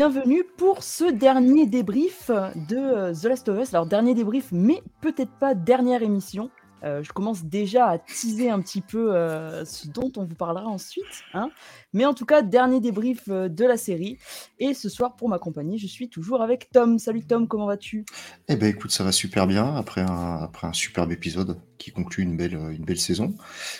bienvenue 0.00 0.44
pour 0.56 0.82
ce 0.82 1.12
dernier 1.12 1.66
débrief 1.66 2.30
de 2.30 2.76
euh, 2.78 3.12
The 3.12 3.24
Last 3.24 3.50
of 3.50 3.60
Us. 3.60 3.74
Alors 3.74 3.84
dernier 3.84 4.14
débrief, 4.14 4.46
mais 4.50 4.82
peut-être 5.02 5.32
pas 5.32 5.54
dernière 5.54 6.02
émission. 6.02 6.48
Euh, 6.84 7.02
je 7.02 7.12
commence 7.12 7.44
déjà 7.44 7.86
à 7.86 7.98
teaser 7.98 8.48
un 8.48 8.62
petit 8.62 8.80
peu 8.80 9.14
euh, 9.14 9.62
ce 9.66 9.88
dont 9.88 10.10
on 10.16 10.24
vous 10.24 10.34
parlera 10.34 10.68
ensuite. 10.68 11.04
Hein. 11.34 11.50
Mais 11.92 12.06
en 12.06 12.14
tout 12.14 12.24
cas, 12.24 12.40
dernier 12.40 12.80
débrief 12.80 13.28
de 13.28 13.64
la 13.66 13.76
série. 13.76 14.16
Et 14.58 14.72
ce 14.72 14.88
soir, 14.88 15.16
pour 15.16 15.28
m'accompagner, 15.28 15.76
je 15.76 15.86
suis 15.86 16.08
toujours 16.08 16.40
avec 16.40 16.70
Tom. 16.70 16.98
Salut 16.98 17.26
Tom, 17.26 17.46
comment 17.46 17.66
vas-tu? 17.66 18.06
Eh 18.48 18.56
ben 18.56 18.70
écoute, 18.70 18.92
ça 18.92 19.04
va 19.04 19.12
super 19.12 19.46
bien 19.46 19.76
après 19.76 20.00
un, 20.00 20.36
après 20.36 20.66
un 20.66 20.72
superbe 20.72 21.12
épisode 21.12 21.60
qui 21.76 21.90
conclut 21.90 22.22
une 22.22 22.38
belle, 22.38 22.54
une 22.54 22.86
belle 22.86 23.00
saison. 23.00 23.34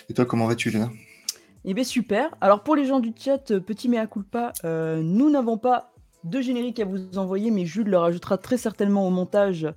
Et 0.07 0.13
toi, 0.13 0.25
comment 0.25 0.45
vas-tu, 0.45 0.69
Léna? 0.69 0.91
Eh 1.65 1.73
bien 1.73 1.83
super. 1.83 2.35
Alors 2.41 2.61
pour 2.61 2.75
les 2.75 2.85
gens 2.85 2.99
du 2.99 3.11
chat, 3.17 3.59
petit 3.59 3.89
mea 3.89 4.05
culpa, 4.05 4.53
nous 4.63 5.31
n'avons 5.31 5.57
pas 5.57 5.90
de 6.23 6.41
générique 6.41 6.79
à 6.79 6.85
vous 6.85 7.17
envoyer, 7.17 7.51
mais 7.51 7.65
Jules 7.65 7.89
le 7.89 7.97
rajoutera 7.97 8.37
très 8.37 8.57
certainement 8.57 9.07
au 9.07 9.09
montage 9.09 9.67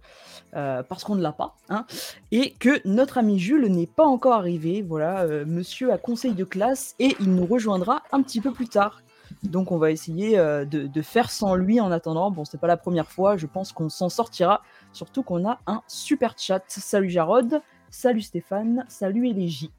parce 0.52 1.02
qu'on 1.02 1.16
ne 1.16 1.22
l'a 1.22 1.32
pas. 1.32 1.56
Hein, 1.68 1.84
et 2.30 2.52
que 2.52 2.80
notre 2.86 3.18
ami 3.18 3.38
Jules 3.38 3.66
n'est 3.66 3.88
pas 3.88 4.04
encore 4.04 4.34
arrivé. 4.34 4.82
Voilà, 4.82 5.26
monsieur 5.46 5.92
a 5.92 5.98
conseil 5.98 6.32
de 6.32 6.44
classe 6.44 6.94
et 7.00 7.16
il 7.18 7.34
nous 7.34 7.46
rejoindra 7.46 8.02
un 8.12 8.22
petit 8.22 8.40
peu 8.40 8.52
plus 8.52 8.68
tard. 8.68 9.02
Donc 9.42 9.72
on 9.72 9.78
va 9.78 9.90
essayer 9.90 10.36
de, 10.36 11.02
faire 11.02 11.30
sans 11.30 11.54
lui 11.54 11.80
en 11.80 11.90
attendant. 11.90 12.30
Bon, 12.30 12.44
c'est 12.44 12.60
pas 12.60 12.66
la 12.66 12.76
première 12.76 13.10
fois, 13.10 13.36
je 13.36 13.46
pense 13.46 13.72
qu'on 13.72 13.88
s'en 13.88 14.08
sortira. 14.08 14.62
Surtout 14.92 15.22
qu'on 15.22 15.48
a 15.48 15.58
un 15.66 15.82
super 15.88 16.34
chat. 16.38 16.62
Salut 16.68 17.10
Jarod, 17.10 17.60
salut 17.90 18.22
Stéphane, 18.22 18.84
salut 18.88 19.28
Élégie. 19.28 19.72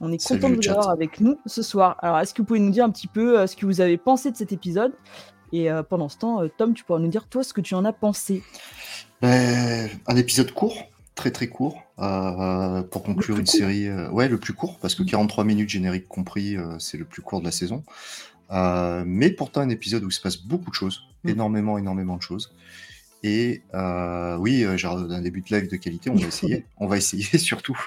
On 0.00 0.12
est 0.12 0.24
content 0.24 0.50
de 0.50 0.56
vous 0.56 0.68
avoir 0.68 0.90
avec 0.90 1.20
nous 1.20 1.38
ce 1.46 1.62
soir. 1.62 1.96
Alors, 2.00 2.18
est-ce 2.20 2.32
que 2.32 2.42
vous 2.42 2.46
pouvez 2.46 2.60
nous 2.60 2.70
dire 2.70 2.84
un 2.84 2.90
petit 2.90 3.08
peu 3.08 3.38
euh, 3.38 3.46
ce 3.46 3.56
que 3.56 3.66
vous 3.66 3.80
avez 3.80 3.96
pensé 3.96 4.30
de 4.30 4.36
cet 4.36 4.52
épisode? 4.52 4.92
Et 5.52 5.70
euh, 5.70 5.82
pendant 5.82 6.08
ce 6.08 6.18
temps, 6.18 6.42
euh, 6.42 6.48
Tom, 6.56 6.74
tu 6.74 6.84
pourras 6.84 6.98
nous 6.98 7.08
dire 7.08 7.26
toi 7.26 7.42
ce 7.42 7.52
que 7.52 7.60
tu 7.60 7.74
en 7.74 7.84
as 7.84 7.92
pensé. 7.92 8.42
Ben, 9.22 9.88
un 10.06 10.16
épisode 10.16 10.52
court, 10.52 10.76
très 11.14 11.30
très 11.30 11.48
court, 11.48 11.82
pour 11.96 13.02
conclure 13.02 13.38
une 13.38 13.46
série. 13.46 13.90
ouais, 14.10 14.28
le 14.28 14.38
plus 14.38 14.52
court, 14.52 14.78
parce 14.78 14.94
que 14.94 15.02
43 15.02 15.44
minutes 15.44 15.68
générique 15.68 16.06
compris, 16.06 16.56
c'est 16.78 16.96
le 16.96 17.04
plus 17.04 17.22
court 17.22 17.40
de 17.40 17.44
la 17.44 17.50
saison. 17.50 17.82
mais 18.50 19.30
pourtant 19.30 19.60
un 19.60 19.70
épisode 19.70 20.04
où 20.04 20.08
il 20.08 20.12
se 20.12 20.20
passe 20.20 20.36
beaucoup 20.36 20.70
de 20.70 20.76
choses, 20.76 21.02
mm. 21.24 21.30
énormément, 21.30 21.78
énormément 21.78 22.16
de 22.16 22.22
choses. 22.22 22.52
Et 23.22 23.62
euh, 23.74 24.36
oui, 24.36 24.64
euh, 24.64 24.76
j'ai 24.76 24.86
un 24.86 25.20
début 25.20 25.40
de 25.40 25.54
live 25.54 25.68
de 25.68 25.76
qualité, 25.76 26.10
on 26.10 26.14
va 26.14 26.26
essayer. 26.26 26.64
on 26.76 26.86
va 26.86 26.96
essayer 26.96 27.38
surtout. 27.38 27.78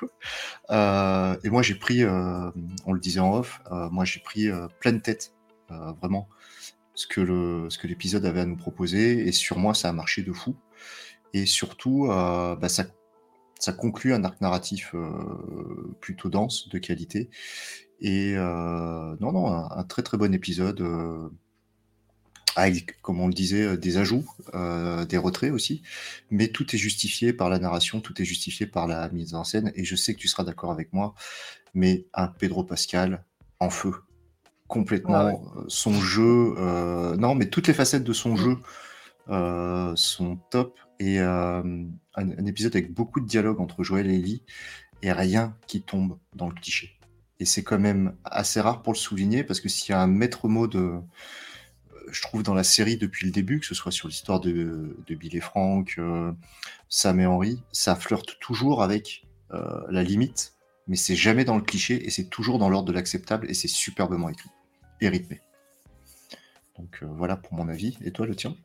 Euh, 0.69 1.37
et 1.43 1.49
moi, 1.49 1.61
j'ai 1.61 1.75
pris, 1.75 2.05
on 2.05 2.93
le 2.93 2.99
disait 2.99 3.19
en 3.19 3.33
off, 3.33 3.61
moi 3.91 4.05
j'ai 4.05 4.19
pris 4.19 4.49
pleine 4.79 5.01
tête, 5.01 5.33
vraiment, 5.69 6.27
ce 6.93 7.07
que 7.07 7.87
l'épisode 7.87 8.25
avait 8.25 8.41
à 8.41 8.45
nous 8.45 8.57
proposer. 8.57 9.27
Et 9.27 9.31
sur 9.31 9.57
moi, 9.57 9.73
ça 9.73 9.89
a 9.89 9.93
marché 9.93 10.23
de 10.23 10.33
fou. 10.33 10.55
Et 11.33 11.45
surtout, 11.45 12.07
bah, 12.07 12.69
ça, 12.69 12.85
ça 13.59 13.73
conclut 13.73 14.13
un 14.13 14.23
arc 14.23 14.41
narratif 14.41 14.93
plutôt 16.01 16.29
dense, 16.29 16.69
de 16.69 16.77
qualité. 16.79 17.29
Et 18.01 18.35
non, 18.35 19.31
non, 19.31 19.47
un, 19.47 19.83
très 19.83 20.03
très 20.03 20.17
bon 20.17 20.33
épisode 20.33 20.81
avec, 22.55 23.01
comme 23.01 23.19
on 23.19 23.27
le 23.27 23.33
disait, 23.33 23.63
euh, 23.63 23.77
des 23.77 23.97
ajouts, 23.97 24.25
euh, 24.53 25.05
des 25.05 25.17
retraits 25.17 25.51
aussi, 25.51 25.81
mais 26.29 26.49
tout 26.49 26.75
est 26.75 26.79
justifié 26.79 27.33
par 27.33 27.49
la 27.49 27.59
narration, 27.59 28.01
tout 28.01 28.19
est 28.21 28.25
justifié 28.25 28.65
par 28.65 28.87
la 28.87 29.09
mise 29.09 29.33
en 29.33 29.43
scène, 29.43 29.71
et 29.75 29.83
je 29.83 29.95
sais 29.95 30.13
que 30.13 30.19
tu 30.19 30.27
seras 30.27 30.43
d'accord 30.43 30.71
avec 30.71 30.91
moi, 30.93 31.15
mais 31.73 32.05
un 32.13 32.27
Pedro 32.27 32.63
Pascal 32.63 33.23
en 33.59 33.69
feu, 33.69 33.93
complètement, 34.71 35.15
ah 35.15 35.59
euh, 35.59 35.63
son 35.67 35.93
jeu, 35.93 36.55
non, 37.17 37.35
mais 37.35 37.47
toutes 37.47 37.67
les 37.67 37.73
facettes 37.73 38.03
de 38.03 38.13
son 38.13 38.33
mm. 38.33 38.37
jeu 38.37 38.57
sont 39.95 40.37
top, 40.49 40.79
et 40.99 41.19
un, 41.19 41.89
épisode 42.45 42.75
avec 42.75 42.93
beaucoup 42.93 43.19
de 43.19 43.27
dialogue 43.27 43.59
entre 43.59 43.83
Joël 43.83 44.09
et 44.09 44.15
Ellie, 44.15 44.43
et 45.01 45.11
rien 45.11 45.55
qui 45.67 45.81
tombe 45.81 46.17
dans 46.35 46.47
le 46.47 46.55
cliché. 46.55 46.97
Et 47.39 47.45
c'est 47.45 47.63
quand 47.63 47.79
même 47.79 48.15
assez 48.23 48.61
rare 48.61 48.81
pour 48.81 48.93
le 48.93 48.97
souligner, 48.97 49.43
parce 49.43 49.59
que 49.61 49.69
s'il 49.69 49.91
y 49.91 49.93
a 49.93 50.01
un 50.01 50.07
maître 50.07 50.47
mot 50.47 50.67
de 50.67 51.01
je 52.11 52.21
trouve, 52.21 52.43
dans 52.43 52.53
la 52.53 52.63
série 52.63 52.97
depuis 52.97 53.25
le 53.25 53.31
début, 53.31 53.59
que 53.59 53.65
ce 53.65 53.75
soit 53.75 53.91
sur 53.91 54.07
l'histoire 54.07 54.39
de, 54.39 54.95
Bill 55.09 55.35
et 55.35 55.41
Frank, 55.41 55.95
euh, 55.97 56.31
Sam 56.89 57.19
et 57.19 57.25
Henry, 57.25 57.61
ça 57.71 57.95
flirte 57.95 58.37
toujours 58.39 58.83
avec 58.83 59.25
euh, 59.53 59.81
la 59.89 60.03
limite, 60.03 60.53
mais 60.87 60.95
c'est 60.95 61.15
jamais 61.15 61.45
dans 61.45 61.55
le 61.55 61.61
cliché 61.61 62.05
et 62.05 62.09
c'est 62.09 62.29
toujours 62.29 62.59
dans 62.59 62.69
l'ordre 62.69 62.87
de 62.87 62.93
l'acceptable 62.93 63.49
et 63.49 63.53
c'est 63.53 63.67
superbement 63.67 64.29
écrit 64.29 64.49
et. 65.01 65.41
Donc 66.77 66.99
euh, 67.03 67.07
voilà 67.09 67.35
pour 67.35 67.53
mon 67.53 67.67
avis. 67.69 67.97
Et 68.03 68.11
toi, 68.11 68.25
le 68.25 68.35
tien? 68.35 68.55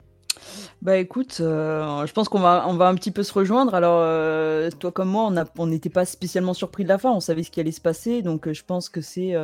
Bah 0.83 0.99
écoute, 0.99 1.39
euh, 1.41 2.07
je 2.07 2.13
pense 2.13 2.29
qu'on 2.29 2.41
va, 2.41 2.67
on 2.69 2.75
va 2.75 2.89
un 2.89 2.95
petit 2.95 3.11
peu 3.11 3.23
se 3.23 3.33
rejoindre. 3.33 3.75
Alors, 3.75 4.01
euh, 4.03 4.71
toi 4.71 4.93
comme 4.93 5.09
moi, 5.09 5.33
on 5.59 5.67
n'était 5.67 5.89
pas 5.89 6.05
spécialement 6.05 6.53
surpris 6.53 6.85
de 6.85 6.89
la 6.89 6.99
fin, 6.99 7.11
on 7.11 7.21
savait 7.21 7.43
ce 7.43 7.51
qui 7.51 7.59
allait 7.59 7.73
se 7.73 7.81
passer, 7.81 8.21
donc 8.21 8.53
je 8.53 8.63
pense 8.63 8.91
que 8.91 9.01
c'est. 9.01 9.35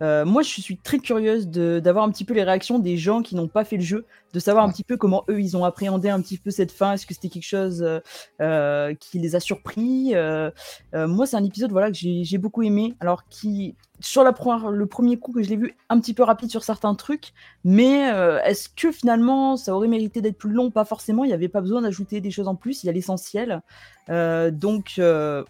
moi, 0.00 0.42
je 0.42 0.48
suis 0.48 0.78
très 0.78 0.98
curieuse 0.98 1.48
d'avoir 1.48 2.04
un 2.04 2.10
petit 2.10 2.24
peu 2.24 2.32
les 2.32 2.42
réactions 2.42 2.78
des 2.78 2.96
gens 2.96 3.22
qui 3.22 3.36
n'ont 3.36 3.48
pas 3.48 3.64
fait 3.64 3.76
le 3.76 3.82
jeu, 3.82 4.06
de 4.34 4.40
savoir 4.40 4.64
un 4.64 4.70
petit 4.70 4.84
peu 4.84 4.98
comment 4.98 5.24
eux 5.30 5.40
ils 5.40 5.56
ont 5.56 5.64
appréhendé 5.64 6.10
un 6.10 6.20
petit 6.20 6.36
peu 6.36 6.50
cette 6.50 6.72
fin. 6.72 6.92
Est-ce 6.92 7.06
que 7.06 7.14
c'était 7.14 7.30
quelque 7.30 7.42
chose 7.42 7.86
qui 9.00 9.18
les 9.18 9.34
a 9.34 9.40
surpris 9.40 10.12
Moi, 10.92 11.26
c'est 11.26 11.36
un 11.36 11.44
épisode 11.44 11.70
voilà 11.70 11.90
que 11.90 11.96
j'ai 11.96 12.38
beaucoup 12.38 12.62
aimé, 12.62 12.94
alors 13.00 13.26
qui 13.28 13.76
sur 14.00 14.24
la 14.24 14.32
première, 14.32 14.70
le 14.70 14.86
premier 14.86 15.16
coup 15.18 15.32
que 15.32 15.42
je 15.42 15.48
l'ai 15.48 15.56
vu 15.56 15.76
un 15.88 16.00
petit 16.00 16.14
peu 16.14 16.22
rapide 16.22 16.50
sur 16.50 16.64
certains 16.64 16.94
trucs, 16.94 17.32
mais 17.64 18.10
euh, 18.12 18.40
est-ce 18.42 18.68
que 18.68 18.90
finalement 18.90 19.56
ça 19.56 19.74
aurait 19.74 19.88
mérité 19.88 20.20
d'être 20.20 20.36
plus 20.36 20.52
long? 20.52 20.70
Pas 20.70 20.84
forcément, 20.84 21.24
il 21.24 21.28
n'y 21.28 21.34
avait 21.34 21.48
pas 21.48 21.60
besoin 21.60 21.82
d'ajouter 21.82 22.20
des 22.20 22.30
choses 22.30 22.48
en 22.48 22.56
plus, 22.56 22.82
il 22.82 22.86
y 22.86 22.90
a 22.90 22.92
l'essentiel. 22.92 23.62
Euh, 24.10 24.50
donc, 24.50 24.94
euh, 24.98 25.44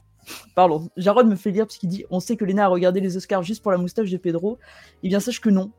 pardon, 0.55 0.89
Jarod 0.97 1.27
me 1.27 1.37
fait 1.37 1.51
lire 1.51 1.67
parce 1.67 1.79
qu'il 1.79 1.89
dit 1.89 2.05
On 2.11 2.21
sait 2.21 2.37
que 2.37 2.45
Léna 2.45 2.65
a 2.65 2.69
regardé 2.69 3.01
les 3.01 3.17
Oscars 3.17 3.43
juste 3.43 3.63
pour 3.63 3.73
la 3.73 3.79
moustache 3.79 4.11
de 4.11 4.17
Pedro. 4.17 4.59
Eh 5.03 5.09
bien, 5.09 5.21
sache 5.21 5.41
que 5.41 5.51
non, 5.51 5.71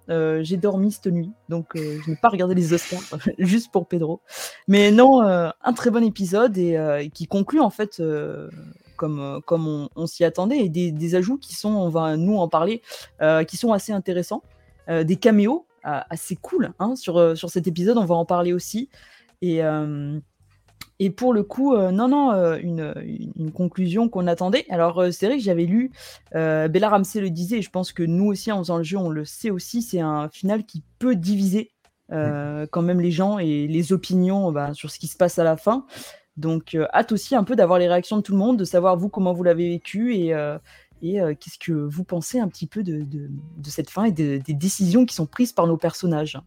j'ai 0.42 0.58
dormi 0.58 0.92
cette 0.92 1.08
nuit, 1.08 1.32
donc 1.50 1.72
je 1.76 2.10
n'ai 2.10 2.16
pas 2.16 2.30
regardé 2.30 2.56
les 2.56 2.74
Oscars 2.74 3.20
juste 3.38 3.72
pour 3.72 3.88
Pedro. 3.88 4.22
Mais 4.68 4.92
non, 4.92 5.22
un 5.22 5.74
très 5.76 5.92
bon 5.92 6.04
épisode 6.04 6.58
et 6.58 7.10
qui 7.14 7.28
conclut 7.28 7.60
en 7.60 7.70
fait 7.70 8.02
comme, 8.96 9.20
euh, 9.20 9.40
comme 9.42 9.88
on, 9.96 10.08
s'y 10.08 10.24
attendait, 10.24 10.60
et 10.66 10.70
des, 10.70 11.16
ajouts 11.16 11.38
qui 11.38 11.56
sont, 11.56 11.70
on 11.70 11.90
va 11.90 12.18
nous 12.18 12.38
en 12.38 12.48
parler, 12.48 12.82
euh, 13.22 13.44
qui 13.44 13.58
sont 13.58 13.74
assez 13.74 13.92
intéressants, 13.92 14.44
euh, 14.90 15.04
des 15.04 15.18
caméos 15.18 15.66
assez 15.88 16.36
cool 16.36 16.74
hein, 16.80 16.96
sur, 16.96 17.38
sur 17.38 17.52
cet 17.52 17.68
épisode, 17.68 18.00
on 18.00 18.06
va 18.06 18.16
en 18.16 18.26
parler 18.26 18.54
aussi. 18.54 18.90
Et, 19.44 19.62
et 21.00 21.10
pour 21.10 21.34
le 21.34 21.44
coup, 21.44 21.76
non, 21.76 22.08
non, 22.08 22.32
une, 22.56 22.94
une, 23.36 23.52
conclusion 23.52 24.08
qu'on 24.08 24.28
attendait. 24.28 24.66
Alors, 24.70 25.04
c'est 25.12 25.26
vrai 25.26 25.38
que 25.38 25.44
j'avais 25.44 25.66
lu, 25.66 25.92
Bella 26.32 26.90
Ramsey 26.90 27.22
le 27.22 27.30
disait, 27.30 27.58
et 27.58 27.62
je 27.62 27.70
pense 27.70 27.92
que 27.92 28.04
nous 28.04 28.28
aussi, 28.28 28.52
en 28.52 28.60
faisant 28.60 28.78
le 28.78 28.84
jeu, 28.84 28.98
on 28.98 29.10
le 29.10 29.26
sait 29.26 29.50
aussi, 29.50 29.82
c'est 29.82 30.00
un 30.00 30.30
final 30.30 30.66
qui 30.66 30.84
peut 31.00 31.16
diviser 31.16 31.72
quand 32.10 32.82
même 32.82 33.02
les 33.02 33.12
gens 33.12 33.40
et 33.40 33.68
les 33.68 33.92
opinions 33.94 34.52
bah, 34.52 34.74
sur 34.74 34.90
ce 34.90 35.00
qui 35.00 35.08
se 35.08 35.18
passe 35.18 35.38
à 35.38 35.44
la 35.44 35.58
fin. 35.58 35.86
Donc, 36.38 36.76
euh, 36.76 36.88
hâte 36.94 37.12
aussi 37.12 37.36
un 37.36 37.44
peu 37.44 37.56
d'avoir 37.56 37.80
les 37.80 37.88
réactions 37.88 38.18
de 38.18 38.22
tout 38.22 38.34
le 38.34 38.38
monde, 38.38 38.58
de 38.58 38.66
savoir 38.66 38.98
vous 38.98 39.10
comment 39.10 39.34
vous 39.34 39.44
l'avez 39.44 39.70
vécu 39.70 40.16
et, 40.16 40.34
euh, 40.34 40.58
et 41.02 41.22
euh, 41.22 41.34
qu'est-ce 41.40 41.58
que 41.58 41.72
vous 41.72 42.04
pensez 42.04 42.40
un 42.40 42.48
petit 42.50 42.68
peu 42.68 42.84
de, 42.84 43.04
de, 43.04 43.70
cette 43.70 43.90
fin 43.90 44.06
et 44.06 44.12
des 44.12 44.40
décisions 44.40 45.06
qui 45.06 45.16
sont 45.16 45.26
prises 45.26 45.54
par 45.54 45.68
nos 45.68 45.78
personnages. 45.78 46.38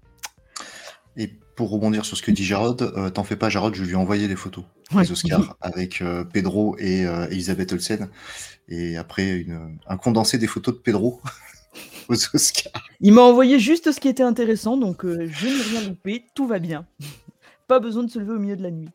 Et 1.19 1.29
pour 1.57 1.71
rebondir 1.71 2.07
sur 2.07 2.17
ce 2.17 2.23
que 2.23 2.31
dit 2.31 2.45
Jarod, 2.45 3.13
t'en 3.13 3.25
fais 3.25 3.37
pas, 3.37 3.49
Jarod, 3.51 3.75
je 3.75 3.83
lui 3.83 3.93
ai 3.93 3.97
envoyé 3.97 4.29
des 4.29 4.37
photos 4.37 4.65
des 4.93 5.11
Oscars 5.11 5.57
avec 5.61 6.03
Pedro 6.33 6.77
et 6.79 7.03
Elisabeth 7.03 7.73
Olsen. 7.73 8.09
Et 8.69 8.97
après, 8.97 9.29
une, 9.29 9.79
un 9.87 9.97
condensé 9.97 10.39
des 10.39 10.47
photos 10.47 10.77
de 10.77 10.81
Pedro 10.81 11.21
aux 12.09 12.15
Oscars. 12.15 12.89
Il 13.01 13.13
m'a 13.13 13.23
envoyé 13.23 13.59
juste 13.59 13.91
ce 13.91 13.99
qui 13.99 14.09
était 14.09 14.23
intéressant, 14.23 14.77
donc 14.77 15.05
je 15.05 15.47
n'ai 15.47 15.81
rien 15.81 15.89
loupé, 15.89 16.25
tout 16.37 16.47
va 16.47 16.61
bien. 16.61 16.87
pas 17.69 17.79
besoin 17.79 18.03
de 18.03 18.11
se 18.11 18.19
lever 18.19 18.33
au 18.33 18.39
milieu 18.39 18.57
de 18.57 18.63
la 18.63 18.71
nuit. 18.71 18.89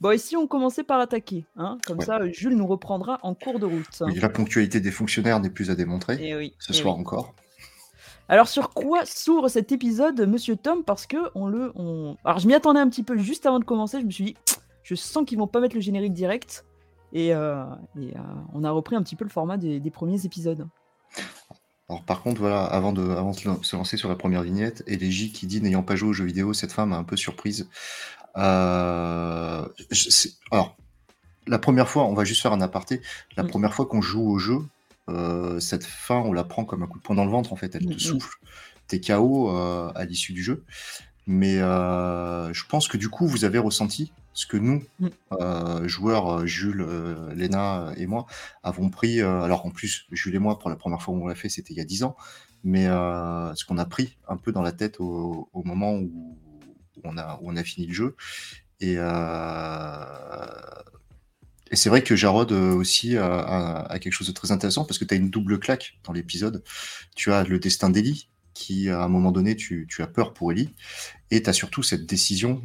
Bon, 0.00 0.10
et 0.10 0.18
si 0.18 0.36
on 0.36 0.48
commençait 0.48 0.82
par 0.82 0.98
attaquer 0.98 1.44
hein, 1.56 1.78
Comme 1.86 2.00
ça, 2.00 2.18
Jules 2.32 2.56
nous 2.56 2.66
reprendra 2.66 3.20
en 3.22 3.34
cours 3.34 3.60
de 3.60 3.66
route. 3.66 4.02
la 4.16 4.28
ponctualité 4.28 4.80
des 4.80 4.90
fonctionnaires 4.90 5.38
n'est 5.38 5.50
plus 5.50 5.70
à 5.70 5.76
démontrer. 5.76 6.18
Eh 6.20 6.54
ce 6.58 6.72
eh 6.72 6.74
soir 6.74 6.96
encore. 6.96 7.34
Alors 8.28 8.48
sur 8.48 8.70
quoi 8.70 9.04
s'ouvre 9.04 9.48
cet 9.48 9.72
épisode, 9.72 10.26
Monsieur 10.26 10.56
Tom? 10.56 10.84
Parce 10.84 11.06
que 11.06 11.16
on 11.34 11.46
le, 11.46 11.72
on... 11.74 12.16
alors 12.24 12.38
je 12.38 12.46
m'y 12.46 12.54
attendais 12.54 12.80
un 12.80 12.88
petit 12.88 13.02
peu 13.02 13.18
juste 13.18 13.46
avant 13.46 13.58
de 13.58 13.64
commencer. 13.64 14.00
Je 14.00 14.06
me 14.06 14.10
suis 14.10 14.24
dit, 14.24 14.36
je 14.82 14.94
sens 14.94 15.24
qu'ils 15.26 15.38
vont 15.38 15.46
pas 15.46 15.60
mettre 15.60 15.74
le 15.74 15.80
générique 15.80 16.12
direct, 16.12 16.64
et, 17.12 17.34
euh, 17.34 17.64
euh, 17.96 18.10
on 18.54 18.64
a 18.64 18.70
repris 18.70 18.96
un 18.96 19.02
petit 19.02 19.16
peu 19.16 19.24
le 19.24 19.30
format 19.30 19.56
des, 19.56 19.90
premiers 19.90 20.24
épisodes. 20.24 20.66
Alors 21.88 22.02
par 22.04 22.22
contre, 22.22 22.40
voilà, 22.40 22.64
avant 22.64 22.92
de, 22.92 23.02
avant 23.02 23.32
de 23.32 23.36
se 23.62 23.76
lancer 23.76 23.96
sur 23.96 24.08
la 24.08 24.16
première 24.16 24.42
vignette, 24.42 24.82
J 24.88 25.30
qui 25.30 25.46
dit 25.46 25.60
n'ayant 25.60 25.82
pas 25.82 25.94
joué 25.94 26.08
aux 26.08 26.14
jeux 26.14 26.24
vidéo, 26.24 26.54
cette 26.54 26.72
femme 26.72 26.90
m'a 26.90 26.96
un 26.96 27.04
peu 27.04 27.16
surprise. 27.16 27.68
Euh, 28.38 29.66
alors, 30.50 30.76
la 31.46 31.58
première 31.58 31.88
fois, 31.88 32.04
on 32.04 32.14
va 32.14 32.24
juste 32.24 32.40
faire 32.40 32.52
un 32.52 32.62
aparté. 32.62 33.02
La 33.36 33.42
mm. 33.42 33.48
première 33.48 33.74
fois 33.74 33.84
qu'on 33.84 34.00
joue 34.00 34.26
au 34.26 34.38
jeu, 34.38 34.60
euh, 35.08 35.60
cette 35.60 35.84
fin, 35.84 36.16
on 36.16 36.32
la 36.32 36.44
prend 36.44 36.64
comme 36.64 36.82
un 36.82 36.86
coup 36.86 36.98
de 36.98 37.02
poing 37.02 37.16
dans 37.16 37.24
le 37.24 37.30
ventre, 37.30 37.52
en 37.52 37.56
fait. 37.56 37.74
Elle 37.74 37.86
te 37.86 37.92
mm, 37.92 37.96
mm. 37.96 37.98
souffle. 37.98 38.38
t'es 38.86 39.00
KO 39.00 39.50
à 39.50 40.04
l'issue 40.04 40.32
du 40.32 40.42
jeu. 40.42 40.64
Mais 41.26 41.58
je 41.58 42.66
pense 42.66 42.88
que 42.88 42.96
du 42.96 43.08
coup, 43.08 43.26
vous 43.26 43.44
avez 43.44 43.58
ressenti 43.58 44.12
ce 44.34 44.46
que 44.46 44.56
nous, 44.56 44.82
mmh. 44.98 45.86
joueurs, 45.86 46.46
Jules, 46.46 46.86
Léna 47.34 47.92
et 47.96 48.06
moi, 48.06 48.26
avons 48.62 48.88
pris. 48.88 49.20
alors 49.20 49.66
en 49.66 49.70
plus, 49.70 50.06
Jules 50.10 50.34
et 50.34 50.38
moi, 50.38 50.58
pour 50.58 50.70
la 50.70 50.76
première 50.76 51.02
fois 51.02 51.14
où 51.14 51.22
on 51.22 51.26
l'a 51.26 51.34
fait, 51.34 51.48
c'était 51.48 51.74
il 51.74 51.76
y 51.76 51.80
a 51.80 51.84
10 51.84 52.04
ans. 52.04 52.16
Mais 52.64 52.86
ce 52.86 53.64
qu'on 53.64 53.78
a 53.78 53.84
pris 53.84 54.16
un 54.28 54.36
peu 54.36 54.52
dans 54.52 54.62
la 54.62 54.72
tête 54.72 54.96
au, 55.00 55.48
moment 55.54 55.94
où, 55.94 56.38
on 57.04 57.16
a, 57.18 57.38
on 57.42 57.56
a 57.56 57.62
fini 57.62 57.86
le 57.86 57.94
jeu. 57.94 58.16
Et, 58.80 58.96
et 61.72 61.76
c'est 61.76 61.88
vrai 61.88 62.02
que 62.02 62.14
Jarod 62.14 62.52
aussi 62.52 63.16
a, 63.16 63.98
quelque 64.00 64.12
chose 64.12 64.28
de 64.28 64.32
très 64.32 64.52
intéressant 64.52 64.84
parce 64.84 64.98
que 64.98 65.04
tu 65.04 65.14
as 65.14 65.16
une 65.16 65.30
double 65.30 65.58
claque 65.58 65.98
dans 66.04 66.12
l'épisode. 66.12 66.62
Tu 67.16 67.32
as 67.32 67.44
le 67.44 67.58
destin 67.58 67.90
d'Ellie, 67.90 68.28
qui, 68.54 68.90
à 68.90 69.02
un 69.02 69.08
moment 69.08 69.32
donné, 69.32 69.56
tu, 69.56 69.88
as 69.98 70.06
peur 70.06 70.34
pour 70.34 70.52
Ellie, 70.52 70.70
et 71.30 71.42
tu 71.42 71.48
as 71.48 71.54
surtout 71.54 71.82
cette 71.82 72.06
décision 72.06 72.62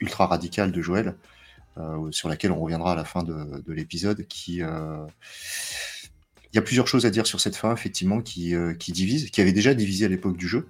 ultra 0.00 0.26
radicale 0.26 0.72
de 0.72 0.80
Joël, 0.80 1.14
sur 2.10 2.28
laquelle 2.28 2.50
on 2.50 2.60
reviendra 2.60 2.92
à 2.92 2.96
la 2.96 3.04
fin 3.04 3.22
de, 3.22 3.62
l'épisode, 3.72 4.26
il 6.52 6.56
y 6.56 6.58
a 6.58 6.62
plusieurs 6.62 6.88
choses 6.88 7.04
à 7.06 7.10
dire 7.10 7.26
sur 7.26 7.40
cette 7.40 7.56
fin, 7.56 7.72
effectivement, 7.72 8.20
qui, 8.20 8.54
euh, 8.54 8.74
qui 8.74 8.92
divise, 8.92 9.30
qui 9.30 9.40
avait 9.40 9.52
déjà 9.52 9.74
divisé 9.74 10.06
à 10.06 10.08
l'époque 10.08 10.36
du 10.36 10.48
jeu. 10.48 10.68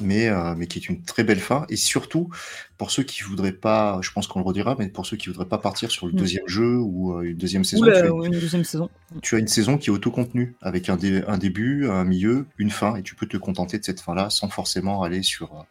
Mais, 0.00 0.28
euh, 0.28 0.54
mais 0.56 0.66
qui 0.66 0.78
est 0.78 0.88
une 0.88 1.02
très 1.02 1.24
belle 1.24 1.38
fin. 1.38 1.66
Et 1.68 1.76
surtout, 1.76 2.30
pour 2.78 2.90
ceux 2.90 3.02
qui 3.02 3.22
voudraient 3.22 3.52
pas, 3.52 3.98
je 4.02 4.10
pense 4.10 4.26
qu'on 4.26 4.40
le 4.40 4.44
redira, 4.44 4.74
mais 4.78 4.88
pour 4.88 5.06
ceux 5.06 5.16
qui 5.16 5.28
voudraient 5.28 5.48
pas 5.48 5.58
partir 5.58 5.90
sur 5.90 6.06
le 6.06 6.12
mm. 6.12 6.16
deuxième 6.16 6.48
jeu 6.48 6.76
ou 6.78 7.16
euh, 7.16 7.22
une 7.22 7.36
deuxième 7.36 7.64
saison, 7.64 7.84
tu, 7.84 7.92
as 7.92 8.06
une, 8.06 8.30
deuxième 8.30 8.64
saison. 8.64 8.90
tu 9.22 9.36
as 9.36 9.38
une 9.38 9.48
saison 9.48 9.78
qui 9.78 9.90
est 9.90 9.92
autocontenue, 9.92 10.56
avec 10.60 10.88
un, 10.88 10.98
un 11.26 11.38
début, 11.38 11.88
un 11.88 12.04
milieu, 12.04 12.46
une 12.58 12.70
fin, 12.70 12.96
et 12.96 13.02
tu 13.02 13.14
peux 13.14 13.26
te 13.26 13.36
contenter 13.36 13.78
de 13.78 13.84
cette 13.84 14.00
fin-là 14.00 14.30
sans 14.30 14.48
forcément 14.48 15.02
aller 15.02 15.22
sur, 15.22 15.66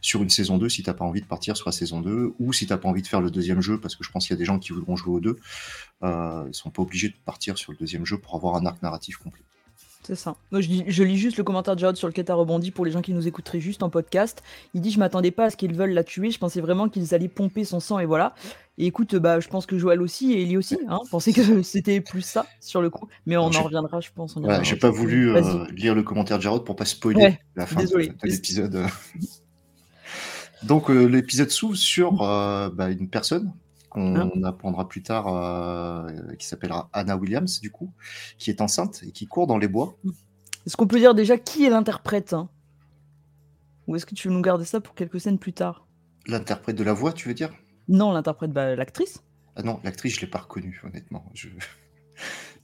sur 0.00 0.22
une 0.22 0.30
saison 0.30 0.58
2 0.58 0.68
si 0.68 0.82
tu 0.82 0.90
n'as 0.90 0.94
pas 0.94 1.04
envie 1.04 1.20
de 1.20 1.26
partir 1.26 1.56
sur 1.56 1.68
la 1.68 1.72
saison 1.72 2.00
2, 2.00 2.34
ou 2.38 2.52
si 2.52 2.66
tu 2.66 2.72
n'as 2.72 2.78
pas 2.78 2.88
envie 2.88 3.02
de 3.02 3.06
faire 3.06 3.20
le 3.20 3.30
deuxième 3.30 3.60
jeu, 3.60 3.78
parce 3.80 3.96
que 3.96 4.04
je 4.04 4.10
pense 4.10 4.26
qu'il 4.26 4.34
y 4.34 4.38
a 4.38 4.38
des 4.38 4.44
gens 4.44 4.58
qui 4.58 4.72
voudront 4.72 4.96
jouer 4.96 5.14
aux 5.14 5.20
deux, 5.20 5.36
euh, 6.02 6.44
ils 6.48 6.54
sont 6.54 6.70
pas 6.70 6.82
obligés 6.82 7.08
de 7.08 7.16
partir 7.24 7.58
sur 7.58 7.72
le 7.72 7.78
deuxième 7.78 8.04
jeu 8.04 8.18
pour 8.18 8.34
avoir 8.34 8.56
un 8.56 8.66
arc 8.66 8.82
narratif 8.82 9.16
complet. 9.16 9.42
C'est 10.06 10.14
ça. 10.14 10.36
Moi, 10.52 10.60
je, 10.60 10.68
je, 10.86 11.02
lis 11.02 11.16
juste 11.16 11.36
le 11.36 11.42
commentaire 11.42 11.74
de 11.74 11.80
Jared 11.80 11.96
sur 11.96 12.06
lequel 12.06 12.24
tu 12.24 12.30
as 12.30 12.36
rebondi 12.36 12.70
pour 12.70 12.84
les 12.84 12.92
gens 12.92 13.02
qui 13.02 13.12
nous 13.12 13.26
écouteraient 13.26 13.58
juste 13.58 13.82
en 13.82 13.90
podcast. 13.90 14.40
Il 14.72 14.80
dit 14.80 14.92
Je 14.92 15.00
m'attendais 15.00 15.32
pas 15.32 15.46
à 15.46 15.50
ce 15.50 15.56
qu'ils 15.56 15.74
veulent 15.74 15.90
la 15.90 16.04
tuer. 16.04 16.30
Je 16.30 16.38
pensais 16.38 16.60
vraiment 16.60 16.88
qu'ils 16.88 17.12
allaient 17.12 17.26
pomper 17.26 17.64
son 17.64 17.80
sang 17.80 17.98
et 17.98 18.06
voilà. 18.06 18.32
Et 18.78 18.86
écoute, 18.86 19.16
bah, 19.16 19.40
je 19.40 19.48
pense 19.48 19.66
que 19.66 19.76
Joël 19.78 20.00
aussi 20.00 20.32
et 20.32 20.42
Ellie 20.42 20.56
aussi 20.56 20.78
hein, 20.88 21.00
pensaient 21.10 21.32
que 21.32 21.62
c'était 21.62 22.00
plus 22.00 22.20
ça 22.20 22.46
sur 22.60 22.80
le 22.80 22.88
coup. 22.88 23.08
Mais 23.26 23.36
on 23.36 23.46
en 23.46 23.62
reviendra, 23.64 23.98
je 24.00 24.10
pense. 24.14 24.38
J'ai 24.62 24.76
pas 24.76 24.90
voulu 24.90 25.34
euh, 25.34 25.64
lire 25.72 25.96
le 25.96 26.04
commentaire 26.04 26.38
de 26.38 26.42
Jared 26.44 26.62
pour 26.62 26.76
pas 26.76 26.84
spoiler 26.84 27.40
la 27.56 27.66
fin 27.66 27.82
de, 27.82 27.96
l'épisode. 28.22 28.86
Donc, 30.62 30.88
euh, 30.88 31.06
l'épisode 31.06 31.50
s'ouvre 31.50 31.74
sur 31.74 32.22
euh, 32.22 32.70
bah, 32.70 32.90
une 32.90 33.08
personne 33.08 33.52
qu'on 33.96 34.14
hein 34.14 34.42
apprendra 34.44 34.86
plus 34.88 35.02
tard, 35.02 35.28
euh, 35.28 36.34
qui 36.38 36.46
s'appellera 36.46 36.90
Anna 36.92 37.16
Williams, 37.16 37.60
du 37.60 37.70
coup, 37.70 37.94
qui 38.36 38.50
est 38.50 38.60
enceinte 38.60 39.02
et 39.06 39.10
qui 39.10 39.26
court 39.26 39.46
dans 39.46 39.56
les 39.56 39.68
bois. 39.68 39.96
Est-ce 40.66 40.76
qu'on 40.76 40.86
peut 40.86 40.98
dire 40.98 41.14
déjà 41.14 41.38
qui 41.38 41.64
est 41.64 41.70
l'interprète 41.70 42.34
hein? 42.34 42.50
Ou 43.86 43.96
est-ce 43.96 44.04
que 44.04 44.14
tu 44.14 44.28
veux 44.28 44.34
nous 44.34 44.42
garder 44.42 44.66
ça 44.66 44.80
pour 44.80 44.94
quelques 44.94 45.20
scènes 45.20 45.38
plus 45.38 45.54
tard? 45.54 45.86
L'interprète 46.26 46.76
de 46.76 46.84
la 46.84 46.92
voix, 46.92 47.12
tu 47.12 47.28
veux 47.28 47.34
dire? 47.34 47.50
Non, 47.88 48.12
l'interprète, 48.12 48.52
bah, 48.52 48.76
l'actrice. 48.76 49.22
Ah 49.54 49.62
non, 49.62 49.80
l'actrice, 49.82 50.16
je 50.16 50.20
l'ai 50.20 50.26
pas 50.26 50.40
reconnue, 50.40 50.78
honnêtement. 50.84 51.24
Je... 51.32 51.48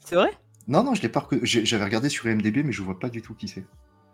C'est 0.05 0.17
vrai? 0.17 0.33
Non, 0.69 0.85
non, 0.85 0.95
je 0.95 1.01
l'ai 1.01 1.09
pas 1.09 1.21
reconnue. 1.21 1.47
J'avais 1.47 1.85
regardé 1.85 2.11
sur 2.11 2.27
IMDb, 2.27 2.63
mais 2.63 2.73
je 2.73 2.83
vois 2.83 2.99
pas 2.99 3.09
du 3.09 3.23
tout 3.23 3.35
qui 3.35 3.49
c'est. 3.49 3.65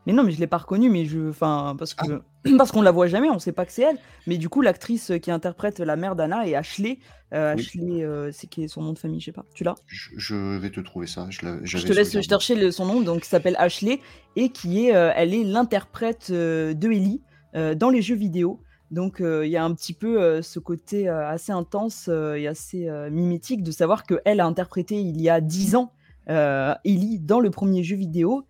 Mais 0.09 0.15
non, 0.15 0.25
mais 0.25 0.33
je 0.33 0.41
l'ai 0.41 0.47
pas 0.47 0.57
reconnue, 0.57 0.89
mais 0.89 1.05
je, 1.05 1.29
enfin, 1.29 1.77
parce 1.79 1.93
que 1.93 2.11
ah. 2.11 2.51
parce 2.57 2.73
qu'on 2.73 2.81
la 2.81 2.93
voit 2.93 3.09
jamais, 3.09 3.29
on 3.29 3.39
sait 3.39 3.53
pas 3.53 3.67
que 3.67 3.73
c'est 3.73 3.83
elle. 3.83 3.99
Mais 4.27 4.39
du 4.39 4.49
coup, 4.49 4.63
l'actrice 4.63 5.13
qui 5.21 5.31
interprète 5.31 5.81
la 5.81 5.97
mère 5.97 6.17
d'Anna 6.17 6.49
est 6.49 6.55
Ashley. 6.55 6.99
Euh, 7.35 7.53
Ashley, 7.53 8.03
euh, 8.03 8.31
c'est 8.33 8.47
qui 8.47 8.65
est 8.65 8.69
son 8.69 8.81
nom 8.81 8.95
de 8.95 8.99
famille, 8.99 9.21
je 9.21 9.27
sais 9.27 9.33
pas. 9.33 9.45
Tu 9.53 9.65
l'as? 9.65 9.75
Je, 9.87 10.57
vais 10.57 10.71
te 10.71 10.81
trouver 10.81 11.07
ça. 11.07 11.27
Je, 11.29 11.41
te 11.41 11.93
laisse 11.93 12.19
chercher 12.23 12.73
son 12.73 12.87
nom, 12.87 13.03
donc 13.03 13.21
qui 13.21 13.29
s'appelle 13.29 13.57
Ashley 13.59 14.01
et 14.35 14.49
qui 14.49 14.87
est, 14.87 14.97
euh, 14.97 15.13
elle 15.15 15.35
est 15.35 15.45
l'interprète 15.45 16.33
de 16.33 16.91
Ellie 16.91 17.21
dans 17.53 17.91
les 17.91 18.01
jeux 18.01 18.17
vidéo. 18.17 18.63
Donc 18.91 19.19
il 19.21 19.51
y 19.51 19.59
a 19.59 19.65
un 19.65 19.75
petit 19.75 19.93
peu 19.93 20.41
ce 20.41 20.59
côté 20.59 21.11
assez 21.11 21.53
intense 21.53 22.09
et 22.09 22.47
assez 22.47 22.89
mimétique 23.11 23.63
de 23.63 23.73
savoir 23.73 24.05
qu'elle 24.05 24.41
a 24.41 24.47
interprété 24.47 24.99
il 24.99 25.21
y 25.21 25.29
a 25.29 25.43
10 25.43 25.77
ans 25.77 25.93
Ellie 26.29 27.19
dans 27.19 27.41
le 27.41 27.51
premier 27.51 27.83
jeu 27.83 27.97
vidéo 27.97 28.47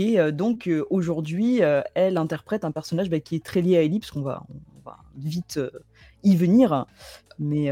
et 0.00 0.32
donc 0.32 0.68
aujourd'hui, 0.90 1.60
elle 1.94 2.16
interprète 2.16 2.64
un 2.64 2.70
personnage 2.70 3.10
bah, 3.10 3.20
qui 3.20 3.36
est 3.36 3.44
très 3.44 3.60
lié 3.60 3.76
à 3.76 3.82
Ellie, 3.82 4.00
parce 4.00 4.10
qu'on 4.10 4.22
va, 4.22 4.42
on 4.48 4.88
va 4.88 4.98
vite 5.16 5.60
y 6.22 6.36
venir. 6.36 6.86
Mais 7.38 7.70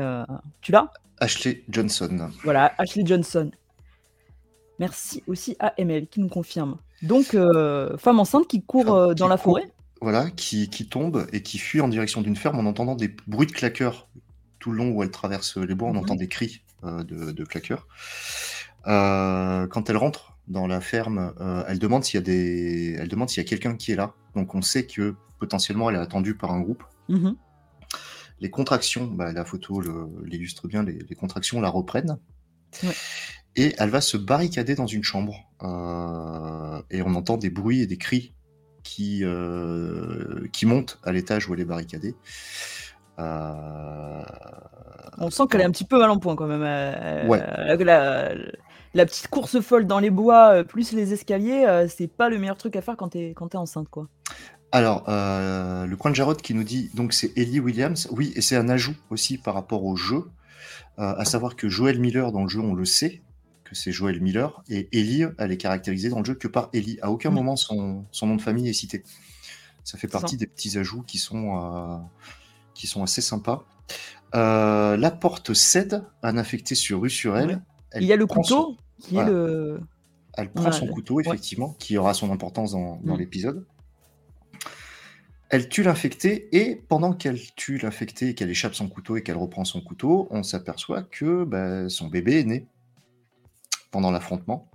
tu 0.60 0.72
l'as? 0.72 0.90
Ashley 1.20 1.64
Johnson. 1.68 2.30
Voilà, 2.44 2.72
Ashley 2.78 3.04
Johnson. 3.04 3.50
Merci 4.78 5.22
aussi 5.26 5.56
à 5.58 5.74
ML 5.78 6.06
qui 6.06 6.20
nous 6.20 6.28
confirme. 6.28 6.78
Donc, 7.02 7.36
femme 7.98 8.20
enceinte 8.20 8.46
qui 8.46 8.62
court 8.62 9.14
dans 9.14 9.28
la 9.28 9.36
forêt. 9.36 9.70
Voilà, 10.00 10.30
qui, 10.30 10.70
qui, 10.70 10.88
tombe 10.88 11.26
et 11.32 11.42
qui 11.42 11.58
fuit 11.58 11.80
en 11.80 11.88
direction 11.88 12.22
d'une 12.22 12.36
ferme 12.36 12.58
en 12.60 12.68
entendant 12.68 12.94
des 12.94 13.08
bruits 13.26 13.48
de 13.48 13.52
claqueurs. 13.52 14.08
Tout 14.60 14.70
le 14.70 14.78
long 14.78 14.90
où 14.90 15.02
elle 15.02 15.10
traverse 15.10 15.56
les 15.56 15.74
bois, 15.74 15.88
on 15.88 15.94
mmh 15.94 15.98
entend 15.98 16.14
des 16.16 16.28
cris 16.28 16.62
de, 16.82 17.32
de, 17.32 17.44
claqueurs. 17.44 17.86
quand 18.84 19.90
elle 19.90 19.96
rentre 19.96 20.27
dans 20.48 20.66
la 20.66 20.80
ferme, 20.80 21.34
euh, 21.40 21.62
elle 21.68 21.78
demande 21.78 22.04
s'il 22.04 22.18
y 22.18 22.22
a 22.22 22.24
des, 22.24 22.96
elle 22.98 23.08
demande 23.08 23.28
s'il 23.28 23.42
y 23.42 23.46
a 23.46 23.48
quelqu'un 23.48 23.74
qui 23.76 23.92
est 23.92 23.96
là. 23.96 24.14
Donc 24.34 24.54
on 24.54 24.62
sait 24.62 24.86
que 24.86 25.14
potentiellement 25.38 25.90
elle 25.90 25.96
est 25.96 26.00
attendue 26.00 26.34
par 26.34 26.52
un 26.52 26.60
groupe. 26.60 26.82
Mm-hmm. 27.10 27.36
Les 28.40 28.50
contractions, 28.50 29.06
bah, 29.06 29.32
la 29.32 29.44
photo 29.44 29.82
l'illustre 30.24 30.68
bien, 30.68 30.82
les, 30.82 31.14
contractions 31.16 31.60
la 31.60 31.68
reprennent. 31.68 32.18
Et 33.56 33.74
elle 33.78 33.90
va 33.90 34.00
se 34.00 34.16
barricader 34.16 34.74
dans 34.74 34.86
une 34.86 35.02
chambre. 35.02 35.34
Euh, 35.62 36.80
et 36.90 37.02
on 37.02 37.14
entend 37.14 37.36
des 37.36 37.50
bruits 37.50 37.80
et 37.80 37.86
des 37.86 37.98
cris 37.98 38.32
qui, 38.84 39.24
euh, 39.24 40.46
qui 40.52 40.66
montent 40.66 41.00
à 41.02 41.10
l'étage 41.12 41.48
où 41.48 41.54
elle 41.54 41.60
est 41.60 41.64
barricadée. 41.64 42.14
On 43.18 44.22
sent 45.30 45.42
qu'elle 45.50 45.62
est 45.62 45.64
un 45.64 45.72
petit 45.72 45.84
peu 45.84 45.98
mal 45.98 46.10
en 46.10 46.18
point 46.18 46.36
quand 46.36 46.46
même. 46.46 47.28
ouais 47.28 47.40
la 47.40 47.76
petite 48.92 49.28
course 49.28 49.60
folle 49.60 49.86
dans 49.86 49.98
les 49.98 50.10
bois, 50.10 50.54
euh, 50.54 50.64
plus 50.64 50.92
les 50.92 51.12
escaliers, 51.12 51.64
euh, 51.66 51.88
c'est 51.88 52.06
pas 52.08 52.28
le 52.28 52.38
meilleur 52.38 52.56
truc 52.56 52.76
à 52.76 52.82
faire 52.82 52.96
quand 52.96 53.10
t'es 53.10 53.32
quand 53.36 53.54
es 53.54 53.58
enceinte, 53.58 53.88
quoi. 53.88 54.08
Alors, 54.70 55.04
euh, 55.08 55.86
le 55.86 55.96
coin 55.96 56.10
de 56.10 56.16
Jarod 56.16 56.40
qui 56.40 56.54
nous 56.54 56.64
dit 56.64 56.90
donc 56.94 57.12
c'est 57.12 57.36
Ellie 57.36 57.60
Williams. 57.60 58.08
Oui, 58.10 58.32
et 58.36 58.42
c'est 58.42 58.56
un 58.56 58.68
ajout 58.68 58.96
aussi 59.10 59.38
par 59.38 59.54
rapport 59.54 59.84
au 59.84 59.96
jeu, 59.96 60.24
à 60.98 61.24
savoir 61.24 61.54
que 61.54 61.68
Joel 61.68 62.00
Miller 62.00 62.32
dans 62.32 62.42
le 62.42 62.48
jeu, 62.48 62.60
on 62.60 62.74
le 62.74 62.84
sait, 62.84 63.22
que 63.64 63.76
c'est 63.76 63.92
Joel 63.92 64.20
Miller, 64.20 64.64
et 64.68 64.88
Ellie, 64.92 65.24
elle 65.38 65.52
est 65.52 65.56
caractérisée 65.56 66.08
dans 66.08 66.18
le 66.18 66.24
jeu 66.24 66.34
que 66.34 66.48
par 66.48 66.70
Ellie. 66.72 66.98
À 67.02 67.10
aucun 67.12 67.30
moment 67.30 67.54
son, 67.54 68.04
nom 68.22 68.36
de 68.36 68.42
famille 68.42 68.68
est 68.68 68.72
cité. 68.72 69.04
Ça 69.84 69.96
fait 69.96 70.08
partie 70.08 70.36
des 70.36 70.48
petits 70.48 70.76
ajouts 70.76 71.02
qui 71.02 71.18
sont, 71.18 72.02
qui 72.74 72.88
sont 72.88 73.04
assez 73.04 73.20
sympas. 73.20 73.64
la 74.32 75.16
porte 75.18 75.54
cède, 75.54 76.04
un 76.24 76.36
affecté 76.36 76.74
sur 76.74 77.00
rue 77.00 77.10
sur 77.10 77.38
elle. 77.38 77.62
Il 78.00 78.06
y 78.06 78.12
a 78.12 78.16
le 78.16 78.26
couteau 78.26 78.76
qui 79.00 79.16
est 79.16 79.24
le. 79.24 79.80
Elle 80.36 80.50
prend 80.52 80.70
son 80.70 80.86
couteau, 80.86 81.20
effectivement, 81.20 81.74
qui 81.78 81.96
aura 81.96 82.14
son 82.14 82.30
importance 82.30 82.72
dans, 82.72 83.00
mm. 83.02 83.18
l'épisode. 83.18 83.66
Elle 85.50 85.68
tue 85.68 85.82
l'infecté 85.82 86.48
et 86.52 86.76
pendant 86.76 87.12
qu'elle 87.12 87.40
tue 87.54 87.78
l'infecté 87.78 88.28
et 88.28 88.34
qu'elle 88.34 88.50
échappe 88.50 88.74
son 88.74 88.88
couteau 88.88 89.16
et 89.16 89.22
qu'elle 89.22 89.38
reprend 89.38 89.64
son 89.64 89.80
couteau, 89.80 90.28
on 90.30 90.42
s'aperçoit 90.42 91.02
que 91.02 91.44
bah, 91.44 91.88
son 91.88 92.08
bébé 92.08 92.40
est 92.40 92.44
né 92.44 92.66
pendant 93.90 94.10
l'affrontement. 94.10 94.68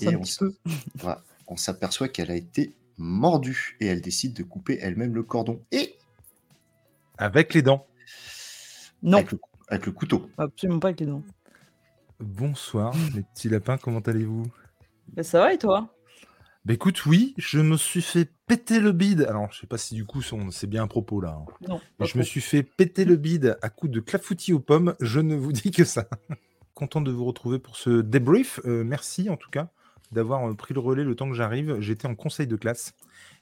Et 0.00 0.16
on 1.46 1.56
s'aperçoit 1.56 2.08
qu'elle 2.08 2.30
a 2.30 2.36
été 2.36 2.74
mordue 2.96 3.76
et 3.80 3.86
elle 3.86 4.00
décide 4.00 4.34
de 4.34 4.42
couper 4.42 4.78
elle-même 4.80 5.14
le 5.14 5.22
cordon. 5.22 5.60
Et 5.72 5.94
avec 7.18 7.54
les 7.54 7.62
dents. 7.62 7.86
Non. 9.02 9.24
avec 9.68 9.86
le 9.86 9.92
couteau. 9.92 10.28
Absolument 10.38 10.80
pas 10.80 10.88
avec 10.88 11.00
les 11.00 11.06
dents. 11.06 11.22
Bonsoir, 12.20 12.94
les 13.14 13.22
petits 13.22 13.48
lapins, 13.48 13.76
comment 13.78 14.00
allez-vous? 14.00 14.46
Bah, 15.14 15.22
Ça 15.22 15.40
va 15.40 15.52
et 15.52 15.58
toi? 15.58 15.94
Bah 16.64 16.74
écoute, 16.74 17.06
oui, 17.06 17.34
je 17.38 17.60
me 17.60 17.76
suis 17.76 18.02
fait 18.02 18.28
péter 18.46 18.80
le 18.80 18.92
bide. 18.92 19.22
Alors, 19.22 19.50
je 19.52 19.60
sais 19.60 19.66
pas 19.66 19.78
si 19.78 19.94
du 19.94 20.04
coup 20.04 20.20
c'est 20.20 20.66
bien 20.66 20.82
un 20.82 20.86
propos 20.86 21.20
là. 21.20 21.40
Hein. 21.40 21.52
Non. 21.66 21.80
je 22.04 22.18
me 22.18 22.22
suis 22.22 22.42
fait 22.42 22.62
péter 22.62 23.04
le 23.06 23.16
bide 23.16 23.56
à 23.62 23.70
coups 23.70 23.92
de 23.92 24.00
clafoutis 24.00 24.52
aux 24.52 24.60
pommes, 24.60 24.94
je 25.00 25.20
ne 25.20 25.34
vous 25.34 25.52
dis 25.52 25.70
que 25.70 25.84
ça. 25.84 26.08
Content 26.74 27.00
de 27.00 27.10
vous 27.10 27.24
retrouver 27.24 27.58
pour 27.58 27.76
ce 27.76 28.02
débrief. 28.02 28.60
Euh, 28.66 28.84
merci 28.84 29.30
en 29.30 29.36
tout 29.36 29.50
cas 29.50 29.70
d'avoir 30.12 30.50
euh, 30.50 30.54
pris 30.54 30.74
le 30.74 30.80
relais 30.80 31.04
le 31.04 31.14
temps 31.14 31.28
que 31.28 31.34
j'arrive. 31.34 31.80
J'étais 31.80 32.06
en 32.06 32.14
conseil 32.14 32.46
de 32.46 32.56
classe 32.56 32.92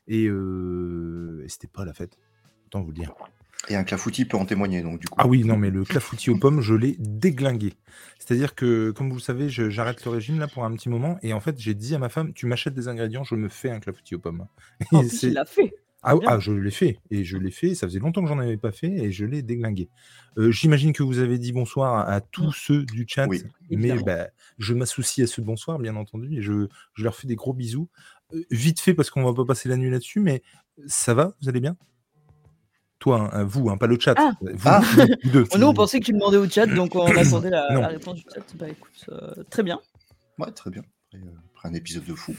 et, 0.07 0.27
euh, 0.27 1.43
et 1.45 1.49
c'était 1.49 1.67
pas 1.67 1.85
la 1.85 1.95
fête, 1.95 2.19
autant 2.67 2.83
vous 2.83 2.89
le 2.89 2.95
dire. 2.95 3.13
Et 3.69 3.75
un 3.75 3.85
clafoutis 3.85 4.25
peut 4.25 4.37
en 4.37 4.47
témoigner, 4.47 4.83
donc 4.83 5.01
du 5.01 5.09
coup. 5.09 5.15
Ah 5.19 5.27
oui, 5.27 5.43
non, 5.45 5.57
mais 5.57 5.71
le 5.71 5.85
clafoutis 5.85 6.31
aux 6.31 6.39
pommes, 6.39 6.61
je 6.61 6.75
l'ai 6.75 6.97
déglingué. 6.99 7.75
C'est-à-dire 8.19 8.55
que, 8.55 8.93
comme 8.93 9.09
vous 9.09 9.17
le 9.17 9.21
savez, 9.21 9.49
j'arrête 9.49 10.05
le 10.05 10.11
régime 10.11 10.39
là 10.39 10.47
pour 10.47 10.65
un 10.65 10.73
petit 10.75 10.89
moment, 10.89 11.19
et 11.23 11.33
en 11.33 11.41
fait, 11.41 11.59
j'ai 11.59 11.75
dit 11.75 11.95
à 11.95 11.99
ma 11.99 12.09
femme, 12.09 12.33
tu 12.33 12.47
m'achètes 12.47 12.75
des 12.75 12.89
ingrédients, 12.89 13.25
je 13.25 13.35
me 13.35 13.49
fais 13.49 13.71
un 13.71 13.81
clafoutis 13.81 14.15
aux 14.15 14.21
pommes. 14.21 14.47
En 14.93 15.01
Et 15.03 15.07
plus, 15.09 15.17
c'est- 15.19 15.27
il 15.29 15.33
l'a 15.33 15.45
fait. 15.45 15.75
Ah, 16.09 16.15
ah, 16.27 16.39
je 16.39 16.53
l'ai 16.53 16.71
fait, 16.71 16.99
et 17.11 17.25
je 17.25 17.37
l'ai 17.37 17.51
fait, 17.51 17.75
ça 17.75 17.89
faisait 17.89 17.99
longtemps 17.99 18.23
que 18.23 18.29
j'en 18.29 18.39
avais 18.39 18.59
pas 18.59 18.71
fait, 18.71 18.87
et 18.87 19.11
je 19.11 19.25
l'ai 19.25 19.43
déglingué. 19.43 19.89
Euh, 20.39 20.53
J'imagine 20.53 20.93
que 20.93 21.03
vous 21.03 21.19
avez 21.19 21.37
dit 21.37 21.51
bonsoir 21.51 22.09
à, 22.09 22.21
tous 22.21 22.53
ceux 22.53 22.85
du 22.85 23.07
chat, 23.09 23.27
Oui. 23.27 23.43
mais 23.71 24.01
bah, 24.05 24.29
je 24.59 24.75
m'associe 24.75 25.29
à 25.29 25.33
ce 25.33 25.41
bonsoir, 25.41 25.81
bien 25.81 25.97
entendu, 25.97 26.39
et 26.39 26.43
je, 26.43 26.69
je 26.95 27.03
leur 27.03 27.17
fais 27.17 27.27
des 27.27 27.35
gros 27.35 27.55
bisous. 27.55 27.89
Euh, 28.35 28.45
vite 28.53 28.79
fait, 28.79 28.95
parce 28.95 29.11
qu'on 29.11 29.25
va 29.25 29.35
pas 29.35 29.45
passer 29.45 29.69
la 29.69 29.77
nuit 29.77 29.91
là-dessus, 29.91 30.21
mais 30.21 30.43
ça 30.87 31.13
va, 31.13 31.35
vous 31.43 31.49
allez 31.49 31.61
bien? 31.61 31.77
Toi, 33.07 33.31
hein, 33.33 33.45
vous, 33.45 33.71
hein, 33.71 33.77
pas 33.77 33.87
le 33.87 33.97
chat. 34.01 34.15
Ah. 34.17 34.33
Vous, 34.41 34.49
Ah. 34.65 34.81
vous 34.83 35.31
deux. 35.31 35.45
Nous, 35.57 35.67
on 35.69 35.73
pensait 35.75 36.01
que 36.01 36.07
tu 36.07 36.13
demandais 36.13 36.39
au 36.39 36.49
chat, 36.49 36.67
donc 36.67 36.97
on 36.97 37.07
attendait 37.07 37.51
la, 37.51 37.69
réponse 37.89 38.17
du 38.17 38.25
chat. 38.35 38.41
Bah 38.57 38.69
écoute, 38.69 39.05
euh, 39.13 39.45
très 39.49 39.63
bien. 39.63 39.79
Ouais, 40.41 40.51
très 40.51 40.71
bien. 40.71 40.83
Après, 41.13 41.25
euh, 41.25 41.31
après 41.55 41.69
un 41.69 41.75
épisode 41.75 42.05
de 42.05 42.15
fou. 42.15 42.35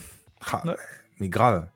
Ah, 0.51 0.62
Ouais. 0.65 0.75
Mais 1.21 1.29
grave. 1.29 1.67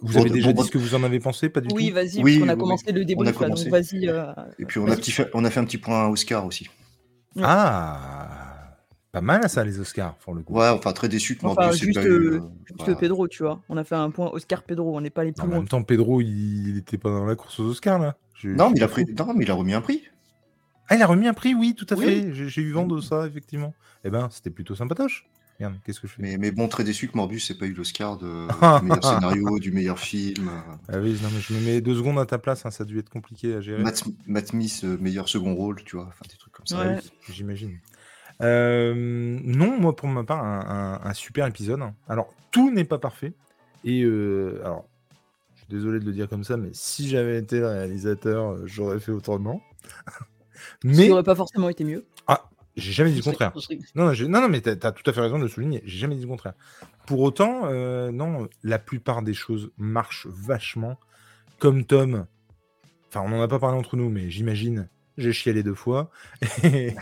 Vous 0.00 0.12
Bon, 0.14 0.20
avez 0.20 0.30
déjà 0.30 0.52
bon, 0.52 0.62
dit 0.62 0.68
ce 0.68 0.70
que 0.72 0.78
vous 0.78 0.94
en 0.94 1.02
avez 1.02 1.18
pensé 1.18 1.48
Pas 1.48 1.60
du 1.60 1.68
Oui, 1.74 1.88
tout 1.88 1.94
vas-y, 1.96 2.22
Oui, 2.22 2.38
parce 2.38 2.44
qu'on 2.44 2.48
a 2.48 2.54
oui, 2.54 2.60
commencé 2.60 2.92
le 2.92 3.00
on 3.00 3.02
a 3.02 3.04
débrief, 3.04 3.40
là, 3.40 3.48
donc 3.48 3.58
commencé. 3.58 3.68
vas-y. 3.68 4.08
euh, 4.08 4.32
Et 4.60 4.64
puis 4.64 4.78
on 4.78 4.86
a, 4.88 4.94
petit 4.94 5.10
fait, 5.10 5.28
on 5.34 5.44
a 5.44 5.50
fait 5.50 5.58
un 5.60 5.64
petit 5.64 5.78
point 5.78 6.06
Oscar 6.06 6.46
aussi. 6.46 6.68
Ah 7.42 8.43
Pas 9.14 9.20
mal 9.20 9.48
ça, 9.48 9.64
les 9.64 9.78
Oscars, 9.80 10.14
pour 10.16 10.34
le 10.34 10.42
coup. 10.42 10.54
Ouais, 10.54 10.68
enfin 10.68 10.92
très 10.92 11.08
déçu 11.08 11.36
que 11.36 11.46
Enfin, 11.46 11.62
Morbius 11.62 11.82
ait 11.82 11.86
juste, 11.86 11.98
pas 12.00 12.04
eu, 12.04 12.10
euh, 12.10 12.34
euh, 12.36 12.40
Juste 12.66 12.86
bah, 12.86 12.96
Pedro, 12.96 13.28
tu 13.28 13.42
vois. 13.44 13.62
On 13.68 13.76
a 13.76 13.84
fait 13.84 13.94
un 13.94 14.10
point 14.10 14.28
Oscar 14.32 14.62
Pedro, 14.64 14.96
on 14.96 15.00
n'est 15.00 15.10
pas 15.10 15.24
En 15.24 15.32
plus 15.32 15.46
loin. 15.46 15.58
même 15.58 15.68
temps, 15.68 15.82
Pedro, 15.82 16.20
il 16.20 16.68
il 16.68 16.76
était 16.78 16.98
pas 16.98 17.10
dans 17.10 17.24
la 17.24 17.36
course 17.36 17.60
aux 17.60 17.64
Oscars, 17.64 17.98
là. 18.00 18.16
Je- 18.36 18.48
Non, 18.50 18.70
mais 18.70 18.76
il 18.78 18.82
a 18.82 18.88
pris. 18.88 19.04
Non, 19.16 19.32
mais 19.34 19.44
il 19.44 19.50
a 19.50 19.54
remis 19.54 19.72
un 19.74 19.80
prix. 19.80 20.02
Ah, 20.88 20.96
il 20.96 21.02
a 21.02 21.06
remis 21.06 21.28
un 21.28 21.32
prix, 21.32 21.54
oui, 21.54 21.74
tout 21.74 21.86
à 21.90 21.94
Oui. 21.96 22.04
fait. 22.04 22.34
J'ai 22.48 22.60
eu 22.62 22.72
vent 22.72 22.86
de 22.86 23.00
ça, 23.00 23.26
effectivement. 23.26 23.72
Eh 24.04 24.10
ben, 24.10 24.28
c'était 24.30 24.50
plutôt 24.50 24.74
sympatoche. 24.74 25.26
Regarde, 25.60 25.76
qu'est-ce 25.86 26.00
que 26.00 26.08
je 26.08 26.14
fais? 26.14 26.20
Mais, 26.22 26.36
mais 26.36 26.50
bon, 26.50 26.66
très 26.66 26.82
déçu 26.82 27.06
que 27.06 27.16
Morbius 27.16 27.48
ait 27.52 27.54
pas 27.54 27.66
eu 27.66 27.72
l'Oscar 27.74 28.18
de, 28.18 28.48
du 28.80 28.86
meilleur 28.86 29.04
scénario, 29.04 29.58
du 29.60 29.70
meilleur 29.70 30.00
film. 30.00 30.50
Ah 30.88 30.98
oui, 31.00 31.16
non, 31.22 31.28
mais 31.32 31.40
je 31.40 31.54
me 31.54 31.60
mets 31.60 31.80
deux 31.80 31.94
secondes 31.94 32.18
à 32.18 32.26
ta 32.26 32.38
place, 32.38 32.66
hein, 32.66 32.72
ça 32.72 32.82
a 32.82 32.86
dû 32.86 32.98
être 32.98 33.08
compliqué 33.08 33.54
à 33.54 33.60
gérer. 33.60 33.80
Matt, 33.80 34.02
Matt 34.26 34.48
Smith, 34.48 34.80
euh, 34.82 34.98
meilleur 35.00 35.28
second 35.28 35.54
rôle, 35.54 35.82
tu 35.84 35.94
vois. 35.94 36.06
Enfin, 36.08 36.24
des 36.28 36.36
trucs 36.36 36.52
comme 36.52 36.66
ça. 36.66 36.80
Ouais. 36.80 36.96
Ah 36.98 37.00
oui, 37.02 37.32
J'imagine. 37.32 37.78
Euh, 38.42 38.94
non, 39.44 39.78
moi 39.80 39.94
pour 39.94 40.08
ma 40.08 40.24
part, 40.24 40.44
un, 40.44 41.00
un- 41.04 41.08
un 41.08 41.14
super 41.14 41.46
épisode. 41.46 41.80
Alors, 42.08 42.32
tout 42.50 42.70
n'est 42.72 42.84
pas 42.84 42.98
parfait. 42.98 43.32
Et 43.84 44.02
euh, 44.02 44.60
alors, 44.64 44.86
je 45.54 45.60
suis 45.60 45.68
désolé 45.68 46.00
de 46.00 46.04
le 46.04 46.12
dire 46.12 46.28
comme 46.28 46.44
ça, 46.44 46.56
mais 46.56 46.70
si 46.72 47.08
j'avais 47.08 47.38
été 47.38 47.60
le 47.60 47.68
réalisateur, 47.68 48.52
euh, 48.52 48.62
j'aurais 48.66 48.98
fait 49.00 49.12
autrement. 49.12 49.60
Mais 50.84 51.04
qui 51.04 51.08
n'aurait 51.10 51.22
pas 51.22 51.34
forcément 51.34 51.68
été 51.68 51.84
mieux. 51.84 52.04
j'ai 52.76 52.92
jamais 52.92 53.10
dit 53.10 53.18
le 53.18 53.22
contraire. 53.22 53.52
Non, 53.94 54.06
non, 54.06 54.12
j'ai- 54.14 54.26
non, 54.26 54.40
non, 54.40 54.48
mais 54.48 54.60
tu 54.60 54.68
as, 54.70 54.76
tout 54.76 55.08
à 55.08 55.12
fait 55.12 55.20
raison 55.20 55.38
de 55.38 55.44
le 55.44 55.48
souligner. 55.48 55.80
J'ai 55.84 55.98
jamais 55.98 56.16
dit 56.16 56.22
le 56.22 56.28
contraire. 56.28 56.54
Pour 57.06 57.20
autant, 57.20 57.62
euh, 57.66 58.10
non, 58.10 58.48
la 58.64 58.78
plupart 58.80 59.22
des 59.22 59.34
choses 59.34 59.70
marchent 59.78 60.26
vachement. 60.28 60.98
Comme 61.60 61.84
Tom, 61.84 62.26
enfin, 63.08 63.20
on 63.24 63.28
n'en 63.28 63.40
a 63.42 63.46
pas 63.48 63.58
parlé 63.60 63.78
entre 63.78 63.96
nous, 63.96 64.08
mais 64.10 64.28
j'imagine, 64.30 64.88
j'ai 65.18 65.32
chialé 65.32 65.62
deux 65.62 65.74
fois. 65.74 66.10
Et, 66.62 66.94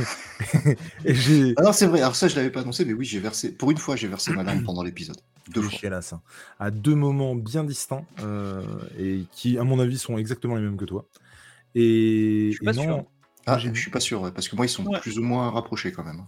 et 1.04 1.14
j'ai. 1.14 1.54
Ah 1.56 1.62
non, 1.62 1.72
c'est 1.72 1.86
vrai. 1.86 2.00
Alors 2.00 2.16
ça, 2.16 2.28
je 2.28 2.36
l'avais 2.36 2.50
pas 2.50 2.60
annoncé, 2.60 2.84
mais 2.84 2.92
oui, 2.92 3.04
j'ai 3.04 3.20
versé. 3.20 3.52
Pour 3.52 3.70
une 3.70 3.78
fois, 3.78 3.96
j'ai 3.96 4.08
versé 4.08 4.32
ma 4.32 4.42
larme 4.42 4.62
pendant 4.62 4.82
l'épisode. 4.82 5.16
Deux 5.52 5.62
fois. 5.62 5.70
chialasses, 5.78 6.12
hein, 6.12 6.22
à 6.60 6.70
deux 6.70 6.94
moments 6.94 7.34
bien 7.34 7.64
distincts 7.64 8.04
euh, 8.20 8.62
et 8.98 9.24
qui, 9.32 9.58
à 9.58 9.64
mon 9.64 9.80
avis, 9.80 9.98
sont 9.98 10.16
exactement 10.18 10.54
les 10.54 10.62
mêmes 10.62 10.76
que 10.76 10.84
toi. 10.84 11.06
Et, 11.74 12.50
Je 12.52 12.56
suis 12.56 12.64
pas 12.64 12.72
et 12.72 12.76
non, 12.76 12.82
sûr. 12.82 13.04
Ah, 13.46 13.58
j'ai- 13.58 13.74
je 13.74 13.80
suis 13.80 13.90
pas 13.90 13.98
sûr, 13.98 14.22
ouais, 14.22 14.30
parce 14.30 14.46
que 14.48 14.54
moi, 14.54 14.66
ils 14.66 14.68
sont 14.68 14.86
Ouais. 14.86 15.00
plus 15.00 15.18
ou 15.18 15.22
moins 15.22 15.50
rapprochés 15.50 15.90
quand 15.90 16.04
même. 16.04 16.22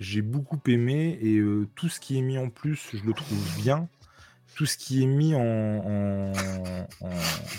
j'ai 0.00 0.22
beaucoup 0.22 0.58
aimé 0.68 1.18
et 1.20 1.36
euh, 1.36 1.68
tout 1.74 1.88
ce 1.90 2.00
qui 2.00 2.16
est 2.18 2.22
mis 2.22 2.38
en 2.38 2.48
plus, 2.48 2.88
je 2.94 3.04
le 3.04 3.12
trouve 3.12 3.38
bien. 3.58 3.88
Tout 4.54 4.64
ce 4.64 4.78
qui 4.78 5.02
est 5.02 5.06
mis 5.06 5.34
en, 5.34 5.40
en- 5.40 6.32
en- 7.02 7.10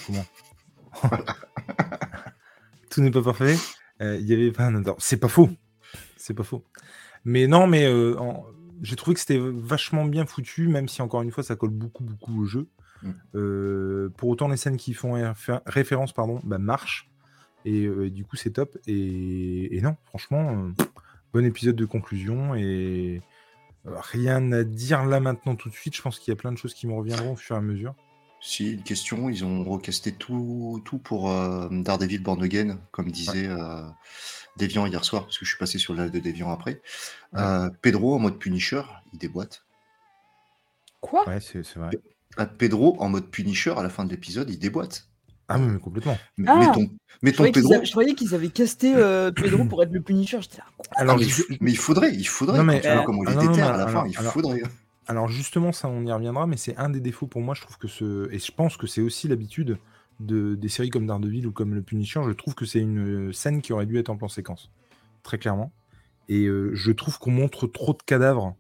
comment? 0.08 0.26
Tout 2.98 3.04
n'est 3.04 3.12
pas 3.12 3.22
parfait. 3.22 3.56
Euh, 4.02 4.18
Il 4.20 4.26
y 4.28 4.34
avait 4.34 4.52
pas 4.52 4.66
un 4.66 4.82
C'est 4.98 5.18
pas 5.18 5.28
faux. 5.28 5.52
C'est 6.16 6.34
pas 6.34 6.42
faux. 6.44 6.64
Mais 7.26 7.46
non, 7.46 7.68
mais 7.68 7.86
euh, 7.86 8.18
en- 8.20 8.44
j'ai 8.82 8.96
trouvé 8.96 9.14
que 9.14 9.20
c'était 9.20 9.38
vachement 9.40 10.04
bien 10.06 10.26
foutu, 10.26 10.68
même 10.68 10.88
si 10.88 11.04
encore 11.04 11.22
une 11.22 11.30
fois 11.30 11.44
ça 11.44 11.56
colle 11.56 11.70
beaucoup 11.70 12.04
beaucoup 12.04 12.42
au 12.42 12.46
jeu. 12.46 12.66
Mm. 13.04 13.10
Euh, 13.36 14.10
pour 14.18 14.30
autant, 14.30 14.48
les 14.48 14.58
scènes 14.58 14.78
qui 14.78 14.96
font 14.96 15.14
réfé- 15.16 15.62
référence, 15.68 16.12
pardon, 16.12 16.42
bah, 16.44 16.58
marchent. 16.58 17.08
Et 17.66 17.86
euh, 17.86 18.10
du 18.10 18.26
coup, 18.26 18.36
c'est 18.36 18.50
top. 18.50 18.76
Et, 18.88 19.78
et 19.78 19.82
non, 19.82 19.96
franchement, 20.06 20.50
euh, 20.80 20.84
bon 21.32 21.46
épisode 21.46 21.76
de 21.76 21.86
conclusion. 21.86 22.56
Et 22.56 23.22
rien 23.86 24.52
à 24.54 24.64
dire 24.64 25.06
là 25.06 25.20
maintenant 25.20 25.56
tout 25.56 25.70
de 25.70 25.76
suite. 25.76 25.96
Je 25.96 26.02
pense 26.02 26.18
qu'il 26.18 26.32
y 26.32 26.34
a 26.34 26.36
plein 26.36 26.52
de 26.52 26.58
choses 26.58 26.74
qui 26.74 26.88
me 26.88 26.94
reviendront 26.94 27.34
au 27.34 27.36
fur 27.36 27.56
et 27.56 27.60
à 27.60 27.62
mesure. 27.62 27.94
Si, 28.40 28.72
une 28.74 28.84
question, 28.84 29.30
ils 29.30 29.44
ont 29.44 29.64
recasté 29.64 30.12
tout, 30.12 30.82
tout 30.86 31.00
pour 31.00 31.32
euh, 31.32 31.68
Daredevil 31.72 32.20
Born 32.20 32.42
Again, 32.44 32.78
comme 32.92 33.12
disait 33.12 33.48
euh, 33.48 33.82
Deviant 34.58 34.86
hier 34.86 35.04
soir, 35.04 35.24
parce 35.26 35.38
que 35.38 35.46
je 35.46 35.50
suis 35.50 35.58
passé 35.60 35.78
sur 35.80 35.94
le 35.94 36.04
live 36.04 36.12
de 36.14 36.20
Deviant 36.20 36.52
après. 36.52 36.82
Ouais. 37.34 37.40
Euh, 37.42 37.70
Pedro 37.82 38.16
en 38.16 38.20
mode 38.20 38.38
Punisher, 38.38 38.84
il 39.14 39.20
déboîte. 39.20 39.64
Quoi? 41.02 41.28
Ouais, 41.28 41.40
c'est 41.42 41.64
c'est 41.64 41.80
vrai. 41.80 41.90
Ah, 42.38 42.46
Pedro 42.46 42.96
en 43.00 43.10
mode 43.10 43.30
Punisher 43.30 43.74
à 43.78 43.84
la 43.84 43.90
fin 43.90 44.06
de 44.06 44.12
l'épisode, 44.12 44.50
il 44.50 44.60
déboîte. 44.60 45.08
Ah, 45.50 45.58
mais, 45.58 45.68
mais 45.74 45.80
complètement. 45.80 46.18
Mais, 46.38 46.46
Ah 46.50 46.58
mais 46.60 46.72
ton, 46.74 46.90
mais 47.22 47.30
je 47.32 47.36
croyais, 47.36 47.52
qu'ils 47.54 47.62
Pedro. 47.64 47.74
a- 47.82 47.84
je 47.84 47.92
croyais 47.92 48.14
qu'ils 48.16 48.36
avaient 48.36 48.50
casté 48.50 48.94
euh, 48.96 49.32
Pedro 49.32 49.64
pour 49.66 49.82
être 49.82 49.92
le 49.94 50.02
Punisher. 50.02 50.40
J'étais 50.42 50.58
là, 50.58 50.66
quoi? 50.78 50.86
Alors, 50.96 51.16
Ah, 51.16 51.18
mais, 51.20 51.26
il 51.26 51.32
je- 51.32 51.42
f- 51.44 51.58
mais 51.62 51.72
il 51.72 51.78
faudrait, 51.78 52.14
il 52.14 52.28
faudrait. 52.28 52.58
Non, 52.58 52.66
quand 52.66 52.66
mais 52.66 52.76
tu 52.82 52.84
vois 52.84 52.92
alors- 52.92 53.06
comment 53.06 53.24
il 53.24 53.30
ah, 53.30 53.32
est 53.32 53.36
non, 53.36 53.44
non, 53.44 53.50
déter 53.52 53.62
mais 53.62 53.68
à 53.68 53.78
la 53.78 53.86
fin, 53.88 53.92
alors- 53.92 54.08
il 54.08 54.18
alors- 54.18 54.34
faudrait. 54.34 54.62
Alors 55.08 55.28
justement, 55.30 55.72
ça 55.72 55.88
on 55.88 56.06
y 56.06 56.12
reviendra, 56.12 56.48
mais 56.48 56.58
c'est 56.58 56.76
un 56.78 56.90
des 56.90 57.00
défauts 57.00 57.28
pour 57.28 57.42
moi. 57.42 57.56
Je 57.56 57.62
trouve 57.62 57.78
que 57.78 57.88
ce 57.88 58.30
et 58.32 58.40
je 58.40 58.52
pense 58.52 58.78
que 58.78 58.88
c'est 58.88 59.02
aussi 59.02 59.28
l'habitude 59.28 59.78
de 60.20 60.56
des 60.56 60.70
séries 60.70 60.90
comme 60.90 61.06
Daredevil 61.08 61.48
ou 61.48 61.52
comme 61.52 61.74
le 61.74 61.82
Punisher. 61.82 62.22
Je 62.26 62.32
trouve 62.32 62.56
que 62.56 62.66
c'est 62.66 62.80
une 62.80 63.30
euh, 63.30 63.32
scène 63.34 63.62
qui 63.62 63.72
aurait 63.74 63.86
dû 63.86 63.98
être 63.98 64.10
en 64.10 64.18
plan 64.18 64.28
séquence, 64.28 64.70
très 65.24 65.38
clairement. 65.38 65.72
Et 66.30 66.46
euh, 66.46 66.72
je 66.74 66.92
trouve 66.92 67.20
qu'on 67.20 67.32
montre 67.32 67.68
trop 67.68 67.94
de 67.94 68.04
cadavres 68.06 68.56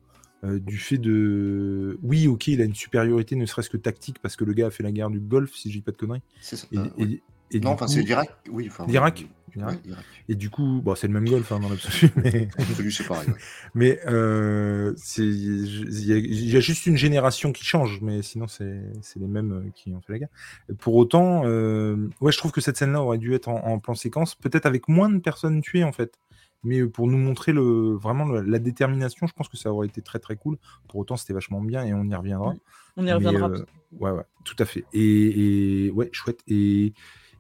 euh, 0.45 0.59
du 0.59 0.77
fait 0.77 0.97
de 0.97 1.99
oui, 2.01 2.27
ok, 2.27 2.47
il 2.47 2.61
a 2.61 2.65
une 2.65 2.75
supériorité, 2.75 3.35
ne 3.35 3.45
serait-ce 3.45 3.69
que 3.69 3.77
tactique, 3.77 4.19
parce 4.19 4.35
que 4.35 4.45
le 4.45 4.53
gars 4.53 4.67
a 4.67 4.71
fait 4.71 4.83
la 4.83 4.91
guerre 4.91 5.09
du 5.09 5.19
Golfe, 5.19 5.53
si 5.55 5.69
je 5.71 5.77
dis 5.79 5.81
pas 5.83 5.91
de 5.91 5.97
conneries. 5.97 6.21
C'est 6.39 6.55
ça. 6.55 6.67
Et, 6.71 6.75
et- 6.77 6.79
ouais. 7.03 7.21
Et 7.51 7.59
non, 7.59 7.71
enfin, 7.71 7.87
c'est 7.87 8.01
l'Irak. 8.01 8.29
Oui, 8.51 8.67
enfin, 8.69 8.85
L'Irak 8.87 9.25
ouais. 9.55 9.79
Et 10.29 10.35
du 10.35 10.49
coup, 10.51 10.81
bon, 10.83 10.93
c'est 10.93 11.07
le 11.07 11.13
même 11.13 11.27
Golfe 11.27 11.51
hein, 11.51 11.59
dans 11.59 11.69
l'absolu, 11.69 12.11
mais 12.17 12.47
c'est 12.91 13.07
pareil. 13.07 13.27
ouais. 13.29 13.33
Mais 13.73 13.99
euh, 14.05 14.93
c'est- 14.97 15.23
il 15.25 16.05
y, 16.05 16.13
a- 16.13 16.17
il 16.17 16.49
y 16.51 16.55
a 16.57 16.59
juste 16.59 16.85
une 16.85 16.97
génération 16.97 17.51
qui 17.51 17.63
change, 17.65 17.99
mais 18.01 18.21
sinon 18.21 18.47
c'est 18.47 18.81
c'est 19.01 19.19
les 19.19 19.27
mêmes 19.27 19.51
euh, 19.53 19.69
qui 19.73 19.93
ont 19.93 20.01
fait 20.01 20.13
la 20.13 20.19
guerre. 20.19 20.29
Pour 20.79 20.95
autant, 20.95 21.43
euh, 21.45 22.07
ouais, 22.21 22.31
je 22.31 22.37
trouve 22.37 22.51
que 22.51 22.61
cette 22.61 22.77
scène-là 22.77 23.01
aurait 23.01 23.17
dû 23.17 23.33
être 23.33 23.47
en, 23.47 23.65
en 23.65 23.79
plan 23.79 23.95
séquence, 23.95 24.35
peut-être 24.35 24.65
avec 24.67 24.87
moins 24.87 25.09
de 25.09 25.17
personnes 25.19 25.61
tuées 25.61 25.83
en 25.83 25.91
fait. 25.93 26.19
Mais 26.63 26.79
euh, 26.81 26.89
pour 26.89 27.07
nous 27.07 27.17
montrer 27.17 27.51
le, 27.53 27.93
vraiment 27.95 28.25
le- 28.25 28.41
la 28.41 28.59
détermination, 28.59 29.25
je 29.27 29.33
pense 29.33 29.47
que 29.47 29.57
ça 29.57 29.71
aurait 29.71 29.87
été 29.87 30.01
très 30.01 30.19
très 30.19 30.35
cool. 30.35 30.57
Pour 30.87 30.99
autant, 30.99 31.15
c'était 31.15 31.33
vachement 31.33 31.61
bien 31.61 31.83
et 31.83 31.93
on 31.93 32.03
y 32.03 32.13
reviendra. 32.15 32.53
On 32.95 33.01
y 33.03 33.05
Mais, 33.05 33.13
reviendra. 33.13 33.49
euh, 33.49 33.65
ouais, 33.99 34.11
ouais, 34.11 34.23
tout 34.43 34.55
à 34.59 34.65
fait. 34.65 34.83
Et, 34.93 35.85
et- 35.85 35.91
ouais, 35.91 36.09
chouette. 36.11 36.41
Et 36.47 36.93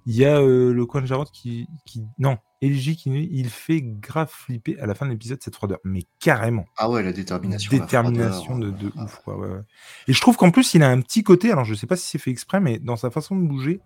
il 0.07 0.15
y 0.15 0.25
a 0.25 0.39
euh, 0.39 0.73
le 0.73 0.85
coin 0.87 1.01
de 1.01 1.05
Jarod 1.05 1.29
qui, 1.29 1.67
qui. 1.85 2.01
Non, 2.17 2.37
LG 2.61 2.95
qui 2.95 3.29
il 3.31 3.49
fait 3.49 3.81
grave 3.81 4.29
flipper 4.31 4.79
à 4.79 4.85
la 4.87 4.95
fin 4.95 5.05
de 5.05 5.11
l'épisode 5.11 5.43
cette 5.43 5.55
froideur. 5.55 5.77
Mais 5.83 6.03
carrément. 6.19 6.65
Ah 6.77 6.89
ouais, 6.89 7.03
la 7.03 7.11
détermination. 7.11 7.71
la 7.71 7.79
Détermination 7.83 8.57
de, 8.57 8.71
de 8.71 8.87
euh, 8.87 9.03
ouf. 9.03 9.21
Quoi, 9.23 9.37
ouais, 9.37 9.47
ouais. 9.49 9.61
Et 10.07 10.13
je 10.13 10.21
trouve 10.21 10.37
qu'en 10.37 10.49
plus, 10.49 10.73
il 10.73 10.81
a 10.81 10.89
un 10.89 11.01
petit 11.01 11.23
côté. 11.23 11.51
Alors, 11.51 11.65
je 11.65 11.75
sais 11.75 11.85
pas 11.87 11.95
si 11.97 12.07
c'est 12.07 12.17
fait 12.17 12.31
exprès, 12.31 12.59
mais 12.59 12.79
dans 12.79 12.95
sa 12.95 13.11
façon 13.11 13.35
de 13.35 13.45
bouger. 13.47 13.81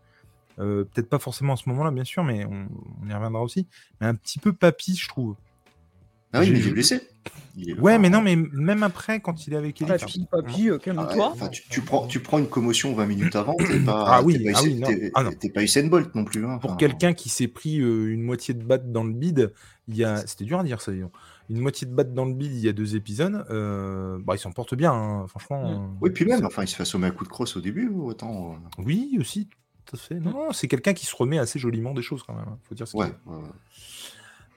euh, 0.60 0.86
Peut-être 0.86 1.10
pas 1.10 1.20
forcément 1.20 1.54
à 1.54 1.58
ce 1.58 1.68
moment-là, 1.70 1.92
bien 1.92 2.04
sûr, 2.06 2.24
mais 2.24 2.46
on, 2.46 2.68
on 3.04 3.10
y 3.10 3.14
reviendra 3.14 3.42
aussi. 3.42 3.68
Mais 4.00 4.08
un 4.08 4.16
petit 4.16 4.40
peu 4.40 4.54
papy, 4.54 4.96
je 4.96 5.10
trouve. 5.10 5.36
Ah 6.34 6.40
oui, 6.42 6.52
mais 6.52 6.60
il 6.60 6.68
est 6.68 6.72
blessé. 6.72 7.02
Il 7.58 7.70
est- 7.70 7.80
Ouais, 7.80 8.00
mais 8.00 8.10
non, 8.10 8.22
mais 8.22 8.36
même 8.38 8.82
après, 8.84 9.20
quand 9.20 9.46
il 9.46 9.54
est 9.54 9.58
avec 9.58 9.82
Ellie. 9.82 9.90
Papy, 10.32 10.70
euh, 10.70 10.78
Ah 10.98 11.18
ouais, 11.18 11.50
tu, 11.52 11.64
tu 11.70 11.82
prends, 11.82 12.08
tu 12.08 12.22
prends 12.22 12.40
une 12.40 12.48
commotion 12.48 12.94
20 12.94 13.06
minutes 13.06 13.36
avant, 13.36 13.56
t'es 13.58 13.80
pas, 13.80 14.06
Ah 14.08 14.22
oui, 14.24 14.38
t'es 14.38 14.52
pas, 14.52 14.60
ah 14.60 14.64
oui, 14.64 14.82
Ah 15.14 15.24
pas 15.54 15.62
Usain 15.64 15.88
Bolt 15.88 16.16
non 16.16 16.24
plus. 16.24 16.46
hein, 16.46 16.58
pour 16.60 16.78
quelqu'un 16.78 17.14
qui 17.14 17.28
s'est 17.30 17.50
pris 17.50 17.82
euh, 17.82 18.14
une 18.14 18.22
moitié 18.22 18.54
de 18.54 18.64
batte 18.64 18.92
dans 18.92 19.04
le 19.04 19.12
bide, 19.14 19.54
il 19.90 19.98
y 19.98 20.06
a, 20.06 20.26
c'était 20.26 20.46
dur 20.46 20.60
à 20.60 20.64
dire 20.64 20.80
ça, 20.82 20.94
dis 20.94 21.02
donc. 21.02 21.12
une 21.50 21.60
moitié 21.60 21.86
de 21.86 21.94
batte 21.94 22.14
dans 22.14 22.24
le 22.24 22.34
bide 22.34 22.54
il 22.54 22.62
y 22.62 22.70
a 22.70 22.74
deux 22.74 22.96
épisodes, 22.96 23.46
euh, 23.50 24.18
bah, 24.24 24.36
il 24.36 24.40
s'en 24.40 24.54
porte 24.54 24.74
bien, 24.76 24.94
hein, 24.94 25.28
franchement. 25.28 25.62
Mm. 25.62 25.74
euh, 25.84 25.88
Oui, 26.00 26.10
puis 26.12 26.24
même, 26.26 26.46
enfin, 26.46 26.64
il 26.64 26.68
se 26.70 26.76
fait 26.78 26.84
assommer 26.84 27.08
à 27.08 27.12
coup 27.12 27.26
de 27.26 27.30
crosse 27.30 27.58
au 27.58 27.62
début, 27.62 27.90
ou 27.90 28.06
autant. 28.08 28.54
euh, 28.54 28.82
Oui, 28.84 29.18
aussi, 29.20 29.50
tout 29.86 29.98
à 29.98 30.00
fait. 30.00 30.16
Non, 30.22 30.32
non, 30.32 30.54
c'est 30.54 30.70
quelqu'un 30.70 30.94
qui 30.94 31.06
se 31.06 31.16
remet 31.18 31.38
assez 31.40 31.60
joliment 31.60 31.94
des 31.94 32.02
choses 32.02 32.24
quand 32.24 32.34
même. 32.34 32.46
hein, 32.48 32.58
Faut 32.64 32.76
dire 32.76 32.88
ce 32.88 32.94
qu'il 32.94 33.02
Ouais, 33.02 33.08
est. 33.08 33.30
ouais, 33.30 33.36
ouais. 33.36 33.50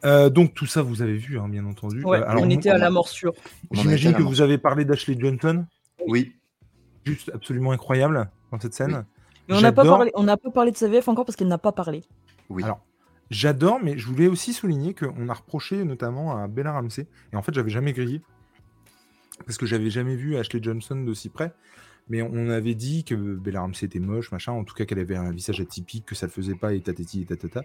Euh, 0.04 0.28
donc 0.30 0.54
tout 0.54 0.66
ça, 0.66 0.82
vous 0.82 1.02
avez 1.02 1.16
vu, 1.16 1.38
hein, 1.38 1.48
bien 1.48 1.64
entendu. 1.64 2.02
Ouais, 2.04 2.18
Euh, 2.18 2.28
alors, 2.28 2.42
on 2.42 2.50
était 2.50 2.70
à 2.70 2.76
on 2.76 2.78
la 2.78 2.90
morsure. 2.90 3.32
J'imagine 3.72 4.12
que 4.12 4.22
vous 4.22 4.40
avez 4.40 4.58
parlé 4.58 4.84
d'Ashley 4.84 5.16
Johnson, 5.18 5.64
Oui, 6.06 6.36
juste 7.04 7.30
absolument 7.34 7.72
incroyable 7.72 8.30
dans 8.52 8.60
cette 8.60 8.74
scène. 8.74 9.04
Mais 9.48 9.54
on 9.56 9.60
n'a 9.60 9.72
pas, 9.72 9.84
parlé- 9.84 10.10
on 10.14 10.22
n'a 10.22 10.36
pas 10.36 10.50
parlé 10.50 10.72
de 10.72 10.76
sa 10.76 10.88
VF 10.88 11.08
encore 11.08 11.24
parce 11.24 11.36
qu'elle 11.36 11.48
n'a 11.48 11.58
pas 11.58 11.72
parlé. 11.72 12.02
Oui. 12.50 12.62
Alors, 12.64 12.80
j'adore, 13.30 13.78
mais 13.82 13.96
je 13.98 14.06
voulais 14.06 14.26
aussi 14.26 14.52
souligner 14.52 14.94
qu'on 14.94 15.28
a 15.28 15.34
reproché 15.34 15.84
notamment 15.84 16.36
à 16.36 16.48
Bella 16.48 16.72
Ramsey, 16.72 17.06
et 17.32 17.36
en 17.36 17.42
fait, 17.42 17.54
j'avais 17.54 17.70
jamais 17.70 17.92
grillé, 17.92 18.20
parce 19.46 19.58
que 19.58 19.66
j'avais 19.66 19.90
jamais 19.90 20.16
vu 20.16 20.36
Ashley 20.36 20.62
Johnson 20.62 20.96
d'aussi 20.96 21.28
près, 21.28 21.52
mais 22.08 22.22
on 22.22 22.48
avait 22.50 22.74
dit 22.74 23.04
que 23.04 23.14
Bella 23.14 23.60
Ramsey 23.62 23.86
était 23.86 23.98
moche, 23.98 24.30
machin, 24.32 24.52
en 24.52 24.64
tout 24.64 24.74
cas 24.74 24.84
qu'elle 24.84 24.98
avait 24.98 25.16
un 25.16 25.30
visage 25.30 25.60
atypique, 25.60 26.04
que 26.06 26.14
ça 26.14 26.26
le 26.26 26.32
faisait 26.32 26.54
pas, 26.54 26.74
et 26.74 26.80
tatati, 26.80 27.22
et 27.22 27.24
tatata. 27.24 27.62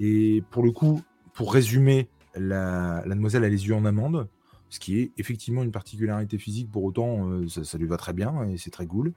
Et 0.00 0.42
pour 0.50 0.62
le 0.64 0.70
coup, 0.72 1.02
pour 1.34 1.52
résumer, 1.52 2.08
la, 2.34 3.02
la 3.06 3.14
demoiselle 3.14 3.44
a 3.44 3.48
les 3.48 3.66
yeux 3.66 3.74
en 3.74 3.84
amande, 3.84 4.28
ce 4.68 4.78
qui 4.80 4.98
est 5.00 5.12
effectivement 5.18 5.62
une 5.62 5.72
particularité 5.72 6.38
physique, 6.38 6.70
pour 6.70 6.84
autant, 6.84 7.28
euh, 7.28 7.48
ça, 7.48 7.64
ça 7.64 7.78
lui 7.78 7.86
va 7.86 7.96
très 7.96 8.12
bien, 8.12 8.44
et 8.48 8.56
c'est 8.56 8.70
très 8.70 8.86
cool. 8.86 9.12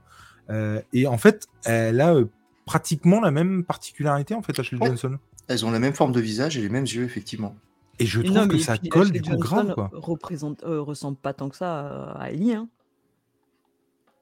Euh, 0.49 0.81
et 0.93 1.07
en 1.07 1.17
fait, 1.17 1.47
elle 1.63 2.01
a 2.01 2.13
euh, 2.13 2.25
pratiquement 2.65 3.21
la 3.21 3.31
même 3.31 3.63
particularité, 3.63 4.33
en 4.35 4.41
fait, 4.41 4.59
Ashley 4.59 4.79
Ouais. 4.79 4.87
Johnson. 4.87 5.17
Elles 5.47 5.65
ont 5.65 5.71
la 5.71 5.79
même 5.79 5.93
forme 5.93 6.11
de 6.11 6.19
visage 6.19 6.57
et 6.57 6.61
les 6.61 6.69
mêmes 6.69 6.85
yeux, 6.85 7.03
effectivement. 7.03 7.55
Et 7.99 8.05
je 8.05 8.19
trouve 8.21 8.35
non, 8.35 8.47
que 8.47 8.57
ça 8.57 8.77
colle 8.77 9.11
du 9.11 9.21
coup 9.21 9.29
Johnson 9.29 9.39
grave, 9.39 9.73
quoi. 9.73 9.89
représente, 9.93 10.63
euh, 10.63 10.81
ressemble 10.81 11.17
pas 11.17 11.33
tant 11.33 11.47
que 11.49 11.55
ça 11.55 12.11
à 12.19 12.31
Ellie. 12.31 12.53
Hein. 12.53 12.67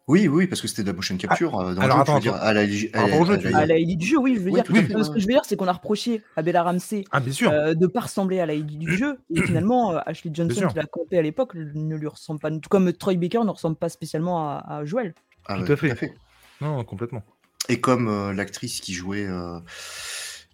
Oui, 0.08 0.28
oui, 0.28 0.48
parce 0.48 0.62
que 0.62 0.68
c'était 0.68 0.82
de 0.84 0.88
la 0.88 0.94
motion 0.94 1.16
capture 1.16 1.58
euh, 1.58 1.74
dans 1.76 1.82
alors, 1.82 2.00
le 2.00 2.06
jeu, 2.06 2.12
attends, 2.12 2.12
je 2.12 2.16
veux 2.18 2.22
dire, 2.22 2.36
attends. 2.36 2.46
à 2.46 2.54
la, 2.54 2.60
à 2.60 3.60
à 3.60 3.74
À 3.74 3.78
Ellie 3.78 3.96
du 3.96 4.06
jeu, 4.06 4.18
oui, 4.18 4.36
je 4.36 4.40
veux 4.42 4.48
Oui, 4.52 4.54
dire. 4.56 4.64
tout 4.66 4.74
à 4.76 4.84
fait, 4.84 5.04
ce 5.04 5.10
que 5.10 5.20
je 5.20 5.26
veux 5.26 5.32
dire, 5.32 5.46
c'est 5.46 5.56
qu'on 5.56 5.68
a 5.68 5.72
reproché 5.74 6.22
à 6.36 6.42
Bella 6.42 6.64
Ramsey 6.64 7.06
Ah, 7.12 7.22
euh, 7.44 7.74
de 7.74 7.88
pas 7.88 8.02
ressembler 8.02 8.42
à 8.42 8.46
la 8.46 8.54
Ellie 8.54 8.78
du 8.78 8.98
jeu. 8.98 9.18
Et 9.34 9.42
finalement, 9.46 9.94
euh, 9.94 10.00
Ashley 10.06 10.32
Johnson, 10.34 10.68
qui 10.68 10.76
l'a 10.76 10.86
campé 10.86 11.18
à 11.18 11.22
l'époque, 11.22 11.56
ne 11.56 11.96
lui 11.96 12.08
ressemble 12.08 12.42
pas. 12.42 12.52
Tout 12.52 12.70
comme 12.70 12.92
Troy 12.92 13.16
Baker 13.16 13.46
ne 13.46 13.52
ressemble 13.52 13.78
pas 13.78 13.88
spécialement 13.88 14.50
à, 14.50 14.66
à 14.68 14.86
Joel. 14.86 15.14
Ah, 15.46 15.56
Tout 15.56 15.64
ouais, 15.72 15.92
à 15.92 15.96
fait. 15.96 16.14
Non, 16.60 16.76
non, 16.78 16.84
complètement. 16.84 17.24
Et 17.70 17.80
comme 17.80 18.10
euh, 18.10 18.34
l'actrice 18.34 18.82
qui 18.82 18.94
jouait, 18.94 19.26
euh, 19.26 19.58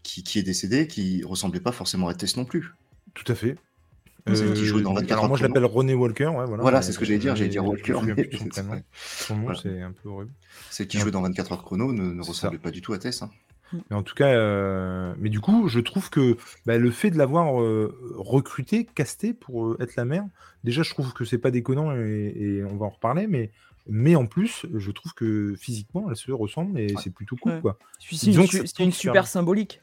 qui, 0.03 0.23
qui 0.23 0.37
est 0.37 0.43
décédée, 0.43 0.87
qui 0.87 1.23
ressemblait 1.23 1.59
pas 1.59 1.71
forcément 1.71 2.07
à 2.07 2.13
Tess 2.13 2.37
non 2.37 2.45
plus. 2.45 2.73
Tout 3.15 3.29
à 3.31 3.35
fait. 3.35 3.55
Celle 4.35 4.53
qui 4.53 4.65
jouait 4.65 4.81
dans 4.81 4.93
24 4.93 5.11
alors 5.11 5.23
heures 5.23 5.29
moi 5.29 5.37
je 5.37 5.43
l'appelle 5.43 5.65
René 5.65 5.93
Walker, 5.93 6.27
ouais, 6.27 6.45
voilà. 6.45 6.61
Voilà, 6.61 6.81
c'est 6.81 6.91
ce 6.91 6.99
que 6.99 7.05
j'allais 7.05 7.19
dire, 7.19 7.35
j'allais 7.35 7.49
dire 7.49 7.63
me 7.63 7.69
Walker, 7.69 7.99
mais 8.05 8.29
son 8.31 8.47
c'est 8.51 8.63
nom, 8.63 9.43
Voilà. 9.43 9.85
un 9.87 9.91
peu 9.91 10.09
horrible. 10.09 10.31
Celle 10.69 10.87
qui 10.87 10.97
jouait 10.99 11.11
dans 11.11 11.21
24 11.21 11.51
heures 11.53 11.63
chrono 11.63 11.91
ne, 11.93 12.13
ne 12.13 12.19
ressemblait 12.21 12.57
ça. 12.57 12.63
pas 12.63 12.71
du 12.71 12.81
tout 12.81 12.93
à 12.93 12.99
Tess. 12.99 13.21
hein. 13.21 13.29
Mais 13.91 13.95
en 13.95 14.01
tout 14.01 14.15
cas, 14.15 14.29
euh, 14.29 15.13
mais 15.19 15.29
du 15.29 15.39
coup, 15.39 15.67
je 15.67 15.79
trouve 15.79 16.09
que 16.09 16.37
bah, 16.65 16.79
le 16.79 16.89
fait 16.89 17.11
de 17.11 17.17
l'avoir 17.19 17.61
euh, 17.61 17.95
recruté, 18.17 18.83
casté 18.85 19.33
pour 19.33 19.65
euh, 19.67 19.77
être 19.79 19.95
la 19.95 20.05
mère, 20.05 20.25
déjà, 20.63 20.81
je 20.81 20.89
trouve 20.89 21.13
que 21.13 21.23
c'est 21.23 21.37
pas 21.37 21.51
déconnant 21.51 21.95
et, 21.95 22.33
et 22.35 22.63
on 22.63 22.77
va 22.77 22.87
en 22.87 22.89
reparler, 22.89 23.27
mais, 23.27 23.51
mais 23.87 24.15
en 24.15 24.25
plus, 24.25 24.65
je 24.75 24.89
trouve 24.91 25.13
que 25.13 25.53
physiquement, 25.55 26.07
elle 26.09 26.15
se 26.15 26.31
ressemble 26.31 26.79
et 26.79 26.95
c'est 27.03 27.13
plutôt 27.13 27.35
cool, 27.35 27.51
Ouais. 27.53 27.61
quoi. 27.61 27.77
C'est 27.99 28.31
une, 28.33 28.47
su- 28.47 28.91
super 28.91 29.13
bien. 29.13 29.23
symbolique. 29.23 29.81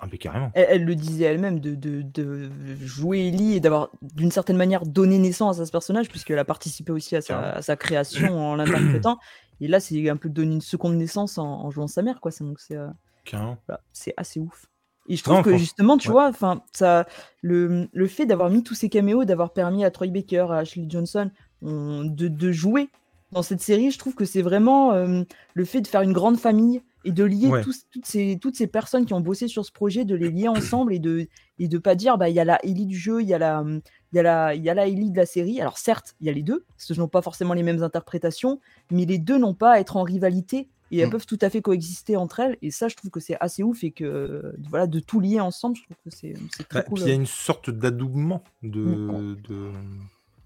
Ah, 0.00 0.06
mais 0.10 0.18
carrément. 0.18 0.50
Elle, 0.54 0.66
elle 0.70 0.84
le 0.84 0.94
disait 0.94 1.24
elle-même 1.24 1.58
de, 1.60 1.74
de, 1.74 2.02
de 2.02 2.48
jouer 2.80 3.26
Ellie 3.28 3.54
et 3.54 3.60
d'avoir 3.60 3.90
d'une 4.14 4.30
certaine 4.30 4.56
manière 4.56 4.86
donné 4.86 5.18
naissance 5.18 5.58
à 5.58 5.66
ce 5.66 5.72
personnage, 5.72 6.08
puisqu'elle 6.08 6.38
a 6.38 6.44
participé 6.44 6.92
aussi 6.92 7.16
à 7.16 7.20
sa, 7.20 7.34
Carrément. 7.34 7.56
à 7.56 7.62
sa 7.62 7.76
création 7.76 8.38
en 8.38 8.54
l'interprétant. 8.56 9.18
Et 9.60 9.66
là, 9.66 9.80
c'est 9.80 10.08
un 10.08 10.16
peu 10.16 10.28
donner 10.28 10.54
une 10.54 10.60
seconde 10.60 10.94
naissance 10.96 11.36
en, 11.38 11.46
en 11.64 11.70
jouant 11.72 11.88
sa 11.88 12.02
mère, 12.02 12.20
quoi. 12.20 12.30
C'est- 12.30 12.44
Donc 12.44 12.60
c'est 12.60 12.76
euh, 12.76 12.86
Carrément. 13.24 13.58
voilà, 13.66 13.80
c'est 13.92 14.14
assez 14.16 14.38
ouf. 14.38 14.66
Et 15.08 15.16
je 15.16 15.24
trouve 15.24 15.36
Non, 15.38 15.42
que 15.42 15.56
justement, 15.56 15.96
tu 15.98 16.08
ouais. 16.08 16.12
vois, 16.12 16.28
enfin, 16.28 16.62
ça, 16.72 17.06
le, 17.42 17.88
le 17.92 18.06
fait 18.06 18.26
d'avoir 18.26 18.50
mis 18.50 18.62
tous 18.62 18.74
ces 18.74 18.88
caméos, 18.90 19.24
d'avoir 19.24 19.52
permis 19.52 19.84
à 19.84 19.90
Troy 19.90 20.08
Baker, 20.08 20.46
à 20.50 20.58
Ashley 20.58 20.84
Johnson 20.88 21.30
on- 21.62 22.04
de, 22.04 22.28
de 22.28 22.52
jouer 22.52 22.88
dans 23.32 23.42
cette 23.42 23.60
série, 23.62 23.90
je 23.90 23.98
trouve 23.98 24.14
que 24.14 24.24
c'est 24.24 24.42
vraiment 24.42 24.92
euh, 24.92 25.22
le 25.54 25.64
fait 25.64 25.80
de 25.80 25.86
faire 25.88 26.02
une 26.02 26.12
grande 26.12 26.38
famille 26.38 26.82
et 27.04 27.12
de 27.12 27.24
lier 27.24 27.46
Ouais. 27.48 27.62
tous- 27.62 27.84
toutes, 27.90 28.06
ces, 28.06 28.38
toutes 28.40 28.56
ces 28.56 28.66
personnes 28.66 29.06
qui 29.06 29.14
ont 29.14 29.20
bossé 29.20 29.46
sur 29.48 29.64
ce 29.64 29.72
projet, 29.72 30.04
de 30.04 30.14
les 30.14 30.30
lier 30.30 30.48
ensemble 30.48 30.92
et 30.92 30.98
de 30.98 31.28
et 31.60 31.68
de 31.68 31.78
pas 31.78 31.94
dire 31.94 32.18
bah 32.18 32.28
il 32.28 32.34
y 32.34 32.40
a 32.40 32.44
la 32.44 32.58
Ellie 32.64 32.86
du 32.86 32.96
jeu, 32.96 33.20
il 33.22 33.28
y 33.28 33.34
a 33.34 33.38
la 33.38 33.64
il 34.12 34.16
y 34.16 34.18
a 34.18 34.22
la 34.22 34.54
il 34.54 34.62
y 34.62 34.70
a 34.70 34.74
la 34.74 34.86
Ellie 34.86 35.10
de 35.10 35.16
la 35.16 35.26
série. 35.26 35.60
Alors 35.60 35.78
certes, 35.78 36.14
il 36.20 36.26
y 36.26 36.30
a 36.30 36.32
les 36.32 36.42
deux, 36.42 36.64
parce 36.68 36.84
qu'ils 36.86 36.98
n'ont 36.98 37.08
pas 37.08 37.22
forcément 37.22 37.54
les 37.54 37.62
mêmes 37.62 37.82
interprétations, 37.82 38.60
mais 38.90 39.04
les 39.04 39.18
deux 39.18 39.38
n'ont 39.38 39.54
pas 39.54 39.72
à 39.72 39.80
être 39.80 39.96
en 39.96 40.02
rivalité 40.02 40.68
et 40.90 40.98
elles 41.00 41.08
Mm. 41.08 41.10
peuvent 41.10 41.26
tout 41.26 41.38
à 41.42 41.50
fait 41.50 41.60
coexister 41.60 42.16
entre 42.16 42.40
elles. 42.40 42.56
Et 42.62 42.70
ça, 42.70 42.88
je 42.88 42.96
trouve 42.96 43.10
que 43.10 43.20
c'est 43.20 43.36
assez 43.40 43.62
ouf 43.62 43.84
et 43.84 43.90
que 43.90 44.54
voilà 44.70 44.86
de 44.86 45.00
tout 45.00 45.20
lier 45.20 45.38
ensemble, 45.40 45.76
je 45.76 45.82
trouve 45.84 45.96
que 46.04 46.10
c'est 46.10 46.34
très 46.68 46.80
Bah, 46.80 46.82
cool. 46.82 46.94
Puis 46.94 47.04
il 47.04 47.08
y 47.08 47.12
a 47.12 47.14
une 47.14 47.26
sorte 47.26 47.68
d'adoubement 47.70 48.42
de, 48.62 49.36
de, 49.48 49.70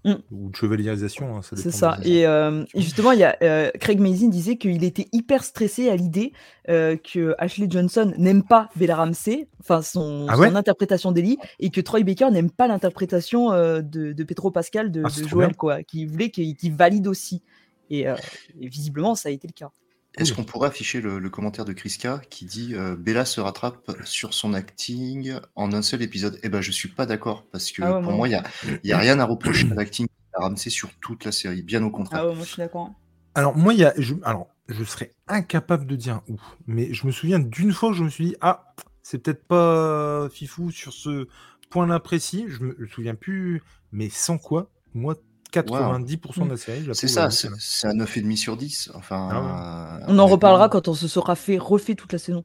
Mm. 0.05 0.15
ou 0.31 0.49
de 0.49 0.55
chevaliérisation. 0.55 1.37
hein, 1.37 1.41
ça 1.41 1.55
C'est 1.55 1.71
ça. 1.71 1.97
Et, 2.03 2.27
euh, 2.27 2.65
et 2.73 2.81
justement, 2.81 3.11
il 3.13 3.19
y 3.19 3.23
a 3.23 3.37
euh, 3.41 3.71
Craig 3.79 3.99
Mazin 3.99 4.27
disait 4.27 4.57
qu'il 4.57 4.83
était 4.83 5.07
hyper 5.13 5.43
stressé 5.45 5.89
à 5.89 5.95
l'idée 5.95 6.33
euh, 6.69 6.97
que 6.97 7.35
Ashley 7.37 7.67
Johnson 7.69 8.11
n'aime 8.17 8.43
pas 8.43 8.69
Bella 8.75 8.97
Ramsey, 8.97 9.47
enfin 9.61 9.81
son, 9.81 10.25
Ah 10.29 10.37
ouais? 10.37 10.49
son 10.49 10.55
interprétation 10.55 11.11
d'Ellie, 11.13 11.37
et 11.59 11.69
que 11.69 11.79
Troy 11.79 12.03
Baker 12.03 12.31
n'aime 12.31 12.51
pas 12.51 12.67
l'interprétation 12.67 13.51
de, 13.51 13.81
de 14.11 14.23
Pedro 14.23 14.51
Pascal 14.51 14.91
de, 14.91 15.03
Ah, 15.05 15.09
de 15.09 15.25
bien. 15.37 15.49
quoi, 15.51 15.83
qui 15.83 16.05
voulait 16.05 16.29
qu'il 16.31 16.73
valide 16.73 17.07
aussi. 17.07 17.41
Et, 17.89 18.01
et 18.01 18.67
visiblement, 18.67 19.15
ça 19.15 19.29
a 19.29 19.31
été 19.31 19.47
le 19.47 19.53
cas. 19.53 19.71
Est-ce 20.17 20.33
qu'on 20.33 20.43
pourrait 20.43 20.67
afficher 20.67 21.01
le, 21.01 21.19
le 21.19 21.29
commentaire 21.29 21.65
de 21.65 21.73
Kriska 21.73 22.21
qui 22.29 22.45
dit 22.45 22.75
euh, 22.75 22.95
Bella 22.95 23.25
se 23.25 23.41
rattrape 23.41 23.91
sur 24.03 24.33
son 24.33 24.53
acting 24.53 25.33
en 25.55 25.73
un 25.73 25.81
seul 25.81 26.01
épisode 26.01 26.39
Eh 26.43 26.49
ben, 26.49 26.61
je 26.61 26.71
suis 26.71 26.89
pas 26.89 27.05
d'accord 27.05 27.45
parce 27.51 27.71
que 27.71 27.81
Ah 27.81 27.97
ouais, 27.97 28.03
pour 28.03 28.11
moi 28.13 28.27
il 28.27 28.31
y 28.31 28.35
a, 28.35 28.43
y 28.83 28.91
a 28.91 28.97
rien 28.97 29.19
à 29.19 29.25
reprocher 29.25 29.71
à 29.71 29.75
l'acting 29.75 30.05
de 30.07 30.41
Ramsey 30.43 30.69
sur 30.69 30.89
toute 31.01 31.25
la 31.25 31.31
série, 31.31 31.63
bien 31.63 31.83
au 31.83 31.89
contraire. 31.89 32.21
Ah 32.23 32.27
ouais, 32.27 32.35
moi 32.35 32.45
je 32.45 32.49
suis 32.49 32.61
d'accord. 32.61 32.91
Alors, 33.35 33.57
moi, 33.57 33.73
il 33.73 33.79
y 33.79 33.83
a. 33.83 33.93
Je, 33.97 34.13
alors, 34.23 34.47
je 34.69 34.83
serais 34.83 35.11
incapable 35.27 35.87
de 35.87 35.95
dire 35.95 36.21
où, 36.29 36.39
mais 36.67 36.93
je 36.93 37.07
me 37.07 37.11
souviens 37.11 37.39
d'une 37.39 37.73
fois 37.73 37.89
où 37.89 37.93
je 37.93 38.03
me 38.03 38.09
suis 38.09 38.25
dit 38.25 38.35
Ah, 38.41 38.73
c'est 39.01 39.17
peut-être 39.17 39.45
pas 39.47 40.29
Fifou 40.29 40.69
sur 40.69 40.93
ce 40.93 41.27
point-là 41.71 41.99
précis. 41.99 42.45
Je 42.47 42.63
me, 42.63 42.75
je 42.77 42.83
me 42.83 42.87
souviens 42.87 43.15
plus, 43.15 43.63
mais 43.91 44.09
sans 44.09 44.37
quoi, 44.37 44.69
moi, 44.93 45.15
90% 45.53 46.45
de 46.45 46.49
la 46.49 46.57
série, 46.57 46.87
C'est 46.93 47.07
ça, 47.07 47.27
vraiment 47.27 47.57
c'est 47.59 47.87
un 47.87 47.93
9,5 47.95 48.35
sur 48.37 48.57
10. 48.57 48.91
Enfin, 48.95 49.29
Ah 49.31 49.97
euh, 50.01 50.05
On 50.07 50.19
en 50.19 50.27
reparlera 50.27 50.69
quand 50.69 50.87
on 50.87 50.93
se 50.93 51.07
sera 51.07 51.35
fait 51.35 51.57
refait 51.57 51.95
toute 51.95 52.11
la 52.13 52.19
saison. 52.19 52.43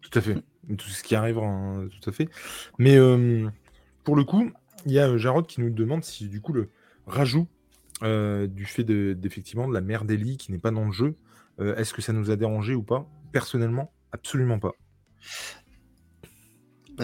Tout 0.00 0.18
à 0.18 0.20
fait. 0.20 0.34
Tout 0.76 0.88
ce 0.88 1.02
qui 1.02 1.14
arrivera, 1.14 1.46
hein, 1.46 1.88
tout 1.88 2.10
à 2.10 2.12
fait. 2.12 2.28
Mais 2.78 2.96
euh, 2.96 3.48
pour 4.02 4.16
le 4.16 4.24
coup, 4.24 4.50
il 4.86 4.92
y 4.92 4.98
a 4.98 5.08
euh, 5.08 5.18
Jarod 5.18 5.46
qui 5.46 5.60
nous 5.60 5.70
demande 5.70 6.04
si 6.04 6.28
du 6.28 6.40
coup 6.40 6.52
le 6.52 6.70
rajout 7.06 7.46
euh, 8.02 8.46
du 8.46 8.64
fait 8.64 8.84
de- 8.84 9.12
d'effectivement 9.12 9.68
de, 9.68 9.74
la 9.74 9.80
mère 9.80 10.04
d'Ellie 10.04 10.36
qui 10.36 10.52
n'est 10.52 10.58
pas 10.58 10.70
dans 10.70 10.84
le 10.84 10.92
jeu, 10.92 11.16
euh, 11.60 11.76
est-ce 11.76 11.94
que 11.94 12.02
ça 12.02 12.12
nous 12.12 12.30
a 12.30 12.36
dérangé 12.36 12.74
ou 12.74 12.82
pas? 12.82 13.06
Personnellement, 13.32 13.92
absolument 14.12 14.58
pas. 14.58 14.72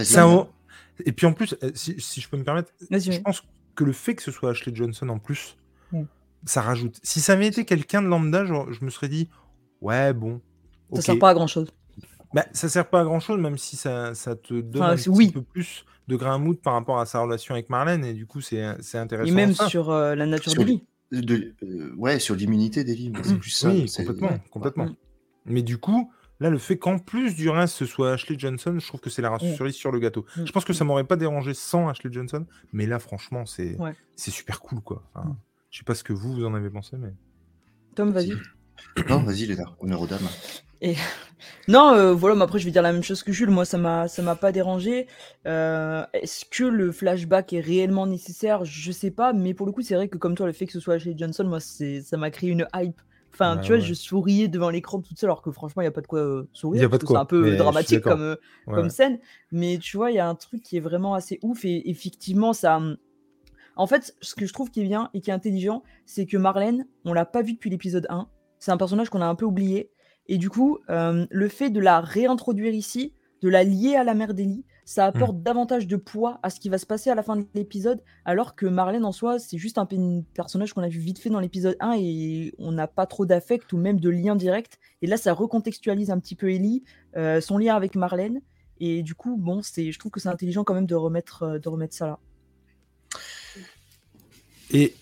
Ça 0.04 0.26
Et 1.04 1.12
puis 1.12 1.26
en 1.26 1.32
plus, 1.32 1.54
euh, 1.62 1.70
si, 1.74 2.00
si 2.00 2.20
je 2.20 2.28
peux 2.28 2.36
me 2.36 2.44
permettre, 2.44 2.72
Vas-y. 2.90 3.12
je 3.12 3.20
pense 3.20 3.42
que 3.80 3.84
le 3.84 3.92
fait 3.92 4.14
que 4.14 4.22
ce 4.22 4.30
soit 4.30 4.50
Ashley 4.50 4.74
Johnson 4.74 5.08
en 5.08 5.18
plus, 5.18 5.56
Mm. 5.92 6.02
ça 6.44 6.60
rajoute. 6.60 7.00
Si 7.02 7.20
ça 7.20 7.32
avait 7.32 7.46
été 7.46 7.64
quelqu'un 7.64 8.02
de 8.02 8.06
lambda, 8.08 8.44
genre, 8.44 8.70
je 8.72 8.84
me 8.84 8.90
serais 8.90 9.08
dit, 9.08 9.28
ouais, 9.80 10.12
bon. 10.12 10.40
Ça 10.92 10.98
ok. 10.98 11.02
sert 11.04 11.18
pas 11.18 11.30
à 11.30 11.34
grand 11.34 11.46
chose. 11.46 11.72
Bah, 12.34 12.44
ça 12.52 12.68
sert 12.68 12.88
pas 12.88 13.00
à 13.00 13.04
grand 13.04 13.18
chose, 13.20 13.40
même 13.40 13.56
si 13.58 13.76
ça, 13.76 14.14
ça 14.14 14.36
te 14.36 14.54
donne 14.60 14.82
Enfin, 14.82 14.92
un 14.92 14.96
petit 14.96 15.08
oui. 15.08 15.32
peu 15.32 15.42
plus 15.42 15.84
de 16.08 16.16
grain 16.16 16.34
à 16.34 16.38
moudre 16.38 16.60
par 16.60 16.74
rapport 16.74 17.00
à 17.00 17.06
sa 17.06 17.20
relation 17.20 17.54
avec 17.54 17.70
Marlène, 17.70 18.04
et 18.04 18.12
du 18.12 18.26
coup, 18.26 18.40
c'est 18.40 18.62
c'est 18.80 18.98
intéressant. 18.98 19.30
Et 19.32 19.34
même 19.34 19.54
ça. 19.54 19.66
sur 19.68 19.90
euh, 19.90 20.14
la 20.14 20.26
nature 20.26 20.52
Sur. 20.52 20.64
De- 20.64 21.54
euh, 21.64 21.92
ouais, 21.96 22.20
sur 22.20 22.36
l'immunité 22.36 22.84
d'Ellie, 22.84 23.10
moi, 23.10 23.22
c'est 23.24 23.36
plus 23.38 23.50
ça. 23.50 23.68
Oui, 23.70 23.86
complètement, 23.96 24.38
complètement. 24.50 24.84
Mm. 24.86 24.96
Mais 25.46 25.62
du 25.62 25.78
coup, 25.78 26.12
là, 26.40 26.50
le 26.50 26.58
fait 26.58 26.76
qu'en 26.78 26.98
plus 26.98 27.34
du 27.36 27.48
reste, 27.48 27.74
ce 27.76 27.86
soit 27.86 28.12
Ashley 28.12 28.38
Johnson, 28.38 28.76
je 28.78 28.86
trouve 28.86 29.00
que 29.00 29.10
c'est 29.10 29.22
la 29.22 29.30
Mm. 29.30 29.56
cerise 29.56 29.74
sur 29.74 29.92
le 29.92 29.98
gâteau. 30.00 30.26
Mm. 30.36 30.46
Je 30.46 30.52
pense 30.52 30.64
que 30.64 30.72
ça 30.72 30.84
m'aurait 30.84 31.04
pas 31.04 31.16
dérangé 31.16 31.54
sans 31.54 31.88
Ashley 31.88 32.12
Johnson, 32.12 32.46
mais 32.72 32.86
là, 32.86 32.98
franchement, 32.98 33.46
c'est 33.46 33.76
Ouais. 33.78 33.94
c'est 34.16 34.30
super 34.30 34.60
cool, 34.60 34.80
quoi. 34.80 35.02
Enfin, 35.14 35.28
Mm. 35.28 35.36
Je 35.70 35.78
sais 35.78 35.84
pas 35.84 35.94
ce 35.94 36.02
que 36.02 36.12
vous, 36.12 36.32
vous 36.32 36.44
en 36.44 36.54
avez 36.54 36.68
pensé, 36.70 36.96
mais... 36.98 37.12
Tom, 37.94 38.10
vas-y. 38.10 38.32
Non, 39.08 39.18
vas-y, 39.22 39.46
Léna, 39.46 39.64
honneur 39.80 40.00
aux 40.00 40.06
dames. 40.06 40.26
Non, 41.68 41.92
euh, 41.94 42.12
voilà, 42.14 42.36
mais 42.36 42.42
après 42.44 42.58
je 42.58 42.64
vais 42.64 42.70
dire 42.70 42.82
la 42.82 42.92
même 42.92 43.02
chose 43.02 43.22
que 43.22 43.32
Jules. 43.32 43.50
Moi, 43.50 43.64
ça 43.64 43.78
m'a, 43.78 44.08
ça 44.08 44.22
m'a 44.22 44.34
pas 44.36 44.50
dérangé. 44.52 45.06
Euh, 45.46 46.04
est-ce 46.12 46.44
que 46.46 46.64
le 46.64 46.90
flashback 46.92 47.52
est 47.52 47.60
réellement 47.60 48.06
nécessaire? 48.06 48.64
Je 48.64 48.90
sais 48.92 49.10
pas, 49.10 49.32
mais 49.32 49.54
pour 49.54 49.66
le 49.66 49.72
coup, 49.72 49.82
c'est 49.82 49.94
vrai 49.94 50.08
que 50.08 50.18
comme 50.18 50.34
toi, 50.34 50.46
le 50.46 50.52
fait 50.52 50.66
que 50.66 50.72
ce 50.72 50.80
soit 50.80 50.94
Ashley 50.94 51.14
Johnson, 51.16 51.44
moi, 51.44 51.60
ça 51.60 52.16
m'a 52.16 52.30
créé 52.30 52.50
une 52.50 52.66
hype. 52.74 53.00
Enfin, 53.40 53.56
Ouais, 53.56 53.62
tu 53.62 53.68
vois, 53.68 53.76
ouais. 53.76 53.82
je 53.86 53.94
souriais 53.94 54.48
devant 54.48 54.68
l'écran 54.70 55.00
toute 55.00 55.18
seule, 55.18 55.30
alors 55.30 55.40
que 55.42 55.50
franchement, 55.50 55.82
il 55.82 55.86
y 55.86 55.88
a 55.88 55.92
pas 55.92 56.00
de 56.02 56.06
quoi 56.06 56.18
euh, 56.20 56.48
sourire. 56.52 56.90
C'est 56.92 57.16
un 57.16 57.24
peu 57.24 57.42
mais 57.50 57.56
dramatique 57.56 58.00
comme, 58.02 58.20
euh, 58.20 58.36
Ouais, 58.66 58.74
comme 58.74 58.84
ouais. 58.84 58.90
scène. 58.90 59.18
Mais 59.50 59.78
tu 59.78 59.96
vois, 59.96 60.10
il 60.10 60.16
y 60.16 60.18
a 60.20 60.28
un 60.28 60.34
truc 60.34 60.62
qui 60.62 60.76
est 60.76 60.80
vraiment 60.80 61.14
assez 61.14 61.38
ouf 61.42 61.64
et 61.64 61.88
effectivement, 61.90 62.52
ça. 62.52 62.76
hum, 62.76 62.96
En 63.76 63.86
fait, 63.86 64.14
ce 64.20 64.34
que 64.34 64.44
je 64.46 64.52
trouve 64.52 64.70
qui 64.70 64.80
est 64.82 64.84
bien 64.84 65.08
et 65.14 65.20
qui 65.20 65.30
est 65.30 65.32
intelligent, 65.32 65.82
c'est 66.04 66.26
que 66.26 66.36
Marlène, 66.36 66.86
on 67.04 67.12
l'a 67.14 67.24
pas 67.24 67.40
vu 67.42 67.54
depuis 67.54 67.70
l'épisode 67.70 68.06
1. 68.10 68.28
C'est 68.58 68.72
un 68.72 68.76
personnage 68.76 69.08
qu'on 69.08 69.22
a 69.22 69.26
un 69.26 69.34
peu 69.34 69.46
oublié. 69.46 69.90
Et 70.28 70.36
du 70.36 70.50
coup, 70.50 70.78
euh, 70.90 71.26
le 71.30 71.48
fait 71.48 71.70
de 71.70 71.80
la 71.80 72.00
réintroduire 72.00 72.74
ici, 72.74 73.14
de 73.42 73.48
la 73.48 73.64
lier 73.64 73.96
à 73.96 74.04
la 74.04 74.12
mère 74.14 74.34
d'Ellie, 74.34 74.64
ça 74.92 75.06
apporte 75.06 75.40
davantage 75.40 75.86
de 75.86 75.94
poids 75.94 76.40
à 76.42 76.50
ce 76.50 76.58
qui 76.58 76.68
va 76.68 76.76
se 76.76 76.84
passer 76.84 77.10
à 77.10 77.14
la 77.14 77.22
fin 77.22 77.36
de 77.36 77.46
l'épisode, 77.54 78.02
alors 78.24 78.56
que 78.56 78.66
Marlène 78.66 79.04
en 79.04 79.12
soi, 79.12 79.38
c'est 79.38 79.56
juste 79.56 79.78
un 79.78 79.86
pe- 79.86 79.94
un 79.96 80.22
personnage 80.34 80.72
qu'on 80.72 80.82
a 80.82 80.88
vu 80.88 80.98
vite 80.98 81.20
fait 81.20 81.30
dans 81.30 81.38
l'épisode 81.38 81.76
1 81.78 81.94
et 81.98 82.52
on 82.58 82.72
n'a 82.72 82.88
pas 82.88 83.06
trop 83.06 83.24
d'affect 83.24 83.72
ou 83.72 83.76
même 83.78 84.00
de 84.00 84.08
lien 84.10 84.34
direct. 84.34 84.80
Et 85.00 85.06
là, 85.06 85.16
ça 85.16 85.32
recontextualise 85.32 86.10
un 86.10 86.18
petit 86.18 86.34
peu 86.34 86.50
Ellie, 86.50 86.82
euh, 87.16 87.40
son 87.40 87.56
lien 87.56 87.76
avec 87.76 87.94
Marlène. 87.94 88.40
Et 88.80 89.04
du 89.04 89.14
coup, 89.14 89.36
bon, 89.36 89.62
c'est, 89.62 89.92
je 89.92 89.98
trouve 90.00 90.10
que 90.10 90.18
c'est 90.18 90.28
intelligent 90.28 90.64
quand 90.64 90.74
même 90.74 90.86
de 90.86 90.96
remettre, 90.96 91.44
euh, 91.44 91.58
de 91.60 91.68
remettre 91.68 91.94
ça 91.94 92.06
là. 92.08 92.18
Et 94.72 94.94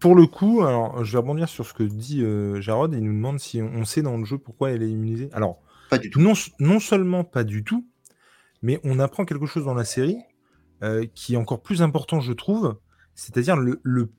pour 0.00 0.14
le 0.14 0.26
coup, 0.26 0.62
alors, 0.62 1.02
je 1.04 1.12
vais 1.12 1.18
rebondir 1.18 1.48
sur 1.48 1.66
ce 1.66 1.72
que 1.74 1.82
dit 1.82 2.22
euh, 2.22 2.60
Jarod. 2.60 2.92
Il 2.94 3.04
nous 3.04 3.12
demande 3.12 3.38
si 3.38 3.60
on 3.62 3.84
sait 3.84 4.02
dans 4.02 4.16
le 4.16 4.24
jeu 4.24 4.38
pourquoi 4.38 4.70
elle 4.70 4.82
est 4.82 4.90
immunisée. 4.90 5.28
Alors, 5.32 5.60
Pas 5.90 5.98
du 5.98 6.10
tout. 6.10 6.20
non, 6.20 6.32
non 6.58 6.78
seulement 6.80 7.24
pas 7.24 7.44
du 7.44 7.64
tout, 7.64 7.86
mais 8.62 8.80
on 8.84 8.98
apprend 8.98 9.24
quelque 9.24 9.46
chose 9.46 9.64
dans 9.64 9.74
la 9.74 9.84
série 9.84 10.16
euh, 10.82 11.06
qui 11.14 11.34
est 11.34 11.36
encore 11.36 11.62
plus 11.62 11.82
important, 11.82 12.20
je 12.20 12.32
trouve, 12.32 12.78
c'est-à-dire 13.14 13.56
le, 13.56 13.80
le- 13.82 14.10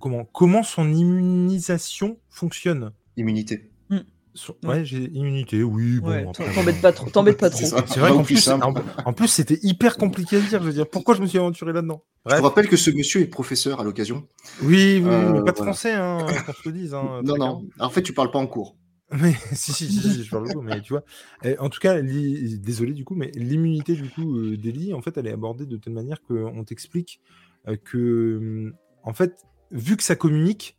comment, 0.00 0.24
comment 0.24 0.62
son 0.62 0.92
immunisation 0.92 2.18
fonctionne. 2.28 2.92
Immunité. 3.16 3.70
Son- 4.34 4.54
Ouais. 4.62 4.68
Ouais, 4.68 4.84
j'ai 4.84 5.10
immunité, 5.10 5.64
oui. 5.64 5.98
Bon, 5.98 6.08
Ouais, 6.10 6.24
t'embête 6.54 6.80
pas 6.80 6.92
trop, 6.92 7.10
t'embête 7.10 7.36
pas 7.36 7.50
trop. 7.50 7.66
C'est 7.66 7.98
vrai 7.98 8.10
qu'en 8.12 8.22
plus 8.22 8.48
en, 8.48 8.60
en 9.04 9.12
plus, 9.12 9.26
c'était 9.26 9.58
hyper 9.64 9.96
compliqué 9.96 10.36
à 10.36 10.40
dire. 10.40 10.60
Je 10.62 10.66
veux 10.68 10.72
dire, 10.72 10.88
pourquoi 10.88 11.16
je 11.16 11.20
me 11.20 11.26
suis 11.26 11.36
aventuré 11.38 11.72
là-dedans? 11.72 12.04
Je 12.26 12.36
te 12.36 12.40
rappelle 12.40 12.68
que 12.68 12.76
ce 12.76 12.92
monsieur 12.92 13.22
est 13.22 13.26
professeur 13.26 13.80
à 13.80 13.84
l'occasion. 13.84 14.28
Oui, 14.62 15.02
oui, 15.02 15.04
Euh, 15.04 15.32
mais 15.32 15.42
pas 15.42 15.50
de 15.50 15.56
voilà. 15.56 15.72
français, 15.72 15.94
hein, 15.94 16.18
qu'on 16.46 16.52
se 16.52 16.68
le 16.68 16.72
dise. 16.72 16.94
Hein, 16.94 17.20
Non, 17.24 17.36
non. 17.38 17.66
En 17.80 17.90
fait, 17.90 18.02
tu 18.02 18.12
parles 18.12 18.30
pas 18.30 18.38
en 18.38 18.46
cours. 18.46 18.76
Mais 19.12 19.32
si, 19.52 19.72
si, 19.72 19.90
si, 19.90 20.00
si, 20.02 20.24
je 20.24 20.30
parle 20.30 20.44
beaucoup, 20.48 20.62
mais 20.62 20.80
tu 20.80 20.92
vois. 20.92 21.04
en 21.58 21.68
tout 21.68 21.80
cas, 21.80 22.00
l'i- 22.00 22.58
désolé 22.58 22.92
du 22.92 23.04
coup, 23.04 23.14
mais 23.14 23.30
l'immunité 23.34 23.94
du 23.94 24.08
coup 24.08 24.36
euh, 24.36 24.56
d'Ellie, 24.56 24.94
en 24.94 25.02
fait, 25.02 25.16
elle 25.18 25.26
est 25.26 25.32
abordée 25.32 25.66
de 25.66 25.76
telle 25.76 25.92
manière 25.94 26.22
qu'on 26.22 26.64
t'explique 26.64 27.20
euh, 27.68 27.76
que, 27.76 28.36
hum, 28.38 28.74
en 29.02 29.12
fait, 29.12 29.44
vu 29.72 29.96
que 29.96 30.02
ça 30.02 30.16
communique, 30.16 30.76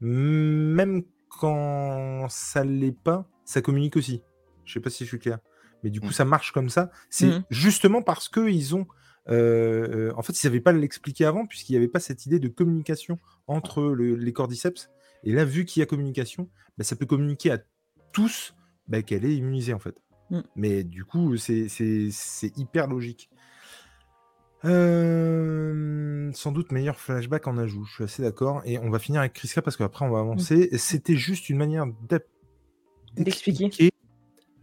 même 0.00 1.02
quand 1.28 2.26
ça 2.28 2.64
l'est 2.64 2.96
pas, 2.96 3.28
ça 3.44 3.62
communique 3.62 3.96
aussi. 3.96 4.22
Je 4.64 4.72
sais 4.74 4.80
pas 4.80 4.90
si 4.90 5.04
je 5.04 5.08
suis 5.08 5.18
clair, 5.18 5.38
mais 5.82 5.90
du 5.90 6.00
coup, 6.00 6.08
Mm. 6.08 6.12
ça 6.12 6.24
marche 6.24 6.52
comme 6.52 6.68
ça. 6.68 6.90
C'est 7.08 7.26
Mhm. 7.28 7.42
justement 7.50 8.02
parce 8.02 8.28
que 8.28 8.48
ils 8.48 8.74
ont, 8.74 8.86
euh, 9.28 10.08
euh, 10.10 10.12
en 10.16 10.22
fait, 10.22 10.32
ils 10.32 10.36
savaient 10.40 10.60
pas 10.60 10.72
l'expliquer 10.72 11.24
avant, 11.24 11.46
puisqu'il 11.46 11.72
n'y 11.72 11.78
avait 11.78 11.88
pas 11.88 12.00
cette 12.00 12.26
idée 12.26 12.38
de 12.38 12.48
communication 12.48 13.18
entre 13.46 13.82
le- 13.82 14.16
les 14.16 14.32
cordyceps. 14.32 14.90
Et 15.24 15.32
là, 15.32 15.44
vu 15.44 15.64
qu'il 15.64 15.80
y 15.80 15.82
a 15.82 15.86
communication, 15.86 16.48
bah, 16.78 16.84
ça 16.84 16.96
peut 16.96 17.06
communiquer 17.06 17.50
à 17.52 17.58
tous 18.12 18.54
bah, 18.88 19.02
qu'elle 19.02 19.24
est 19.24 19.36
immunisée 19.36 19.74
en 19.74 19.78
fait. 19.78 20.00
Mm. 20.30 20.40
Mais 20.56 20.84
du 20.84 21.04
coup, 21.04 21.36
c'est 21.36 21.68
hyper 22.56 22.86
logique. 22.86 23.30
Euh, 24.64 26.30
sans 26.34 26.52
doute 26.52 26.70
meilleur 26.70 27.00
flashback 27.00 27.46
en 27.46 27.56
ajout, 27.56 27.84
je 27.84 27.94
suis 27.94 28.04
assez 28.04 28.22
d'accord. 28.22 28.62
Et 28.64 28.78
on 28.78 28.90
va 28.90 28.98
finir 28.98 29.20
avec 29.20 29.32
Kriska 29.32 29.62
parce 29.62 29.76
qu'après 29.76 30.04
on 30.04 30.10
va 30.10 30.20
avancer. 30.20 30.76
C'était 30.76 31.16
juste 31.16 31.48
une 31.48 31.56
manière 31.56 31.86
d'expliquer, 33.16 33.90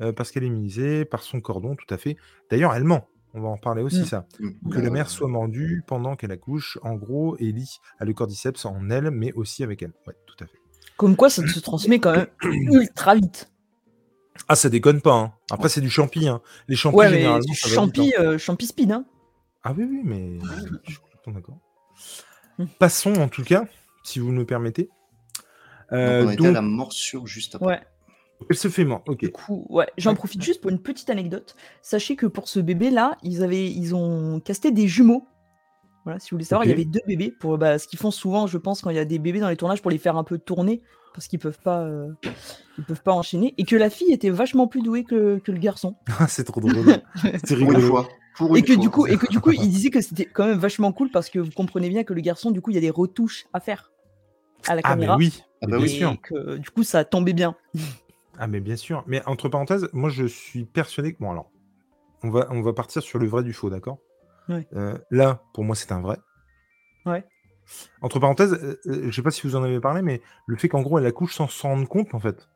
euh, 0.01 0.13
parce 0.13 0.31
qu'elle 0.31 0.43
est 0.43 0.47
immunisée, 0.47 1.05
par 1.05 1.23
son 1.23 1.41
cordon, 1.41 1.75
tout 1.75 1.91
à 1.93 1.97
fait. 1.97 2.17
D'ailleurs, 2.49 2.73
elle 2.75 2.83
ment. 2.83 3.07
On 3.38 3.41
va 3.41 3.50
en 3.50 3.58
parler 3.58 3.84
aussi, 3.84 4.02
Mm. 4.02 4.06
ça. 4.06 4.26
Mm. 4.39 4.69
Que 4.71 4.80
la 4.80 4.89
mère 4.89 5.10
soit 5.12 5.28
mordue 5.28 5.84
pendant 5.86 6.15
qu'elle 6.15 6.32
accouche. 6.32 6.80
En 6.82 6.95
gros, 6.95 7.38
Ellie 7.38 7.78
a 8.00 8.06
le 8.06 8.13
cordyceps 8.13 8.65
en 8.65 8.89
elle, 8.89 9.12
mais 9.12 9.32
aussi 9.34 9.62
avec 9.63 9.84
elle. 9.84 9.93
Ouais, 10.08 10.15
tout 10.26 10.36
à 10.43 10.47
fait. 10.47 10.58
Comme 10.97 11.15
quoi, 11.15 11.30
ça 11.30 11.45
se 11.47 11.60
transmet 11.60 12.00
quand 12.00 12.13
même 12.15 12.26
ultra 12.43 13.13
vite. 13.13 13.52
Ah, 14.47 14.56
ça 14.56 14.69
déconne 14.69 15.02
pas. 15.02 15.13
hein. 15.13 15.34
Après, 15.52 15.69
c'est 15.69 15.82
du 15.82 15.89
champi. 15.91 16.28
hein. 16.28 16.41
Les 16.67 16.76
champis, 16.76 16.95
Ouais, 16.97 17.10
mais 17.12 17.17
généralement, 17.17 17.43
ça 17.54 17.67
va 17.67 17.67
vite, 17.67 17.76
champi, 17.76 18.13
hein. 18.17 18.21
euh, 18.23 18.38
champi 18.39 18.65
speed, 18.65 18.91
hein. 18.91 19.06
Ah 19.63 19.73
oui, 19.78 19.86
oui, 19.88 20.02
mais 20.04 20.39
je 20.86 20.91
suis 20.91 21.00
complètement 21.00 21.34
d'accord. 21.34 21.58
Hmm. 22.58 22.65
Passons, 22.80 23.13
en 23.15 23.28
tout 23.28 23.43
cas, 23.43 23.65
si 24.04 24.17
vous 24.19 24.32
me 24.32 24.45
permettez. 24.45 24.89
Euh, 25.91 26.21
Donc, 26.21 26.28
on 26.30 26.32
été 26.32 26.38
donc, 26.38 26.47
à 26.47 26.52
la 26.54 26.62
morsure 26.63 27.28
juste 27.28 27.54
après. 27.56 27.67
Ouais. 27.67 27.82
Elle 28.50 28.56
se 28.56 28.67
fait 28.67 28.86
mort. 28.86 29.04
Ok. 29.08 29.19
Du 29.19 29.32
coup, 29.32 29.65
ouais, 29.69 29.88
j'en 29.97 30.13
profite 30.15 30.41
juste 30.43 30.62
pour 30.62 30.69
une 30.71 30.80
petite 30.80 31.10
anecdote. 31.10 31.56
Sachez 31.82 32.15
que 32.15 32.26
pour 32.26 32.47
ce 32.47 32.60
bébé-là, 32.60 33.17
ils 33.23 33.43
avaient, 33.43 33.69
ils 33.69 33.95
ont 33.95 34.39
casté 34.39 34.71
des 34.71 34.88
jumeaux. 34.88 35.26
Voilà, 36.06 36.19
si 36.19 36.30
vous 36.30 36.36
voulez 36.36 36.45
savoir, 36.45 36.65
il 36.65 36.69
y 36.69 36.73
avait 36.73 36.86
deux 36.86 37.02
bébés 37.08 37.32
pour 37.38 37.58
bah, 37.58 37.78
ce 37.80 37.88
qu'ils 37.88 38.00
font 38.00 38.12
souvent, 38.12 38.47
je 38.47 38.58
pense, 38.58 38.82
quand 38.82 38.89
il 38.91 38.95
y 38.95 39.00
a 39.00 39.06
des 39.06 39.19
bébés 39.19 39.39
dans 39.39 39.50
les 39.50 39.58
tournages 39.58 39.82
pour 39.82 39.91
les 39.91 39.97
faire 39.97 40.15
un 40.15 40.23
peu 40.23 40.38
tourner 40.38 40.82
parce 41.13 41.28
qu'ils 41.28 41.39
peuvent 41.39 41.60
pas, 41.62 41.82
euh, 41.82 42.10
ils 42.78 42.84
peuvent 42.86 43.02
pas 43.02 43.12
enchaîner 43.12 43.56
et 43.58 43.65
que 43.65 43.76
la 43.76 43.89
fille 43.89 44.13
était 44.13 44.30
vachement 44.30 44.67
plus 44.67 44.82
douée 44.84 45.04
que, 45.04 45.39
que 45.39 45.52
le 45.52 45.58
garçon. 45.58 45.95
Ah, 46.19 46.28
c'est 46.28 46.43
trop 46.43 46.62
drôle. 46.62 46.73
c'est 47.43 47.56
Pour 47.58 47.58
une 47.58 47.76
rigolo. 47.76 48.06
Pour 48.38 48.56
Et 48.56 48.62
que 48.62 48.73
fois. 48.73 48.82
du 48.84 48.89
coup, 48.91 49.08
et 49.08 49.17
que 49.17 49.28
du 49.28 49.39
coup, 49.39 49.52
il 49.52 49.67
disait 49.69 49.89
que 49.89 50.00
c'était 50.00 50.26
quand 50.26 50.45
même 50.45 50.60
vachement 50.60 50.91
cool 50.93 51.10
parce 51.10 51.30
que 51.32 51.39
vous 51.39 51.52
comprenez 51.52 51.89
bien 51.89 52.04
que 52.04 52.13
le 52.13 52.21
garçon, 52.21 52.52
du 52.52 52.62
coup, 52.62 52.69
il 52.69 52.76
y 52.76 52.78
a 52.78 52.82
des 52.82 52.91
retouches 52.91 53.47
à 53.52 53.60
faire 53.60 53.91
à 54.67 54.76
la 54.76 54.82
Ah, 54.84 54.95
mais 54.95 55.02
caméra. 55.08 55.17
oui. 55.17 55.41
Ah 55.63 55.67
bah 55.67 55.78
oui. 55.80 55.86
et 55.86 55.88
sûr. 55.88 56.15
que 56.21 56.58
du 56.58 56.69
coup, 56.69 56.84
ça 56.84 57.04
tombait 57.04 57.34
bien. 57.34 57.56
Ah, 58.38 58.47
mais 58.47 58.60
bien 58.60 58.76
sûr. 58.76 59.04
Mais 59.08 59.21
entre 59.26 59.50
parenthèses, 59.50 59.89
moi, 59.93 60.10
je 60.10 60.26
suis 60.26 60.65
persuadé 60.65 61.13
que. 61.13 61.19
Bon, 61.19 61.32
alors, 61.32 61.52
on 62.23 62.30
va, 62.30 62.47
on 62.52 62.62
va 62.62 62.73
partir 62.73 63.02
sur 63.02 63.19
le 63.19 63.28
vrai 63.28 63.43
du 63.43 63.54
faux, 63.54 63.69
d'accord? 63.69 64.00
Ouais. 64.50 64.67
Euh, 64.73 64.97
Là, 65.12 65.41
pour 65.54 65.63
moi, 65.63 65.76
c'est 65.76 65.91
un 65.91 66.02
vrai. 66.02 66.17
Ouais. 67.06 67.26
Entre 68.02 68.19
parenthèses, 68.19 68.54
euh, 68.54 68.80
euh, 68.88 69.08
je 69.10 69.15
sais 69.15 69.21
pas 69.21 69.32
si 69.32 69.45
vous 69.45 69.56
en 69.56 69.63
avez 69.63 69.80
parlé, 69.80 70.02
mais 70.02 70.21
le 70.45 70.56
fait 70.56 70.69
qu'en 70.69 70.82
gros, 70.82 71.00
elle 71.00 71.06
accouche 71.06 71.36
sans 71.36 71.47
s'en 71.47 71.69
rendre 71.69 71.88
compte, 71.88 72.13
en 72.13 72.19
fait. 72.19 72.47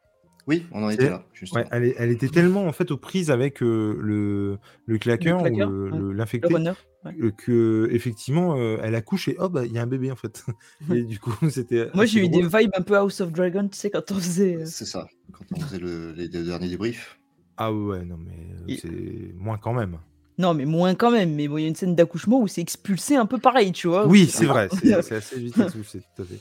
Oui, 0.47 0.65
on 0.71 0.83
en 0.83 0.89
était 0.89 1.09
là. 1.09 1.23
Ouais, 1.53 1.65
elle, 1.71 2.11
était 2.11 2.27
tellement 2.27 2.65
en 2.65 2.71
fait 2.71 2.91
aux 2.91 2.97
prises 2.97 3.31
avec 3.31 3.61
euh, 3.61 3.97
le, 3.99 4.57
le 4.85 4.97
claqueur 4.97 5.41
ou 5.41 5.45
ouais. 5.45 6.13
l'infecté 6.13 6.53
ouais. 6.53 6.73
euh, 7.05 7.31
que 7.31 7.89
effectivement 7.91 8.55
euh, 8.57 8.77
elle 8.81 8.95
accouche 8.95 9.27
et 9.27 9.35
hop 9.37 9.59
il 9.63 9.71
y 9.71 9.77
a 9.77 9.83
un 9.83 9.87
bébé 9.87 10.11
en 10.11 10.15
fait. 10.15 10.43
et 10.93 11.03
du 11.03 11.19
coup 11.19 11.33
c'était. 11.49 11.89
Moi, 11.93 12.05
j'ai 12.05 12.25
eu 12.25 12.29
des 12.29 12.41
vibes 12.41 12.71
un 12.75 12.81
peu 12.81 12.95
House 12.95 13.21
of 13.21 13.31
Dragon, 13.31 13.67
tu 13.67 13.77
sais, 13.77 13.89
quand 13.89 14.11
on 14.11 14.15
faisait. 14.15 14.55
euh, 14.57 14.65
C'est 14.65 14.85
ça. 14.85 15.07
Quand 15.31 15.45
on 15.55 15.59
faisait 15.59 15.79
le- 15.79 16.11
les 16.13 16.27
deux 16.27 16.43
derniers 16.43 16.69
débriefs. 16.69 17.19
Ah 17.57 17.71
ouais 17.71 18.03
non 18.03 18.17
mais 18.17 18.31
euh, 18.31 18.65
Et- 18.67 18.77
c'est 18.77 19.33
moins 19.35 19.57
quand 19.57 19.73
même. 19.73 19.99
Non, 20.37 20.55
mais 20.55 20.65
moins 20.65 20.95
quand 20.95 21.11
même. 21.11 21.35
Mais 21.35 21.47
bon, 21.47 21.57
il 21.57 21.61
y 21.63 21.65
a 21.65 21.67
une 21.67 21.75
scène 21.75 21.93
d'accouchement 21.93 22.41
où 22.41 22.47
c'est 22.47 22.61
expulsé 22.61 23.15
un 23.15 23.27
peu 23.27 23.37
pareil, 23.37 23.71
tu 23.73 23.87
vois. 23.87 24.07
Oui 24.07 24.25
c'est 24.27 24.45
vrai 24.45 24.69
c'est 24.71 25.01
c'est 25.03 25.15
assez 25.15 25.39
vite 25.39 25.57
expulsé 25.57 26.01
tout 26.15 26.23
à 26.23 26.25
fait. 26.25 26.39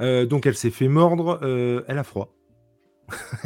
Euh, 0.00 0.24
donc 0.24 0.46
elle 0.46 0.54
s'est 0.56 0.70
fait 0.70 0.88
mordre, 0.88 1.38
euh, 1.42 1.82
elle 1.86 1.98
a 1.98 2.04
froid. 2.04 2.32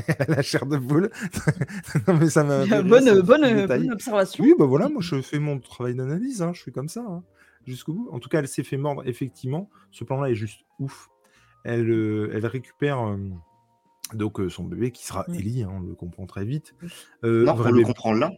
Elle 0.06 0.16
a 0.32 0.36
la 0.36 0.42
chair 0.42 0.66
de 0.66 0.76
poule. 0.78 1.10
non 2.08 2.14
mais 2.18 2.28
ça 2.30 2.44
m'a. 2.44 2.64
bonne, 2.82 3.90
observation. 3.92 4.44
Oui, 4.44 4.54
bah 4.58 4.66
voilà, 4.66 4.88
moi 4.88 5.02
je 5.02 5.20
fais 5.22 5.38
mon 5.38 5.58
travail 5.58 5.94
d'analyse, 5.94 6.42
hein, 6.42 6.52
je 6.54 6.60
suis 6.60 6.72
comme 6.72 6.88
ça, 6.88 7.00
hein, 7.08 7.22
jusqu'au 7.66 7.92
bout. 7.94 8.08
En 8.12 8.18
tout 8.20 8.28
cas, 8.28 8.38
elle 8.40 8.48
s'est 8.48 8.62
fait 8.64 8.76
mordre, 8.76 9.02
effectivement. 9.06 9.68
Ce 9.90 10.04
plan-là 10.04 10.30
est 10.30 10.34
juste 10.34 10.60
ouf. 10.78 11.08
Elle, 11.64 11.88
euh, 11.90 12.30
elle 12.34 12.46
récupère 12.46 12.98
euh, 13.00 13.16
donc 14.12 14.38
euh, 14.40 14.48
son 14.50 14.64
bébé 14.64 14.90
qui 14.90 15.06
sera. 15.06 15.24
Ellie, 15.32 15.62
hein, 15.62 15.70
on 15.72 15.80
le 15.80 15.94
comprend 15.94 16.26
très 16.26 16.44
vite. 16.44 16.74
Euh, 17.24 17.44
non, 17.44 17.54
on 17.58 17.70
le 17.70 17.82
comprend 17.82 18.12
là. 18.12 18.32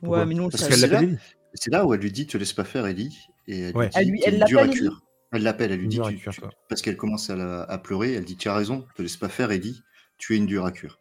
pourquoi? 0.00 0.18
Ouais, 0.20 0.26
mais 0.26 0.34
nous, 0.34 0.44
on 0.44 0.46
le 0.46 0.50
Parce 0.50 0.62
savait. 0.62 0.70
Parce 0.70 0.80
qu'elle 0.82 0.88
c'est 0.90 0.94
là- 0.94 1.00
l'appelle 1.00 1.08
Ellie. 1.14 1.18
C'est 1.54 1.70
là 1.72 1.86
où 1.86 1.94
elle 1.94 2.00
lui 2.00 2.12
dit 2.12 2.26
Te 2.26 2.36
laisse 2.38 2.52
pas 2.52 2.64
faire, 2.64 2.86
Ellie. 2.86 3.18
Et 3.46 3.60
elle 3.60 3.76
Ouais. 3.76 3.86
lui 3.86 3.90
dit 3.92 3.98
Elle 3.98 4.08
lui- 4.10 4.22
elle 4.26 4.38
l'appelle. 4.38 4.90
Elle 5.32 5.42
l'appelle, 5.42 5.70
elle 5.72 5.78
lui 5.78 5.84
Une 5.84 5.90
dit 5.90 5.96
dure 5.96 6.06
à 6.06 6.10
tu- 6.10 6.16
cuire, 6.18 6.32
tu- 6.32 6.40
quoi. 6.40 6.50
Parce 6.68 6.80
qu'elle 6.82 6.96
commence 6.96 7.28
à, 7.30 7.36
la- 7.36 7.62
à 7.62 7.78
pleurer, 7.78 8.14
elle 8.14 8.24
dit 8.24 8.36
Tu 8.36 8.48
as 8.48 8.54
raison, 8.54 8.86
te 8.96 9.02
laisse 9.02 9.16
pas 9.16 9.28
faire, 9.28 9.50
Ellie. 9.50 9.82
Tu 10.16 10.34
es 10.34 10.36
une 10.38 10.46
dure 10.46 10.64
à 10.64 10.72
cuire. 10.72 10.98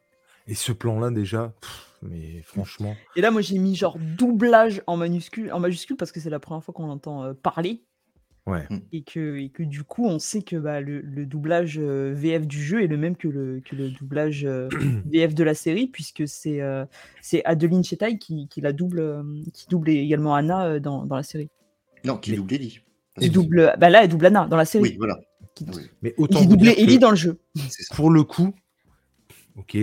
Et 0.48 0.54
ce 0.56 0.72
plan-là, 0.72 1.10
déjà, 1.12 1.54
pff, 1.62 1.98
mais 2.04 2.42
franchement. 2.44 2.96
Et 3.16 3.22
là, 3.22 3.32
moi, 3.32 3.42
j'ai 3.42 3.58
mis 3.58 3.76
genre 3.76 3.98
doublage 4.18 4.82
en 4.88 4.98
majuscule, 4.98 5.52
en 5.52 5.60
majuscule 5.60 5.98
parce 5.98 6.12
que 6.12 6.20
c'est 6.20 6.30
la 6.30 6.40
première 6.40 6.64
fois 6.64 6.74
qu'on 6.74 6.88
l'entend 6.88 7.24
euh, 7.24 7.34
parler. 7.34 7.84
Ouais. 8.46 8.66
Et 8.94 9.04
que, 9.04 9.36
et 9.38 9.50
que 9.50 9.62
du 9.64 9.84
coup, 9.84 10.06
on 10.06 10.20
sait 10.20 10.42
que 10.42 10.56
bah, 10.56 10.80
le, 10.80 11.02
le 11.02 11.26
doublage 11.26 11.78
euh, 11.80 12.14
VF 12.16 12.48
du 12.48 12.64
jeu 12.64 12.82
est 12.82 12.88
le 12.88 12.96
même 12.96 13.18
que 13.18 13.28
le, 13.28 13.60
que 13.60 13.76
le 13.76 13.90
doublage 13.92 14.46
euh, 14.46 14.70
VF 15.12 15.36
de 15.36 15.44
la 15.44 15.54
série, 15.54 15.88
puisque 15.88 16.26
c'est 16.30 16.62
euh, 16.62 16.86
c'est 17.22 17.44
Adeline 17.44 17.84
Chetaille 17.84 18.20
qui, 18.20 18.48
qui 18.48 18.62
la 18.62 18.72
double, 18.72 19.00
euh, 19.00 19.24
qui 19.54 19.68
double 19.68 19.90
également 19.90 20.34
Anna 20.34 20.66
euh, 20.68 20.80
dans, 20.80 21.06
dans 21.06 21.18
la 21.18 21.24
série. 21.24 21.50
Non, 22.06 22.18
qui 22.18 22.32
Mais- 22.32 22.38
double 22.38 22.54
Ellie. 22.54 22.80
Que- 23.26 23.34
double, 23.34 23.76
bah 23.78 23.90
là, 23.90 24.04
elle 24.04 24.10
double 24.10 24.28
Anna 24.28 24.48
dans 24.48 24.58
la 24.58 24.66
série. 24.66 24.84
Oui, 24.84 24.96
voilà. 24.98 25.18
Qui, 25.56 25.66
oui, 25.76 25.90
Mais 26.02 26.14
autant 26.18 26.40
qui 26.40 26.46
vous 26.46 26.52
doublait 26.52 26.80
Ellie 26.80 27.00
dans 27.00 27.10
le 27.10 27.16
jeu. 27.16 27.40
pour 27.96 28.12
le 28.12 28.24
coup, 28.24 28.54
ok, 29.56 29.78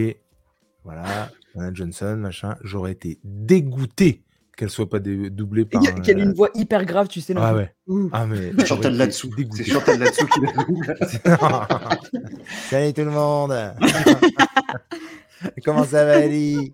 voilà, 0.85 1.31
Anna 1.57 1.71
Johnson, 1.73 2.17
machin, 2.17 2.57
j'aurais 2.63 2.93
été 2.93 3.19
dégoûté 3.25 4.23
qu'elle 4.57 4.71
soit 4.71 4.89
pas 4.89 5.01
doublée 5.01 5.65
par. 5.65 5.83
Qui 5.83 5.89
a 5.89 6.15
euh, 6.15 6.23
une 6.23 6.33
voix 6.33 6.51
hyper 6.55 6.85
grave, 6.85 7.09
tu 7.09 7.21
sais. 7.21 7.35
Ah 7.37 7.55
ouais. 7.55 7.73
Ouh. 7.87 8.09
Ah 8.13 8.27
mais. 8.27 8.53
Chantal 8.67 8.97
dégoûté. 9.37 9.65
C'est 9.65 9.73
Chantal 9.73 9.99
là-dessous 9.99 10.27
qui 10.27 10.41
la 10.41 10.53
double. 10.65 10.97
Salut 12.71 12.93
tout 12.93 13.05
le 13.05 13.11
monde. 13.11 13.53
Comment 15.65 15.85
ça 15.85 16.05
va, 16.05 16.27
vois, 16.27 16.73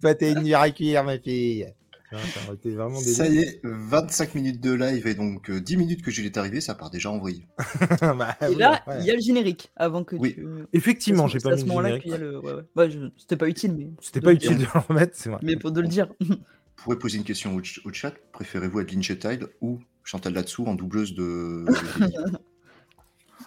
Toi, 0.00 0.14
t'es 0.14 0.32
une 0.32 0.42
dure 0.42 0.58
à 0.58 0.70
cuire, 0.70 1.04
ma 1.04 1.18
fille. 1.18 1.66
Vois, 2.12 2.20
Ça 2.20 2.40
aurait 2.46 2.54
été 2.56 2.70
vraiment 2.74 2.98
des 3.00 3.06
Ça 3.12 3.26
y 3.26 3.38
est, 3.38 3.60
25 3.64 4.34
minutes 4.34 4.60
de 4.60 4.72
live 4.72 5.06
et 5.06 5.14
donc 5.14 5.50
euh, 5.50 5.60
10 5.60 5.76
minutes 5.76 6.02
que 6.02 6.10
Jules 6.10 6.26
est 6.26 6.36
arrivé, 6.36 6.60
ça 6.60 6.74
part 6.74 6.90
déjà 6.90 7.10
en 7.10 7.18
vrille. 7.18 7.46
Bah, 8.00 8.36
Et 8.42 8.46
oui, 8.48 8.56
là, 8.56 8.82
ouais. 8.86 8.96
il 9.00 9.06
y 9.06 9.10
a 9.10 9.14
le 9.14 9.20
générique 9.20 9.70
avant 9.76 10.04
que 10.04 10.16
Oui. 10.16 10.34
tu. 10.34 10.46
Effectivement, 10.72 11.26
C'est 11.28 11.36
à 11.36 11.38
j'ai 11.38 11.42
pas 11.42 11.56
mis 11.56 11.62
le 11.62 11.68
générique. 11.82 12.02
qu'il 12.02 12.10
y 12.12 12.14
a 12.14 12.18
le. 12.18 12.38
Ouais, 12.38 12.52
ouais. 12.52 12.62
Ouais, 12.76 12.90
je- 12.90 13.10
C'était 13.16 13.36
pas 13.36 13.48
utile, 13.48 13.74
mais. 13.76 13.88
C'était 14.00 14.20
pas 14.20 14.32
utile 14.32 14.58
de 14.58 14.64
le 14.64 14.80
remettre, 14.88 15.12
c'est 15.16 15.30
vrai. 15.30 15.38
Mais 15.42 15.56
pour 15.56 15.72
de 15.72 15.80
le 15.80 15.88
dire. 15.88 16.08
Vous 16.20 16.84
pourrez 16.84 16.98
poser 16.98 17.18
une 17.18 17.24
question 17.24 17.54
au, 17.54 17.58
ch- 17.62 17.80
au 17.84 17.92
chat. 17.92 18.12
Préférez-vous 18.32 18.80
Adeline 18.80 19.02
Chetaille 19.02 19.38
ou 19.60 19.78
Chantal 20.04 20.32
là-dessous 20.34 20.64
en 20.66 20.74
doubleuse 20.74 21.14
de. 21.14 21.64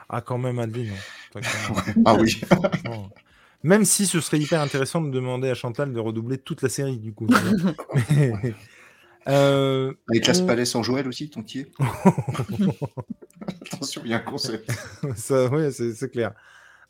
Ah, 0.10 0.22
quand 0.22 0.38
même, 0.38 0.60
Adeline. 0.60 0.92
hein. 1.36 1.42
Ah 2.06 2.16
oui. 2.16 2.40
Même 3.66 3.84
si 3.84 4.06
ce 4.06 4.22
serait 4.22 4.38
hyper 4.38 4.62
intéressant 4.62 5.02
de 5.02 5.10
demander 5.10 5.50
à 5.50 5.56
Chantal 5.56 5.92
de 5.92 6.00
redoubler 6.00 6.38
toute 6.38 6.62
la 6.62 6.70
série, 6.70 7.00
du 7.00 7.14
coup. 7.14 7.28
Euh, 9.28 9.92
Avec 10.08 10.28
la 10.28 10.36
Spalès 10.36 10.70
sans 10.70 10.84
Joël 10.84 11.08
aussi, 11.08 11.32
ton 11.32 11.42
tiers 11.42 11.66
Attention, 13.74 14.04
il 14.06 14.12
y 14.12 14.14
a 14.14 14.18
un 14.18 14.20
concept. 14.20 14.72
Ça, 15.16 15.48
ouais, 15.48 15.72
c'est 15.72 16.12
clair. 16.12 16.34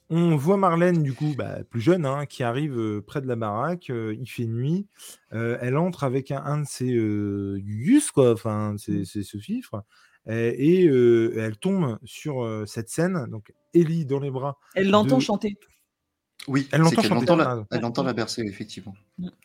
On 0.10 0.36
voit 0.36 0.58
Marlène, 0.58 1.02
du 1.02 1.14
coup, 1.14 1.34
bah, 1.38 1.60
plus 1.64 1.80
jeune, 1.80 2.06
hein, 2.06 2.26
qui 2.26 2.44
arrive 2.44 2.78
euh, 2.78 3.02
près 3.02 3.22
de 3.22 3.28
la 3.28 3.38
baraque. 3.38 3.90
Euh, 3.90 4.14
il 4.20 4.30
fait 4.30 4.48
nuit. 4.48 4.86
elle 5.32 5.78
entre 5.78 6.04
avec 6.04 6.30
un, 6.30 6.58
de 6.58 6.68
ses 6.68 6.92
gus, 7.64 8.12
quoi, 8.12 8.34
enfin, 8.34 8.76
c'est 8.78 9.06
ce 9.06 9.38
fifre. 9.38 9.86
Et, 10.30 10.88
elle 10.88 11.56
tombe 11.56 12.00
sur 12.04 12.64
cette 12.68 12.90
scène. 12.90 13.28
Donc, 13.30 13.54
Ellie 13.74 14.04
dans 14.06 14.20
les 14.20 14.30
bras. 14.30 14.60
Elle 14.76 14.90
l'entend 14.90 15.22
chanter. 15.22 15.58
Oui, 16.48 16.68
elle 16.72 16.84
entend 16.84 17.02
chanter. 17.02 17.36
la, 17.36 17.66
elle 17.72 17.86
entend 17.86 18.04
la 18.04 18.14
bercer, 18.14 18.42
effectivement. 18.44 18.94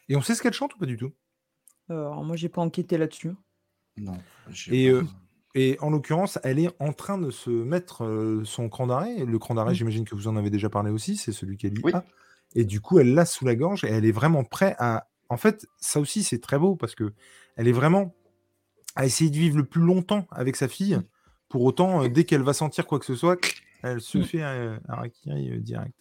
Et 0.09 0.17
on 0.17 0.23
sait 0.23 0.35
ce 0.35 0.43
qu'elle 0.43 0.53
chante 0.53 0.75
ou 0.75 0.79
pas 0.79 0.87
du 0.87 0.97
tout? 0.97 1.13
Alors 1.89 2.23
moi, 2.25 2.37
j'ai 2.37 2.49
pas 2.49 2.61
enquêté 2.61 2.99
là-dessus. 2.99 3.33
Non. 3.97 4.17
Et, 4.71 4.89
euh, 4.89 5.05
et 5.55 5.77
en 5.81 5.91
l'occurrence, 5.91 6.39
elle 6.45 6.59
est 6.59 6.71
en 6.79 6.93
train 6.93 7.19
de 7.19 7.31
se 7.31 7.51
mettre 7.51 8.05
euh, 8.05 8.45
son 8.45 8.69
cran 8.69 8.87
d'arrêt. 8.87 9.25
Le 9.25 9.39
cran 9.39 9.55
d'arrêt, 9.55 9.73
mmh. 9.73 9.77
j'imagine 9.77 10.05
que 10.05 10.15
vous 10.15 10.29
en 10.29 10.37
avez 10.37 10.51
déjà 10.51 10.71
parlé 10.71 10.91
aussi, 10.91 11.17
c'est 11.17 11.33
celui 11.33 11.57
qu'elle 11.57 11.75
lit. 11.75 11.83
Et 12.55 12.65
du 12.65 12.81
coup, 12.81 12.99
elle 12.99 13.15
l'a 13.15 13.25
sous 13.25 13.45
la 13.45 13.55
gorge 13.55 13.85
et 13.85 13.89
elle 13.89 14.05
est 14.05 14.13
vraiment 14.13 14.45
prête 14.45 14.77
à. 14.79 15.09
En 15.29 15.37
fait, 15.37 15.67
ça 15.79 16.01
aussi, 16.01 16.23
c'est 16.23 16.41
très 16.41 16.59
beau 16.59 16.77
parce 16.77 16.95
que 16.95 17.13
elle 17.57 17.69
est 17.69 17.73
vraiment 17.73 18.15
à 18.97 19.07
essayer 19.07 19.31
de 19.31 19.37
vivre 19.37 19.57
le 19.57 19.65
plus 19.65 19.83
longtemps 19.83 20.27
avec 20.31 20.57
sa 20.57 20.69
fille. 20.69 20.97
Mmh. 20.97 21.05
Pour 21.49 21.63
autant, 21.63 22.05
euh, 22.05 22.09
dès 22.09 22.25
qu'elle 22.25 22.43
va 22.43 22.53
sentir 22.53 22.87
quoi 22.87 22.99
que 22.99 23.07
ce 23.07 23.17
soit, 23.17 23.37
elle 23.83 24.01
se 24.01 24.19
mmh. 24.19 24.25
fait 24.25 24.43
un, 24.43 24.81
un 24.89 25.59
direct. 25.59 25.95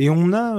Et 0.00 0.10
on 0.10 0.32
a 0.32 0.56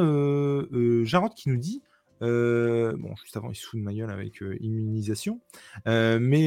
Jarod 1.03 1.33
qui 1.33 1.49
nous 1.49 1.57
dit 1.57 1.81
euh, 2.21 2.95
bon, 2.97 3.15
juste 3.15 3.35
avant, 3.35 3.49
il 3.49 3.55
se 3.55 3.65
fout 3.65 3.79
de 3.79 3.83
ma 3.83 3.93
gueule 3.93 4.11
avec 4.11 4.41
euh, 4.43 4.55
immunisation. 4.61 5.39
Euh, 5.87 6.19
mais 6.21 6.45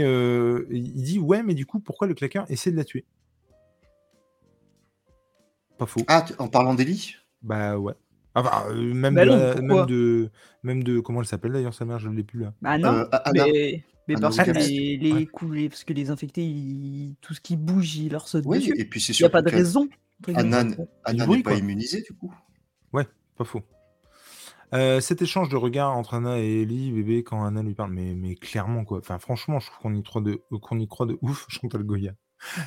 il 0.70 1.02
dit 1.02 1.18
Ouais, 1.18 1.42
mais 1.42 1.54
du 1.54 1.66
coup, 1.66 1.80
pourquoi 1.80 2.06
le 2.06 2.14
claqueur 2.14 2.48
essaie 2.50 2.70
de 2.70 2.76
la 2.76 2.84
tuer? 2.84 3.04
Pas 5.78 5.86
faux. 5.86 6.00
Ah, 6.06 6.24
en 6.38 6.48
parlant 6.48 6.74
d'Elie 6.74 7.16
Bah 7.42 7.76
ouais. 7.78 7.94
Enfin, 8.36 8.72
même, 8.74 9.14
bah 9.14 9.24
de, 9.24 9.60
même, 9.60 9.86
de, 9.86 10.30
même 10.62 10.82
de. 10.84 11.00
Comment 11.00 11.20
elle 11.20 11.26
s'appelle 11.26 11.52
d'ailleurs, 11.52 11.74
sa 11.74 11.84
mère 11.84 11.98
Je 11.98 12.08
ne 12.08 12.16
l'ai 12.16 12.24
plus 12.24 12.40
là. 12.40 12.52
Bah 12.62 12.78
non, 12.78 13.06
mais, 13.32 13.84
mais 14.08 14.14
parce, 14.14 14.36
que 14.36 14.50
les, 14.50 14.96
les, 14.96 15.68
parce 15.68 15.84
que 15.84 15.92
les 15.92 16.10
infectés, 16.10 17.16
tout 17.20 17.34
ce 17.34 17.40
qui 17.40 17.56
bouge, 17.56 17.96
il 17.96 18.12
leur 18.12 18.28
saute 18.28 18.46
dessus. 18.46 18.74
Et 18.76 18.84
puis 18.84 19.00
c'est 19.00 19.12
Il 19.12 19.22
n'y 19.22 19.26
a 19.26 19.30
pas 19.30 19.42
de 19.42 19.50
raison. 19.50 19.88
Anna, 20.34 20.64
n'est 20.64 21.42
pas 21.42 21.54
immunisée 21.54 22.02
du 22.02 22.12
coup. 22.12 22.32
Pas 23.36 23.44
faux. 23.44 23.62
Euh, 24.72 25.00
cet 25.00 25.22
échange 25.22 25.48
de 25.48 25.56
regards 25.56 25.96
entre 25.96 26.14
Anna 26.14 26.38
et 26.38 26.62
Ellie, 26.62 26.90
bébé, 26.90 27.22
quand 27.22 27.44
Anna 27.44 27.62
lui 27.62 27.74
parle, 27.74 27.92
mais, 27.92 28.14
mais 28.14 28.34
clairement, 28.34 28.84
quoi. 28.84 28.98
Enfin, 28.98 29.18
franchement, 29.18 29.60
je 29.60 29.66
trouve 29.66 29.82
qu'on 29.82 29.94
y, 29.94 30.02
croit 30.02 30.20
de, 30.20 30.40
qu'on 30.60 30.78
y 30.78 30.88
croit 30.88 31.06
de 31.06 31.16
ouf, 31.22 31.46
Chantal 31.48 31.84
Goya. 31.84 32.12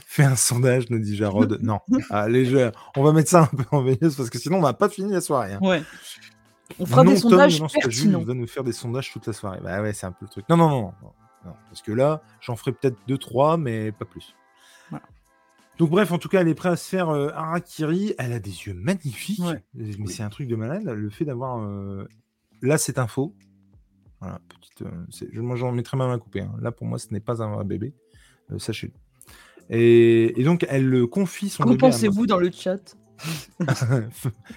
Fais 0.06 0.24
un 0.24 0.36
sondage, 0.36 0.90
nous 0.90 1.00
dit 1.00 1.16
Jarod. 1.16 1.60
non, 1.62 1.80
allez, 2.10 2.72
on 2.96 3.04
va 3.04 3.12
mettre 3.12 3.30
ça 3.30 3.44
un 3.44 3.56
peu 3.56 3.66
en 3.72 3.82
veilleuse 3.82 4.16
parce 4.16 4.30
que 4.30 4.40
sinon, 4.40 4.58
on 4.58 4.62
va 4.62 4.74
pas 4.74 4.90
finir 4.90 5.12
la 5.12 5.22
soirée. 5.22 5.54
Hein. 5.54 5.60
Ouais. 5.62 5.84
On 6.80 6.86
fera 6.86 7.04
des 7.04 7.18
sondages 7.18 7.62
non, 7.62 7.68
pertinents. 7.68 8.24
va 8.24 8.34
nous 8.34 8.48
faire 8.48 8.64
des 8.64 8.74
sondages 8.74 9.12
toute 9.12 9.28
la 9.28 9.34
soirée. 9.34 9.60
Bah 9.64 9.82
ouais, 9.82 9.94
c'est 9.94 10.06
un 10.06 10.12
peu 10.12 10.26
le 10.26 10.30
truc. 10.30 10.46
Non, 10.50 10.58
non, 10.58 10.70
non, 10.70 10.94
non, 11.46 11.54
parce 11.70 11.82
que 11.82 11.92
là, 11.92 12.22
j'en 12.42 12.56
ferai 12.56 12.72
peut-être 12.72 12.98
deux, 13.08 13.18
trois, 13.18 13.58
mais 13.58 13.92
pas 13.92 14.06
plus. 14.06 14.36
Donc 15.78 15.92
bref, 15.92 16.12
en 16.12 16.18
tout 16.18 16.28
cas, 16.28 16.42
elle 16.42 16.48
est 16.48 16.56
prête 16.56 16.74
à 16.74 16.76
se 16.76 16.90
faire 16.90 17.10
euh, 17.10 17.30
Harakiri. 17.34 18.14
Elle 18.18 18.34
a 18.34 18.40
des 18.40 18.50
yeux 18.50 18.74
magnifiques. 18.74 19.42
Mais 19.74 20.08
c'est 20.08 20.24
un 20.24 20.30
truc 20.30 20.48
de 20.48 20.56
malade. 20.56 20.84
Le 20.86 21.10
fait 21.10 21.26
d'avoir... 21.26 21.60
Euh, 21.64 22.08
là, 22.62 22.78
c'est 22.78 22.98
un 22.98 23.08
faux. 23.08 23.36
Voilà, 24.20 24.40
petite... 24.48 24.82
Euh, 24.82 25.42
moi, 25.42 25.56
j'en 25.56 25.72
mettrais 25.72 25.98
même 25.98 26.10
à 26.10 26.18
couper. 26.18 26.42
Hein. 26.42 26.56
Là, 26.62 26.72
pour 26.72 26.88
moi, 26.88 26.98
ce 26.98 27.08
n'est 27.12 27.20
pas 27.20 27.44
un 27.44 27.54
vrai 27.54 27.64
bébé. 27.64 27.94
sachez-le. 28.58 28.94
Et... 29.70 30.44
donc, 30.44 30.66
elle 30.70 31.06
confie 31.08 31.50
son 31.50 31.64
Qu'en 31.64 31.78
pensez-vous 31.78 32.26
dans 32.26 32.40
le 32.40 32.52
chat? 32.52 32.98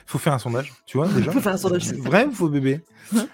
Faut 0.06 0.18
faire 0.18 0.32
un 0.32 0.38
sondage, 0.38 0.72
tu 0.86 0.96
vois, 0.96 1.08
déjà. 1.08 1.32
faut 1.32 1.40
faire 1.40 1.54
un 1.54 1.58
sondage. 1.58 1.92
Vrai 1.94 2.26
ou 2.26 2.32
faux 2.32 2.48
bébé? 2.48 2.80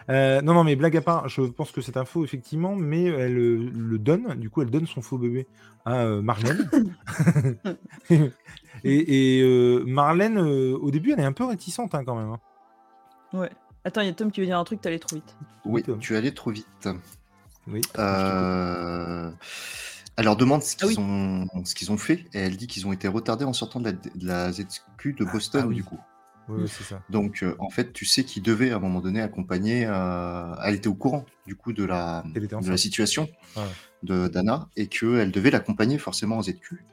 Euh, 0.08 0.40
Non, 0.42 0.54
non, 0.54 0.64
mais 0.64 0.76
blague 0.76 0.96
à 0.96 1.00
part, 1.00 1.28
je 1.28 1.42
pense 1.42 1.72
que 1.72 1.80
c'est 1.80 1.96
un 1.96 2.04
faux, 2.04 2.24
effectivement, 2.24 2.74
mais 2.74 3.04
elle 3.04 3.38
euh, 3.38 3.70
le 3.74 3.98
donne, 3.98 4.34
du 4.34 4.50
coup, 4.50 4.62
elle 4.62 4.70
donne 4.70 4.86
son 4.86 5.02
faux 5.02 5.18
bébé 5.18 5.46
à 5.84 6.04
euh, 6.04 6.22
Marlène. 6.22 6.68
et, 8.84 9.82
Marlène, 9.86 10.38
au 10.38 10.90
début, 10.90 11.12
elle 11.12 11.20
est 11.20 11.24
un 11.24 11.32
peu 11.32 11.44
réticente, 11.44 11.94
hein, 11.94 12.04
quand 12.04 12.16
même. 12.16 12.30
Hein. 12.30 12.40
Ouais. 13.32 13.50
Attends, 13.84 14.00
il 14.00 14.08
y 14.08 14.10
a 14.10 14.14
Tom 14.14 14.32
qui 14.32 14.40
veut 14.40 14.46
dire 14.46 14.58
un 14.58 14.64
truc, 14.64 14.80
t'es 14.80 14.88
allé 14.88 14.98
trop 14.98 15.14
vite. 15.16 15.36
Oui, 15.64 15.82
tu 16.00 16.14
es 16.14 16.16
allé 16.16 16.34
trop 16.34 16.50
vite. 16.50 16.88
Oui. 17.68 17.80
Euh... 17.98 19.30
Elle 20.16 20.24
leur 20.24 20.36
demande 20.36 20.62
ce 20.62 20.76
ah 20.80 20.86
qu'ils 20.86 21.00
ont, 21.00 21.46
ce 21.64 21.74
qu'ils 21.74 21.92
ont 21.92 21.98
fait 21.98 22.24
et 22.32 22.38
elle 22.38 22.56
dit 22.56 22.66
qu'ils 22.66 22.86
ont 22.86 22.92
été 22.92 23.06
retardés 23.06 23.44
en 23.44 23.52
sortant 23.52 23.80
de 23.80 23.94
la, 24.20 24.50
ZQ 24.50 25.12
de 25.12 25.26
ah, 25.26 25.32
Boston 25.32 25.66
ah 25.70 25.72
du 25.72 25.84
coup. 25.84 26.00
Oui, 26.48 26.68
c'est 26.68 26.84
ça. 26.84 27.02
Donc 27.10 27.42
euh, 27.42 27.56
en 27.58 27.70
fait, 27.70 27.92
tu 27.92 28.06
sais 28.06 28.24
qu'ils 28.24 28.42
devaient 28.42 28.70
à 28.70 28.76
un 28.76 28.78
moment 28.78 29.00
donné 29.00 29.20
accompagner. 29.20 29.84
Euh, 29.84 30.54
elle 30.64 30.76
était 30.76 30.88
au 30.88 30.94
courant 30.94 31.26
du 31.46 31.56
coup 31.56 31.72
de 31.72 31.84
la, 31.84 32.24
de 32.34 32.70
la 32.70 32.76
situation 32.76 33.28
de 34.02 34.28
d'Anna 34.28 34.68
et 34.76 34.86
qu'elle 34.86 35.32
devait 35.32 35.50
l'accompagner 35.50 35.98
forcément 35.98 36.38
en 36.38 36.42
ZQ. 36.42 36.84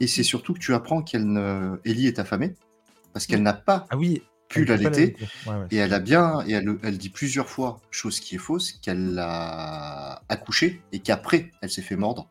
Et 0.00 0.06
c'est 0.06 0.22
surtout 0.22 0.54
que 0.54 0.58
tu 0.58 0.74
apprends 0.74 1.02
qu'elle 1.02 1.26
ne... 1.26 1.78
Ellie 1.84 2.08
est 2.08 2.18
affamée 2.18 2.54
parce 3.12 3.26
qu'elle 3.26 3.42
n'a 3.42 3.54
pas 3.54 3.86
ah 3.90 3.96
oui, 3.96 4.22
pu 4.48 4.64
l'allaiter. 4.64 5.16
et 5.70 5.76
elle 5.76 5.94
a 5.94 6.00
bien, 6.00 6.44
et 6.46 6.52
elle, 6.52 6.76
elle, 6.82 6.98
dit 6.98 7.08
plusieurs 7.08 7.48
fois, 7.48 7.80
chose 7.90 8.20
qui 8.20 8.34
est 8.34 8.38
fausse, 8.38 8.72
qu'elle 8.72 9.14
l'a 9.14 10.22
accouché 10.28 10.82
et 10.92 10.98
qu'après 10.98 11.50
elle 11.62 11.70
s'est 11.70 11.82
fait 11.82 11.96
mordre 11.96 12.28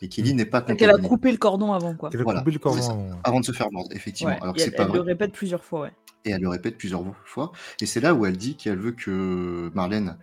et 0.00 0.08
Kelly 0.08 0.34
n'est 0.34 0.44
pas 0.44 0.62
Qu'elle 0.62 0.90
a 0.90 0.98
coupé 0.98 1.30
le 1.30 1.38
cordon 1.38 1.72
avant, 1.72 1.94
quoi. 1.94 2.10
Elle 2.12 2.20
a 2.20 2.24
coupé 2.24 2.50
le 2.50 2.58
cordon 2.58 3.10
avant. 3.24 3.40
de 3.40 3.44
se 3.44 3.52
faire 3.52 3.70
mordre, 3.72 3.90
effectivement. 3.92 4.36
alors 4.40 4.54
que 4.54 4.60
c'est 4.60 4.70
pas 4.70 4.84
elle 4.84 4.92
le 4.92 5.00
répète 5.00 5.32
plusieurs 5.32 5.64
fois, 5.64 5.82
ouais. 5.82 5.92
Et 6.24 6.30
elle 6.30 6.42
le 6.42 6.48
répète 6.48 6.76
plusieurs 6.76 7.04
fois. 7.24 7.52
Et 7.80 7.86
c'est 7.86 8.00
là 8.00 8.14
où 8.14 8.26
elle 8.26 8.36
dit 8.36 8.56
qu'elle 8.56 8.78
veut 8.78 8.92
que 8.92 9.70
Marlène 9.74 10.16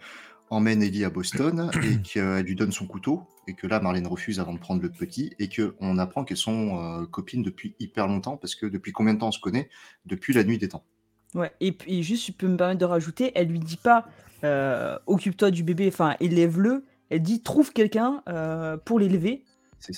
emmène 0.49 0.83
Ellie 0.83 1.05
à 1.05 1.09
Boston 1.09 1.71
et 1.83 2.01
qu'elle 2.01 2.45
lui 2.45 2.55
donne 2.55 2.71
son 2.71 2.85
couteau. 2.85 3.23
Et 3.47 3.53
que 3.53 3.67
là, 3.67 3.79
Marlène 3.79 4.07
refuse 4.07 4.39
avant 4.39 4.53
de 4.53 4.59
prendre 4.59 4.81
le 4.81 4.89
petit. 4.89 5.33
Et 5.39 5.49
qu'on 5.49 5.97
apprend 5.97 6.23
qu'elles 6.23 6.37
sont 6.37 6.81
euh, 6.81 7.05
copines 7.05 7.43
depuis 7.43 7.75
hyper 7.79 8.07
longtemps. 8.07 8.37
Parce 8.37 8.55
que 8.55 8.65
depuis 8.65 8.91
combien 8.91 9.13
de 9.13 9.19
temps 9.19 9.29
on 9.29 9.31
se 9.31 9.39
connaît? 9.39 9.69
Depuis 10.05 10.33
la 10.33 10.43
nuit 10.43 10.57
des 10.57 10.67
temps. 10.67 10.83
Ouais, 11.33 11.51
et 11.59 11.73
puis 11.73 12.01
juste, 12.01 12.25
tu 12.25 12.31
peux 12.31 12.47
me 12.47 12.55
permettre 12.55 12.79
de 12.79 12.85
rajouter, 12.85 13.33
elle 13.35 13.47
lui 13.47 13.59
dit 13.59 13.75
pas 13.75 14.07
euh, 14.45 14.97
occupe-toi 15.05 15.51
du 15.51 15.63
bébé, 15.63 15.89
enfin 15.89 16.15
élève-le. 16.19 16.85
Elle 17.09 17.21
dit 17.21 17.41
trouve 17.41 17.73
quelqu'un 17.73 18.23
euh, 18.29 18.77
pour 18.77 18.99
l'élever 18.99 19.43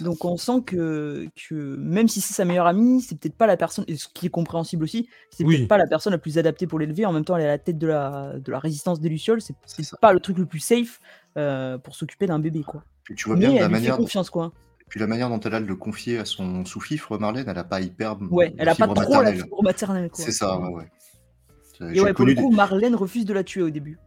donc 0.02 0.26
on 0.26 0.38
sent 0.38 0.62
que, 0.65 1.28
que 1.50 1.76
même 1.78 2.08
si 2.08 2.21
c'est 2.21 2.34
sa 2.34 2.45
meilleure 2.45 2.67
amie, 2.67 3.02
c'est 3.02 3.17
peut-être 3.17 3.36
pas 3.36 3.47
la 3.47 3.58
personne, 3.58 3.86
et 3.88 3.95
ce 3.95 4.08
qui 4.13 4.26
est 4.26 4.30
compréhensible 4.30 4.84
aussi, 4.84 5.10
c'est 5.30 5.43
peut-être 5.43 5.67
pas 5.67 5.78
la 5.78 5.88
personne 5.88 6.12
la 6.12 6.17
plus 6.17 6.38
adaptée 6.38 6.67
pour 6.67 6.80
l'élever. 6.80 7.06
En 7.06 7.13
même 7.13 7.26
temps, 7.26 7.36
elle 7.36 7.43
est 7.43 7.47
à 7.47 7.52
la 7.52 7.58
tête 7.58 7.78
de 7.78 7.88
la, 7.88 8.34
de 8.38 8.52
la 8.52 8.60
résistance 8.60 9.00
des 9.00 9.10
Lucioles, 9.10 9.41
c'est 9.41 9.56
pas 10.02 10.13
le 10.13 10.19
truc 10.19 10.38
le 10.38 10.45
plus 10.45 10.60
safe 10.60 11.00
euh, 11.38 11.78
pour 11.78 11.95
s'occuper 11.95 12.28
d'un 12.28 12.39
bébé. 12.39 12.63
Quoi. 12.63 12.84
tu 13.15 13.28
vois 13.28 13.38
bien 13.38 13.50
Mais 13.50 13.60
la 13.60 13.65
elle 13.65 13.71
manière. 13.71 13.95
Fait 13.95 14.02
confiance, 14.02 14.30
quoi. 14.30 14.52
Puis 14.89 15.00
la 15.00 15.08
manière 15.08 15.30
dont 15.30 15.39
elle 15.39 15.54
a 15.54 15.60
de 15.60 15.65
le 15.65 15.76
confier 15.76 16.17
à 16.17 16.26
son 16.26 16.63
sous-fifre, 16.63 17.17
Marlène, 17.17 17.45
elle 17.47 17.58
a 17.58 17.63
pas 17.65 17.82
hyper. 17.82 18.17
Ouais, 18.32 18.54
elle 18.58 18.69
a 18.69 18.76
pas 18.76 18.88
trop 18.88 18.95
maternelle. 18.95 19.36
la 19.38 19.43
fibre 19.43 19.63
maternelle. 19.63 20.10
C'est 20.13 20.32
ça, 20.32 20.58
ouais, 20.60 20.69
ouais. 20.69 21.93
Et 21.93 22.02
ouais, 22.02 22.13
pour 22.13 22.26
le 22.26 22.36
coup, 22.36 22.52
Marlène 22.52 22.95
refuse 22.95 23.26
de 23.26 23.34
la 23.34 23.43
tuer 23.43 23.62
au 23.62 23.69
début. 23.69 24.00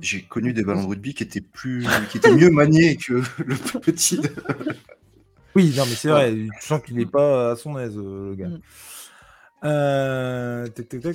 J'ai 0.00 0.22
connu 0.22 0.52
des 0.52 0.64
ballons 0.64 0.84
de 0.84 0.88
rugby 0.88 1.14
qui 1.14 1.22
étaient 1.22 1.40
plus, 1.40 1.86
qui 2.10 2.18
étaient 2.18 2.34
mieux 2.34 2.50
maniés 2.50 2.96
que 2.96 3.22
le 3.44 3.54
petit. 3.80 4.20
Oui, 5.54 5.72
non, 5.76 5.84
mais 5.86 5.94
c'est 5.94 6.08
vrai, 6.08 6.32
tu 6.32 6.66
sens 6.66 6.80
qu'il 6.82 6.96
n'est 6.96 7.06
pas 7.06 7.52
à 7.52 7.56
son 7.56 7.78
aise, 7.78 7.96
euh, 7.96 8.30
le 8.30 8.34
gars. 8.36 8.48
Mm. 8.48 8.60
Euh, 9.64 10.68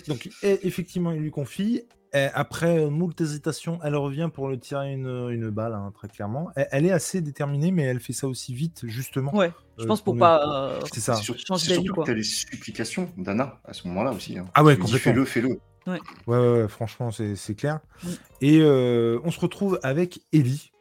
Donc, 0.07 0.29
effectivement, 0.41 1.11
il 1.11 1.21
lui 1.21 1.31
confie. 1.31 1.83
après 2.13 2.79
euh, 2.79 2.89
moult 2.89 3.19
hésitations, 3.21 3.79
elle 3.83 3.95
revient 3.95 4.29
pour 4.33 4.49
le 4.49 4.59
tirer 4.59 4.91
une, 4.91 5.29
une 5.29 5.49
balle, 5.49 5.73
hein, 5.73 5.91
très 5.95 6.09
clairement. 6.09 6.51
Elle, 6.55 6.85
est 6.85 6.91
assez 6.91 7.21
déterminée, 7.21 7.71
mais 7.71 7.83
elle 7.83 7.99
fait 7.99 8.13
ça 8.13 8.27
aussi 8.27 8.53
vite, 8.53 8.81
justement. 8.85 9.33
Ouais, 9.33 9.51
je 9.77 9.85
pense 9.85 10.01
pour, 10.01 10.17
pas. 10.17 10.79
c'est 10.91 10.99
ça. 10.99 11.15
C'est 11.15 11.23
surtout 11.23 11.93
que 11.93 12.03
tu 12.03 12.11
as 12.11 12.15
les 12.15 12.23
supplications 12.23 13.09
d'Anna 13.17 13.61
à 13.63 13.73
ce 13.73 13.87
moment-là 13.87 14.11
aussi. 14.11 14.37
Hein. 14.37 14.45
Ah 14.55 14.63
ouais, 14.63 14.75
complètement. 14.75 14.99
Fais-le, 14.99 15.25
fais-le. 15.25 15.59
Ouais. 15.85 15.99
Ouais, 16.27 16.37
ouais, 16.37 16.67
franchement, 16.67 17.11
c'est 17.11 17.55
clair. 17.55 17.79
Mm. 18.03 18.07
Et 18.41 18.61
on 18.63 19.31
se 19.31 19.39
retrouve 19.39 19.79
avec 19.83 20.19
Ellie. 20.33 20.72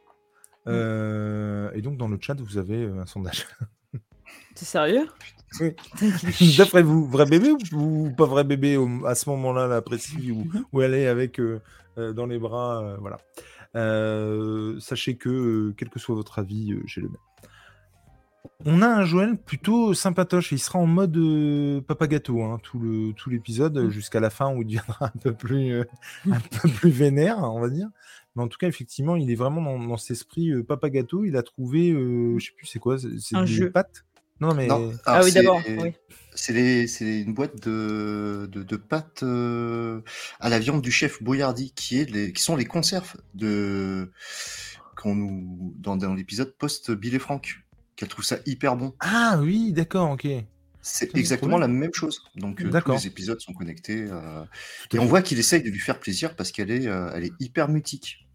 Euh, 0.68 1.70
et 1.75 1.83
donc, 1.83 1.96
dans 1.96 2.09
le 2.09 2.18
chat, 2.20 2.40
vous 2.40 2.59
avez 2.59 2.85
euh, 2.85 3.01
un 3.01 3.07
sondage. 3.07 3.46
C'est 4.55 4.64
sérieux? 4.64 5.09
Oui. 5.61 5.75
D'après 6.59 6.83
vous, 6.83 7.07
vrai 7.07 7.27
bébé 7.27 7.53
ou, 7.72 8.11
pas 8.16 8.27
vrai 8.27 8.44
bébé 8.44 8.79
à 9.07 9.14
ce 9.14 9.29
moment-là, 9.31 9.66
là, 9.66 9.83
précis, 9.83 10.31
où, 10.31 10.46
où, 10.72 10.83
elle 10.83 10.94
est 10.94 11.07
avec 11.07 11.40
euh, 11.40 11.61
dans 11.96 12.27
les 12.27 12.38
bras 12.38 12.96
Voilà. 13.01 13.18
sachez 14.81 15.16
que, 15.16 15.75
quel 15.77 15.88
que 15.88 15.98
soit 15.98 16.14
votre 16.14 16.38
avis, 16.38 16.75
j'ai 16.87 17.01
le 17.01 17.09
même. 17.09 17.16
on 18.64 18.81
a 18.83 18.88
un 18.88 19.05
Joël 19.05 19.37
plutôt 19.37 19.92
sympatoche. 19.94 20.53
Il 20.53 20.59
sera 20.59 20.79
en 20.79 20.87
mode 20.87 21.16
euh, 21.16 21.81
papa 21.81 22.07
gâteau 22.07 22.42
hein, 22.42 22.59
tout 22.62 22.79
le 22.79 23.12
tout 23.12 23.29
l'épisode 23.31 23.77
Mm. 23.79 23.90
jusqu'à 23.90 24.20
la 24.20 24.31
fin 24.31 24.55
où 24.55 24.62
il 24.62 24.66
deviendra 24.66 25.07
un 25.14 25.18
peu 25.20 25.33
plus 25.33 25.72
euh, 25.72 25.85
un 26.31 26.40
peu 26.40 26.68
plus 26.68 26.90
vénère, 26.90 27.38
on 27.38 27.61
va 27.61 27.68
dire. 27.68 27.88
Mais 28.37 28.42
en 28.42 28.49
tout 28.49 28.59
cas, 28.59 28.68
effectivement, 28.68 29.16
il 29.16 29.31
est 29.31 29.35
vraiment 29.35 29.61
dans, 29.62 29.79
dans 29.79 29.97
cet 29.97 30.12
esprit 30.12 30.51
euh, 30.51 30.62
papa 30.64 30.88
gâteau. 30.90 31.25
Il 31.25 31.37
a 31.37 31.42
trouvé, 31.42 31.90
euh, 31.90 32.38
je 32.38 32.47
sais 32.47 32.53
plus 32.57 32.66
c'est 32.66 32.79
quoi, 32.79 32.97
c'est 32.99 33.37
Un 33.37 33.42
des 33.45 33.47
jeu. 33.47 33.71
pâtes? 33.71 34.05
Non 34.40 34.55
mais 34.55 34.66
Non, 34.66 34.92
Ah 35.05 35.21
oui, 35.23 35.31
d'abord, 35.33 35.61
oui. 35.68 35.92
c'est 36.35 37.21
une 37.23 37.33
boîte 37.35 37.62
de, 37.62 38.49
de, 38.51 38.62
de 38.64 38.77
pâtes 38.77 39.23
euh, 39.23 40.01
à 40.40 40.49
la 40.49 40.59
viande 40.59 40.83
du 40.83 40.90
chef 40.90 41.23
Boyardi, 41.23 41.73
qui, 41.77 41.99
est 42.01 42.11
les, 42.11 42.33
qui 42.33 42.42
sont 42.42 42.57
les 42.57 42.64
conserves 42.64 43.14
de 43.35 44.11
qu'on 44.97 45.14
nous 45.14 45.75
dans, 45.79 45.97
dans 45.97 46.12
l'épisode 46.14 46.55
post 46.59 46.90
Bill 46.90 47.14
et 47.14 47.18
Franck, 47.21 47.61
qu'elle 47.95 48.09
trouve 48.09 48.25
ça 48.25 48.38
hyper 48.47 48.77
bon. 48.77 48.95
ah 49.01 49.38
oui, 49.40 49.73
d'accord, 49.73 50.11
ok. 50.11 50.27
C'est 50.83 51.16
exactement 51.16 51.59
la 51.59 51.68
même 51.68 51.95
chose. 51.95 52.23
Donc 52.37 52.61
euh, 52.61 52.81
tous 52.81 52.92
les 52.92 53.07
épisodes 53.07 53.40
sont 53.40 53.53
connectés 53.53 54.07
euh, 54.11 54.45
et 54.92 54.99
on 54.99 55.07
voit 55.07 55.23
qu'il 55.23 55.38
essaye 55.38 55.62
de 55.62 55.71
lui 55.71 55.79
faire 55.79 56.01
plaisir 56.01 56.35
parce 56.35 56.51
qu'elle 56.51 56.71
est, 56.71 56.87
euh, 56.87 57.11
elle 57.14 57.25
est 57.25 57.33
hyper 57.40 57.68
mutique. 57.68 58.27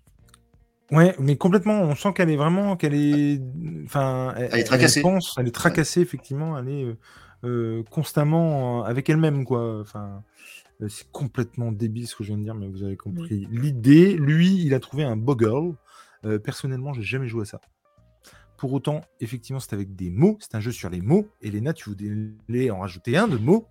Ouais, 0.89 1.13
mais 1.19 1.36
complètement. 1.36 1.81
On 1.81 1.95
sent 1.95 2.13
qu'elle 2.13 2.29
est 2.29 2.38
vraiment, 2.38 2.77
qu'elle 2.77 2.93
est, 2.93 3.41
enfin, 3.83 4.33
elle, 4.38 4.49
Elle 4.53 4.60
est 4.62 4.63
tracassée. 4.63 5.01
pense, 5.01 5.36
elle 5.38 5.47
est 5.47 5.51
tracassée 5.51 5.99
effectivement. 5.99 6.57
Elle 6.57 6.69
est 6.69 7.83
constamment 7.89 8.86
avec 8.86 9.10
elle-même, 9.10 9.43
quoi. 9.43 9.81
Enfin, 9.81 10.23
c'est 10.88 11.12
complètement 11.12 11.71
débile 11.73 12.07
ce 12.07 12.15
que 12.15 12.23
je 12.23 12.29
viens 12.29 12.38
de 12.38 12.43
dire, 12.43 12.55
mais 12.55 12.67
vous 12.67 12.83
avez 12.83 12.95
compris 12.95 13.47
l'idée. 13.51 14.13
Lui, 14.13 14.63
il 14.63 14.73
a 14.73 14.79
trouvé 14.79 15.03
un 15.03 15.17
Boggle. 15.17 15.75
Euh, 16.25 16.39
personnellement, 16.39 16.93
j'ai 16.93 17.03
jamais 17.03 17.27
joué 17.27 17.43
à 17.43 17.45
ça. 17.45 17.62
Pour 18.57 18.73
autant, 18.73 19.01
effectivement, 19.19 19.59
c'est 19.59 19.73
avec 19.73 19.95
des 19.95 20.09
mots. 20.09 20.37
C'est 20.39 20.55
un 20.55 20.59
jeu 20.59 20.71
sur 20.71 20.89
les 20.89 21.01
mots. 21.01 21.27
Et 21.41 21.51
Léna, 21.51 21.73
tu 21.73 21.91
voulais 21.91 22.71
en 22.71 22.79
rajouter 22.79 23.15
un 23.17 23.27
de 23.27 23.37
mots? 23.37 23.67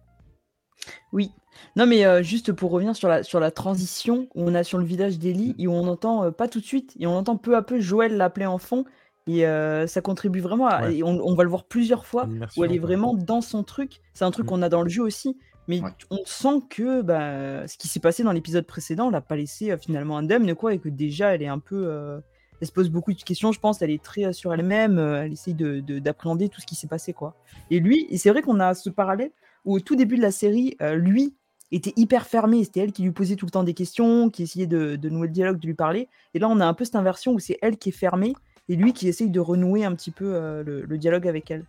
Oui. 1.12 1.31
Non, 1.75 1.87
mais 1.87 2.05
euh, 2.05 2.22
juste 2.22 2.53
pour 2.53 2.70
revenir 2.70 2.94
sur 2.94 3.09
la, 3.09 3.22
sur 3.22 3.40
la 3.40 3.51
transition 3.51 4.29
où 4.35 4.42
on 4.42 4.55
a 4.55 4.62
sur 4.62 4.79
le 4.79 4.85
village 4.85 5.18
d'Ellie 5.18 5.55
et 5.59 5.66
où 5.66 5.72
on 5.72 5.87
entend 5.88 6.25
euh, 6.25 6.31
pas 6.31 6.49
tout 6.49 6.61
de 6.61 6.64
suite 6.66 6.94
et 7.01 7.07
on 7.07 7.16
entend 7.16 7.37
peu 7.37 7.57
à 7.57 7.62
peu 7.62 7.81
Joël 7.81 8.16
l'appeler 8.16 8.46
en 8.46 8.59
fond 8.59 8.85
et 9.27 9.46
euh, 9.46 9.87
ça 9.87 10.01
contribue 10.03 10.40
vraiment 10.40 10.66
à, 10.68 10.83
Ouais. 10.83 10.96
et 10.99 11.03
on, 11.03 11.18
on 11.27 11.35
va 11.35 11.42
le 11.42 11.49
voir 11.49 11.64
plusieurs 11.64 12.05
fois 12.07 12.29
où 12.57 12.64
elle 12.64 12.72
est 12.72 12.79
vraiment 12.79 13.14
dans 13.14 13.40
son 13.40 13.64
truc. 13.64 14.01
C'est 14.14 14.25
un 14.25 14.31
truc 14.31 14.46
Mm. 14.46 14.49
qu'on 14.51 14.62
a 14.62 14.68
dans 14.68 14.83
le 14.83 14.88
jeu 14.90 15.03
aussi, 15.03 15.37
mais 15.66 15.81
Ouais. 15.81 15.90
on 16.11 16.18
sent 16.27 16.61
que 16.70 17.01
bah, 17.03 17.66
ce 17.66 17.77
qui 17.79 17.88
s'est 17.88 17.99
passé 18.01 18.22
dans 18.22 18.33
l'épisode 18.33 18.66
précédent 18.66 19.09
l'a 19.11 19.22
pas 19.22 19.37
laissé 19.37 19.70
euh, 19.72 19.79
finalement 19.79 20.18
indemne 20.18 20.55
quoi 20.55 20.75
et 20.75 20.79
que 20.79 20.90
déjà 20.90 21.35
elle 21.35 21.42
est 21.42 21.49
un 21.49 21.59
peu. 21.59 21.87
euh, 21.88 22.20
elle 22.61 22.66
se 22.66 22.73
pose 22.73 22.88
beaucoup 22.90 23.12
de 23.12 23.23
questions, 23.23 23.53
je 23.53 23.61
pense. 23.61 23.83
Elle 23.83 23.90
est 23.90 24.03
très 24.03 24.25
euh, 24.27 24.33
sur 24.33 24.53
elle-même. 24.55 24.99
euh, 24.99 25.25
elle 25.25 25.33
essaye 25.33 25.55
de- 25.55 25.81
de- 25.81 25.99
d'appréhender 25.99 26.49
tout 26.49 26.61
ce 26.61 26.66
qui 26.66 26.75
s'est 26.75 26.87
passé 26.87 27.12
quoi. 27.12 27.35
Et 27.71 27.81
lui, 27.81 28.07
c'est 28.16 28.31
vrai 28.31 28.42
qu'on 28.42 28.61
a 28.61 28.75
ce 28.75 28.90
parallèle 28.90 29.31
où 29.64 29.75
au 29.77 29.81
tout 29.81 29.97
début 29.97 30.16
de 30.16 30.23
la 30.23 30.31
série, 30.31 30.77
euh, 30.81 30.95
lui 30.95 31.35
était 31.73 31.92
hyper 31.97 32.27
fermé. 32.27 32.62
C'était 32.64 32.81
elle 32.81 32.92
qui 32.92 33.03
lui 33.03 33.11
posait 33.11 33.35
tout 33.37 33.47
le 33.47 33.51
temps 33.51 33.64
des 33.64 33.75
questions, 33.75 34.31
qui 34.31 34.45
essayait 34.45 34.66
de, 34.69 34.97
nouer 35.09 35.27
le 35.27 35.33
dialogue, 35.33 35.59
de 35.59 35.66
lui 35.66 35.75
parler. 35.75 36.09
Et 36.35 36.38
là, 36.38 36.49
on 36.49 36.61
a 36.61 36.66
un 36.66 36.75
peu 36.75 36.85
cette 36.85 36.97
inversion 36.97 37.33
où 37.33 37.38
c'est 37.40 37.59
elle 37.62 37.77
qui 37.77 37.88
est 37.88 37.92
fermée 37.92 38.35
et 38.69 38.77
lui 38.77 38.92
qui 38.92 39.09
essaye 39.09 39.31
de 39.31 39.40
renouer 39.40 39.85
un 39.85 39.95
petit 39.95 40.12
peu 40.12 40.62
le 40.64 40.97
dialogue 40.99 41.27
avec 41.27 41.51
elle. 41.51 41.64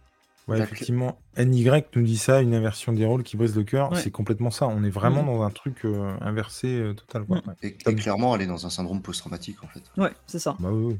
Ouais, 0.47 0.59
effectivement, 0.61 1.19
NY 1.37 1.69
nous 1.95 2.01
dit 2.03 2.17
ça, 2.17 2.41
une 2.41 2.53
inversion 2.55 2.93
des 2.93 3.05
rôles 3.05 3.23
qui 3.23 3.35
brise 3.35 3.55
le 3.55 3.63
cœur. 3.63 3.91
Ouais. 3.91 3.99
C'est 3.99 4.11
complètement 4.11 4.49
ça. 4.51 4.67
On 4.67 4.83
est 4.83 4.89
vraiment 4.89 5.21
Mhm. 5.21 5.27
dans 5.27 5.41
un 5.43 5.49
truc 5.49 5.83
euh, 5.83 6.15
inversé 6.21 6.67
euh, 6.79 6.93
total. 6.93 7.25
Quoi. 7.25 7.41
Ouais. 7.45 7.53
Et, 7.63 7.95
clairement, 7.95 8.33
elle 8.35 8.43
est 8.43 8.47
dans 8.47 8.65
un 8.65 8.69
syndrome 8.69 9.01
post-traumatique 9.01 9.61
en 9.63 9.67
fait. 9.67 9.83
Ouais, 9.97 10.11
c'est 10.25 10.39
ça. 10.39 10.55
Bah 10.59 10.69
oui, 10.71 10.93
oui. 10.93 10.97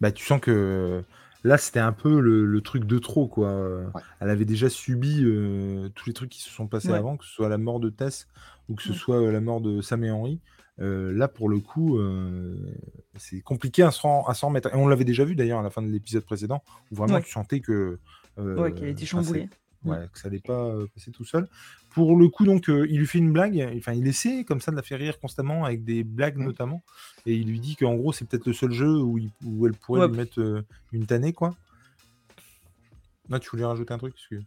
Bah 0.00 0.10
tu 0.10 0.24
sens 0.26 0.40
que 0.40 0.50
euh, 0.50 1.02
là 1.44 1.56
c'était 1.58 1.78
un 1.80 1.92
peu 1.92 2.20
le, 2.20 2.44
le 2.44 2.60
truc 2.60 2.84
de 2.84 2.98
trop 2.98 3.28
quoi. 3.28 3.54
Ouais. 3.94 4.02
Elle 4.20 4.30
avait 4.30 4.44
déjà 4.44 4.68
subi 4.68 5.22
euh, 5.24 5.88
tous 5.94 6.06
les 6.08 6.12
trucs 6.12 6.30
qui 6.30 6.42
se 6.42 6.50
sont 6.50 6.66
passés 6.66 6.90
Ouais. 6.90 6.98
avant, 6.98 7.16
que 7.16 7.24
ce 7.24 7.30
soit 7.30 7.48
la 7.48 7.58
mort 7.58 7.78
de 7.80 7.88
Tess 7.88 8.26
ou 8.68 8.74
que 8.74 8.82
ce 8.82 8.90
Ouais. 8.90 8.94
soit 8.96 9.16
euh, 9.22 9.30
la 9.32 9.40
mort 9.40 9.60
de 9.60 9.80
Sam 9.80 10.02
et 10.04 10.10
Henry. 10.10 10.40
Euh, 10.80 11.10
là 11.14 11.28
pour 11.28 11.48
le 11.48 11.58
coup, 11.60 11.96
euh, 11.98 12.54
c'est 13.14 13.40
compliqué 13.40 13.82
à 13.82 13.90
s'en 13.90 14.24
à 14.24 14.34
s'en 14.34 14.48
remettre. 14.48 14.74
Et 14.74 14.76
on 14.76 14.88
l'avait 14.88 15.04
déjà 15.04 15.24
vu 15.24 15.34
d'ailleurs 15.36 15.60
à 15.60 15.62
la 15.62 15.70
fin 15.70 15.80
de 15.82 15.88
l'épisode 15.88 16.24
précédent 16.24 16.62
où 16.90 16.96
vraiment 16.96 17.14
Ouais. 17.14 17.22
tu 17.22 17.30
sentais 17.30 17.60
que 17.60 17.98
Ouais, 18.36 18.72
qu'elle 18.72 18.88
était 18.88 18.92
enfin, 18.92 18.98
c'est- 19.00 19.06
chamboulée. 19.06 19.48
Mm. 19.84 19.90
Ouais, 19.90 20.08
que 20.12 20.18
ça 20.18 20.28
allait 20.28 20.40
pas 20.40 20.64
euh, 20.64 20.86
passer 20.94 21.10
tout 21.12 21.24
seul. 21.24 21.46
Pour 21.90 22.16
le 22.16 22.28
coup, 22.28 22.44
donc, 22.44 22.68
euh, 22.68 22.86
il 22.90 22.98
lui 22.98 23.06
fait 23.06 23.18
une 23.18 23.32
blague. 23.32 23.72
Enfin, 23.78 23.92
il 23.92 24.06
essaie 24.06 24.44
comme 24.44 24.60
ça 24.60 24.70
de 24.70 24.76
la 24.76 24.82
faire 24.82 24.98
rire 24.98 25.18
constamment 25.20 25.64
avec 25.64 25.84
des 25.84 26.02
blagues 26.04 26.36
Mm. 26.38 26.44
notamment. 26.44 26.82
Et 27.24 27.34
il 27.34 27.46
lui 27.48 27.60
dit 27.60 27.76
qu'en 27.76 27.94
gros, 27.94 28.12
c'est 28.12 28.26
peut-être 28.28 28.46
le 28.46 28.52
seul 28.52 28.72
jeu 28.72 28.98
où, 29.00 29.18
il- 29.18 29.30
où 29.44 29.66
elle 29.66 29.74
pourrait 29.74 30.02
Ouais. 30.02 30.08
lui 30.08 30.16
mettre 30.16 30.40
euh, 30.40 30.62
une 30.92 31.06
tannée, 31.06 31.32
quoi. 31.32 31.54
Là, 33.28 33.38
tu 33.38 33.50
voulais 33.50 33.64
rajouter 33.64 33.92
un 33.92 33.98
truc 33.98 34.14
excuse. 34.14 34.44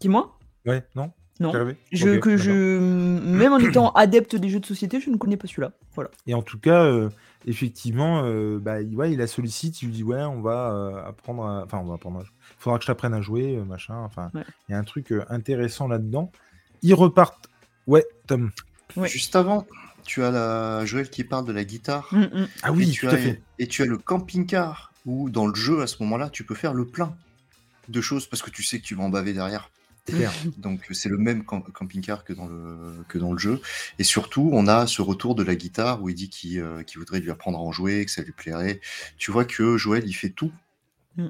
Dis-moi 0.00 0.38
Ouais, 0.64 0.84
non? 0.94 1.12
Non. 1.38 1.52
Je, 1.92 2.16
que 2.18 2.36
je, 2.38 2.50
même 2.50 3.52
en 3.52 3.58
étant 3.58 3.92
adepte 3.92 4.36
des 4.36 4.48
jeux 4.48 4.58
de 4.60 4.64
société, 4.66 5.00
je 5.00 5.10
ne 5.10 5.16
connais 5.18 5.36
pas 5.36 5.46
celui-là. 5.46 5.72
Voilà. 5.94 6.10
Et 6.26 6.32
en 6.32 6.40
tout 6.42 6.58
cas, 6.58 6.82
euh, 6.84 7.10
effectivement, 7.44 8.22
euh, 8.24 8.58
bah, 8.58 8.80
il- 8.82 8.94
ouais, 8.96 9.12
il 9.12 9.18
la 9.18 9.26
sollicite, 9.26 9.82
il 9.82 9.86
lui 9.86 9.94
dit 9.94 10.02
ouais, 10.02 10.22
on 10.22 10.40
va 10.40 10.70
euh, 10.72 11.08
apprendre, 11.08 11.44
à... 11.46 11.62
enfin, 11.64 11.78
on 11.78 11.84
va 11.84 11.94
apprendre. 11.94 12.20
À... 12.20 12.24
Faudra 12.58 12.78
que 12.78 12.84
je 12.84 12.86
t'apprenne 12.88 13.14
à 13.14 13.20
jouer, 13.20 13.56
euh, 13.56 13.64
machin. 13.64 13.96
Enfin, 13.98 14.30
il 14.34 14.38
Ouais. 14.38 14.44
y 14.70 14.74
a 14.74 14.78
un 14.78 14.84
truc 14.84 15.12
euh, 15.12 15.24
intéressant 15.28 15.88
là-dedans. 15.88 16.30
Ils 16.82 16.94
repartent. 16.94 17.48
Ouais, 17.86 18.04
Tom. 18.26 18.50
Ouais. 18.96 19.08
Juste 19.08 19.36
avant, 19.36 19.66
tu 20.04 20.22
as 20.24 20.30
la 20.30 20.84
Joël 20.86 21.10
qui 21.10 21.24
parle 21.24 21.44
de 21.46 21.52
la 21.52 21.64
guitare. 21.64 22.08
Mm, 22.12 22.20
mm. 22.22 22.48
Ah 22.62 22.68
et, 22.68 22.70
oui, 22.70 22.90
tu 22.90 23.00
tout 23.00 23.06
as, 23.08 23.14
à 23.14 23.16
fait. 23.18 23.42
et 23.58 23.66
tu 23.66 23.82
as 23.82 23.86
le 23.86 23.98
camping-car 23.98 24.92
où 25.04 25.30
dans 25.30 25.46
le 25.46 25.54
jeu 25.54 25.82
à 25.82 25.86
ce 25.86 26.02
moment-là 26.02 26.30
tu 26.30 26.42
peux 26.44 26.54
faire 26.56 26.74
le 26.74 26.84
plein 26.84 27.14
de 27.88 28.00
choses 28.00 28.26
parce 28.26 28.42
que 28.42 28.50
tu 28.50 28.62
sais 28.64 28.80
que 28.80 28.84
tu 28.84 28.94
vas 28.96 29.04
en 29.04 29.08
baver 29.08 29.32
derrière. 29.32 29.70
C'est 30.06 30.14
clair. 30.14 30.32
Donc 30.58 30.86
c'est 30.92 31.08
le 31.08 31.18
même 31.18 31.44
camp- 31.44 31.62
camping-car 31.72 32.24
que 32.24 32.32
dans 32.32 32.46
le 32.46 33.04
que 33.08 33.18
dans 33.18 33.32
le 33.32 33.38
jeu. 33.38 33.60
Et 33.98 34.04
surtout, 34.04 34.50
on 34.52 34.66
a 34.68 34.86
ce 34.86 35.02
retour 35.02 35.34
de 35.34 35.42
la 35.42 35.54
guitare 35.56 36.02
où 36.02 36.08
il 36.08 36.14
dit 36.14 36.28
qu'il 36.30 36.60
euh, 36.60 36.82
voudrait 36.96 37.20
lui 37.20 37.30
apprendre 37.30 37.58
à 37.58 37.60
en 37.60 37.72
jouer, 37.72 38.04
que 38.04 38.10
ça 38.10 38.22
lui 38.22 38.32
plairait. 38.32 38.80
Tu 39.18 39.30
vois 39.30 39.44
que 39.44 39.76
Joël, 39.76 40.04
il 40.06 40.12
fait 40.14 40.30
tout 40.30 40.52
Mm. 41.16 41.28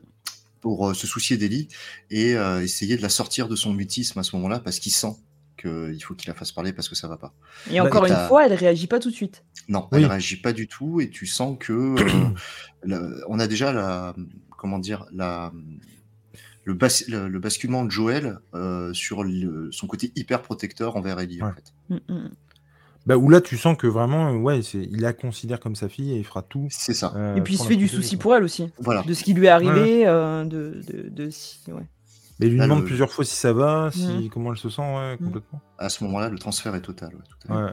pour 0.60 0.88
euh, 0.90 0.94
se 0.94 1.06
soucier 1.06 1.36
d'Ellie 1.36 1.68
et 2.10 2.34
euh, 2.36 2.60
essayer 2.60 2.96
de 2.96 3.02
la 3.02 3.08
sortir 3.08 3.46
de 3.48 3.54
son 3.54 3.72
mutisme 3.72 4.18
à 4.18 4.24
ce 4.24 4.34
moment-là 4.34 4.58
parce 4.58 4.80
qu'il 4.80 4.90
sent 4.90 5.14
qu'il 5.56 6.02
faut 6.02 6.14
qu'il 6.14 6.28
la 6.28 6.34
fasse 6.34 6.50
parler 6.50 6.72
parce 6.72 6.88
que 6.88 6.96
ça 6.96 7.06
va 7.08 7.16
pas. 7.16 7.32
Et 7.70 7.78
Bah, 7.78 7.84
encore 7.86 8.04
et 8.06 8.10
une 8.10 8.26
fois, 8.28 8.44
elle 8.46 8.52
réagit 8.54 8.88
pas 8.88 8.98
tout 8.98 9.10
de 9.10 9.14
suite. 9.14 9.44
Non, 9.68 9.88
Oui. 9.92 10.00
elle 10.02 10.06
réagit 10.06 10.36
pas 10.38 10.52
du 10.52 10.66
tout 10.66 11.00
et 11.00 11.08
tu 11.08 11.24
sens 11.26 11.56
que 11.58 11.72
euh, 11.72 13.20
on 13.28 13.38
a 13.38 13.46
déjà 13.46 13.72
la 13.72 14.14
comment 14.58 14.78
dire 14.80 15.06
la 15.12 15.52
le, 16.66 16.74
bas- 16.74 17.04
le, 17.08 17.28
le 17.28 17.38
basculement 17.38 17.84
de 17.84 17.90
Joël 17.90 18.38
euh, 18.54 18.92
sur 18.92 19.24
le- 19.24 19.70
son 19.72 19.86
côté 19.86 20.12
hyper 20.16 20.42
protecteur 20.42 20.96
envers 20.96 21.18
Ellie 21.18 21.40
en 21.42 21.46
Ouais. 21.46 21.52
fait. 21.54 21.72
Mm, 21.88 22.12
mm. 22.14 22.30
Bah, 23.06 23.16
où 23.16 23.28
là, 23.28 23.40
tu 23.40 23.56
sens 23.56 23.76
que 23.76 23.86
vraiment, 23.86 24.32
euh, 24.32 24.36
ouais, 24.36 24.58
il 24.60 25.00
la 25.00 25.12
considère 25.12 25.60
comme 25.60 25.76
sa 25.76 25.88
fille 25.88 26.12
et 26.12 26.16
il 26.18 26.24
fera 26.24 26.42
tout. 26.42 26.66
C'est 26.70 26.92
ça. 26.92 27.12
euh, 27.14 27.36
Et 27.36 27.40
puis 27.40 27.54
il 27.54 27.56
se 27.58 27.66
fait 27.68 27.76
du 27.76 27.86
souci 27.86 28.16
quoi. 28.16 28.22
pour 28.22 28.34
elle 28.36 28.42
aussi, 28.42 28.68
Voilà. 28.80 29.02
de 29.04 29.14
ce 29.14 29.22
qui 29.22 29.32
lui 29.32 29.46
est 29.46 29.50
arrivé, 29.50 30.06
euh, 30.08 30.44
de, 30.44 30.80
de, 30.86 31.08
de 31.08 31.30
si- 31.30 31.60
ouais. 31.68 31.86
Mais 32.40 32.46
il 32.46 32.50
lui 32.52 32.58
Là, 32.58 32.64
demande 32.64 32.80
le- 32.80 32.84
plusieurs 32.86 33.10
fois 33.12 33.24
si 33.24 33.34
ça 33.36 33.52
va, 33.52 33.90
si, 33.92 34.28
comment 34.30 34.50
elle 34.52 34.58
se 34.58 34.68
sent, 34.68 34.82
ouais, 34.82 35.16
complètement. 35.18 35.60
À 35.78 35.88
ce 35.88 36.02
moment-là, 36.04 36.28
le 36.28 36.38
transfert 36.38 36.74
est 36.74 36.82
total. 36.82 37.10
ouais, 37.14 37.20
tout 37.30 37.52
à 37.52 37.56
fait. 37.56 37.64
Ouais. 37.64 37.70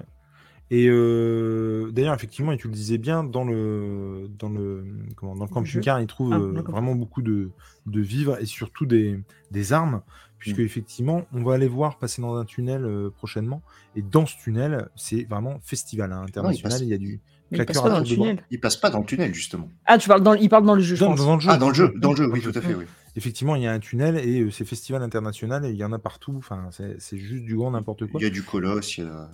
Et 0.72 0.88
euh, 0.90 1.92
d'ailleurs, 1.92 2.16
effectivement, 2.16 2.52
et 2.52 2.58
tu 2.58 2.68
le 2.68 2.74
disais 2.74 2.98
bien, 2.98 3.24
dans 3.24 3.44
le, 3.44 4.28
dans 4.40 4.50
le, 4.50 4.86
comment, 5.16 5.36
dans 5.36 5.46
le 5.46 5.50
camping-car, 5.50 6.02
il 6.02 6.08
trouve 6.08 6.34
Ah, 6.34 6.38
euh, 6.38 6.62
vraiment 6.68 6.96
beaucoup 6.96 7.22
de, 7.22 7.50
de 7.86 8.02
vivres 8.02 8.38
et 8.42 8.46
surtout 8.46 8.86
des, 8.86 9.20
des 9.52 9.74
armes, 9.74 10.02
puisque 10.40 10.60
Mm. 10.60 10.64
effectivement, 10.64 11.26
on 11.34 11.44
va 11.44 11.54
aller 11.56 11.68
voir 11.68 12.00
passer 12.00 12.22
dans 12.22 12.36
un 12.36 12.46
tunnel 12.46 12.86
euh, 12.86 13.10
prochainement. 13.12 13.62
Et 13.96 14.02
dans 14.02 14.26
ce 14.26 14.36
tunnel, 14.38 14.90
c'est 14.96 15.24
vraiment 15.30 15.60
festival 15.62 16.12
hein, 16.12 16.24
international. 16.28 16.72
passe- 16.72 16.82
il 16.82 16.88
y 16.88 16.94
a 16.94 16.98
du 16.98 17.20
Mais 17.52 17.58
il 17.60 17.66
passe 17.66 17.76
claqueur 17.78 17.84
pas 17.84 17.90
à 17.90 17.94
dans 17.94 18.00
le 18.10 18.16
tour 18.16 18.26
de. 18.26 18.36
Il 18.50 18.60
passe 18.60 18.78
pas 18.78 18.90
dans 18.90 19.00
le 19.00 19.06
tunnel 19.06 19.34
justement. 19.34 19.70
Ah, 19.86 19.98
tu 20.00 20.08
parles 20.10 20.24
dans, 20.24 20.34
il 20.34 20.50
parle 20.50 20.66
dans 20.66 20.76
le 20.76 20.82
jeu, 20.82 20.96
je 20.96 21.02
Dans, 21.02 21.12
pense. 21.12 21.20
dans 21.26 21.36
le 21.36 21.42
jeu. 21.42 21.50
Ah 21.52 21.58
dans 21.58 21.70
le 21.70 21.76
jeu, 21.76 21.94
dans 21.98 22.12
le 22.12 22.16
jeu, 22.18 22.32
oui, 22.32 22.42
tout 22.42 22.52
à 22.56 22.62
fait, 22.62 22.74
oui. 22.74 22.86
Effectivement, 23.16 23.56
il 23.56 23.62
y 23.62 23.68
a 23.68 23.72
un 23.74 23.80
tunnel 23.80 24.16
et 24.18 24.42
euh, 24.42 24.50
c'est 24.50 24.66
festival 24.66 25.04
international 25.04 25.64
et 25.66 25.70
il 25.70 25.76
y 25.76 25.84
en 25.84 25.94
a 25.94 26.00
partout. 26.00 26.34
Enfin, 26.36 26.68
c'est 26.72 26.96
c'est 27.00 27.18
juste 27.20 27.44
du 27.46 27.56
grand 27.56 27.70
n'importe 27.72 28.08
quoi. 28.08 28.20
Il 28.20 28.24
y 28.24 28.28
a 28.28 28.32
du 28.32 28.42
colosse. 28.42 28.98
il 28.98 29.04
y 29.04 29.08
a- 29.08 29.30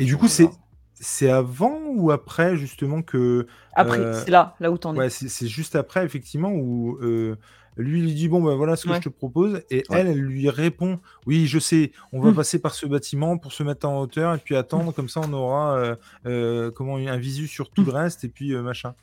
Et 0.00 0.04
du 0.06 0.16
coup, 0.16 0.28
c'est. 0.28 0.48
C'est 1.00 1.30
avant 1.30 1.80
ou 1.94 2.10
après 2.10 2.56
justement 2.56 3.02
que 3.02 3.46
Après, 3.74 3.98
Euh, 4.00 4.12
c'est 4.24 4.30
là, 4.30 4.54
là 4.60 4.70
où 4.72 4.78
t'en 4.78 4.94
es. 4.94 4.98
Ouais, 4.98 5.10
c'est 5.10 5.28
c'est 5.28 5.46
juste 5.46 5.76
après, 5.76 6.04
effectivement, 6.04 6.50
où 6.52 6.98
euh, 7.00 7.36
lui, 7.76 8.00
il 8.00 8.04
lui 8.06 8.14
dit 8.14 8.28
Bon, 8.28 8.42
ben 8.42 8.54
voilà 8.56 8.74
ce 8.74 8.84
que 8.86 8.90
Ouais. 8.90 8.96
je 8.96 9.02
te 9.02 9.08
propose. 9.08 9.62
Et 9.70 9.84
Ouais. 9.88 10.00
elle, 10.00 10.08
elle 10.08 10.18
lui 10.20 10.50
répond 10.50 10.98
Oui, 11.26 11.46
je 11.46 11.58
sais, 11.60 11.92
on 12.12 12.20
va 12.20 12.30
Mm. 12.32 12.34
passer 12.34 12.58
par 12.58 12.74
ce 12.74 12.86
bâtiment 12.86 13.38
pour 13.38 13.52
se 13.52 13.62
mettre 13.62 13.86
en 13.88 14.00
hauteur 14.00 14.34
et 14.34 14.38
puis 14.38 14.56
attendre. 14.56 14.92
Comme 14.92 15.08
ça, 15.08 15.20
on 15.24 15.32
aura 15.32 15.76
euh, 15.78 15.96
euh, 16.26 16.70
comment, 16.72 16.96
un 16.96 17.16
visu 17.18 17.46
sur 17.46 17.70
tout 17.70 17.84
le 17.84 17.92
reste 17.92 18.24
et 18.24 18.28
puis 18.28 18.52
euh, 18.54 18.62
machin. 18.62 18.94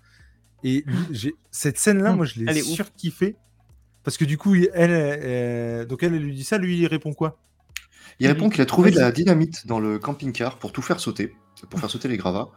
Et 0.63 0.83
j'ai- 1.11 1.35
cette 1.51 1.77
scène-là, 1.77 2.11
Mm. 2.11 2.15
moi, 2.17 2.25
je 2.25 2.39
l'ai 2.39 2.45
Elle 2.49 2.57
est 2.57 2.61
ouf. 2.63 2.67
surkiffé. 2.75 3.35
Parce 4.03 4.17
que 4.17 4.25
du 4.25 4.37
coup, 4.37 4.53
elle, 4.73 4.91
euh, 4.91 5.85
donc 5.85 6.03
elle, 6.03 6.13
elle 6.13 6.21
lui 6.23 6.35
dit 6.35 6.43
ça, 6.43 6.57
lui, 6.57 6.77
il 6.77 6.85
répond 6.87 7.13
quoi? 7.13 7.37
Il 8.19 8.27
répond 8.27 8.49
qu'il 8.49 8.61
a 8.61 8.65
trouvé 8.65 8.91
de 8.91 8.99
la 8.99 9.11
dynamite 9.11 9.65
dans 9.67 9.79
le 9.79 9.97
camping-car 9.99 10.57
pour 10.57 10.71
tout 10.71 10.81
faire 10.81 10.99
sauter, 10.99 11.33
pour 11.69 11.79
faire 11.79 11.89
sauter 11.89 12.07
les 12.07 12.17
gravats. 12.17 12.49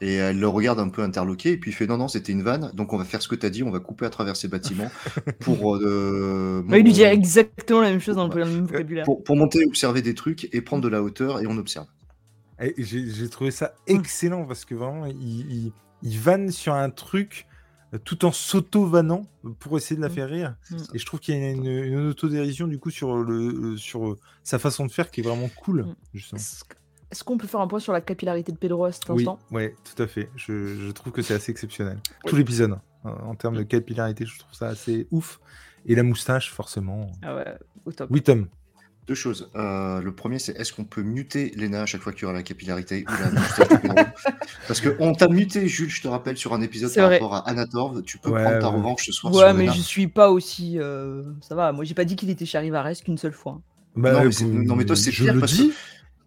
Et 0.00 0.14
elle 0.14 0.38
le 0.38 0.46
regarde 0.46 0.78
un 0.78 0.90
peu 0.90 1.02
interloqué, 1.02 1.52
et 1.52 1.56
puis 1.56 1.72
il 1.72 1.74
fait 1.74 1.88
non, 1.88 1.96
non, 1.96 2.06
c'était 2.06 2.30
une 2.30 2.42
vanne, 2.42 2.70
donc 2.72 2.92
on 2.92 2.96
va 2.96 3.04
faire 3.04 3.20
ce 3.20 3.26
que 3.26 3.34
tu 3.34 3.44
as 3.44 3.50
dit, 3.50 3.64
on 3.64 3.70
va 3.70 3.80
couper 3.80 4.06
à 4.06 4.10
travers 4.10 4.36
ces 4.36 4.46
bâtiments 4.46 4.92
pour. 5.40 5.74
Euh, 5.74 6.64
il 6.68 6.84
lui 6.84 6.92
dit 6.92 7.02
exactement 7.02 7.80
la 7.80 7.90
même 7.90 8.00
chose 8.00 8.14
dans 8.14 8.28
le 8.28 8.34
même 8.44 8.66
vocabulaire. 8.66 9.04
Pour, 9.04 9.24
pour, 9.24 9.34
monter, 9.34 9.64
observer 9.66 10.00
des 10.00 10.14
trucs 10.14 10.48
et 10.54 10.60
prendre 10.60 10.84
de 10.84 10.88
la 10.88 11.02
hauteur, 11.02 11.40
et 11.40 11.48
on 11.48 11.58
observe. 11.58 11.88
J'ai 12.76 13.28
trouvé 13.28 13.50
ça 13.50 13.74
mm. 13.88 13.96
excellent 13.96 14.44
parce 14.44 14.64
que 14.64 14.74
vraiment, 14.74 15.06
il, 15.06 15.72
il, 16.02 16.18
vanne 16.18 16.50
sur 16.50 16.74
un 16.74 16.90
truc 16.90 17.46
euh, 17.94 17.98
tout 17.98 18.24
en 18.24 18.32
s'auto-vannant 18.32 19.26
pour 19.58 19.76
essayer 19.76 19.96
de 19.96 20.02
la 20.02 20.08
mm. 20.08 20.12
faire 20.12 20.28
rire. 20.28 20.56
Mm. 20.70 20.76
Et 20.94 20.98
je 20.98 21.06
trouve 21.06 21.20
qu'il 21.20 21.36
y 21.36 21.44
a 21.44 21.50
une, 21.50 21.66
une 21.66 22.08
autodérision 22.08 22.66
du 22.66 22.78
coup 22.78 22.90
sur, 22.90 23.16
le, 23.16 23.76
sur 23.76 24.16
sa 24.42 24.58
façon 24.58 24.86
de 24.86 24.92
faire 24.92 25.10
qui 25.10 25.20
est 25.20 25.24
vraiment 25.24 25.48
cool. 25.48 25.86
Justement. 26.14 26.40
Est-ce 27.10 27.24
qu'on 27.24 27.38
peut 27.38 27.46
faire 27.46 27.60
un 27.60 27.68
point 27.68 27.80
sur 27.80 27.92
la 27.92 28.00
capillarité 28.00 28.52
de 28.52 28.58
Pedro 28.58 28.84
à 28.84 28.92
cet 28.92 29.08
instant 29.08 29.38
Oui, 29.50 29.70
tout 29.84 30.02
à 30.02 30.06
fait. 30.06 30.28
Je, 30.36 30.90
trouve 30.92 31.12
que 31.12 31.22
c'est 31.22 31.34
assez 31.34 31.50
exceptionnel. 31.50 31.98
Tout 32.26 32.36
l'épisode, 32.36 32.78
hein, 33.04 33.14
en 33.24 33.34
termes 33.34 33.56
de 33.56 33.62
capillarité, 33.62 34.26
je 34.26 34.38
trouve 34.38 34.54
ça 34.54 34.68
assez 34.68 35.06
ouf. 35.10 35.40
Et 35.86 35.94
la 35.94 36.02
moustache, 36.02 36.52
forcément. 36.52 37.10
Ah 37.22 37.34
ouais, 37.34 37.46
au 37.86 37.92
top. 37.92 38.10
Oui, 38.10 38.22
Tom. 38.22 38.48
Deux 39.06 39.14
choses. 39.14 39.50
Euh, 39.56 40.02
le 40.02 40.14
premier, 40.14 40.38
c'est 40.38 40.54
est-ce 40.60 40.70
qu'on 40.70 40.84
peut 40.84 41.00
muter 41.00 41.50
Lena 41.56 41.80
à 41.80 41.86
chaque 41.86 42.02
fois 42.02 42.12
qu'il 42.12 42.22
y 42.22 42.24
aura 42.26 42.34
la 42.34 42.42
capillarité 42.42 43.06
ou 43.08 43.12
la 43.22 43.40
moustache 43.40 43.68
de 43.68 43.76
Pedro? 43.76 43.96
Parce 44.68 44.82
qu'on 44.82 45.14
t'a 45.14 45.28
muté, 45.28 45.66
Jules, 45.66 45.88
je 45.88 46.02
te 46.02 46.08
rappelle, 46.08 46.36
sur 46.36 46.52
un 46.52 46.60
épisode 46.60 46.94
par 46.94 47.10
rapport 47.10 47.34
à 47.36 47.48
Anatorv. 47.48 48.02
Tu 48.02 48.18
peux 48.18 48.32
prendre 48.32 48.58
ta 48.58 48.66
revanche 48.66 49.06
ce 49.06 49.12
soir. 49.12 49.34
Ouais, 49.34 49.54
mais 49.54 49.68
je 49.68 49.80
suis 49.80 50.08
pas 50.08 50.30
aussi. 50.30 50.78
Euh, 50.78 51.22
ça 51.40 51.54
va, 51.54 51.72
moi 51.72 51.84
j'ai 51.84 51.94
pas 51.94 52.04
dit 52.04 52.16
qu'il 52.16 52.28
était 52.28 52.44
chez 52.44 52.58
Rivares 52.58 52.92
qu'une 53.02 53.16
seule 53.16 53.32
fois. 53.32 53.62
Bah, 53.96 54.12
non, 54.12 54.24
mais 54.24 54.46
non, 54.64 54.76
mais 54.76 54.84
toi, 54.84 54.94
c'est 54.94 55.10
pire 55.10 55.38
parce 55.40 55.56
que 55.56 55.62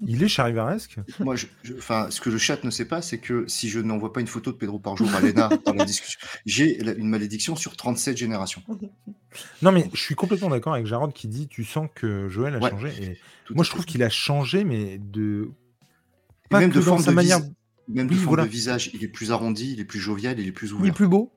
il 0.05 0.23
est 0.23 0.27
charivaresque 0.27 0.97
Moi, 1.19 1.35
je, 1.35 1.47
ce 1.63 2.21
que 2.21 2.29
le 2.29 2.37
chat 2.37 2.63
ne 2.63 2.69
sait 2.69 2.85
pas, 2.85 3.01
c'est 3.01 3.19
que 3.19 3.45
si 3.47 3.69
je 3.69 3.79
n'envoie 3.79 4.13
pas 4.13 4.21
une 4.21 4.27
photo 4.27 4.51
de 4.51 4.57
Pedro 4.57 4.79
par 4.79 4.97
jour 4.97 5.13
à 5.13 5.21
Lena 5.21 5.49
dans 5.65 5.73
la 5.73 5.85
discussion, 5.85 6.19
j'ai 6.45 6.81
une 6.97 7.09
malédiction 7.09 7.55
sur 7.55 7.75
37 7.75 8.17
générations. 8.17 8.63
Non, 9.61 9.71
mais 9.71 9.89
je 9.93 9.99
suis 9.99 10.15
complètement 10.15 10.49
d'accord 10.49 10.73
avec 10.73 10.87
Jarod 10.87 11.13
qui 11.13 11.27
dit 11.27 11.47
Tu 11.47 11.63
sens 11.63 11.87
que 11.93 12.29
Joël 12.29 12.55
a 12.55 12.69
changé. 12.69 12.89
Et 13.01 13.17
moi, 13.53 13.63
je 13.63 13.69
trouve 13.69 13.85
qu'il 13.85 14.03
a 14.03 14.09
changé, 14.09 14.63
mais 14.63 14.97
de. 14.97 15.51
même 16.51 16.71
de 16.71 16.81
forme 16.81 17.03
de 17.03 17.11
manière. 17.11 17.39
Même 17.87 18.07
de 18.07 18.15
forme 18.15 18.43
de 18.43 18.47
visage, 18.47 18.91
il 18.93 19.03
est 19.03 19.09
plus 19.09 19.31
arrondi, 19.31 19.73
il 19.73 19.79
est 19.79 19.85
plus 19.85 19.99
jovial, 19.99 20.39
il 20.39 20.47
est 20.47 20.51
plus 20.51 20.71
ouvert. 20.71 20.85
Il 20.85 20.89
est 20.89 20.93
plus 20.93 21.07
beau. 21.07 21.33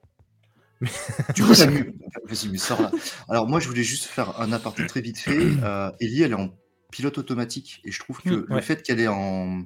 Du 1.34 1.42
coup, 1.42 1.54
ça 1.54 1.66
mieux. 1.66 1.94
Vas-y, 2.28 2.48
mais 2.48 2.58
sors 2.58 2.80
là. 2.80 2.90
Alors, 3.28 3.48
moi, 3.48 3.60
je 3.60 3.68
voulais 3.68 3.82
juste 3.82 4.04
faire 4.04 4.40
un 4.40 4.52
aparté 4.52 4.86
très 4.86 5.00
vite 5.00 5.18
fait. 5.18 5.52
Euh, 5.62 5.90
Ellie, 6.00 6.22
elle 6.22 6.32
est 6.32 6.36
en 6.36 6.50
pilote 6.94 7.18
automatique. 7.18 7.80
Et 7.84 7.90
je 7.90 7.98
trouve 7.98 8.20
que 8.20 8.30
mmh, 8.30 8.46
le 8.48 8.60
fait 8.60 8.82
qu'elle 8.84 9.00
est 9.00 9.08
en, 9.08 9.64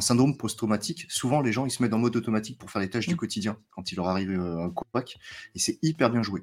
syndrome 0.00 0.36
post-traumatique, 0.36 1.06
souvent 1.08 1.40
les 1.40 1.52
gens 1.52 1.66
ils 1.66 1.70
se 1.70 1.80
mettent 1.80 1.94
en 1.94 1.98
mode 1.98 2.16
automatique 2.16 2.58
pour 2.58 2.68
faire 2.68 2.82
les 2.82 2.90
tâches 2.90 3.06
du 3.06 3.14
mmh. 3.14 3.18
quotidien 3.18 3.56
quand 3.70 3.92
il 3.92 3.96
leur 3.96 4.08
arrive 4.08 4.30
euh, 4.30 4.64
un 4.64 4.70
couac. 4.70 5.16
Et 5.54 5.60
c'est 5.60 5.78
hyper 5.82 6.10
bien 6.10 6.24
joué. 6.24 6.42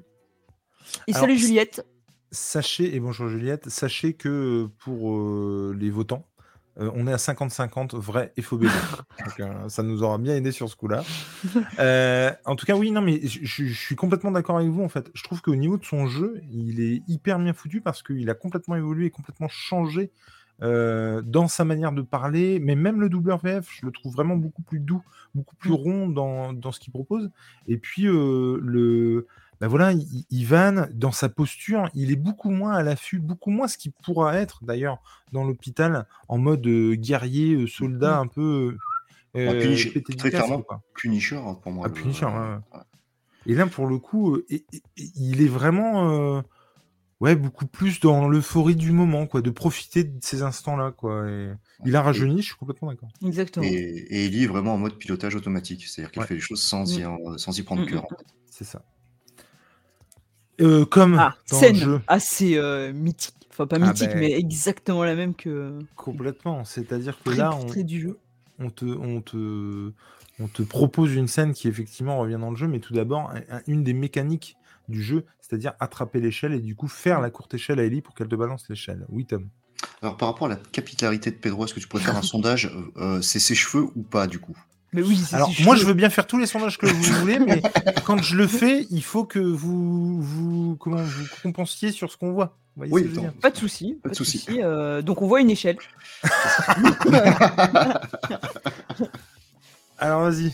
Et 1.06 1.12
salut 1.12 1.36
Juliette. 1.36 1.86
Sachez, 2.30 2.96
et 2.96 2.98
bonjour 2.98 3.28
Juliette, 3.28 3.68
sachez 3.68 4.14
que 4.14 4.70
pour 4.78 5.14
euh, 5.14 5.76
les 5.78 5.90
votants, 5.90 6.26
euh, 6.80 6.90
on 6.94 7.06
est 7.06 7.12
à 7.12 7.16
50-50 7.16 7.96
vrai 7.96 8.32
et 8.36 8.42
faux 8.42 8.56
bébé. 8.56 8.72
Euh, 9.40 9.68
ça 9.68 9.82
nous 9.82 10.02
aura 10.02 10.18
bien 10.18 10.34
aidé 10.34 10.52
sur 10.52 10.68
ce 10.68 10.76
coup-là. 10.76 11.04
Euh, 11.78 12.30
en 12.44 12.56
tout 12.56 12.66
cas, 12.66 12.76
oui, 12.76 12.90
non, 12.90 13.00
mais 13.00 13.20
je 13.24 13.72
suis 13.72 13.96
complètement 13.96 14.30
d'accord 14.30 14.58
avec 14.58 14.68
vous. 14.68 14.82
En 14.82 14.88
fait, 14.88 15.10
je 15.14 15.22
trouve 15.22 15.40
qu'au 15.40 15.54
niveau 15.54 15.78
de 15.78 15.84
son 15.84 16.06
jeu, 16.06 16.40
il 16.50 16.80
est 16.80 17.02
hyper 17.08 17.38
bien 17.38 17.52
foutu 17.52 17.80
parce 17.80 18.02
qu'il 18.02 18.28
a 18.28 18.34
complètement 18.34 18.76
évolué 18.76 19.06
et 19.06 19.10
complètement 19.10 19.48
changé 19.48 20.10
dans 20.60 21.48
sa 21.48 21.64
manière 21.64 21.92
de 21.92 22.02
parler. 22.02 22.58
Mais 22.58 22.74
même 22.74 23.00
le 23.00 23.08
doubleur 23.08 23.38
VF, 23.38 23.68
je 23.80 23.86
le 23.86 23.92
trouve 23.92 24.12
vraiment 24.12 24.36
beaucoup 24.36 24.62
plus 24.62 24.80
doux, 24.80 25.02
beaucoup 25.34 25.56
plus 25.56 25.72
rond 25.72 26.08
dans, 26.08 26.52
dans 26.52 26.72
ce 26.72 26.80
qu'il 26.80 26.92
propose. 26.92 27.30
Et 27.68 27.78
puis 27.78 28.02
le 28.02 29.26
bah 29.62 29.68
voilà, 29.68 29.92
Ivan, 30.28 30.88
dans 30.92 31.12
sa 31.12 31.28
posture, 31.28 31.88
il 31.94 32.10
est 32.10 32.16
beaucoup 32.16 32.50
moins 32.50 32.72
à 32.72 32.82
l'affût, 32.82 33.20
beaucoup 33.20 33.50
moins 33.50 33.68
ce 33.68 33.78
qu'il 33.78 33.92
pourra 33.92 34.36
être 34.36 34.64
d'ailleurs 34.64 35.00
dans 35.30 35.44
l'hôpital 35.44 36.08
en 36.26 36.36
mode 36.36 36.66
euh, 36.66 36.96
guerrier, 36.96 37.54
euh, 37.54 37.68
soldat 37.68 38.18
un 38.18 38.26
peu. 38.26 38.76
Euh, 39.36 39.50
ah, 39.50 39.62
Punisher, 39.62 40.02
très 40.02 40.30
clairement, 40.30 40.64
Punisher 40.96 41.36
hein, 41.36 41.54
pour 41.62 41.70
moi. 41.70 41.86
Ah, 41.86 41.90
Punisher, 41.90 42.26
Et 43.46 43.54
là, 43.54 43.68
pour 43.68 43.86
le 43.86 44.00
coup, 44.00 44.40
il 44.96 45.40
est 45.40 45.48
vraiment 45.48 46.42
ouais, 47.20 47.36
beaucoup 47.36 47.66
plus 47.66 48.00
dans 48.00 48.28
l'euphorie 48.28 48.74
du 48.74 48.90
moment, 48.90 49.28
quoi, 49.28 49.42
de 49.42 49.50
profiter 49.50 50.02
de 50.02 50.18
ces 50.22 50.42
instants-là. 50.42 50.90
quoi. 50.90 51.24
il 51.86 51.94
a 51.94 52.02
rajeuni, 52.02 52.42
je 52.42 52.46
suis 52.46 52.56
complètement 52.56 52.88
d'accord. 52.88 53.10
Exactement. 53.24 53.64
Et, 53.64 54.26
il 54.26 54.42
est 54.42 54.48
vraiment 54.48 54.74
en 54.74 54.78
mode 54.78 54.98
pilotage 54.98 55.36
automatique, 55.36 55.86
c'est-à-dire 55.86 56.10
qu'il 56.10 56.24
fait 56.24 56.34
les 56.34 56.40
choses 56.40 56.62
sans, 56.62 56.98
y, 56.98 57.04
mm. 57.04 57.38
sans 57.38 57.56
y 57.56 57.62
prendre 57.62 57.82
mm, 57.82 57.90
cœur. 57.90 58.02
Mm, 58.02 58.16
c'est 58.50 58.64
ça. 58.64 58.84
Euh, 60.62 60.84
comme 60.84 61.18
ah, 61.18 61.36
dans 61.50 61.58
scène 61.58 61.74
le 61.74 61.80
jeu. 61.80 62.00
assez 62.06 62.56
euh, 62.56 62.92
mythique. 62.92 63.34
Enfin, 63.50 63.66
pas 63.66 63.76
ah, 63.80 63.86
mythique, 63.86 64.10
ben 64.10 64.20
mais 64.20 64.32
exactement 64.32 65.04
la 65.04 65.14
même 65.14 65.34
que. 65.34 65.78
Complètement. 65.96 66.64
C'est-à-dire 66.64 67.18
que 67.22 67.30
là, 67.30 67.54
on, 67.54 67.82
du 67.82 68.00
jeu. 68.00 68.18
on, 68.58 68.70
te, 68.70 68.84
on, 68.84 69.20
te, 69.20 69.92
on 70.40 70.46
te 70.48 70.62
propose 70.62 71.14
une 71.14 71.28
scène 71.28 71.52
qui 71.52 71.68
effectivement 71.68 72.18
revient 72.18 72.38
dans 72.40 72.50
le 72.50 72.56
jeu, 72.56 72.68
mais 72.68 72.78
tout 72.78 72.94
d'abord, 72.94 73.32
une 73.66 73.84
des 73.84 73.92
mécaniques 73.92 74.56
du 74.88 75.02
jeu, 75.02 75.24
c'est-à-dire 75.40 75.72
attraper 75.80 76.20
l'échelle 76.20 76.52
et 76.52 76.60
du 76.60 76.74
coup 76.74 76.88
faire 76.88 77.20
la 77.20 77.30
courte 77.30 77.54
échelle 77.54 77.78
à 77.78 77.84
Ellie 77.84 78.00
pour 78.00 78.14
qu'elle 78.14 78.28
te 78.28 78.36
balance 78.36 78.68
l'échelle. 78.68 79.04
Oui, 79.08 79.26
Tom. 79.26 79.48
Alors, 80.00 80.16
par 80.16 80.28
rapport 80.28 80.46
à 80.46 80.50
la 80.50 80.56
capitalité 80.56 81.30
de 81.30 81.36
Pedro, 81.36 81.64
est-ce 81.64 81.74
que 81.74 81.80
tu 81.80 81.88
pourrais 81.88 82.02
faire 82.02 82.16
un 82.16 82.22
sondage 82.22 82.70
euh, 82.96 83.20
C'est 83.20 83.38
ses 83.38 83.54
cheveux 83.54 83.88
ou 83.94 84.02
pas, 84.02 84.26
du 84.26 84.38
coup? 84.38 84.56
Oui, 84.94 85.22
Alors, 85.32 85.50
moi, 85.60 85.74
je 85.74 85.86
veux 85.86 85.94
bien 85.94 86.10
faire 86.10 86.26
tous 86.26 86.36
les 86.38 86.46
sondages 86.46 86.76
que 86.76 86.86
vous 86.86 87.02
voulez, 87.20 87.38
mais 87.38 87.62
quand 88.04 88.20
je 88.20 88.36
le 88.36 88.46
fais, 88.46 88.86
il 88.90 89.02
faut 89.02 89.24
que 89.24 89.38
vous, 89.38 90.20
vous, 90.20 90.76
comment, 90.76 91.02
vous 91.02 91.24
compensiez 91.42 91.92
sur 91.92 92.12
ce 92.12 92.18
qu'on 92.18 92.32
voit. 92.32 92.58
oui, 92.76 93.08
pas 93.40 93.50
de 93.50 93.56
souci. 93.56 93.98
Pas, 94.02 94.10
de 94.10 94.14
souci. 94.14 94.44
Euh, 94.50 95.00
donc, 95.00 95.22
on 95.22 95.26
voit 95.26 95.40
une 95.40 95.48
échelle. 95.50 95.78
alors, 99.98 100.24
vas-y. 100.24 100.52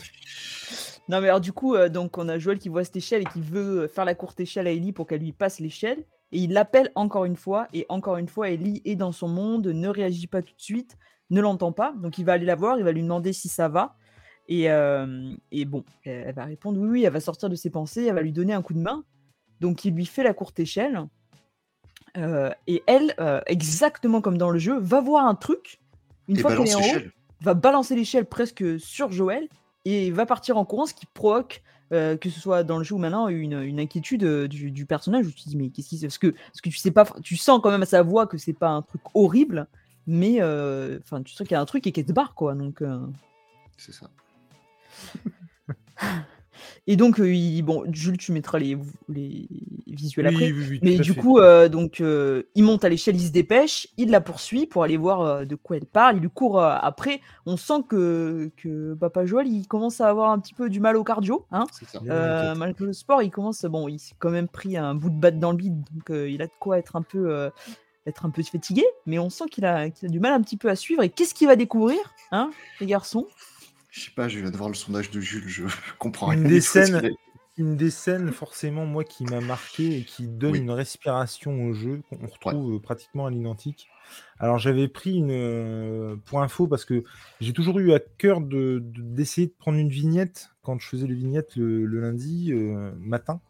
Non, 1.08 1.20
mais 1.20 1.28
alors, 1.28 1.40
du 1.40 1.52
coup, 1.52 1.74
euh, 1.74 1.88
donc, 1.88 2.16
on 2.16 2.28
a 2.28 2.38
Joël 2.38 2.58
qui 2.58 2.68
voit 2.68 2.84
cette 2.84 2.96
échelle 2.96 3.22
et 3.22 3.26
qui 3.26 3.40
veut 3.40 3.88
faire 3.88 4.04
la 4.04 4.14
courte 4.14 4.38
échelle 4.38 4.68
à 4.68 4.70
Ellie 4.70 4.92
pour 4.92 5.08
qu'elle 5.08 5.22
lui 5.22 5.32
passe 5.32 5.58
l'échelle. 5.58 6.04
Et 6.30 6.38
il 6.38 6.52
l'appelle 6.52 6.92
encore 6.94 7.24
une 7.24 7.36
fois. 7.36 7.66
Et 7.72 7.86
encore 7.88 8.18
une 8.18 8.28
fois, 8.28 8.50
Ellie 8.50 8.82
est 8.84 8.94
dans 8.94 9.10
son 9.10 9.26
monde, 9.26 9.66
ne 9.66 9.88
réagit 9.88 10.28
pas 10.28 10.42
tout 10.42 10.54
de 10.54 10.60
suite, 10.60 10.96
ne 11.30 11.40
l'entend 11.40 11.72
pas. 11.72 11.92
Donc, 11.96 12.18
il 12.18 12.24
va 12.24 12.34
aller 12.34 12.46
la 12.46 12.54
voir, 12.54 12.78
il 12.78 12.84
va 12.84 12.92
lui 12.92 13.02
demander 13.02 13.32
si 13.32 13.48
ça 13.48 13.68
va. 13.68 13.96
Et, 14.48 15.64
bon, 15.66 15.84
elle, 16.04 16.34
va 16.34 16.44
répondre 16.44 16.80
oui, 16.80 16.88
oui, 16.88 17.04
elle 17.04 17.12
va 17.12 17.20
sortir 17.20 17.50
de 17.50 17.54
ses 17.54 17.70
pensées, 17.70 18.06
elle 18.06 18.14
va 18.14 18.22
lui 18.22 18.32
donner 18.32 18.54
un 18.54 18.62
coup 18.62 18.74
de 18.74 18.80
main. 18.80 19.04
Donc 19.60 19.84
il 19.84 19.94
lui 19.94 20.06
fait 20.06 20.22
la 20.22 20.32
courte 20.32 20.58
échelle. 20.58 21.04
et 22.16 22.82
elle, 22.86 23.14
exactement 23.46 24.20
comme 24.20 24.38
dans 24.38 24.50
le 24.50 24.58
jeu, 24.58 24.78
va 24.78 25.00
voir 25.00 25.26
un 25.26 25.34
truc. 25.34 25.78
Une 26.28 26.38
fois 26.38 26.56
qu'elle 26.56 26.68
est 26.68 26.74
en 26.74 26.80
haut, 26.80 27.02
va 27.40 27.54
balancer 27.54 27.94
l'échelle 27.94 28.26
presque 28.26 28.80
sur 28.80 29.12
Joël 29.12 29.48
et 29.84 30.10
va 30.10 30.26
partir 30.26 30.56
en 30.56 30.64
courant, 30.64 30.86
ce 30.86 30.94
qui 30.94 31.06
provoque, 31.06 31.62
que 31.90 32.18
ce 32.22 32.40
soit 32.40 32.62
dans 32.62 32.78
le 32.78 32.84
jeu 32.84 32.94
ou 32.94 32.98
maintenant, 32.98 33.28
une, 33.28 33.78
inquiétude 33.78 34.24
du, 34.46 34.86
personnage. 34.86 35.26
Où 35.26 35.30
tu 35.30 35.42
te 35.42 35.48
dis, 35.50 35.56
mais 35.58 35.68
qu'est-ce 35.68 35.88
qui 35.88 36.00
Parce 36.00 36.18
que, 36.18 36.28
parce 36.28 36.60
que 36.62 36.70
tu 36.70 36.78
sais 36.78 36.90
pas, 36.90 37.06
tu 37.22 37.36
sens 37.36 37.60
quand 37.62 37.70
même 37.70 37.82
à 37.82 37.86
sa 37.86 38.02
voix 38.02 38.26
que 38.26 38.38
c'est 38.38 38.54
pas 38.54 38.70
un 38.70 38.80
truc 38.80 39.02
horrible, 39.12 39.66
mais 40.06 40.42
enfin, 40.42 41.22
tu 41.22 41.34
sens 41.34 41.46
qu'il 41.46 41.54
y 41.54 41.58
a 41.58 41.60
un 41.60 41.66
truc 41.66 41.86
et 41.86 41.92
qu'elle 41.92 42.06
te 42.06 42.12
barre, 42.12 42.34
quoi. 42.34 42.54
Donc. 42.54 42.82
C'est 43.76 43.92
ça. 43.92 44.08
Et 46.90 46.96
donc, 46.96 47.20
euh, 47.20 47.62
bon, 47.62 47.84
Jules, 47.92 48.16
tu 48.16 48.32
mettras 48.32 48.58
les, 48.58 48.78
les 49.10 49.46
visuels 49.86 50.26
après. 50.26 50.52
mais 50.82 50.96
du 50.96 51.14
coup, 51.14 51.38
euh, 51.38 51.68
donc, 51.68 52.00
euh, 52.00 52.44
il 52.54 52.64
monte 52.64 52.82
à 52.82 52.88
l'échelle, 52.88 53.14
il 53.16 53.26
se 53.26 53.30
dépêche, 53.30 53.88
il 53.98 54.10
la 54.10 54.22
poursuit 54.22 54.66
pour 54.66 54.84
aller 54.84 54.96
voir 54.96 55.46
de 55.46 55.54
quoi 55.54 55.76
elle 55.76 55.84
parle. 55.84 56.16
Il 56.16 56.22
lui 56.22 56.30
court 56.30 56.62
après. 56.62 57.20
On 57.44 57.58
sent 57.58 57.84
que, 57.90 58.50
que 58.56 58.94
Papa 58.94 59.26
Joël, 59.26 59.46
il 59.46 59.66
commence 59.68 60.00
à 60.00 60.08
avoir 60.08 60.30
un 60.30 60.38
petit 60.38 60.54
peu 60.54 60.70
du 60.70 60.80
mal 60.80 60.96
au 60.96 61.04
cardio. 61.04 61.44
Hein 61.52 61.66
malgré 62.56 62.86
le 62.86 62.94
sport, 62.94 63.22
il 63.22 63.30
commence, 63.30 63.66
bon, 63.66 63.86
il 63.88 63.98
s'est 63.98 64.14
quand 64.18 64.30
même 64.30 64.48
pris 64.48 64.78
un 64.78 64.94
bout 64.94 65.10
de 65.10 65.20
batte 65.20 65.38
dans 65.38 65.50
le 65.50 65.58
bide, 65.58 65.84
donc 65.92 66.08
il 66.08 66.40
a 66.40 66.46
de 66.46 66.52
quoi 66.58 66.78
être 66.78 66.96
un 66.96 67.02
peu, 67.02 67.50
être 68.06 68.24
un 68.24 68.30
peu 68.30 68.42
fatigué. 68.42 68.84
Mais 69.04 69.18
on 69.18 69.28
sent 69.28 69.44
qu'il 69.50 69.66
a, 69.66 69.80
a, 69.80 69.88
du 70.08 70.20
mal 70.20 70.32
un 70.32 70.40
petit 70.40 70.56
peu 70.56 70.70
à 70.70 70.76
suivre. 70.76 71.02
Et 71.02 71.10
qu'est-ce 71.10 71.34
qu'il 71.34 71.48
va 71.48 71.56
découvrir, 71.56 71.98
hein, 72.32 72.50
les 72.80 72.86
garçons? 72.86 73.26
Je 73.90 74.00
sais 74.00 74.10
pas, 74.10 74.28
je 74.28 74.38
viens 74.38 74.50
de 74.50 74.56
voir 74.56 74.68
le 74.68 74.74
sondage 74.74 75.10
de 75.10 75.20
Jules, 75.20 75.48
je 75.48 75.64
comprends 75.98 76.26
rien. 76.26 76.40
Une 76.40 76.48
des 76.48 76.60
scènes, 76.60 77.10
une 77.58 77.76
des 77.76 77.90
scènes 77.90 78.30
forcément, 78.30 78.86
moi, 78.86 79.02
qui 79.02 79.24
m'a 79.24 79.40
marqué 79.40 79.98
et 79.98 80.04
qui 80.04 80.28
donne 80.28 80.54
une 80.54 80.70
respiration 80.70 81.64
au 81.64 81.72
jeu, 81.72 82.02
qu'on 82.08 82.26
retrouve 82.26 82.76
euh, 82.76 82.78
pratiquement 82.78 83.26
à 83.26 83.30
l'identique. 83.30 83.88
Alors, 84.38 84.58
j'avais 84.58 84.88
pris 84.88 85.16
une. 85.16 85.32
Euh, 85.32 86.16
pour 86.24 86.40
info, 86.40 86.68
parce 86.68 86.84
que 86.84 87.02
j'ai 87.40 87.52
toujours 87.52 87.78
eu 87.80 87.92
à 87.92 87.98
cœur 87.98 88.40
d'essayer 88.40 89.48
de, 89.48 89.52
prendre 89.58 89.78
une 89.78 89.88
vignette 89.88 90.50
quand 90.62 90.78
je 90.78 90.86
faisais 90.86 91.06
les 91.06 91.14
vignettes 91.14 91.56
le, 91.56 91.84
lundi 91.86 92.52
euh, 92.52 92.92
matin, 92.98 93.40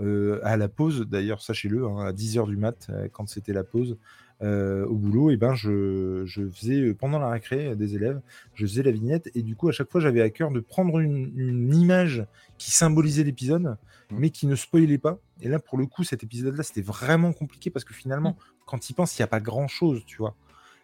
à 0.00 0.56
la 0.56 0.68
pause, 0.68 1.06
d'ailleurs, 1.08 1.42
sachez-le, 1.42 1.86
hein, 1.86 2.06
à 2.06 2.12
10h 2.12 2.48
du 2.48 2.56
mat, 2.56 2.90
quand 3.12 3.28
c'était 3.28 3.52
la 3.52 3.62
pause. 3.62 3.96
Euh, 4.42 4.84
au 4.86 4.94
boulot, 4.94 5.30
et 5.30 5.36
ben 5.36 5.54
je, 5.54 6.22
je 6.26 6.48
faisais 6.48 6.80
euh, 6.80 6.94
pendant 6.94 7.18
la 7.18 7.30
récré 7.30 7.68
euh, 7.68 7.74
des 7.74 7.94
élèves, 7.94 8.20
je 8.54 8.66
faisais 8.66 8.82
la 8.82 8.90
vignette 8.90 9.30
et 9.34 9.42
du 9.42 9.54
coup 9.54 9.68
à 9.68 9.72
chaque 9.72 9.90
fois 9.90 10.00
j'avais 10.00 10.20
à 10.20 10.30
cœur 10.30 10.50
de 10.50 10.60
prendre 10.60 10.98
une, 10.98 11.32
une 11.36 11.74
image 11.74 12.26
qui 12.58 12.70
symbolisait 12.72 13.24
l'épisode, 13.24 13.76
Mmh. 14.12 14.16
mais 14.18 14.30
qui 14.30 14.46
ne 14.46 14.54
spoilait 14.54 14.98
pas. 14.98 15.18
Et 15.40 15.48
là 15.48 15.58
pour 15.58 15.78
le 15.78 15.86
coup 15.86 16.04
cet 16.04 16.22
épisode-là 16.22 16.62
c'était 16.62 16.82
vraiment 16.82 17.32
compliqué 17.32 17.70
parce 17.70 17.84
que 17.84 17.94
finalement 17.94 18.36
quand 18.66 18.90
il 18.90 18.94
pense 18.94 19.18
il 19.18 19.22
n'y 19.22 19.24
a 19.24 19.28
pas 19.28 19.40
grand-chose, 19.40 20.02
tu 20.06 20.18
vois. 20.18 20.34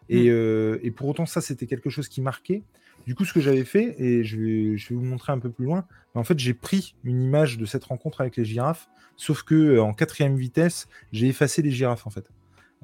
Et, 0.09 0.30
euh, 0.30 0.78
et 0.82 0.90
pour 0.90 1.09
autant 1.09 1.26
ça 1.26 1.40
c'était 1.40 1.66
quelque 1.66 1.90
chose 1.90 2.09
qui 2.09 2.20
marquait. 2.20 2.62
Du 3.06 3.14
coup 3.14 3.24
ce 3.24 3.32
que 3.32 3.40
j'avais 3.40 3.64
fait 3.64 3.94
et 4.02 4.24
je 4.24 4.36
vais, 4.38 4.76
je 4.76 4.88
vais 4.88 4.94
vous 4.94 5.04
montrer 5.04 5.32
un 5.32 5.38
peu 5.38 5.50
plus 5.50 5.64
loin, 5.64 5.86
en 6.14 6.24
fait 6.24 6.38
j'ai 6.38 6.54
pris 6.54 6.94
une 7.04 7.22
image 7.22 7.59
de 7.59 7.64
cette 7.64 7.84
rencontre 7.84 8.20
avec 8.20 8.36
les 8.36 8.44
girafes, 8.44 8.88
sauf 9.16 9.42
que 9.42 9.54
euh, 9.54 9.82
en 9.82 9.92
quatrième 9.94 10.36
vitesse 10.36 10.88
j'ai 11.12 11.28
effacé 11.28 11.62
les 11.62 11.70
girafes 11.70 12.06
en 12.06 12.11
fait. 12.11 12.30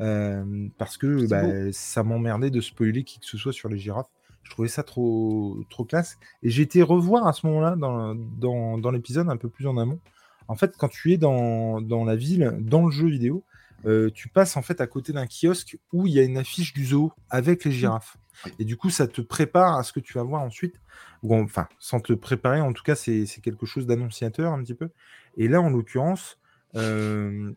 Euh, 0.01 0.69
parce 0.77 0.97
que 0.97 1.27
bah, 1.29 1.73
ça 1.73 2.03
m'emmerdait 2.03 2.51
de 2.51 2.61
spoiler 2.61 3.05
qui 3.05 3.21
que 3.21 3.27
ce 3.27 3.39
soit 3.39 3.53
sur 3.53 3.69
les 3.69 3.79
girafes. 3.79 4.11
Je 4.43 4.51
trouvais 4.51 4.69
ça 4.69 4.83
trop, 4.83 5.57
trop 5.71 5.85
classe. 5.85 6.19
Et 6.43 6.51
j'ai 6.51 6.63
été 6.63 6.83
revoir 6.83 7.27
à 7.27 7.33
ce 7.33 7.47
moment-là 7.47 7.77
dans, 7.77 8.15
dans, 8.15 8.79
dans 8.79 8.91
l'épisode 8.91 9.29
un 9.29 9.37
peu 9.37 9.49
plus 9.49 9.67
en 9.67 9.79
amont. 9.79 10.01
En 10.49 10.57
fait, 10.57 10.77
quand 10.77 10.89
tu 10.89 11.13
es 11.13 11.17
dans, 11.17 11.81
dans 11.81 12.05
la 12.05 12.17
ville, 12.17 12.53
dans 12.61 12.85
le 12.85 12.91
jeu 12.91 13.09
vidéo, 13.09 13.43
euh, 13.87 14.11
tu 14.15 14.29
passes 14.29 14.57
en 14.57 14.63
fait 14.63 14.81
à 14.81 14.87
côté 14.87 15.13
d'un 15.13 15.27
kiosque 15.27 15.79
où 15.93 16.07
il 16.07 16.13
y 16.13 16.19
a 16.19 16.23
une 16.23 16.37
affiche 16.37 16.73
du 16.75 16.85
zoo 16.87 17.13
avec 17.31 17.65
les 17.65 17.73
girafes. 17.73 18.17
Et 18.59 18.65
du 18.65 18.77
coup, 18.77 18.91
ça 18.91 19.07
te 19.07 19.21
prépare 19.21 19.77
à 19.77 19.83
ce 19.83 19.93
que 19.93 20.01
tu 20.01 20.15
vas 20.15 20.23
voir 20.23 20.43
ensuite. 20.43 20.81
Enfin, 21.23 21.69
sans 21.79 22.01
te 22.01 22.13
préparer, 22.13 22.61
en 22.61 22.73
tout 22.73 22.83
cas, 22.83 22.95
c'est 22.95 23.27
c'est 23.27 23.41
quelque 23.41 23.65
chose 23.65 23.87
d'annonciateur 23.87 24.53
un 24.53 24.63
petit 24.63 24.75
peu. 24.75 24.91
Et 25.37 25.49
là, 25.49 25.61
en 25.61 25.71
l'occurrence, 25.71 26.39
euh, 26.77 27.53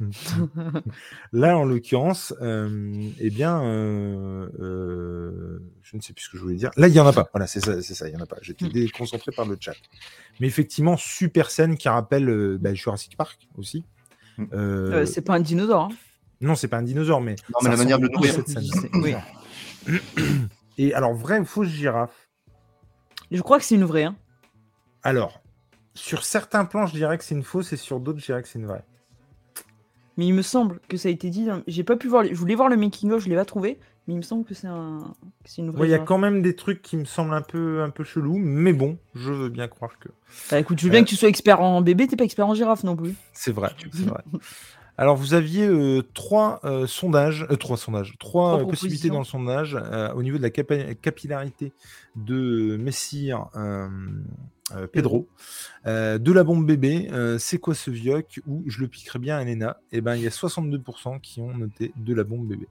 Là, 1.32 1.56
en 1.58 1.64
l'occurrence, 1.64 2.34
euh, 2.40 3.08
eh 3.18 3.30
bien, 3.30 3.62
euh, 3.62 4.48
euh, 4.60 5.58
je 5.82 5.96
ne 5.96 6.02
sais 6.02 6.12
plus 6.12 6.24
ce 6.24 6.30
que 6.30 6.36
je 6.36 6.42
voulais 6.42 6.56
dire. 6.56 6.70
Là, 6.76 6.88
il 6.88 6.92
n'y 6.92 7.00
en 7.00 7.06
a 7.06 7.12
pas. 7.12 7.28
Voilà, 7.32 7.46
c'est 7.46 7.60
ça, 7.60 7.80
c'est 7.82 7.94
ça, 7.94 8.08
il 8.08 8.14
n'y 8.14 8.20
en 8.20 8.24
a 8.24 8.26
pas. 8.26 8.36
J'étais 8.42 8.66
Mm. 8.66 8.72
déconcentré 8.72 9.32
par 9.32 9.46
le 9.46 9.56
chat. 9.60 9.74
Mais 10.40 10.46
effectivement, 10.46 10.96
super 10.96 11.50
scène 11.50 11.76
qui 11.76 11.88
rappelle 11.88 12.28
euh, 12.28 12.58
bah, 12.60 12.74
Jurassic 12.74 13.16
Park 13.16 13.48
aussi. 13.56 13.84
Mm. 14.38 14.44
Euh, 14.52 14.92
Euh, 15.02 15.06
c'est 15.06 15.22
pas 15.22 15.34
un 15.34 15.40
dinosaure. 15.40 15.82
hein. 15.82 15.88
non, 16.40 16.54
c'est 16.54 16.68
pas 16.68 16.78
un 16.78 16.82
dinosaure, 16.82 17.20
mais. 17.20 17.36
Non, 17.50 17.58
mais 17.62 17.70
la 17.70 17.76
manière 17.76 17.98
de 17.98 18.06
le 18.06 18.12
nourrir. 18.12 18.34
cette 18.34 18.48
scène. 18.48 18.64
Oui. 18.94 19.14
Et 20.78 20.94
alors, 20.94 21.14
vraie 21.14 21.38
ou 21.38 21.44
fausse 21.44 21.68
girafe? 21.68 22.28
Je 23.30 23.40
crois 23.42 23.58
que 23.58 23.64
c'est 23.64 23.74
une 23.76 23.84
vraie. 23.84 24.04
hein. 24.04 24.16
Alors, 25.02 25.40
sur 26.00 26.24
certains 26.24 26.64
plans, 26.64 26.86
je 26.86 26.94
dirais 26.94 27.16
que 27.18 27.24
c'est 27.24 27.34
une 27.34 27.42
fausse 27.44 27.72
et 27.72 27.76
sur 27.76 28.00
d'autres, 28.00 28.18
je 28.20 28.26
dirais 28.26 28.42
que 28.42 28.48
c'est 28.48 28.58
une 28.58 28.66
vraie. 28.66 28.84
Mais 30.16 30.26
il 30.26 30.34
me 30.34 30.42
semble 30.42 30.80
que 30.88 30.96
ça 30.96 31.08
a 31.08 31.12
été 31.12 31.30
dit. 31.30 31.46
dans- 31.46 31.62
J'ai 31.66 31.84
pas 31.84 31.96
pu 31.96 32.08
voir. 32.08 32.22
les- 32.24 32.30
Je 32.34 32.38
voulais 32.38 32.54
voir 32.54 32.68
le 32.68 32.76
making 32.76 33.10
of, 33.12 33.22
je 33.22 33.28
l'ai 33.28 33.36
pas 33.36 33.44
trouvé. 33.44 33.78
Mais 34.06 34.14
il 34.14 34.16
me 34.16 34.22
semble 34.22 34.44
que 34.44 34.54
c'est 34.54 34.66
un. 34.66 35.14
que 35.44 35.50
c'est 35.50 35.62
une 35.62 35.70
vraie. 35.70 35.82
Ouais, 35.82 35.88
Il 35.88 35.90
y 35.90 35.94
a 35.94 35.98
quand 35.98 36.18
même 36.18 36.42
des 36.42 36.56
trucs 36.56 36.82
qui 36.82 36.96
me 36.96 37.04
semblent 37.04 37.32
un 37.34 37.42
peu, 37.42 37.82
un 37.82 37.90
peu 37.90 38.02
chelous, 38.02 38.38
mais 38.38 38.72
bon, 38.72 38.98
je 39.14 39.30
veux 39.32 39.48
bien 39.50 39.68
croire 39.68 39.98
que. 40.00 40.08
Bah 40.50 40.58
écoute, 40.58 40.78
je 40.80 40.84
veux 40.84 40.90
bien 40.90 41.00
Euh, 41.00 41.04
que 41.04 41.08
tu 41.08 41.16
sois 41.16 41.28
expert 41.28 41.60
en 41.60 41.80
bébé, 41.80 42.06
t'es 42.06 42.16
pas 42.16 42.24
expert 42.24 42.46
en 42.48 42.54
girafe 42.54 42.82
non 42.82 42.96
plus. 42.96 43.14
C'est 43.32 43.52
vrai, 43.52 43.70
c'est 43.92 44.06
vrai. 44.06 44.22
Alors, 45.00 45.16
vous 45.16 45.32
aviez 45.32 45.66
euh, 45.66 46.02
trois 46.12 46.60
euh, 46.64 46.86
sondages, 46.86 47.46
euh, 47.50 47.56
trois 47.56 47.78
sondages, 47.78 48.16
trois, 48.18 48.58
Trois 48.58 48.60
euh, 48.66 48.68
possibilités 48.68 49.08
dans 49.08 49.20
le 49.20 49.24
sondage 49.24 49.74
euh, 49.80 50.12
au 50.12 50.22
niveau 50.22 50.36
de 50.36 50.42
la 50.42 50.50
capa- 50.50 50.94
capillarité 50.94 51.72
de 52.16 52.76
Messire 52.76 53.48
euh, 53.56 53.88
euh, 54.76 54.86
Pedro, 54.86 55.26
Euh, 55.86 56.18
de 56.18 56.32
la 56.32 56.44
bombe 56.44 56.66
bébé, 56.66 57.08
euh, 57.12 57.38
c'est 57.38 57.56
quoi 57.56 57.74
ce 57.74 57.90
vioc 57.90 58.40
ou 58.46 58.62
je 58.66 58.78
le 58.80 58.88
piquerai 58.88 59.18
bien 59.18 59.38
à 59.38 59.42
Elena? 59.42 59.78
Et 59.90 60.02
ben, 60.02 60.16
il 60.16 60.22
y 60.22 60.26
a 60.26 60.30
62% 60.30 61.18
qui 61.22 61.40
ont 61.40 61.56
noté 61.56 61.92
de 61.96 62.14
la 62.14 62.22
bombe 62.24 62.46
bébé. 62.46 62.68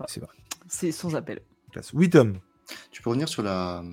Ah. 0.00 0.06
C'est 0.08 0.18
vrai. 0.18 0.32
C'est 0.66 0.90
sans 0.90 1.14
appel. 1.14 1.42
Classe. 1.70 1.92
Oui, 1.92 2.10
Tom. 2.10 2.38
Tu 2.90 3.02
peux 3.02 3.10
revenir 3.10 3.28
sur 3.28 3.44
la, 3.44 3.84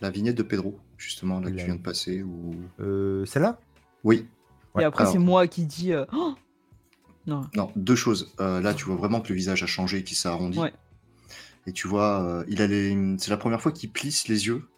la 0.00 0.08
vignette 0.10 0.36
de 0.38 0.42
Pedro, 0.42 0.78
justement, 0.96 1.40
là 1.40 1.50
que 1.50 1.56
La- 1.56 1.60
tu 1.60 1.66
viens 1.66 1.76
de 1.76 1.82
passer. 1.82 2.22
Ou... 2.22 2.54
Euh, 2.80 3.26
Celle-là? 3.26 3.58
Oui, 4.02 4.26
Et 4.80 4.84
après, 4.84 5.02
alors- 5.02 5.12
c'est 5.12 5.18
moi 5.18 5.46
qui 5.46 5.66
dis. 5.66 5.92
euh, 5.92 6.06
Oh 6.14 6.34
non. 7.26 7.42
non, 7.54 7.72
deux 7.76 7.96
choses. 7.96 8.32
Euh, 8.40 8.60
là, 8.60 8.74
tu 8.74 8.84
vois 8.84 8.96
vraiment 8.96 9.20
que 9.20 9.28
le 9.28 9.34
visage 9.34 9.62
a 9.62 9.66
changé, 9.66 10.04
qu'il 10.04 10.16
s'est 10.16 10.28
arrondi. 10.28 10.58
Ouais. 10.58 10.72
Et 11.66 11.72
tu 11.72 11.88
vois, 11.88 12.22
euh, 12.22 12.44
il 12.48 12.60
a 12.60 12.66
les... 12.66 13.16
c'est 13.18 13.30
la 13.30 13.36
première 13.36 13.60
fois 13.60 13.72
qu'il 13.72 13.90
plisse 13.90 14.28
les 14.28 14.46
yeux. 14.46 14.68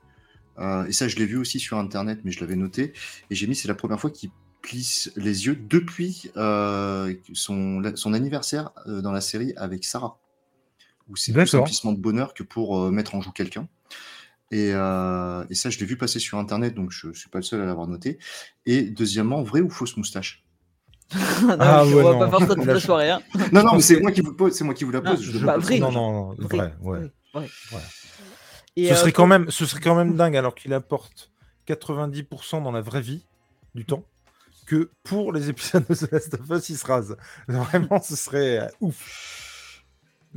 Euh, 0.59 0.87
et 0.87 0.93
ça, 0.93 1.09
je 1.09 1.17
l'ai 1.17 1.27
vu 1.27 1.37
aussi 1.37 1.59
sur 1.59 1.79
Internet, 1.79 2.21
mais 2.25 2.31
je 2.31 2.41
l'avais 2.41 2.57
noté. 2.57 2.93
Et 3.31 3.35
j'ai 3.35 3.47
mis, 3.47 3.57
c'est 3.57 3.69
la 3.69 3.75
première 3.75 4.01
fois 4.01 4.11
qu'il 4.11 4.31
plisse 4.63 5.13
les 5.17 5.47
yeux 5.47 5.57
depuis 5.57 6.31
euh, 6.37 7.15
son, 7.35 7.83
son 7.95 8.13
anniversaire 8.13 8.71
euh, 8.87 9.03
dans 9.03 9.13
la 9.13 9.21
série 9.21 9.53
avec 9.57 9.85
Sarah. 9.85 10.19
Où 11.09 11.17
c'est 11.17 11.33
plus 11.33 11.55
un 11.55 11.63
plissement 11.63 11.93
de 11.93 12.01
bonheur 12.01 12.35
que 12.35 12.43
pour 12.43 12.81
euh, 12.81 12.91
mettre 12.91 13.15
en 13.15 13.21
joue 13.21 13.33
quelqu'un. 13.33 13.69
Et, 14.51 14.71
euh, 14.73 15.45
et 15.51 15.55
ça, 15.55 15.71
je 15.71 15.79
l'ai 15.79 15.87
vu 15.87 15.97
passer 15.97 16.21
sur 16.21 16.39
Internet, 16.39 16.75
donc 16.75 16.91
je 16.93 17.09
ne 17.09 17.13
suis 17.13 17.29
pas 17.29 17.39
le 17.39 17.45
seul 17.45 17.61
à 17.61 17.67
l'avoir 17.67 17.87
noté. 17.89 18.19
Et 18.65 18.83
deuxièmement, 18.83 19.43
vraie 19.43 19.61
ou 19.61 19.71
fausse 19.71 19.97
moustache? 19.97 20.46
Non, 21.43 21.57
Ah 21.61 21.85
je- 21.87 21.95
ouais, 21.95 22.03
on 22.03 22.19
va 22.19 22.27
non. 22.27 22.31
pas 22.31 22.39
faire 22.39 22.49
ça 22.49 22.55
toute 22.55 22.65
Là, 22.67 22.73
la 22.75 22.79
je- 22.79 22.85
soirée. 22.85 23.11
Hein. 23.11 23.21
Non, 23.53 23.63
non, 23.63 23.75
mais 23.75 23.81
c'est 23.81 24.01
moi 24.01 24.11
qui 24.13 24.21
vous 24.23 24.35
pose, 24.35 24.53
c'est 24.53 24.65
moi 24.65 24.75
qui 24.75 24.85
vous 24.85 24.91
la 24.93 25.01
pose. 25.01 25.19
Ah, 25.19 25.23
je 25.33 25.39
bah, 25.45 25.57
vrai. 25.59 25.79
Non, 25.79 25.93
non, 25.93 26.13
non, 26.13 26.35
Vrai, 26.39 26.49
vrai, 26.49 26.73
ouais. 26.81 26.99
vrai, 26.99 27.11
vrai. 27.35 27.49
Ouais. 27.73 27.81
Et, 28.77 28.89
ce, 28.89 28.93
euh, 28.93 28.97
serait 28.97 29.13
quand 29.13 29.27
même, 29.27 29.51
ce 29.51 29.65
serait 29.67 29.81
quand 29.81 29.95
même 29.95 30.17
dingue 30.17 30.37
alors 30.37 30.55
qu'il 30.55 30.75
apporte 30.75 31.31
90% 31.69 32.63
dans 32.63 32.73
la 32.73 32.81
vraie 32.81 33.01
vie 33.01 33.25
du 33.75 33.85
temps 33.85 34.05
que 34.67 34.91
pour 35.05 35.33
les 35.33 35.49
épisodes 35.49 35.85
de 35.89 35.95
The 35.95 36.11
Last 36.11 36.35
of 36.35 36.51
Us, 36.51 36.69
il 36.71 36.77
se 36.77 36.87
rase. 36.87 37.17
Vraiment, 37.47 38.03
ce 38.03 38.17
serait 38.17 38.59
euh, 38.59 38.69
ouf. 38.81 39.56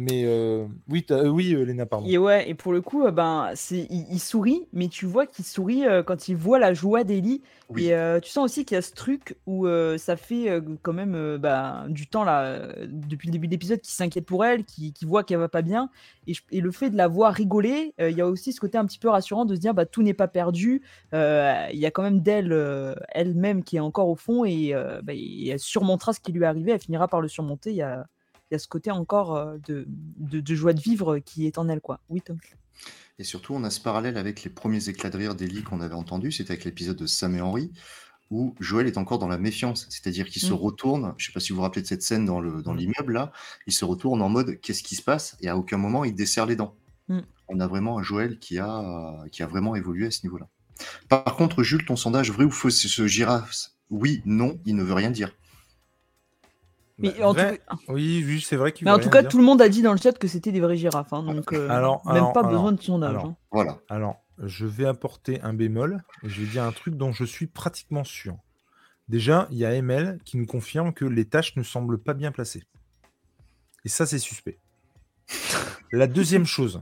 Mais 0.01 0.23
euh, 0.23 0.65
oui, 0.87 1.05
euh, 1.11 1.27
oui, 1.27 1.53
euh, 1.53 1.65
Léna, 1.65 1.85
pardon. 1.85 2.07
Et 2.07 2.17
ouais, 2.17 2.49
et 2.49 2.53
pour 2.53 2.71
le 2.71 2.79
coup, 2.79 3.03
euh, 3.03 3.11
ben, 3.11 3.51
c'est, 3.55 3.85
il, 3.89 4.05
il 4.09 4.19
sourit, 4.19 4.65
mais 4.71 4.87
tu 4.87 5.05
vois 5.05 5.25
qu'il 5.25 5.43
sourit 5.43 5.85
euh, 5.85 6.03
quand 6.03 6.29
il 6.29 6.37
voit 6.37 6.57
la 6.57 6.73
joie. 6.73 7.01
Oui. 7.69 7.87
Et 7.87 8.19
tu 8.21 8.29
sens 8.29 8.45
aussi 8.45 8.63
qu'il 8.63 8.75
y 8.75 8.77
a 8.77 8.81
ce 8.81 8.93
truc 8.93 9.37
où 9.45 9.67
ça 9.97 10.15
fait 10.15 10.61
quand 10.81 10.93
même 10.93 11.37
bah, 11.37 11.85
du 11.89 12.07
temps 12.07 12.23
là, 12.23 12.69
depuis 12.87 13.27
le 13.27 13.33
début 13.33 13.47
de 13.47 13.51
l'épisode, 13.51 13.81
qu'il 13.81 13.93
s'inquiète 13.93 14.25
pour 14.25 14.45
elle, 14.45 14.63
qu'il 14.63 14.93
qu'il 14.93 15.07
voit 15.07 15.23
qu'elle 15.25 15.37
va 15.37 15.49
pas 15.49 15.61
bien. 15.61 15.89
Et, 16.27 16.33
je- 16.33 16.41
et 16.51 16.61
le 16.61 16.71
fait 16.71 16.89
de 16.89 16.97
la 16.97 17.07
voir 17.09 17.33
rigoler, 17.33 17.93
il 17.99 18.11
y 18.17 18.21
a 18.21 18.27
aussi 18.27 18.53
ce 18.53 18.59
côté 18.61 18.77
un 18.77 18.85
petit 18.85 18.99
peu 18.99 19.09
rassurant 19.09 19.43
de 19.45 19.53
se 19.53 19.59
dire 19.59 19.73
bah, 19.73 19.85
tout 19.85 20.01
n'est 20.01 20.13
pas 20.13 20.29
perdu. 20.29 20.81
Il 21.13 21.17
y 21.73 21.85
a 21.85 21.91
quand 21.91 22.03
même 22.03 22.21
d'elle 22.21 22.55
elle-même 23.09 23.63
qui 23.63 23.75
est 23.75 23.81
encore 23.81 24.07
au 24.07 24.15
fond 24.15 24.45
et, 24.45 24.73
bah, 25.03 25.13
et 25.13 25.49
elle 25.49 25.59
surmontera 25.59 26.13
ce 26.13 26.21
qui 26.21 26.31
lui 26.31 26.43
est 26.43 26.47
arrivé, 26.47 26.71
elle 26.71 26.79
finira 26.79 27.07
par 27.09 27.19
le 27.21 27.27
surmonter. 27.27 27.71
Il 27.71 27.75
y 27.75 27.81
a, 27.81 28.05
y 28.51 28.55
a 28.55 28.59
ce 28.59 28.67
côté 28.67 28.91
encore 28.91 29.55
de, 29.67 29.85
de, 29.87 30.39
de 30.39 30.55
joie 30.55 30.73
de 30.73 30.79
vivre 30.81 31.19
qui 31.19 31.45
est 31.47 31.57
en 31.57 31.69
elle. 31.69 31.81
quoi. 31.81 31.99
Oui, 32.09 32.21
Tom. 32.21 32.37
Et 33.19 33.23
surtout, 33.23 33.53
on 33.53 33.63
a 33.63 33.69
ce 33.69 33.81
parallèle 33.81 34.17
avec 34.17 34.43
les 34.43 34.49
premiers 34.49 34.87
éclats 34.89 35.09
de 35.09 35.17
rire 35.17 35.35
d'Ellie 35.35 35.63
qu'on 35.63 35.81
avait 35.81 35.95
entendus, 35.95 36.31
c'était 36.31 36.51
avec 36.51 36.63
l'épisode 36.65 36.95
de 36.95 37.05
Sam 37.05 37.35
et 37.35 37.41
Henry, 37.41 37.71
où 38.31 38.55
Joël 38.59 38.87
est 38.87 38.97
encore 38.97 39.19
dans 39.19 39.27
la 39.27 39.37
méfiance, 39.37 39.87
c'est-à-dire 39.89 40.27
qu'il 40.29 40.41
se 40.41 40.53
Mm. 40.53 40.57
retourne, 40.57 41.13
je 41.17 41.25
sais 41.25 41.31
pas 41.33 41.39
si 41.39 41.51
vous 41.51 41.57
vous 41.57 41.61
rappelez 41.63 41.81
de 41.81 41.87
cette 41.87 42.03
scène 42.03 42.25
dans 42.25 42.39
le 42.39 42.61
dans 42.61 42.73
Mm. 42.73 42.77
l'immeuble 42.77 43.13
là, 43.13 43.31
il 43.67 43.73
se 43.73 43.83
retourne 43.85 44.21
en 44.21 44.29
mode 44.29 44.59
qu'est-ce 44.61 44.83
qui 44.83 44.95
se 44.95 45.01
passe? 45.01 45.35
Et 45.41 45.49
à 45.49 45.57
aucun 45.57 45.77
moment 45.77 46.05
il 46.05 46.15
desserre 46.15 46.45
les 46.45 46.55
dents. 46.55 46.75
Mm. 47.09 47.19
On 47.49 47.59
a 47.59 47.67
vraiment 47.67 47.97
un 47.99 48.03
Joël 48.03 48.39
qui 48.39 48.59
a 48.59 49.23
qui 49.31 49.43
a 49.43 49.47
vraiment 49.47 49.75
évolué 49.75 50.05
à 50.07 50.11
ce 50.11 50.21
niveau-là. 50.23 50.47
Par 51.09 51.35
contre, 51.35 51.61
Jules, 51.63 51.83
ton 51.85 51.97
sondage 51.97 52.31
vrai 52.31 52.45
ou 52.45 52.51
faux, 52.51 52.69
c'est 52.69 52.87
ce 52.87 53.05
girafe 53.07 53.71
Oui, 53.89 54.21
non, 54.25 54.59
il 54.65 54.75
ne 54.75 54.83
veut 54.83 54.93
rien 54.93 55.09
dire. 55.11 55.33
Mais 56.99 57.09
Bah, 57.17 57.27
en 57.27 57.33
tout, 57.33 57.39
vrai- 57.39 57.61
Oui, 57.87 58.23
oui, 58.25 58.41
c'est 58.41 58.55
vrai 58.57 58.71
qu'il 58.73 58.85
mais 58.85 58.91
en 58.91 58.99
tout 58.99 59.09
cas, 59.09 59.21
dire. 59.21 59.31
tout 59.31 59.37
le 59.37 59.43
monde 59.43 59.61
a 59.61 59.69
dit 59.69 59.81
dans 59.81 59.93
le 59.93 59.97
chat 59.99 60.11
que 60.17 60.27
c'était 60.27 60.51
des 60.51 60.59
vraies 60.59 60.77
girafes. 60.77 61.11
hein, 61.13 61.23
donc, 61.23 61.53
euh, 61.53 61.69
Alors, 61.69 62.05
même 62.05 62.15
alors, 62.17 62.33
pas 62.33 62.41
alors, 62.41 62.51
besoin 62.51 62.71
de 62.73 62.81
sondage. 62.81 63.09
alors. 63.11 63.25
hein. 63.25 63.35
Voilà. 63.51 63.77
Alors, 63.89 64.17
je 64.43 64.65
vais 64.65 64.85
apporter 64.85 65.41
un 65.41 65.53
bémol 65.53 66.01
et 66.23 66.29
je 66.29 66.41
vais 66.41 66.47
dire 66.47 66.63
un 66.63 66.71
truc 66.71 66.95
dont 66.95 67.11
je 67.11 67.23
suis 67.23 67.47
pratiquement 67.47 68.03
sûr. 68.03 68.35
Déjà, 69.07 69.47
il 69.51 69.57
y 69.57 69.65
a 69.65 69.73
ML 69.73 70.19
qui 70.25 70.37
nous 70.37 70.45
confirme 70.45 70.93
que 70.93 71.05
les 71.05 71.25
tâches 71.25 71.55
ne 71.55 71.63
semblent 71.63 71.97
pas 71.97 72.13
bien 72.13 72.31
placées. 72.31 72.63
Et 73.85 73.89
ça, 73.89 74.05
c'est 74.05 74.19
suspect. 74.19 74.59
La 75.91 76.07
deuxième 76.07 76.45
chose, 76.45 76.81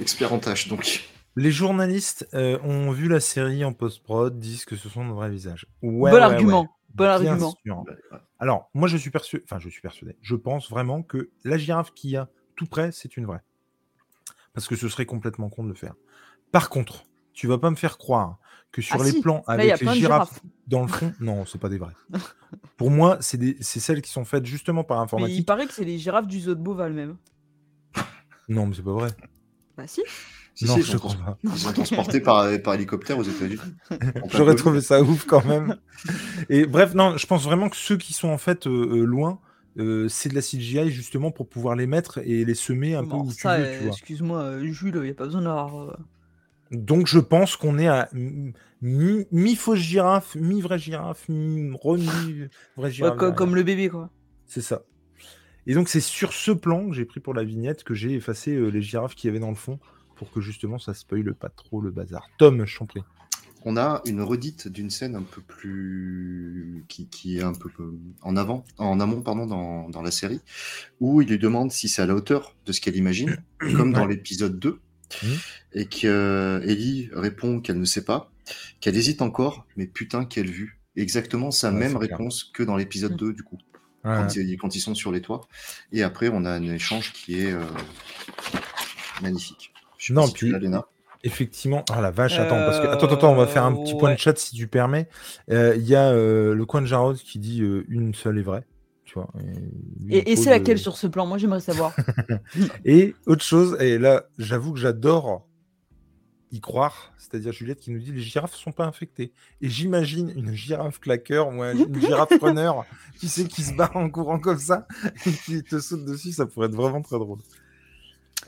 Expert 0.00 0.32
en 0.32 0.38
tâches, 0.38 0.68
donc. 0.68 1.08
les 1.36 1.50
journalistes 1.50 2.28
euh, 2.34 2.58
ont 2.62 2.90
vu 2.92 3.08
la 3.08 3.18
série 3.20 3.64
en 3.64 3.72
post-prod, 3.72 4.38
disent 4.38 4.64
que 4.64 4.76
ce 4.76 4.88
sont 4.88 5.06
de 5.08 5.12
vrais 5.12 5.30
visages. 5.30 5.66
Ouais, 5.82 6.10
bon 6.12 6.16
ouais, 6.16 6.22
argument. 6.22 6.60
ouais. 6.62 6.68
Bon 6.94 7.04
argument. 7.06 7.54
sûr. 7.64 7.84
Alors, 8.38 8.70
moi, 8.74 8.88
je 8.88 8.96
suis 8.96 9.10
persuadé, 9.10 9.44
enfin, 9.48 9.58
je 9.58 9.68
suis 9.68 9.80
persuadé. 9.80 10.16
Je 10.22 10.34
pense 10.36 10.70
vraiment 10.70 11.02
que 11.02 11.30
la 11.44 11.56
girafe 11.58 11.92
qu'il 11.92 12.10
y 12.10 12.16
a 12.16 12.28
tout 12.56 12.66
près, 12.66 12.92
c'est 12.92 13.16
une 13.16 13.26
vraie. 13.26 13.42
Parce 14.52 14.68
que 14.68 14.76
ce 14.76 14.88
serait 14.88 15.06
complètement 15.06 15.48
con 15.48 15.64
de 15.64 15.68
le 15.70 15.74
faire. 15.74 15.94
Par 16.52 16.68
contre, 16.70 17.04
tu 17.32 17.48
vas 17.48 17.58
pas 17.58 17.70
me 17.70 17.74
faire 17.76 17.98
croire 17.98 18.38
que 18.70 18.80
sur 18.82 19.00
Ah 19.00 19.04
les 19.04 19.10
si, 19.10 19.20
plans 19.20 19.42
avec 19.48 19.66
les 19.66 19.76
girafes 19.76 19.94
girafes. 19.94 20.40
dans 20.68 20.82
le 20.82 20.88
fond, 20.88 21.12
non, 21.20 21.44
c'est 21.46 21.58
pas 21.58 21.68
des 21.68 21.78
vraies. 21.78 21.94
Pour 22.76 22.90
moi, 22.90 23.18
c'est 23.20 23.54
celles 23.62 24.02
qui 24.02 24.10
sont 24.10 24.24
faites 24.24 24.44
justement 24.46 24.84
par 24.84 24.98
Mais 24.98 25.02
il 25.02 25.04
informatique. 25.04 25.46
paraît 25.46 25.66
que 25.66 25.72
c'est 25.72 25.84
les 25.84 25.98
girafes 25.98 26.26
du 26.28 26.40
zoo 26.40 26.54
de 26.54 26.60
Beauval 26.60 26.92
même. 26.92 27.16
Non, 28.48 28.66
mais 28.66 28.74
c'est 28.76 28.82
pas 28.84 28.92
vrai. 28.92 29.10
Bah 29.76 29.86
si. 29.88 30.02
Si, 30.54 30.66
non, 30.66 30.74
si, 30.76 30.82
je 30.82 30.96
sont, 30.96 31.08
pas. 31.08 31.36
ils 31.42 31.50
sont 31.58 31.72
transportés 31.72 32.20
par, 32.20 32.46
par 32.62 32.74
hélicoptère 32.74 33.18
aux 33.18 33.24
États-Unis. 33.24 33.60
J'aurais 34.30 34.54
trouvé 34.54 34.80
ça 34.80 35.02
ouf 35.02 35.24
quand 35.26 35.44
même. 35.44 35.76
Et 36.48 36.64
bref, 36.66 36.94
non, 36.94 37.16
je 37.16 37.26
pense 37.26 37.42
vraiment 37.44 37.68
que 37.68 37.76
ceux 37.76 37.96
qui 37.96 38.12
sont 38.12 38.28
en 38.28 38.38
fait 38.38 38.66
euh, 38.68 38.98
euh, 38.98 39.04
loin, 39.04 39.40
euh, 39.78 40.08
c'est 40.08 40.28
de 40.28 40.34
la 40.36 40.42
CGI 40.42 40.90
justement 40.90 41.32
pour 41.32 41.48
pouvoir 41.48 41.74
les 41.74 41.88
mettre 41.88 42.18
et 42.18 42.44
les 42.44 42.54
semer 42.54 42.94
un 42.94 43.04
peu 43.04 43.16
où 43.16 43.32
tu 43.32 43.40
ça, 43.40 43.58
veux, 43.58 43.64
tu 43.64 43.70
euh, 43.70 43.78
vois. 43.80 43.88
excuse-moi, 43.88 44.58
Jules, 44.62 44.92
il 44.96 45.02
n'y 45.02 45.10
a 45.10 45.14
pas 45.14 45.24
besoin 45.24 45.42
d'avoir. 45.42 45.98
Donc 46.70 47.06
je 47.08 47.18
pense 47.18 47.56
qu'on 47.56 47.78
est 47.78 47.88
à 47.88 48.08
mi- 48.12 48.52
mi- 48.80 49.26
mi-fausse 49.32 49.78
girafe, 49.78 50.36
mi-vraie 50.36 50.78
girafe, 50.78 51.28
mi-vraie 51.28 51.98
ouais, 52.76 52.90
girafe. 52.92 53.34
comme 53.34 53.54
le 53.56 53.62
bébé, 53.64 53.88
quoi. 53.88 54.10
C'est 54.46 54.62
ça. 54.62 54.82
Et 55.66 55.74
donc 55.74 55.88
c'est 55.88 56.00
sur 56.00 56.32
ce 56.32 56.50
plan 56.52 56.88
que 56.88 56.94
j'ai 56.94 57.04
pris 57.06 57.20
pour 57.20 57.34
la 57.34 57.42
vignette 57.42 57.84
que 57.84 57.94
j'ai 57.94 58.12
effacé 58.12 58.54
euh, 58.54 58.68
les 58.68 58.82
girafes 58.82 59.14
qu'il 59.14 59.28
y 59.28 59.30
avait 59.30 59.40
dans 59.40 59.48
le 59.48 59.54
fond 59.54 59.78
pour 60.24 60.32
que 60.32 60.40
justement 60.40 60.78
ça 60.78 60.94
spoile 60.94 61.34
pas 61.34 61.48
trop 61.50 61.80
le 61.80 61.90
bazar. 61.90 62.28
Tom, 62.38 62.64
je 62.66 62.78
t'en 62.78 62.86
prie. 62.86 63.02
On 63.66 63.76
a 63.78 64.02
une 64.04 64.20
redite 64.20 64.68
d'une 64.68 64.90
scène 64.90 65.16
un 65.16 65.22
peu 65.22 65.40
plus. 65.40 66.84
qui, 66.88 67.06
qui 67.08 67.38
est 67.38 67.42
un 67.42 67.54
peu 67.54 67.70
peu 67.70 67.94
en 68.20 68.36
avant, 68.36 68.64
en 68.78 69.00
amont, 69.00 69.22
pardon, 69.22 69.46
dans, 69.46 69.88
dans 69.88 70.02
la 70.02 70.10
série, 70.10 70.40
où 71.00 71.22
il 71.22 71.28
lui 71.28 71.38
demande 71.38 71.72
si 71.72 71.88
c'est 71.88 72.02
à 72.02 72.06
la 72.06 72.14
hauteur 72.14 72.54
de 72.66 72.72
ce 72.72 72.80
qu'elle 72.82 72.96
imagine, 72.96 73.36
comme 73.58 73.92
dans 73.92 74.02
Ouais. 74.02 74.08
l'épisode 74.14 74.58
2, 74.58 74.80
Mhm. 75.22 75.36
et 75.74 75.86
que 75.86 76.60
Ellie 76.64 77.08
répond 77.12 77.60
qu'elle 77.60 77.78
ne 77.78 77.84
sait 77.84 78.04
pas, 78.04 78.30
qu'elle 78.80 78.96
hésite 78.96 79.22
encore, 79.22 79.64
mais 79.76 79.86
putain, 79.86 80.24
quelle 80.26 80.50
vue. 80.50 80.78
Exactement 80.96 81.50
sa 81.50 81.72
Ouais, 81.72 81.78
même 81.78 81.96
clair. 81.98 82.10
réponse 82.10 82.44
que 82.44 82.62
dans 82.62 82.76
l'épisode 82.76 83.12
Mhm. 83.12 83.18
2, 83.18 83.32
du 83.32 83.42
coup, 83.44 83.58
Ouais. 84.04 84.16
quand, 84.18 84.36
ils, 84.36 84.56
quand 84.58 84.74
ils 84.76 84.80
sont 84.80 84.94
sur 84.94 85.10
les 85.12 85.22
toits. 85.22 85.40
Et 85.92 86.02
après, 86.02 86.28
on 86.28 86.44
a 86.44 86.50
un 86.50 86.62
échange 86.64 87.12
qui 87.14 87.40
est 87.40 87.52
euh, 87.52 87.64
magnifique. 89.22 89.72
Je 90.04 90.08
sais 90.08 90.12
Non, 90.14 90.22
pas 90.22 90.26
si 90.28 90.34
tu 90.34 90.44
puis- 90.44 90.52
l'as, 90.52 90.58
Léna. 90.58 90.84
Effectivement. 91.26 91.82
Ah 91.90 92.02
la 92.02 92.10
vache, 92.10 92.38
attends, 92.38 92.56
parce 92.56 92.78
que. 92.80 92.86
Attends, 92.86 93.06
attends, 93.06 93.32
on 93.32 93.36
va 93.36 93.46
faire 93.46 93.64
un 93.64 93.72
petit 93.74 93.94
Euh, 93.94 93.98
point 93.98 94.10
de 94.10 94.14
ouais. 94.14 94.18
chat 94.18 94.36
si 94.38 94.54
tu 94.54 94.66
permets. 94.68 95.08
Euh, 95.50 95.74
Il 95.76 95.86
y 95.86 95.94
a 95.94 96.10
euh, 96.10 96.54
le 96.54 96.66
coin 96.66 96.82
de 96.82 96.86
Jarod 96.86 97.16
qui 97.16 97.38
dit 97.38 97.62
euh, 97.62 97.86
une 97.88 98.12
seule 98.14 98.38
est 98.38 98.42
vraie. 98.42 98.66
Tu 99.06 99.14
vois. 99.14 99.30
Et, 100.10 100.36
c'est 100.36 100.50
laquelle 100.50 100.76
euh, 100.76 100.80
sur 100.80 100.98
ce 100.98 101.06
plan? 101.06 101.24
Moi, 101.24 101.38
j'aimerais 101.38 101.60
savoir. 101.60 101.96
Et 102.84 103.14
autre 103.26 103.42
chose, 103.42 103.76
et 103.80 103.96
là, 103.96 104.24
j'avoue 104.38 104.72
que 104.74 104.78
j'adore 104.78 105.46
y 106.52 106.60
croire, 106.60 107.12
c'est-à-dire 107.16 107.52
Juliette 107.52 107.80
qui 107.80 107.90
nous 107.90 107.98
dit 108.00 108.12
les 108.12 108.20
girafes 108.20 108.54
sont 108.54 108.72
pas 108.72 108.84
infectées. 108.84 109.32
Et 109.62 109.68
j'imagine 109.70 110.30
une 110.36 110.52
girafe 110.52 111.00
claqueur 111.00 111.48
ou 111.48 111.62
un- 111.62 111.74
une 111.74 112.00
girafe 112.00 112.38
runner, 112.40 112.70
tu 113.18 113.28
sais, 113.28 113.44
qui 113.46 113.62
se 113.62 113.72
barre 113.74 113.96
en 113.96 114.08
courant 114.10 114.38
comme 114.38 114.58
ça 114.58 114.86
et 115.26 115.30
qui 115.32 115.62
te 115.64 115.80
saute 115.80 116.04
dessus, 116.04 116.32
ça 116.32 116.44
pourrait 116.46 116.66
être 116.68 116.74
vraiment 116.76 117.00
très 117.02 117.18
drôle. 117.18 117.38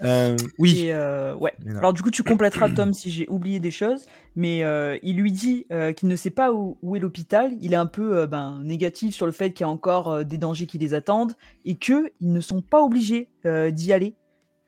Euh, 0.02 0.36
oui, 0.58 0.80
Et, 0.80 0.92
euh, 0.92 1.34
ouais. 1.36 1.54
Alors 1.76 1.92
du 1.92 2.02
coup, 2.02 2.10
tu 2.10 2.22
compléteras 2.22 2.70
Tom 2.70 2.92
si 2.92 3.10
j'ai 3.10 3.26
oublié 3.28 3.60
des 3.60 3.70
choses, 3.70 4.06
mais 4.34 4.62
euh, 4.64 4.98
il 5.02 5.16
lui 5.16 5.32
dit 5.32 5.66
euh, 5.72 5.92
qu'il 5.92 6.08
ne 6.08 6.16
sait 6.16 6.30
pas 6.30 6.52
où, 6.52 6.76
où 6.82 6.96
est 6.96 7.00
l'hôpital. 7.00 7.52
Il 7.60 7.72
est 7.72 7.76
un 7.76 7.86
peu 7.86 8.18
euh, 8.18 8.26
ben, 8.26 8.60
négatif 8.62 9.14
sur 9.14 9.26
le 9.26 9.32
fait 9.32 9.52
qu'il 9.52 9.64
y 9.64 9.68
a 9.68 9.70
encore 9.70 10.10
euh, 10.12 10.24
des 10.24 10.38
dangers 10.38 10.66
qui 10.66 10.78
les 10.78 10.92
attendent 10.94 11.32
et 11.64 11.76
que 11.76 12.12
ils 12.20 12.32
ne 12.32 12.40
sont 12.40 12.60
pas 12.62 12.82
obligés 12.82 13.30
euh, 13.46 13.70
d'y 13.70 13.92
aller 13.92 14.14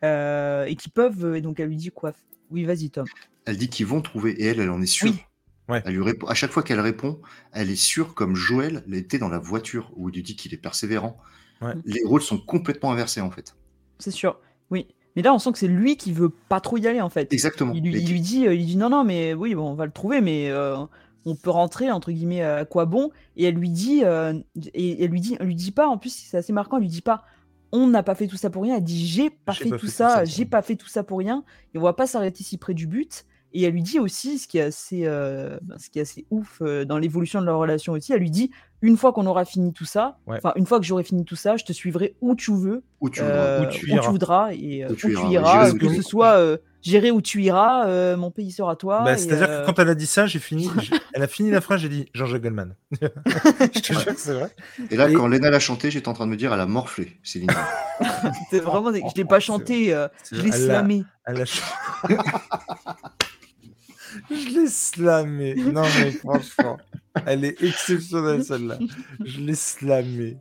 euh, 0.05 0.65
et 0.65 0.77
qu'ils 0.77 0.93
peuvent. 0.93 1.25
euh, 1.25 1.35
et 1.35 1.41
donc 1.41 1.61
elle 1.61 1.69
lui 1.69 1.77
dit 1.77 1.91
quoi? 1.91 2.13
Oui, 2.51 2.65
vas-y 2.65 2.91
Tom. 2.91 3.05
Elle 3.45 3.59
dit 3.59 3.69
qu'ils 3.69 3.87
vont 3.87 4.01
trouver, 4.01 4.33
et 4.33 4.47
elle, 4.47 4.61
elle 4.61 4.71
en 4.71 4.81
est 4.81 4.87
sûre. 4.87 5.11
Oui. 5.11 5.21
Ouais. 5.69 5.83
Elle 5.85 5.95
lui 5.97 6.03
répond, 6.03 6.27
à 6.27 6.35
chaque 6.35 6.51
fois 6.51 6.63
qu'elle 6.63 6.81
répond, 6.81 7.21
elle 7.53 7.69
est 7.69 7.77
sûre, 7.77 8.15
comme 8.15 8.35
Joël 8.35 8.83
l'était 8.87 9.19
dans 9.19 9.29
la 9.29 9.39
voiture, 9.39 9.93
où 9.97 10.09
il 10.09 10.15
lui 10.15 10.23
dit 10.23 10.35
qu'il 10.35 10.55
est 10.55 10.59
persévérant. 10.59 11.19
Ouais. 11.61 11.75
Les 11.85 12.03
rôles 12.07 12.23
sont 12.23 12.39
complètement 12.39 12.91
inversés, 12.91 13.21
en 13.21 13.31
fait. 13.31 13.55
C'est 13.99 14.11
sûr. 14.11 14.41
Oui. 14.71 14.89
Mais 15.17 15.23
là, 15.23 15.35
on 15.35 15.39
sent 15.39 15.53
que 15.53 15.59
c'est 15.59 15.69
lui 15.69 15.97
qui 15.97 16.13
veut 16.13 16.31
pas 16.49 16.61
trop 16.61 16.77
y 16.77 16.87
aller 16.87 17.01
en 17.01 17.09
fait. 17.09 17.33
Exactement. 17.33 17.73
Il 17.75 17.83
lui, 17.83 18.01
il 18.01 18.23
dit, 18.23 18.47
euh, 18.47 18.55
il 18.55 18.67
dit 18.67 18.77
non, 18.77 18.89
non, 18.89 19.05
mais 19.05 19.35
oui, 19.35 19.55
bon, 19.55 19.71
on 19.71 19.75
va 19.75 19.87
le 19.87 19.93
trouver, 19.93 20.21
mais 20.21 20.51
euh, 20.51 20.77
on 21.25 21.35
peut 21.35 21.51
rentrer 21.51 21.91
entre 21.91 22.13
guillemets 22.13 22.43
à 22.43 22.65
quoi 22.65 22.85
bon? 22.85 23.11
Et 23.37 23.45
elle 23.45 23.55
lui 23.55 23.71
dit, 23.71 24.03
euh, 24.05 24.35
et 24.75 25.03
elle 25.03 25.11
lui 25.11 25.21
dit, 25.21 25.37
elle 25.41 25.47
lui 25.47 25.55
dit 25.55 25.73
pas. 25.73 25.89
En 25.89 25.99
plus, 25.99 26.11
c'est 26.11 26.37
assez 26.37 26.53
marquant. 26.53 26.77
Elle 26.77 26.85
lui 26.85 26.89
dit 26.89 27.03
pas, 27.03 27.25
on 27.73 27.87
n'a 27.87 28.03
pas 28.03 28.15
fait 28.15 28.27
tout 28.27 28.37
ça 28.37 28.51
pour 28.51 28.63
rien. 28.63 28.77
Elle 28.77 28.85
dit, 28.85 29.07
j'ai 29.07 29.31
pas, 29.31 29.53
fait, 29.53 29.69
pas 29.69 29.79
tout 29.79 29.87
fait 29.87 29.93
ça, 29.93 30.25
j'ai 30.25 30.45
pas 30.45 30.63
fait 30.63 30.77
tout 30.77 30.89
ça 30.89 31.03
pour 31.03 31.19
rien. 31.19 31.45
Et 31.75 31.79
on 31.79 31.83
va 31.83 31.93
pas 31.93 32.07
s'arrêter 32.07 32.45
si 32.45 32.59
près 32.59 32.75
du 32.75 32.87
but. 32.87 33.25
Et 33.53 33.63
elle 33.63 33.73
lui 33.73 33.83
dit 33.83 33.99
aussi, 33.99 34.39
ce 34.39 34.47
qui 34.47 34.59
est 34.59 34.63
assez, 34.63 35.07
euh, 35.07 35.59
ce 35.79 35.89
qui 35.89 35.99
est 35.99 36.03
assez 36.03 36.27
ouf 36.31 36.61
euh, 36.61 36.85
dans 36.85 36.99
l'évolution 36.99 37.41
de 37.41 37.47
leur 37.47 37.59
relation 37.59 37.95
aussi. 37.95 38.13
Elle 38.13 38.21
lui 38.21 38.31
dit, 38.31 38.51
une 38.83 38.97
fois 38.97 39.13
qu'on 39.13 39.27
aura 39.27 39.45
fini 39.45 39.73
tout 39.73 39.85
ça, 39.85 40.19
Ouais. 40.27 40.39
une 40.57 40.67
fois 40.67 40.79
que 40.79 40.87
j'aurai 40.87 41.03
fini 41.05 41.25
tout 41.25 41.37
ça, 41.37 41.57
je 41.57 41.65
te 41.65 41.73
suivrai 41.73 42.15
où 42.21 42.35
tu 42.37 42.53
veux 42.55 42.83
Où 43.01 43.11
tu 43.11 43.21
voudras. 43.21 43.35
euh, 43.37 43.63
Où 43.63 43.67
tu 43.71 43.91
iras. 43.91 44.09
voudras 44.11 44.53
et 44.53 44.85
euh, 44.85 44.89
Où 44.89 44.93
où 44.93 44.97
tu 44.97 45.11
iras, 45.31 45.73
que 45.73 45.79
tu 45.87 45.97
ce 45.97 46.03
soit 46.03 46.35
euh, 46.35 46.57
j'irai 46.81 47.11
où 47.11 47.21
tu 47.21 47.43
iras, 47.43 47.87
euh, 47.89 48.17
mon 48.17 48.31
pays 48.31 48.53
sera 48.53 48.77
toi. 48.77 49.03
Bah, 49.03 49.15
et, 49.15 49.19
c'est-à-dire 49.19 49.49
euh, 49.51 49.61
que 49.63 49.67
quand 49.67 49.79
elle 49.81 49.89
a 49.89 49.95
dit 49.97 50.07
ça, 50.07 50.27
j'ai 50.27 50.39
fini. 50.39 50.71
Elle 51.15 51.23
a 51.25 51.27
fini 51.27 51.51
la 51.51 51.61
phrase, 51.61 51.81
j'ai 51.81 51.89
dit 51.89 52.07
Jean-Jacques 52.15 52.43
Goldman. 52.43 52.77
je 53.01 53.81
te 53.81 53.93
jure 53.93 54.05
que 54.05 54.21
c'est 54.21 54.35
vrai. 54.35 54.55
Et 54.91 54.97
là, 54.97 55.11
Et- 55.11 55.13
quand 55.15 55.27
Léna 55.27 55.51
l'a 55.51 55.59
chanté, 55.59 55.91
j'étais 55.91 56.07
en 56.07 56.13
train 56.13 56.27
de 56.27 56.31
me 56.31 56.37
dire, 56.37 56.53
elle 56.55 56.61
a 56.61 56.67
morflé, 56.67 57.19
Céline. 57.25 57.49
c'était 58.51 58.63
vraiment, 58.65 58.93
des- 58.93 59.01
je 59.01 59.15
l'ai 59.17 59.25
pas 59.25 59.41
C'est 59.41 59.47
chanté, 59.47 59.93
euh, 59.93 60.07
C'est 60.23 60.37
je 60.37 60.43
l'ai 60.43 60.53
slamé. 60.53 61.05
Elle 61.27 61.41
a 61.41 61.45
Je 64.31 64.49
l'ai 64.61 64.67
slamé. 64.69 65.55
Non, 65.57 65.83
mais 65.99 66.11
franchement, 66.13 66.79
elle 67.27 67.45
est 67.45 67.63
exceptionnelle 67.63 68.45
celle-là. 68.45 68.79
Je 69.25 69.41
l'ai 69.41 69.55
slamé. 69.55 70.39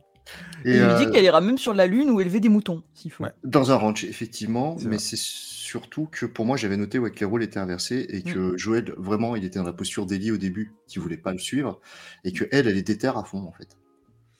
Et 0.64 0.72
il 0.72 0.74
lui 0.74 0.80
euh, 0.80 0.98
dit 1.06 1.10
qu'elle 1.10 1.24
ira 1.24 1.40
même 1.40 1.56
sur 1.56 1.72
la 1.72 1.86
lune 1.86 2.10
où 2.10 2.20
élever 2.20 2.38
des 2.40 2.50
moutons, 2.50 2.82
s'il 2.92 3.10
faut. 3.10 3.24
Ouais. 3.24 3.32
dans 3.44 3.70
un 3.72 3.76
ranch, 3.76 4.04
effectivement, 4.04 4.76
mais 4.84 4.98
c'est 4.98 5.16
surtout 5.18 6.06
que 6.10 6.26
pour 6.26 6.44
moi, 6.44 6.56
j'avais 6.58 6.76
noté 6.76 6.98
ouais, 6.98 7.10
que 7.10 7.20
les 7.20 7.24
rôles 7.26 7.42
étaient 7.42 7.58
inversés 7.58 8.06
et 8.10 8.18
Mm. 8.18 8.34
que 8.34 8.56
Joël, 8.58 8.92
vraiment, 8.98 9.36
il 9.36 9.44
était 9.44 9.58
dans 9.58 9.64
la 9.64 9.72
posture 9.72 10.04
d'Ellie 10.04 10.30
au 10.30 10.36
début, 10.36 10.74
qui 10.86 10.98
voulait 10.98 11.16
pas 11.16 11.32
le 11.32 11.38
suivre, 11.38 11.80
et 12.24 12.32
que 12.32 12.44
elle, 12.52 12.68
elle 12.68 12.76
est 12.76 12.82
déterre 12.82 13.16
à 13.16 13.24
fond, 13.24 13.38
en 13.46 13.52
fait. 13.52 13.68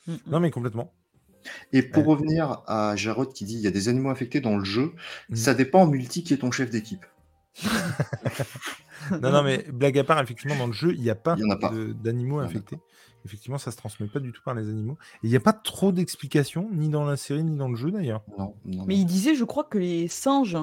Mm, 0.07 0.13
mm. 0.13 0.19
Non, 0.27 0.41
mais 0.41 0.51
complètement. 0.51 0.93
Et 1.73 1.83
pour 1.83 2.05
revenir 2.05 2.63
à 2.67 2.95
Jarod 2.97 3.33
qui 3.33 3.45
dit 3.47 3.55
il 3.55 3.61
y 3.61 3.67
a 3.67 3.71
des 3.71 3.89
animaux 3.89 4.11
infectés 4.11 4.41
dans 4.43 4.59
le 4.59 4.65
jeu, 4.65 4.93
Mm. 5.31 5.37
ça 5.37 5.55
dépend 5.55 5.83
en 5.83 5.87
multi 5.87 6.23
qui 6.23 6.35
est 6.35 6.39
ton 6.39 6.51
chef 6.51 6.69
d'équipe. 6.69 7.07
Non, 9.23 9.31
non, 9.33 9.43
mais 9.43 9.65
blague 9.73 9.99
à 9.99 10.05
part, 10.05 10.21
effectivement, 10.21 10.57
dans 10.57 10.67
le 10.67 10.73
jeu, 10.73 10.93
il 10.95 11.01
n'y 11.01 11.11
a 11.11 11.15
pas 11.15 11.37
d'animaux 12.03 12.39
infectés. 12.39 12.79
Effectivement, 13.25 13.59
ça 13.59 13.71
se 13.73 13.77
transmet 13.77 14.07
pas 14.07 14.21
du 14.21 14.33
tout 14.33 14.41
par 14.45 14.55
les 14.55 14.69
animaux. 14.69 14.97
Et 15.23 15.27
il 15.27 15.31
n'y 15.31 15.37
a 15.37 15.41
pas 15.41 15.53
trop 15.53 15.93
d'explications, 15.93 16.69
ni 16.73 16.89
dans 16.89 17.05
la 17.05 17.17
série, 17.17 17.43
ni 17.45 17.57
dans 17.57 17.69
le 17.69 17.75
jeu 17.77 17.91
d'ailleurs. 17.91 18.23
Non, 18.39 18.55
non, 18.65 18.85
Mais 18.87 18.97
il 18.97 19.05
disait, 19.07 19.35
je 19.35 19.45
crois 19.45 19.65
que 19.65 19.77
les 19.77 20.07
singes 20.09 20.57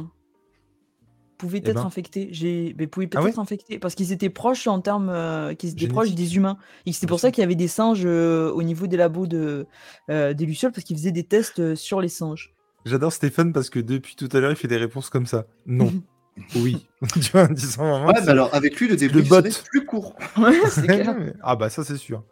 pouvaient 1.38 1.62
Eh 1.64 1.70
être 1.70 1.76
ben. 1.76 1.86
infectés. 1.86 2.30
J'ai, 2.32 2.74
mais 2.80 2.88
pouvaient 2.88 3.10
Ah 3.14 3.22
peut-être 3.22 3.36
ouais? 3.36 3.40
infectés 3.42 3.78
parce 3.78 3.94
qu'ils 3.94 4.14
étaient 4.14 4.30
proches 4.30 4.68
en 4.68 4.80
termes, 4.80 5.10
euh, 5.10 5.54
qu'ils 5.54 5.72
étaient 5.72 5.88
proches 5.90 6.14
des 6.14 6.38
humains. 6.38 6.58
Et 6.86 6.94
c'est 6.94 7.08
pour 7.08 7.20
ça 7.20 7.30
qu'il 7.30 7.42
y 7.42 7.46
avait 7.46 7.56
des 7.56 7.68
singes 7.68 8.04
euh, 8.06 8.50
au 8.52 8.64
niveau 8.64 8.88
des 8.88 8.96
labos 8.98 9.28
de 9.28 9.68
euh, 10.10 10.34
des 10.34 10.46
lucioles 10.46 10.72
parce 10.72 10.86
qu'ils 10.86 10.96
faisaient 10.98 11.12
des 11.12 11.26
tests 11.26 11.60
euh, 11.60 11.76
sur 11.76 12.00
les 12.00 12.08
singes. 12.10 12.56
J'adore 12.86 13.12
Stéphane 13.12 13.52
parce 13.52 13.70
que 13.70 13.80
depuis 13.80 14.16
tout 14.16 14.30
à 14.32 14.40
l'heure, 14.40 14.52
il 14.52 14.56
fait 14.56 14.70
des 14.70 14.78
réponses 14.78 15.10
comme 15.10 15.26
ça. 15.26 15.46
Non. 15.66 15.92
oui. 16.56 16.86
tu 17.14 17.32
vois, 17.32 17.46
vraiment. 17.46 18.08
Ouais, 18.08 18.14
mais 18.24 18.30
alors 18.30 18.54
avec 18.54 18.80
lui, 18.80 18.88
le 18.88 18.96
débrief 18.96 19.28
bot. 19.30 19.42
serait 19.50 19.64
plus 19.70 19.86
court. 19.86 20.16
Ouais, 20.38 20.60
c'est 20.70 20.86
clair. 20.86 21.16
ah 21.42 21.56
bah 21.56 21.70
ça 21.70 21.84
c'est 21.84 21.98
sûr. 21.98 22.24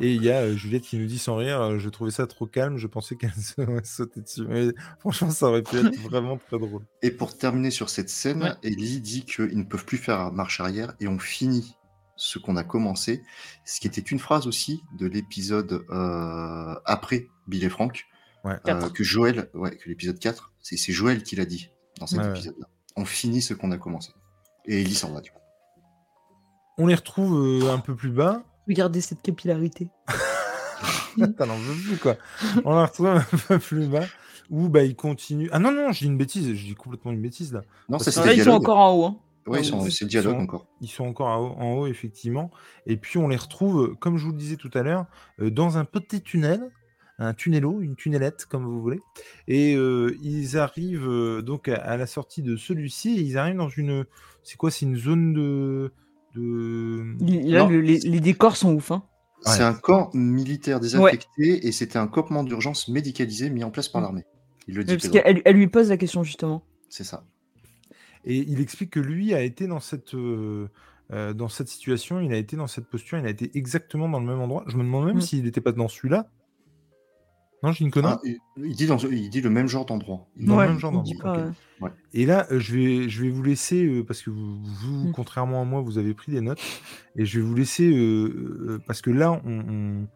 Et 0.00 0.12
il 0.14 0.22
y 0.22 0.30
a 0.30 0.42
euh, 0.42 0.54
Juliette 0.56 0.82
qui 0.84 0.96
nous 0.98 1.06
dit 1.06 1.18
sans 1.18 1.36
rire, 1.36 1.60
euh, 1.60 1.78
je 1.78 1.88
trouvais 1.88 2.10
ça 2.12 2.26
trop 2.26 2.46
calme, 2.46 2.76
je 2.76 2.86
pensais 2.86 3.16
qu'elle 3.16 3.32
sautait 3.84 4.20
dessus. 4.20 4.42
Mais 4.48 4.68
franchement, 5.00 5.30
ça 5.30 5.46
aurait 5.46 5.62
pu 5.62 5.76
être 5.76 5.98
vraiment 6.02 6.36
très 6.38 6.58
drôle. 6.58 6.82
Et 7.02 7.10
pour 7.10 7.36
terminer 7.36 7.70
sur 7.70 7.88
cette 7.90 8.08
scène, 8.10 8.42
Ouais. 8.44 8.52
Ellie 8.62 9.00
dit 9.00 9.24
qu'ils 9.24 9.58
ne 9.58 9.64
peuvent 9.64 9.84
plus 9.84 9.98
faire 9.98 10.30
marche 10.32 10.60
arrière 10.60 10.94
et 11.00 11.08
on 11.08 11.18
finit 11.18 11.74
ce 12.16 12.38
qu'on 12.38 12.56
a 12.56 12.62
commencé, 12.64 13.22
ce 13.64 13.80
qui 13.80 13.88
était 13.88 14.00
une 14.02 14.18
phrase 14.20 14.46
aussi 14.46 14.82
de 14.98 15.06
l'épisode 15.06 15.84
euh, 15.90 16.74
après 16.84 17.26
Bill 17.48 17.64
et 17.64 17.68
Frank, 17.70 18.04
Ouais. 18.44 18.52
euh, 18.54 18.58
Quatre. 18.64 18.92
que 18.92 19.02
Joël, 19.02 19.48
ouais, 19.54 19.74
que 19.76 19.88
l'épisode 19.88 20.18
4, 20.18 20.52
c'est 20.60 20.92
Joël 20.92 21.22
qui 21.24 21.34
l'a 21.36 21.44
dit 21.46 21.70
dans 21.98 22.06
cet 22.06 22.18
Ouais, 22.18 22.24
ouais. 22.26 22.30
épisode-là. 22.32 22.66
On 22.96 23.04
finit 23.04 23.42
ce 23.42 23.54
qu'on 23.54 23.70
a 23.72 23.78
commencé. 23.78 24.12
Et 24.66 24.80
Ellie 24.82 24.94
s'en 24.94 25.12
va 25.12 25.20
du 25.20 25.30
coup. 25.30 25.38
On 26.78 26.86
les 26.86 26.94
retrouve 26.94 27.34
euh, 27.34 27.72
un 27.72 27.78
peu 27.78 27.94
plus 27.94 28.10
bas. 28.10 28.42
Regardez 28.68 29.00
cette 29.00 29.22
capillarité. 29.22 29.88
T'en 31.38 31.48
en 31.50 31.56
veux 31.56 31.74
plus 31.74 31.98
quoi. 31.98 32.16
On 32.64 32.74
les 32.78 32.84
retrouve 32.86 33.06
un 33.08 33.20
peu 33.48 33.58
plus 33.58 33.86
bas. 33.86 34.04
Où 34.50 34.68
bah 34.68 34.82
ils 34.82 34.96
continuent. 34.96 35.48
Ah 35.52 35.58
non 35.58 35.72
non, 35.72 35.92
je 35.92 36.00
dis 36.00 36.06
une 36.06 36.18
bêtise, 36.18 36.54
je 36.54 36.64
dis 36.64 36.74
complètement 36.74 37.12
une 37.12 37.20
bêtise 37.22 37.52
là. 37.52 37.62
Non, 37.88 37.98
ça 37.98 38.10
c'était 38.10 38.26
Là, 38.28 38.32
le 38.34 38.38
ils 38.38 38.44
sont 38.44 38.50
encore 38.50 38.78
en 38.78 38.92
haut. 38.94 39.04
Hein. 39.06 39.16
Ouais, 39.46 39.60
ils 39.60 39.66
Ah, 39.66 39.70
sont- 39.70 39.80
c'est 39.90 40.04
le 40.04 40.06
ils 40.06 40.10
dialogue 40.10 40.34
sont- 40.36 40.42
encore. 40.42 40.66
Ils 40.80 40.88
sont 40.88 41.04
encore 41.04 41.26
en 41.28 41.38
haut, 41.38 41.54
en 41.58 41.72
haut, 41.74 41.86
effectivement. 41.86 42.50
Et 42.86 42.96
puis 42.96 43.18
on 43.18 43.28
les 43.28 43.36
retrouve, 43.36 43.96
comme 43.98 44.16
je 44.18 44.24
vous 44.24 44.32
le 44.32 44.36
disais 44.38 44.56
tout 44.56 44.70
à 44.74 44.82
l'heure, 44.82 45.06
euh, 45.40 45.50
dans 45.50 45.78
un 45.78 45.84
petit 45.84 46.22
tunnel, 46.22 46.70
un 47.26 47.34
tunnelo, 47.34 47.80
une 47.80 47.96
tunnelette, 47.96 48.46
comme 48.46 48.64
vous 48.64 48.80
voulez. 48.80 49.00
Et 49.48 49.74
euh, 49.76 50.16
ils 50.22 50.56
arrivent 50.56 51.08
euh, 51.08 51.42
donc 51.42 51.68
à, 51.68 51.76
à 51.76 51.96
la 51.96 52.06
sortie 52.06 52.42
de 52.42 52.56
celui-ci 52.56 53.16
et 53.18 53.20
ils 53.22 53.38
arrivent 53.38 53.56
dans 53.56 53.68
une. 53.68 54.04
C'est 54.42 54.56
quoi 54.56 54.70
C'est 54.70 54.86
une 54.86 54.96
zone 54.96 55.32
de. 55.32 55.92
Là, 56.34 57.66
le- 57.68 57.80
les, 57.80 57.98
les 58.00 58.20
décors 58.20 58.56
sont 58.56 58.74
ouf. 58.74 58.90
Hein. 58.90 59.02
Ouais. 59.44 59.52
C'est 59.52 59.62
un 59.62 59.74
camp 59.74 60.10
militaire 60.14 60.80
désaffecté 60.80 61.66
et 61.66 61.72
c'était 61.72 61.98
un 61.98 62.06
campement 62.06 62.44
d'urgence 62.44 62.88
médicalisé 62.88 63.50
mis 63.50 63.64
en 63.64 63.70
place 63.70 63.88
par 63.88 64.00
Mm. 64.00 64.04
l'armée. 64.04 64.24
Il 64.68 64.76
le 64.76 64.84
dit. 64.84 64.96
Parce 64.96 65.08
qu'elle 65.08 65.42
elle 65.44 65.56
lui 65.56 65.66
pose 65.66 65.88
la 65.88 65.96
question 65.96 66.22
justement. 66.22 66.64
C'est 66.88 67.04
ça. 67.04 67.24
Et 68.24 68.36
il 68.36 68.60
explique 68.60 68.90
que 68.90 69.00
lui 69.00 69.34
a 69.34 69.42
été 69.42 69.66
dans 69.66 69.80
cette. 69.80 70.14
euh, 70.14 70.68
euh, 71.12 71.32
dans 71.34 71.48
cette 71.48 71.68
situation, 71.68 72.20
il 72.20 72.32
a 72.32 72.36
été 72.38 72.56
dans 72.56 72.68
cette 72.68 72.86
posture, 72.86 73.18
il 73.18 73.26
a 73.26 73.30
été 73.30 73.50
exactement 73.54 74.08
dans 74.08 74.20
le 74.20 74.24
même 74.26 74.40
endroit. 74.40 74.64
Je 74.68 74.76
me 74.76 74.84
demande 74.84 75.06
même 75.06 75.16
Mm. 75.16 75.20
s'il 75.22 75.44
n'était 75.44 75.60
pas 75.60 75.72
dans 75.72 75.88
celui-là. 75.88 76.30
Non, 77.62 77.70
j'ai 77.72 77.84
une 77.84 77.90
connerie. 77.90 78.14
Ah, 78.16 78.20
il, 78.24 78.38
il 78.64 78.74
dit 78.74 78.86
dans, 78.86 78.98
il 78.98 79.30
dit 79.30 79.40
le 79.40 79.50
même 79.50 79.68
genre 79.68 79.84
d'endroit. 79.84 80.26
Le 80.36 80.46
même 80.56 80.78
genre 80.78 80.90
d'endroit, 80.92 81.46
ouais. 81.80 81.90
Et 82.12 82.26
là, 82.26 82.46
euh, 82.50 82.58
je 82.58 82.74
vais, 82.74 83.08
je 83.08 83.22
vais 83.22 83.30
vous 83.30 83.42
laisser, 83.42 83.84
euh, 83.86 84.02
parce 84.04 84.20
que 84.22 84.30
vous, 84.30 84.56
vous, 84.64 85.08
Mm. 85.08 85.12
contrairement 85.12 85.62
à 85.62 85.64
moi, 85.64 85.80
vous 85.80 85.98
avez 85.98 86.12
pris 86.14 86.32
des 86.32 86.40
notes, 86.40 86.60
et 87.16 87.24
je 87.24 87.38
vais 87.40 87.46
vous 87.46 87.54
laisser, 87.54 87.88
euh, 87.88 88.24
euh, 88.68 88.82
parce 88.86 89.00
que 89.00 89.10
là, 89.10 89.32
on, 89.44 89.60
on- 89.60 90.08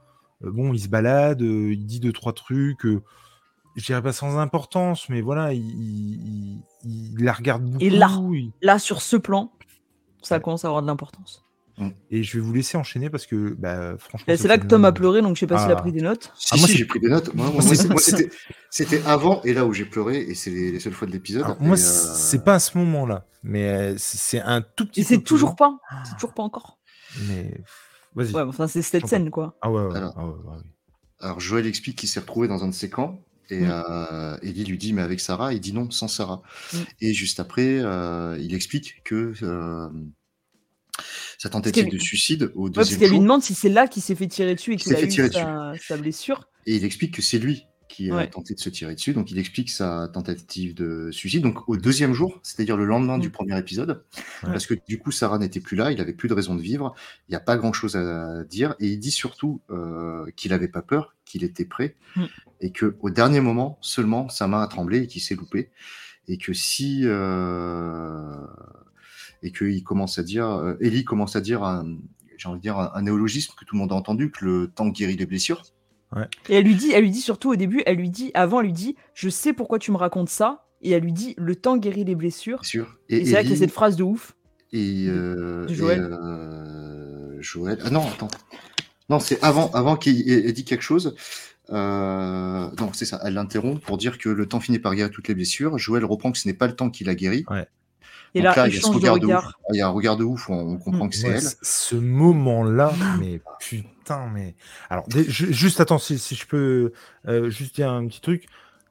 euh, 0.45 0.51
bon, 0.51 0.73
il 0.75 0.81
se 0.81 0.89
balade, 0.89 1.41
euh, 1.43 1.73
il 1.73 1.87
dit 1.87 2.01
deux, 2.01 2.13
trois 2.13 2.33
trucs, 2.33 2.85
euh, 2.85 3.01
je 3.77 3.85
dirais 3.87 4.03
pas 4.03 4.13
sans 4.13 4.39
importance, 4.39 5.09
mais 5.09 5.21
voilà, 5.21 5.53
il, 5.55 5.63
il- 5.65 6.61
il- 6.85 7.13
il 7.19 7.25
la 7.25 7.33
regarde 7.33 7.63
beaucoup. 7.65 7.85
Et 7.85 7.91
là. 7.91 8.11
il- 8.33 8.51
Là, 8.61 8.79
sur 8.81 9.01
ce 9.03 9.17
plan, 9.17 9.53
ça 10.21 10.41
commence 10.41 10.65
à 10.65 10.69
avoir 10.69 10.83
de 10.83 10.89
l'importance. 10.89 11.46
Et 12.11 12.23
je 12.23 12.39
vais 12.39 12.43
vous 12.43 12.53
laisser 12.55 12.77
enchaîner 12.79 13.11
parce 13.11 13.27
que, 13.27 13.55
bah, 13.59 13.97
franchement. 13.99 14.35
Ça 14.35 14.41
C'est 14.41 14.49
là 14.49 14.57
que 14.59 14.67
Tom 14.67 14.85
a 14.85 14.93
pleuré, 14.93 15.21
donc 15.23 15.37
je 15.37 15.41
sais 15.41 15.47
pas 15.47 15.59
s'il 15.59 15.71
a 15.71 15.75
Ah. 15.77 15.81
pris 15.83 15.93
des 15.93 16.01
notes. 16.01 16.33
Si, 16.39 16.49
Ah, 16.53 16.57
moi, 16.59 16.69
si, 16.69 16.77
j'ai 16.79 16.85
pris 16.87 17.01
des 17.01 17.09
notes. 17.09 17.35
Moi, 17.35 17.51
moi, 17.51 17.61
Moi, 17.91 18.01
c'était, 18.71 19.03
avant 19.07 19.43
et 19.43 19.53
là 19.55 19.65
où 19.67 19.73
j'ai 19.73 19.85
pleuré, 19.85 20.19
et 20.19 20.35
c'est 20.35 20.51
les, 20.51 20.73
les 20.73 20.81
seules 20.81 20.93
fois 20.95 21.07
de 21.07 21.13
l'épisode. 21.13 21.45
Moi, 21.61 21.75
euh, 21.77 21.77
c'est 21.77 22.45
pas 22.45 22.55
à 22.55 22.59
ce 22.59 22.77
moment-là, 22.79 23.27
mais 23.43 23.69
euh, 23.69 23.95
c'est 23.99 24.41
un 24.41 24.63
tout 24.63 24.87
petit 24.87 25.01
Et 25.01 25.05
peu 25.05 25.09
c'est 25.09 25.21
toujours 25.23 25.55
pas. 25.57 25.79
C'est 26.05 26.15
toujours 26.15 26.33
pas 26.35 26.43
encore. 26.43 26.79
Mais 27.29 27.53
vas-y. 28.15 28.33
Ouais, 28.33 28.43
enfin, 28.43 28.67
c'est 28.69 28.83
cette 28.83 29.07
scène, 29.07 29.31
quoi. 29.31 29.57
Ah 29.63 29.71
ouais, 29.71 29.83
ouais, 29.87 29.97
Alors. 29.97 30.15
ah 30.17 30.27
ouais. 30.27 30.35
Alors, 31.21 31.41
Joël 31.41 31.67
explique 31.67 31.97
qu'il 31.99 32.09
s'est 32.09 32.21
retrouvé 32.21 32.49
dans 32.49 32.65
un 32.65 32.69
de 32.69 32.75
ses 32.75 32.91
camps. 32.91 33.21
Et 33.49 33.61
Mm. 33.61 33.71
euh, 33.71 34.37
Ellie 34.43 34.65
lui 34.65 34.77
dit, 34.77 34.93
mais 34.93 35.03
avec 35.03 35.21
Sarah? 35.21 35.53
Il 35.55 35.61
dit 35.61 35.73
non, 35.73 35.89
sans 35.91 36.09
Sarah. 36.09 36.43
Mm. 36.73 36.77
Et 37.03 37.13
juste 37.15 37.39
après, 37.39 37.79
euh, 37.81 38.37
il 38.41 38.55
explique 38.55 39.03
que 39.05 39.33
euh, 39.43 39.89
sa 41.39 41.49
tentative 41.49 41.89
de 41.91 41.99
suicide 41.99 42.51
au 42.55 42.65
Ouais, 42.67 42.71
parce 42.75 42.89
deuxième 42.89 43.01
qu'elle 43.01 43.09
lui 43.11 43.17
jour, 43.17 43.23
demande 43.25 43.43
si 43.43 43.55
c'est 43.55 43.69
là 43.69 43.87
qu'il 43.89 44.03
s'est 44.03 44.15
fait 44.15 44.27
tirer 44.29 44.55
dessus 44.55 44.73
et 44.75 44.77
Qu'il 44.77 44.89
s'est 44.91 44.95
a 44.97 44.99
fait 45.01 45.07
eu 45.07 45.09
tirer 45.09 45.31
sa, 45.31 45.73
sa 45.81 45.97
blessure. 45.97 46.49
et 46.67 46.77
il 46.77 46.85
explique 46.85 47.15
que 47.15 47.23
c'est 47.23 47.39
lui 47.39 47.67
qui 47.89 48.11
a 48.11 48.17
Ouais. 48.17 48.29
tenté 48.29 48.53
de 48.55 48.59
se 48.61 48.69
tirer 48.69 48.95
dessus. 48.95 49.15
Donc, 49.15 49.31
il 49.31 49.39
explique 49.39 49.71
sa 49.71 50.09
tentative 50.13 50.75
de 50.75 51.09
suicide. 51.13 51.43
Donc, 51.43 51.69
au 51.69 51.77
deuxième 51.77 52.13
jour, 52.15 52.41
c'est-à-dire 52.43 52.77
le 52.77 52.85
lendemain 52.85 53.17
du 53.17 53.29
Mm. 53.29 53.33
premier 53.33 53.59
épisode, 53.59 54.03
Ouais. 54.43 54.51
parce 54.51 54.67
que 54.67 54.75
du 54.89 54.99
coup, 54.99 55.13
Sarah 55.13 55.39
n'était 55.39 55.61
plus 55.61 55.77
là, 55.77 55.93
il 55.93 56.01
avait 56.01 56.13
plus 56.13 56.29
de 56.29 56.35
raison 56.35 56.55
de 56.57 56.61
vivre, 56.61 56.95
il 57.29 57.33
n'y 57.33 57.37
a 57.37 57.41
pas 57.41 57.57
grand-chose 57.57 57.97
à 57.97 58.43
dire. 58.45 58.75
Et 58.81 58.89
il 58.89 58.99
dit 58.99 59.13
surtout 59.13 59.63
euh, 59.71 60.27
qu'il 60.37 60.51
n'avait 60.51 60.69
pas 60.69 60.83
peur, 60.83 61.15
qu'il 61.25 61.45
était 61.45 61.65
prêt, 61.65 61.95
Mm. 62.17 62.25
et 62.61 62.71
que 62.73 62.97
au 63.01 63.09
dernier 63.11 63.41
moment 63.41 63.79
seulement, 63.81 64.29
sa 64.29 64.47
main 64.49 64.61
a 64.63 64.67
tremblé 64.67 64.99
et 65.05 65.07
qu'il 65.07 65.23
s'est 65.23 65.37
loupé. 65.37 65.71
Et 66.29 66.39
que 66.39 66.53
si... 66.53 67.03
euh, 67.05 68.35
et 69.47 69.53
qu'il 69.53 69.83
commence 69.85 70.19
à 70.19 70.23
dire... 70.23 70.47
euh, 70.47 70.75
Ellie 70.81 71.05
commence 71.05 71.37
à 71.37 71.41
dire... 71.41 71.63
un- 71.63 71.97
j'ai 72.37 72.49
envie 72.51 72.59
de 72.59 72.63
dire 72.63 72.79
un, 72.79 72.91
un 72.95 73.01
néologisme 73.03 73.55
que 73.59 73.65
tout 73.65 73.75
le 73.77 73.79
monde 73.81 73.93
a 73.93 73.95
entendu, 73.95 74.31
que 74.31 74.45
le 74.45 74.67
temps 74.69 74.89
guérit 74.89 75.17
les 75.17 75.25
blessures. 75.25 75.63
Et 76.49 76.55
elle 76.57 76.65
lui 76.65 76.75
dit, 76.75 76.93
elle 76.93 77.03
lui 77.05 77.11
dit 77.11 77.21
surtout 77.21 77.51
au 77.51 77.57
début, 77.57 77.83
elle 77.87 77.97
lui 77.97 78.11
dit, 78.11 78.31
avant, 78.35 78.61
elle 78.61 78.67
lui 78.67 78.73
dit, 78.75 78.95
je 79.15 79.29
sais 79.31 79.53
pourquoi 79.55 79.79
tu 79.79 79.91
me 79.91 79.97
racontes 79.97 80.29
ça. 80.29 80.67
Et 80.83 80.91
elle 80.91 81.03
lui 81.03 81.13
dit, 81.13 81.35
le 81.39 81.57
temps 81.57 81.79
guérit 81.79 82.05
les 82.05 82.15
blessures. 82.15 82.59
Bien 82.61 82.69
sûr. 82.69 82.99
Et, 83.09 83.25
c'est 83.25 83.33
là 83.33 83.41
qu'il 83.43 83.51
y 83.51 83.55
a 83.55 83.57
cette 83.57 83.71
phrase 83.73 83.97
de 83.97 84.03
ouf. 84.05 84.35
et, 84.73 85.07
de- 85.07 85.11
euh, 85.11 85.67
de 85.67 85.73
et, 85.73 85.75
Joël. 85.75 86.03
euh, 86.13 87.37
Joël. 87.41 87.79
Ah 87.85 87.91
non, 87.91 88.07
attends. 88.07 88.29
Non, 89.09 89.19
c'est 89.19 89.43
avant, 89.43 89.71
avant 89.73 89.97
qu'il 89.97 90.53
dit 90.53 90.65
quelque 90.65 90.83
chose. 90.83 91.15
Euh, 91.71 92.69
non, 92.79 92.91
c'est 92.93 93.05
ça. 93.07 93.21
Elle 93.25 93.35
l'interrompt 93.35 93.81
pour 93.83 93.97
dire 93.99 94.19
que 94.19 94.29
le 94.29 94.47
temps 94.47 94.61
finit 94.61 94.79
par 94.79 94.95
guérir 94.95 95.11
toutes 95.11 95.29
les 95.29 95.35
blessures. 95.35 95.79
Joël 95.79 96.05
reprend 96.05 96.33
que 96.33 96.39
ce 96.39 96.47
n'est 96.47 96.55
pas 96.55 96.67
le 96.67 96.77
temps 96.77 96.91
qui 96.91 97.05
l'a 97.05 97.15
guéri. 97.15 97.45
Et 98.35 98.43
Donc 98.43 98.57
là, 98.57 98.67
il 98.69 98.75
y 98.75 98.77
a 98.77 98.81
ce 98.81 98.87
échange 98.87 98.95
de 98.97 99.01
regard 99.01 99.19
de 99.19 99.27
regard. 99.27 99.47
ouf. 99.47 99.53
Il 99.73 99.77
y 99.79 99.81
a 99.81 99.87
un 99.87 99.91
regard 99.91 100.17
de 100.17 100.25
ouf 100.25 100.51
on, 100.51 100.55
on 100.55 100.77
comprend 100.79 101.07
Mm. 101.07 101.11
que 101.11 101.17
c'est 101.17 101.29
elle. 101.29 101.43
Ce 101.63 101.97
moment-là, 101.97 102.93
mais 103.19 103.41
putain, 103.61 104.29
mais. 104.33 104.55
Alors, 104.91 105.05
juste, 105.11 105.81
attends, 105.81 105.99
si, 105.99 106.19
si 106.19 106.35
je 106.35 106.47
peux 106.47 106.93
euh, 107.29 107.49
juste 107.51 107.75
dire 107.77 107.91
un 107.91 108.07
petit 108.07 108.21
truc. 108.21 108.47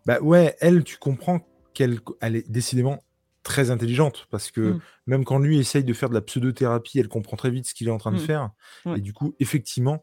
Bah 0.06 0.20
ouais, 0.22 0.56
elle, 0.62 0.84
tu 0.84 0.98
comprends 0.98 1.42
qu'elle 1.74 2.00
elle 2.22 2.36
est 2.36 2.50
décidément 2.50 3.04
très 3.44 3.70
intelligente 3.72 4.28
parce 4.32 4.50
que 4.52 4.62
Mm. 4.74 4.80
même 5.08 5.26
quand 5.26 5.38
lui 5.40 5.60
essaye 5.60 5.84
de 5.84 5.94
faire 5.94 6.10
de 6.10 6.16
la 6.16 6.22
pseudothérapie, 6.22 7.00
elle 7.00 7.08
comprend 7.08 7.38
très 7.38 7.52
vite 7.52 7.68
ce 7.68 7.74
qu'il 7.76 7.88
est 7.88 7.92
en 7.92 7.98
train 8.00 8.12
de 8.12 8.18
Mm. 8.18 8.26
faire. 8.26 8.50
Ouais. 8.86 8.98
Et 8.98 9.02
du 9.02 9.14
coup, 9.14 9.36
effectivement, 9.40 10.02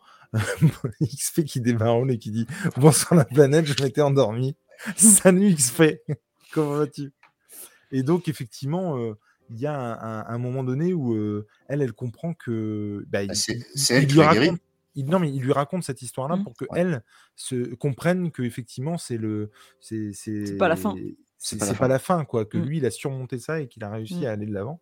XP 1.01 1.45
qui 1.45 1.61
débarre 1.61 1.99
et 2.09 2.19
qui 2.19 2.31
dit 2.31 2.47
Bonsoir 2.77 3.15
la 3.19 3.25
planète, 3.25 3.67
je 3.67 3.83
m'étais 3.83 4.01
endormi. 4.01 4.57
Salut 4.97 5.55
XP, 5.55 5.83
comment 6.53 6.77
vas-tu? 6.79 7.13
Et 7.93 8.03
donc, 8.03 8.27
effectivement, 8.29 8.97
euh, 8.99 9.15
il 9.51 9.61
y 9.61 9.67
a 9.67 9.75
un, 9.79 9.93
un- 10.23 10.25
un 10.35 10.39
moment 10.39 10.65
donné 10.65 10.93
où 10.95 11.15
euh, 11.15 11.47
elle, 11.69 11.83
elle 11.83 11.93
comprend 11.93 12.35
que. 12.35 13.05
bah, 13.09 13.25
Bah, 13.27 13.33
il- 13.35 13.37
c'est- 13.37 13.95
elle 13.95 14.07
qui 14.07 14.19
raconte- 14.21 14.59
il- 14.95 15.07
non, 15.07 15.19
mais 15.19 15.31
il 15.33 15.43
lui 15.43 15.53
raconte 15.53 15.85
cette 15.85 16.03
histoire-là 16.03 16.37
Mm. 16.37 16.43
pour 16.45 16.55
que 16.57 16.65
Ouais. 16.71 16.81
elle 16.81 17.03
se 17.37 17.75
comprenne 17.75 18.31
que 18.31 18.43
effectivement 18.43 18.99
c'est 18.99 19.17
le 19.19 19.51
c'est 19.81 20.13
C'est 20.15 20.57
pas 20.59 20.69
la 20.69 20.77
fin. 20.77 20.95
c'est 21.39 21.59
pas 21.59 21.67
la 21.67 21.73
fin. 21.73 21.79
pas 21.79 21.89
la 21.89 21.99
fin 21.99 22.25
quoi 22.25 22.45
que 22.45 22.59
Mm. 22.59 22.65
lui 22.65 22.77
il 22.79 22.87
a 22.87 22.91
surmonté 22.91 23.39
ça 23.39 23.61
et 23.61 23.69
qu'il 23.69 23.85
a 23.85 23.91
réussi 23.91 24.21
Mm. 24.21 24.25
à 24.27 24.31
aller 24.33 24.47
de 24.47 24.53
l'avant 24.53 24.81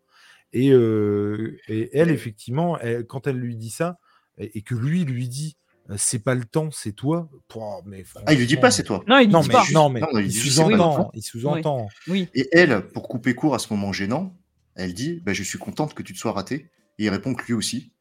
et, 0.53 0.73
euh, 0.73 1.57
et 1.69 1.97
elle 1.97 2.11
effectivement 2.11 2.77
elle- 2.81 3.07
quand 3.07 3.27
elle 3.29 3.37
lui 3.39 3.57
dit 3.57 3.71
ça 3.71 3.99
et, 4.37 4.59
et 4.59 4.63
que 4.63 4.75
lui 4.75 5.05
lui 5.05 5.29
dit 5.29 5.57
c'est 5.97 6.19
pas 6.21 6.35
le 6.35 6.45
temps 6.45 6.71
c'est 6.73 6.93
toi 6.93 7.29
pouah, 7.49 7.81
mais 7.87 8.05
Ah, 8.27 8.33
il 8.33 8.39
lui 8.39 8.47
dit 8.47 8.57
pas, 8.57 8.71
c'est 8.71 8.85
toi. 8.85 9.03
Non, 9.09 9.19
il 9.19 9.29
non 9.31 9.41
dit 9.41 9.49
mais 9.49 9.55
pas. 9.55 9.65
non 9.73 9.89
mais 9.89 10.01
Non, 10.01 10.09
il 10.19 10.33
sous-entend 10.33 10.95
toi. 10.97 11.11
il 11.15 11.23
sous-entend 11.23 11.89
Oui. 12.09 12.29
Et 12.35 12.49
elle, 12.53 12.83
pour 12.89 13.09
couper 13.09 13.35
court 13.35 13.55
à 13.55 13.59
ce 13.59 13.73
moment 13.73 13.93
gênant, 13.93 14.37
elle 14.77 14.95
dit 14.95 15.21
bah, 15.25 15.33
Je 15.33 15.43
suis 15.43 15.59
contente 15.59 15.95
que 15.95 16.03
tu 16.03 16.13
te 16.13 16.19
sois 16.19 16.33
raté. 16.33 16.71
Et 16.99 17.05
il 17.05 17.09
répond 17.09 17.35
que 17.35 17.45
lui 17.47 17.55
aussi. 17.55 17.93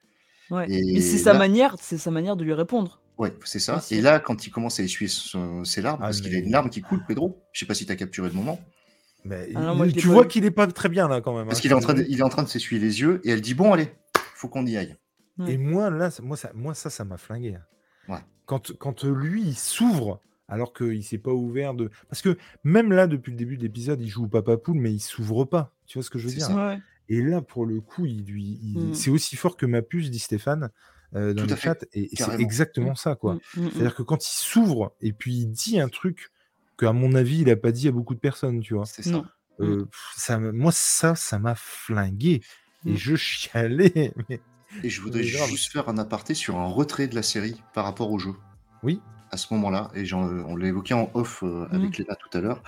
Ouais. 0.51 0.65
Et 0.69 0.93
Mais 0.95 1.01
c'est 1.01 1.17
sa 1.19 1.33
là- 1.33 1.39
manière, 1.39 1.75
c'est 1.79 1.97
sa 1.97 2.11
manière 2.11 2.35
de 2.35 2.43
lui 2.43 2.53
répondre. 2.53 3.01
Ouais, 3.17 3.33
c'est 3.45 3.59
ça. 3.59 3.81
Et 3.91 4.01
là, 4.01 4.19
quand 4.19 4.45
il 4.47 4.49
commence 4.51 4.79
à 4.79 4.83
essuyer 4.83 5.09
son- 5.09 5.63
ses 5.63 5.81
larmes, 5.81 5.99
Ah, 6.01 6.05
parce 6.07 6.21
qu'il 6.21 6.33
a 6.35 6.39
une 6.39 6.51
larme 6.51 6.69
qui 6.69 6.81
coule, 6.81 7.03
Pedro, 7.07 7.41
je 7.53 7.59
sais 7.59 7.65
pas 7.65 7.73
si 7.75 7.85
tu 7.85 7.91
as 7.91 7.95
capturé 7.95 8.27
le 8.29 8.33
moment, 8.35 8.59
mais 9.25 9.49
Ah 9.55 9.61
non, 9.61 9.75
moi, 9.75 9.87
tu 9.91 10.07
vois 10.07 10.25
qu'il 10.25 10.45
est 10.45 10.51
pas 10.51 10.67
très 10.67 10.89
bien 10.89 11.07
là 11.07 11.19
quand 11.21 11.35
même 11.35 11.45
parce 11.47 11.59
hein, 11.59 11.61
qu'il 11.61 11.71
est 11.71 11.75
en 11.75 11.79
train 11.81 11.93
de, 11.93 11.99
désolé. 11.99 12.13
il 12.15 12.19
est 12.19 12.23
en 12.23 12.29
train 12.29 12.43
de 12.43 12.47
s'essuyer 12.47 12.81
les 12.81 13.01
yeux, 13.01 13.19
et 13.25 13.31
elle 13.31 13.41
dit 13.41 13.53
Bon, 13.53 13.73
allez, 13.73 13.91
faut 14.35 14.47
qu'on 14.47 14.65
y 14.65 14.77
aille. 14.77 14.95
Et 15.47 15.57
moi, 15.57 15.89
là, 15.89 16.09
moi, 16.21 16.35
ça, 16.35 16.51
moi, 16.53 16.73
ça, 16.73 16.89
ça 16.89 17.03
m'a 17.05 17.17
flingué. 17.17 17.57
Ouais. 18.07 18.19
Quand, 18.45 18.71
quand 18.77 19.03
lui, 19.03 19.43
il 19.43 19.55
s'ouvre, 19.55 20.21
alors 20.47 20.73
qu'il 20.73 21.03
s'est 21.03 21.17
pas 21.19 21.31
ouvert 21.33 21.73
de. 21.73 21.89
Parce 22.09 22.21
que 22.21 22.37
même 22.63 22.91
là, 22.91 23.05
depuis 23.07 23.31
le 23.31 23.37
début 23.37 23.57
de 23.57 23.61
l'épisode, 23.63 24.01
il 24.01 24.07
joue 24.07 24.25
au 24.25 24.27
papa 24.27 24.57
poule, 24.57 24.77
mais 24.79 24.91
il 24.91 24.99
s'ouvre 24.99 25.45
pas. 25.45 25.75
Tu 25.85 25.97
vois 25.97 26.03
ce 26.03 26.09
que 26.09 26.17
je 26.19 26.27
veux 26.27 26.33
dire? 26.33 26.47
ça. 26.47 26.55
Ouais. 26.69 26.79
Et 27.09 27.21
là, 27.21 27.41
pour 27.41 27.65
le 27.65 27.81
coup, 27.81 28.05
il 28.05 28.23
lui, 28.25 28.59
il- 28.63 28.89
Mm. 28.89 28.93
c'est 28.93 29.09
aussi 29.11 29.35
fort 29.35 29.57
que 29.57 29.65
ma 29.65 29.81
puce, 29.81 30.09
dit 30.11 30.19
Stéphane, 30.19 30.69
euh, 31.15 31.33
dans 31.33 31.43
Tout 31.43 31.47
le 31.49 31.53
à 31.53 31.55
fait, 31.55 31.61
chat. 31.69 31.85
Et, 31.93 32.13
et 32.13 32.15
c'est 32.15 32.39
exactement 32.39 32.95
ça, 32.95 33.15
quoi. 33.15 33.35
Mm, 33.35 33.37
mm. 33.61 33.69
C'est-à-dire 33.71 33.95
que 33.95 34.03
quand 34.03 34.23
il 34.25 34.31
s'ouvre 34.31 34.95
et 35.01 35.13
puis 35.13 35.33
il 35.37 35.47
dit 35.47 35.79
un 35.79 35.89
truc 35.89 36.29
qu'à 36.77 36.93
mon 36.93 37.13
avis, 37.15 37.39
il 37.41 37.49
a 37.49 37.55
pas 37.55 37.71
dit 37.71 37.87
à 37.87 37.91
beaucoup 37.91 38.13
de 38.15 38.19
personnes, 38.19 38.59
tu 38.61 38.73
vois. 38.75 38.85
C'est 38.85 39.03
ça. 39.03 39.23
Euh, 39.59 39.85
ça, 40.15 40.39
moi, 40.39 40.71
ça, 40.71 41.15
ça 41.15 41.37
m'a 41.39 41.53
flingué. 41.55 42.41
Et 42.85 42.95
je 42.95 43.15
chialais. 43.17 44.13
Mais... 44.29 44.39
Et 44.83 44.89
je 44.89 45.01
voudrais 45.01 45.25
grave. 45.25 45.49
juste 45.49 45.71
faire 45.71 45.89
un 45.89 45.97
aparté 45.97 46.33
sur 46.33 46.57
un 46.57 46.67
retrait 46.67 47.07
de 47.07 47.15
la 47.15 47.23
série 47.23 47.61
par 47.73 47.85
rapport 47.85 48.11
au 48.11 48.19
jeu. 48.19 48.33
Oui. 48.83 49.01
À 49.31 49.37
ce 49.37 49.53
moment-là, 49.53 49.91
et 49.95 50.05
j'en- 50.05 50.27
on 50.27 50.55
l'a 50.55 50.67
évoqué 50.67 50.93
en 50.93 51.09
off 51.13 51.43
euh, 51.43 51.67
Mhm. 51.71 51.75
avec 51.75 51.97
Léna 51.97 52.15
tout 52.15 52.35
à 52.37 52.41
l'heure. 52.41 52.63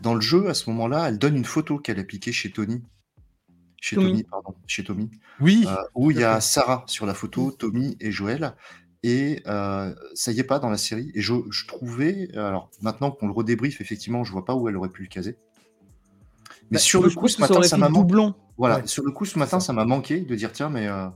Dans 0.00 0.14
le 0.14 0.20
jeu, 0.20 0.48
à 0.48 0.54
ce 0.54 0.70
moment-là, 0.70 1.08
elle 1.08 1.18
donne 1.18 1.36
une 1.36 1.44
photo 1.44 1.78
qu'elle 1.78 1.98
a 2.00 2.04
piquée 2.04 2.32
chez 2.32 2.50
Tony. 2.50 2.82
Chez 3.80 3.96
Tommy. 3.96 4.08
Tommy, 4.10 4.22
pardon. 4.24 4.54
Chez 4.66 4.84
Tommy. 4.84 5.10
Oui. 5.40 5.64
euh, 5.68 5.76
où 5.94 6.10
il 6.10 6.18
y 6.18 6.24
a. 6.24 6.40
Sarah 6.40 6.84
sur 6.86 7.06
la 7.06 7.14
photo, 7.14 7.50
Tommy 7.50 7.96
et 8.00 8.10
Joël. 8.12 8.54
Et 9.02 9.42
euh, 9.46 9.94
ça 10.14 10.30
y 10.32 10.38
est 10.40 10.44
pas 10.44 10.58
dans 10.58 10.68
la 10.68 10.76
série. 10.76 11.10
Et 11.14 11.22
je, 11.22 11.32
je 11.50 11.66
trouvais, 11.66 12.28
alors 12.36 12.70
maintenant 12.82 13.10
qu'on 13.10 13.26
le 13.26 13.32
redébrief, 13.32 13.80
effectivement, 13.80 14.24
je 14.24 14.32
vois 14.32 14.44
pas 14.44 14.54
où 14.54 14.68
elle 14.68 14.76
aurait 14.76 14.90
pu 14.90 15.02
le 15.02 15.08
caser. 15.08 15.38
Mais 16.70 16.76
Bah, 16.76 16.78
sur 16.78 17.02
le 17.02 17.10
coup, 17.10 17.28
ce 17.28 17.40
matin, 17.40 17.62
ça 17.62 17.76
m'a 17.76 17.88
manqué. 17.88 18.02
doublon. 18.06 18.34
Voilà, 18.58 18.76
Ouais. 18.78 18.86
sur 18.86 19.04
le 19.04 19.10
coup, 19.10 19.24
ce 19.24 19.38
matin, 19.38 19.58
ça 19.60 19.72
m'a 19.72 19.84
manqué 19.84 20.20
de 20.20 20.34
dire 20.36 20.52
tiens, 20.52 20.68
mais 20.70 20.86
euh, 20.86 21.06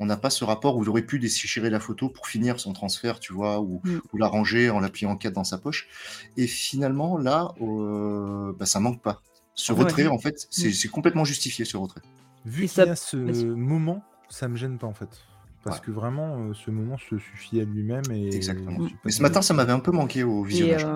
on 0.00 0.06
n'a 0.06 0.16
pas 0.16 0.30
ce 0.30 0.44
rapport 0.44 0.76
où 0.76 0.82
il 0.82 0.88
aurait 0.88 1.02
pu 1.02 1.18
déchirer 1.18 1.70
la 1.70 1.80
photo 1.80 2.08
pour 2.08 2.26
finir 2.26 2.58
son 2.58 2.72
transfert, 2.72 3.20
tu 3.20 3.32
vois, 3.32 3.60
ou, 3.60 3.80
Mm. 3.84 3.98
ou 4.12 4.16
la 4.18 4.26
ranger 4.26 4.70
en 4.70 4.80
la 4.80 4.88
pliant 4.88 5.10
en 5.12 5.16
quatre 5.16 5.34
dans 5.34 5.44
sa 5.44 5.58
poche. 5.58 5.88
Et 6.36 6.46
finalement, 6.46 7.18
là, 7.18 7.52
euh, 7.60 8.52
bah, 8.58 8.66
ça 8.66 8.80
manque 8.80 9.00
pas. 9.02 9.22
Ce 9.54 9.72
Ouais. 9.72 9.80
retrait, 9.84 10.06
en 10.06 10.18
fait, 10.18 10.46
c'est 10.50 10.68
Mm. 10.68 10.72
c'est 10.72 10.88
complètement 10.88 11.24
justifié, 11.24 11.64
ce 11.64 11.76
retrait. 11.76 12.02
Vu 12.44 12.64
Et 12.64 12.66
qu'il 12.66 12.70
ça- 12.70 12.86
y 12.86 12.90
a 12.90 12.96
ce 12.96 13.16
moment, 13.16 14.02
ça 14.28 14.48
me 14.48 14.56
gêne 14.56 14.76
pas 14.78 14.86
en 14.86 14.94
fait. 14.94 15.08
Parce 15.64 15.78
Ouais. 15.80 15.86
que 15.86 15.90
vraiment, 15.90 16.36
euh, 16.38 16.52
ce 16.54 16.70
moment 16.70 16.96
se 16.98 17.18
suffit 17.18 17.60
à 17.60 17.64
lui-même. 17.64 18.04
Et 18.12 18.34
Exactement. 18.34 18.86
Mais 19.04 19.10
ce 19.10 19.20
matin, 19.22 19.42
ça 19.42 19.52
m'avait 19.54 19.72
un 19.72 19.80
peu 19.80 19.90
manqué 19.92 20.22
au 20.24 20.44
Et, 20.44 20.48
visionnage. 20.48 20.86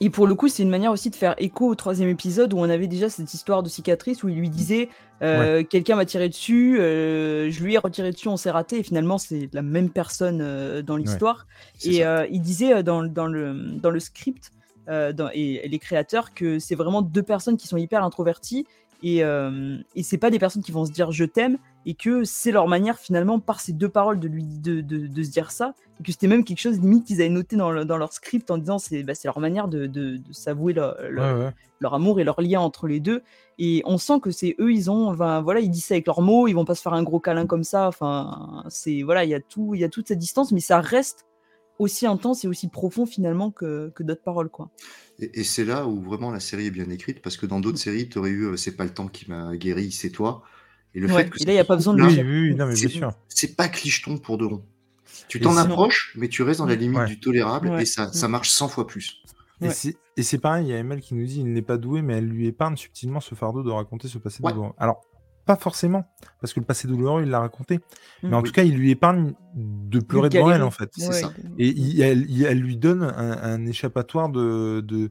Et 0.00 0.08
pour 0.10 0.26
le 0.26 0.34
coup, 0.34 0.48
c'est 0.48 0.62
une 0.62 0.70
manière 0.70 0.92
aussi 0.92 1.10
de 1.10 1.14
faire 1.16 1.34
écho 1.38 1.68
au 1.68 1.74
troisième 1.74 2.08
épisode 2.08 2.52
où 2.54 2.58
on 2.58 2.70
avait 2.70 2.86
déjà 2.86 3.08
cette 3.10 3.34
histoire 3.34 3.62
de 3.62 3.68
cicatrice 3.68 4.22
où 4.22 4.28
il 4.28 4.36
lui 4.36 4.48
disait 4.48 4.88
euh, 5.22 5.62
quelqu'un 5.62 5.96
m'a 5.96 6.06
tiré 6.06 6.28
dessus, 6.30 6.78
euh, 6.80 7.50
je 7.50 7.62
lui 7.62 7.74
ai 7.74 7.78
retiré 7.78 8.10
dessus, 8.10 8.28
on 8.28 8.38
s'est 8.38 8.50
raté. 8.50 8.78
Et 8.78 8.82
finalement, 8.82 9.18
c'est 9.18 9.50
la 9.52 9.60
même 9.62 9.90
personne 9.90 10.40
euh, 10.40 10.80
dans 10.82 10.96
l'histoire. 10.96 11.46
Et 11.84 12.02
il 12.30 12.40
disait 12.40 12.82
dans, 12.82 13.02
dans 13.04 13.26
le, 13.26 13.54
dans 13.78 13.90
le 13.90 14.00
script 14.00 14.52
dans- 14.88 15.30
et 15.32 15.68
les 15.68 15.78
créateurs 15.78 16.32
que 16.34 16.58
c'est 16.58 16.74
vraiment 16.74 17.00
deux 17.02 17.22
personnes 17.22 17.56
qui 17.56 17.68
sont 17.68 17.76
hyper 17.76 18.02
introverties 18.02 18.66
Et, 19.02 19.24
euh, 19.24 19.78
et 19.94 20.02
c'est 20.02 20.18
pas 20.18 20.30
des 20.30 20.38
personnes 20.38 20.62
qui 20.62 20.72
vont 20.72 20.84
se 20.84 20.92
dire 20.92 21.10
je 21.10 21.24
t'aime 21.24 21.56
et 21.86 21.94
que 21.94 22.24
c'est 22.24 22.52
leur 22.52 22.68
manière 22.68 22.98
finalement 22.98 23.40
par 23.40 23.60
ces 23.60 23.72
deux 23.72 23.88
paroles 23.88 24.20
de 24.20 24.28
lui 24.28 24.44
de, 24.44 24.80
de, 24.82 25.06
de 25.06 25.22
se 25.22 25.30
dire 25.30 25.50
ça. 25.50 25.74
Et 25.98 26.02
que 26.02 26.12
c'était 26.12 26.26
même 26.28 26.44
quelque 26.44 26.60
chose 26.60 26.78
limite 26.80 27.06
qu'ils 27.06 27.20
avaient 27.20 27.30
noté 27.30 27.56
dans, 27.56 27.70
le- 27.70 27.84
dans 27.86 27.96
leur 27.96 28.12
script 28.12 28.50
en 28.50 28.58
disant 28.58 28.78
c'est 28.78 29.02
bah, 29.02 29.14
leur 29.24 29.38
manière 29.40 29.68
de, 29.68 29.86
de, 29.86 30.18
de 30.18 30.32
s'avouer 30.32 30.72
leur, 30.74 30.96
leur- 31.10 31.36
Ouais, 31.38 31.44
ouais. 31.46 31.50
leur 31.80 31.94
amour 31.94 32.20
et 32.20 32.24
leur 32.24 32.40
lien 32.42 32.60
entre 32.60 32.86
les 32.86 33.00
deux. 33.00 33.22
Et 33.58 33.82
on 33.86 33.96
sent 33.98 34.20
que 34.20 34.30
c'est 34.30 34.54
eux 34.60 34.72
ils 34.72 34.90
ont 34.90 35.08
enfin, 35.08 35.40
voilà 35.42 35.60
ils 35.60 35.70
disent 35.70 35.84
ça 35.86 35.94
avec 35.94 36.06
leurs 36.06 36.20
mots 36.22 36.46
ils 36.48 36.52
vont 36.54 36.64
pas 36.66 36.74
se 36.74 36.82
faire 36.82 36.92
un 36.94 37.02
gros 37.02 37.20
câlin 37.20 37.46
comme 37.46 37.64
ça. 37.64 37.88
Enfin 37.88 38.64
c'est 38.68 39.02
voilà 39.02 39.24
il 39.24 39.30
y 39.30 39.34
a 39.34 39.40
tout 39.40 39.74
il 39.74 39.80
y 39.80 39.84
a 39.84 39.88
toute 39.88 40.08
cette 40.08 40.18
distance 40.18 40.52
mais 40.52 40.60
ça 40.60 40.80
reste 40.80 41.26
aussi 41.78 42.06
intense 42.06 42.44
et 42.44 42.48
aussi 42.48 42.68
profond 42.68 43.06
finalement 43.06 43.50
que, 43.50 43.90
que 43.94 44.02
d'autres 44.02 44.22
paroles 44.22 44.50
quoi 44.50 44.68
Et, 45.20 45.40
et 45.40 45.44
c'est 45.44 45.64
là 45.64 45.86
où 45.86 46.00
vraiment 46.02 46.30
la 46.30 46.40
série 46.40 46.66
est 46.66 46.70
bien 46.70 46.88
écrite, 46.90 47.20
parce 47.22 47.36
que 47.36 47.46
dans 47.46 47.60
d'autres 47.60 47.78
séries, 47.78 48.08
tu 48.08 48.18
aurais 48.18 48.30
eu 48.30 48.44
euh, 48.46 48.56
C'est 48.56 48.76
pas 48.76 48.84
le 48.84 48.90
temps 48.90 49.08
qui 49.08 49.28
m'a 49.30 49.56
guéri, 49.56 49.92
c'est 49.92 50.10
toi. 50.10 50.42
Et 50.94 51.00
le 51.00 51.06
Ouais, 51.08 51.24
fait 51.24 51.30
que 51.30 51.40
et 51.42 51.44
là, 51.44 51.52
il 51.52 51.56
y 51.56 51.60
a 51.60 51.64
pas 51.64 51.76
besoin 51.76 51.94
de 51.94 52.02
Oui, 52.02 52.08
oui, 52.20 52.54
bien 52.54 52.70
c'est- 53.28 53.56
pas 53.56 53.68
clicheton 53.68 54.18
pour 54.18 54.38
de 54.38 54.44
rond. 54.44 54.64
Tu 55.28 55.38
t'en 55.40 55.56
approches, 55.56 56.12
mais 56.16 56.28
tu 56.28 56.42
restes 56.42 56.58
dans 56.58 56.66
la 56.66 56.74
limite 56.74 56.98
Ouais. 56.98 57.06
du 57.06 57.20
tolérable 57.20 57.68
Ouais. 57.68 57.82
et 57.82 57.86
ça, 57.86 58.12
ça 58.12 58.26
marche 58.28 58.50
100 58.50 58.68
fois 58.68 58.86
plus. 58.86 59.22
Et 59.60 59.66
Ouais. 59.68 59.74
c'est- 59.74 60.38
pareil, 60.38 60.66
il 60.66 60.70
y 60.70 60.72
a 60.72 60.78
Emel 60.78 61.00
qui 61.00 61.14
nous 61.14 61.24
dit 61.24 61.40
il 61.40 61.52
n'est 61.52 61.62
pas 61.62 61.76
doué, 61.76 62.02
mais 62.02 62.14
elle 62.14 62.26
lui 62.26 62.46
épargne 62.48 62.76
subtilement 62.76 63.20
ce 63.20 63.34
fardeau 63.34 63.62
de 63.62 63.70
raconter 63.70 64.08
ce 64.08 64.18
passé 64.18 64.42
Ouais. 64.42 64.50
douloureux. 64.52 64.72
Alors, 64.78 65.02
pas 65.46 65.56
forcément, 65.56 66.04
parce 66.40 66.52
que 66.52 66.60
le 66.60 66.66
passé 66.66 66.86
douloureux, 66.86 67.22
il 67.22 67.30
l'a 67.30 67.40
raconté. 67.40 67.80
Mais 68.22 68.34
en 68.34 68.40
Mm. 68.40 68.44
tout 68.44 68.52
cas, 68.52 68.62
il 68.62 68.76
lui 68.76 68.90
épargne 68.90 69.32
de 69.54 69.98
pleurer 70.00 70.28
devant 70.28 70.50
elle, 70.52 70.62
en 70.62 70.70
fait. 70.70 70.90
C'est 70.96 71.08
Ouais, 71.08 71.20
ça. 71.20 71.32
Et 71.58 71.68
il- 71.68 72.00
elle, 72.02 72.30
il- 72.30 72.44
elle 72.44 72.60
lui 72.60 72.76
donne 72.76 73.02
un, 73.02 73.42
un 73.42 73.66
échappatoire 73.66 74.28
de, 74.28 74.80
de- 74.80 75.10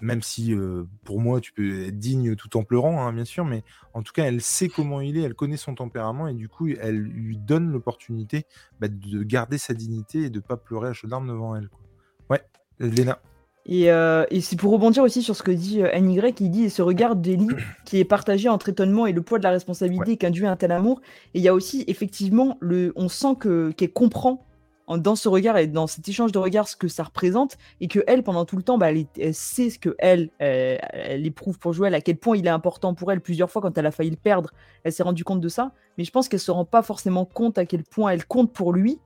Même 0.00 0.22
si, 0.22 0.52
euh, 0.52 0.84
pour 1.04 1.20
moi, 1.20 1.40
tu 1.40 1.52
peux 1.52 1.84
être 1.84 1.98
digne 1.98 2.34
tout 2.34 2.56
en 2.58 2.64
pleurant, 2.64 3.06
hein, 3.06 3.12
bien 3.12 3.24
sûr, 3.24 3.44
mais 3.44 3.62
en 3.94 4.02
tout 4.02 4.12
cas, 4.12 4.24
elle 4.24 4.42
sait 4.42 4.68
comment 4.68 5.00
il 5.00 5.16
est, 5.16 5.22
elle 5.22 5.34
connaît 5.34 5.56
son 5.56 5.74
tempérament, 5.76 6.26
et 6.26 6.34
du 6.34 6.48
coup, 6.48 6.66
elle 6.68 6.98
lui 6.98 7.38
donne 7.38 7.70
l'opportunité 7.70 8.44
bah, 8.80 8.88
de 8.88 9.22
garder 9.22 9.56
sa 9.56 9.72
dignité 9.72 10.24
et 10.24 10.30
de 10.30 10.40
pas 10.40 10.56
pleurer 10.56 10.88
à 10.88 10.92
chaudes 10.94 11.10
larmes 11.10 11.28
devant 11.28 11.54
elle. 11.56 11.68
quoi. 11.68 11.80
Ouais, 12.28 12.42
Léna. 12.80 13.18
Et, 13.66 13.90
euh, 13.90 14.26
et 14.30 14.40
c'est 14.40 14.56
pour 14.56 14.72
rebondir 14.72 15.02
aussi 15.02 15.22
sur 15.22 15.34
ce 15.34 15.42
que 15.42 15.50
dit 15.50 15.82
euh, 15.82 15.98
NY, 15.98 16.20
il 16.40 16.50
dit 16.50 16.68
ce 16.68 16.82
regard 16.82 17.16
d'Ellie 17.16 17.48
qui 17.86 17.98
est 17.98 18.04
partagé 18.04 18.48
entre 18.48 18.68
étonnement 18.68 19.06
et 19.06 19.12
le 19.12 19.22
poids 19.22 19.38
de 19.38 19.44
la 19.44 19.50
responsabilité 19.50 20.16
qu'induit 20.16 20.46
un 20.46 20.56
tel 20.56 20.72
amour. 20.72 21.00
Et 21.32 21.38
il 21.38 21.42
y 21.42 21.48
a 21.48 21.54
aussi 21.54 21.84
effectivement, 21.86 22.58
le, 22.60 22.92
on 22.96 23.08
sent 23.08 23.36
que 23.40 23.70
qu'elle 23.72 23.92
comprend 23.92 24.44
en- 24.86 24.98
dans 24.98 25.16
ce 25.16 25.30
regard 25.30 25.56
et 25.56 25.66
dans 25.66 25.86
cet 25.86 26.06
échange 26.06 26.30
de 26.30 26.38
regards 26.38 26.68
ce 26.68 26.76
que 26.76 26.88
ça 26.88 27.04
représente 27.04 27.56
et 27.80 27.88
que 27.88 28.00
elle 28.06 28.22
pendant 28.22 28.44
tout 28.44 28.56
le 28.58 28.62
temps, 28.62 28.76
bah, 28.76 28.90
elle, 28.90 29.34
sait 29.34 29.70
ce 29.70 29.78
que 29.78 29.94
elle, 29.98 30.28
elle, 30.38 30.80
elle 30.92 31.26
éprouve 31.26 31.58
pour 31.58 31.72
Joël, 31.72 31.94
à 31.94 32.02
quel 32.02 32.18
point 32.18 32.36
il 32.36 32.46
est 32.46 32.50
important 32.50 32.92
pour 32.92 33.10
elle. 33.12 33.22
Plusieurs 33.22 33.50
fois 33.50 33.62
quand 33.62 33.78
elle 33.78 33.86
a 33.86 33.90
failli 33.90 34.10
le 34.10 34.16
perdre, 34.16 34.50
elle 34.82 34.92
s'est 34.92 35.02
rendue 35.02 35.24
compte 35.24 35.40
de 35.40 35.48
ça. 35.48 35.72
Mais 35.96 36.04
je 36.04 36.10
pense 36.10 36.28
qu'elle 36.28 36.40
se 36.40 36.50
rend 36.50 36.66
pas 36.66 36.82
forcément 36.82 37.24
compte 37.24 37.56
à 37.56 37.64
quel 37.64 37.82
point 37.82 38.10
elle 38.10 38.26
compte 38.26 38.52
pour 38.52 38.74
lui. 38.74 38.98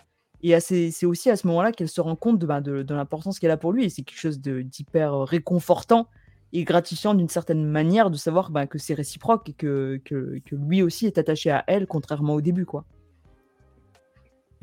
Et 0.42 0.58
c'est 0.60 1.04
aussi 1.06 1.30
à 1.30 1.36
ce 1.36 1.46
moment-là 1.48 1.72
qu'elle 1.72 1.88
se 1.88 2.00
rend 2.00 2.14
compte 2.16 2.38
de, 2.38 2.46
bah, 2.46 2.60
de, 2.60 2.82
de 2.82 2.94
l'importance 2.94 3.38
qu'elle 3.40 3.50
a 3.50 3.56
pour 3.56 3.72
lui. 3.72 3.84
Et 3.84 3.88
c'est 3.88 4.02
quelque 4.02 4.20
chose 4.20 4.40
de- 4.40 4.62
d'hyper 4.62 5.12
euh, 5.12 5.24
réconfortant 5.24 6.08
et 6.52 6.64
gratifiant 6.64 7.14
d'une 7.14 7.28
certaine 7.28 7.64
manière 7.66 8.08
de 8.10 8.16
savoir 8.16 8.50
bah, 8.50 8.66
que 8.66 8.78
c'est 8.78 8.94
réciproque 8.94 9.48
et 9.48 9.52
que, 9.52 10.00
que, 10.04 10.38
que 10.46 10.54
lui 10.54 10.82
aussi 10.82 11.06
est 11.06 11.18
attaché 11.18 11.50
à 11.50 11.64
elle, 11.66 11.86
contrairement 11.86 12.34
au 12.34 12.40
début. 12.40 12.64
quoi. 12.66 12.84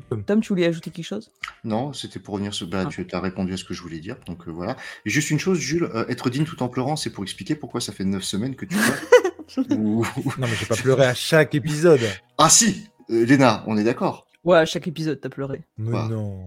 Tom. 0.08 0.22
Tom, 0.24 0.40
tu 0.40 0.48
voulais 0.50 0.66
ajouter 0.66 0.90
quelque 0.90 1.04
chose? 1.04 1.30
Non, 1.64 1.92
c'était 1.92 2.20
pour 2.20 2.34
revenir 2.34 2.54
sur. 2.54 2.66
Bah, 2.68 2.84
Ah. 2.86 2.88
Tu 2.90 3.06
as 3.12 3.20
répondu 3.20 3.52
à 3.52 3.56
ce 3.56 3.64
que 3.64 3.74
je 3.74 3.82
voulais 3.82 3.98
dire, 3.98 4.16
donc 4.26 4.46
euh, 4.46 4.52
voilà. 4.52 4.76
Et 5.04 5.10
juste 5.10 5.30
une 5.30 5.38
chose, 5.40 5.58
Jules, 5.58 5.84
euh, 5.94 6.06
être 6.08 6.30
digne 6.30 6.44
tout 6.44 6.62
en 6.62 6.68
pleurant, 6.68 6.94
c'est 6.96 7.10
pour 7.10 7.24
expliquer 7.24 7.54
pourquoi 7.56 7.80
ça 7.80 7.92
fait 7.92 8.04
9 8.04 8.22
semaines 8.22 8.54
que 8.56 8.64
tu 8.66 8.76
pleures. 8.76 9.68
Ou- 9.78 10.04
Non, 10.38 10.46
mais 10.46 10.54
j'ai 10.58 10.66
pas 10.66 10.76
pleuré 10.76 11.06
à 11.06 11.14
chaque 11.14 11.54
épisode. 11.54 12.00
Ah 12.38 12.48
si 12.48 12.88
euh, 13.10 13.24
Léna, 13.24 13.64
on 13.66 13.76
est 13.76 13.84
d'accord. 13.84 14.25
Ouais, 14.46 14.56
à 14.58 14.64
chaque 14.64 14.86
épisode, 14.86 15.20
t'as 15.20 15.28
pleuré. 15.28 15.62
Mais 15.76 15.90
non. 16.08 16.38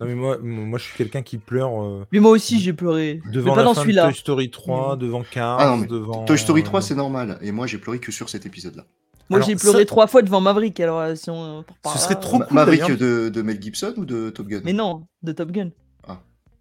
Non, 0.00 0.06
mais 0.06 0.14
moi, 0.16 0.38
moi, 0.42 0.78
je 0.78 0.84
suis 0.84 0.96
quelqu'un 0.96 1.22
qui 1.22 1.38
pleure 1.38 1.80
euh, 1.80 2.04
Mais 2.10 2.18
moi 2.18 2.32
aussi, 2.32 2.60
j'ai 2.60 2.72
pleuré. 2.72 3.22
devant 3.32 3.50
mais 3.50 3.54
pas 3.54 3.60
la 3.60 3.64
dans 3.68 3.74
fin 3.74 3.80
de 3.80 3.84
celui-là. 3.84 4.04
Toy 4.06 4.14
Story 4.14 4.50
3, 4.50 4.96
devant 4.96 5.22
Cars, 5.22 5.58
Ah 5.60 5.66
non, 5.68 5.76
mais 5.76 5.86
devant. 5.86 6.24
Toy 6.24 6.36
Story 6.36 6.64
3, 6.64 6.80
euh, 6.80 6.82
c'est 6.82 6.94
normal. 6.96 7.38
Et 7.40 7.52
moi, 7.52 7.68
j'ai 7.68 7.78
pleuré 7.78 8.00
que 8.00 8.10
sur 8.10 8.28
cet 8.28 8.44
épisode-là. 8.44 8.84
Moi, 9.30 9.40
j'ai 9.40 9.54
pleuré 9.54 9.78
ça- 9.80 9.84
trois 9.86 10.08
fois 10.08 10.22
devant 10.22 10.40
Maverick. 10.40 10.78
Alors, 10.80 10.98
euh, 10.98 11.14
si 11.14 11.30
on 11.30 11.64
par 11.82 11.92
Ce 11.92 12.00
serait 12.00 12.16
euh, 12.16 12.20
trop 12.20 12.38
cool, 12.40 12.46
Maverick 12.50 12.90
de 12.90 13.42
Mel 13.42 13.62
Gibson 13.62 13.94
ou 13.96 14.04
de 14.04 14.30
Top 14.30 14.48
Gun? 14.48 14.60
Mais 14.64 14.72
non, 14.72 15.06
de 15.22 15.30
Top 15.32 15.52
Gun. 15.52 15.70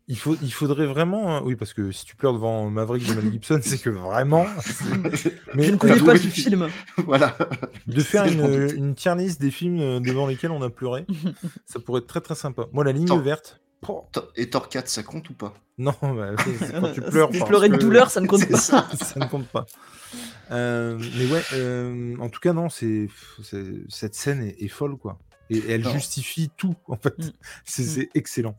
Il, 0.08 0.18
faut, 0.20 0.36
il 0.42 0.54
faudrait 0.54 0.86
vraiment. 0.86 1.38
euh, 1.38 1.40
Oui, 1.44 1.56
parce 1.56 1.74
que 1.74 1.92
si 1.92 2.06
tu 2.06 2.16
pleures 2.16 2.34
devant 2.34 2.70
Maverick 2.70 3.08
de 3.08 3.14
Mel 3.16 3.32
Gibson, 3.32 3.60
c'est 3.64 3.80
que 3.82 3.90
vraiment. 3.90 4.46
Mais 5.56 5.64
Je 5.64 5.72
ne 5.72 5.78
connais 5.78 6.00
pas 6.00 6.16
ce 6.18 6.28
film. 6.28 6.68
Voilà. 7.06 7.36
de 7.88 8.00
faire 8.02 8.26
une, 8.26 8.70
une 8.76 8.94
tier 8.96 9.16
list 9.16 9.42
des 9.42 9.50
films 9.52 9.80
euh, 9.80 10.00
devant 10.00 10.28
lesquels 10.28 10.52
on 10.52 10.62
a 10.62 10.70
pleuré, 10.70 11.06
ça 11.66 11.80
pourrait 11.80 12.02
être 12.02 12.08
très 12.08 12.22
très 12.22 12.36
sympa. 12.36 12.66
Moi, 12.72 12.84
la 12.84 12.92
ligne 12.92 13.08
verte. 13.22 13.60
Et 14.36 14.50
Thor 14.50 14.68
4, 14.70 14.88
ça 14.88 15.04
compte 15.04 15.30
ou 15.30 15.34
pas? 15.34 15.54
Non, 15.78 15.94
bah, 16.02 16.32
quand 16.38 16.92
tu 16.94 17.02
pleures. 17.02 17.30
Si 17.32 17.38
parce 17.40 17.50
pleurer 17.50 17.70
de 17.70 17.76
que- 17.76 17.82
douleur, 17.82 18.10
ça 18.10 18.20
ne 18.22 18.26
compte 18.28 18.48
pas. 18.50 18.58
ça. 18.58 18.88
ça 19.00 19.20
ne 19.20 19.26
compte 19.26 19.48
pas. 19.48 19.66
Euh, 20.52 20.98
mais 21.18 21.26
ouais, 21.32 21.42
euh, 21.54 22.16
en 22.20 22.30
tout 22.30 22.40
cas, 22.40 22.54
non, 22.54 22.70
c'est 22.70 23.08
cette 23.90 24.16
scène 24.16 24.42
est, 24.44 24.56
est 24.64 24.68
folle, 24.70 24.98
quoi. 24.98 25.18
Et 25.52 25.62
elle 25.70 25.82
Non. 25.82 25.92
justifie 25.94 26.50
tout, 26.58 26.76
en 26.88 26.96
fait. 26.98 27.16
Mm. 27.20 27.32
C'est 27.64 27.84
Mm. 27.84 27.86
c'est 27.86 28.10
excellent. 28.16 28.56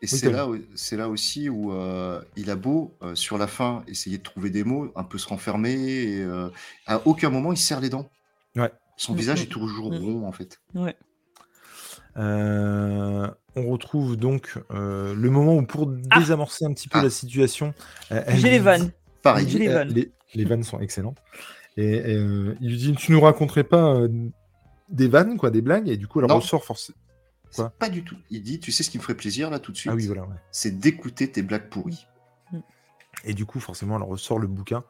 Et 0.00 0.06
c'est 0.06 0.30
là, 0.30 0.46
c'est 0.76 0.96
là 0.96 1.08
aussi 1.08 1.48
où 1.48 1.72
euh, 1.72 2.20
il 2.36 2.50
a 2.50 2.56
beau, 2.56 2.94
euh, 3.02 3.14
sur 3.16 3.36
la 3.36 3.46
fin, 3.48 3.82
essayer 3.88 4.18
de 4.18 4.22
trouver 4.22 4.50
des 4.50 4.62
mots, 4.62 4.92
un 4.94 5.02
peu 5.02 5.18
se 5.18 5.26
renfermer, 5.26 5.72
et 5.74 6.20
euh, 6.22 6.50
à 6.86 7.04
aucun 7.06 7.30
moment 7.30 7.52
il 7.52 7.56
serre 7.56 7.80
les 7.80 7.88
dents. 7.88 8.08
Ouais. 8.54 8.70
Son 8.96 9.14
visage 9.14 9.42
est 9.42 9.46
toujours 9.46 9.90
mm. 9.92 9.96
rond, 9.96 10.26
en 10.26 10.32
fait. 10.32 10.60
Ouais. 10.74 10.96
Euh, 12.16 13.28
on 13.54 13.68
retrouve 13.70 14.16
donc 14.16 14.54
euh, 14.72 15.14
le 15.14 15.30
moment 15.30 15.56
où, 15.56 15.64
pour 15.66 15.92
Ah 16.10 16.18
désamorcer 16.18 16.64
un 16.64 16.72
petit 16.72 16.88
peu 16.88 16.98
Ah. 16.98 17.02
la 17.04 17.10
situation, 17.10 17.74
euh, 18.12 18.22
elle 18.26 18.38
J'ai 18.38 18.50
les 18.50 18.58
dit- 18.58 18.64
vannes. 18.64 18.90
Pareil. 19.22 19.48
J'ai 19.48 19.58
les 19.58 19.68
vannes. 19.68 19.88
les, 19.88 20.12
les 20.34 20.44
vannes 20.44 20.62
sont 20.62 20.80
excellentes. 20.80 21.18
Et, 21.76 21.84
et, 21.94 22.16
euh, 22.16 22.56
il 22.60 22.70
lui 22.70 22.76
dit 22.76 22.92
Tu 22.94 23.12
nous 23.12 23.20
raconterais 23.20 23.64
pas 23.64 23.94
euh, 23.94 24.08
des 24.88 25.08
vannes, 25.08 25.36
quoi, 25.36 25.50
des 25.50 25.60
blagues 25.60 25.88
Et 25.88 25.96
du 25.96 26.06
coup, 26.06 26.20
elle 26.20 26.26
Non. 26.26 26.36
ressort 26.36 26.64
forcément. 26.64 26.98
Quoi 27.54 27.70
pas 27.78 27.88
du 27.88 28.04
tout. 28.04 28.16
Il 28.30 28.42
dit, 28.42 28.60
tu 28.60 28.72
sais 28.72 28.82
ce 28.82 28.90
qui 28.90 28.98
me 28.98 29.02
ferait 29.02 29.14
plaisir, 29.16 29.50
là, 29.50 29.58
tout 29.58 29.72
de 29.72 29.76
suite 29.76 29.90
Ah 29.92 29.96
oui, 29.96 30.06
voilà. 30.06 30.22
ouais. 30.22 30.36
C'est 30.50 30.78
d'écouter 30.78 31.30
tes 31.30 31.42
blagues 31.42 31.68
pourries. 31.68 32.06
Et 33.24 33.34
du 33.34 33.46
coup, 33.46 33.58
forcément, 33.58 33.96
elle 33.96 34.02
ressort 34.04 34.38
le 34.38 34.46
bouquin 34.46 34.84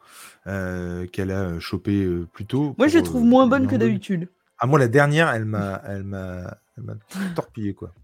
euh, 0.46 1.06
qu'elle 1.06 1.30
a 1.30 1.42
euh, 1.44 1.60
chopé 1.60 2.02
euh, 2.04 2.26
plus 2.30 2.44
tôt. 2.44 2.74
Moi, 2.76 2.88
je 2.88 2.94
les 2.96 3.00
pour, 3.00 3.08
trouve 3.10 3.22
euh, 3.22 3.26
moins 3.26 3.50
en 3.50 3.66
que 3.66 3.76
d'habitude. 3.76 4.28
Ah, 4.58 4.66
moi, 4.66 4.78
la 4.78 4.88
dernière, 4.88 5.30
elle 5.32 5.44
m'a, 5.46 5.80
elle 5.86 6.02
m'a, 6.04 6.58
elle 6.76 6.82
m'a 6.84 6.94
torpillé, 7.34 7.72
quoi. 7.74 7.94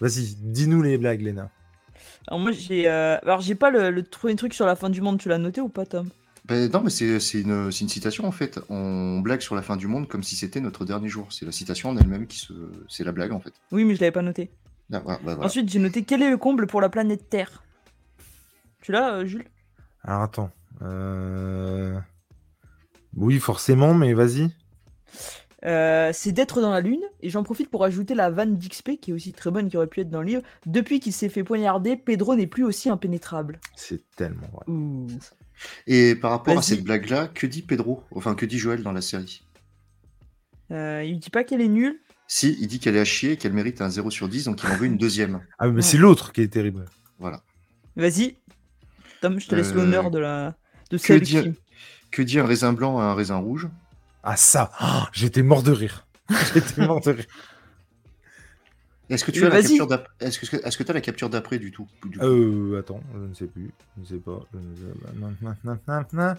Vas-y, 0.00 0.36
dis-nous 0.36 0.80
les 0.80 0.96
blagues, 0.96 1.20
Léna. 1.20 1.50
Alors, 2.28 2.40
moi, 2.40 2.52
j'ai. 2.52 2.88
euh, 2.88 3.18
Alors, 3.22 3.40
j'ai 3.42 3.54
pas 3.56 3.70
le, 3.70 3.90
le 3.90 4.02
premier 4.04 4.36
truc 4.36 4.54
sur 4.54 4.64
la 4.64 4.76
fin 4.76 4.88
du 4.90 5.00
monde. 5.02 5.18
Tu 5.18 5.28
l'as 5.28 5.38
noté 5.38 5.60
ou 5.60 5.68
pas, 5.68 5.84
Tom? 5.84 6.08
Ben, 6.48 6.70
non, 6.72 6.80
mais 6.82 6.90
c'est 6.90 7.20
c'est 7.20 7.42
une, 7.42 7.70
c'est 7.70 7.82
une 7.82 7.90
citation, 7.90 8.24
en 8.24 8.32
fait. 8.32 8.58
On 8.70 9.20
blague 9.20 9.42
sur 9.42 9.54
la 9.54 9.60
fin 9.60 9.76
du 9.76 9.86
monde 9.86 10.08
comme 10.08 10.22
si 10.22 10.34
c'était 10.34 10.60
notre 10.60 10.86
dernier 10.86 11.08
jour. 11.08 11.30
C'est 11.30 11.44
la 11.44 11.52
citation 11.52 11.90
en 11.90 11.96
elle-même 11.96 12.26
qui 12.26 12.38
se... 12.38 12.54
C'est 12.88 13.04
la 13.04 13.12
blague, 13.12 13.32
en 13.32 13.40
fait. 13.40 13.52
Oui, 13.70 13.84
mais 13.84 13.94
je 13.94 14.00
l'avais 14.00 14.12
pas 14.12 14.22
noté. 14.22 14.50
Ah, 14.90 15.00
voilà, 15.00 15.18
bah, 15.18 15.34
voilà. 15.34 15.44
Ensuite, 15.44 15.68
j'ai 15.68 15.78
noté 15.78 16.04
quel 16.04 16.22
est 16.22 16.30
le 16.30 16.38
comble 16.38 16.66
pour 16.66 16.80
la 16.80 16.88
planète 16.88 17.28
Terre? 17.28 17.62
Tu 18.80 18.92
l'as, 18.92 19.16
euh, 19.16 19.26
Jules? 19.26 19.44
Alors, 20.02 20.22
attends. 20.22 20.50
Euh... 20.80 21.98
Oui, 23.14 23.38
forcément, 23.38 23.92
mais 23.92 24.14
vas-y. 24.14 24.50
Euh, 25.64 26.10
c'est 26.14 26.32
d'être 26.32 26.62
dans 26.62 26.70
la 26.70 26.80
lune, 26.80 27.02
et 27.20 27.30
j'en 27.30 27.42
profite 27.42 27.68
pour 27.68 27.84
ajouter 27.84 28.14
la 28.14 28.30
vanne 28.30 28.56
d'XP, 28.56 28.92
qui 29.02 29.10
est 29.10 29.12
aussi 29.12 29.32
très 29.32 29.50
bonne, 29.50 29.68
qui 29.68 29.76
aurait 29.76 29.88
pu 29.88 30.00
être 30.00 30.08
dans 30.08 30.20
le 30.20 30.26
livre. 30.26 30.42
Depuis 30.64 31.00
qu'il 31.00 31.12
s'est 31.12 31.28
fait 31.28 31.44
poignarder, 31.44 31.96
Pedro 31.96 32.36
n'est 32.36 32.46
plus 32.46 32.64
aussi 32.64 32.88
impénétrable. 32.88 33.60
C'est 33.74 34.00
tellement 34.16 34.46
vrai. 34.52 34.64
Ouh. 34.68 35.08
Et 35.86 36.14
par 36.14 36.30
rapport 36.30 36.58
à 36.58 36.62
cette 36.62 36.82
blague-là, 36.84 37.28
que 37.28 37.46
dit 37.46 37.62
Pedro? 37.62 38.04
Enfin, 38.12 38.34
que 38.34 38.46
dit 38.46 38.58
Joël 38.58 38.82
dans 38.82 38.92
la 38.92 39.00
série? 39.00 39.42
Euh, 40.70 41.02
il 41.04 41.18
dit 41.18 41.30
pas 41.30 41.44
qu'elle 41.44 41.60
est 41.60 41.68
nulle? 41.68 41.98
Si, 42.26 42.56
il 42.60 42.66
dit 42.66 42.78
qu'elle 42.78 42.96
est 42.96 43.00
à 43.00 43.04
chier 43.06 43.32
et 43.32 43.36
qu'elle 43.38 43.54
mérite 43.54 43.80
un 43.80 43.88
0 43.88 44.10
sur 44.10 44.28
10, 44.28 44.44
donc 44.44 44.62
il 44.62 44.70
en 44.70 44.76
veut 44.76 44.86
une 44.86 44.98
deuxième. 44.98 45.40
Ah, 45.58 45.66
mais 45.68 45.76
Ouais. 45.76 45.82
c'est 45.82 45.96
l'autre 45.96 46.32
qui 46.32 46.42
est 46.42 46.48
terrible. 46.48 46.84
Voilà. 47.18 47.42
Vas-y, 47.96 48.36
Tom, 49.22 49.40
je 49.40 49.48
te 49.48 49.54
laisse 49.54 49.70
Euh, 49.70 49.74
l'honneur 49.74 50.10
de 50.10 50.18
la 50.18 50.54
de 50.90 50.98
que 50.98 51.02
celle 51.02 51.22
qui. 51.22 51.54
Que 52.10 52.22
dit 52.22 52.38
un 52.38 52.46
raisin 52.46 52.72
blanc 52.72 52.98
à 52.98 53.04
un 53.04 53.14
raisin 53.14 53.36
rouge? 53.36 53.68
Ah, 54.22 54.36
ça 54.36 54.70
Ah, 54.78 55.08
J'étais 55.12 55.42
mort 55.42 55.62
de 55.62 55.72
rire. 55.72 56.06
J'étais 56.54 56.86
mort 56.86 57.00
de 57.00 57.10
rire. 57.12 57.26
Est-ce 59.10 59.24
que 59.24 59.30
tu 59.30 59.44
as 59.46 59.48
la 59.48 59.62
capture 59.62 59.86
d'ap- 59.86 60.08
Est-ce 60.20 60.38
que 60.38 60.56
est-ce 60.56 60.76
que 60.76 60.82
tu 60.82 60.90
as 60.90 60.94
la 60.94 61.00
capture 61.00 61.30
d'après 61.30 61.58
du 61.58 61.70
tout 61.72 61.86
du 62.04 62.18
Euh, 62.20 62.78
attends, 62.78 63.00
je 63.14 63.20
ne 63.20 63.34
sais 63.34 63.46
plus. 63.46 63.70
Je 63.96 64.02
ne 64.02 64.06
sais 64.06 64.22
pas. 64.22 64.40
Je 64.52 64.58
ne 64.58 64.74
sais 64.76 64.98
pas. 65.00 65.10
Non, 65.18 65.34
non, 65.40 65.56
non, 65.64 65.78
non, 65.88 66.04
non. 66.12 66.34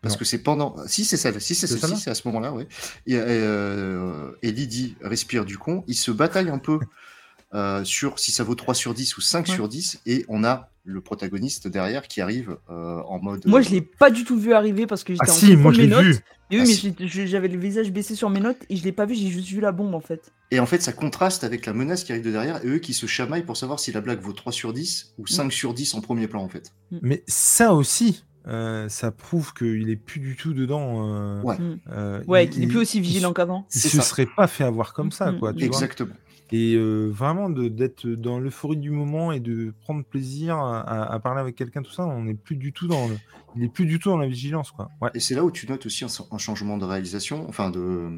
Parce 0.00 0.14
non. 0.14 0.18
que 0.20 0.24
c'est 0.24 0.38
pendant. 0.38 0.76
Si 0.86 1.04
c'est 1.04 1.16
celle, 1.16 1.40
si 1.40 1.54
c'est 1.56 1.66
celle-là? 1.66 1.96
c'est 1.96 2.10
à 2.10 2.14
ce 2.14 2.26
moment-là, 2.28 2.52
oui. 2.52 2.66
Et 3.06 3.16
euh, 3.16 4.30
Ellie 4.42 4.68
dit 4.68 4.96
respire 5.00 5.44
du 5.44 5.58
con. 5.58 5.82
Ils 5.88 5.94
se 5.96 6.12
bataillent 6.12 6.50
un 6.50 6.58
peu 6.58 6.78
euh, 7.54 7.84
sur 7.84 8.18
si 8.18 8.30
ça 8.32 8.44
vaut 8.44 8.54
3 8.54 8.74
sur 8.74 8.94
10 8.94 9.16
ou 9.16 9.20
5 9.20 9.46
Ouais. 9.48 9.54
sur 9.54 9.68
10, 9.68 10.00
et 10.06 10.24
on 10.28 10.44
a 10.44 10.70
le 10.84 11.00
protagoniste 11.00 11.68
derrière 11.68 12.08
qui 12.08 12.20
arrive 12.20 12.56
euh, 12.70 13.00
en 13.06 13.20
mode. 13.20 13.46
Moi, 13.46 13.60
euh, 13.60 13.62
je 13.62 13.70
l'ai 13.70 13.82
pas 13.82 14.10
du 14.10 14.24
tout 14.24 14.38
vu 14.38 14.52
arriver 14.54 14.86
parce 14.86 15.04
que 15.04 15.12
Ah 15.18 15.24
j'étais 15.26 15.30
en 15.30 15.34
si, 15.34 15.56
moi 15.56 15.72
je 15.72 15.80
l'ai 15.82 15.86
vu. 15.86 15.92
notes. 15.92 16.22
Et 16.50 16.56
oui, 16.56 16.62
Ah, 16.62 16.64
mais 16.98 17.08
si. 17.08 17.26
j'avais 17.26 17.48
le 17.48 17.58
visage 17.58 17.90
baissé 17.92 18.14
sur 18.14 18.30
mes 18.30 18.40
notes 18.40 18.56
et 18.70 18.76
je 18.76 18.82
l'ai 18.84 18.92
pas 18.92 19.04
vu, 19.04 19.14
j'ai 19.14 19.28
juste 19.28 19.48
vu 19.48 19.60
la 19.60 19.70
bombe 19.70 19.94
en 19.94 20.00
fait. 20.00 20.32
Et 20.50 20.60
en 20.60 20.66
fait, 20.66 20.80
ça 20.80 20.94
contraste 20.94 21.44
avec 21.44 21.66
la 21.66 21.74
menace 21.74 22.04
qui 22.04 22.12
arrive 22.12 22.24
de 22.24 22.30
derrière 22.30 22.64
et 22.64 22.68
eux 22.68 22.78
qui 22.78 22.94
se 22.94 23.04
chamaillent 23.04 23.44
pour 23.44 23.58
savoir 23.58 23.78
si 23.80 23.92
la 23.92 24.00
blague 24.00 24.20
vaut 24.20 24.32
3 24.32 24.50
sur 24.50 24.72
10 24.72 25.12
Mm. 25.18 25.22
ou 25.22 25.26
5 25.26 25.52
sur 25.52 25.74
10 25.74 25.92
en 25.94 26.00
premier 26.00 26.26
plan, 26.26 26.42
en 26.42 26.48
fait. 26.48 26.72
Mais 27.02 27.22
ça 27.26 27.74
aussi, 27.74 28.24
euh, 28.46 28.88
ça 28.88 29.10
prouve 29.10 29.52
qu'il 29.52 29.90
est 29.90 29.96
plus 29.96 30.20
du 30.20 30.36
tout 30.36 30.54
dedans. 30.54 31.06
euh, 31.06 31.42
Ouais. 31.42 31.56
euh, 31.90 32.22
Ouais, 32.26 32.44
il- 32.46 32.50
qu'il 32.50 32.62
est 32.64 32.66
plus 32.68 32.78
aussi 32.78 32.96
il 32.96 33.02
vigilant 33.02 33.34
qu'avant. 33.34 33.66
Il 33.74 33.80
C'est 33.82 33.88
se 33.90 33.96
ça. 33.98 34.02
serait 34.02 34.28
pas 34.34 34.46
fait 34.46 34.64
avoir 34.64 34.94
comme 34.94 35.12
ça, 35.12 35.30
Mm, 35.32 35.38
quoi. 35.40 35.52
mm, 35.52 35.56
vois 35.56 35.66
Exactement. 35.66 36.14
Et 36.50 36.74
euh, 36.76 37.08
vraiment 37.10 37.50
d'être 37.50 38.06
dans 38.08 38.38
l'euphorie 38.38 38.76
du 38.78 38.90
moment 38.90 39.32
et 39.32 39.40
de 39.40 39.74
prendre 39.82 40.02
plaisir 40.04 40.56
à, 40.56 40.80
à- 40.80 41.12
à 41.14 41.18
parler 41.20 41.40
avec 41.40 41.56
quelqu'un, 41.56 41.82
tout 41.82 41.92
ça, 41.92 42.06
on 42.06 42.22
n'est 42.24 42.34
plus 42.34 42.56
du 42.56 42.72
tout 42.72 42.86
dans 42.88 43.06
le, 43.08 43.16
il 43.56 43.64
est 43.64 43.68
plus 43.68 43.84
du 43.86 43.98
tout 43.98 44.08
dans 44.08 44.16
la 44.16 44.26
vigilance, 44.26 44.70
quoi. 44.70 44.88
Ouais. 45.02 45.10
Et 45.14 45.20
c'est 45.20 45.34
là 45.34 45.44
où 45.44 45.50
tu 45.50 45.68
notes 45.68 45.84
aussi 45.86 46.04
un, 46.04 46.08
un 46.30 46.38
changement 46.38 46.78
de 46.78 46.84
réalisation, 46.86 47.46
enfin 47.48 47.70
de, 47.70 48.08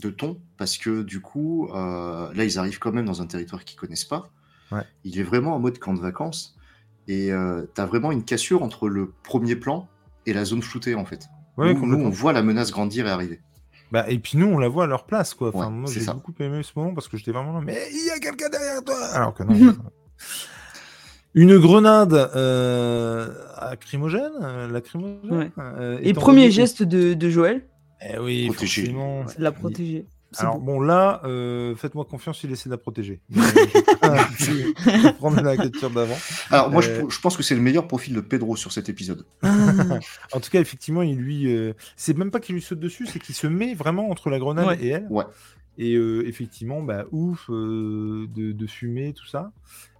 de 0.00 0.10
ton, 0.10 0.40
parce 0.58 0.78
que 0.78 1.02
du 1.02 1.20
coup, 1.20 1.68
euh, 1.74 2.32
là, 2.34 2.44
ils 2.44 2.58
arrivent 2.58 2.78
quand 2.78 2.92
même 2.92 3.06
dans 3.06 3.20
un 3.20 3.26
territoire 3.26 3.64
qu'ils 3.64 3.78
connaissent 3.78 4.04
pas. 4.04 4.30
Ouais. 4.70 4.82
Il 5.04 5.18
est 5.18 5.22
vraiment 5.24 5.56
en 5.56 5.58
mode 5.58 5.78
camp 5.78 5.94
de 5.94 6.00
vacances. 6.00 6.56
Et 7.08 7.30
tu 7.74 7.80
as 7.80 7.86
vraiment 7.86 8.12
une 8.12 8.24
cassure 8.24 8.62
entre 8.62 8.88
le 8.88 9.12
premier 9.24 9.56
plan 9.56 9.88
et 10.24 10.32
la 10.32 10.44
zone 10.44 10.62
floutée, 10.62 10.94
en 10.94 11.04
fait. 11.04 11.26
Ouais, 11.56 11.72
Où 11.74 11.84
on 11.84 12.08
voit 12.10 12.32
la 12.32 12.42
menace 12.44 12.70
grandir 12.70 13.08
et 13.08 13.10
arriver. 13.10 13.40
Bah, 13.92 14.06
et 14.08 14.18
puis 14.18 14.38
nous, 14.38 14.46
on 14.46 14.56
la 14.58 14.68
voit 14.68 14.84
à 14.84 14.86
leur 14.86 15.04
place, 15.04 15.34
quoi. 15.34 15.50
Enfin, 15.54 15.66
Ouais, 15.66 15.70
moi, 15.70 15.90
j'ai 15.92 16.04
beaucoup 16.06 16.32
aimé 16.40 16.62
ce 16.62 16.72
moment 16.74 16.94
parce 16.94 17.08
que 17.08 17.16
j'étais 17.18 17.30
vraiment 17.30 17.52
là, 17.52 17.60
mais 17.62 17.78
il 17.92 18.06
y 18.06 18.10
a 18.10 18.18
quelqu'un 18.18 18.48
derrière 18.48 18.82
toi 18.82 18.96
Alors 19.12 19.34
que 19.34 19.42
non. 19.44 19.74
Une 21.34 21.58
grenade 21.58 22.12
euh, 22.12 23.28
lacrymogène, 23.60 24.32
euh, 24.42 24.68
lacrymogène 24.68 25.18
Ouais. 25.30 25.50
euh, 25.58 25.98
Et 26.02 26.12
premier 26.14 26.50
geste 26.50 26.82
de, 26.82 27.14
de 27.14 27.30
Joël, 27.30 27.66
Eh 28.06 28.18
oui, 28.18 28.48
Protéger. 28.48 28.94
la 29.38 29.52
protéger. 29.52 30.06
Alors 30.38 30.58
beau. 30.58 30.64
bon, 30.72 30.80
là, 30.80 31.20
euh, 31.24 31.74
faites-moi 31.76 32.04
confiance, 32.04 32.42
il 32.44 32.52
essaie 32.52 32.68
de 32.68 32.74
la 32.74 32.78
protéger. 32.78 33.20
Mais, 33.30 33.42
je 34.38 34.52
vais 34.52 35.12
prendre 35.18 35.40
la 35.42 35.56
capture 35.56 35.90
d'avant. 35.90 36.16
Alors, 36.50 36.70
moi, 36.70 36.82
Euh, 36.84 37.02
je, 37.08 37.14
je 37.14 37.20
pense 37.20 37.36
que 37.36 37.42
c'est 37.42 37.54
le 37.54 37.60
meilleur 37.60 37.86
profil 37.88 38.14
de 38.14 38.20
Pedro 38.20 38.56
sur 38.56 38.72
cet 38.72 38.88
épisode. 38.88 39.24
En 40.32 40.40
tout 40.40 40.50
cas, 40.50 40.60
effectivement, 40.60 41.02
il 41.02 41.16
lui, 41.16 41.52
euh, 41.54 41.72
c'est 41.96 42.16
même 42.16 42.30
pas 42.30 42.40
qu'il 42.40 42.54
lui 42.54 42.62
saute 42.62 42.80
dessus, 42.80 43.06
c'est 43.06 43.18
qu'il 43.18 43.34
se 43.34 43.46
met 43.46 43.74
vraiment 43.74 44.10
entre 44.10 44.30
la 44.30 44.38
grenade 44.38 44.66
Ouais. 44.66 44.78
et 44.80 44.88
elle. 44.88 45.06
Ouais. 45.10 45.24
Et 45.78 45.94
euh, 45.94 46.26
effectivement, 46.28 46.82
bah 46.82 47.04
ouf, 47.12 47.48
euh, 47.50 48.26
de, 48.34 48.52
de 48.52 48.66
fumée, 48.66 49.12
tout 49.14 49.26
ça. 49.26 49.52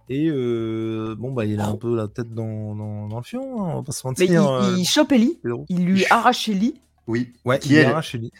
Et 0.09 0.27
euh, 0.29 1.15
bon, 1.17 1.31
bah 1.31 1.45
il 1.45 1.59
a 1.61 1.67
un 1.67 1.75
peu 1.77 1.95
la 1.95 2.07
tête 2.07 2.33
dans, 2.33 2.75
dans, 2.75 3.07
dans 3.07 3.17
le 3.17 3.23
fion, 3.23 3.41
hein, 3.63 3.71
on 3.73 3.75
va 3.77 3.83
pas 3.83 3.91
se 3.91 4.05
Mais 4.05 4.09
mentir. 4.11 4.27
il, 4.29 4.37
euh, 4.73 4.77
il 4.77 4.85
chope 4.85 5.11
Ellie, 5.13 5.39
il 5.69 5.85
lui 5.85 6.05
arrache 6.09 6.49
Ellie. 6.49 6.75
Oui. 7.07 7.33
Ouais, 7.43 7.59
qui 7.59 7.69
il 7.71 7.75
elle, 7.77 7.87
arrache 7.87 8.15
Ellie. 8.15 8.31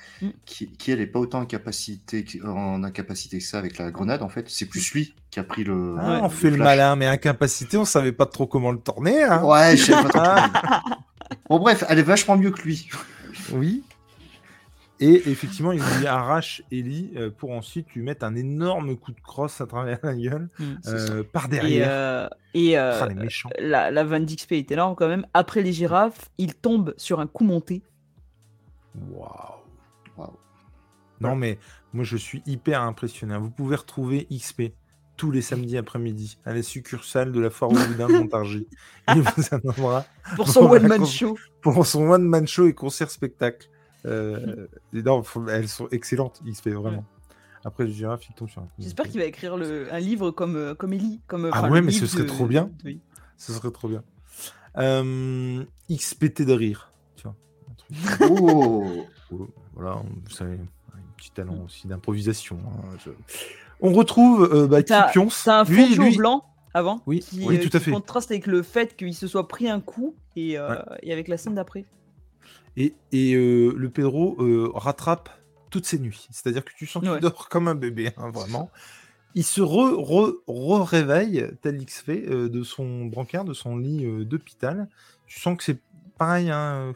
qui, 0.46 0.68
qui, 0.68 0.92
elle 0.92 1.02
est 1.02 1.08
pas 1.08 1.20
autant 1.20 1.40
en 1.42 1.46
capacité, 1.46 2.26
en 2.46 2.84
incapacité 2.84 3.40
que 3.40 3.44
ça 3.44 3.58
avec 3.60 3.78
la 3.78 3.92
grenade, 3.92 4.22
en 4.22 4.30
fait. 4.30 4.50
C'est 4.50 4.66
plus 4.68 4.94
lui 4.94 5.16
qui 5.32 5.40
a 5.40 5.44
pris 5.44 5.64
le. 5.66 5.96
Ah, 6.00 6.20
on 6.22 6.24
le 6.24 6.30
fait 6.30 6.50
le 6.50 6.58
malin, 6.58 6.96
mais 6.96 7.06
incapacité, 7.08 7.76
on 7.78 7.84
savait 7.86 8.14
pas 8.14 8.26
trop 8.26 8.48
comment 8.48 8.72
le 8.72 8.80
tourner. 8.80 9.22
Hein. 9.24 9.44
Ouais, 9.44 9.76
je 9.76 9.84
sais 9.86 9.92
pas 9.92 10.10
trop. 10.10 10.90
Bon, 11.50 11.58
bref, 11.60 11.84
elle 11.90 12.00
est 12.00 12.04
vachement 12.04 12.38
mieux 12.38 12.52
que 12.52 12.62
lui. 12.62 12.88
Oui. 13.54 13.84
Et 15.00 15.30
effectivement, 15.30 15.72
il 15.72 15.82
lui 16.00 16.06
arrache 16.08 16.62
Ellie 16.72 17.12
euh, 17.18 17.30
pour 17.30 17.52
ensuite 17.52 17.90
lui 17.94 18.02
mettre 18.04 18.24
un 18.26 18.36
énorme 18.36 18.96
coup 18.96 19.12
de 19.12 19.20
crosse 19.20 19.60
à 19.60 19.66
travers 19.66 20.00
la 20.04 20.16
gueule 20.16 20.50
Mm. 20.60 20.74
Euh, 20.88 21.24
par 21.24 21.46
Et, 21.46 21.50
derrière. 21.50 21.88
euh, 21.90 22.28
et 22.54 22.78
euh, 22.78 23.00
Ah, 23.02 23.08
les 23.08 23.28
la, 23.68 23.92
la 23.92 24.04
Van 24.04 24.20
d'XP 24.20 24.54
était 24.54 24.76
là 24.76 24.94
quand 24.96 25.08
même. 25.08 25.26
Après 25.34 25.62
les 25.64 25.74
girafes, 25.74 26.30
il 26.38 26.54
tombe 26.54 26.94
sur 26.98 27.20
un 27.20 27.28
coup 27.28 27.44
monté. 27.44 27.82
Waouh. 29.12 29.60
Waouh. 30.18 30.38
Non, 31.22 31.36
mais 31.36 31.58
moi, 31.94 32.04
je 32.04 32.18
suis 32.18 32.42
hyper 32.46 32.82
impressionné. 32.82 33.38
Vous 33.38 33.50
pouvez 33.52 33.76
retrouver 33.76 34.28
XP 34.32 34.74
tous 35.16 35.30
les 35.32 35.42
samedis 35.42 35.78
après-midi 35.78 36.38
à 36.44 36.54
la 36.54 36.64
succursale 36.64 37.32
de 37.32 37.40
la 37.40 37.50
foire 37.50 37.72
au 37.72 37.76
boudin 37.76 38.08
de 38.08 38.14
Montargis. 38.14 38.68
Il 39.16 39.22
vous 39.22 39.44
annoncera 39.52 40.06
Pour 40.36 40.50
son 40.50 40.62
one-man 40.72 41.06
show. 41.06 41.38
pour 41.62 41.86
son 41.86 42.10
one-man 42.10 42.48
show 42.48 42.66
et 42.68 42.74
concert-spectacle. 42.74 43.70
Euh, 44.06 44.68
non, 44.92 45.24
elles 45.50 45.68
sont 45.70 45.88
excellentes, 45.92 46.42
XP, 46.46 46.70
vraiment. 46.70 47.06
Après, 47.64 47.86
le 47.86 47.92
girafe, 47.92 48.28
il 48.28 48.34
tombe 48.36 48.50
sur 48.50 48.62
un. 48.62 48.68
J'espère 48.78 49.08
qu'il 49.08 49.20
va 49.22 49.26
écrire 49.26 49.56
le, 49.56 49.88
un 49.94 50.00
livre 50.00 50.32
comme, 50.32 50.58
euh, 50.58 50.76
comme 50.76 50.92
Ellie. 50.92 51.22
Comme, 51.28 51.50
Ah 51.54 51.70
ouais, 51.70 51.82
mais 51.82 51.92
ce 51.94 52.06
serait 52.08 52.24
de- 52.24 52.28
trop 52.28 52.46
bien. 52.46 52.70
oui. 52.84 53.00
Ce 53.38 53.54
serait 53.54 53.72
trop 53.72 53.88
bien. 53.88 54.04
Euh, 54.78 55.64
XPT 55.90 56.42
de 56.44 56.54
rire. 56.54 56.92
Oh 58.30 59.06
Oh, 59.32 59.48
Voilà, 59.74 59.96
savez, 60.30 60.54
un 60.94 60.98
petit 61.18 61.32
talent 61.32 61.58
aussi 61.66 61.88
d'improvisation. 61.88 62.58
hein, 62.68 62.98
je- 63.04 63.10
On 63.82 63.92
retrouve 63.94 64.44
euh, 64.54 64.68
bah, 64.68 64.84
T'as 64.84 65.10
un 65.48 65.66
fond 65.66 65.72
Lui- 65.74 65.96
lui- 65.96 66.18
blanc 66.18 66.46
avant 66.74 67.02
Oui, 67.08 67.20
qui, 67.20 67.44
oui, 67.46 67.58
euh, 67.58 67.64
tout 67.68 67.76
à 67.76 67.80
fait. 67.80 67.92
contraste 67.92 68.32
avec 68.32 68.48
le 68.48 68.62
fait 68.64 68.96
qu'il 68.96 69.14
se 69.16 69.28
soit 69.28 69.48
pris 69.48 69.68
un 69.70 69.80
coup 69.82 70.16
et, 70.36 70.58
euh, 70.58 70.76
et 71.02 71.12
avec 71.12 71.28
la 71.28 71.38
scène 71.38 71.56
d'après. 71.56 71.86
Et, 72.78 72.94
et, 73.12 73.34
euh, 73.36 73.74
le 73.76 73.90
Pedro 73.90 74.36
rattrape 74.76 75.30
toutes 75.70 75.86
ses 75.86 76.00
nuits. 76.00 76.28
C'est-à-dire 76.32 76.64
que 76.64 76.72
tu 76.78 76.86
sens 76.86 77.02
qu'il 77.02 77.12
Ouais. 77.12 77.20
dort 77.20 77.50
comme 77.50 77.68
un 77.68 77.76
bébé, 77.76 78.12
hein, 78.18 78.30
vraiment. 78.32 78.70
Il 79.36 79.44
se 79.44 79.62
re, 79.62 79.94
re- 79.98 80.36
re-réveille, 80.48 81.48
tel 81.62 81.82
X 81.82 82.02
fait, 82.02 82.24
euh, 82.30 82.50
de 82.50 82.62
son 82.64 83.06
brancard, 83.06 83.46
de 83.46 83.54
son 83.54 83.78
lit 83.78 84.06
d'hôpital. 84.26 84.88
Tu 85.26 85.40
sens 85.40 85.58
que 85.58 85.64
c'est 85.64 85.80
pareil, 86.18 86.50
hein, 86.50 86.94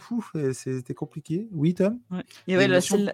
c'était 0.54 0.94
compliqué. 0.94 1.48
Oui, 1.52 1.74
Tom? 1.74 2.00
Ouais. 2.12 2.24
Il 2.48 2.52
y 2.52 2.54
Et 2.54 2.56
a 2.56 2.60
ouais, 2.60 2.66
une 2.66 2.72
la 2.72 2.78
notion- 2.78 2.98
scène. 2.98 3.14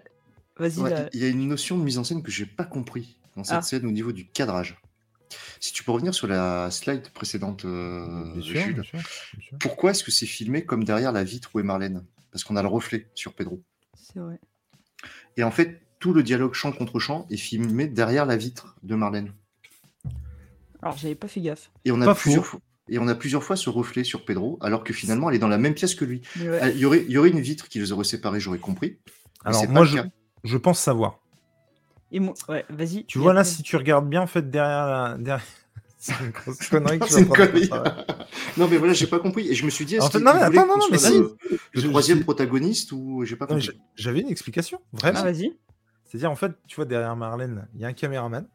Vas-y, 0.58 0.80
Ouais, 0.80 0.90
là. 0.92 1.10
Il 1.14 1.20
y 1.22 1.26
a 1.26 1.30
une 1.30 1.48
notion 1.48 1.78
de 1.80 1.84
mise 1.84 1.98
en 1.98 2.04
scène 2.04 2.22
que 2.22 2.30
j'ai 2.32 2.46
pas 2.46 2.64
compris 2.66 3.18
dans 3.36 3.44
cette 3.44 3.58
Ah. 3.58 3.62
scène 3.64 3.86
au 3.88 3.92
niveau 3.92 4.12
du 4.12 4.28
cadrage. 4.28 4.78
Si 5.60 5.74
tu 5.74 5.84
peux 5.84 5.92
revenir 5.92 6.14
sur 6.14 6.28
la 6.28 6.70
slide 6.70 7.10
précédente, 7.10 7.66
euh, 7.66 8.32
bien, 8.34 8.42
sûr, 8.44 8.62
Jules, 8.62 8.74
bien 8.76 8.84
sûr, 8.84 9.00
bien 9.00 9.42
sûr. 9.48 9.58
pourquoi 9.60 9.92
est-ce 9.92 10.04
que 10.04 10.12
c'est 10.12 10.28
filmé 10.28 10.64
comme 10.64 10.84
derrière 10.84 11.12
la 11.12 11.24
vitre 11.24 11.50
où 11.56 11.60
est 11.60 11.64
Marlène? 11.64 12.06
Parce 12.32 12.44
qu'on 12.44 12.56
a 12.56 12.62
le 12.62 12.68
reflet 12.68 13.10
sur 13.16 13.34
Pedro. 13.34 13.64
C'est 13.96 14.20
vrai. 14.20 14.40
Et 15.38 15.44
en 15.44 15.50
fait, 15.52 15.82
tout 16.00 16.14
le 16.14 16.22
dialogue 16.22 16.54
champ 16.54 16.72
contre 16.72 17.00
champ 17.00 17.26
est 17.32 17.38
filmé 17.38 17.88
derrière 17.88 18.28
la 18.28 18.38
vitre 18.38 18.76
de 18.84 18.94
Marlène. 18.94 19.34
Alors, 20.84 20.98
j'avais 20.98 21.16
pas 21.16 21.28
fait 21.28 21.42
gaffe. 21.42 21.72
Et 21.86 21.92
on 21.92 22.02
a 22.02 22.06
Pas 22.06 22.16
plusieurs 22.16 22.46
fois. 22.46 22.60
Et 22.90 23.00
on 23.00 23.08
a 23.08 23.16
plusieurs 23.16 23.44
fois 23.44 23.56
ce 23.56 23.70
reflet 23.70 24.04
sur 24.04 24.26
Pedro, 24.26 24.58
alors 24.62 24.84
que 24.84 24.94
finalement, 24.94 25.30
elle 25.30 25.36
est 25.38 25.40
dans 25.40 25.48
la 25.48 25.58
même 25.58 25.74
pièce 25.74 25.96
que 25.96 26.04
lui. 26.04 26.22
Ouais. 26.38 26.48
Euh, 26.48 26.70
Il 26.72 26.80
y 26.80 26.86
aurait, 26.86 27.04
il 27.08 27.12
y 27.12 27.18
aurait 27.18 27.30
une 27.30 27.40
vitre 27.40 27.70
qui 27.70 27.80
les 27.80 27.92
aurait 27.94 28.04
séparés, 28.04 28.40
j'aurais 28.42 28.58
compris. 28.60 28.98
Alors, 29.46 29.68
moi, 29.70 29.86
je, 30.44 30.58
pense 30.58 30.80
savoir. 30.80 31.20
Et 32.12 32.20
moi, 32.20 32.34
ouais, 32.50 32.66
vas-y. 32.70 33.06
Tu 33.06 33.20
vois 33.20 33.34
là, 33.34 33.44
si 33.44 33.64
tu 33.64 33.76
regardes 33.78 34.10
bien, 34.10 34.22
en 34.22 34.28
fait, 34.28 34.50
derrière 34.50 34.86
la. 34.86 35.18
Derrière... 35.18 35.46
c'est 35.98 36.14
une 36.20 36.32
grosse 36.32 36.68
connerie 36.70 37.00
que 37.00 37.20
une 37.20 37.28
non, 38.58 38.68
mais 38.68 38.78
voilà, 38.78 38.94
j'ai 38.94 39.08
pas 39.08 39.20
compris. 39.20 39.48
Et 39.50 39.56
je 39.56 39.64
me 39.66 39.70
suis 39.70 39.86
dit, 39.86 39.96
est-ce 39.96 40.18
non, 40.18 40.34
mais 40.34 40.42
attends, 40.42 40.68
non, 40.68 40.78
non, 40.78 40.86
mais 40.92 40.98
si. 40.98 41.18
le, 41.18 41.38
le 41.50 41.58
Je- 41.82 41.88
troisième 41.88 42.20
je- 42.20 42.24
protagoniste 42.24 42.92
ou 42.92 43.24
j'ai 43.24 43.38
pas 43.38 43.48
compris 43.48 43.62
j'a- 43.64 43.72
J'avais 43.96 44.20
une 44.20 44.30
explication, 44.30 44.82
vraiment. 44.92 45.20
Ah, 45.22 45.24
vas-y. 45.24 45.58
C'est-à-dire, 46.06 46.30
en 46.30 46.36
fait, 46.36 46.52
tu 46.68 46.76
vois, 46.76 46.86
derrière 46.86 47.16
Marlène, 47.16 47.68
il 47.76 47.82
y 47.82 47.86
a 47.86 47.88
un 47.88 47.94
caméraman, 47.94 48.46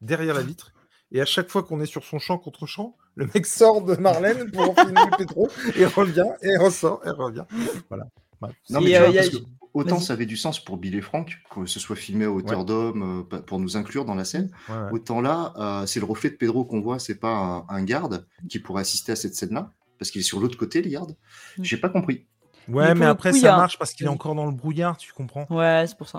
derrière 0.00 0.34
la 0.34 0.42
vitre, 0.42 0.72
et 1.12 1.20
à 1.20 1.24
chaque 1.26 1.50
fois 1.50 1.62
qu'on 1.64 1.80
est 1.80 1.86
sur 1.86 2.04
son 2.04 2.18
champ 2.20 2.38
contre 2.38 2.66
champ, 2.66 2.96
le 3.16 3.28
mec 3.34 3.46
sort 3.46 3.82
de 3.82 3.96
Marlène 3.96 4.50
pour 4.50 4.74
filmer 4.78 5.00
Pedro, 5.18 5.48
et 5.76 5.84
revient, 5.86 6.26
et 6.42 6.56
ressort, 6.56 7.00
et 7.04 7.10
revient. 7.10 7.44
Voilà. 7.88 8.06
Bref. 8.40 8.54
Non, 8.70 8.80
mais 8.80 8.90
tu 8.90 8.96
euh, 8.96 8.98
vois, 9.00 9.08
y 9.08 9.18
a- 9.18 9.22
parce 9.22 9.30
que 9.34 9.42
autant 9.72 9.98
ça 10.00 10.12
avait 10.12 10.26
du 10.26 10.36
sens 10.36 10.62
pour 10.62 10.76
Bill 10.76 10.94
et 10.94 11.00
Frank, 11.00 11.38
que 11.54 11.66
ce 11.66 11.80
soit 11.80 11.96
filmé 11.96 12.26
à 12.26 12.30
hauteur 12.30 12.60
Ouais. 12.60 12.64
d'homme, 12.66 13.26
euh, 13.32 13.38
pour 13.40 13.58
nous 13.58 13.76
inclure 13.76 14.04
dans 14.04 14.14
la 14.14 14.24
scène, 14.24 14.50
Ouais, 14.68 14.74
ouais. 14.76 14.90
autant 14.92 15.20
là, 15.20 15.52
euh, 15.56 15.86
c'est 15.86 16.00
le 16.00 16.06
reflet 16.06 16.30
de 16.30 16.36
Pedro 16.36 16.64
qu'on 16.64 16.80
voit, 16.80 16.98
c'est 16.98 17.14
pas 17.16 17.34
un, 17.34 17.74
un 17.74 17.82
garde 17.82 18.26
qui 18.48 18.58
pourrait 18.58 18.82
assister 18.82 19.12
à 19.12 19.16
cette 19.16 19.34
scène-là, 19.34 19.72
parce 19.98 20.10
qu'il 20.10 20.20
est 20.20 20.24
sur 20.24 20.38
l'autre 20.40 20.58
côté, 20.58 20.82
le 20.82 20.90
garde. 20.90 21.16
Mm. 21.58 21.64
J'ai 21.64 21.76
pas 21.78 21.88
compris. 21.88 22.26
Ouais, 22.68 22.94
Mais 22.94 23.06
après, 23.06 23.30
coup, 23.30 23.38
ça 23.38 23.54
a 23.54 23.56
marche 23.58 23.78
parce 23.78 23.92
qu'il 23.92 24.06
est 24.06 24.10
encore 24.10 24.34
dans 24.34 24.46
le 24.46 24.52
brouillard, 24.52 24.96
tu 24.96 25.12
comprends 25.12 25.46
Ouais, 25.50 25.84
c'est 25.86 25.96
pour 25.96 26.08
ça. 26.08 26.18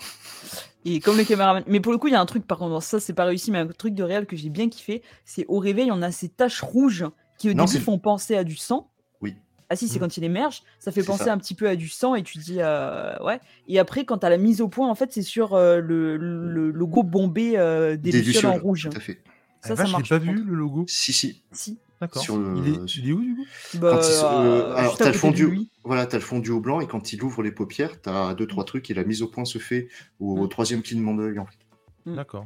Et 0.86 1.00
comme 1.02 1.18
le 1.18 1.24
caméraman. 1.26 1.64
Mais 1.68 1.80
pour 1.82 1.92
le 1.92 1.98
coup, 1.98 2.08
il 2.08 2.14
y 2.14 2.16
a 2.16 2.22
un 2.22 2.26
truc, 2.26 2.46
par 2.48 2.58
contre, 2.60 2.82
ça, 2.82 3.00
c'est 3.00 3.14
pas 3.14 3.26
réussi, 3.26 3.52
mais 3.52 3.60
un 3.60 3.68
truc 3.68 3.94
de 3.94 4.04
réel 4.04 4.26
que 4.26 4.36
j'ai 4.38 4.50
bien 4.50 4.70
kiffé, 4.70 5.02
c'est 5.26 5.46
au 5.50 5.60
réveil, 5.60 5.92
on 5.92 6.02
a 6.02 6.12
ces 6.12 6.30
taches 6.30 6.62
rouges 6.62 7.06
qui, 7.38 7.50
au 7.50 7.54
Non, 7.54 7.66
début, 7.66 7.80
font 7.84 8.00
penser 8.00 8.38
à 8.38 8.44
du 8.46 8.56
sang. 8.56 8.90
Oui. 9.22 9.36
Ah 9.70 9.76
si, 9.76 9.90
c'est 9.90 9.98
Mm. 9.98 10.02
quand 10.02 10.18
il 10.18 10.24
émerge, 10.24 10.64
ça 10.80 10.94
fait 10.94 11.04
penser 11.04 11.26
ça. 11.26 11.34
un 11.34 11.38
petit 11.38 11.54
peu 11.54 11.68
à 11.68 11.76
du 11.76 11.90
sang 11.90 12.16
et 12.16 12.24
tu 12.24 12.38
dis 12.38 12.58
euh, 12.60 13.18
ouais. 13.22 13.42
Et 13.68 13.80
après, 13.80 14.06
quand 14.06 14.20
t'as 14.20 14.30
la 14.30 14.38
mise 14.38 14.62
au 14.62 14.70
point, 14.70 14.90
en 14.90 14.96
fait, 14.96 15.12
c'est 15.12 15.24
sur 15.24 15.54
euh, 15.56 15.80
le, 15.82 16.16
le 16.16 16.72
logo 16.72 17.04
bombé 17.04 17.58
euh, 17.58 17.98
des, 17.98 18.12
Des 18.12 18.22
lucioles 18.22 18.46
en 18.46 18.58
rouge. 18.58 18.88
Tout 18.90 18.98
à 18.98 19.02
fait. 19.02 19.20
Ah, 19.64 19.68
Ça, 19.68 19.74
vache, 19.76 19.78
ça 19.80 19.86
je 19.86 19.92
marche. 19.98 20.10
l'ai 20.10 20.20
pas 20.20 20.24
vu, 20.24 20.42
le 20.42 20.56
logo. 20.56 20.86
Si, 20.88 21.12
si. 21.12 21.44
Si. 21.52 21.78
D'accord. 22.00 22.22
Sur 22.22 22.38
le- 22.38 22.58
Il, 22.60 22.68
est... 22.76 22.96
il 22.98 23.10
est 23.10 23.14
où, 23.14 23.22
du 23.22 23.36
coup? 23.36 23.46
Bah, 23.80 24.00
il 24.04 24.06
euh, 24.06 24.24
euh, 24.24 24.76
alors, 24.76 24.98
t'as 24.98 25.08
le 25.08 25.14
fondu, 25.18 25.48
lui. 25.48 25.72
voilà, 25.84 26.06
t'as 26.06 26.18
le 26.18 26.24
fondu 26.24 26.52
au 26.52 26.60
blanc 26.60 26.80
et 26.80 26.88
quand 26.88 27.12
il 27.14 27.24
ouvre 27.24 27.42
les 27.42 27.52
paupières, 27.52 28.00
t'as 28.02 28.34
deux 28.36 28.46
trois 28.46 28.66
trucs 28.66 28.90
et 28.92 28.94
la 28.94 29.04
mise 29.04 29.22
au 29.24 29.28
point 29.28 29.46
se 29.46 29.58
fait 29.58 29.88
au, 30.20 30.46
Mm. 30.46 30.50
troisième 30.50 30.82
clignement 30.84 31.16
d'œil. 31.16 31.40
en 31.40 31.46
fait. 31.48 31.58
Mm. 32.06 32.16
D'accord. 32.16 32.46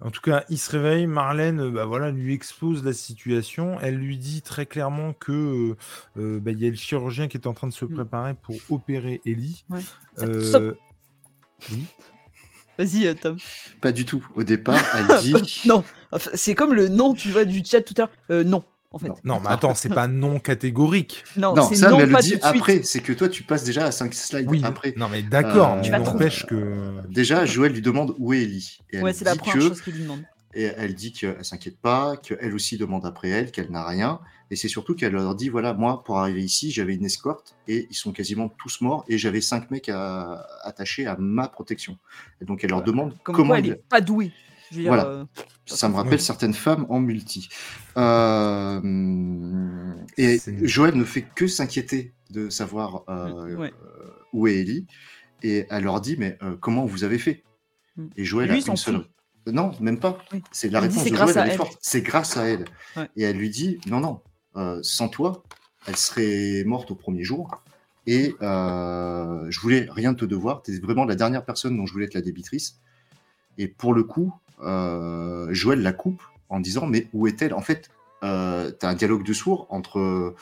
En 0.00 0.10
tout 0.10 0.20
cas, 0.20 0.44
il 0.50 0.58
se 0.58 0.70
réveille, 0.72 1.06
Marlène, 1.06 1.60
euh, 1.60 1.70
bah 1.70 1.86
voilà, 1.86 2.10
lui 2.10 2.34
expose 2.34 2.84
la 2.84 2.92
situation. 2.92 3.78
Elle 3.80 3.96
lui 3.96 4.18
dit 4.18 4.42
très 4.42 4.66
clairement 4.66 5.14
que 5.14 5.32
euh, 5.32 5.76
euh, 6.18 6.38
bah, 6.40 6.50
il 6.52 6.60
y 6.62 6.66
a 6.66 6.70
le 6.70 6.76
chirurgien 6.76 7.28
qui 7.28 7.38
est 7.38 7.46
en 7.46 7.54
train 7.54 7.66
de 7.66 7.72
se 7.72 7.84
Mm. 7.86 7.94
préparer 7.94 8.34
pour 8.34 8.56
opérer 8.70 9.20
Ellie. 9.24 9.64
Ouais. 9.70 9.80
Euh, 10.18 10.42
Stop. 10.42 10.78
oui. 11.72 11.84
Vas-y, 12.78 13.06
euh, 13.06 13.14
Tom. 13.14 13.36
Pas 13.80 13.92
du 13.92 14.04
tout. 14.04 14.26
Au 14.34 14.42
départ, 14.42 14.80
elle 14.94 15.20
dit. 15.22 15.34
non, 15.66 15.82
Enfin, 16.12 16.30
c'est 16.34 16.54
comme 16.54 16.72
le 16.74 16.88
non, 16.88 17.14
tu 17.14 17.30
vois, 17.30 17.44
du 17.44 17.62
chat 17.64 17.80
tout 17.80 17.94
à 17.96 18.02
l'heure. 18.02 18.10
Euh, 18.30 18.44
non, 18.44 18.62
en 18.92 18.98
fait. 18.98 19.08
Non. 19.08 19.16
Non, 19.24 19.40
mais 19.40 19.48
attends, 19.50 19.74
c'est 19.74 19.88
pas 19.88 20.06
non 20.08 20.38
catégorique. 20.38 21.24
Non, 21.36 21.54
Non, 21.54 21.68
c'est 21.68 21.74
ça, 21.76 21.90
non, 21.90 21.96
mais 21.98 22.04
elle 22.04 22.10
pas 22.12 22.18
le 22.18 22.24
dit 22.24 22.38
après. 22.42 22.82
C'est 22.82 23.00
que 23.00 23.12
toi, 23.12 23.28
tu 23.28 23.42
passes 23.42 23.64
déjà 23.64 23.86
à 23.86 23.90
5 23.92 24.14
slides 24.14 24.46
Oui, 24.48 24.60
après. 24.64 24.94
non, 24.96 25.08
mais 25.08 25.22
d'accord, 25.22 25.74
Euh, 25.78 25.80
mais 25.82 25.98
n'empêche 25.98 26.46
que. 26.46 26.92
Déjà, 27.10 27.44
Joël 27.46 27.72
lui 27.72 27.82
demande 27.82 28.14
où 28.18 28.32
est 28.32 28.42
Ellie. 28.42 28.78
Et 28.92 29.00
Ouais, 29.02 29.10
elle 29.10 29.16
c'est 29.16 29.24
la 29.24 29.32
dit 29.32 29.38
première 29.38 29.54
que- 29.56 29.60
chose 29.68 29.80
qu'il 29.82 29.94
lui 29.94 30.02
demande. 30.02 30.22
Et 30.54 30.64
elle 30.76 30.94
dit 30.94 31.12
qu'elle 31.12 31.44
s'inquiète 31.44 31.78
pas, 31.78 32.16
qu'elle 32.16 32.54
aussi 32.54 32.78
demande 32.78 33.04
après 33.04 33.28
elle, 33.28 33.50
qu'elle 33.50 33.70
n'a 33.70 33.84
rien. 33.86 34.20
Et 34.50 34.56
c'est 34.56 34.68
surtout 34.68 34.94
qu'elle 34.94 35.12
leur 35.12 35.34
dit 35.34 35.48
voilà, 35.48 35.72
moi, 35.74 36.04
pour 36.04 36.18
arriver 36.18 36.42
ici, 36.42 36.70
j'avais 36.70 36.94
une 36.94 37.04
escorte 37.04 37.56
et 37.66 37.86
ils 37.90 37.96
sont 37.96 38.12
quasiment 38.12 38.48
tous 38.48 38.80
morts 38.80 39.04
et 39.08 39.18
j'avais 39.18 39.40
cinq 39.40 39.70
mecs 39.72 39.88
à- 39.88 40.46
attachés 40.62 41.06
à 41.06 41.16
ma 41.18 41.48
protection. 41.48 41.98
Et 42.40 42.44
donc 42.44 42.62
elle 42.62 42.70
leur 42.70 42.82
demande 42.82 43.16
Comme 43.24 43.34
comment. 43.34 43.48
quoi, 43.48 43.58
elle 43.58 43.66
il- 43.66 43.72
est 43.72 43.82
pas 43.88 44.00
douée. 44.00 44.32
Je 44.70 44.76
veux 44.76 44.82
dire, 44.82 44.90
Voilà. 44.90 45.06
euh, 45.06 45.24
Ça 45.66 45.88
me 45.88 45.94
rappelle 45.96 46.14
Oui. 46.14 46.20
certaines 46.20 46.54
femmes 46.54 46.86
en 46.88 47.00
multi. 47.00 47.48
Euh, 47.96 48.80
et 50.16 50.38
Joël 50.62 50.94
ne 50.94 51.04
fait 51.04 51.22
que 51.22 51.46
s'inquiéter 51.46 52.12
de 52.30 52.48
savoir 52.50 53.02
euh, 53.08 53.56
Ouais. 53.56 53.72
euh, 53.82 54.10
où 54.32 54.46
est 54.46 54.56
Ellie. 54.56 54.86
Et 55.42 55.66
elle 55.70 55.84
leur 55.84 56.00
dit 56.00 56.16
mais 56.18 56.38
euh, 56.42 56.56
comment 56.60 56.84
vous 56.86 57.04
avez 57.04 57.18
fait? 57.18 57.44
Mm. 57.96 58.06
Et 58.16 58.24
Joël 58.24 58.50
Lui, 58.50 58.62
a 58.64 58.70
une 58.70 58.76
seule. 58.76 59.04
Non, 59.48 59.70
même 59.80 60.00
pas. 60.00 60.18
Oui. 60.32 60.42
C'est 60.50 60.68
la 60.70 60.80
dit, 60.80 60.88
réponse 60.88 61.04
c'est 61.04 61.10
de 61.10 61.14
grâce 61.14 61.28
Joël, 61.34 61.38
à 61.42 61.46
elle 61.46 61.52
est 61.52 61.56
forte. 61.56 61.78
C'est 61.80 62.02
grâce 62.02 62.36
à 62.36 62.44
elle. 62.48 62.64
Ouais. 62.96 63.08
Et 63.16 63.22
elle 63.22 63.36
lui 63.36 63.50
dit 63.50 63.78
non, 63.86 64.00
non, 64.00 64.20
euh, 64.56 64.78
sans 64.82 65.08
toi, 65.08 65.42
elle 65.86 65.96
serait 65.96 66.64
morte 66.64 66.90
au 66.90 66.94
premier 66.94 67.24
jour. 67.24 67.62
Et 68.06 68.34
euh, 68.40 69.46
je 69.50 69.60
voulais 69.60 69.88
rien 69.90 70.14
te 70.14 70.24
devoir. 70.24 70.62
Tu 70.62 70.74
es 70.74 70.78
vraiment 70.80 71.04
la 71.04 71.16
dernière 71.16 71.44
personne 71.44 71.76
dont 71.76 71.86
je 71.86 71.92
voulais 71.92 72.04
être 72.06 72.14
la 72.14 72.20
débitrice. 72.22 72.78
Et 73.58 73.68
pour 73.68 73.94
le 73.94 74.04
coup, 74.04 74.32
euh, 74.62 75.48
Joël 75.52 75.82
la 75.82 75.92
coupe 75.92 76.22
en 76.48 76.60
disant 76.60 76.86
Mais 76.86 77.08
où 77.12 77.26
est-elle? 77.26 77.52
En 77.52 77.60
fait, 77.62 77.90
euh, 78.22 78.70
tu 78.78 78.86
as 78.86 78.88
un 78.88 78.94
dialogue 78.94 79.24
de 79.24 79.32
sourds 79.32 79.66
entre 79.70 80.34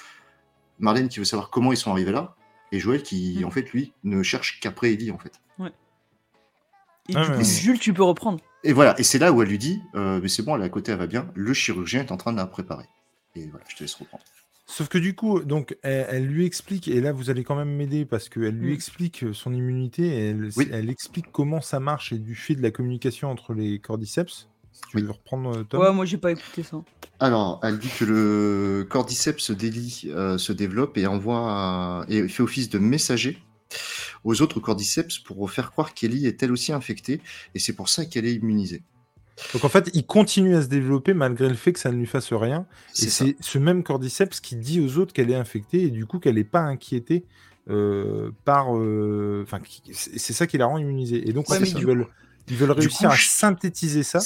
Marlène 0.79 1.09
qui 1.09 1.19
veut 1.21 1.25
savoir 1.25 1.51
comment 1.51 1.73
ils 1.73 1.77
sont 1.79 1.91
arrivés 1.91 2.13
là 2.13 2.37
et 2.73 2.81
Joël 2.81 3.03
qui, 3.03 3.39
Mm. 3.41 3.45
en 3.47 3.51
fait, 3.51 3.71
lui, 3.73 3.93
ne 4.05 4.23
cherche 4.23 4.61
qu'après 4.61 4.93
Ellie, 4.93 5.11
en 5.11 5.19
fait. 5.19 5.41
Et 7.09 7.13
Ah, 7.17 7.29
mais. 7.37 7.45
Jules, 7.45 7.79
tu 7.79 7.93
peux 7.93 8.03
reprendre. 8.03 8.41
Et 8.63 8.73
voilà, 8.73 8.99
et 8.99 9.03
c'est 9.03 9.19
là 9.19 9.31
où 9.31 9.43
elle 9.43 9.49
lui 9.49 9.59
dit 9.59 9.83
euh, 9.95 10.21
Mais 10.23 10.29
c'est 10.29 10.43
bon, 10.43 10.57
elle 10.57 10.63
est 10.63 10.65
à 10.65 10.71
côté, 10.71 10.91
elle 10.93 10.99
va 10.99 11.07
bien. 11.07 11.31
Le 11.35 11.53
chirurgien 11.53 12.01
est 12.01 12.13
en 12.13 12.17
train 12.17 12.33
de 12.33 12.39
la 12.39 12.47
préparer. 12.47 12.87
Et 13.37 13.47
voilà, 13.47 13.65
je 13.69 13.77
te 13.77 13.83
laisse 13.83 13.95
reprendre. 13.95 14.25
Sauf 14.67 14.89
que 14.89 14.97
du 14.99 15.15
coup, 15.15 15.41
donc, 15.41 15.77
elle, 15.83 16.07
elle 16.09 16.27
lui 16.27 16.47
explique, 16.47 16.89
et 16.89 17.01
là 17.01 17.13
vous 17.13 17.29
allez 17.29 17.45
quand 17.45 17.55
même 17.55 17.75
m'aider 17.77 18.07
parce 18.07 18.29
qu'elle 18.31 18.57
lui 18.57 18.71
Mm. 18.71 18.75
explique 18.75 19.25
son 19.35 19.53
immunité, 19.53 20.07
et 20.07 20.31
elle, 20.31 20.49
Oui. 20.57 20.69
elle 20.73 20.89
explique 20.89 21.27
comment 21.33 21.61
ça 21.61 21.81
marche 21.81 22.13
et 22.13 22.19
du 22.19 22.35
fait 22.35 22.55
de 22.55 22.63
la 22.63 22.71
communication 22.71 23.31
entre 23.31 23.53
les 23.53 23.79
cordyceps. 23.79 24.49
Si 24.73 24.81
tu 24.91 24.97
Oui. 24.97 25.03
veux 25.03 25.11
reprendre, 25.11 25.51
euh, 25.59 25.65
Tom. 25.65 25.81
Ouais, 25.83 25.93
moi, 25.93 26.07
j'ai 26.07 26.17
pas 26.17 26.33
écouté 26.33 26.63
ça. 26.63 26.83
Alors, 27.21 27.61
elle 27.63 27.79
dit 27.79 27.91
que 27.99 28.05
le 28.05 28.87
cordyceps 28.89 29.51
d'Ellie 29.53 30.05
euh, 30.07 30.39
se 30.39 30.53
développe 30.53 30.97
et 30.99 31.07
envoie 31.07 32.05
et 32.09 32.27
fait 32.29 32.43
office 32.43 32.71
de 32.71 32.79
messager 32.79 33.39
aux 34.25 34.41
autres 34.43 34.61
cordyceps 34.61 35.19
pour 35.25 35.51
faire 35.51 35.71
croire 35.71 35.95
qu'Ellie 35.95 36.27
est 36.27 36.43
elle 36.43 36.51
aussi 36.53 36.73
infectée 36.73 37.21
et 37.55 37.59
c'est 37.59 37.73
pour 37.75 37.89
ça 37.89 38.05
qu'elle 38.07 38.25
est 38.27 38.35
immunisée. 38.35 38.83
Donc 39.53 39.65
en 39.65 39.69
fait, 39.69 39.91
il 39.95 40.07
continue 40.07 40.55
à 40.55 40.63
se 40.63 40.69
développer 40.69 41.13
malgré 41.15 41.49
le 41.49 41.55
fait 41.55 41.73
que 41.73 41.81
ça 41.81 41.91
ne 41.91 41.97
lui 41.97 42.07
fasse 42.07 42.33
rien. 42.33 42.67
Et 43.03 43.09
C'est 43.09 43.37
ce 43.41 43.59
même 43.59 43.83
cordyceps 43.83 44.41
qui 44.41 44.57
dit 44.57 44.81
aux 44.81 44.99
autres 44.99 45.13
qu'elle 45.13 45.31
est 45.31 45.35
infectée 45.37 45.83
et 45.83 45.91
du 45.91 46.07
coup 46.07 46.19
qu'elle 46.19 46.37
n'est 46.37 46.45
pas 46.45 46.61
inquiétée 46.61 47.25
euh, 47.71 48.31
par. 48.45 48.77
euh, 48.77 49.43
Enfin, 49.43 49.59
c'est 49.93 50.33
ça 50.33 50.47
qui 50.47 50.59
la 50.59 50.67
rend 50.67 50.79
immunisée. 50.79 51.29
Et 51.29 51.33
donc 51.33 51.51
en 51.51 51.55
Ouais, 51.55 51.61
ils 51.69 51.85
veulent, 51.85 52.07
ils 52.49 52.57
veulent 52.57 52.71
réussir 52.73 53.09
coup, 53.09 53.15
à 53.15 53.17
synthétiser 53.17 54.03
ça 54.03 54.21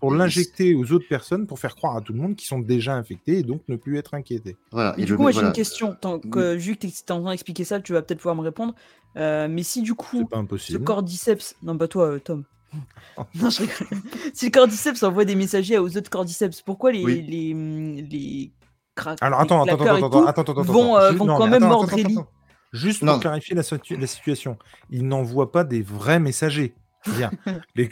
pour 0.00 0.14
l'injecter 0.14 0.74
aux 0.74 0.92
autres 0.92 1.08
personnes 1.08 1.46
pour 1.46 1.58
faire 1.58 1.74
croire 1.74 1.96
à 1.96 2.00
tout 2.00 2.12
le 2.12 2.20
monde 2.20 2.36
qu'ils 2.36 2.46
sont 2.48 2.60
déjà 2.60 2.94
infectés 2.94 3.38
et 3.38 3.42
donc 3.42 3.62
ne 3.68 3.76
plus 3.76 3.98
être 3.98 4.14
inquiétés. 4.14 4.56
Voilà. 4.70 4.94
Et 4.96 5.04
du 5.04 5.14
coup, 5.16 5.22
moi, 5.22 5.32
j'ai 5.32 5.40
une 5.40 5.52
question. 5.52 5.94
Tant 6.00 6.18
que, 6.20 6.54
vu 6.54 6.76
que 6.76 6.86
tu 6.86 6.86
es 6.86 7.12
en 7.12 7.20
train 7.20 7.30
d'expliquer 7.32 7.64
ça, 7.64 7.80
tu 7.80 7.92
vas 7.92 8.02
peut-être 8.02 8.20
pouvoir 8.20 8.36
me 8.36 8.42
répondre. 8.42 8.74
Euh, 9.16 9.46
mais 9.48 9.62
si 9.62 9.82
du 9.82 9.94
coup, 9.94 10.24
pas 10.26 10.36
ce 10.36 10.40
impossible. 10.40 10.84
cordyceps. 10.84 11.54
Non, 11.62 11.76
pas 11.76 11.86
toi, 11.88 12.12
euh, 12.12 12.18
Tom. 12.18 12.44
non, 13.34 13.50
je 13.50 13.60
rigole. 13.62 14.02
Si 14.32 14.46
le 14.46 14.50
cordyceps 14.50 15.02
envoie 15.02 15.24
des 15.24 15.34
messagers 15.34 15.78
aux 15.78 15.96
autres 15.96 16.10
cordyceps, 16.10 16.62
pourquoi 16.64 16.92
les. 16.92 17.04
Oui. 17.04 17.22
les, 17.22 17.52
hum, 17.54 17.96
les 17.96 18.52
cra- 18.96 19.16
Alors 19.20 19.40
les 19.40 19.44
attends, 19.44 19.62
attends, 19.62 19.74
attends, 19.74 19.86
tout 19.86 19.92
attends, 20.06 20.26
attends, 20.26 20.52
attends, 20.52 20.62
vont, 20.62 20.94
attends. 20.96 21.04
euh, 21.04 21.12
vont 21.12 21.24
non, 21.26 21.36
quand 21.36 21.46
même 21.46 21.62
attends, 21.62 21.68
mordre 21.68 21.88
attends, 21.92 21.96
Ellie. 21.98 22.14
attends. 22.18 22.28
Juste 22.72 23.02
Non. 23.02 23.12
pour 23.12 23.20
clarifier 23.22 23.54
la, 23.54 23.62
situ- 23.62 23.96
la 23.96 24.06
situation, 24.08 24.58
il 24.90 25.06
n'envoie 25.06 25.52
pas 25.52 25.62
des 25.64 25.80
vrais 25.82 26.18
messagers. 26.18 26.74
Dire, 27.16 27.30
les- 27.76 27.88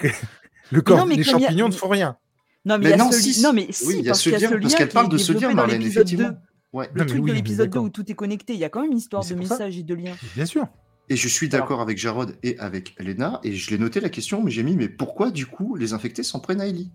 le 0.70 0.80
corps, 0.80 0.98
non, 0.98 1.06
les 1.06 1.16
y 1.16 1.20
a- 1.20 1.24
champignons 1.24 1.68
ne 1.68 1.72
font 1.72 1.88
rien. 1.88 2.16
Non, 2.64 2.78
mais, 2.78 2.84
Mais 2.84 2.86
il 2.86 2.90
y 2.90 2.94
a 2.94 2.96
non, 3.04 3.10
ce 3.12 3.20
si, 3.20 3.42
non, 3.42 3.52
mais 3.52 3.66
si, 3.70 3.86
oui, 3.86 3.94
il 3.98 4.04
y 4.04 4.08
a 4.08 4.10
parce 4.12 4.20
ce 4.20 4.30
qu'il 4.30 4.32
y 4.32 4.36
a 4.36 4.38
lien, 4.38 4.48
ce 4.48 4.54
parce 4.60 4.72
lien 4.72 4.78
qu'elle 4.78 4.88
parle 4.88 5.08
de 5.08 5.18
ce 5.18 5.32
lien, 5.32 5.52
Marlène, 5.52 5.80
l'épisode 5.80 6.06
2. 6.06 6.12
effectivement. 6.14 6.38
Ouais. 6.72 6.88
Le 6.94 7.00
Non, 7.00 7.06
truc 7.06 7.20
oui, 7.24 7.30
de 7.30 7.34
l'épisode 7.36 7.66
2 7.66 7.70
d'accord. 7.70 7.84
où 7.84 7.88
tout 7.90 8.10
est 8.10 8.14
connecté, 8.14 8.54
il 8.54 8.60
y 8.60 8.64
a 8.64 8.68
quand 8.68 8.80
même 8.82 8.92
une 8.92 8.98
histoire 8.98 9.24
de 9.24 9.34
messages 9.34 9.76
et 9.78 9.82
de 9.82 9.94
liens. 9.94 10.14
Bien 10.34 10.46
sûr. 10.46 10.66
Et 11.08 11.16
je 11.16 11.28
suis 11.28 11.48
d'accord 11.48 11.80
avec 11.80 11.98
Jarod 11.98 12.36
et 12.42 12.58
avec 12.58 12.94
Elena, 12.98 13.40
et 13.42 13.52
je 13.54 13.70
l'ai 13.70 13.78
noté 13.78 14.00
la 14.00 14.08
question, 14.08 14.42
mais 14.42 14.50
j'ai 14.50 14.62
mis, 14.62 14.76
mais 14.76 14.88
pourquoi 14.88 15.30
du 15.30 15.46
coup 15.46 15.76
les 15.76 15.92
infectés 15.92 16.22
s'en 16.22 16.40
prennent 16.40 16.60
à 16.60 16.66
Ellie 16.66 16.90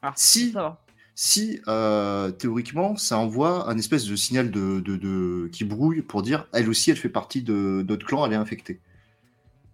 Ah, 0.00 0.12
Si, 0.16 0.52
si 1.14 1.60
euh, 1.68 2.30
théoriquement 2.30 2.96
ça 2.96 3.18
envoie 3.18 3.68
un 3.68 3.76
espèce 3.78 4.04
de 4.06 4.16
signal 4.16 4.50
de, 4.50 4.80
de- 4.80 4.96
de- 4.96 5.48
qui 5.52 5.64
brouille 5.64 6.02
pour 6.02 6.22
dire, 6.22 6.46
elle 6.52 6.68
aussi 6.68 6.90
elle 6.90 6.96
fait 6.96 7.08
partie 7.08 7.42
de 7.42 7.84
notre 7.88 8.06
clan, 8.06 8.24
elle 8.24 8.32
est 8.32 8.36
infectée. 8.36 8.80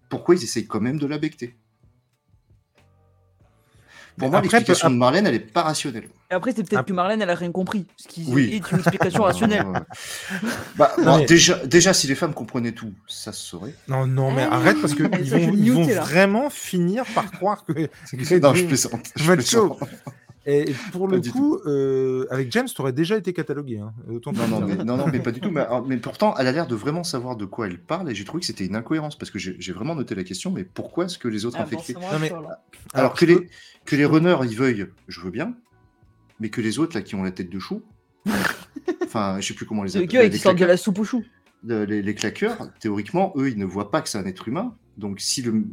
Pourquoi 0.09 0.35
ils 0.35 0.43
essayent 0.45 0.67
quand 0.67 0.81
même 0.81 0.99
de 0.99 1.07
la 1.07 1.19
becter? 1.19 1.55
Pour 4.19 4.31
moi, 4.31 4.41
l'explication 4.41 4.91
de 4.91 4.95
Marlène, 4.97 5.27
elle 5.27 5.35
est 5.35 5.41
pas 5.41 5.62
rationnelle. 5.62 6.09
Et 6.31 6.35
après, 6.35 6.53
c'est 6.55 6.62
peut-être 6.62 6.81
Ah. 6.81 6.85
que 6.85 6.93
Marlène, 6.93 7.21
elle 7.23 7.31
a 7.31 7.35
rien 7.35 7.51
compris. 7.51 7.87
Ce 7.97 8.07
qui 8.07 8.25
Oui. 8.29 8.51
est 8.62 8.71
une 8.71 8.79
explication 8.79 9.23
rationnelle. 9.25 9.67
Bah, 10.77 10.93
Non, 10.99 11.05
bon, 11.05 11.19
mais- 11.19 11.27
déjà, 11.27 11.57
déjà, 11.67 11.93
si 11.93 12.07
les 12.07 12.15
femmes 12.15 12.35
comprenaient 12.35 12.73
tout, 12.73 12.93
ça 13.09 13.33
se 13.33 13.43
saurait. 13.45 13.75
Non, 13.89 14.07
non, 14.07 14.31
mais 14.33 14.47
Ah, 14.49 14.55
arrête 14.57 14.81
parce 14.81 14.95
qu'ils 14.95 15.07
vont, 15.09 15.53
ils 15.55 15.73
vont 15.73 15.83
vraiment 15.85 16.49
finir 16.51 17.05
par 17.15 17.31
croire 17.33 17.65
que. 17.65 17.73
non, 17.73 18.55
je 18.55 18.65
plaisante. 18.65 19.11
je 19.17 19.33
plaisante. 19.33 19.79
Et 20.47 20.67
pour 20.93 21.09
Pas 21.09 21.17
le 21.17 21.23
coup, 21.23 21.59
euh, 21.67 22.27
avec 22.31 22.53
James, 22.53 22.67
tu 22.67 22.79
aurais 22.83 22.93
déjà 22.93 23.17
été 23.17 23.33
catalogué. 23.33 23.79
Hein. 23.79 23.95
Autant 24.11 24.33
Non, 24.33 24.47
non, 24.47 24.61
mais, 24.67 24.77
non, 24.77 24.97
non, 24.99 25.07
mais 25.11 25.21
pas 25.21 25.33
du 25.33 25.41
tout. 25.41 25.51
Mais, 25.87 25.97
pourtant, 25.97 26.35
elle 26.37 26.47
a 26.47 26.53
l'air 26.53 26.67
de 26.67 26.75
vraiment 26.75 27.03
savoir 27.03 27.37
de 27.37 27.47
quoi 27.47 27.67
elle 27.67 27.79
parle 27.81 28.11
et 28.11 28.15
j'ai 28.15 28.25
trouvé 28.25 28.41
que 28.41 28.47
c'était 28.47 28.67
une 28.67 28.77
incohérence 28.77 29.17
parce 29.17 29.31
que 29.31 29.39
j'ai 29.39 29.73
vraiment 29.73 29.95
noté 29.95 30.15
la 30.15 30.23
question, 30.25 30.51
mais 30.51 30.65
pourquoi 30.65 31.07
est-ce 31.07 31.17
que 31.19 31.29
les 31.29 31.47
autres 31.47 31.57
Ah, 31.59 31.63
infectés 31.63 31.95
Non, 31.95 32.19
mais-. 32.21 32.31
Alors, 32.93 33.15
que, 33.15 33.25
les, 33.25 33.37
peux- 33.37 33.47
que 33.87 33.97
les 33.97 34.05
runners 34.05 34.37
ils 34.45 34.55
veuillent, 34.57 34.87
je 35.09 35.21
veux 35.21 35.31
bien, 35.31 35.55
mais 36.41 36.51
que 36.51 36.61
les 36.61 36.79
autres 36.79 36.95
là 36.95 37.03
qui 37.03 37.15
ont 37.15 37.23
la 37.23 37.31
tête 37.31 37.49
de 37.49 37.59
chou, 37.59 37.81
enfin, 39.05 39.39
je 39.41 39.49
sais 39.49 39.55
plus 39.55 39.66
comment 39.66 39.83
les 39.83 39.97
eux 39.97 40.01
les, 40.01 40.07
qui 40.09 40.16
sortent 40.16 40.29
de 40.29 40.39
claqueurs, 40.59 40.69
la 40.69 40.77
soupe 40.77 40.99
au 40.99 41.05
chou. 41.05 41.25
le- 41.66 41.85
les- 41.85 42.03
les 42.03 42.15
claqueurs, 42.15 42.69
théoriquement, 42.81 43.33
eux, 43.37 43.49
ils 43.51 43.59
ne 43.59 43.65
voient 43.65 43.91
pas 43.91 44.03
que 44.03 44.09
c'est 44.09 44.19
un 44.19 44.27
être 44.27 44.47
humain. 44.49 44.75
Donc, 44.99 45.21
si 45.21 45.41
le, 45.43 45.65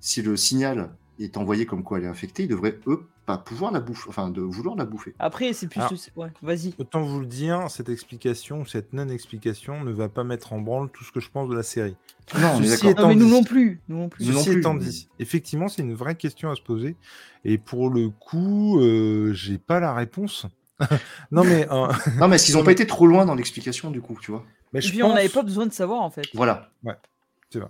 si 0.00 0.22
le 0.22 0.36
signal 0.36 0.90
est 1.20 1.36
envoyé 1.36 1.66
comme 1.66 1.82
quoi 1.82 1.98
elle 1.98 2.04
est 2.04 2.08
infectée, 2.08 2.44
ils 2.44 2.48
devraient, 2.48 2.78
eux, 2.86 3.02
pas 3.28 3.36
pouvoir 3.38 3.70
la 3.72 3.80
bouffer, 3.80 4.08
enfin, 4.08 4.30
de 4.30 4.40
vouloir 4.40 4.74
la 4.74 4.86
bouffer. 4.86 5.14
Après, 5.18 5.52
c'est 5.52 5.68
plus. 5.68 5.80
Alors- 5.80 5.92
Ouais, 6.16 6.30
vas-y. 6.42 6.74
Autant 6.78 7.02
vous 7.02 7.20
le 7.20 7.26
dire, 7.26 7.70
cette 7.70 7.90
explication, 7.90 8.64
cette 8.64 8.94
non-explication 8.94 9.84
ne 9.84 9.92
va 9.92 10.08
pas 10.08 10.24
mettre 10.24 10.54
en 10.54 10.60
branle 10.60 10.88
tout 10.90 11.04
ce 11.04 11.12
que 11.12 11.20
je 11.20 11.28
pense 11.30 11.48
de 11.50 11.54
la 11.54 11.62
série. 11.62 11.94
Non, 12.40 12.56
Ceci 12.62 12.88
étant 12.88 13.08
mais 13.08 13.14
nous 13.16 13.26
dit- 13.26 13.30
non 13.32 13.44
plus. 13.44 13.80
Nous 13.88 13.98
non 13.98 14.08
plus. 14.08 14.24
Nous 14.24 14.32
non 14.32 14.38
Ceci 14.38 14.50
plus, 14.50 14.58
étant 14.60 14.74
dit, 14.74 15.08
effectivement, 15.18 15.68
c'est 15.68 15.82
une 15.82 15.92
vraie 15.94 16.14
question 16.14 16.50
à 16.50 16.54
se 16.56 16.62
poser. 16.62 16.96
Et 17.44 17.58
pour 17.58 17.90
le 17.90 18.08
coup, 18.08 18.80
euh, 18.80 19.32
j'ai 19.34 19.58
pas 19.58 19.78
la 19.78 19.92
réponse. 19.92 20.46
non, 21.30 21.44
mais, 21.44 21.66
euh, 21.70 21.88
Non, 22.18 22.28
mais 22.28 22.36
est-ce 22.36 22.46
qu'ils 22.46 22.54
n'ont 22.56 22.64
pas 22.64 22.72
été 22.72 22.86
trop 22.86 23.06
loin 23.06 23.26
dans 23.26 23.34
l'explication, 23.34 23.90
du 23.90 24.00
coup, 24.00 24.16
tu 24.20 24.30
vois 24.30 24.44
mais 24.72 24.78
Et 24.78 24.82
je 24.82 24.88
puis, 24.90 25.02
on 25.02 25.12
n'avait 25.14 25.28
pas 25.28 25.42
besoin 25.42 25.66
de 25.66 25.72
savoir, 25.72 26.00
en 26.00 26.10
fait. 26.10 26.26
Voilà. 26.34 26.70
c'est 27.50 27.58
vrai. 27.58 27.68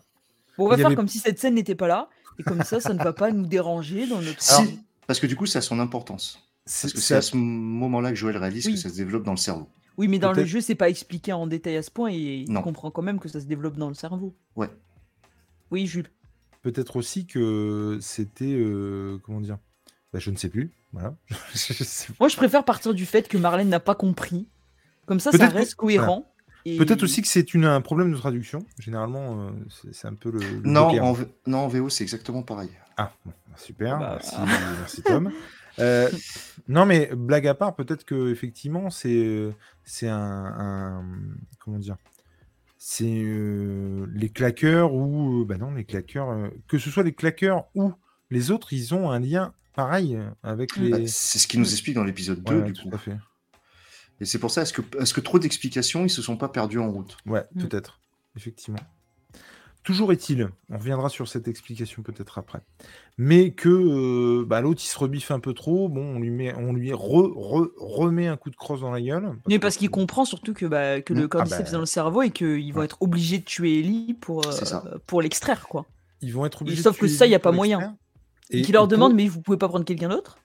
Bon, 0.56 0.66
on 0.66 0.68
va 0.68 0.76
faire 0.76 0.86
avait- 0.86 0.94
comme 0.96 1.08
si 1.08 1.18
cette 1.18 1.38
scène 1.40 1.54
n'était 1.54 1.74
pas 1.74 1.88
là. 1.88 2.08
Et 2.40 2.44
comme 2.44 2.62
ça, 2.62 2.78
ça 2.80 2.94
ne 2.94 3.02
va 3.02 3.12
pas 3.12 3.32
nous 3.32 3.46
déranger 3.46 4.06
dans 4.06 4.20
notre. 4.20 4.40
Si, 4.40 4.80
parce 5.08 5.18
que 5.18 5.26
du 5.26 5.34
coup, 5.34 5.46
ça 5.46 5.58
a 5.58 5.62
son 5.62 5.80
importance. 5.80 6.38
C'est- 6.64 6.82
Parce 6.86 6.92
que 6.94 7.00
c'est 7.00 7.06
c'est 7.08 7.14
à 7.16 7.22
ce 7.22 7.36
moment-là 7.36 8.10
que 8.10 8.14
Joël 8.16 8.36
réalise 8.36 8.66
Oui. 8.66 8.74
que 8.74 8.78
ça 8.78 8.88
se 8.90 8.94
développe 8.94 9.24
dans 9.24 9.32
le 9.32 9.36
cerveau. 9.38 9.68
Oui, 9.96 10.06
mais 10.06 10.20
dans 10.20 10.30
le 10.32 10.44
jeu, 10.44 10.60
c'est 10.60 10.76
pas 10.76 10.88
expliqué 10.88 11.32
en 11.32 11.48
détail 11.48 11.76
à 11.76 11.82
ce 11.82 11.90
point 11.90 12.10
et 12.12 12.44
Non. 12.46 12.60
on 12.60 12.62
comprend 12.62 12.90
quand 12.92 13.02
même 13.02 13.18
que 13.18 13.28
ça 13.28 13.40
se 13.40 13.46
développe 13.46 13.76
dans 13.76 13.88
le 13.88 13.94
cerveau. 13.94 14.36
Ouais. 14.54 14.70
Oui, 15.72 15.86
Jules. 15.88 16.08
peut-être 16.62 16.94
aussi 16.96 17.26
que 17.26 17.98
c'était. 18.00 18.54
euh, 18.54 19.18
comment 19.24 19.40
dire 19.40 19.58
Bah, 20.12 20.18
Je 20.20 20.30
ne 20.30 20.36
sais 20.36 20.48
plus. 20.50 20.70
Voilà. 20.92 21.16
Je 21.54 21.72
sais 21.84 22.12
Moi, 22.20 22.28
je 22.28 22.36
préfère 22.36 22.64
partir 22.64 22.94
du 22.94 23.04
fait 23.06 23.26
que 23.28 23.36
Marlène 23.38 23.68
n'a 23.68 23.80
pas 23.80 23.94
compris. 23.94 24.46
Comme 25.06 25.20
ça, 25.20 25.32
ça 25.32 25.48
reste 25.48 25.74
cohérent. 25.74 26.30
et- 26.64 26.76
Peut-être 26.76 27.02
aussi 27.02 27.22
que 27.22 27.28
c'est 27.28 27.54
un 27.56 27.80
problème 27.80 28.12
de 28.12 28.16
traduction. 28.16 28.60
Généralement, 28.78 29.48
euh, 29.48 29.50
c'est 29.92 30.06
un 30.06 30.14
peu 30.14 30.30
le. 30.30 30.38
le 30.38 30.60
Non, 30.64 30.88
bloqueur. 30.88 31.04
en, 31.06 31.12
V- 31.12 31.26
non, 31.46 31.58
en 31.60 31.68
VO, 31.68 31.88
c'est 31.88 32.04
exactement 32.04 32.42
pareil. 32.42 32.70
Ah, 32.98 33.12
super. 33.56 33.98
Bah, 33.98 34.18
merci, 34.20 34.36
merci, 34.78 35.02
Tom. 35.02 35.32
Euh, 35.80 36.10
non, 36.66 36.86
mais 36.86 37.08
blague 37.14 37.46
à 37.46 37.54
part, 37.54 37.76
peut-être 37.76 38.02
que 38.04 38.32
effectivement, 38.32 38.90
c'est 38.90 39.14
euh, 39.24 39.52
c'est 39.84 40.08
un, 40.08 40.18
un- 40.18 41.04
comment 41.60 41.78
dire, 41.78 41.96
c'est 42.78 43.04
euh, 43.22 44.04
les 44.12 44.28
claqueurs 44.28 44.92
ou 44.92 45.42
euh, 45.42 45.44
bah 45.44 45.56
non, 45.56 45.72
les 45.72 45.84
claqueurs, 45.84 46.30
euh, 46.30 46.48
que 46.66 46.78
ce 46.78 46.90
soit 46.90 47.04
les 47.04 47.12
claqueurs 47.12 47.66
ou 47.76 47.92
les 48.30 48.50
autres, 48.50 48.72
ils 48.72 48.92
ont 48.92 49.08
un 49.12 49.20
lien 49.20 49.52
pareil 49.76 50.16
euh, 50.16 50.28
avec 50.42 50.76
Mm. 50.76 50.82
les. 50.82 50.90
Bah, 50.90 50.98
c'est 51.06 51.38
ce 51.38 51.46
qu'il 51.46 51.60
nous 51.60 51.70
explique 51.70 51.94
dans 51.94 52.02
l'épisode 52.02 52.42
2, 52.42 52.56
Ouais, 52.56 52.62
du 52.64 52.72
tout 52.72 52.88
coup. 52.88 52.96
à 52.96 52.98
fait. 52.98 53.16
Et 54.20 54.24
c'est 54.24 54.40
pour 54.40 54.50
ça, 54.50 54.62
est-ce 54.62 54.72
que, 54.72 54.82
est-ce 55.00 55.14
que 55.14 55.20
trop 55.20 55.38
d'explications, 55.38 56.04
ils 56.04 56.10
se 56.10 56.22
sont 56.22 56.36
pas 56.36 56.48
perdus 56.48 56.80
en 56.80 56.90
route? 56.90 57.16
Ouais, 57.24 57.44
Mm. 57.54 57.62
peut-être, 57.68 58.00
effectivement. 58.36 58.80
Toujours 59.88 60.12
est-il, 60.12 60.50
on 60.68 60.76
reviendra 60.76 61.08
sur 61.08 61.28
cette 61.28 61.48
explication 61.48 62.02
peut-être 62.02 62.36
après, 62.36 62.60
mais 63.16 63.52
que 63.52 63.70
euh, 63.70 64.44
bah, 64.44 64.60
l'autre 64.60 64.82
il 64.84 64.86
se 64.86 64.98
rebiffe 64.98 65.30
un 65.30 65.40
peu 65.40 65.54
trop, 65.54 65.88
bon, 65.88 66.16
on 66.16 66.18
lui 66.20 66.28
met, 66.28 66.54
on 66.56 66.74
lui 66.74 66.90
re- 66.90 67.32
re- 67.32 67.70
remet 67.78 68.26
un 68.26 68.36
coup 68.36 68.50
de 68.50 68.56
crosse 68.56 68.82
dans 68.82 68.90
la 68.90 69.00
gueule. 69.00 69.32
Mais 69.48 69.58
parce 69.58 69.78
qu'il 69.78 69.88
comprend 69.88 70.26
surtout 70.26 70.52
que, 70.52 70.66
bah, 70.66 71.00
que 71.00 71.14
le 71.14 71.24
Mm. 71.24 71.28
cordyceps 71.28 71.56
Ah 71.58 71.62
bah. 71.62 71.68
est 71.70 71.72
dans 71.72 71.80
le 71.80 71.86
cerveau 71.86 72.20
et 72.20 72.30
qu'ils 72.30 72.70
vont 72.74 72.80
Ouais. 72.80 72.84
être 72.84 72.98
obligés 73.00 73.38
de 73.38 73.44
tuer 73.44 73.78
Ellie 73.78 74.12
pour, 74.12 74.46
euh, 74.46 74.98
pour 75.06 75.22
l'extraire, 75.22 75.66
quoi. 75.68 75.86
ils 76.20 76.34
vont 76.34 76.44
être 76.44 76.60
obligés. 76.60 76.82
sauf 76.82 76.96
de 76.96 77.00
que 77.00 77.06
tuer 77.06 77.14
ça, 77.16 77.24
y 77.26 77.30
a 77.30 77.36
Ellie 77.36 77.42
pas 77.42 77.52
moyen. 77.52 77.96
Et, 78.50 78.58
Et, 78.58 78.62
qui 78.62 78.72
leur 78.72 78.82
et 78.82 78.84
pour- 78.84 78.88
demande, 78.88 79.14
mais 79.14 79.26
vous 79.26 79.40
pouvez 79.40 79.56
pas 79.56 79.68
prendre 79.68 79.86
quelqu'un 79.86 80.10
d'autre? 80.10 80.36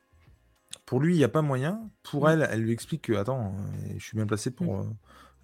Pour 0.85 1.01
lui, 1.01 1.15
il 1.15 1.17
n'y 1.17 1.23
a 1.25 1.29
pas 1.29 1.41
moyen. 1.41 1.81
Pour 2.03 2.27
Mm. 2.27 2.29
elle, 2.29 2.49
elle 2.49 2.61
lui 2.61 2.71
explique 2.71 3.01
que, 3.01 3.13
attends, 3.13 3.47
euh, 3.57 3.93
je 3.97 4.03
suis 4.05 4.15
bien 4.15 4.25
placé 4.25 4.51
pour 4.51 4.79
euh, 4.79 4.83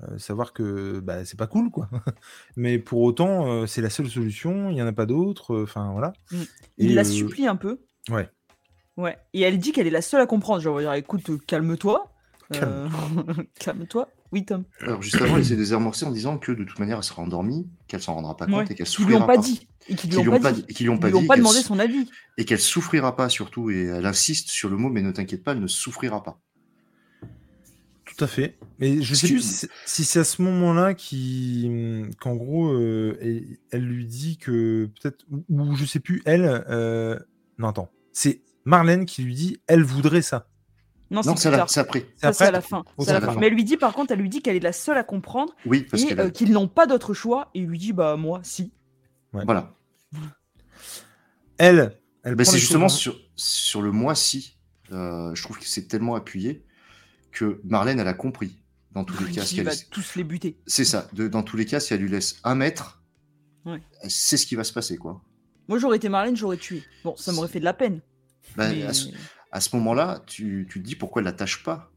euh, 0.03 0.17
savoir 0.17 0.53
que 0.53 0.99
bah, 0.99 1.25
c'est 1.25 1.37
pas 1.37 1.47
cool, 1.47 1.69
quoi. 1.71 1.89
Mais 2.55 2.79
pour 2.79 3.01
autant, 3.01 3.47
euh, 3.51 3.65
c'est 3.65 3.81
la 3.81 3.89
seule 3.89 4.09
solution, 4.09 4.69
il 4.69 4.75
n'y 4.75 4.81
en 4.81 4.87
a 4.87 4.93
pas 4.93 5.05
d'autre. 5.05 5.53
euh, 5.55 5.63
Enfin, 5.63 5.91
voilà. 5.91 6.13
Mm. 6.31 6.37
Il 6.77 6.91
Et, 6.91 6.93
la 6.95 7.01
euh, 7.01 7.05
supplie 7.05 7.47
un 7.47 7.55
peu. 7.55 7.79
Ouais. 8.09 8.29
Ouais. 8.97 9.17
Et 9.33 9.41
elle 9.41 9.59
dit 9.59 9.71
qu'elle 9.71 9.87
est 9.87 9.91
la 9.91 10.01
seule 10.01 10.21
à 10.21 10.25
comprendre. 10.25 10.61
Genre, 10.61 10.79
dire, 10.79 10.93
écoute, 10.93 11.29
calme-toi. 11.45 12.11
Euh, 12.55 12.87
calme-toi. 13.59 14.09
Oui, 14.31 14.45
Tom. 14.45 14.63
Alors 14.81 15.01
juste 15.01 15.19
avant, 15.21 15.35
elle 15.35 15.41
essaie 15.41 15.55
de 15.55 15.59
désamorcer 15.59 16.05
en 16.05 16.11
disant 16.11 16.37
que 16.37 16.51
de 16.51 16.63
toute 16.63 16.77
manière, 16.77 16.97
elle 16.97 17.03
sera 17.03 17.23
endormie, 17.23 17.67
qu'elle 17.87 18.01
s'en 18.01 18.13
rendra 18.13 18.37
pas 18.37 18.45
compte 18.45 18.55
Ouais. 18.57 18.65
et 18.69 18.75
qu'elle 18.75 18.85
souffrira 18.85 19.23
ont 19.23 19.27
pas 19.27 19.37
dit. 19.37 19.67
Et 19.87 19.95
qu'ils 19.95 20.11
lui 20.11 20.17
ont 20.19 20.21
lui 20.21 20.29
ont 20.29 20.33
pas 20.33 20.39
pas 20.39 20.51
dit. 20.51 20.63
dit- 20.67 20.73
qu'ils 20.75 20.85
lui 20.85 20.91
ont 20.91 20.95
Ils 20.95 20.99
pas 20.99 21.07
lui 21.09 21.15
ont 21.15 21.21
dit, 21.21 21.27
pas 21.27 21.37
demandé 21.37 21.61
son 21.61 21.79
avis. 21.79 22.07
et 22.37 22.45
qu'elle 22.45 22.59
souffrira 22.59 23.15
pas 23.15 23.27
surtout. 23.27 23.71
Et 23.71 23.85
elle 23.85 24.05
insiste 24.05 24.49
sur 24.49 24.69
le 24.69 24.77
mot, 24.77 24.89
mais 24.89 25.01
ne 25.01 25.11
t'inquiète 25.11 25.43
pas, 25.43 25.53
elle 25.53 25.61
ne 25.61 25.67
souffrira 25.67 26.21
pas. 26.21 26.39
Tout 28.19 28.25
à 28.25 28.27
fait. 28.27 28.57
Mais 28.79 29.01
je 29.01 29.13
sais 29.13 29.27
plus 29.27 29.41
si 29.41 29.53
c'est- 29.53 29.69
si 30.03 30.19
à 30.19 30.25
ce 30.25 30.41
moment-là 30.41 30.89
hum, 30.89 32.09
qu'en 32.19 32.35
gros, 32.35 32.67
euh, 32.73 33.17
elle, 33.21 33.57
elle 33.71 33.85
lui 33.85 34.05
dit 34.05 34.37
que 34.37 34.89
peut-être, 35.01 35.25
ou, 35.31 35.45
ou 35.49 35.75
je 35.75 35.85
sais 35.85 36.01
plus, 36.01 36.21
elle, 36.25 36.65
euh, 36.69 37.17
non 37.59 37.69
attends, 37.69 37.89
c'est 38.11 38.41
Marlène 38.65 39.05
qui 39.05 39.23
lui 39.23 39.35
dit, 39.35 39.61
elle 39.67 39.83
voudrait 39.83 40.21
ça. 40.21 40.47
Non, 41.11 41.21
Non, 41.25 41.35
c'est 41.37 41.47
après. 41.79 42.05
C'est 42.17 42.25
à 42.43 42.51
la 42.51 42.61
fin. 42.61 42.83
À 43.07 43.19
la. 43.19 43.35
Mais 43.35 43.47
elle 43.47 43.53
lui 43.53 43.63
dit, 43.63 43.77
par 43.77 43.93
contre, 43.93 44.11
elle 44.11 44.19
lui 44.19 44.27
dit 44.29 44.41
qu'elle 44.41 44.57
est 44.57 44.59
la 44.59 44.73
seule 44.73 44.97
à 44.97 45.03
comprendre 45.03 45.55
Oui, 45.65 45.83
parce 45.89 46.03
et 46.03 46.19
euh, 46.19 46.29
qu'ils 46.29 46.51
n'ont 46.51 46.67
pas 46.67 46.87
d'autre 46.87 47.13
choix. 47.13 47.49
Et 47.55 47.61
il 47.61 47.67
lui 47.67 47.79
dit, 47.79 47.93
bah, 47.93 48.17
moi, 48.17 48.41
si. 48.43 48.73
Voilà. 49.31 49.73
Elle, 51.57 51.97
elle 52.23 52.35
prend 52.35 52.43
c'est 52.43 52.59
justement 52.59 52.85
en- 52.85 52.89
sur, 52.89 53.19
sur 53.35 53.81
le 53.81 53.91
moi-ci, 53.91 54.57
euh, 54.91 55.33
je 55.35 55.41
trouve 55.43 55.57
que 55.57 55.65
c'est 55.65 55.87
tellement 55.87 56.15
appuyé 56.15 56.65
que 57.31 57.61
Marlène, 57.63 57.99
elle 57.99 58.07
a 58.07 58.13
compris. 58.13 58.61
Dans 58.91 59.03
tous 59.03 59.23
les 59.23 59.31
cas, 59.31 59.43
il 59.51 59.63
va 59.63 59.71
tous 59.91 60.15
les 60.15 60.23
buter. 60.23 60.57
c'est 60.65 60.83
ça. 60.85 61.07
De- 61.13 61.27
dans 61.27 61.43
tous 61.43 61.57
les 61.57 61.65
cas, 61.65 61.79
si 61.79 61.93
elle 61.93 62.01
lui 62.01 62.09
laisse 62.09 62.39
un 62.43 62.55
mètre, 62.55 63.03
Ouais. 63.65 63.81
c'est 64.07 64.35
ce 64.37 64.45
qui 64.47 64.55
va 64.55 64.63
se 64.63 64.73
passer, 64.73 64.97
quoi. 64.97 65.21
Moi, 65.67 65.77
j'aurais 65.77 65.97
été 65.97 66.09
Marlène, 66.09 66.35
j'aurais 66.35 66.57
tué. 66.57 66.83
Bon, 67.03 67.15
ça 67.15 67.31
m'aurait 67.31 67.47
fait 67.49 67.59
de 67.59 67.65
la 67.65 67.73
peine. 67.73 68.01
Ben, 68.57 68.71
mais- 68.73 68.83
à 68.83 68.93
ce, 68.93 69.09
à 69.51 69.61
ce 69.61 69.75
moment-là, 69.75 70.23
tu, 70.25 70.67
tu 70.71 70.79
te 70.81 70.85
dis 70.85 70.95
pourquoi 70.95 71.21
elle 71.21 71.25
la 71.25 71.33
tâche 71.33 71.63
pas. 71.63 71.91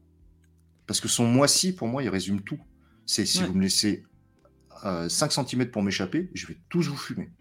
Parce 0.85 0.99
que 1.01 1.07
son 1.07 1.25
moi-ci, 1.25 1.73
pour 1.73 1.87
moi, 1.87 2.03
il 2.03 2.09
résume 2.09 2.41
tout. 2.41 2.59
C'est 3.07 3.25
si 3.25 3.39
Ouais. 3.39 3.47
vous 3.47 3.53
me 3.53 3.61
laissez 3.63 4.03
euh, 4.85 5.07
5 5.09 5.31
cm 5.31 5.71
pour 5.71 5.81
m'échapper, 5.81 6.29
je 6.33 6.45
vais 6.45 6.57
tous 6.69 6.87
vous 6.89 6.97
fumer. 6.97 7.31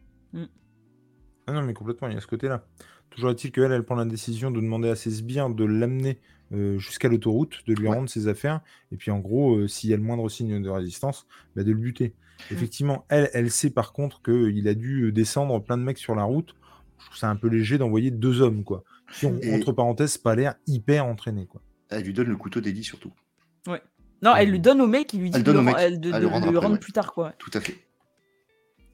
Ah 1.47 1.53
non, 1.53 1.63
mais 1.63 1.75
complètement, 1.75 2.09
il 2.09 2.15
y 2.15 2.17
a 2.17 2.21
ce 2.21 2.27
côté-là. 2.27 2.65
Toujours 3.15 3.31
est-il 3.31 3.51
qu'elle, 3.53 3.73
elle 3.73 3.83
prend 3.85 3.95
la 3.95 4.05
décision 4.05 4.51
de 4.51 4.61
demander 4.61 4.89
à 4.89 4.97
ses 4.97 5.11
sbires 5.11 5.51
de 5.51 5.65
l'amener 5.65 6.19
euh, 6.53 6.79
jusqu'à 6.79 7.09
l'autoroute, 7.09 7.61
de 7.67 7.75
lui 7.75 7.89
Ouais. 7.89 7.95
rendre 7.97 8.09
ses 8.11 8.29
affaires, 8.29 8.61
et 8.91 8.97
puis 8.97 9.11
en 9.11 9.19
gros, 9.19 9.57
euh, 9.57 9.69
s'il 9.69 9.89
y 9.91 9.95
a 9.95 9.97
le 9.97 10.03
moindre 10.03 10.29
signe 10.29 10.63
de 10.63 10.69
résistance, 10.69 11.27
bah, 11.57 11.63
de 11.65 11.71
le 11.73 11.79
buter. 11.79 12.15
Effectivement, 12.51 13.05
elle, 13.09 13.31
elle 13.33 13.51
sait 13.51 13.71
par 13.71 13.93
contre 13.93 14.21
qu'il 14.23 14.67
a 14.69 14.75
dû 14.75 15.05
euh, 15.05 15.13
descendre 15.13 15.59
plein 15.63 15.79
de 15.79 15.83
mecs 15.83 15.99
sur 15.99 16.15
la 16.15 16.25
route. 16.25 16.55
Je 16.99 17.07
trouve 17.07 17.17
ça 17.19 17.31
un 17.31 17.37
peu 17.37 17.49
léger 17.49 17.79
d'envoyer 17.79 18.11
deux 18.11 18.41
hommes, 18.43 18.65
quoi. 18.65 18.85
Qui 19.15 19.27
ont, 19.27 19.39
Et- 19.43 19.55
entre 19.55 19.73
parenthèses, 19.73 20.19
pas 20.19 20.35
l'air 20.35 20.55
hyper 20.67 21.07
entraînés, 21.07 21.47
quoi. 21.47 21.63
Elle 21.91 22.05
lui 22.05 22.13
donne 22.13 22.29
le 22.29 22.37
couteau 22.37 22.61
d'Eddie 22.61 22.85
surtout. 22.85 23.13
Non, 24.25 24.37
elle 24.37 24.51
lui 24.51 24.61
donne 24.61 24.81
au 24.81 24.87
mec, 24.87 25.13
il 25.15 25.21
lui 25.21 25.31
dit 25.31 25.37
Elle 25.39 25.43
de 25.43 25.51
le, 25.51 25.59
au 25.59 25.63
mec. 25.63 25.75
ren- 25.75 25.81
elle- 25.83 26.01
de, 26.01 26.09
Elle 26.11 26.15
de 26.15 26.21
le 26.21 26.27
rendra 26.29 26.51
le 26.53 26.57
après, 26.57 26.67
rendre 26.67 26.75
ouais. 26.75 26.79
plus 26.81 26.93
tard, 26.93 27.13
quoi. 27.13 27.33
Tout 27.39 27.51
à 27.55 27.61
fait. 27.61 27.75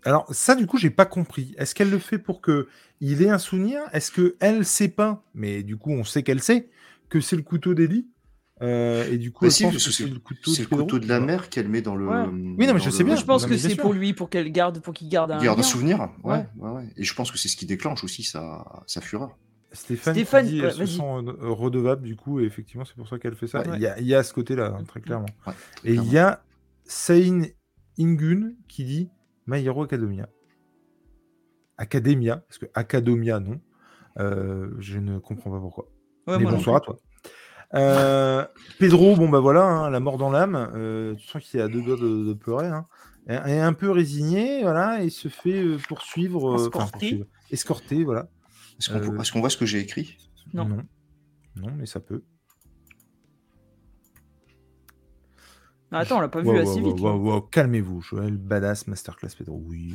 Alors 0.04 0.26
ça, 0.32 0.54
du 0.54 0.66
coup, 0.66 0.78
j'ai 0.78 0.90
pas 0.90 1.06
compris. 1.06 1.54
Est-ce 1.58 1.74
qu'elle 1.74 1.90
le 1.90 1.98
fait 1.98 2.18
pour 2.18 2.40
que 2.40 2.68
il 3.00 3.22
ait 3.22 3.30
un 3.30 3.38
souvenir? 3.38 3.80
Est-ce 3.92 4.10
que 4.10 4.36
elle 4.40 4.64
sait 4.64 4.88
pas? 4.88 5.22
Mais 5.34 5.62
du 5.62 5.76
coup, 5.76 5.92
on 5.92 6.04
sait 6.04 6.22
qu'elle 6.22 6.40
sait 6.42 6.68
que 7.08 7.20
c'est 7.20 7.36
le 7.36 7.42
couteau 7.42 7.74
d'Ellie. 7.74 8.06
Euh, 8.60 9.08
et 9.08 9.18
du 9.18 9.30
coup, 9.30 9.44
Bah 9.44 9.50
si, 9.50 9.64
c'est 9.80 10.06
le 10.06 10.18
couteau 10.18 10.50
c'est 10.52 10.64
de 10.64 10.68
le 10.70 10.76
couteau 10.76 10.98
de 10.98 11.06
la 11.06 11.20
mer 11.20 11.48
qu'elle 11.48 11.68
met 11.68 11.80
dans 11.80 11.94
le. 11.94 12.08
Ouais. 12.08 12.24
Oui, 12.58 12.66
non, 12.66 12.74
mais 12.74 12.80
je 12.80 12.90
sais 12.90 12.98
le- 13.00 13.04
bien. 13.04 13.16
Je 13.16 13.24
pense 13.24 13.42
Non, 13.44 13.48
que 13.48 13.56
c'est 13.56 13.76
pour 13.76 13.92
lui, 13.92 14.14
pour 14.14 14.28
qu'elle 14.30 14.50
garde, 14.50 14.80
pour 14.80 14.94
qu'il 14.94 15.08
garde 15.08 15.30
un. 15.30 15.38
Il 15.38 15.44
garde 15.44 15.60
un 15.60 15.62
souvenir. 15.62 16.08
Ouais, 16.24 16.34
Ouais. 16.38 16.46
ouais, 16.58 16.70
ouais. 16.70 16.88
Et 16.96 17.04
je 17.04 17.14
pense 17.14 17.30
que 17.30 17.38
c'est 17.38 17.46
ce 17.48 17.56
qui 17.56 17.66
déclenche 17.66 18.02
aussi 18.02 18.24
sa, 18.24 18.82
sa 18.86 19.00
fureur. 19.00 19.36
Stéphane, 19.70 20.14
Stéphane, 20.14 20.46
dit 20.46 20.60
ouais, 20.62 20.68
elle 20.68 20.74
se 20.74 20.86
sent 20.86 21.02
euh, 21.02 21.34
redevable 21.52 22.02
du 22.02 22.16
coup, 22.16 22.40
et 22.40 22.44
effectivement, 22.44 22.84
c'est 22.86 22.96
pour 22.96 23.06
ça 23.06 23.18
qu'elle 23.18 23.36
fait 23.36 23.46
ça. 23.46 23.60
Ouais. 23.60 23.76
Il, 23.76 23.82
y 23.82 23.86
a, 23.86 23.98
il 24.00 24.06
y 24.06 24.14
a 24.14 24.22
ce 24.24 24.32
côté-là, 24.32 24.74
hein, 24.76 24.82
très 24.88 25.00
clairement. 25.00 25.26
Ouais, 25.46 25.52
Et 25.84 25.92
il 25.94 26.10
y 26.10 26.16
a 26.18 26.42
Sein 26.84 27.42
Ingun 27.98 28.52
qui 28.66 28.84
dit 28.84 29.08
My 29.48 29.64
Hero 29.64 29.82
Academia. 29.82 30.28
Academia, 31.78 32.36
parce 32.36 32.58
que 32.58 32.66
Academia, 32.74 33.40
non. 33.40 33.60
Euh, 34.18 34.70
je 34.78 34.98
ne 34.98 35.18
comprends 35.18 35.50
pas 35.50 35.58
pourquoi. 35.60 35.88
Ouais, 36.26 36.38
Mais 36.38 36.44
bonsoir 36.44 36.76
à 36.76 36.80
toi. 36.80 36.96
Euh, 37.74 38.44
Pedro, 38.78 39.16
bon 39.16 39.28
bah 39.28 39.40
voilà, 39.40 39.64
hein, 39.64 39.90
la 39.90 40.00
mort 40.00 40.18
dans 40.18 40.30
l'âme. 40.30 40.54
euh, 40.74 41.14
tu 41.14 41.26
sens 41.26 41.42
qu'il 41.42 41.60
a 41.60 41.68
deux 41.68 41.82
doigts 41.82 41.96
de, 41.96 42.24
de 42.26 42.34
pleurer. 42.34 42.66
Hein, 42.66 42.86
et, 43.28 43.34
et 43.34 43.60
un 43.60 43.72
peu 43.72 43.90
résigné, 43.90 44.62
voilà, 44.62 45.02
et 45.02 45.10
se 45.10 45.28
fait 45.28 45.62
euh, 45.62 45.78
poursuivre, 45.88 46.58
euh, 46.66 46.70
poursuivre, 46.70 47.26
escorter, 47.50 48.04
voilà. 48.04 48.28
Est-ce 48.78 48.90
qu'on 48.90 48.98
Euh, 48.98 49.20
est-ce 49.20 49.32
qu'on 49.32 49.40
voit 49.40 49.50
ce 49.50 49.56
que 49.56 49.66
j'ai 49.66 49.80
écrit? 49.80 50.16
Non. 50.52 50.66
non. 50.66 50.82
Non, 51.56 51.70
mais 51.76 51.86
ça 51.86 52.00
peut. 52.00 52.22
Ah, 55.90 56.00
Attends, 56.00 56.18
on 56.18 56.20
l'a 56.20 56.28
pas 56.28 56.40
vu 56.42 56.48
Wow, 56.48 56.56
assez 56.58 56.80
wow, 56.80 56.92
vite. 56.94 57.00
wow, 57.00 57.40
Calmez-vous, 57.40 58.00
Joël. 58.02 58.36
Badass 58.36 58.86
Masterclass 58.86 59.30
Pedro. 59.38 59.62
Oui. 59.66 59.94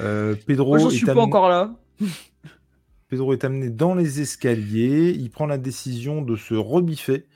Euh, 0.00 0.34
Pedro, 0.46 0.78
Moi, 0.78 0.90
suis 0.90 1.04
pas 1.04 1.12
amené, 1.12 1.24
encore 1.26 1.48
là. 1.48 1.74
Pedro 3.08 3.32
est 3.32 3.44
amené 3.44 3.70
dans 3.70 3.94
les 3.94 4.20
escaliers. 4.20 5.10
Il 5.18 5.30
prend 5.30 5.46
la 5.46 5.58
décision 5.58 6.22
de 6.22 6.36
se 6.36 6.54
rebiffer. 6.54 7.26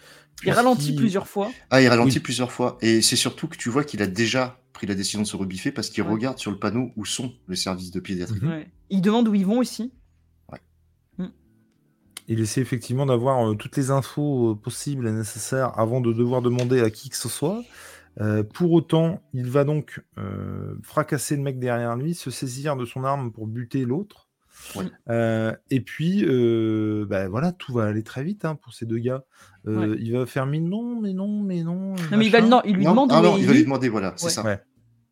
Il 0.45 0.51
ralentit 0.53 0.95
plusieurs 0.95 1.27
fois. 1.27 1.51
Ah, 1.71 1.81
il 1.81 1.89
ralentit 1.89 2.17
Oui. 2.19 2.23
plusieurs 2.23 2.53
fois. 2.53 2.77
Et 2.83 3.01
c'est 3.03 3.17
surtout 3.17 3.47
que 3.49 3.57
tu 3.57 3.71
vois 3.71 3.85
qu'il 3.85 4.03
a 4.03 4.07
déjà 4.07 4.61
pris 4.73 4.87
la 4.87 4.95
décision 4.95 5.23
de 5.23 5.27
se 5.27 5.37
rebiffer 5.37 5.71
parce 5.73 5.89
qu'il 5.89 6.05
Ouais. 6.05 6.11
regarde 6.13 6.39
sur 6.39 6.51
le 6.51 6.59
panneau 6.59 6.91
où 6.97 7.07
sont 7.07 7.33
les 7.49 7.57
services 7.57 7.91
de 7.91 8.01
pédiatrie. 8.01 8.41
Ouais. 8.41 8.69
Il 8.91 9.01
demande 9.01 9.29
où 9.29 9.35
ils 9.35 9.47
vont 9.47 9.59
aussi. 9.59 9.93
Il 12.29 12.41
essaie 12.41 12.61
effectivement 12.61 13.07
d'avoir 13.07 13.49
euh, 13.51 13.55
toutes 13.55 13.77
les 13.77 13.91
infos 13.91 14.53
euh, 14.53 14.55
possibles 14.55 15.07
et 15.07 15.13
nécessaires 15.13 15.79
avant 15.79 16.01
de 16.01 16.13
devoir 16.13 16.43
demander 16.43 16.81
à 16.81 16.91
qui 16.91 17.09
que 17.09 17.17
ce 17.17 17.29
soit. 17.29 17.63
Euh, 18.21 18.43
pour 18.43 18.73
autant, 18.73 19.21
il 19.35 19.49
va 19.51 19.65
donc 19.65 20.01
euh, 20.19 20.75
fracasser 20.83 21.37
le 21.37 21.43
mec 21.43 21.59
derrière 21.59 21.97
lui, 21.97 22.15
se 22.15 22.31
saisir 22.31 22.77
de 22.77 22.85
son 22.85 23.05
arme 23.05 23.31
pour 23.31 23.47
buter 23.47 23.85
l'autre. 23.85 24.29
Ouais. 24.75 24.87
Euh, 25.11 25.53
et 25.71 25.81
puis, 25.83 26.25
euh, 26.27 27.05
bah, 27.09 27.29
voilà, 27.29 27.53
tout 27.53 27.75
va 27.75 27.85
aller 27.85 28.03
très 28.03 28.25
vite 28.25 28.47
hein, 28.47 28.55
pour 28.57 28.73
ces 28.73 28.87
deux 28.87 28.99
gars. 28.99 29.23
Euh, 29.69 29.97
Il 30.01 30.13
va 30.13 30.25
faire 30.25 30.47
mais 30.47 30.61
non, 30.61 30.99
mais 31.01 31.13
non, 31.13 31.43
mais 31.43 31.63
non. 31.63 31.95
Non, 32.11 32.17
mais 32.17 32.25
il, 32.25 32.33
va, 32.33 32.41
machin. 32.41 32.51
non, 32.51 32.63
il 32.65 32.77
lui 32.77 32.85
Non, 32.85 32.93
demande 32.93 33.11
ah 33.13 33.21
non, 33.21 33.37
il 33.37 33.47
va 33.47 33.53
lui 33.53 33.65
demander, 33.65 33.89
voilà, 33.91 34.15
c'est 34.17 34.27
Ouais. 34.27 34.31
ça. 34.31 34.61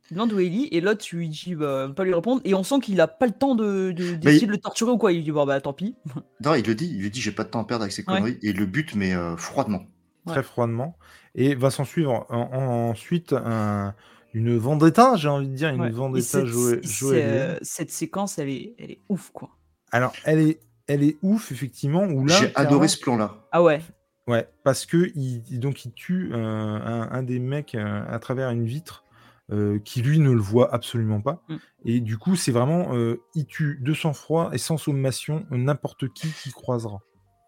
Ouais. 0.04 0.08
Il 0.10 0.14
demande 0.14 0.32
où 0.32 0.38
est 0.40 0.46
Ellie, 0.46 0.68
et 0.70 0.80
l'autre, 0.80 1.00
tu 1.02 1.16
lui 1.16 1.28
dis, 1.28 1.54
bah, 1.54 1.90
pas 1.94 2.04
lui 2.04 2.14
répondre. 2.14 2.40
Et 2.44 2.54
on 2.54 2.62
sent 2.62 2.80
qu'il 2.80 3.00
a 3.00 3.08
pas 3.08 3.26
le 3.26 3.32
temps 3.32 3.54
de, 3.54 3.90
d'essayer 3.92 4.42
il- 4.42 4.46
de 4.46 4.52
le 4.52 4.58
torturer 4.58 4.90
ou 4.90 4.98
quoi. 4.98 5.12
Il 5.12 5.24
dit, 5.24 5.30
bon, 5.32 5.46
bah, 5.46 5.60
tant 5.60 5.72
pis. 5.72 5.94
Non, 6.44 6.54
il 6.54 6.64
le 6.66 6.74
dit, 6.74 6.90
il 6.94 7.00
lui 7.00 7.10
dit, 7.10 7.20
j'ai 7.20 7.32
pas 7.32 7.44
de 7.44 7.48
temps 7.48 7.62
à 7.62 7.64
perdre 7.64 7.82
avec 7.84 7.92
ces 7.92 8.02
Ouais. 8.02 8.14
conneries. 8.18 8.38
Et 8.42 8.50
il 8.50 8.56
le 8.56 8.66
bute, 8.66 8.94
mais 8.94 9.14
euh, 9.14 9.36
froidement. 9.36 9.84
très 10.26 10.42
froidement. 10.42 10.96
Et 11.34 11.54
va 11.54 11.70
s'en 11.70 11.84
suivre 11.84 12.10
en- 12.12 12.26
en- 12.30 12.88
ensuite 12.90 13.32
un- 13.34 13.94
une 14.32 14.56
vendetta, 14.56 15.16
j'ai 15.16 15.28
envie 15.28 15.48
de 15.48 15.54
dire, 15.54 15.68
une 15.68 15.80
Ouais. 15.82 15.90
Vendetta 15.90 16.24
cette, 16.40 16.46
joélienne. 16.46 17.28
euh, 17.30 17.58
cette 17.62 17.90
séquence, 17.90 18.38
elle 18.38 18.48
est, 18.48 18.74
elle 18.78 18.90
est 18.92 19.00
ouf, 19.10 19.30
quoi. 19.34 19.50
Alors, 19.92 20.12
elle 20.24 20.40
est, 20.40 20.60
elle 20.86 21.02
est 21.02 21.16
ouf, 21.22 21.52
effectivement. 21.52 22.04
Où 22.04 22.24
là, 22.26 22.34
J'ai 22.40 22.52
adoré 22.56 22.88
ce 22.88 22.98
plan-là. 22.98 23.34
Ah 23.52 23.62
ouais. 23.62 23.80
Ouais, 24.26 24.48
parce 24.62 24.86
que 24.86 25.12
il, 25.14 25.42
il- 25.50 25.60
donc 25.60 25.84
il 25.84 25.92
tue 25.92 26.30
euh, 26.32 26.36
un, 26.36 27.08
un 27.12 27.22
des 27.22 27.38
mecs 27.38 27.74
euh, 27.74 28.02
à 28.08 28.18
travers 28.18 28.48
une 28.50 28.64
vitre. 28.64 29.03
Euh, 29.52 29.78
qui 29.78 30.00
lui 30.02 30.18
ne 30.18 30.30
le 30.30 30.40
voit 30.40 30.72
absolument 30.74 31.20
pas. 31.20 31.42
Mm. 31.48 31.56
Et 31.84 32.00
du 32.00 32.16
coup, 32.18 32.34
c'est 32.36 32.52
vraiment, 32.52 32.94
euh, 32.94 33.20
il 33.34 33.46
tue 33.46 33.78
de 33.82 33.92
sang-froid 33.94 34.50
et 34.52 34.58
sans 34.58 34.76
sommation 34.78 35.44
n'importe 35.50 36.08
qui 36.12 36.28
qui 36.42 36.50
croisera. 36.50 37.00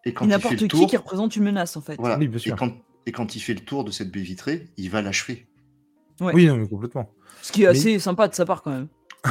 Et 0.05 0.11
Et 0.11 0.13
quand 0.15 0.25
il 0.25 0.29
fait 0.29 0.37
n'importe 0.37 0.53
le 0.53 0.59
qui 0.59 0.69
tour, 0.69 0.89
qui 0.91 0.97
représente 0.97 1.37
une 1.37 1.45
menace, 1.45 1.77
en 1.77 1.81
fait. 1.81 1.97
voilà. 1.99 2.19
Oui, 2.19 2.29
bien 2.29 2.39
Et 2.45 2.57
quand, 2.57 2.73
et 3.07 3.13
quand 3.13 3.35
il 3.35 3.41
fait 3.41 3.55
le 3.55 3.61
tour 3.61 3.83
de 3.85 3.91
cette 3.91 4.11
baie 4.11 4.21
vitrée, 4.21 4.69
il 4.77 4.91
va 4.91 5.01
l'achever. 5.03 5.49
Ouais. 6.21 6.33
Oui, 6.35 6.47
non, 6.47 6.57
mais 6.57 6.69
complètement. 6.69 7.11
Ce 7.43 7.51
qui 7.53 7.63
est 7.63 7.67
Mais- 7.67 7.71
assez 7.79 7.99
sympa 7.99 8.29
de 8.29 8.35
sa 8.35 8.45
part, 8.45 8.63
quand 8.63 8.71
même. 8.71 8.89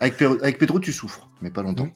Avec, 0.00 0.16
Pedro- 0.16 0.38
avec 0.40 0.58
Pedro, 0.58 0.78
tu 0.80 0.92
souffres, 0.92 1.28
mais 1.42 1.50
pas 1.50 1.62
longtemps. 1.62 1.88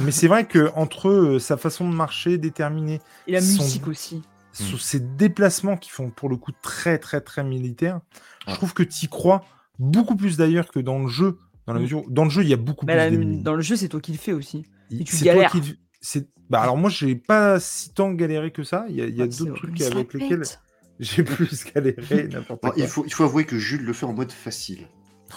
Mais 0.00 0.12
c'est 0.12 0.28
vrai 0.28 0.46
que 0.46 0.70
entre 0.76 1.08
euh, 1.08 1.38
sa 1.38 1.56
façon 1.56 1.88
de 1.88 1.94
marcher 1.94 2.38
déterminée, 2.38 3.00
Et 3.26 3.32
la 3.32 3.40
Son- 3.40 3.62
musique 3.62 3.86
aussi. 4.52 4.64
sous 4.64 4.78
ces 4.78 5.00
déplacements 5.00 5.76
qui 5.76 5.90
font 5.90 6.10
pour 6.10 6.28
le 6.28 6.36
coup 6.36 6.52
très 6.62 6.98
très 6.98 7.20
très 7.20 7.44
militaires, 7.44 8.00
je 8.48 8.54
trouve 8.54 8.74
que 8.74 8.82
tu 8.82 9.06
y 9.06 9.08
crois 9.08 9.44
beaucoup 9.78 10.16
plus 10.16 10.36
d'ailleurs 10.36 10.68
que 10.70 10.80
dans 10.80 10.98
le 10.98 11.08
jeu. 11.08 11.38
Dans 11.66 11.74
la 11.74 11.78
Mm. 11.78 11.82
mesure 11.82 12.02
dans 12.08 12.24
le 12.24 12.30
jeu, 12.30 12.42
il 12.42 12.48
y 12.48 12.52
a 12.54 12.56
beaucoup 12.56 12.86
Mais 12.86 12.94
plus 13.10 13.18
la- 13.18 13.42
dans 13.42 13.54
le 13.54 13.62
jeu, 13.62 13.76
c'est 13.76 13.88
toi 13.88 14.00
qui 14.00 14.12
le 14.12 14.18
fais 14.18 14.32
aussi. 14.32 14.64
Et 14.90 15.04
tu 15.04 15.16
c'est 15.16 15.24
toi 15.24 15.34
galères. 15.34 15.50
qui 15.52 15.60
le- 15.60 15.76
c'est- 16.00 16.28
Bah 16.48 16.60
alors 16.62 16.76
moi, 16.76 16.90
j'ai 16.90 17.14
pas 17.14 17.60
si 17.60 17.94
tant 17.94 18.10
galéré 18.12 18.50
que 18.50 18.64
ça. 18.64 18.86
Il 18.88 18.96
y 18.96 19.02
a, 19.02 19.06
il 19.06 19.14
y 19.16 19.20
a 19.22 19.24
Ouais, 19.26 19.30
c'est 19.30 19.44
d'autres 19.44 19.56
trucs 19.58 19.80
avec 19.82 20.12
lesquels 20.14 20.42
j'ai 20.98 21.22
plus 21.24 21.64
galéré. 21.72 22.26
N'importe 22.28 22.62
Bon, 22.62 22.70
quoi. 22.70 22.74
il, 22.76 22.86
faut, 22.88 23.04
il 23.06 23.12
faut 23.12 23.22
avouer 23.24 23.44
que 23.44 23.56
Jules 23.58 23.84
le 23.84 23.92
fait 23.92 24.04
en 24.06 24.12
mode 24.14 24.32
facile. 24.32 24.88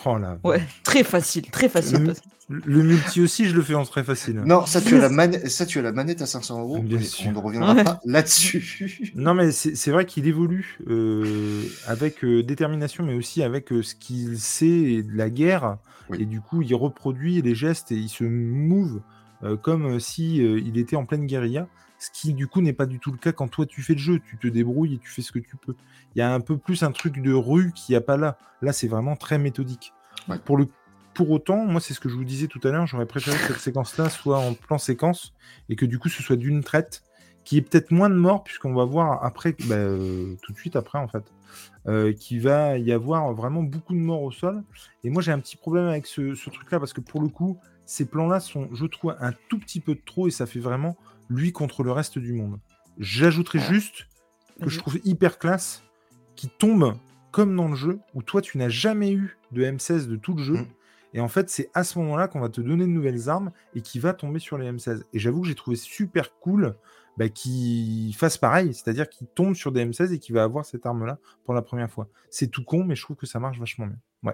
Oh 0.05 0.17
là. 0.17 0.37
Ouais, 0.43 0.61
très 0.83 1.03
facile, 1.03 1.49
très 1.49 1.69
facile. 1.69 2.13
Le, 2.49 2.83
multi 2.83 3.21
aussi, 3.21 3.45
je 3.45 3.55
le 3.55 3.61
fais 3.61 3.73
en 3.73 3.85
très 3.85 4.03
facile. 4.03 4.41
Non, 4.45 4.65
ça 4.65 4.81
tu, 4.81 4.95
as 4.95 4.99
la 4.99 5.09
manette, 5.09 5.49
ça, 5.49 5.65
tu 5.65 5.79
as 5.79 5.81
la 5.81 5.93
manette 5.93 6.21
à 6.21 6.25
500 6.25 6.59
euros. 6.59 6.79
Bien 6.79 6.97
mais 6.97 7.03
sûr. 7.03 7.29
On 7.29 7.31
ne 7.31 7.37
reviendra 7.37 7.73
Ouais. 7.73 7.83
pas 7.83 7.99
là-dessus. 8.05 9.11
Non, 9.15 9.33
mais 9.33 9.51
c'est 9.51 9.91
vrai 9.91 10.05
qu'il 10.05 10.27
évolue 10.27 10.77
euh, 10.87 11.63
avec 11.87 12.23
euh, 12.23 12.43
détermination, 12.43 13.05
mais 13.05 13.13
aussi 13.13 13.43
avec 13.43 13.71
euh, 13.71 13.81
ce 13.81 13.95
qu'il 13.95 14.37
sait 14.39 15.03
de 15.03 15.15
la 15.15 15.29
guerre. 15.29 15.77
Oui. 16.09 16.17
Et 16.21 16.25
du 16.25 16.41
coup, 16.41 16.61
il 16.61 16.75
reproduit 16.75 17.41
les 17.41 17.55
gestes 17.55 17.91
et 17.91 17.95
il 17.95 18.09
se 18.09 18.25
move 18.25 19.01
euh, 19.43 19.57
comme 19.57 19.95
euh, 19.95 19.99
si 19.99 20.41
euh, 20.41 20.59
il 20.63 20.77
était 20.77 20.95
en 20.95 21.05
pleine 21.05 21.25
guérilla. 21.25 21.67
Ce 22.03 22.11
qui, 22.11 22.33
du 22.33 22.47
coup, 22.47 22.59
n'est 22.59 22.73
pas 22.73 22.85
du 22.85 22.99
tout 22.99 23.13
le 23.13 23.17
cas 23.17 23.31
quand 23.31 23.47
toi 23.47 23.65
tu 23.65 23.81
fais 23.81 23.93
le 23.93 23.99
jeu. 23.99 24.19
Tu 24.19 24.37
te 24.37 24.47
débrouilles 24.47 24.95
et 24.95 24.97
tu 24.97 25.07
fais 25.07 25.21
ce 25.21 25.31
que 25.31 25.39
tu 25.39 25.55
peux. 25.55 25.73
Il 26.13 26.19
y 26.19 26.21
a 26.21 26.33
un 26.33 26.41
peu 26.41 26.57
plus 26.57 26.83
un 26.83 26.91
truc 26.91 27.21
de 27.21 27.31
rue 27.31 27.71
qu'il 27.71 27.93
n'y 27.93 27.95
a 27.95 28.01
pas 28.01 28.17
là. 28.17 28.37
Là, 28.61 28.73
c'est 28.73 28.89
vraiment 28.89 29.15
très 29.15 29.37
méthodique. 29.37 29.93
Ouais. 30.27 30.37
Pour, 30.37 30.57
le, 30.57 30.67
pour 31.13 31.31
autant, 31.31 31.65
moi, 31.65 31.79
c'est 31.79 31.93
ce 31.93 32.01
que 32.01 32.09
je 32.09 32.15
vous 32.15 32.25
disais 32.25 32.47
tout 32.47 32.59
à 32.65 32.71
l'heure. 32.71 32.85
J'aurais 32.87 33.05
préféré 33.05 33.37
que 33.37 33.53
cette 33.53 33.59
séquence-là 33.59 34.09
soit 34.09 34.37
en 34.37 34.53
plan 34.53 34.77
séquence 34.77 35.33
et 35.69 35.77
que 35.77 35.85
du 35.85 35.97
coup, 35.97 36.09
ce 36.09 36.21
soit 36.21 36.35
d'une 36.35 36.61
traite 36.61 37.03
qui 37.45 37.55
est 37.55 37.61
peut-être 37.61 37.91
moins 37.91 38.09
de 38.09 38.15
morts, 38.15 38.43
puisqu'on 38.43 38.73
va 38.73 38.83
voir 38.83 39.23
après, 39.23 39.55
bah, 39.69 39.75
euh, 39.75 40.35
tout 40.41 40.51
de 40.51 40.57
suite 40.57 40.75
après, 40.75 40.99
en 40.99 41.07
fait, 41.07 41.23
euh, 41.87 42.11
qu'il 42.11 42.41
va 42.41 42.77
y 42.77 42.91
avoir 42.91 43.31
vraiment 43.33 43.63
beaucoup 43.63 43.93
de 43.93 43.99
morts 43.99 44.23
au 44.23 44.31
sol. 44.31 44.61
Et 45.05 45.09
moi, 45.09 45.21
j'ai 45.21 45.31
un 45.31 45.39
petit 45.39 45.55
problème 45.55 45.87
avec 45.87 46.05
ce, 46.05 46.35
ce 46.35 46.49
truc-là, 46.49 46.79
parce 46.79 46.91
que 46.91 47.01
pour 47.01 47.21
le 47.21 47.29
coup, 47.29 47.57
ces 47.85 48.05
plans-là 48.05 48.41
sont, 48.41 48.67
je 48.73 48.85
trouve, 48.87 49.15
un 49.21 49.31
tout 49.47 49.57
petit 49.57 49.79
peu 49.79 49.95
de 49.95 50.01
trop, 50.05 50.27
et 50.27 50.31
ça 50.31 50.45
fait 50.45 50.59
vraiment 50.59 50.97
lui 51.33 51.51
contre 51.51 51.83
le 51.83 51.91
reste 51.91 52.19
du 52.19 52.33
monde. 52.33 52.59
J'ajouterais 52.97 53.59
juste 53.59 54.07
que 54.61 54.69
je 54.69 54.79
trouve 54.79 54.99
hyper 55.03 55.39
classe, 55.39 55.83
qui 56.35 56.47
tombe 56.47 56.95
comme 57.31 57.55
dans 57.55 57.67
le 57.67 57.75
jeu, 57.75 57.99
où 58.13 58.21
toi, 58.21 58.41
tu 58.41 58.57
n'as 58.57 58.69
jamais 58.69 59.11
eu 59.11 59.37
de 59.51 59.63
M16 59.63 60.07
de 60.07 60.15
tout 60.15 60.35
le 60.35 60.43
jeu. 60.43 60.53
Mm. 60.53 60.67
Et 61.15 61.19
en 61.19 61.27
fait, 61.27 61.49
c'est 61.49 61.69
à 61.73 61.83
ce 61.83 61.97
moment-là 61.99 62.27
qu'on 62.27 62.39
va 62.39 62.49
te 62.49 62.61
donner 62.61 62.85
de 62.85 62.89
nouvelles 62.89 63.29
armes 63.29 63.51
et 63.75 63.81
qui 63.81 63.99
va 63.99 64.13
tomber 64.13 64.39
sur 64.39 64.57
les 64.57 64.71
M16. 64.71 65.03
Et 65.13 65.19
j'avoue 65.19 65.41
que 65.41 65.47
j'ai 65.47 65.55
trouvé 65.55 65.75
super 65.75 66.35
cool 66.39 66.75
bah, 67.17 67.29
qu'il 67.29 68.13
fasse 68.15 68.37
pareil, 68.37 68.73
c'est-à-dire 68.73 69.07
qu'il 69.09 69.27
tombe 69.27 69.55
sur 69.55 69.71
des 69.71 69.85
M16 69.85 70.13
et 70.13 70.19
qu'il 70.19 70.33
va 70.35 70.43
avoir 70.43 70.65
cette 70.65 70.85
arme-là 70.85 71.19
pour 71.45 71.53
la 71.53 71.61
première 71.61 71.89
fois. 71.89 72.07
C'est 72.29 72.47
tout 72.47 72.63
con, 72.63 72.83
mais 72.83 72.95
je 72.95 73.03
trouve 73.03 73.15
que 73.15 73.25
ça 73.27 73.39
marche 73.39 73.59
vachement 73.59 73.87
bien. 73.87 73.97
Ouais, 74.23 74.33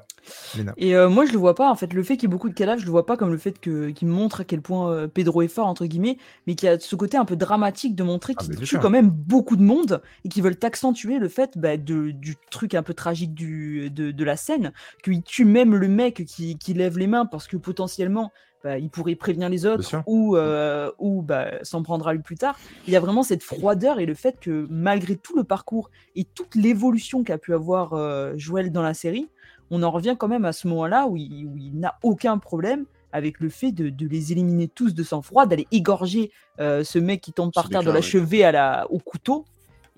Léna. 0.55 0.73
Et 0.77 0.95
euh, 0.95 1.09
moi, 1.09 1.25
je 1.25 1.31
le 1.31 1.39
vois 1.39 1.55
pas. 1.55 1.69
En 1.71 1.75
fait, 1.75 1.93
le 1.93 2.03
fait 2.03 2.15
qu'il 2.15 2.29
y 2.29 2.31
ait 2.31 2.31
beaucoup 2.31 2.47
de 2.47 2.53
cadavres, 2.53 2.79
je 2.79 2.85
le 2.85 2.91
vois 2.91 3.07
pas 3.07 3.17
comme 3.17 3.31
le 3.31 3.39
fait 3.39 3.59
que 3.59 3.89
qu'il 3.89 4.07
montre 4.07 4.41
à 4.41 4.43
quel 4.43 4.61
point 4.61 4.91
euh, 4.91 5.07
Pedro 5.07 5.41
est 5.41 5.47
fort 5.47 5.65
entre 5.65 5.87
guillemets, 5.87 6.17
mais 6.45 6.53
qu'il 6.53 6.67
y 6.67 6.71
a 6.71 6.79
ce 6.79 6.95
côté 6.95 7.17
un 7.17 7.25
peu 7.25 7.35
dramatique 7.35 7.95
de 7.95 8.03
montrer 8.03 8.35
Ah, 8.37 8.43
qu'il 8.43 8.55
tue 8.55 8.65
sûr. 8.67 8.79
quand 8.79 8.91
même 8.91 9.09
beaucoup 9.09 9.55
de 9.55 9.63
monde 9.63 10.03
et 10.23 10.29
qu'ils 10.29 10.43
veulent 10.43 10.59
accentuer 10.61 11.17
le 11.17 11.27
fait 11.27 11.57
bah, 11.57 11.75
de, 11.75 12.11
du 12.11 12.35
truc 12.51 12.75
un 12.75 12.83
peu 12.83 12.93
tragique 12.93 13.33
du, 13.33 13.89
de, 13.89 14.11
de 14.11 14.23
la 14.23 14.37
scène, 14.37 14.73
qu'il 15.03 15.23
tue 15.23 15.45
même 15.45 15.75
le 15.75 15.87
mec 15.87 16.23
qui, 16.25 16.57
qui 16.59 16.73
lève 16.75 16.99
les 16.99 17.07
mains 17.07 17.25
parce 17.25 17.47
que 17.47 17.57
potentiellement 17.57 18.31
bah, 18.63 18.77
il 18.77 18.89
pourrait 18.89 19.15
prévenir 19.15 19.47
les 19.47 19.65
autres 19.65 20.03
ou, 20.05 20.35
euh, 20.35 20.91
ou 20.99 21.21
bah, 21.21 21.63
s'en 21.63 21.81
prendra 21.81 22.13
lui 22.13 22.21
plus 22.21 22.35
tard. 22.35 22.59
Il 22.87 22.93
y 22.93 22.95
a 22.95 22.99
vraiment 22.99 23.23
cette 23.23 23.43
froideur 23.43 23.99
et 23.99 24.05
le 24.05 24.13
fait 24.13 24.37
que 24.39 24.67
malgré 24.69 25.15
tout 25.15 25.35
le 25.35 25.43
parcours 25.43 25.89
et 26.15 26.25
toute 26.25 26.55
l'évolution 26.55 27.23
qu'a 27.23 27.37
pu 27.37 27.53
avoir 27.53 27.93
euh, 27.93 28.33
Joël 28.35 28.71
dans 28.71 28.81
la 28.81 28.93
série, 28.93 29.29
on 29.71 29.81
en 29.83 29.91
revient 29.91 30.15
quand 30.17 30.27
même 30.27 30.45
à 30.45 30.51
ce 30.51 30.67
moment-là 30.67 31.07
où 31.07 31.15
il, 31.15 31.71
n'a 31.75 31.97
aucun 32.03 32.37
problème 32.37 32.85
avec 33.11 33.39
le 33.39 33.49
fait 33.49 33.71
de, 33.71 33.89
de 33.89 34.07
les 34.07 34.31
éliminer 34.31 34.67
tous 34.67 34.93
de 34.93 35.03
sang-froid, 35.03 35.45
d'aller 35.45 35.67
égorger 35.71 36.31
euh, 36.59 36.83
ce 36.83 36.99
mec 36.99 37.21
qui 37.21 37.31
tombe 37.31 37.51
par 37.53 37.69
terre, 37.69 37.83
de 37.83 37.91
l'achever 37.91 38.43
à 38.43 38.51
la, 38.51 38.87
au 38.91 38.99
couteau. 38.99 39.45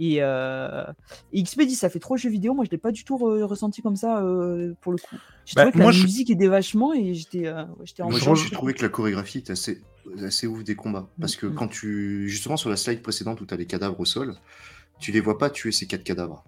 Et, 0.03 0.17
euh, 0.21 0.83
et 1.31 1.43
XP 1.43 1.61
dit 1.61 1.75
ça 1.75 1.87
fait 1.87 1.99
trop 1.99 2.17
jeu 2.17 2.29
vidéo. 2.31 2.55
Moi, 2.55 2.65
je 2.65 2.71
l'ai 2.71 2.79
pas 2.79 2.91
du 2.91 3.03
tout 3.03 3.17
re- 3.17 3.43
ressenti 3.43 3.83
comme 3.83 3.95
ça 3.95 4.23
euh, 4.23 4.73
pour 4.81 4.91
le 4.91 4.97
coup. 4.97 5.15
J'ai 5.45 5.53
Bah, 5.55 5.61
trouvé 5.61 5.71
que 5.73 5.77
moi, 5.77 5.91
la 5.91 5.97
je- 5.97 6.01
musique 6.03 6.31
aidait 6.31 6.47
vachement 6.47 6.91
et 6.93 7.13
j'étais 7.13 7.45
euh, 7.45 7.65
en 7.99 8.09
Moi, 8.09 8.35
j'ai 8.35 8.49
trouvé 8.49 8.73
que 8.73 8.81
la 8.81 8.89
chorégraphie 8.89 9.37
était 9.37 9.51
assez, 9.51 9.79
assez 10.23 10.47
ouf 10.47 10.63
des 10.63 10.73
combats. 10.75 11.07
Parce 11.19 11.35
que 11.35 11.45
Mm. 11.45 11.53
quand 11.55 11.67
tu. 11.67 12.27
Justement, 12.27 12.57
sur 12.57 12.71
la 12.71 12.77
slide 12.77 13.03
précédente 13.03 13.41
où 13.41 13.45
tu 13.45 13.53
as 13.53 13.57
les 13.57 13.67
cadavres 13.67 13.99
au 13.99 14.05
sol, 14.05 14.33
tu 14.99 15.11
les 15.11 15.19
vois 15.21 15.37
pas 15.37 15.51
tuer 15.51 15.71
ces 15.71 15.85
quatre 15.85 16.03
cadavres. 16.03 16.43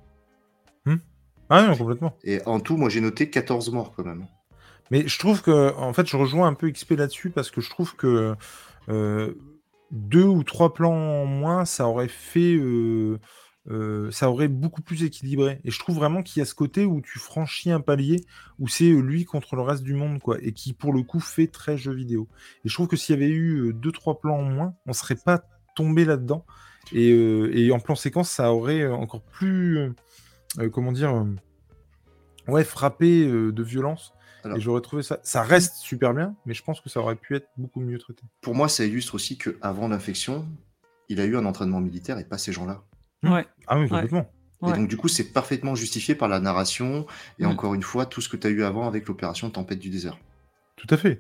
Ah 1.50 1.68
non, 1.68 1.78
complètement. 1.78 2.14
Et 2.24 2.42
en 2.48 2.60
tout, 2.60 2.78
moi, 2.78 2.90
j'ai 2.90 3.02
noté 3.02 3.30
14 3.30 3.70
morts 3.72 3.94
quand 3.96 4.04
même. 4.06 4.26
Mais 4.90 5.08
je 5.08 5.20
trouve 5.20 5.44
que, 5.44 5.76
en 5.76 5.94
fait, 5.94 6.08
je 6.08 6.18
rejoins 6.18 6.48
un 6.48 6.54
peu 6.56 6.72
XP 6.72 6.92
là-dessus 6.96 7.30
parce 7.30 7.52
que 7.52 7.62
je 7.62 7.70
trouve 7.70 7.96
que 7.96 8.36
euh, 8.90 9.34
deux 9.92 10.24
ou 10.26 10.44
trois 10.44 10.74
plans 10.74 10.94
en 10.96 11.26
moins, 11.26 11.66
ça 11.66 11.88
aurait 11.88 12.08
fait. 12.08 12.56
euh, 12.56 13.20
euh, 13.70 14.12
ça 14.12 14.30
aurait 14.30 14.48
beaucoup 14.50 14.82
plus 14.82 15.04
équilibré. 15.04 15.62
Et 15.64 15.72
je 15.72 15.80
trouve 15.80 15.96
vraiment 15.96 16.22
qu'il 16.24 16.40
y 16.40 16.44
a 16.44 16.46
ce 16.46 16.54
côté 16.56 16.86
où 16.86 17.02
tu 17.02 17.18
franchis 17.20 17.72
un 17.72 17.80
palier, 17.80 18.26
où 18.60 18.68
c'est 18.68 18.92
euh, 18.92 19.00
lui 19.00 19.26
contre 19.26 19.56
le 19.56 19.62
reste 19.62 19.84
du 19.84 19.94
monde, 19.94 20.20
quoi, 20.20 20.38
et 20.42 20.52
qui 20.52 20.74
pour 20.74 20.92
le 20.94 21.04
coup 21.04 21.20
fait 21.20 21.48
très 21.48 21.78
jeu 21.78 21.94
vidéo. 21.94 22.28
Et 22.66 22.70
je 22.70 22.74
trouve 22.74 22.88
que 22.88 22.98
s'il 22.98 23.16
y 23.16 23.18
avait 23.18 23.32
eu 23.32 23.68
euh, 23.70 23.74
deux, 23.74 23.92
trois 23.92 24.20
plans 24.20 24.38
en 24.38 24.44
moins, 24.44 24.76
on 24.86 24.94
serait 24.94 25.16
pas 25.16 25.44
tombé 25.76 26.06
là-dedans. 26.06 26.46
Et, 26.92 27.12
euh, 27.12 27.50
et 27.58 27.72
en 27.72 27.80
plan 27.80 27.96
séquence, 27.96 28.30
ça 28.30 28.54
aurait 28.54 28.86
encore 28.88 29.22
plus, 29.24 29.78
euh, 30.60 30.70
comment 30.70 30.92
dire, 30.92 31.26
ouais, 32.48 32.64
frappé 32.64 33.26
de 33.26 33.64
violence. 33.64 34.14
Alors- 34.44 34.58
Et 34.58 34.60
j'aurais 34.60 34.82
trouvé 34.82 35.04
ça. 35.04 35.20
Ça 35.24 35.42
reste 35.42 35.76
super 35.78 36.14
bien, 36.14 36.36
mais 36.46 36.54
je 36.54 36.62
pense 36.64 36.82
que 36.82 36.90
ça 36.90 37.00
aurait 37.00 37.16
pu 37.16 37.38
être 37.38 37.48
beaucoup 37.58 37.80
mieux 37.80 37.98
traité. 37.98 38.24
Pour 38.42 38.56
moi, 38.56 38.68
ça 38.68 38.84
illustre 38.84 39.16
aussi 39.16 39.38
qu'avant 39.38 39.88
l'infection, 39.88 40.46
il 41.08 41.22
a 41.22 41.26
eu 41.26 41.38
un 41.38 41.46
entraînement 41.46 41.80
militaire 41.80 42.20
et 42.20 42.26
pas 42.26 42.38
ces 42.38 42.52
gens-là. 42.52 42.84
Ouais. 43.24 43.46
Ah 43.68 43.80
oui, 43.80 43.88
complètement. 43.90 44.30
Et 44.62 44.66
Ouais. 44.68 44.78
donc, 44.78 44.88
du 44.88 44.96
coup, 44.98 45.08
c'est 45.10 45.34
parfaitement 45.34 45.76
justifié 45.76 46.16
par 46.16 46.30
la 46.30 46.40
narration 46.40 47.06
et 47.40 47.44
Mm. 47.44 47.48
encore 47.50 47.74
une 47.74 47.84
fois, 47.84 48.06
tout 48.06 48.22
ce 48.22 48.30
que 48.30 48.38
tu 48.38 48.48
as 48.48 48.50
eu 48.50 48.64
avant 48.64 48.88
avec 48.88 49.08
l'opération 49.08 49.50
Tempête 49.50 49.80
du 49.80 49.90
désert. 49.90 50.18
Tout 50.78 50.88
à 50.90 50.98
fait. 50.98 51.20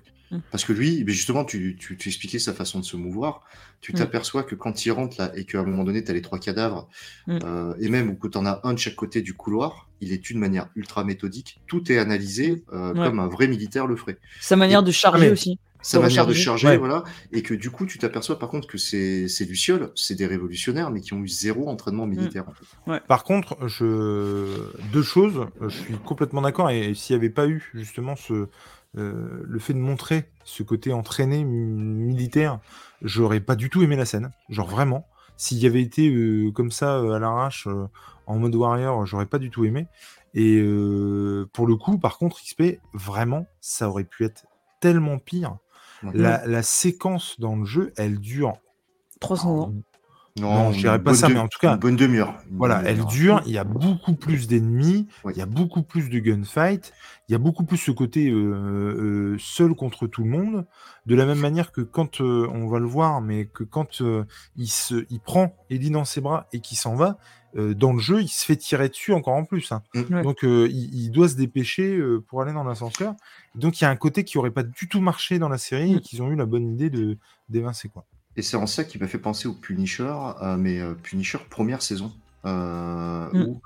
Parce 0.49 0.65
que 0.65 0.73
lui, 0.73 1.03
mais 1.05 1.11
justement, 1.11 1.45
tu, 1.45 1.75
tu, 1.79 1.95
tu 1.95 2.09
expliquais 2.09 2.39
sa 2.39 2.53
façon 2.53 2.79
de 2.79 2.83
se 2.85 2.97
mouvoir. 2.97 3.41
Tu 3.81 3.91
Mm. 3.91 3.95
t'aperçois 3.97 4.41
que 4.43 4.55
quand 4.55 4.83
il 4.85 4.91
rentre 4.91 5.17
là 5.19 5.31
et 5.35 5.45
qu'à 5.45 5.59
un 5.59 5.63
moment 5.63 5.83
donné, 5.83 6.03
tu 6.03 6.09
as 6.09 6.13
les 6.15 6.23
trois 6.23 6.39
cadavres, 6.39 6.87
Mm. 7.27 7.39
euh, 7.43 7.73
et 7.79 7.87
même 7.89 8.17
que 8.17 8.27
tu 8.27 8.37
en 8.39 8.45
as 8.47 8.59
un 8.63 8.73
de 8.73 8.79
chaque 8.79 8.95
côté 8.95 9.21
du 9.21 9.35
couloir, 9.35 9.89
il 10.01 10.11
est 10.11 10.23
tue 10.23 10.33
de 10.33 10.39
manière 10.39 10.69
ultra 10.75 11.03
méthodique. 11.03 11.59
Tout 11.67 11.91
est 11.91 11.99
analysé 11.99 12.63
euh, 12.73 12.93
Mm. 12.95 12.97
Ouais. 12.99 13.05
comme 13.09 13.19
un 13.19 13.27
vrai 13.27 13.47
militaire 13.47 13.85
le 13.85 13.95
ferait. 13.95 14.17
Sa 14.41 14.55
manière 14.55 14.81
de 14.81 14.91
charger 14.91 15.25
mais- 15.27 15.31
aussi. 15.31 15.59
Sa 15.83 15.99
manière 15.99 16.25
de 16.25 16.33
charger, 16.33 16.67
Ouais. 16.69 16.77
voilà. 16.77 17.03
Et 17.31 17.43
que 17.43 17.53
du 17.53 17.69
coup, 17.69 17.85
tu 17.85 17.99
t'aperçois 17.99 18.39
par 18.39 18.49
contre 18.49 18.67
que 18.67 18.77
ces, 18.79 19.27
ces 19.27 19.45
Lucioles, 19.45 19.91
c'est 19.95 20.15
des 20.15 20.25
révolutionnaires, 20.25 20.89
mais 20.89 21.01
qui 21.01 21.13
ont 21.13 21.21
eu 21.21 21.27
zéro 21.27 21.69
entraînement 21.69 22.07
militaire. 22.07 22.45
en 22.47 22.53
fait. 22.93 22.99
Par 23.07 23.23
contre, 23.23 23.67
je... 23.67 24.47
deux 24.91 25.03
choses. 25.03 25.45
Je 25.61 25.67
suis 25.69 25.93
complètement 25.97 26.41
d'accord. 26.41 26.69
Et 26.71 26.93
s'il 26.95 27.15
n'y 27.15 27.19
avait 27.21 27.29
pas 27.29 27.47
eu 27.47 27.69
justement 27.73 28.15
ce, 28.15 28.47
euh, 28.97 29.41
le 29.43 29.59
fait 29.59 29.73
de 29.73 29.79
montrer 29.79 30.29
ce 30.45 30.63
côté 30.63 30.93
entraîné 30.93 31.43
militaire, 31.43 32.59
j'aurais 33.01 33.39
pas 33.41 33.55
du 33.55 33.69
tout 33.69 33.83
aimé 33.83 33.95
la 33.95 34.05
scène. 34.05 34.31
Genre 34.49 34.67
vraiment. 34.67 35.07
S'il 35.35 35.57
y 35.57 35.65
avait 35.65 35.81
été 35.81 36.09
euh, 36.13 36.51
comme 36.51 36.71
ça 36.71 36.97
euh, 36.97 37.11
à 37.13 37.19
l'arrache 37.19 37.67
euh, 37.67 37.87
en 38.27 38.37
mode 38.37 38.55
warrior, 38.55 39.05
j'aurais 39.05 39.25
pas 39.25 39.39
du 39.39 39.49
tout 39.49 39.65
aimé. 39.65 39.87
Et 40.35 40.57
euh, 40.59 41.47
pour 41.53 41.67
le 41.67 41.75
coup, 41.75 41.97
par 41.97 42.17
contre, 42.17 42.39
XP, 42.41 42.79
vraiment, 42.93 43.47
ça 43.59 43.89
aurait 43.89 44.03
pu 44.03 44.23
être 44.25 44.45
tellement 44.79 45.17
pire. 45.19 45.57
La, 46.13 46.45
la 46.47 46.63
séquence 46.63 47.39
dans 47.39 47.55
le 47.55 47.65
jeu, 47.65 47.93
elle 47.97 48.19
dure 48.19 48.53
300 49.19 49.59
ans. 49.59 49.73
Non, 50.39 50.71
je 50.71 50.77
une 50.77 50.81
dirais 50.81 51.03
pas 51.03 51.13
ça, 51.13 51.27
de- 51.27 51.33
mais 51.33 51.39
en 51.39 51.47
tout 51.47 51.59
cas, 51.59 51.73
Une 51.75 51.79
bonne 51.79 51.95
demi-heure. 51.95 52.33
Voilà, 52.51 52.81
elle 52.87 53.05
dure, 53.05 53.43
il 53.45 53.51
y 53.51 53.59
a 53.59 53.63
beaucoup 53.63 54.15
plus 54.15 54.47
d'ennemis, 54.47 55.07
Oui. 55.23 55.33
il 55.35 55.37
y 55.39 55.43
a 55.43 55.45
beaucoup 55.45 55.83
plus 55.83 56.09
de 56.09 56.17
gunfight, 56.17 56.91
il 57.29 57.33
y 57.33 57.35
a 57.35 57.37
beaucoup 57.37 57.65
plus 57.65 57.77
ce 57.77 57.91
côté 57.91 58.31
euh, 58.31 58.35
euh, 58.35 59.37
seul 59.39 59.75
contre 59.75 60.07
tout 60.07 60.23
le 60.23 60.29
monde, 60.31 60.65
de 61.05 61.13
la 61.13 61.27
même 61.27 61.37
manière 61.37 61.71
que 61.71 61.81
quand 61.81 62.19
euh, 62.19 62.47
on 62.51 62.67
va 62.67 62.79
le 62.79 62.87
voir, 62.87 63.21
mais 63.21 63.45
que 63.45 63.63
quand 63.63 64.01
euh, 64.01 64.25
il, 64.55 64.67
se, 64.69 65.05
il 65.11 65.19
prend 65.19 65.55
Ellie 65.69 65.91
dans 65.91 66.03
ses 66.05 66.19
bras 66.19 66.47
et 66.51 66.61
qu'il 66.61 66.77
s'en 66.79 66.95
va, 66.95 67.19
euh, 67.55 67.73
dans 67.73 67.93
le 67.93 67.99
jeu, 67.99 68.21
il 68.21 68.27
se 68.27 68.45
fait 68.45 68.55
tirer 68.55 68.89
dessus 68.89 69.13
encore 69.13 69.35
en 69.35 69.45
plus. 69.45 69.71
hein. 69.71 69.83
Mm. 69.93 70.13
Ouais. 70.15 70.21
Donc, 70.23 70.43
euh, 70.43 70.67
il, 70.71 70.93
il 71.05 71.09
doit 71.11 71.29
se 71.29 71.35
dépêcher 71.35 71.95
euh, 71.97 72.23
pour 72.27 72.41
aller 72.41 72.53
dans 72.53 72.63
l'ascenseur. 72.63 73.15
Donc, 73.55 73.79
il 73.79 73.83
y 73.83 73.87
a 73.87 73.89
un 73.89 73.95
côté 73.95 74.23
qui 74.23 74.37
aurait 74.37 74.51
pas 74.51 74.63
du 74.63 74.87
tout 74.87 75.01
marché 75.01 75.39
dans 75.39 75.49
la 75.49 75.57
série 75.57 75.93
Mm. 75.93 75.97
et 75.97 76.01
qu'ils 76.01 76.21
ont 76.21 76.31
eu 76.31 76.35
la 76.35 76.45
bonne 76.45 76.73
idée 76.73 76.89
de 76.89 77.17
d'évincer 77.49 77.89
quoi. 77.89 78.05
Et 78.35 78.41
c'est 78.41 78.57
en 78.57 78.65
ça 78.65 78.83
qui 78.83 78.97
m'a 78.97 79.07
fait 79.07 79.19
penser 79.19 79.47
au 79.47 79.53
Punisher, 79.53 80.11
euh, 80.41 80.57
mais 80.57 80.79
euh, 80.79 80.93
Punisher 80.95 81.37
première 81.49 81.81
saison, 81.83 82.11
euh, 82.45 83.29
Mm. 83.31 83.41
où 83.43 83.61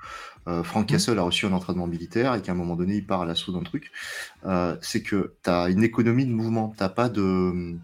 euh, 0.47 0.63
Frank 0.63 0.87
Castle 0.87 1.19
a 1.19 1.23
reçu 1.23 1.45
un 1.45 1.51
entraînement 1.53 1.87
militaire 1.87 2.33
et 2.35 2.41
qu'à 2.41 2.53
un 2.53 2.55
moment 2.55 2.75
donné 2.75 2.95
il 2.95 3.05
part 3.05 3.21
à 3.21 3.25
l'assaut 3.25 3.51
d'un 3.51 3.63
truc. 3.63 3.91
Euh, 4.45 4.75
c'est 4.81 5.03
que 5.03 5.33
tu 5.43 5.49
as 5.49 5.69
une 5.69 5.83
économie 5.83 6.25
de 6.25 6.31
mouvement, 6.31 6.73
t'as 6.77 6.89
pas 6.89 7.09
de 7.09 7.75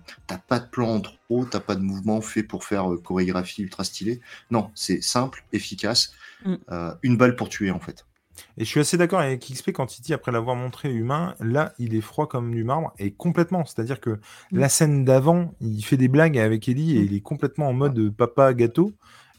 pas 0.48 0.60
de 0.60 0.68
plan 0.68 0.96
en 0.96 1.00
trop, 1.02 1.46
t'as 1.46 1.60
pas 1.60 1.76
de 1.76 1.82
mouvement 1.82 2.22
fait 2.22 2.44
pour 2.44 2.64
faire 2.64 2.92
euh, 2.92 2.98
chorégraphie 2.98 3.64
ultra 3.64 3.84
stylée. 3.84 4.22
Non, 4.52 4.72
c'est 4.76 5.02
simple, 5.04 5.44
efficace, 5.54 6.14
Mm. 6.46 6.56
euh, 6.72 6.94
une 7.04 7.16
balle 7.18 7.36
pour 7.38 7.48
tuer 7.50 7.72
en 7.72 7.80
fait. 7.80 8.06
Et 8.58 8.66
je 8.66 8.70
suis 8.70 8.80
assez 8.80 8.98
d'accord 8.98 9.20
avec 9.20 9.40
XP 9.46 9.72
quand 9.72 9.98
il 9.98 10.02
dit, 10.02 10.14
après 10.14 10.32
l'avoir 10.32 10.56
montré 10.56 10.92
humain, 10.92 11.36
là, 11.40 11.74
il 11.78 11.94
est 11.96 12.02
froid 12.02 12.28
comme 12.28 12.52
du 12.52 12.64
marbre, 12.64 12.92
et 12.98 13.12
complètement. 13.12 13.64
C'est-à-dire 13.64 14.00
que 14.02 14.10
Mm. 14.52 14.60
la 14.60 14.70
scène 14.70 15.06
d'avant, 15.06 15.54
il 15.62 15.84
fait 15.84 15.98
des 15.98 16.08
blagues 16.08 16.38
avec 16.38 16.68
Ellie, 16.68 16.98
et 16.98 17.02
Mm. 17.02 17.06
il 17.06 17.14
est 17.16 17.22
complètement 17.22 17.68
en 17.70 17.74
mode 17.74 18.10
papa 18.16 18.54
gâteau. 18.54 18.92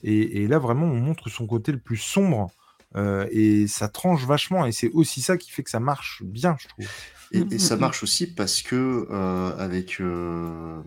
Et, 0.05 0.43
et 0.43 0.47
là, 0.49 0.59
vraiment, 0.59 0.87
on 0.87 1.01
montre 1.01 1.29
son 1.29 1.47
côté 1.47 1.73
le 1.73 1.79
plus 1.79 1.97
sombre, 1.97 2.53
euh, 2.97 3.27
et 3.31 3.67
ça 3.67 3.89
tranche 3.89 4.25
vachement, 4.25 4.67
et 4.67 4.73
c'est 4.73 4.91
aussi 4.91 5.21
ça 5.23 5.37
qui 5.37 5.51
fait 5.51 5.63
que 5.63 5.71
ça 5.71 5.81
marche 5.81 6.23
bien, 6.25 6.57
je 6.61 6.69
trouve. 6.69 6.87
Et, 7.33 7.41
Mm, 7.41 7.49
et 7.51 7.57
mm, 7.57 7.59
ça 7.59 7.77
mm. 7.77 7.81
marche 7.81 8.03
aussi 8.03 8.27
parce 8.29 8.63
que 8.63 9.09
euh, 9.11 9.57
avec 9.59 10.01
euh, 10.01 10.81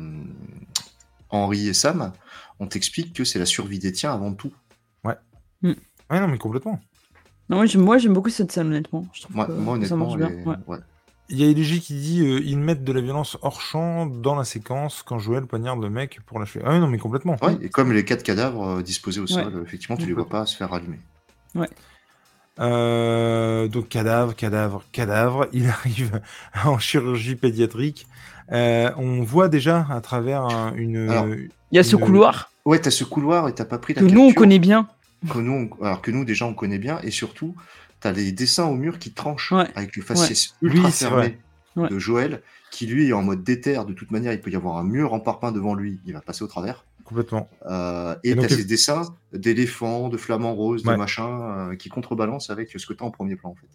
Henri 1.30 1.68
et 1.68 1.74
Sam, 1.74 2.14
on 2.60 2.68
t'explique 2.68 3.14
que 3.14 3.24
c'est 3.26 3.40
la 3.40 3.46
survie 3.46 3.80
des 3.80 3.92
tiens 3.92 4.14
avant 4.14 4.34
tout. 4.34 4.54
Ouais, 5.04 5.16
non, 6.22 6.28
mais 6.30 6.38
complètement. 6.38 6.80
Non, 7.50 7.58
moi, 7.58 7.66
j'aime, 7.66 7.82
moi, 7.82 7.98
j'aime 7.98 8.14
beaucoup 8.14 8.30
cette 8.30 8.50
scène, 8.52 8.68
honnêtement. 8.68 9.06
Je 9.14 9.24
trouve 9.24 9.36
Moi, 9.36 9.46
que 9.48 9.52
moi, 9.52 9.74
ça 9.74 9.96
honnêtement, 9.96 9.98
marche 9.98 10.18
bien. 10.18 10.30
les- 10.30 10.44
ouais. 10.44 10.56
ouais. 10.68 10.78
Il 11.30 11.38
y 11.38 11.44
a 11.44 11.50
LG 11.52 11.82
qui 11.82 11.96
dit 12.00 12.22
euh, 12.26 12.40
ils 12.42 12.58
mettent 12.58 12.86
de 12.86 12.94
la 12.94 13.02
violence 13.02 13.38
hors 13.42 13.60
champ 13.60 14.06
dans 14.06 14.36
la 14.36 14.46
séquence 14.46 15.04
quand 15.04 15.20
Joël 15.20 15.46
poignarde 15.46 15.82
le 15.82 15.90
mec 15.90 16.22
pour 16.26 16.40
l'achever. 16.40 16.64
Ah 16.66 16.72
oui, 16.72 16.80
non, 16.80 16.88
mais 16.88 16.98
complètement. 17.00 17.36
Ouais, 17.42 17.58
et 17.62 17.70
comme 17.70 17.92
les 17.92 18.06
quatre 18.06 18.24
cadavres 18.24 18.78
euh, 18.78 18.82
disposés 18.82 19.20
au 19.20 19.24
Ouais. 19.24 19.44
sol, 19.44 19.62
effectivement, 19.66 19.98
tu 19.98 20.06
les 20.06 20.14
vois 20.14 20.30
pas 20.30 20.46
se 20.46 20.56
faire 20.56 20.70
rallumer. 20.70 21.00
Euh, 22.60 23.68
donc 23.68 23.90
cadavre, 23.90 24.36
cadavre, 24.36 24.84
cadavre. 24.92 25.48
Il 25.54 25.68
arrive 25.70 26.22
en 26.66 26.78
chirurgie 26.80 27.36
pédiatrique. 27.36 28.08
Euh, 28.52 28.92
on 28.98 29.24
voit 29.24 29.50
déjà 29.50 29.86
à 29.90 30.02
travers 30.02 30.44
un- 30.44 30.74
une. 30.76 31.10
Alors, 31.10 31.28
Il 31.28 31.76
y 31.76 31.80
a 31.80 31.84
ce 31.84 31.96
couloir 31.96 32.52
Ouais, 32.66 32.80
t'as 32.80 32.92
ce 32.92 33.04
couloir 33.04 33.48
et 33.48 33.54
t'as 33.54 33.66
pas 33.66 33.78
pris 33.78 33.94
la 33.94 34.02
que 34.02 34.06
nous, 34.08 34.22
on 34.22 34.34
connaît 34.34 34.60
bien. 34.60 34.88
que 35.32 35.40
nous, 35.40 35.70
on- 35.80 35.84
alors 35.86 36.02
que 36.02 36.12
nous 36.12 36.26
déjà 36.26 36.46
on 36.46 36.54
connaît 36.54 36.78
bien, 36.80 37.00
et 37.04 37.12
surtout 37.12 37.56
t'as 38.00 38.12
les 38.12 38.32
dessins 38.32 38.66
au 38.66 38.76
mur 38.76 39.00
qui 39.00 39.12
tranchent 39.12 39.52
Ouais. 39.52 39.68
avec 39.76 39.96
le 39.96 40.04
faciès 40.04 40.54
ultra 40.62 40.86
Oui, 40.88 40.92
c'est 40.92 41.08
fermé. 41.08 41.38
Ouais. 41.76 41.90
de 41.90 42.00
Joël, 42.00 42.42
qui 42.72 42.88
lui 42.88 43.10
est 43.10 43.14
en 43.14 43.22
mode 43.24 43.44
déter. 43.44 43.80
De 43.88 43.94
toute 43.94 44.12
manière, 44.12 44.34
il 44.34 44.42
peut 44.42 44.50
y 44.52 44.56
avoir 44.56 44.78
un 44.78 44.84
mur 44.84 45.14
en 45.14 45.20
parpaing 45.20 45.52
devant 45.52 45.76
lui, 45.76 46.00
il 46.06 46.14
va 46.14 46.22
passer 46.22 46.44
au 46.44 46.48
travers. 46.48 46.86
Complètement. 47.08 47.50
Euh, 47.66 48.16
et 48.26 48.32
Et 48.32 48.50
ces 48.50 48.66
dessins 48.66 49.16
d'éléphants, 49.32 50.10
de 50.10 50.18
flamants 50.18 50.54
roses, 50.54 50.86
Ouais. 50.86 50.92
de 50.92 50.98
machins 50.98 51.24
euh, 51.72 51.76
qui 51.78 51.88
contrebalancent 51.88 52.50
avec 52.50 52.70
ce 52.78 52.86
que 52.86 52.92
t'as 52.92 53.06
en 53.06 53.12
premier 53.12 53.38
plan 53.38 53.52
en 53.52 53.56
fait. 53.56 53.70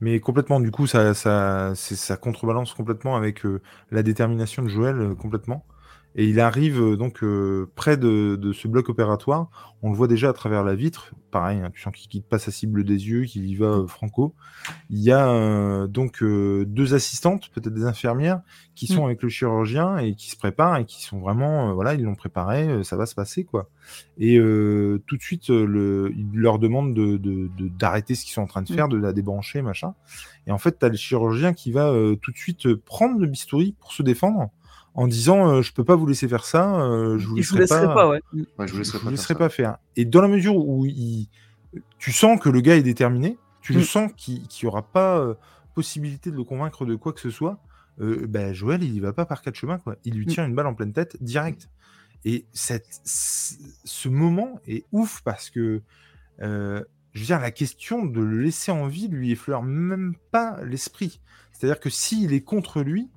Mais 0.00 0.18
complètement, 0.20 0.58
du 0.58 0.70
coup, 0.70 0.86
ça, 0.86 1.12
ça, 1.12 1.74
ça 1.74 2.16
contrebalance 2.16 2.72
complètement 2.72 3.14
avec 3.14 3.44
euh, 3.44 3.60
la 3.90 4.02
détermination 4.02 4.62
de 4.62 4.68
Joël, 4.68 5.14
complètement. 5.18 5.66
Et 6.16 6.26
il 6.28 6.40
arrive 6.40 6.80
euh, 6.82 6.96
donc 6.96 7.22
euh, 7.22 7.70
près 7.76 7.96
de, 7.96 8.34
de 8.36 8.52
ce 8.52 8.66
bloc 8.68 8.88
opératoire. 8.88 9.48
On 9.82 9.90
le 9.90 9.96
voit 9.96 10.08
déjà 10.08 10.28
à 10.30 10.32
travers 10.32 10.64
la 10.64 10.74
vitre. 10.74 11.12
Pareil, 11.30 11.60
hein, 11.60 11.70
tu 11.72 11.80
sens 11.80 11.94
qu'il 11.94 12.08
quitte 12.08 12.26
pas 12.26 12.38
sa 12.40 12.50
cible 12.50 12.82
des 12.84 13.08
yeux, 13.08 13.22
qu'il 13.24 13.46
y 13.46 13.54
va 13.54 13.66
euh, 13.66 13.86
franco. 13.86 14.34
Il 14.90 14.98
y 14.98 15.12
a 15.12 15.28
euh, 15.30 15.86
donc 15.86 16.22
euh, 16.22 16.64
deux 16.66 16.94
assistantes, 16.94 17.48
peut-être 17.52 17.72
des 17.72 17.84
infirmières, 17.84 18.40
qui 18.74 18.88
sont 18.88 19.02
Mm. 19.02 19.06
avec 19.06 19.22
le 19.22 19.28
chirurgien 19.28 19.98
et 19.98 20.14
qui 20.16 20.30
se 20.30 20.36
préparent 20.36 20.78
et 20.78 20.84
qui 20.84 21.02
sont 21.04 21.20
vraiment, 21.20 21.72
voilà, 21.74 21.94
ils 21.94 22.02
l'ont 22.02 22.16
préparé, 22.16 22.66
euh, 22.68 22.82
ça 22.82 22.96
va 22.96 23.06
se 23.06 23.14
passer 23.14 23.44
quoi. 23.44 23.70
Et 24.18 24.36
euh, 24.36 25.00
tout 25.06 25.16
de 25.16 25.22
suite, 25.22 25.48
le, 25.48 26.12
il 26.16 26.28
leur 26.34 26.58
demande 26.58 26.92
de, 26.92 27.16
de- 27.16 27.48
de- 27.56 27.68
d'arrêter 27.68 28.16
ce 28.16 28.24
qu'ils 28.24 28.34
sont 28.34 28.42
en 28.42 28.46
train 28.48 28.62
de 28.62 28.72
Mm. 28.72 28.74
faire, 28.74 28.88
de 28.88 28.96
la 28.96 29.12
débrancher, 29.12 29.62
machin. 29.62 29.94
Et 30.48 30.50
en 30.50 30.58
fait, 30.58 30.78
tu 30.80 30.84
as 30.84 30.88
le 30.88 30.96
chirurgien 30.96 31.52
qui 31.52 31.70
va 31.70 31.88
euh, 31.90 32.16
tout 32.16 32.32
de 32.32 32.36
suite 32.36 32.74
prendre 32.74 33.18
le 33.20 33.28
bistouri 33.28 33.76
pour 33.80 33.92
se 33.92 34.02
défendre 34.02 34.50
en 34.94 35.06
disant 35.06 35.48
euh, 35.48 35.62
Je 35.62 35.72
peux 35.72 35.84
pas 35.84 35.96
vous 35.96 36.06
laisser 36.06 36.28
faire 36.28 36.44
ça, 36.44 36.80
euh, 36.82 37.18
je 37.18 37.26
vous 37.26 37.36
laisserai 37.36 37.86
pas, 37.86 38.08
ouais. 38.08 38.20
Ouais, 38.58 38.66
je 38.66 38.72
vous 38.72 38.78
laisserai 38.78 38.84
je 38.84 38.92
pas, 38.92 38.98
vous 38.98 39.04
faire 39.04 39.10
laisserai 39.10 39.34
ça. 39.34 39.38
pas 39.38 39.48
faire. 39.48 39.76
Et 39.96 40.04
dans 40.04 40.20
la 40.20 40.28
mesure 40.28 40.56
où 40.56 40.84
il... 40.86 41.28
tu 41.98 42.12
sens 42.12 42.38
que 42.40 42.48
le 42.48 42.60
gars 42.60 42.76
est 42.76 42.82
déterminé, 42.82 43.38
tu 43.60 43.72
le 43.72 43.80
Mm. 43.80 43.84
sens 43.84 44.12
qu'il 44.16 44.42
n'y 44.62 44.66
aura 44.68 44.82
pas 44.82 45.18
euh, 45.18 45.34
possibilité 45.74 46.30
de 46.30 46.36
le 46.36 46.44
convaincre 46.44 46.84
de 46.86 46.94
quoi 46.96 47.12
que 47.12 47.20
ce 47.20 47.30
soit, 47.30 47.58
euh, 48.00 48.26
ben, 48.26 48.52
Joël, 48.54 48.82
il 48.82 48.94
y 48.94 49.00
va 49.00 49.12
pas 49.12 49.26
par 49.26 49.42
quatre 49.42 49.54
chemins. 49.56 49.78
Quoi. 49.78 49.96
Il 50.04 50.14
lui 50.14 50.24
Mm. 50.26 50.28
tire 50.28 50.44
une 50.44 50.54
balle 50.54 50.66
en 50.66 50.74
pleine 50.74 50.92
tête 50.92 51.16
direct. 51.22 51.68
Et 52.24 52.46
cette, 52.52 53.00
ce 53.04 54.08
moment 54.08 54.60
est 54.66 54.84
ouf 54.92 55.22
parce 55.24 55.48
que, 55.50 55.82
euh, 56.42 56.82
je 57.12 57.20
veux 57.20 57.26
dire, 57.26 57.40
la 57.40 57.50
question 57.50 58.04
de 58.04 58.20
le 58.20 58.40
laisser 58.42 58.70
en 58.72 58.86
vie 58.86 59.08
lui 59.08 59.30
effleure 59.32 59.62
même 59.62 60.14
pas 60.30 60.58
l'esprit. 60.64 61.20
C'est-à-dire 61.52 61.80
que 61.80 61.90
s'il 61.90 62.32
est 62.32 62.42
contre 62.42 62.82
lui, 62.82 63.08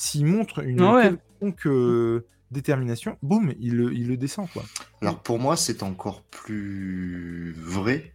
s'il 0.00 0.24
montre 0.26 0.60
une 0.64 0.80
Ah 0.80 0.94
ouais. 0.94 1.10
quelconque 1.40 1.66
euh, 1.66 2.26
détermination, 2.50 3.16
boum, 3.22 3.52
il, 3.60 3.76
le- 3.76 3.92
il 3.92 4.08
le 4.08 4.16
descend. 4.16 4.48
Quoi. 4.52 4.64
Alors 5.02 5.20
pour 5.20 5.38
moi, 5.38 5.56
c'est 5.56 5.82
encore 5.82 6.22
plus 6.22 7.54
vrai 7.58 8.12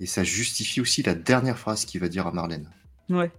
et 0.00 0.06
ça 0.06 0.24
justifie 0.24 0.80
aussi 0.80 1.02
la 1.02 1.14
dernière 1.14 1.58
phrase 1.58 1.84
qu'il 1.84 2.00
va 2.00 2.08
dire 2.08 2.26
à 2.26 2.32
Marlène. 2.32 2.68
Ouais, 3.08 3.30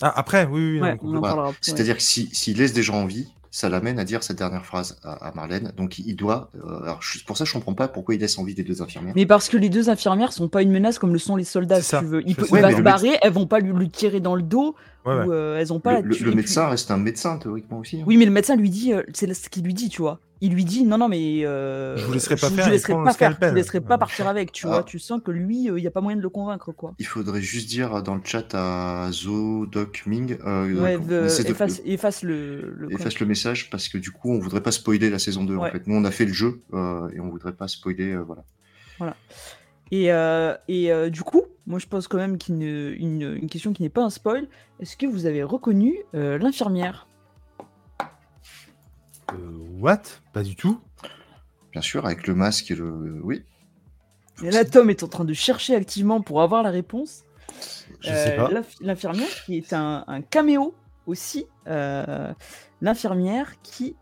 Ah, 0.00 0.12
après, 0.16 0.44
oui, 0.46 0.52
oui, 0.74 0.80
ouais, 0.80 0.92
on 0.94 0.96
complètement. 0.96 1.08
en 1.08 1.20
Voilà. 1.20 1.34
parlera 1.34 1.48
après. 1.50 1.58
C'est-à-dire 1.62 1.96
que 1.96 2.02
si- 2.02 2.28
s'il 2.34 2.58
laisse 2.58 2.72
des 2.72 2.82
gens 2.82 3.02
en 3.02 3.06
vie, 3.06 3.28
ça 3.50 3.68
l'amène 3.68 3.98
à 3.98 4.04
dire 4.04 4.22
cette 4.22 4.38
dernière 4.38 4.64
phrase 4.64 4.98
à, 5.04 5.12
à 5.28 5.32
Marlène. 5.34 5.72
Donc 5.76 5.98
il 5.98 6.16
doit. 6.16 6.50
euh, 6.56 6.82
alors 6.82 7.02
je- 7.02 7.22
pour 7.24 7.36
ça, 7.36 7.44
je 7.44 7.52
comprends 7.52 7.74
pas 7.74 7.86
pourquoi 7.86 8.14
il 8.14 8.20
laisse 8.20 8.38
en 8.38 8.44
vie 8.44 8.54
les 8.54 8.64
deux 8.64 8.80
infirmières. 8.82 9.12
Mais 9.14 9.26
parce 9.26 9.48
que 9.48 9.56
les 9.58 9.68
deux 9.68 9.90
infirmières 9.90 10.32
sont 10.32 10.48
pas 10.48 10.62
une 10.62 10.72
menace 10.72 10.98
comme 10.98 11.12
le 11.12 11.18
sont 11.18 11.36
les 11.36 11.44
soldats, 11.44 11.80
si 11.82 11.88
ça, 11.90 12.00
tu 12.00 12.06
veux. 12.06 12.22
Il, 12.26 12.34
peut, 12.34 12.46
va 12.46 12.70
se 12.72 12.76
le 12.78 12.82
barrer, 12.82 13.18
elles 13.22 13.32
vont 13.32 13.46
pas 13.46 13.60
lui, 13.60 13.72
lui 13.72 13.90
tirer 13.90 14.20
dans 14.20 14.34
le 14.34 14.42
dos, 14.42 14.74
Ouais, 15.04 15.14
ouais. 15.16 15.24
ou 15.26 15.32
euh, 15.32 15.58
elles 15.58 15.72
ont 15.72 15.80
pas 15.80 16.00
Le, 16.00 16.32
médecin 16.34 16.68
reste 16.68 16.90
un 16.90 16.96
médecin 16.96 17.36
théoriquement 17.38 17.78
aussi. 17.80 18.00
hein. 18.00 18.04
Oui, 18.06 18.16
mais 18.16 18.24
le 18.24 18.30
médecin 18.30 18.54
lui 18.56 18.70
dit, 18.70 18.92
euh, 18.92 19.02
c'est 19.12 19.32
ce 19.34 19.48
qu'il 19.48 19.64
lui 19.64 19.74
dit, 19.74 19.88
tu 19.88 20.00
vois. 20.02 20.20
Il 20.40 20.52
lui 20.54 20.64
dit, 20.64 20.84
non, 20.84 20.98
non, 20.98 21.08
mais. 21.08 21.44
euh, 21.44 21.96
Je 21.96 22.04
vous 22.04 22.12
laisserai 22.12 22.34
pas 22.36 22.48
je 22.48 22.54
faire, 22.54 22.64
vous 22.66 22.70
laisserai 22.72 22.92
pas 22.94 23.04
le 23.04 23.12
faire, 23.14 23.36
je 23.40 23.48
vous 23.48 23.54
laisserai 23.54 23.80
pas 23.80 23.96
partir 23.98 24.26
avec, 24.28 24.50
tu 24.52 24.66
Ah. 24.66 24.70
vois. 24.70 24.82
Tu 24.84 24.98
sens 24.98 25.20
que 25.24 25.30
lui, 25.30 25.64
il 25.66 25.74
n'y 25.74 25.86
a 25.86 25.90
pas 25.92 26.00
moyen 26.00 26.16
de 26.16 26.22
le 26.22 26.28
convaincre, 26.28 26.72
quoi. 26.72 26.94
Il 26.98 27.06
faudrait 27.06 27.40
juste 27.42 27.68
dire 27.68 28.02
dans 28.02 28.14
le 28.16 28.20
chat 28.24 28.54
à 28.54 29.08
Zo 29.12 29.66
Doc 29.66 30.02
Ming. 30.06 30.36
euh, 30.44 30.80
Ouais, 30.80 30.96
qu'on 30.96 31.06
de- 31.06 31.24
essaie 31.26 31.44
de- 31.44 31.50
efface, 31.50 31.80
efface 31.84 32.22
le. 32.22 32.72
le 32.76 32.92
efface 32.92 33.18
le 33.20 33.26
message 33.26 33.70
parce 33.70 33.88
que 33.88 33.98
du 33.98 34.10
coup 34.10 34.30
on 34.32 34.38
voudrait 34.40 34.62
pas 34.62 34.72
spoiler 34.72 35.10
la 35.10 35.18
saison 35.20 35.44
2 35.44 35.56
en 35.56 35.64
fait. 35.70 35.86
Nous 35.86 35.94
on 35.96 36.04
a 36.04 36.10
fait 36.10 36.24
le 36.26 36.32
jeu 36.32 36.60
euh, 36.74 37.08
et 37.14 37.20
on 37.20 37.28
voudrait 37.28 37.52
pas 37.54 37.68
spoiler 37.68 38.12
euh, 38.12 38.24
voilà. 38.26 38.44
Et, 39.90 40.12
euh, 40.12 40.54
et 40.68 40.90
euh, 40.92 41.10
du 41.10 41.22
coup, 41.22 41.42
moi 41.66 41.78
je 41.78 41.86
pose 41.86 42.08
quand 42.08 42.18
même 42.18 42.38
qu'une, 42.38 42.62
une, 42.62 43.22
une 43.40 43.48
question 43.48 43.72
qui 43.72 43.82
n'est 43.82 43.88
pas 43.88 44.02
un 44.02 44.10
spoil. 44.10 44.48
Est-ce 44.80 44.96
que 44.96 45.06
vous 45.06 45.26
avez 45.26 45.42
reconnu 45.42 45.98
euh, 46.14 46.38
l'infirmière? 46.38 47.06
Euh, 49.32 49.36
what? 49.80 50.02
Pas 50.32 50.42
du 50.42 50.56
tout. 50.56 50.80
Bien 51.72 51.80
sûr 51.82 52.04
avec 52.04 52.26
le 52.26 52.34
masque 52.34 52.70
et 52.70 52.74
le 52.74 53.20
oui. 53.22 53.44
Et 54.42 54.50
là, 54.50 54.64
Tom 54.64 54.90
est 54.90 55.02
en 55.02 55.08
train 55.08 55.24
de 55.24 55.34
chercher 55.34 55.74
activement 55.76 56.20
pour 56.20 56.42
avoir 56.42 56.62
la 56.62 56.70
réponse. 56.70 57.22
Je 58.00 58.08
sais 58.08 58.34
pas. 58.36 58.48
l'inf- 58.50 58.76
L'infirmière 58.80 59.28
qui 59.44 59.56
est 59.58 59.72
un, 59.72 60.04
un 60.06 60.20
caméo 60.20 60.74
aussi. 61.06 61.46
euh, 61.68 62.32
L'infirmière 62.80 63.60
qui, 63.62 63.94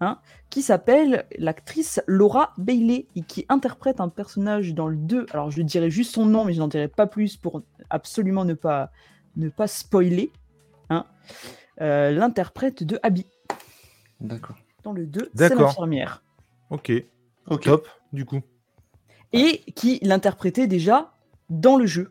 hein, 0.00 0.18
qui 0.48 0.62
s'appelle 0.62 1.26
l'actrice 1.38 2.00
Laura 2.06 2.52
Bailey 2.58 3.06
et 3.16 3.22
qui 3.22 3.46
interprète 3.48 4.00
un 4.00 4.08
personnage 4.08 4.74
dans 4.74 4.88
le 4.88 4.96
2. 4.96 5.26
Alors 5.32 5.50
je 5.50 5.62
dirais 5.62 5.90
juste 5.90 6.14
son 6.14 6.26
nom, 6.26 6.44
mais 6.44 6.52
je 6.52 6.58
n'en 6.60 6.68
dirai 6.68 6.88
pas 6.88 7.06
plus 7.06 7.36
pour 7.36 7.62
absolument 7.90 8.44
ne 8.44 8.54
pas, 8.54 8.90
ne 9.36 9.48
pas 9.48 9.66
spoiler. 9.66 10.32
Hein. 10.88 11.06
Euh, 11.80 12.10
L'interprète 12.10 12.82
de 12.82 12.98
Abby. 13.02 13.26
D'accord. 14.20 14.56
Dans 14.82 14.92
le 14.92 15.06
2, 15.06 15.30
c'est 15.34 15.54
l'infirmière. 15.54 16.22
Ok, 16.70 16.92
Ok. 17.48 17.62
top, 17.64 17.88
du 18.12 18.24
coup. 18.24 18.40
Et 19.32 19.58
qui 19.74 19.98
l'interprétait 20.02 20.66
déjà 20.66 21.12
dans 21.50 21.76
le 21.76 21.86
jeu. 21.86 22.10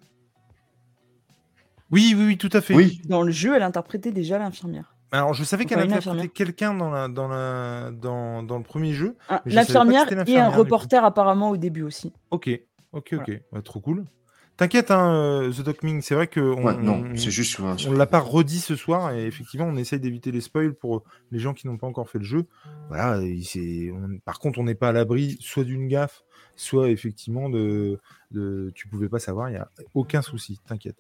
Oui, 1.92 2.14
oui, 2.16 2.26
oui, 2.28 2.38
tout 2.38 2.50
à 2.54 2.62
fait. 2.62 2.76
Oui. 2.76 3.02
Dans 3.06 3.24
le 3.24 3.32
jeu, 3.32 3.56
elle 3.56 3.64
interprétait 3.64 4.12
déjà 4.12 4.38
l'infirmière. 4.38 4.96
Alors, 5.12 5.34
je 5.34 5.44
savais 5.44 5.66
qu'elle 5.66 5.80
interprétait 5.80 6.10
infirmière. 6.10 6.34
quelqu'un 6.34 6.74
dans, 6.74 6.92
la, 6.92 7.08
dans, 7.08 7.28
la, 7.28 7.92
dans, 7.92 8.44
dans 8.44 8.58
le 8.58 8.64
premier 8.64 8.94
jeu. 8.94 9.16
Ah, 9.28 9.42
L'infirmière 9.46 10.06
et 10.28 10.38
un 10.40 10.50
reporter 10.50 11.04
apparemment 11.04 11.50
au 11.50 11.58
début 11.58 11.82
aussi. 11.82 12.14
Ok, 12.32 12.50
ok, 12.94 13.14
ok. 13.18 13.42
Ouais, 13.52 13.62
trop 13.64 13.80
cool. 13.80 14.06
T'inquiète, 14.58 14.92
hein, 14.92 15.14
euh, 15.14 15.52
The 15.54 15.62
Doc 15.62 15.84
Ming, 15.84 16.02
c'est 16.02 16.16
vrai 16.16 16.28
que 16.28 16.42
on, 16.42 16.66
Ouais, 16.66 16.76
non, 16.76 17.06
on- 17.10 17.16
c'est 17.16 17.32
juste. 17.32 17.58
voilà, 17.62 17.78
on 17.88 17.94
l'a 17.94 18.06
pas 18.06 18.20
redit 18.20 18.60
ce 18.60 18.76
soir 18.76 19.14
et 19.14 19.26
effectivement, 19.26 19.66
on 19.66 19.78
essaye 19.78 20.02
d'éviter 20.02 20.34
les 20.34 20.42
spoils 20.42 20.74
pour 20.74 21.06
les 21.32 21.40
gens 21.40 21.54
qui 21.54 21.66
n'ont 21.66 21.78
pas 21.78 21.88
encore 21.88 22.10
fait 22.10 22.18
le 22.20 22.26
jeu. 22.26 22.46
Voilà, 22.90 23.22
c'est- 23.42 23.90
on- 23.92 24.20
par 24.26 24.38
contre, 24.40 24.60
on 24.60 24.64
n'est 24.64 24.76
pas 24.76 24.90
à 24.90 24.92
l'abri 24.92 25.38
soit 25.40 25.64
d'une 25.64 25.88
gaffe, 25.88 26.24
soit 26.58 26.90
effectivement 26.90 27.50
de, 27.50 28.02
de 28.32 28.70
tu 28.76 28.90
pouvais 28.90 29.08
pas 29.08 29.20
savoir, 29.20 29.50
il 29.50 29.54
y 29.54 29.58
a 29.58 29.70
aucun 29.94 30.22
souci, 30.22 30.60
t'inquiète. 30.68 30.98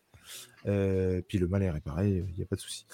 Euh, 0.66 1.22
puis 1.28 1.38
le 1.38 1.48
mal 1.48 1.64
est 1.64 1.70
réparé, 1.72 2.24
il 2.28 2.36
n'y 2.36 2.44
a 2.44 2.46
pas 2.46 2.56
de 2.56 2.62
souci. 2.62 2.86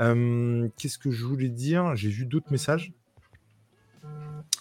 Euh, 0.00 0.68
Qu'est-ce 0.78 0.98
que 0.98 1.10
je 1.10 1.24
voulais 1.24 1.48
dire? 1.48 1.94
J'ai 1.96 2.10
vu 2.10 2.26
d'autres 2.26 2.50
messages. 2.52 2.92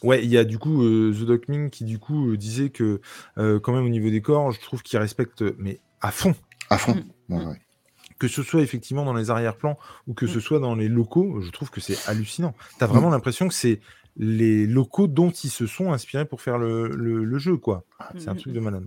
Ouais, 0.02 0.24
il 0.24 0.30
y 0.30 0.38
a 0.38 0.44
du 0.44 0.58
coup 0.58 0.84
euh, 0.84 1.14
The 1.14 1.26
Doc 1.26 1.48
Ming 1.48 1.70
qui 1.70 1.86
du 1.86 1.98
coup 2.00 2.32
euh, 2.32 2.38
disait 2.38 2.70
que 2.70 3.00
euh, 3.38 3.60
quand 3.60 3.74
même 3.74 3.86
au 3.86 3.90
niveau 3.90 4.10
des 4.10 4.22
corps, 4.22 4.52
je 4.52 4.60
trouve 4.62 4.82
qu'il 4.84 5.00
respecte 5.00 5.44
mais 5.58 5.80
à 6.02 6.12
fond 6.12 6.36
À 6.70 6.78
fond. 6.78 6.96
Mm. 7.30 7.34
Ouais, 7.38 7.46
ouais. 7.46 7.62
que 8.20 8.28
ce 8.28 8.44
soit 8.44 8.62
effectivement 8.62 9.06
dans 9.06 9.14
les 9.14 9.30
arrière-plans 9.30 9.78
ou 10.08 10.14
que 10.14 10.28
ce 10.28 10.38
Mm. 10.38 10.42
soit 10.42 10.60
dans 10.60 10.76
les 10.76 10.88
locaux, 10.90 11.42
je 11.42 11.52
trouve 11.52 11.70
que 11.70 11.80
c'est 11.82 11.98
hallucinant. 12.10 12.54
T'as 12.80 12.88
vraiment 12.88 13.10
l'impression 13.10 13.48
que 13.48 13.54
c'est 13.54 13.80
les 14.18 14.68
locaux 14.68 15.08
dont 15.08 15.32
ils 15.32 15.50
se 15.50 15.66
sont 15.68 15.92
inspirés 15.94 16.26
pour 16.26 16.42
faire 16.42 16.58
le, 16.60 16.88
le- 16.90 17.24
le 17.24 17.38
jeu, 17.40 17.58
quoi. 17.58 17.84
C'est 18.18 18.28
un 18.30 18.36
truc 18.36 18.54
de 18.54 18.60
malade. 18.60 18.86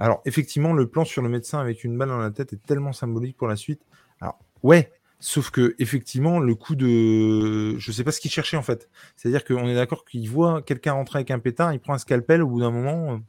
Alors, 0.00 0.20
effectivement, 0.24 0.72
le 0.72 0.88
plan 0.88 1.04
sur 1.04 1.22
le 1.22 1.28
médecin 1.28 1.58
avec 1.60 1.84
une 1.84 1.96
balle 1.96 2.08
dans 2.08 2.18
la 2.18 2.30
tête 2.30 2.52
est 2.52 2.64
tellement 2.66 2.92
symbolique 2.92 3.36
pour 3.36 3.48
la 3.48 3.56
suite. 3.56 3.80
Alors, 4.20 4.38
ouais, 4.62 4.90
sauf 5.20 5.50
que, 5.50 5.74
effectivement, 5.78 6.40
le 6.40 6.54
coup 6.54 6.74
de. 6.74 7.78
Je 7.78 7.92
sais 7.92 8.04
pas 8.04 8.10
ce 8.12 8.20
qu'il 8.20 8.30
cherchait, 8.30 8.56
en 8.56 8.62
fait. 8.62 8.88
C'est-à-dire 9.16 9.44
qu'on 9.44 9.66
est 9.68 9.74
d'accord 9.74 10.04
qu'il 10.04 10.28
voit 10.28 10.62
quelqu'un 10.62 10.92
rentrer 10.92 11.18
avec 11.20 11.30
un 11.30 11.38
pétard, 11.38 11.72
il 11.72 11.80
prend 11.80 11.94
un 11.94 11.98
scalpel, 11.98 12.42
au 12.42 12.48
bout 12.48 12.60
d'un 12.60 12.70
moment. 12.70 13.20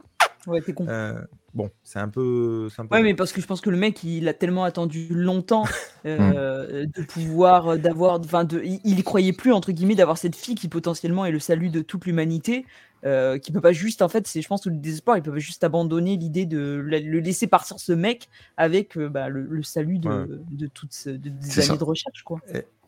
Ouais, 0.48 0.62
t'es 0.62 0.74
con. 0.74 0.86
euh, 0.88 1.20
bon, 1.56 1.72
c'est 1.84 1.98
un 1.98 2.08
peu. 2.08 2.68
un 2.78 2.86
peu- 2.86 2.96
Ouais, 2.96 3.02
mais 3.02 3.16
parce 3.16 3.32
que 3.34 3.42
je 3.42 3.48
pense 3.48 3.62
que 3.62 3.72
le 3.72 3.78
mec, 3.78 4.04
il 4.04 4.28
a 4.28 4.34
tellement 4.34 4.64
attendu 4.64 5.08
longtemps 5.10 5.64
euh, 6.06 6.86
de 6.86 7.02
pouvoir, 7.04 7.70
euh, 7.70 7.78
d'avoir, 7.78 8.20
enfin, 8.20 8.44
de, 8.44 8.62
il, 8.64 8.80
il 8.84 9.04
croyait 9.04 9.34
plus 9.34 9.52
entre 9.54 9.72
guillemets 9.72 9.96
d'avoir 9.96 10.18
cette 10.20 10.36
fille 10.36 10.54
qui 10.56 10.68
potentiellement 10.68 11.26
est 11.26 11.32
le 11.32 11.40
salut 11.40 11.70
de 11.70 11.82
toute 11.82 12.06
l'humanité, 12.06 12.66
euh, 13.06 13.38
qui 13.38 13.52
peut 13.52 13.61
pas 13.61 13.72
juste, 13.72 14.02
en 14.02 14.10
fait, 14.10 14.26
c'est, 14.27 14.41
je 14.41 14.48
pense, 14.48 14.61
tout 14.61 14.69
le 14.69 14.77
désespoir, 14.77 15.18
il 15.18 15.22
peut 15.23 15.32
pas 15.32 15.38
juste 15.40 15.64
abandonner 15.64 16.18
l'idée 16.18 16.45
de 16.45 16.84
la- 16.88 16.99
le 16.99 17.19
laisser 17.19 17.48
partir 17.48 17.80
ce 17.80 17.91
mec 17.91 18.27
avec 18.57 18.98
euh, 18.98 19.10
bah, 19.10 19.30
le, 19.30 19.44
le 19.44 19.64
salut 19.64 19.99
de, 19.99 20.10
Ouais. 20.10 20.26
de 20.52 20.68
toutes 20.68 20.94
ce- 20.94 21.10
de- 21.10 21.30
des 21.30 21.53
années 21.60 21.68
ça. 21.68 21.77
de 21.77 21.84
recherche, 21.84 22.23
quoi. 22.23 22.40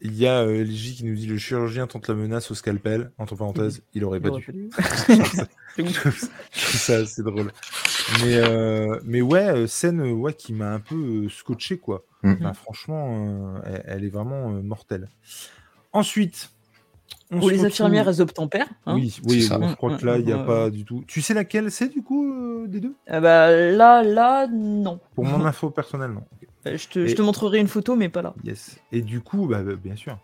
Il 0.02 0.16
y 0.16 0.28
a 0.28 0.42
euh, 0.44 0.64
LJ 0.64 0.96
qui 0.98 1.06
nous 1.06 1.16
dit 1.16 1.26
le 1.28 1.38
chirurgien 1.38 1.88
tente 1.88 2.08
la 2.08 2.14
menace 2.16 2.52
au 2.52 2.56
scalpel. 2.56 3.12
Entre 3.18 3.36
parenthèses, 3.36 3.82
il 3.96 4.04
aurait 4.04 4.20
pas 4.20 4.28
Il 4.30 4.32
aurait 4.32 4.42
dû. 4.52 4.70
fallu. 4.70 4.70
Je 5.78 5.84
trouve 6.02 6.14
ça 6.54 6.98
assez 6.98 7.24
drôle. 7.24 7.52
Mais, 8.24 8.36
euh, 8.36 9.00
mais 9.04 9.22
ouais, 9.22 9.48
euh, 9.50 9.68
scène 9.68 10.02
ouais, 10.02 10.34
qui 10.34 10.54
m'a 10.54 10.74
un 10.74 10.80
peu 10.80 11.28
scotché, 11.30 11.78
quoi. 11.78 12.04
Mm. 12.24 12.34
Enfin, 12.40 12.54
franchement, 12.54 13.56
euh, 13.58 13.62
elle, 13.66 13.84
elle 13.88 14.06
est 14.06 14.10
vraiment 14.10 14.52
euh, 14.56 14.62
mortelle. 14.62 15.10
Ensuite, 15.94 16.52
on 17.32 17.40
Pour 17.40 17.50
les 17.50 17.56
retrouve- 17.56 17.66
infirmières, 17.68 18.08
elles 18.10 18.22
obtempèrent. 18.22 18.70
hein. 18.86 18.96
Oui, 18.96 19.16
oui 19.26 19.42
C'est 19.42 19.48
ça. 19.50 19.58
bon, 19.58 19.68
je 19.70 19.76
crois 19.76 19.98
que 19.98 20.06
là, 20.06 20.18
il 20.18 20.26
n'y 20.26 20.32
a 20.32 20.38
pas 20.40 20.70
du 20.70 20.86
tout. 20.86 21.04
Tu 21.08 21.22
sais 21.22 21.34
laquelle 21.34 21.70
c'est, 21.72 21.90
du 21.90 22.02
coup, 22.02 22.32
euh, 22.34 22.68
des 22.68 22.80
deux? 22.80 22.96
Ah 23.08 23.20
bah, 23.20 23.52
là, 23.52 24.02
là, 24.04 24.48
non. 24.48 25.00
Pour 25.16 25.26
mon 25.26 25.46
info 25.46 25.70
personnelle, 25.70 26.12
non. 26.12 26.24
Euh, 26.66 26.76
Je 26.78 26.88
te, 26.90 27.00
Et- 27.00 27.08
je 27.08 27.16
te 27.16 27.22
montrerai 27.22 27.60
une 27.60 27.68
photo, 27.68 27.96
mais 27.96 28.10
pas 28.10 28.22
là. 28.22 28.34
Yes. 28.44 28.78
Et 28.92 29.02
du 29.02 29.22
coup, 29.22 29.46
bah, 29.48 29.62
bah, 29.64 29.74
bien 29.82 29.96
sûr. 29.96 30.18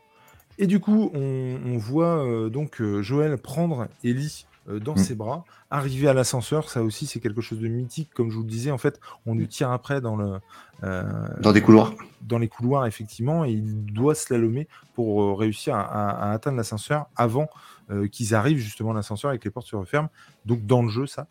Et 0.57 0.67
du 0.67 0.79
coup, 0.79 1.09
on, 1.13 1.57
on 1.65 1.77
voit 1.77 2.25
euh, 2.25 2.49
donc 2.49 2.81
euh, 2.81 3.01
Joël 3.01 3.37
prendre 3.37 3.87
Ellie 4.03 4.45
euh, 4.45 4.52
dans 4.67 4.93
Mm. 4.93 4.97
ses 4.97 5.15
bras, 5.15 5.43
arriver 5.69 6.07
à 6.07 6.13
l'ascenseur. 6.13 6.69
Ça 6.69 6.83
aussi, 6.83 7.05
c'est 7.05 7.19
quelque 7.19 7.41
chose 7.41 7.59
de 7.59 7.67
mythique, 7.67 8.09
comme 8.13 8.29
je 8.31 8.35
vous 8.37 8.43
le 8.43 8.49
disais. 8.49 8.71
En 8.71 8.77
fait, 8.77 8.99
on 9.25 9.35
lui 9.35 9.47
tire 9.47 9.71
après 9.71 9.99
dans 10.01 10.15
le 10.15 10.39
euh, 10.83 11.03
Dans 11.41 11.51
des 11.53 11.61
couloirs. 11.61 11.93
dans 12.21 12.37
les 12.37 12.47
couloirs, 12.47 12.85
effectivement, 12.85 13.43
et 13.45 13.51
il 13.51 13.85
doit 13.85 14.15
slalomer 14.15 14.67
pour 14.95 15.21
euh, 15.23 15.33
réussir 15.33 15.75
à, 15.75 15.81
à- 15.81 16.29
à 16.29 16.31
atteindre 16.31 16.57
l'ascenseur 16.57 17.07
avant 17.15 17.47
euh, 17.91 18.07
qu'ils 18.07 18.33
arrivent 18.35 18.57
justement 18.59 18.91
à 18.91 18.93
l'ascenseur 18.93 19.31
et 19.33 19.39
que 19.39 19.45
les 19.45 19.51
portes 19.51 19.67
se 19.67 19.75
referment. 19.75 20.09
Donc 20.45 20.65
dans 20.65 20.81
le 20.83 20.89
jeu, 20.89 21.05
ça. 21.07 21.27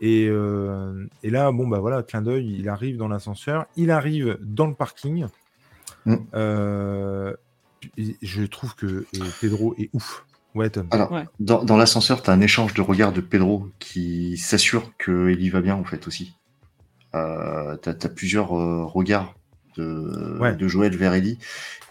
Et, 0.00 0.26
euh, 0.28 1.06
et 1.22 1.30
là, 1.30 1.50
bon, 1.52 1.68
bah 1.68 1.78
voilà, 1.78 2.02
clin 2.02 2.20
d'œil, 2.22 2.56
il 2.58 2.68
arrive 2.68 2.96
dans 2.96 3.08
l'ascenseur, 3.08 3.66
il 3.76 3.90
arrive 3.92 4.36
dans 4.42 4.66
le 4.66 4.74
parking. 4.74 5.26
Mm. 6.04 6.16
Euh, 6.34 7.34
je 8.22 8.42
trouve 8.44 8.74
que 8.74 8.86
euh, 8.86 9.04
Pedro 9.40 9.74
est 9.78 9.90
ouf. 9.92 10.24
Ouais, 10.54 10.70
Tom. 10.70 10.86
Alors, 10.90 11.10
Ouais. 11.12 11.24
dans, 11.40 11.64
dans 11.64 11.76
l'ascenseur, 11.76 12.22
tu 12.22 12.30
as 12.30 12.32
un 12.32 12.40
échange 12.40 12.74
de 12.74 12.80
regards 12.80 13.12
de 13.12 13.20
Pedro 13.20 13.68
qui 13.80 14.36
s'assure 14.38 14.92
que 14.98 15.28
Ellie 15.30 15.50
va 15.50 15.60
bien, 15.60 15.74
en 15.74 15.84
fait, 15.84 16.06
aussi. 16.06 16.34
Euh, 17.14 17.76
tu 17.82 17.88
as, 17.88 17.94
plusieurs 18.08 18.56
euh, 18.58 18.84
regards 18.84 19.34
de, 19.76 20.38
Ouais. 20.40 20.54
de 20.54 20.68
Joël 20.68 20.96
vers 20.96 21.12
Ellie. 21.14 21.38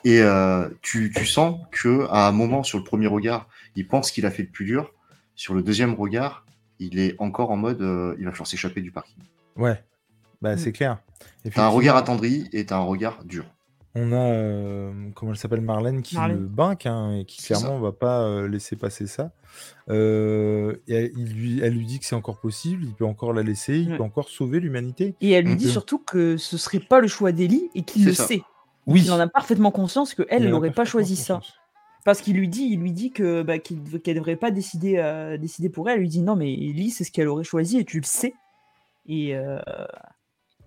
Et 0.06 0.22
euh, 0.22 0.68
tu, 0.82 1.12
tu 1.16 1.26
sens 1.26 1.60
que 1.72 2.08
à 2.10 2.28
un 2.28 2.32
moment, 2.32 2.64
sur 2.64 2.78
le 2.78 2.84
premier 2.84 3.08
regard, 3.08 3.48
il 3.76 3.88
pense 3.88 4.12
qu'il 4.12 4.26
a 4.26 4.32
fait 4.32 4.44
le 4.44 4.50
plus 4.50 4.66
dur. 4.66 4.92
Sur 5.36 5.54
le 5.54 5.62
deuxième 5.64 5.94
regard, 5.94 6.46
il 6.80 7.00
est 7.00 7.16
encore 7.20 7.52
en 7.52 7.58
mode 7.58 7.82
euh, 7.82 8.16
il 8.20 8.26
va 8.26 8.32
falloir 8.32 8.48
s'échapper 8.48 8.82
du 8.82 8.92
parking. 8.92 9.16
Ouais, 9.56 9.82
bah, 10.42 10.56
Mm. 10.56 10.58
c'est 10.58 10.72
clair. 10.74 11.00
Tu 11.50 11.58
as 11.58 11.64
un 11.66 11.70
regard 11.70 11.96
attendri 11.96 12.50
et 12.52 12.66
tu 12.66 12.74
as 12.74 12.78
un 12.78 12.82
regard 12.84 13.24
dur. 13.24 13.46
On 13.96 14.12
a, 14.12 14.16
euh, 14.16 14.92
comment 15.14 15.34
elle 15.34 15.38
s'appelle, 15.38 15.62
Marlène, 15.62 16.02
qui 16.02 16.16
Marlène. 16.16 16.40
le 16.40 16.48
banque 16.48 16.88
hein, 16.88 17.14
et 17.16 17.26
qui 17.26 17.42
C'est 17.42 17.54
ça. 17.54 17.60
clairement 17.60 17.80
va 17.80 17.92
pas 17.92 18.24
euh, 18.24 18.48
laisser 18.48 18.76
passer 18.76 19.06
ça. 19.06 19.32
Euh, 19.90 20.76
et 20.88 20.96
elle, 20.96 21.12
il 21.16 21.34
lui, 21.34 21.60
elle 21.62 21.74
lui 21.74 21.86
dit 21.86 22.00
que 22.00 22.06
c'est 22.06 22.16
encore 22.16 22.40
possible, 22.40 22.84
il 22.86 22.94
peut 22.94 23.06
encore 23.06 23.34
la 23.34 23.44
laisser, 23.44 23.78
il 23.78 23.92
Ouais. 23.92 23.98
peut 23.98 24.04
encore 24.04 24.30
sauver 24.30 24.60
l'humanité. 24.60 25.14
Et 25.22 25.32
elle 25.32 25.46
lui 25.46 25.56
dit 25.56 25.70
surtout 25.70 26.00
que 26.00 26.38
ce 26.38 26.58
serait 26.58 26.80
pas 26.80 27.00
le 27.02 27.08
choix 27.08 27.32
d'Ellie 27.32 27.70
et 27.76 27.84
qu'il 27.84 28.02
C'est 28.04 28.10
le 28.10 28.16
ça. 28.16 28.26
sait. 28.28 28.42
Oui, 28.88 29.02
Il 29.06 29.12
en 29.12 29.20
a 29.20 29.28
parfaitement 29.28 29.72
conscience 29.72 30.14
que 30.14 30.24
il 30.24 30.28
elle 30.30 30.44
en 30.44 30.48
a 30.48 30.50
n'aurait 30.50 30.70
pas 30.70 30.78
parfaitement 30.78 30.92
choisi 31.02 31.16
ça. 31.16 31.36
conscience. 31.36 31.56
Parce 32.04 32.20
qu'il 32.22 32.36
lui 32.36 32.50
dit, 32.50 32.68
il 32.72 32.80
lui 32.82 32.92
dit 32.92 33.12
que 33.12 33.44
bah, 33.44 33.60
qu'il 33.60 33.80
qu'elle 34.02 34.16
devrait 34.16 34.36
pas 34.36 34.52
décider, 34.52 34.96
euh, 34.98 35.38
décider 35.38 35.70
pour 35.70 35.88
elle. 35.90 35.96
Elle 35.96 36.02
lui 36.02 36.10
dit 36.10 36.22
non, 36.22 36.36
mais 36.36 36.52
Ellie, 36.52 36.90
c'est 36.90 37.04
ce 37.06 37.12
qu'elle 37.12 37.28
aurait 37.30 37.46
choisi 37.46 37.78
et 37.78 37.86
tu 37.86 37.98
le 37.98 38.04
sais. 38.06 38.34
Et 39.08 39.36
euh, 39.36 39.60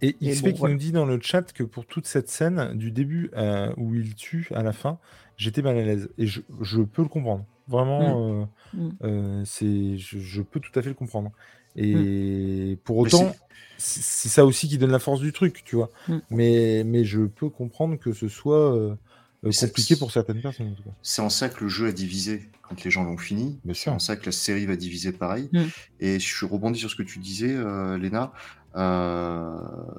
Et 0.02 0.16
Et 0.20 0.30
XP 0.32 0.44
bon, 0.44 0.52
qui 0.52 0.58
voilà. 0.58 0.74
nous 0.74 0.80
dit 0.80 0.92
dans 0.92 1.06
le 1.06 1.18
chat 1.20 1.52
que 1.52 1.62
pour 1.62 1.86
toute 1.86 2.06
cette 2.06 2.28
scène, 2.28 2.72
du 2.74 2.90
début 2.90 3.30
euh, 3.36 3.72
où 3.76 3.94
il 3.94 4.14
tue 4.14 4.48
à 4.54 4.62
la 4.62 4.72
fin, 4.72 4.98
j'étais 5.36 5.62
mal 5.62 5.76
à 5.78 5.82
l'aise. 5.82 6.08
Et 6.18 6.26
je, 6.26 6.40
je 6.60 6.80
peux 6.82 7.02
le 7.02 7.08
comprendre. 7.08 7.44
Vraiment, 7.68 8.42
euh, 8.42 8.44
Mm. 8.74 8.88
euh, 9.04 9.42
c'est, 9.44 9.96
je, 9.96 10.18
je 10.18 10.42
peux 10.42 10.60
tout 10.60 10.76
à 10.78 10.82
fait 10.82 10.88
le 10.88 10.94
comprendre. 10.94 11.30
Et 11.76 12.78
pour 12.84 13.02
Mais 13.02 13.14
autant, 13.14 13.32
c'est 13.78 14.00
c'est 14.02 14.28
ça 14.28 14.46
aussi 14.46 14.68
qui 14.68 14.78
donne 14.78 14.90
la 14.90 14.98
force 14.98 15.20
du 15.20 15.32
truc, 15.32 15.62
tu 15.64 15.76
vois. 15.76 15.90
Mm. 16.08 16.16
Mais, 16.30 16.82
mais 16.84 17.04
je 17.04 17.22
peux 17.22 17.48
comprendre 17.50 17.96
que 17.98 18.12
ce 18.12 18.28
soit 18.28 18.74
euh, 18.74 18.94
compliqué 19.42 19.96
pour 19.96 20.10
certaines 20.12 20.40
personnes. 20.40 20.68
En 20.68 20.74
tout 20.74 20.82
cas. 20.82 20.90
C'est 21.02 21.22
en 21.22 21.28
ça 21.30 21.48
que 21.48 21.62
le 21.64 21.68
jeu 21.68 21.86
a 21.88 21.92
divisé 21.92 22.48
quand 22.62 22.82
les 22.82 22.90
gens 22.90 23.04
l'ont 23.04 23.18
fini. 23.18 23.60
Bien 23.64 23.74
C'est 23.74 23.90
en 23.90 23.98
ça 23.98 24.16
que 24.16 24.26
la 24.26 24.32
série 24.32 24.66
va 24.66 24.76
diviser 24.76 25.12
pareil. 25.12 25.48
Mm. 25.52 25.62
Et 26.00 26.18
je 26.20 26.46
rebondis 26.46 26.80
sur 26.80 26.90
ce 26.90 26.96
que 26.96 27.02
tu 27.02 27.18
disais, 27.18 27.54
euh, 27.54 27.98
Léna. 27.98 28.32
Euh, 28.76 29.56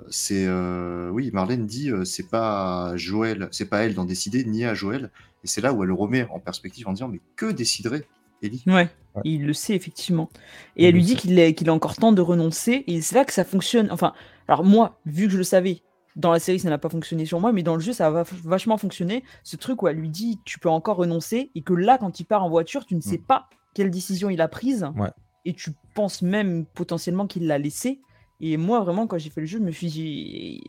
c'est 0.09 0.45
euh, 0.47 1.09
oui, 1.09 1.31
Marlène 1.33 1.65
dit 1.65 1.89
euh, 1.89 2.05
c'est 2.05 2.29
pas 2.29 2.89
à 2.91 2.97
Joël, 2.97 3.47
c'est 3.51 3.65
pas 3.65 3.79
à 3.79 3.81
elle 3.81 3.93
d'en 3.95 4.05
décider, 4.05 4.43
ni 4.45 4.65
à 4.65 4.73
Joël. 4.73 5.11
Et 5.43 5.47
c'est 5.47 5.61
là 5.61 5.73
où 5.73 5.83
elle 5.83 5.89
le 5.89 5.93
remet 5.95 6.27
en 6.31 6.39
perspective 6.39 6.87
en 6.87 6.93
disant 6.93 7.07
mais 7.07 7.21
que 7.35 7.51
déciderait 7.51 8.05
Ellie? 8.41 8.63
Ouais, 8.67 8.89
Ouais. 9.15 9.21
il 9.25 9.45
le 9.47 9.53
sait 9.53 9.73
effectivement. 9.73 10.29
Et 10.75 10.83
Il 10.83 10.85
elle 10.87 10.93
le 10.93 10.99
lui 10.99 11.05
dit 11.05 11.15
qu'il 11.15 11.37
est, 11.39 11.53
qu'il 11.55 11.69
a 11.69 11.73
encore 11.73 11.95
temps 11.95 12.11
de 12.11 12.21
renoncer. 12.21 12.83
Et 12.87 13.01
c'est 13.01 13.15
là 13.15 13.25
que 13.25 13.33
ça 13.33 13.43
fonctionne. 13.43 13.89
Enfin, 13.91 14.13
alors 14.47 14.63
moi, 14.63 14.99
vu 15.07 15.25
que 15.25 15.31
je 15.33 15.37
le 15.39 15.43
savais, 15.43 15.81
dans 16.15 16.31
la 16.31 16.39
série 16.39 16.59
ça 16.59 16.69
n'a 16.69 16.77
pas 16.77 16.89
fonctionné 16.89 17.25
sur 17.25 17.39
moi, 17.39 17.51
mais 17.51 17.63
dans 17.63 17.75
le 17.75 17.81
jeu 17.81 17.93
ça 17.93 18.09
va 18.11 18.23
vachement 18.43 18.77
fonctionner. 18.77 19.23
Ce 19.43 19.55
truc 19.55 19.81
où 19.81 19.87
elle 19.87 19.97
lui 19.97 20.09
dit 20.09 20.39
tu 20.45 20.59
peux 20.59 20.69
encore 20.69 20.97
renoncer 20.97 21.51
et 21.55 21.61
que 21.61 21.73
là 21.73 21.97
quand 21.97 22.19
il 22.19 22.25
part 22.25 22.43
en 22.43 22.49
voiture, 22.49 22.85
tu 22.85 22.95
ne 22.95 23.01
sais 23.01 23.17
Mm. 23.17 23.23
pas 23.27 23.49
quelle 23.73 23.89
décision 23.91 24.29
il 24.29 24.41
a 24.41 24.47
prise. 24.47 24.85
Ouais. 24.95 25.09
Et 25.45 25.53
tu 25.53 25.71
penses 25.95 26.21
même 26.21 26.65
potentiellement 26.65 27.25
qu'il 27.27 27.47
l'a 27.47 27.57
laissé. 27.57 28.01
Et 28.39 28.57
moi 28.57 28.81
vraiment 28.81 29.07
quand 29.07 29.17
j'ai 29.17 29.29
fait 29.29 29.41
le 29.41 29.47
jeu, 29.47 29.57
je 29.59 29.63
me 29.63 29.71
suis 29.71 29.87
dit 29.87 30.61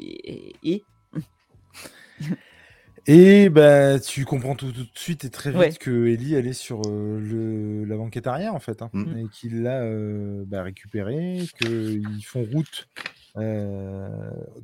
et, 0.62 0.84
et- 3.06 3.48
bah, 3.48 3.98
tu 4.00 4.24
comprends 4.24 4.54
tout, 4.54 4.72
tout 4.72 4.84
de 4.84 4.88
suite 4.94 5.24
et 5.24 5.30
très 5.30 5.50
vite 5.50 5.58
Ouais. 5.60 5.72
que 5.72 6.06
Ellie 6.06 6.34
elle 6.34 6.46
est 6.46 6.52
sur 6.52 6.82
euh, 6.86 7.18
le, 7.20 7.84
la 7.84 7.96
banquette 7.96 8.26
arrière 8.26 8.54
en 8.54 8.60
fait, 8.60 8.82
hein, 8.82 8.90
Mm. 8.92 9.18
et 9.18 9.28
qu'il 9.28 9.62
l'a 9.62 9.82
euh, 9.82 10.44
bah, 10.46 10.62
récupéré, 10.62 11.40
qu'ils 11.58 12.24
font 12.24 12.42
route 12.44 12.88
euh, 13.36 14.08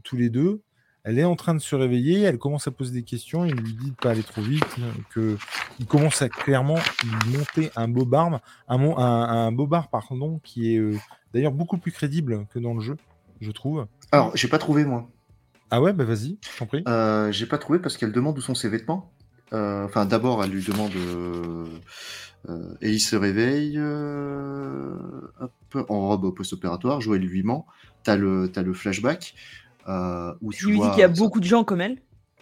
tous 0.02 0.16
les 0.16 0.30
deux. 0.30 0.62
Elle 1.04 1.18
est 1.18 1.24
en 1.24 1.36
train 1.36 1.54
de 1.54 1.58
se 1.60 1.76
réveiller, 1.76 2.22
elle 2.22 2.38
commence 2.38 2.66
à 2.66 2.70
poser 2.70 2.92
des 2.92 3.02
questions, 3.02 3.44
il 3.44 3.54
lui 3.54 3.74
dit 3.74 3.90
de 3.90 3.96
pas 3.96 4.10
aller 4.12 4.22
trop 4.22 4.40
vite, 4.40 4.64
que 5.10 5.36
il 5.78 5.84
commence 5.86 6.22
à 6.22 6.30
clairement 6.30 6.78
monter 7.26 7.70
un 7.76 7.88
bobard, 7.88 8.40
un, 8.68 8.78
mon- 8.78 8.96
un, 8.98 9.46
un 9.46 9.52
bobard 9.52 9.88
pardon, 9.88 10.40
qui 10.42 10.74
est 10.74 10.78
euh, 10.78 10.96
d'ailleurs 11.34 11.52
beaucoup 11.52 11.76
plus 11.76 11.92
crédible 11.92 12.46
que 12.52 12.58
dans 12.58 12.72
le 12.72 12.80
jeu, 12.80 12.96
je 13.42 13.50
trouve. 13.50 13.86
Alors 14.12 14.34
j'ai 14.34 14.48
pas 14.48 14.56
trouvé 14.58 14.86
moi. 14.86 15.06
Ah 15.70 15.82
ouais, 15.82 15.92
bah 15.92 16.04
vas-y, 16.04 16.38
je 16.40 16.58
t'en 16.58 16.64
prie. 16.66 16.82
Euh, 16.88 17.30
j'ai 17.32 17.46
pas 17.46 17.58
trouvé 17.58 17.78
parce 17.80 17.98
qu'elle 17.98 18.12
demande 18.12 18.38
où 18.38 18.40
sont 18.40 18.54
ses 18.54 18.70
vêtements. 18.70 19.12
Euh, 19.52 19.84
Enfin, 19.84 20.06
d'abord, 20.06 20.42
elle 20.42 20.50
lui 20.50 20.62
demande. 20.64 20.92
Euh, 20.96 21.66
euh, 22.48 22.74
Ellie 22.80 23.00
se 23.00 23.16
réveille 23.16 23.78
en 25.88 26.08
robe 26.08 26.34
post-opératoire. 26.34 27.00
Joël 27.00 27.20
lui 27.20 27.42
ment. 27.42 27.66
T'as 28.04 28.16
le, 28.16 28.50
t'as 28.52 28.62
le 28.62 28.74
flashback 28.74 29.34
euh, 29.88 30.32
où 30.40 30.52
Tu 30.52 30.58
tu 30.60 30.66
lui 30.66 30.72
dis 30.72 30.78
vois 30.78 30.90
qu'il 30.90 31.00
y 31.00 31.04
a 31.04 31.14
ça- 31.14 31.20
beaucoup 31.20 31.40
de 31.40 31.44
gens 31.46 31.64
comme 31.64 31.80
elle. 31.80 31.98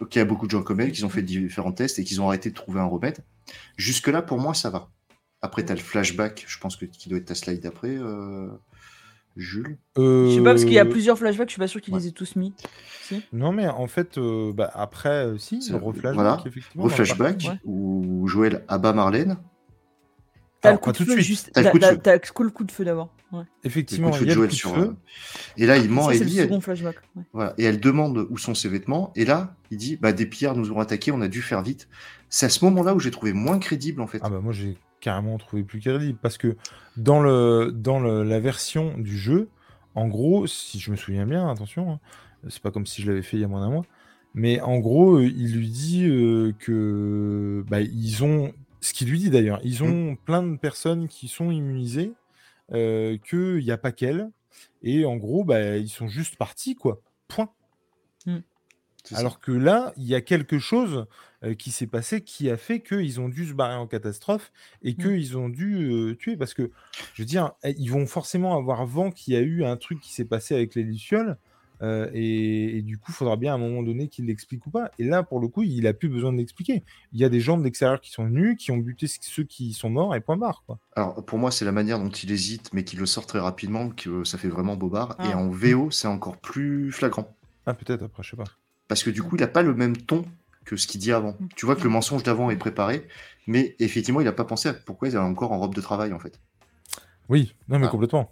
qu'il 0.09 0.19
y 0.19 0.21
a 0.21 0.25
beaucoup 0.25 0.45
de 0.47 0.51
gens 0.51 0.63
comme 0.63 0.79
elle 0.81 0.91
qui 0.91 1.03
ont 1.05 1.09
fait 1.09 1.21
différents 1.21 1.71
tests 1.71 1.97
et 1.99 2.03
qu'ils 2.03 2.21
ont 2.21 2.27
arrêté 2.27 2.49
de 2.49 2.55
trouver 2.55 2.79
un 2.81 2.85
remède. 2.85 3.19
Jusque-là, 3.77 4.21
pour 4.21 4.37
moi, 4.39 4.53
ça 4.53 4.69
va. 4.69 4.89
Après, 5.41 5.63
tu 5.65 5.71
as 5.71 5.75
le 5.75 5.81
flashback, 5.81 6.45
je 6.47 6.57
pense 6.59 6.75
que 6.75 6.85
qui 6.85 7.09
doit 7.09 7.17
être 7.17 7.25
ta 7.25 7.35
slide 7.35 7.61
d'après, 7.61 7.95
euh, 7.95 8.47
Jules. 9.35 9.77
Je 9.97 10.35
sais 10.35 10.43
pas, 10.43 10.51
parce 10.51 10.63
qu'il 10.63 10.73
y 10.73 10.79
a 10.79 10.85
Euh, 10.85 10.89
plusieurs 10.89 11.17
flashbacks, 11.17 11.49
je 11.49 11.53
suis 11.53 11.59
pas 11.59 11.67
sûr 11.67 11.81
qu'il 11.81 11.93
Ouais. 11.93 11.99
les 12.01 12.07
ait 12.09 12.11
tous 12.11 12.35
mis. 12.35 12.53
Si 13.01 13.23
Non, 13.33 13.51
mais 13.51 13.67
en 13.67 13.87
fait, 13.87 14.17
euh, 14.19 14.53
bah, 14.53 14.69
après, 14.75 15.25
euh, 15.25 15.37
si, 15.39 15.61
C'est- 15.61 15.71
le 15.71 15.79
reflashback, 15.79 16.13
voilà. 16.13 16.41
effectivement. 16.45 16.83
Reflashback, 16.83 17.47
où 17.65 18.27
Joël 18.27 18.63
abat 18.67 18.93
Marlène. 18.93 19.37
T'as 20.63 20.71
le 20.71 20.77
coup 20.79 20.91
de 20.91 20.97
tout 20.97 21.03
de 21.03 21.09
feu 21.09 21.15
suite. 21.15 21.25
juste. 21.25 21.51
T'as 21.53 21.61
le 21.61 21.69
coup 21.69 21.77
de 21.77 21.83
T'as 21.83 21.91
feu. 21.93 21.99
t'as 22.01 22.13
le 22.43 22.49
coup 22.49 22.63
de 22.63 22.71
feu 22.71 22.83
d'abord. 22.85 23.09
Ouais. 23.31 23.43
Effectivement, 23.63 24.09
il 24.09 24.13
y 24.13 24.17
a 24.17 24.19
de 24.21 24.25
le 24.25 24.31
Joël 24.33 24.47
coup 24.49 24.53
de 24.53 24.57
sur. 24.57 24.75
feu. 24.75 24.81
euh, 24.81 24.93
Et 25.57 25.65
là, 25.65 25.77
il 25.77 25.89
ment 25.89 26.03
Ça, 26.03 26.09
à 26.09 26.13
c'est 26.13 26.19
le 26.19 26.25
Ellie. 26.25 26.37
elle- 26.39 26.45
second 26.45 26.61
flashback. 26.61 26.95
ouais. 27.15 27.23
Voilà. 27.33 27.53
Et 27.57 27.63
elle 27.65 27.79
demande 27.79 28.27
où 28.29 28.37
sont 28.37 28.53
ses 28.55 28.69
vêtements. 28.69 29.11
Et 29.15 29.25
là, 29.25 29.55
il 29.71 29.77
dit 29.77 29.97
bah, 29.97 30.11
Des 30.13 30.25
pillards 30.25 30.55
nous 30.55 30.71
ont 30.71 30.79
attaqués, 30.79 31.11
on 31.11 31.21
a 31.21 31.27
dû 31.27 31.41
faire 31.41 31.61
vite. 31.61 31.87
C'est 32.29 32.45
à 32.45 32.49
ce 32.49 32.63
moment-là 32.65 32.95
où 32.95 32.99
j'ai 32.99 33.11
trouvé 33.11 33.33
moins 33.33 33.59
crédible, 33.59 34.01
en 34.01 34.07
fait. 34.07 34.19
Ah 34.23 34.29
bah 34.29 34.39
moi 34.41 34.53
j'ai 34.53 34.77
carrément 35.01 35.37
trouvé 35.37 35.63
plus 35.63 35.79
crédible 35.81 36.17
parce 36.21 36.37
que 36.37 36.55
dans 36.95 37.21
le 37.21 37.71
dans 37.75 37.99
le- 37.99 38.23
la 38.23 38.39
version 38.39 38.97
du 38.97 39.17
jeu, 39.17 39.49
en 39.95 40.07
gros, 40.07 40.47
si 40.47 40.79
je 40.79 40.89
me 40.91 40.95
souviens 40.95 41.25
bien, 41.25 41.49
attention, 41.49 41.91
hein, 41.93 41.99
c'est 42.49 42.61
pas 42.61 42.71
comme 42.71 42.85
si 42.85 43.01
je 43.01 43.07
l'avais 43.09 43.21
fait 43.21 43.37
il 43.37 43.41
y 43.41 43.43
a 43.43 43.47
moins 43.47 43.61
d'un 43.61 43.69
mois, 43.71 43.85
mais 44.33 44.61
en 44.61 44.79
gros, 44.79 45.17
euh, 45.17 45.25
il 45.25 45.55
lui 45.57 45.67
dit 45.69 46.05
euh, 46.07 46.53
que 46.59 47.63
bah, 47.69 47.81
ils 47.81 48.23
ont 48.23 48.53
ce 48.83 48.93
qu'il 48.93 49.09
lui 49.09 49.19
dit 49.19 49.29
d'ailleurs, 49.29 49.59
ils 49.63 49.83
ont 49.83 50.15
plein 50.15 50.43
de 50.43 50.57
personnes 50.57 51.07
qui 51.07 51.27
sont 51.27 51.51
immunisées, 51.51 52.13
euh, 52.71 53.17
qu'il 53.17 53.63
n'y 53.63 53.71
a 53.71 53.77
pas 53.77 53.91
qu'elle, 53.91 54.29
et 54.81 55.05
en 55.05 55.15
gros, 55.15 55.43
bah, 55.43 55.77
ils 55.77 55.89
sont 55.89 56.07
juste 56.07 56.35
partis 56.35 56.75
quoi. 56.75 57.01
Point. 57.27 57.49
Ça. 59.03 59.17
Alors 59.17 59.41
que 59.41 59.51
là, 59.51 59.93
il 59.97 60.05
y 60.05 60.15
a 60.15 60.21
quelque 60.21 60.59
chose 60.59 61.07
euh, 61.43 61.55
qui 61.55 61.71
s'est 61.71 61.87
passé 61.87 62.21
qui 62.21 62.49
a 62.49 62.55
fait 62.55 62.81
qu'ils 62.81 63.19
ont 63.19 63.27
dû 63.27 63.45
se 63.45 63.53
barrer 63.53 63.75
en 63.75 63.85
catastrophe 63.85 64.53
et 64.81 64.95
qu'ils 64.95 65.37
ont 65.37 65.49
dû 65.49 65.91
euh, 65.91 66.15
tuer. 66.15 66.37
Parce 66.37 66.53
que, 66.53 66.71
je 67.13 67.21
veux 67.21 67.25
dire, 67.25 67.51
eh, 67.63 67.75
ils 67.77 67.91
vont 67.91 68.05
forcément 68.05 68.55
avoir 68.55 68.85
vent 68.85 69.11
qu'il 69.11 69.33
y 69.33 69.37
a 69.37 69.41
eu 69.41 69.65
un 69.65 69.75
truc 69.75 69.99
qui 69.99 70.13
s'est 70.13 70.23
passé 70.23 70.55
avec 70.55 70.73
les 70.75 70.83
Lucioles. 70.83 71.37
Euh, 71.83 72.09
et, 72.13 72.77
et 72.77 72.81
du 72.81 72.97
coup, 72.97 73.11
il 73.11 73.13
faudra 73.13 73.35
bien 73.35 73.51
à 73.51 73.55
un 73.55 73.59
moment 73.59 73.83
donné 73.83 74.07
qu'il 74.07 74.25
l'explique 74.25 74.65
ou 74.65 74.69
pas. 74.71 74.89
Et 74.97 75.03
là, 75.03 75.21
pour 75.21 75.39
le 75.39 75.47
coup, 75.49 75.61
il 75.63 75.85
a 75.85 75.93
plus 75.93 76.09
besoin 76.09 76.31
de 76.31 76.37
l'expliquer. 76.37 76.83
Il 77.11 77.19
y 77.19 77.25
a 77.25 77.29
des 77.29 77.39
gens 77.41 77.57
de 77.57 77.63
l'extérieur 77.63 77.99
qui 78.01 78.09
sont 78.11 78.25
venus, 78.25 78.57
qui 78.57 78.71
ont 78.71 78.77
buté 78.77 79.05
ceux 79.07 79.43
qui 79.43 79.73
sont 79.73 79.89
morts, 79.89 80.15
et 80.15 80.21
point 80.21 80.37
barre. 80.37 80.63
Quoi. 80.65 80.79
Alors, 80.95 81.23
pour 81.25 81.37
moi, 81.39 81.51
c'est 81.51 81.65
la 81.65 81.71
manière 81.73 81.99
dont 81.99 82.09
il 82.09 82.31
hésite, 82.31 82.71
mais 82.73 82.83
qu'il 82.83 82.99
le 82.99 83.05
sort 83.05 83.25
très 83.27 83.39
rapidement, 83.39 83.89
que 83.89 84.23
ça 84.23 84.37
fait 84.37 84.47
vraiment 84.47 84.75
bobard. 84.75 85.11
Et 85.19 85.31
Ah. 85.33 85.37
en 85.37 85.49
VO, 85.49 85.91
c'est 85.91 86.07
encore 86.07 86.37
plus 86.37 86.91
flagrant. 86.91 87.35
Ah, 87.65 87.73
peut-être 87.73 88.03
après, 88.03 88.23
je 88.23 88.31
sais 88.31 88.37
pas. 88.37 88.43
Parce 88.87 89.03
que 89.03 89.09
du 89.09 89.21
coup, 89.21 89.35
il 89.35 89.41
n'a 89.41 89.47
pas 89.47 89.61
le 89.63 89.73
même 89.75 89.97
ton 89.97 90.23
que 90.65 90.77
ce 90.77 90.87
qu'il 90.87 91.01
dit 91.01 91.11
avant. 91.11 91.35
Tu 91.55 91.65
vois 91.65 91.75
que 91.75 91.83
le 91.83 91.89
mensonge 91.89 92.23
d'avant 92.23 92.49
est 92.49 92.55
préparé, 92.57 93.05
mais 93.47 93.75
effectivement, 93.79 94.21
il 94.21 94.25
n'a 94.25 94.31
pas 94.31 94.45
pensé 94.45 94.69
à 94.69 94.73
pourquoi 94.73 95.09
il 95.09 95.15
est 95.15 95.17
encore 95.17 95.51
en 95.51 95.59
robe 95.59 95.75
de 95.75 95.81
travail, 95.81 96.13
en 96.13 96.19
fait. 96.19 96.39
Oui, 97.29 97.53
non, 97.67 97.79
mais 97.79 97.87
Ah. 97.87 97.89
complètement. 97.89 98.31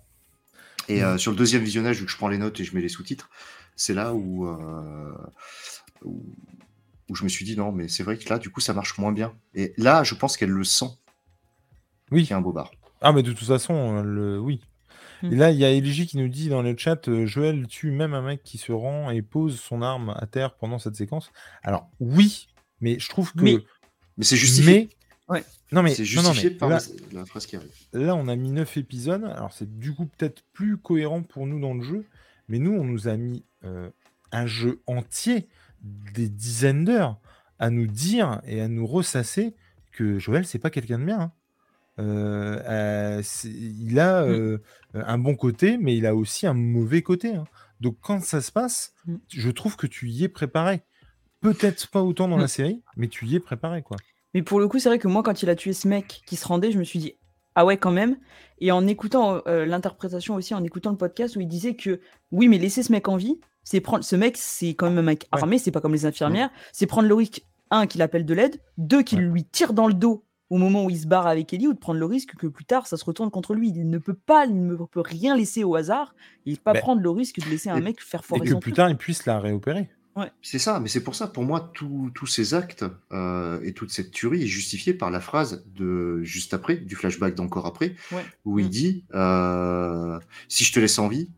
Et 0.89 1.03
euh, 1.03 1.17
sur 1.17 1.31
le 1.31 1.37
deuxième 1.37 1.63
visionnage, 1.63 1.99
vu 1.99 2.05
que 2.05 2.11
je 2.11 2.17
prends 2.17 2.27
les 2.27 2.37
notes 2.37 2.59
et 2.59 2.63
je 2.63 2.73
mets 2.75 2.81
les 2.81 2.89
sous-titres, 2.89 3.29
c'est 3.75 3.93
là 3.93 4.13
où, 4.13 4.47
euh, 4.47 5.13
où, 6.03 6.23
où 7.09 7.15
je 7.15 7.23
me 7.23 7.29
suis 7.29 7.45
dit 7.45 7.55
non, 7.55 7.71
mais 7.71 7.87
c'est 7.87 8.03
vrai 8.03 8.17
que 8.17 8.27
là, 8.29 8.39
du 8.39 8.49
coup, 8.49 8.61
ça 8.61 8.73
marche 8.73 8.97
moins 8.97 9.11
bien. 9.11 9.33
Et 9.53 9.73
là, 9.77 10.03
je 10.03 10.15
pense 10.15 10.37
qu'elle 10.37 10.49
le 10.49 10.63
sent 10.63 10.89
Oui. 12.11 12.21
qu'il 12.21 12.31
y 12.31 12.33
a 12.33 12.37
un 12.37 12.41
bobard. 12.41 12.71
Ah, 13.01 13.11
mais 13.13 13.23
de 13.23 13.31
toute 13.31 13.47
façon, 13.47 13.97
euh, 13.97 14.03
le... 14.03 14.39
oui. 14.39 14.61
Hmm. 15.23 15.33
Et 15.33 15.35
là, 15.35 15.51
il 15.51 15.57
y 15.57 15.65
a 15.65 15.69
Eligi 15.71 16.07
qui 16.07 16.17
nous 16.17 16.27
dit 16.27 16.49
dans 16.49 16.61
le 16.61 16.75
chat 16.77 16.99
Joël 17.25 17.67
tue 17.67 17.91
même 17.91 18.13
un 18.13 18.21
mec 18.21 18.43
qui 18.43 18.57
se 18.57 18.71
rend 18.71 19.11
et 19.11 19.21
pose 19.21 19.59
son 19.59 19.81
arme 19.81 20.15
à 20.17 20.25
terre 20.25 20.55
pendant 20.55 20.79
cette 20.79 20.95
séquence. 20.95 21.31
Alors, 21.63 21.89
oui, 21.99 22.47
mais 22.79 22.97
je 22.99 23.07
trouve 23.09 23.31
que. 23.33 23.41
Mais- 23.41 23.57
Mais 24.17 24.23
c'est 24.25 24.35
justifié. 24.37 24.73
Mais- 24.73 24.89
Ouais. 25.31 25.43
Non, 25.71 25.81
mais, 25.81 25.95
C'est 25.95 26.03
non, 26.15 26.21
non, 26.23 26.33
justifié 26.33 26.49
mais 26.51 26.55
par 26.57 26.69
là, 26.69 26.79
la, 27.13 27.25
phrase 27.25 27.45
qui 27.45 27.55
arrive. 27.55 27.71
là, 27.93 28.15
on 28.15 28.27
a 28.27 28.35
mis 28.35 28.51
9 28.51 28.75
épisodes. 28.77 29.23
Alors, 29.23 29.53
c'est 29.53 29.79
du 29.79 29.93
coup 29.93 30.05
peut-être 30.05 30.43
plus 30.53 30.77
cohérent 30.77 31.23
pour 31.23 31.47
nous 31.47 31.59
dans 31.59 31.73
le 31.73 31.81
jeu. 31.81 32.05
Mais 32.49 32.59
nous, 32.59 32.73
on 32.73 32.83
nous 32.83 33.07
a 33.07 33.15
mis 33.17 33.43
euh, 33.63 33.89
un 34.31 34.45
jeu 34.45 34.81
entier, 34.87 35.47
des 35.81 36.27
dizaines 36.29 36.83
d'heures, 36.85 37.17
à 37.59 37.69
nous 37.69 37.87
dire 37.87 38.41
et 38.45 38.59
à 38.61 38.67
nous 38.67 38.85
ressasser 38.85 39.55
que 39.93 40.19
Joël, 40.19 40.45
c'est 40.45 40.59
pas 40.59 40.69
quelqu'un 40.69 40.99
de 40.99 41.05
bien. 41.05 41.19
hein. 41.21 41.31
Euh, 41.99 42.59
euh, 42.65 43.21
il 43.45 43.99
a 43.99 44.25
Mm. 44.25 44.59
un 44.93 45.17
bon 45.17 45.35
côté, 45.35 45.77
mais 45.77 45.95
il 45.95 46.05
a 46.05 46.15
aussi 46.15 46.47
un 46.47 46.53
mauvais 46.53 47.01
côté. 47.01 47.35
hein. 47.35 47.45
Donc, 47.79 47.97
quand 48.01 48.21
ça 48.23 48.41
se 48.41 48.51
passe, 48.51 48.93
Mm. 49.05 49.15
je 49.29 49.49
trouve 49.51 49.75
que 49.77 49.87
tu 49.87 50.09
y 50.09 50.23
es 50.23 50.29
préparé. 50.29 50.81
Peut-être 51.41 51.87
pas 51.89 52.01
autant 52.03 52.27
dans 52.27 52.37
Mm. 52.37 52.41
la 52.41 52.47
série, 52.47 52.81
mais 52.97 53.07
tu 53.07 53.25
y 53.25 53.35
es 53.35 53.39
préparé, 53.39 53.81
quoi. 53.81 53.97
Mais 54.33 54.41
pour 54.41 54.59
le 54.59 54.67
coup, 54.67 54.79
c'est 54.79 54.89
vrai 54.89 54.99
que 54.99 55.07
moi, 55.07 55.23
quand 55.23 55.43
il 55.43 55.49
a 55.49 55.55
tué 55.55 55.73
ce 55.73 55.87
mec 55.87 56.21
qui 56.25 56.35
se 56.35 56.47
rendait, 56.47 56.71
je 56.71 56.79
me 56.79 56.83
suis 56.83 56.99
dit 56.99 57.13
ah 57.55 57.65
ouais, 57.65 57.75
quand 57.77 57.91
même. 57.91 58.17
Et 58.59 58.71
en 58.71 58.87
écoutant 58.87 59.41
euh, 59.47 59.65
l'interprétation 59.65 60.35
aussi, 60.35 60.53
en 60.53 60.63
écoutant 60.63 60.91
le 60.91 60.97
podcast 60.97 61.35
où 61.35 61.41
il 61.41 61.47
disait 61.47 61.75
que 61.75 61.99
oui, 62.31 62.47
mais 62.47 62.57
laisser 62.57 62.81
ce 62.83 62.91
mec 62.93 63.07
en 63.09 63.17
vie, 63.17 63.39
c'est 63.63 63.81
prendre 63.81 64.03
ce 64.05 64.15
mec, 64.15 64.37
c'est 64.37 64.69
quand 64.69 64.87
même 64.89 64.99
un 64.99 65.01
mec 65.03 65.27
Ouais. 65.33 65.39
armé, 65.41 65.57
c'est 65.57 65.71
pas 65.71 65.81
comme 65.81 65.93
les 65.93 66.05
infirmières, 66.05 66.49
c'est 66.71 66.85
prendre 66.87 67.07
le 67.09 67.13
risque 67.13 67.41
un 67.71 67.87
qu'il 67.87 68.01
appelle 68.01 68.25
de 68.25 68.33
l'aide, 68.33 68.61
deux 68.77 69.01
qu'il 69.03 69.19
Ouais. 69.19 69.25
lui 69.25 69.43
tire 69.45 69.73
dans 69.73 69.87
le 69.87 69.93
dos 69.93 70.23
au 70.49 70.57
moment 70.57 70.83
où 70.85 70.89
il 70.89 70.97
se 70.99 71.07
barre 71.07 71.27
avec 71.27 71.53
Ellie, 71.53 71.67
ou 71.67 71.73
de 71.73 71.79
prendre 71.79 71.99
le 71.99 72.05
risque 72.05 72.35
que 72.35 72.47
plus 72.47 72.65
tard 72.65 72.85
ça 72.87 72.97
se 72.97 73.05
retourne 73.05 73.31
contre 73.31 73.53
lui. 73.53 73.69
Il 73.69 73.89
ne 73.89 73.97
peut 73.97 74.13
pas, 74.13 74.45
il 74.45 74.65
ne 74.65 74.75
peut 74.75 75.01
rien 75.01 75.35
laisser 75.35 75.63
au 75.63 75.75
hasard, 75.75 76.13
et 76.45 76.55
pas 76.57 76.73
Ben, 76.73 76.79
prendre 76.79 77.01
le 77.01 77.09
risque 77.09 77.39
de 77.39 77.49
laisser 77.49 77.69
un 77.69 77.77
et- 77.77 77.81
mec 77.81 78.01
faire 78.01 78.21
Et 78.21 78.23
foirer 78.23 78.45
que 78.45 78.51
son 78.51 78.59
plus 78.59 78.73
tard, 78.73 78.89
il 78.89 78.97
puisse 78.97 79.25
la 79.25 79.39
réopérer. 79.39 79.89
C'est 80.41 80.59
ça, 80.59 80.79
mais 80.79 80.89
c'est 80.89 81.03
pour 81.03 81.15
ça, 81.15 81.27
pour 81.27 81.43
moi, 81.43 81.71
tous 81.73 82.11
tous 82.13 82.27
ces 82.27 82.53
actes 82.53 82.85
euh, 83.11 83.61
et 83.63 83.73
toute 83.73 83.91
cette 83.91 84.11
tuerie 84.11 84.43
est 84.43 84.47
justifiée 84.47 84.93
par 84.93 85.09
la 85.09 85.19
phrase 85.21 85.65
de 85.73 86.21
juste 86.23 86.53
après, 86.53 86.75
du 86.77 86.95
flashback 86.95 87.33
d'encore 87.35 87.65
après, 87.65 87.95
Ouais. 88.11 88.23
où 88.45 88.59
il 88.59 88.65
Mm. 88.65 88.69
dit 88.69 89.05
euh, 89.15 90.19
Si 90.49 90.63
je 90.65 90.73
te 90.73 90.79
laisse 90.79 90.99
en 90.99 91.07
vie, 91.07 91.29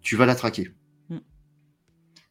tu 0.00 0.16
vas 0.16 0.24
la 0.26 0.34
traquer. 0.34 0.72
Mm. 1.10 1.18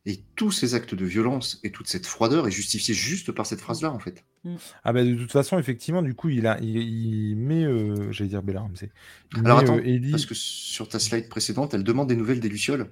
Et 0.08 0.24
tous 0.36 0.52
ces 0.52 0.74
actes 0.74 0.96
de 0.96 1.06
violence 1.06 1.60
et 1.64 1.72
toute 1.72 1.88
cette 1.88 2.08
froideur 2.08 2.48
est 2.48 2.52
justifiée 2.52 2.96
juste 2.96 3.32
par 3.32 3.46
cette 3.46 3.62
phrase-là, 3.62 3.92
en 3.92 4.00
fait. 4.00 4.26
Ah 4.84 4.92
bah 4.94 5.04
de 5.04 5.14
toute 5.14 5.32
façon, 5.32 5.60
effectivement, 5.60 6.02
du 6.02 6.16
coup, 6.16 6.30
il 6.30 6.48
a, 6.48 6.60
il, 6.62 6.78
il 6.78 7.36
met, 7.36 7.64
euh, 7.64 8.12
j'allais 8.12 8.30
dire 8.32 8.42
Bella 8.42 8.62
Ramsey. 8.62 8.90
Il 9.38 9.46
Alors 9.46 9.58
met, 9.60 9.64
attends, 9.66 9.78
euh, 9.78 9.84
Ellie- 9.86 10.10
parce 10.10 10.26
que 10.26 10.34
sur 10.34 10.90
ta 10.90 10.98
slide 10.98 11.30
précédente, 11.30 11.76
elle 11.76 11.84
demande 11.84 12.10
des 12.10 12.16
nouvelles 12.16 12.40
des 12.40 12.50
Lucioles. 12.50 12.90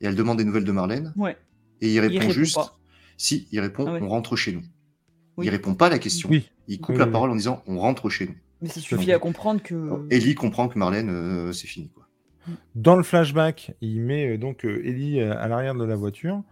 Et 0.00 0.06
elle 0.06 0.16
demande 0.16 0.38
des 0.38 0.44
nouvelles 0.44 0.64
de 0.64 0.72
Marlène. 0.72 1.12
Ouais. 1.14 1.36
Et 1.82 1.92
il 1.92 2.00
répond, 2.00 2.18
répond 2.20 2.30
juste 2.30 2.54
pas. 2.54 2.78
Si, 3.18 3.46
il 3.52 3.60
répond 3.60 3.84
Ah 3.86 3.92
ouais. 3.92 4.00
On 4.02 4.08
rentre 4.08 4.34
chez 4.36 4.52
nous. 4.52 4.62
Oui. 5.36 5.46
Il 5.46 5.50
répond 5.50 5.74
pas 5.74 5.86
à 5.86 5.90
la 5.90 5.98
question. 5.98 6.30
Oui. 6.30 6.48
Il 6.68 6.80
coupe 6.80 6.94
Oui, 6.94 6.98
la 6.98 7.06
oui, 7.06 7.12
parole 7.12 7.30
en 7.30 7.36
disant 7.36 7.62
On 7.66 7.78
rentre 7.78 8.08
chez 8.08 8.26
nous. 8.26 8.34
Mais 8.62 8.68
ça 8.68 8.80
suffit 8.80 9.12
à 9.12 9.18
comprendre 9.18 9.62
que. 9.62 10.06
Ellie 10.10 10.34
comprend 10.34 10.68
que 10.68 10.78
Marlène, 10.78 11.10
euh, 11.10 11.52
c'est 11.52 11.66
fini. 11.66 11.90
Quoi. 11.90 12.06
Dans 12.74 12.96
le 12.96 13.02
flashback, 13.02 13.74
il 13.80 14.00
met 14.00 14.34
euh, 14.34 14.38
donc 14.38 14.64
euh, 14.64 14.80
Ellie 14.86 15.20
à 15.20 15.46
l'arrière 15.48 15.74
de 15.74 15.84
la 15.84 15.96
voiture. 15.96 16.42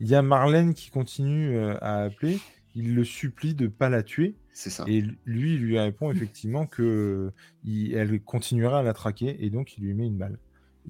Il 0.00 0.08
y 0.08 0.14
a 0.14 0.22
Marlène 0.22 0.74
qui 0.74 0.90
continue 0.90 1.58
à 1.58 2.04
appeler. 2.04 2.38
Il 2.74 2.94
le 2.94 3.04
supplie 3.04 3.54
de 3.54 3.66
pas 3.66 3.88
la 3.88 4.02
tuer. 4.02 4.34
C'est 4.52 4.70
ça. 4.70 4.84
Et 4.86 5.02
lui, 5.24 5.54
il 5.54 5.60
lui 5.60 5.78
répond 5.78 6.10
effectivement 6.12 6.66
que 6.66 7.32
il- 7.64 7.94
elle 7.94 8.20
continuera 8.20 8.80
à 8.80 8.82
la 8.82 8.92
traquer 8.92 9.36
et 9.44 9.50
donc 9.50 9.76
il 9.76 9.84
lui 9.84 9.94
met 9.94 10.06
une 10.06 10.16
balle. 10.16 10.38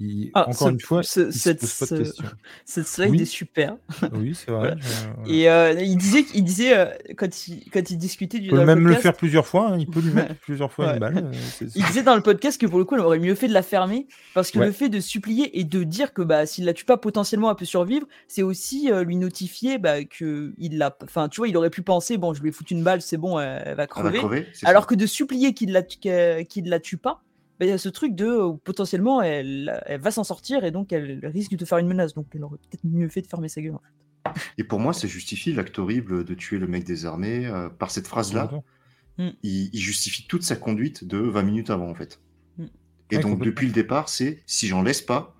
Il- 0.00 0.30
Ah, 0.34 0.48
encore 0.48 0.68
ce- 0.68 0.72
une 0.72 0.80
fois, 0.80 1.02
ce- 1.02 1.20
il 1.28 1.32
se 1.32 1.38
cette- 1.38 1.60
pose 1.60 1.74
pas 1.78 1.84
de 1.86 1.88
ce- 1.88 2.02
questions. 2.10 2.24
Cette 2.64 2.86
slide 2.86 3.10
Oui. 3.10 3.22
est 3.22 3.24
super. 3.24 3.76
Oui, 4.12 4.34
c'est 4.34 4.50
Voilà. 4.50 4.74
vrai. 4.74 4.80
je-. 5.26 5.32
Et 5.32 5.50
euh, 5.50 5.72
il 5.80 5.96
disait, 5.96 6.24
il 6.34 6.44
disait 6.44 6.76
euh, 6.76 6.86
quand, 7.16 7.48
il, 7.48 7.68
quand 7.70 7.90
il 7.90 7.96
discutait 7.98 8.38
du 8.38 8.46
Il 8.46 8.50
peut 8.50 8.56
dans 8.58 8.64
même 8.64 8.78
le 8.80 8.84
podcast, 8.84 9.02
faire 9.02 9.14
plusieurs 9.16 9.46
fois. 9.46 9.68
hein, 9.70 9.78
Il 9.78 9.86
peut 9.88 10.00
lui 10.00 10.10
mettre 10.12 10.34
plusieurs 10.40 10.72
fois 10.72 10.86
Ouais. 10.86 10.92
une 10.94 10.98
balle. 11.00 11.16
euh, 11.18 11.66
Il 11.74 11.84
disait 11.86 12.02
dans 12.02 12.14
le 12.16 12.22
podcast 12.22 12.60
que 12.60 12.66
pour 12.66 12.78
le 12.78 12.84
coup, 12.84 12.94
elle 12.94 13.00
aurait 13.00 13.18
mieux 13.18 13.34
fait 13.34 13.48
de 13.48 13.52
la 13.54 13.62
fermer 13.62 14.06
parce 14.34 14.50
que 14.50 14.58
Ouais. 14.58 14.66
le 14.66 14.72
fait 14.72 14.88
de 14.88 15.00
supplier 15.00 15.58
et 15.58 15.64
de 15.64 15.82
dire 15.84 16.12
que 16.12 16.22
bah 16.22 16.46
s'il 16.46 16.64
la 16.64 16.72
tue 16.74 16.84
pas 16.84 16.96
potentiellement, 16.96 17.50
elle 17.50 17.56
peut 17.56 17.64
survivre, 17.64 18.06
c'est 18.28 18.42
aussi 18.42 18.90
euh, 18.92 19.02
lui 19.04 19.16
notifier 19.16 19.78
bah, 19.78 20.04
que 20.04 20.52
il 20.58 20.78
l'a. 20.78 20.96
Enfin, 21.02 21.28
tu 21.28 21.38
vois, 21.40 21.48
il 21.48 21.56
aurait 21.56 21.70
pu 21.70 21.82
penser 21.82 22.16
bon, 22.18 22.34
je 22.34 22.42
lui 22.42 22.50
ai 22.50 22.52
foutu 22.52 22.74
une 22.74 22.82
balle, 22.84 23.02
c'est 23.02 23.16
bon, 23.16 23.38
elle, 23.38 23.62
elle 23.64 23.76
va 23.76 23.82
Elle 23.96 24.02
va 24.02 24.10
crever. 24.10 24.46
Alors 24.64 24.82
ça. 24.84 24.88
que 24.88 24.94
de 24.94 25.06
supplier 25.06 25.54
qu'il 25.54 25.72
la 25.72 25.82
qu'il 25.82 26.68
la 26.68 26.80
tue 26.80 26.96
pas, 26.96 27.22
il 27.66 27.68
y 27.70 27.72
a 27.72 27.78
ce 27.78 27.88
truc 27.88 28.14
de 28.14 28.26
euh, 28.26 28.52
potentiellement 28.64 29.20
elle, 29.22 29.80
elle 29.86 30.00
va 30.00 30.10
s'en 30.10 30.24
sortir 30.24 30.64
et 30.64 30.70
donc 30.70 30.92
elle 30.92 31.20
risque 31.26 31.54
de 31.56 31.64
faire 31.64 31.78
une 31.78 31.88
menace. 31.88 32.14
Donc 32.14 32.26
elle 32.34 32.44
aurait 32.44 32.58
peut-être 32.58 32.84
mieux 32.84 33.08
fait 33.08 33.22
de 33.22 33.26
fermer 33.26 33.48
sa 33.48 33.60
gueule. 33.62 33.74
en 33.74 33.78
fait. 33.80 34.40
Et 34.58 34.64
pour 34.64 34.78
moi, 34.80 34.92
ça 34.92 35.08
justifie 35.08 35.52
l'acte 35.52 35.78
horrible 35.78 36.24
de 36.24 36.34
tuer 36.34 36.58
le 36.58 36.66
mec 36.66 36.84
désarmé. 36.84 37.46
euh, 37.46 37.68
par 37.68 37.90
cette 37.90 38.06
phrase-là, 38.06 38.48
Complètement. 38.48 39.32
il, 39.42 39.70
il 39.72 39.80
justifie 39.80 40.26
toute 40.26 40.42
sa 40.42 40.56
conduite 40.56 41.04
de 41.04 41.18
20 41.18 41.42
minutes 41.42 41.70
avant, 41.70 41.88
en 41.88 41.94
fait. 41.94 42.20
Mm. 42.58 42.64
Et 43.10 43.16
Ouais, 43.16 43.22
donc, 43.22 43.42
depuis 43.42 43.66
le 43.66 43.72
départ, 43.72 44.08
c'est 44.08 44.42
si 44.46 44.66
j'en 44.66 44.82
laisse 44.82 45.00
pas, 45.00 45.34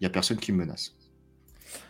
il 0.00 0.04
y 0.04 0.06
a 0.06 0.10
personne 0.10 0.38
qui 0.38 0.50
me 0.52 0.58
menace. 0.58 0.96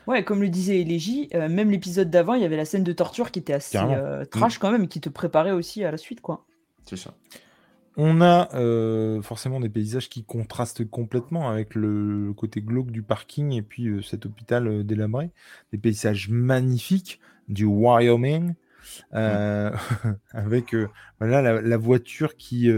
Ouais, 0.08 0.24
comme 0.24 0.42
le 0.42 0.48
disait 0.48 0.80
Elégie, 0.80 1.28
euh, 1.34 1.48
même 1.48 1.70
l'épisode 1.70 2.10
d'avant, 2.10 2.34
il 2.34 2.42
y 2.42 2.44
avait 2.44 2.56
la 2.56 2.64
scène 2.64 2.82
de 2.84 2.92
torture 2.92 3.30
qui 3.30 3.38
était 3.38 3.52
assez 3.52 3.78
euh, 3.78 4.24
trash 4.24 4.58
quand 4.58 4.70
même, 4.72 4.84
et 4.84 4.88
qui 4.88 5.00
te 5.00 5.08
préparait 5.08 5.52
aussi 5.52 5.84
à 5.84 5.90
la 5.92 5.96
suite, 5.96 6.20
quoi. 6.20 6.44
C'est 6.88 6.96
ça. 6.96 7.14
On 7.96 8.22
a 8.22 8.48
euh, 8.54 9.20
forcément 9.20 9.60
des 9.60 9.68
paysages 9.68 10.08
qui 10.08 10.24
contrastent 10.24 10.88
complètement 10.88 11.50
avec 11.50 11.74
le 11.74 12.32
côté 12.32 12.62
glauque 12.62 12.90
du 12.90 13.02
parking 13.02 13.52
et 13.52 13.60
puis 13.60 13.88
euh, 13.88 14.00
cet 14.00 14.24
hôpital 14.24 14.66
euh, 14.66 14.82
délabré. 14.82 15.30
Des 15.72 15.78
paysages 15.78 16.30
magnifiques 16.30 17.20
du 17.48 17.66
Wyoming, 17.66 18.54
avec 19.12 20.74
voilà, 21.20 21.60
la, 21.60 21.76
voiture 21.76 22.36
qui, 22.36 22.68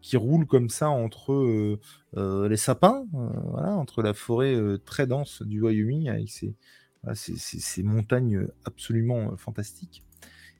qui 0.00 0.16
roule 0.16 0.46
comme 0.46 0.68
ça 0.68 0.88
entre 0.88 1.78
les 2.14 2.56
sapins, 2.56 3.04
voilà, 3.12 3.72
entre 3.72 4.02
la 4.02 4.14
forêt 4.14 4.56
très 4.84 5.06
dense 5.06 5.42
du 5.42 5.60
Wyoming 5.60 6.08
avec 6.08 6.30
ces, 6.30 6.54
ces, 7.14 7.82
montagnes 7.82 8.46
absolument 8.64 9.36
fantastiques. 9.36 10.04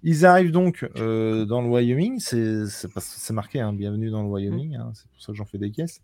Ils 0.03 0.25
arrivent 0.25 0.53
donc 0.53 0.89
euh, 0.97 1.45
dans 1.45 1.61
le 1.61 1.69
Wyoming, 1.69 2.21
c'est 2.21 3.33
marqué, 3.33 3.61
hein, 3.61 3.73
bienvenue 3.73 4.11
dans 4.11 4.23
le 4.23 4.29
Wyoming, 4.29 4.77
hein, 4.77 4.93
c'est 4.95 5.07
pour 5.09 5.21
ça 5.21 5.33
que 5.33 5.37
j'en 5.37 5.45
fais 5.45 5.59
des 5.59 5.71
caisses. 5.71 6.01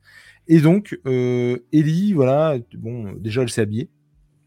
Et 0.49 0.61
donc, 0.61 0.99
euh, 1.07 1.59
Ellie, 1.73 2.13
voilà, 2.13 2.59
bon, 2.75 3.13
déjà 3.15 3.43
elle 3.43 3.49
s'est 3.49 3.63
habillée, 3.63 3.89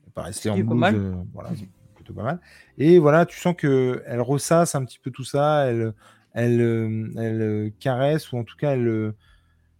elle 0.05 0.11
pas 0.13 0.23
restée 0.23 0.49
Ce 0.49 0.53
en 0.53 0.57
blouse, 0.57 0.83
euh, 0.93 1.15
voilà, 1.33 1.49
plutôt 1.95 2.13
pas 2.13 2.23
mal. 2.23 2.39
Et 2.77 2.99
voilà, 2.99 3.25
tu 3.25 3.39
sens 3.39 3.55
que 3.57 4.03
elle 4.05 4.21
ressasse 4.21 4.75
un 4.75 4.85
petit 4.85 4.99
peu 4.99 5.09
tout 5.09 5.23
ça, 5.23 5.65
elle, 5.65 5.93
elle, 6.33 6.61
euh, 6.61 7.11
elle 7.17 7.41
euh, 7.41 7.69
caresse 7.79 8.31
ou 8.31 8.37
en 8.37 8.43
tout 8.43 8.55
cas 8.55 8.73
elle, 8.73 9.13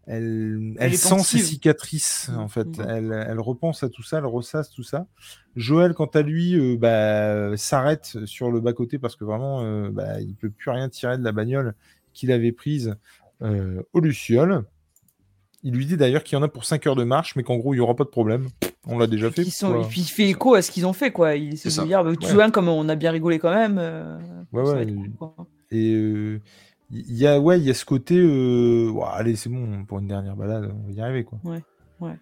elle, 0.10 0.98
sent 0.98 1.20
ses 1.20 1.38
cicatrices 1.40 2.30
en 2.36 2.46
Mm, 2.46 2.50
fait. 2.50 2.66
mm. 2.80 2.86
Elle, 2.90 3.26
elle 3.30 3.40
repense 3.40 3.84
à 3.84 3.90
tout 3.90 4.04
ça, 4.04 4.18
elle 4.18 4.26
ressasse 4.26 4.70
tout 4.72 4.84
ça. 4.84 5.06
Joël, 5.56 5.94
quant 5.94 6.06
à 6.08 6.22
lui, 6.22 6.56
euh, 6.56 6.78
bah, 6.78 7.56
s'arrête 7.58 8.18
sur 8.26 8.52
le 8.52 8.60
bas 8.60 8.74
côté 8.74 8.98
parce 9.00 9.16
que 9.16 9.24
vraiment, 9.24 9.62
euh, 9.64 9.90
bah, 9.92 10.20
il 10.22 10.36
peut 10.36 10.50
plus 10.50 10.72
rien 10.72 10.90
tirer 10.90 11.18
de 11.18 11.24
la 11.24 11.32
bagnole 11.32 11.76
qu'il 12.14 12.32
avait 12.32 12.52
prise 12.52 12.96
euh, 13.42 13.82
au 13.94 14.00
Luciole. 14.00 14.64
Il 15.64 15.74
lui 15.74 15.86
dit 15.86 15.98
d'ailleurs 15.98 16.24
qu'il 16.24 16.38
y 16.38 16.40
en 16.40 16.44
a 16.44 16.48
pour 16.48 16.64
5 16.66 16.88
heures 16.88 16.96
de 16.96 17.04
marche, 17.04 17.36
mais 17.36 17.44
qu'en 17.44 17.58
gros, 17.58 17.74
il 17.74 17.78
n'y 17.78 17.82
aura 17.82 17.96
pas 17.96 18.06
de 18.06 18.10
problème. 18.10 18.48
On 18.88 18.98
l'a 18.98 19.08
déjà 19.08 19.30
fait. 19.30 19.44
Sont, 19.44 19.68
et 19.68 19.72
pourquoi- 19.74 19.90
puis 19.90 20.02
il 20.02 20.06
fait 20.08 20.30
écho 20.30 20.54
à 20.56 20.62
ce 20.62 20.72
qu'ils 20.72 20.86
ont 20.88 20.94
fait, 20.94 21.12
quoi. 21.12 21.36
Il 21.36 21.58
ça. 21.58 21.84
dire, 21.84 22.04
bah, 22.04 22.12
tu 22.16 22.24
Ouais. 22.26 22.32
souviens 22.32 22.50
comme 22.50 22.70
on 22.70 22.88
a 22.90 22.96
bien 22.96 23.12
rigolé 23.12 23.38
quand 23.40 23.54
même. 23.54 23.78
euh, 23.78 24.18
Ouais, 24.54 24.64
ça 24.66 24.70
ouais, 24.72 24.76
va 24.76 24.82
être 24.84 24.90
il- 24.90 24.96
cool, 24.96 25.12
quoi. 25.18 25.36
Et 25.72 25.94
euh, 25.94 26.40
il 26.92 27.16
y 27.18 27.28
a, 27.28 27.40
ouais, 27.40 27.60
il 27.60 27.66
y 27.66 27.70
a 27.70 27.74
ce 27.74 27.86
côté. 27.86 28.16
euh, 28.18 28.90
ouah, 28.90 29.12
allez, 29.16 29.36
c'est 29.36 29.50
bon, 29.50 29.86
pour 29.86 30.00
une 30.00 30.08
dernière 30.08 30.36
balade, 30.36 30.72
on 30.74 30.88
va 30.88 30.92
y 30.94 31.02
arriver, 31.02 31.24
quoi. 31.24 31.40
Ouais, 31.44 31.64
ouais. 32.00 32.16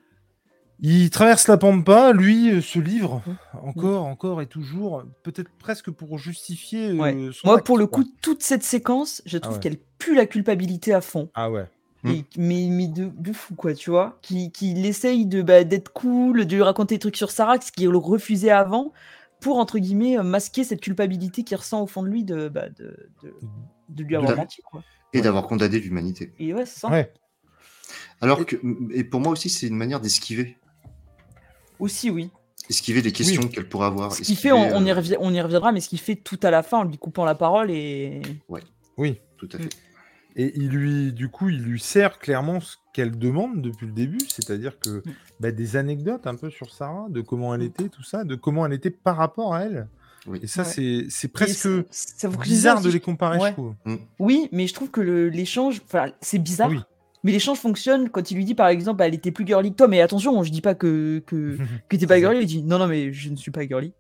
Il 0.80 1.10
traverse 1.10 1.48
la 1.48 1.58
pampa, 1.58 2.12
lui, 2.14 2.52
euh, 2.52 2.62
se 2.62 2.78
livre 2.78 3.24
Mmh. 3.26 3.58
encore, 3.68 4.06
encore 4.06 4.42
et 4.44 4.46
toujours, 4.48 5.04
peut-être 5.24 5.50
presque 5.58 5.90
pour 5.90 6.20
justifier 6.20 6.90
euh, 6.90 6.96
Ouais. 6.98 7.30
son 7.34 7.48
Moi, 7.48 7.56
acte, 7.58 7.66
pour 7.66 7.78
le 7.80 7.88
quoi. 7.88 8.04
coup, 8.04 8.10
toute 8.22 8.44
cette 8.44 8.62
séquence, 8.64 9.24
je 9.26 9.38
trouve 9.40 9.56
ouais. 9.56 9.60
qu'elle 9.60 9.78
pue 9.98 10.14
la 10.14 10.28
culpabilité 10.28 10.94
à 10.94 11.02
fond. 11.02 11.30
Ah 11.34 11.50
ouais. 11.50 11.66
Mm. 12.04 12.10
Et- 12.12 12.26
mais 12.38 12.68
mais 12.70 12.88
de, 12.88 13.10
de 13.18 13.34
fou, 13.34 13.56
quoi, 13.56 13.74
tu 13.74 13.90
vois. 13.90 14.20
Qui, 14.22 14.52
qui 14.52 14.72
essaye 14.86 15.26
de, 15.26 15.42
bah, 15.42 15.64
d'être 15.64 15.92
cool, 15.94 16.46
de 16.46 16.56
lui 16.56 16.62
raconter 16.62 16.96
des 16.96 17.00
trucs 17.00 17.18
sur 17.18 17.32
Sarah, 17.32 17.60
ce 17.60 17.72
qu'il 17.72 17.90
refusait 17.90 18.52
avant, 18.52 18.94
pour, 19.42 19.58
entre 19.58 19.80
guillemets, 19.80 20.20
euh, 20.20 20.24
masquer 20.24 20.64
cette 20.64 20.82
culpabilité 20.82 21.44
qu'il 21.44 21.58
ressent 21.58 21.82
au 21.82 21.88
fond 21.88 22.04
de 22.04 22.08
lui 22.10 22.24
de, 22.24 22.50
bah, 22.50 22.70
de, 22.70 23.10
de, 23.24 23.34
de 23.90 24.04
lui 24.04 24.16
avoir 24.16 24.32
De- 24.32 24.38
menti, 24.38 24.62
quoi. 24.62 24.84
Et 25.14 25.18
Ouais. 25.18 25.24
d'avoir 25.24 25.48
condamné 25.48 25.80
l'humanité. 25.80 26.34
Et 26.40 26.54
ouais, 26.54 26.66
c'est 26.66 26.80
ça. 26.82 26.90
Ouais. 26.90 27.12
Alors 28.22 28.42
Et- 28.42 28.46
que, 28.46 28.58
et 28.94 29.04
pour 29.04 29.20
moi 29.22 29.32
aussi, 29.32 29.50
c'est 29.50 29.68
une 29.68 29.78
manière 29.78 30.00
d'esquiver. 30.02 30.58
Aussi, 31.80 32.10
oui. 32.10 32.32
Esquiver 32.70 33.02
les 33.02 33.12
questions 33.14 33.48
qu'elle 33.48 33.70
pourrait 33.70 33.88
avoir. 33.88 34.12
Ce 34.12 34.18
qui 34.22 34.36
fait, 34.36 34.50
esquiver, 34.50 34.52
on, 34.52 34.78
on 34.78 34.86
y 34.86 34.92
euh, 34.92 34.96
revi- 34.96 35.16
on 35.20 35.34
y 35.34 35.40
reviendra, 35.40 35.72
mais 35.72 35.80
ce 35.80 35.88
qu'il 35.90 36.00
fait 36.00 36.16
tout 36.16 36.40
à 36.44 36.52
la 36.52 36.64
fin 36.64 36.80
en 36.80 36.84
lui 36.84 36.98
coupant 36.98 37.24
la 37.24 37.36
parole 37.36 37.72
et. 37.72 38.22
Oui. 38.98 39.20
Tout 39.38 39.48
à 39.54 39.58
fait. 39.60 39.70
Et 40.36 40.52
il 40.58 40.70
lui, 40.70 41.14
du 41.14 41.30
coup, 41.30 41.50
il 41.50 41.62
lui 41.64 41.80
sert 41.80 42.20
clairement 42.20 42.60
ce 42.60 42.76
qu'elle 42.94 43.18
demande 43.18 43.62
depuis 43.62 43.86
le 43.88 43.92
début, 43.94 44.20
c'est-à-dire 44.28 44.80
que 44.80 44.98
Mm. 44.98 45.02
bah, 45.40 45.52
des 45.52 45.76
anecdotes 45.78 46.28
un 46.28 46.36
peu 46.36 46.50
sur 46.50 46.74
Sarah, 46.74 47.06
de 47.10 47.22
comment 47.22 47.54
elle 47.56 47.62
était, 47.64 47.90
tout 47.90 48.04
ça, 48.04 48.24
de 48.24 48.36
comment 48.36 48.66
elle 48.66 48.74
était 48.74 48.90
par 48.92 49.16
rapport 49.18 49.54
à 49.56 49.64
elle. 49.64 49.88
Oui. 50.28 50.40
Et 50.44 50.48
ça, 50.48 50.64
Ouais. 50.64 51.06
c'est 51.10 51.28
presque 51.30 51.68
ça- 51.90 52.28
bizarre 52.30 52.82
de 52.82 52.90
les 52.90 53.00
comparer, 53.00 53.38
Ouais. 53.40 53.50
je 53.50 53.54
trouve. 53.54 53.74
Oui, 54.20 54.50
mais 54.52 54.68
je 54.68 54.74
trouve 54.74 54.90
que 54.92 55.02
l'échange, 55.02 55.82
enfin, 55.86 56.08
c'est 56.22 56.38
bizarre, 56.40 56.70
Oui. 56.70 56.80
mais 57.24 57.32
l'échange 57.32 57.58
fonctionne 57.60 58.10
quand 58.10 58.30
il 58.32 58.36
lui 58.36 58.46
dit 58.46 58.56
par 58.56 58.68
exemple, 58.68 58.98
bah, 58.98 59.08
elle 59.08 59.14
était 59.16 59.32
plus 59.32 59.46
girly 59.48 59.72
que 59.72 59.78
toi, 59.78 59.88
mais 59.88 60.02
attention, 60.02 60.44
je 60.44 60.52
dis 60.52 60.62
pas 60.62 60.76
que, 60.76 61.24
que, 61.26 61.58
que 61.90 61.96
t'es 61.96 62.08
pas 62.08 62.20
girly, 62.20 62.42
il 62.42 62.46
dit 62.46 62.64
non, 62.64 62.78
non, 62.80 62.88
mais 62.88 63.14
je 63.14 63.30
ne 63.30 63.36
suis 63.36 63.52
pas 63.52 63.66
girly. 63.68 63.94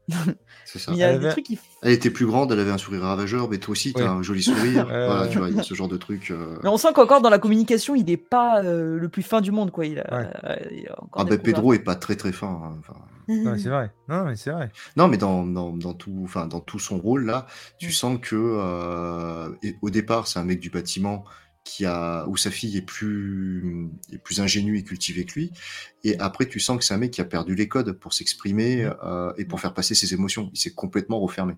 C'est 0.65 0.79
ça. 0.79 0.91
Il 0.93 0.97
y 0.97 1.03
a 1.03 1.07
Elle 1.09 1.19
des 1.19 1.25
avait- 1.25 1.31
trucs 1.33 1.45
qui. 1.45 1.59
Elle 1.81 1.93
était 1.93 2.09
plus 2.09 2.25
grande, 2.25 2.51
elle 2.51 2.59
avait 2.59 2.71
un 2.71 2.77
sourire 2.77 3.01
ravageur, 3.03 3.49
mais 3.49 3.57
toi 3.57 3.71
aussi, 3.71 3.93
t'as 3.93 4.01
Ouais. 4.01 4.07
un 4.07 4.21
joli 4.23 4.43
sourire. 4.43 4.85
Voilà, 4.87 5.27
tu 5.27 5.37
vois, 5.37 5.49
il 5.49 5.55
y 5.55 5.59
a 5.59 5.63
ce 5.63 5.73
genre 5.75 5.87
de 5.87 5.97
truc. 5.97 6.31
euh. 6.31 6.57
Mais 6.63 6.69
on 6.69 6.77
sent 6.77 6.89
qu'encore 6.93 7.21
dans 7.21 7.29
la 7.29 7.39
communication, 7.39 7.95
il 7.95 8.05
n'est 8.05 8.17
pas 8.17 8.61
euh, 8.63 8.97
le 8.97 9.09
plus 9.09 9.23
fin 9.23 9.39
du 9.41 9.51
monde, 9.51 9.71
quoi. 9.71 9.85
Il 9.85 9.99
a, 9.99 10.13
Ouais. 10.13 10.27
euh, 10.43 10.55
il 10.71 10.87
a 10.89 11.01
encore 11.03 11.21
Ah 11.21 11.25
ben. 11.25 11.37
Pedro 11.39 11.73
est 11.73 11.79
pas 11.79 11.95
très 11.95 12.15
très 12.17 12.31
fin. 12.33 12.47
hein, 12.47 12.75
enfin. 12.79 12.99
Non, 13.27 13.51
mais 13.51 13.57
c'est 13.59 13.69
vrai. 13.69 13.91
Non, 14.07 14.23
mais 14.25 14.35
c'est 14.35 14.51
vrai. 14.51 14.71
Non, 14.95 15.07
mais 15.07 15.17
dans, 15.17 15.45
dans, 15.45 15.75
dans 15.75 15.93
tout, 15.93 16.21
enfin, 16.23 16.47
dans 16.47 16.61
tout 16.61 16.79
son 16.79 16.97
rôle 16.97 17.25
là, 17.25 17.45
tu 17.77 17.87
Mm. 17.87 17.91
sens 17.91 18.19
que 18.21 18.35
euh, 18.37 19.49
et 19.63 19.75
au 19.81 19.89
départ, 19.89 20.27
c'est 20.27 20.39
un 20.39 20.45
mec 20.45 20.59
du 20.59 20.69
bâtiment 20.69 21.25
qui 21.63 21.85
a 21.85 22.25
où 22.29 22.37
sa 22.37 22.49
fille 22.49 22.77
est 22.77 22.81
plus 22.81 23.89
est 24.13 24.17
plus 24.17 24.39
ingénue 24.39 24.77
et 24.77 24.83
cultivée 24.83 25.25
que 25.25 25.33
lui. 25.33 25.51
Et 26.05 26.17
après, 26.19 26.45
tu 26.47 26.59
sens 26.61 26.77
que 26.77 26.85
c'est 26.85 26.93
un 26.93 26.97
mec 26.97 27.11
qui 27.11 27.19
a 27.19 27.25
perdu 27.25 27.55
les 27.55 27.67
codes 27.67 27.91
pour 27.91 28.13
s'exprimer 28.13 28.85
Mm. 28.85 28.95
euh, 29.03 29.33
et 29.37 29.45
pour 29.45 29.59
faire 29.59 29.73
passer 29.73 29.93
ses 29.95 30.13
émotions. 30.13 30.49
Il 30.53 30.59
s'est 30.59 30.73
complètement 30.73 31.19
refermé. 31.19 31.55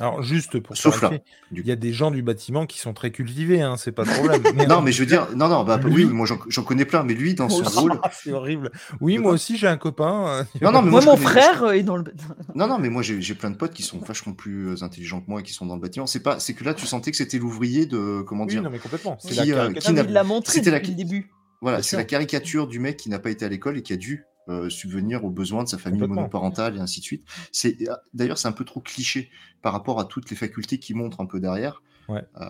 Alors, 0.00 0.22
juste 0.22 0.58
pour 0.58 0.76
Sauf 0.76 0.94
là, 1.02 1.08
clarifier, 1.10 1.24
il 1.52 1.66
y 1.66 1.70
a 1.70 1.76
des 1.76 1.92
gens 1.92 2.10
du 2.10 2.22
bâtiment 2.22 2.64
qui 2.66 2.78
sont 2.78 2.94
très 2.94 3.10
cultivés, 3.10 3.60
hein, 3.60 3.76
c'est 3.76 3.92
pas 3.92 4.04
de 4.04 4.10
problème. 4.10 4.42
Mais 4.56 4.66
Non, 4.66 4.80
mais 4.80 4.90
je 4.90 5.00
veux 5.00 5.06
dire, 5.06 5.28
non, 5.36 5.48
non, 5.48 5.64
bah 5.64 5.76
lui- 5.76 6.04
oui, 6.04 6.04
moi 6.06 6.26
j'en 6.48 6.62
connais 6.64 6.86
plein, 6.86 7.02
mais 7.04 7.12
lui 7.14 7.34
dans 7.34 7.48
son 7.50 7.62
rôle, 7.80 8.00
c'est 8.10 8.32
horrible. 8.32 8.70
Oui, 9.00 9.18
moi 9.18 9.32
aussi, 9.32 9.58
j'ai 9.58 9.66
un 9.68 9.76
copain. 9.76 10.26
euh, 10.28 10.44
Non, 10.62 10.72
non, 10.72 10.82
mais 10.82 10.90
Moi, 10.90 11.00
mon 11.02 11.14
connais- 11.14 11.22
frère 11.26 11.62
euh, 11.64 11.72
est 11.72 11.82
dans 11.82 11.96
le. 11.98 12.04
Non, 12.54 12.66
non, 12.66 12.78
mais 12.78 12.88
moi 12.88 13.02
j'ai 13.02 13.20
j'ai 13.20 13.34
plein 13.34 13.50
de 13.50 13.56
potes 13.56 13.74
qui 13.74 13.82
sont 13.82 13.98
vachement 13.98 14.32
plus 14.32 14.68
euh, 14.70 14.82
intelligents 14.82 15.20
que 15.20 15.28
moi 15.30 15.40
et 15.40 15.42
qui 15.42 15.52
sont 15.52 15.66
dans 15.66 15.74
le 15.76 15.80
bâtiment. 15.82 16.06
C'est 16.06 16.22
pas, 16.22 16.40
c'est 16.40 16.54
que 16.54 16.64
là 16.64 16.72
tu 16.74 16.86
sentais 16.86 17.10
que 17.10 17.16
c'était 17.18 17.38
l'ouvrier 17.38 17.84
de 17.86 18.22
comment 18.26 18.44
Oui, 18.44 18.50
dire. 18.50 18.62
non, 18.62 18.70
mais 18.70 18.78
complètement. 18.78 19.18
C'est 19.20 19.28
Qui, 19.28 19.34
la 19.36 19.42
euh, 19.42 19.56
caricature. 19.56 19.88
qui 19.90 19.94
n'a- 19.94 20.02
il 20.04 20.12
l'a 20.12 20.24
montré 20.24 20.52
c'était 20.54 20.70
la- 20.70 20.78
depuis 20.78 20.92
le 20.92 20.96
début. 20.96 21.30
Voilà, 21.60 21.82
c'est 21.82 21.96
la 21.96 22.04
caricature 22.04 22.66
du 22.66 22.80
mec 22.80 22.96
qui 22.96 23.08
n'a 23.10 23.18
pas 23.20 23.30
été 23.30 23.44
à 23.44 23.48
l'école 23.48 23.78
et 23.78 23.82
qui 23.82 23.92
a 23.92 23.96
dû 23.96 24.24
euh, 24.48 24.68
subvenir 24.70 25.24
aux 25.24 25.30
besoins 25.30 25.64
de 25.64 25.68
sa 25.68 25.78
famille 25.78 26.00
monoparentale 26.06 26.76
et 26.76 26.80
ainsi 26.80 27.00
de 27.00 27.04
suite. 27.04 27.24
C'est 27.52 27.76
d'ailleurs 28.14 28.38
c'est 28.38 28.48
un 28.48 28.52
peu 28.52 28.64
trop 28.64 28.80
cliché 28.80 29.30
par 29.62 29.72
rapport 29.72 30.00
à 30.00 30.04
toutes 30.04 30.30
les 30.30 30.36
facultés 30.36 30.78
qui 30.78 30.94
montrent 30.94 31.20
un 31.20 31.26
peu 31.26 31.40
derrière. 31.40 31.82
Ouais. 32.08 32.24
Euh, 32.40 32.44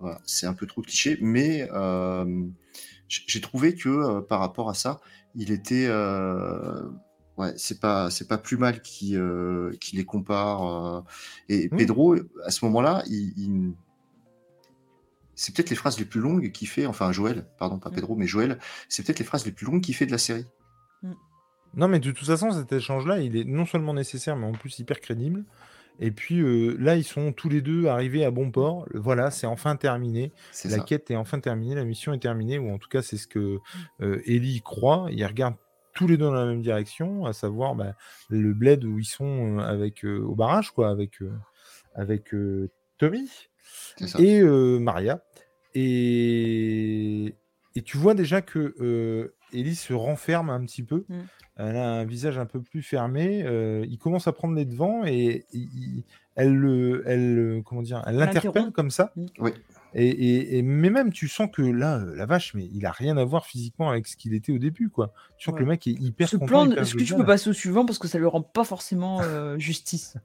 voilà, 0.00 0.20
c'est 0.24 0.46
un 0.46 0.54
peu 0.54 0.66
trop 0.66 0.80
cliché, 0.82 1.18
mais 1.20 1.68
euh, 1.72 2.44
j'ai 3.08 3.40
trouvé 3.42 3.74
que 3.74 3.88
euh, 3.90 4.20
par 4.22 4.40
rapport 4.40 4.70
à 4.70 4.74
ça, 4.74 5.00
il 5.34 5.50
était 5.52 5.86
euh, 5.88 6.88
ouais, 7.36 7.52
c'est 7.56 7.78
pas 7.80 8.08
c'est 8.10 8.26
pas 8.26 8.38
plus 8.38 8.56
mal 8.56 8.80
qui 8.80 9.16
euh, 9.16 9.72
qui 9.80 9.96
les 9.96 10.04
compare. 10.06 10.66
euh, 10.66 11.00
et 11.50 11.68
Oui. 11.70 11.78
Pedro 11.78 12.16
à 12.44 12.50
ce 12.50 12.64
moment-là, 12.64 13.02
il, 13.06 13.34
il- 13.36 13.74
c'est 15.36 15.54
peut-être 15.54 15.70
les 15.70 15.76
phrases 15.76 15.98
les 15.98 16.04
plus 16.04 16.20
longues 16.20 16.52
qu'il 16.52 16.68
fait, 16.68 16.86
enfin 16.86 17.10
Joël, 17.12 17.44
pardon, 17.58 17.78
pas 17.78 17.90
Mm. 17.90 17.94
Pedro, 17.94 18.14
mais 18.16 18.26
Joël, 18.26 18.58
c'est 18.88 19.04
peut-être 19.04 19.18
les 19.18 19.24
phrases 19.24 19.44
les 19.44 19.50
plus 19.52 19.66
longues 19.66 19.80
qu'il 19.82 19.94
fait 19.94 20.06
de 20.06 20.12
la 20.12 20.18
série. 20.18 20.46
Non, 21.74 21.88
mais 21.88 21.98
de 21.98 22.10
toute 22.12 22.26
façon, 22.26 22.52
cet 22.52 22.72
échange-là, 22.72 23.18
il 23.18 23.36
est 23.36 23.44
non 23.44 23.66
seulement 23.66 23.94
nécessaire, 23.94 24.36
mais 24.36 24.46
en 24.46 24.52
plus 24.52 24.78
hyper 24.78 25.00
crédible. 25.00 25.44
Et 26.00 26.10
puis 26.10 26.40
euh, 26.40 26.76
là, 26.78 26.96
ils 26.96 27.04
sont 27.04 27.32
tous 27.32 27.48
les 27.48 27.62
deux 27.62 27.86
arrivés 27.86 28.24
à 28.24 28.30
bon 28.30 28.50
port. 28.50 28.86
Voilà, 28.94 29.30
c'est 29.30 29.46
enfin 29.46 29.76
terminé. 29.76 30.32
C'est 30.50 30.68
La 30.68 30.78
ça. 30.78 30.82
quête 30.84 31.10
est 31.10 31.16
enfin 31.16 31.38
terminée, 31.40 31.74
la 31.74 31.84
mission 31.84 32.12
est 32.12 32.18
terminée, 32.18 32.58
ou 32.58 32.72
en 32.72 32.78
tout 32.78 32.88
cas, 32.88 33.02
c'est 33.02 33.16
ce 33.16 33.26
que 33.28 33.58
euh, 34.00 34.20
Ellie 34.26 34.60
croit. 34.62 35.06
Ils 35.10 35.24
regardent 35.24 35.56
tous 35.94 36.08
les 36.08 36.16
deux 36.16 36.24
dans 36.24 36.32
la 36.32 36.46
même 36.46 36.62
direction, 36.62 37.26
à 37.26 37.32
savoir 37.32 37.76
bah, 37.76 37.94
le 38.28 38.52
bled 38.54 38.84
où 38.84 38.98
ils 38.98 39.04
sont 39.04 39.58
euh, 39.58 39.62
avec 39.62 40.04
euh, 40.04 40.18
au 40.20 40.34
barrage, 40.34 40.72
quoi, 40.72 40.90
avec, 40.90 41.22
euh, 41.22 41.32
avec 41.94 42.34
euh, 42.34 42.70
Tommy 42.98 43.30
et 44.18 44.40
euh, 44.40 44.78
Maria. 44.80 45.22
Et, 45.74 47.34
et 47.76 47.82
tu 47.82 47.96
vois 47.96 48.14
déjà 48.14 48.42
que 48.42 48.74
euh, 48.80 49.33
Ellie 49.54 49.74
se 49.76 49.92
renferme 49.94 50.50
un 50.50 50.60
petit 50.64 50.82
peu. 50.82 51.04
Mm. 51.08 51.14
Elle 51.56 51.76
a 51.76 51.88
un 52.00 52.04
visage 52.04 52.36
un 52.38 52.46
peu 52.46 52.60
plus 52.60 52.82
fermé. 52.82 53.42
euh, 53.44 53.84
il 53.88 53.96
commence 53.98 54.26
à 54.26 54.32
prendre 54.32 54.54
les 54.56 54.64
devants 54.64 55.04
et 55.06 55.46
elle 56.34 56.54
le, 56.54 57.04
elle, 57.06 57.34
le- 57.34 57.62
comment 57.62 57.82
dire, 57.82 58.02
elle 58.06 58.16
l'interpelle 58.16 58.72
comme 58.72 58.90
ça. 58.90 59.12
Oui. 59.38 59.52
Et, 59.96 60.08
et- 60.08 60.58
et- 60.58 60.62
mais 60.62 60.90
même 60.90 61.12
tu 61.12 61.28
sens 61.28 61.48
que 61.52 61.62
là, 61.62 61.98
euh, 61.98 62.16
la 62.16 62.26
vache, 62.26 62.54
mais 62.54 62.68
il 62.72 62.84
a 62.84 62.90
rien 62.90 63.16
à 63.16 63.24
voir 63.24 63.46
physiquement 63.46 63.90
avec 63.90 64.08
ce 64.08 64.16
qu'il 64.16 64.34
était 64.34 64.50
au 64.50 64.58
début, 64.58 64.88
quoi. 64.90 65.12
Tu 65.38 65.44
sens 65.44 65.54
que 65.54 65.60
le 65.60 65.66
mec 65.66 65.86
est 65.86 65.92
hyper 65.92 66.28
Ce 66.28 66.36
content. 66.36 66.66
plan, 66.66 66.70
est-ce 66.72 66.96
que 66.96 67.04
tu 67.04 67.14
peux 67.14 67.24
passer 67.24 67.48
au 67.50 67.52
suivant 67.52 67.86
parce 67.86 68.00
que 68.00 68.08
ça 68.08 68.18
lui 68.18 68.26
rend 68.26 68.42
pas 68.42 68.64
forcément 68.64 69.20
euh, 69.22 69.56
justice 69.56 70.16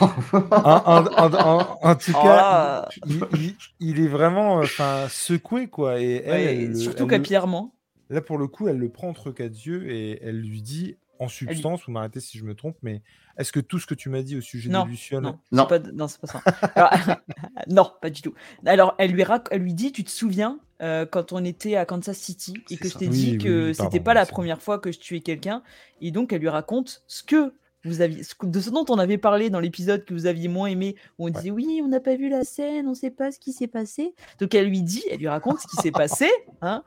En, 0.00 0.08
en- 0.50 1.04
en- 1.06 1.34
en- 1.34 1.78
en 1.82 1.94
tout 1.94 2.12
cas, 2.12 2.18
Ah. 2.24 2.88
il, 3.06 3.20
il- 3.38 3.56
il 3.78 4.00
est 4.00 4.08
vraiment, 4.08 4.56
enfin, 4.56 5.06
secoué, 5.08 5.68
quoi. 5.68 6.00
Et 6.00 6.22
elle, 6.24 6.30
Ouais, 6.32 6.64
elle 6.64 6.76
Surtout 6.76 7.04
elle 7.04 7.10
capillairement. 7.10 7.73
Là, 8.10 8.20
pour 8.20 8.38
le 8.38 8.46
coup, 8.46 8.68
elle 8.68 8.78
le 8.78 8.88
prend 8.88 9.08
entre 9.08 9.30
quatre 9.30 9.54
yeux 9.54 9.90
et 9.90 10.22
elle 10.22 10.40
lui 10.40 10.62
dit 10.62 10.96
en 11.20 11.28
substance, 11.28 11.82
vous 11.86 11.92
m'arrêtez 11.92 12.18
si 12.20 12.38
je 12.38 12.44
me 12.44 12.54
trompe, 12.56 12.76
mais 12.82 13.00
est-ce 13.38 13.52
que 13.52 13.60
tout 13.60 13.78
ce 13.78 13.86
que 13.86 13.94
tu 13.94 14.08
m'as 14.08 14.22
dit 14.22 14.36
au 14.36 14.40
sujet 14.40 14.68
Non, 14.68 14.84
des 14.84 14.90
Lucioles 14.90 15.22
non, 15.22 15.38
Non. 15.52 15.66
c'est 15.70 15.80
pas, 15.82 15.90
non, 15.92 16.08
c'est 16.08 16.20
pas 16.20 16.26
ça. 16.26 16.42
Alors, 16.74 16.90
non, 17.68 17.92
pas 18.02 18.10
du 18.10 18.20
tout. 18.20 18.34
Alors, 18.66 18.94
elle 18.98 19.12
lui, 19.12 19.22
rac- 19.22 19.46
elle 19.52 19.62
lui 19.62 19.74
dit, 19.74 19.92
tu 19.92 20.02
te 20.02 20.10
souviens, 20.10 20.58
euh, 20.82 21.06
quand 21.06 21.32
on 21.32 21.44
était 21.44 21.76
à 21.76 21.86
Kansas 21.86 22.18
City 22.18 22.54
et 22.68 22.76
que 22.76 22.88
je 22.88 22.98
t'ai 22.98 23.06
Oui, 23.08 23.14
dit 23.16 23.30
oui, 23.32 23.38
que 23.38 23.68
oui, 23.68 23.74
c'était 23.74 24.00
pas 24.00 24.12
la 24.12 24.26
première 24.26 24.60
fois 24.60 24.78
que 24.80 24.90
je 24.90 24.98
tuais 24.98 25.20
quelqu'un, 25.20 25.62
et 26.00 26.10
donc 26.10 26.32
elle 26.32 26.40
lui 26.40 26.48
raconte 26.48 27.04
ce 27.06 27.22
que 27.22 27.54
vous 27.84 28.00
aviez, 28.00 28.22
de 28.42 28.60
ce 28.60 28.70
dont 28.70 28.84
on 28.88 28.98
avait 28.98 29.18
parlé 29.18 29.50
dans 29.50 29.60
l'épisode 29.60 30.04
que 30.04 30.14
vous 30.14 30.26
aviez 30.26 30.48
moins 30.48 30.68
aimé, 30.68 30.96
où 31.18 31.24
on 31.24 31.26
Ouais. 31.26 31.30
disait 31.32 31.50
oui, 31.50 31.80
on 31.82 31.88
n'a 31.88 32.00
pas 32.00 32.16
vu 32.16 32.28
la 32.28 32.44
scène, 32.44 32.88
on 32.88 32.94
sait 32.94 33.10
pas 33.10 33.30
ce 33.30 33.38
qui 33.38 33.52
s'est 33.52 33.66
passé. 33.66 34.14
Donc 34.40 34.54
elle 34.54 34.68
lui 34.68 34.82
dit, 34.82 35.02
elle 35.10 35.18
lui 35.18 35.28
raconte 35.28 35.60
ce 35.60 35.66
qui 35.66 35.76
s'est 35.76 35.90
passé, 35.90 36.28
hein, 36.62 36.82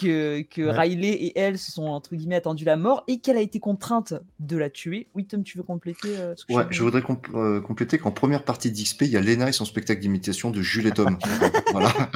que, 0.00 0.42
que 0.42 0.62
Ouais. 0.62 0.70
Riley 0.72 1.08
et 1.10 1.38
elle 1.38 1.58
se 1.58 1.72
sont 1.72 1.86
entre 1.86 2.14
guillemets 2.14 2.36
attendu 2.36 2.64
la 2.64 2.76
mort 2.76 3.02
et 3.08 3.18
qu'elle 3.18 3.36
a 3.36 3.40
été 3.40 3.58
contrainte 3.60 4.14
de 4.38 4.56
la 4.56 4.70
tuer. 4.70 5.08
Oui, 5.14 5.24
Tom, 5.26 5.42
tu 5.42 5.58
veux 5.58 5.64
compléter 5.64 6.08
euh, 6.16 6.34
ce 6.36 6.44
que 6.44 6.52
Ouais, 6.52 6.64
je 6.70 6.82
voudrais 6.82 7.00
compl- 7.00 7.34
euh, 7.36 7.60
compléter 7.60 7.98
qu'en 7.98 8.12
première 8.12 8.44
partie 8.44 8.70
d'XP, 8.70 9.02
il 9.02 9.10
y 9.10 9.16
a 9.16 9.20
Lena 9.20 9.48
et 9.48 9.52
son 9.52 9.64
spectacle 9.64 10.00
d'imitation 10.00 10.50
de 10.50 10.62
Jules 10.62 10.86
et 10.86 10.92
Tom. 10.92 11.18
voilà. 11.72 11.92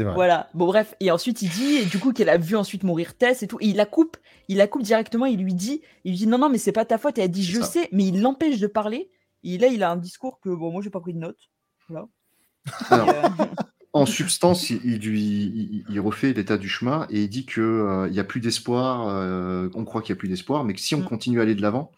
C'est 0.00 0.04
vrai. 0.04 0.14
Voilà. 0.14 0.48
Bon 0.54 0.66
bref, 0.66 0.94
et 1.00 1.10
ensuite 1.10 1.42
il 1.42 1.50
dit 1.50 1.74
et 1.76 1.84
du 1.84 1.98
coup 1.98 2.14
qu'elle 2.14 2.30
a 2.30 2.38
vu 2.38 2.56
ensuite 2.56 2.84
mourir 2.84 3.18
Tess 3.18 3.42
et 3.42 3.46
tout, 3.46 3.58
et 3.60 3.66
il 3.66 3.76
la 3.76 3.84
coupe, 3.84 4.16
il 4.48 4.56
la 4.56 4.66
coupe 4.66 4.82
directement, 4.82 5.26
il 5.26 5.38
lui 5.42 5.52
dit, 5.52 5.82
il 6.04 6.12
lui 6.12 6.16
dit 6.18 6.26
non 6.26 6.38
non 6.38 6.48
mais 6.48 6.56
c'est 6.56 6.72
pas 6.72 6.86
ta 6.86 6.96
faute, 6.96 7.18
et 7.18 7.22
elle 7.22 7.30
dit 7.30 7.44
je 7.44 7.60
ça. 7.60 7.66
sais, 7.66 7.88
mais 7.92 8.06
il 8.06 8.22
l'empêche 8.22 8.58
de 8.60 8.66
parler. 8.66 9.10
Et 9.44 9.58
là 9.58 9.66
il 9.66 9.82
a 9.82 9.90
un 9.90 9.96
discours 9.98 10.40
que 10.40 10.48
bon 10.48 10.70
moi 10.72 10.80
j'ai 10.80 10.88
pas 10.88 11.00
pris 11.00 11.12
de 11.12 11.18
notes. 11.18 11.50
Voilà. 11.90 12.08
Alors, 12.90 13.08
Et, 13.10 13.12
euh, 13.12 13.46
En 13.92 14.06
substance, 14.06 14.70
il, 14.70 14.80
il 14.84 15.00
lui, 15.00 15.20
il, 15.20 15.84
il 15.90 16.00
refait 16.00 16.32
l'état 16.32 16.56
du 16.56 16.68
chemin 16.70 17.06
et 17.10 17.24
il 17.24 17.28
dit 17.28 17.44
que 17.44 17.60
euh, 17.60 18.08
il 18.08 18.14
y 18.14 18.20
a 18.20 18.24
plus 18.24 18.40
d'espoir. 18.40 19.06
euh, 19.08 19.68
on 19.74 19.84
croit 19.84 20.00
qu'il 20.00 20.14
y 20.14 20.16
a 20.16 20.18
plus 20.18 20.28
d'espoir, 20.28 20.64
mais 20.64 20.72
que 20.72 20.80
si 20.80 20.94
on 20.94 21.00
Mm. 21.00 21.04
continue 21.04 21.40
à 21.40 21.42
aller 21.42 21.54
de 21.54 21.60
l'avant, 21.62 21.90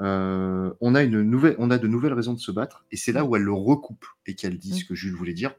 euh, 0.00 0.72
on 0.80 0.94
a 0.94 1.02
une 1.02 1.22
nouvelle, 1.22 1.54
on 1.58 1.70
a 1.70 1.78
de 1.78 1.86
nouvelles 1.86 2.14
raisons 2.14 2.34
de 2.34 2.38
se 2.40 2.50
battre. 2.50 2.84
Et 2.90 2.96
c'est 2.96 3.12
là 3.12 3.24
où 3.24 3.36
elle 3.36 3.42
le 3.42 3.52
recoupe 3.52 4.04
et 4.26 4.34
qu'elle 4.34 4.58
dit 4.58 4.72
ce 4.78 4.84
Mm. 4.84 4.88
que 4.88 4.94
Jules 4.94 5.14
voulait 5.14 5.32
dire. 5.34 5.54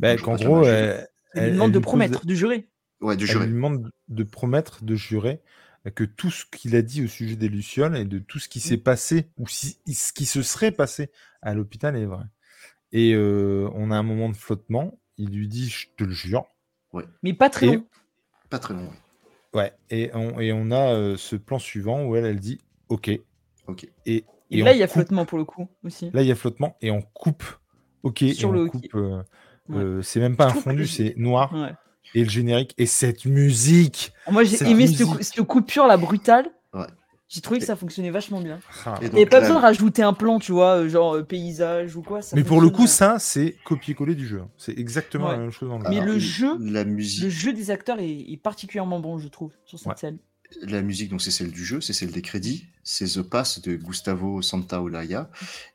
Ben, 0.00 0.18
qu'en 0.20 0.36
gros, 0.36 0.62
la 0.62 0.64
juger. 0.64 1.04
elle, 1.34 1.42
lui 1.42 1.48
elle- 1.48 1.52
demande 1.54 1.66
elle 1.68 1.72
de 1.72 1.78
lui 1.78 1.82
pose- 1.82 1.90
promettre, 1.90 2.26
de 2.26 2.34
jurer. 2.34 2.68
Ouais, 3.00 3.16
de 3.16 3.26
elle 3.26 3.38
lui 3.38 3.46
demande 3.54 3.90
de 4.08 4.22
promettre, 4.24 4.84
de 4.84 4.94
jurer 4.94 5.40
que 5.94 6.02
tout 6.04 6.30
ce 6.30 6.44
qu'il 6.46 6.74
a 6.74 6.82
dit 6.82 7.04
au 7.04 7.06
sujet 7.06 7.36
des 7.36 7.48
Lucioles 7.48 7.96
et 7.96 8.04
de 8.04 8.18
tout 8.18 8.38
ce 8.40 8.48
qui 8.48 8.58
s'est 8.60 8.76
passé 8.78 9.28
ou 9.38 9.46
si, 9.46 9.78
ce 9.92 10.12
qui 10.12 10.26
se 10.26 10.42
serait 10.42 10.72
passé 10.72 11.10
à 11.42 11.54
l'hôpital 11.54 11.96
est 11.96 12.06
vrai. 12.06 12.24
Et 12.92 13.12
euh, 13.14 13.68
on 13.74 13.90
a 13.90 13.96
un 13.96 14.02
moment 14.02 14.28
de 14.28 14.36
flottement. 14.36 14.98
Il 15.18 15.30
lui 15.30 15.46
dit, 15.48 15.68
je 15.68 15.86
te 15.96 16.04
le 16.04 16.12
jure. 16.12 16.46
Mais 17.22 17.34
pas 17.34 17.50
très 17.50 17.66
Et- 17.66 17.76
long. 17.76 17.86
Pas 18.50 18.58
très 18.58 18.74
long. 18.74 18.88
ouais. 19.54 19.60
Ouais. 19.62 19.72
Et 19.90 20.10
on, 20.14 20.40
et 20.40 20.52
on 20.52 20.70
a 20.70 20.92
euh, 20.94 21.16
ce 21.16 21.36
plan 21.36 21.58
suivant 21.58 22.04
où 22.04 22.16
elle, 22.16 22.24
elle 22.26 22.40
dit, 22.40 22.60
ok. 22.88 23.08
Et, 23.08 23.24
Ok. 23.68 23.88
Et, 24.06 24.24
et 24.50 24.62
là 24.62 24.72
il 24.72 24.78
y 24.78 24.82
a 24.82 24.86
coupe- 24.86 24.92
flottement 24.94 25.24
pour 25.26 25.38
le 25.38 25.44
coup 25.44 25.68
aussi. 25.84 26.10
Là, 26.12 26.22
il 26.22 26.28
y 26.28 26.32
a 26.32 26.36
flottement 26.36 26.76
et 26.80 26.90
on 26.90 27.02
coupe. 27.02 27.42
Ok. 28.02 28.24
Sur 28.34 28.50
et 28.50 28.52
le 28.58 28.64
on 28.64 28.68
coupe. 28.68 28.94
euh, 28.94 29.22
Ouais. 29.68 29.78
euh, 29.78 30.02
c'est 30.02 30.20
même 30.20 30.36
pas 30.36 30.48
Je 30.48 30.56
un 30.58 30.60
fondu, 30.60 30.86
c'est 30.86 31.14
noir. 31.16 31.52
Ouais. 31.54 31.72
Et 32.14 32.22
le 32.24 32.30
générique. 32.30 32.72
Et 32.78 32.86
cette 32.86 33.24
musique. 33.24 34.12
Moi 34.30 34.44
j'ai 34.44 34.62
aimé 34.68 34.86
cette, 34.86 35.06
cou- 35.06 35.18
cette 35.20 35.42
coupure 35.42 35.86
là 35.86 35.96
brutale. 35.96 36.46
Ouais. 36.72 36.86
J'ai 37.28 37.40
trouvé 37.40 37.58
que 37.58 37.66
ça 37.66 37.74
fonctionnait 37.74 38.10
vachement 38.12 38.40
bien. 38.40 38.60
Ah. 38.84 38.94
Et 39.02 39.06
Il 39.06 39.08
n'y 39.08 39.14
avait 39.16 39.22
donc, 39.24 39.30
pas 39.30 39.36
la- 39.36 39.40
besoin 39.40 39.56
de 39.56 39.62
rajouter 39.62 40.02
un 40.02 40.12
plan, 40.12 40.38
tu 40.38 40.52
vois, 40.52 40.76
euh, 40.76 40.88
genre 40.88 41.16
euh, 41.16 41.22
paysage 41.24 41.96
ou 41.96 42.02
quoi. 42.02 42.22
ça 42.22 42.36
Mais 42.36 42.44
pour 42.44 42.60
le 42.60 42.70
coup, 42.70 42.84
bien. 42.84 42.86
ça, 42.86 43.18
c'est 43.18 43.56
copier-coller 43.64 44.14
du 44.14 44.28
jeu. 44.28 44.42
C'est 44.56 44.78
exactement 44.78 45.26
Ouais. 45.26 45.32
la 45.32 45.38
même 45.38 45.50
chose 45.50 45.68
dans 45.68 45.78
le 45.78 45.88
Mais 45.88 46.00
le 46.00 46.20
jeu- 46.20 46.56
la 46.60 46.84
musique, 46.84 47.24
Le 47.24 47.30
jeu 47.30 47.52
des 47.52 47.72
acteurs 47.72 47.98
est, 47.98 48.08
est 48.30 48.40
particulièrement 48.40 49.00
bon, 49.00 49.18
je 49.18 49.26
trouve, 49.26 49.50
sur 49.64 49.76
cette 49.78 49.88
Ouais. 49.88 49.94
scène. 49.96 50.18
la 50.62 50.80
musique, 50.80 51.10
donc 51.10 51.20
c'est 51.20 51.32
celle 51.32 51.50
du 51.50 51.64
jeu, 51.64 51.80
c'est 51.80 51.92
celle 51.92 52.12
des 52.12 52.22
crédits, 52.22 52.66
c'est 52.84 53.06
The 53.06 53.22
Pass 53.22 53.60
de 53.60 53.74
Gustavo 53.74 54.40
Santaolalla, 54.42 55.28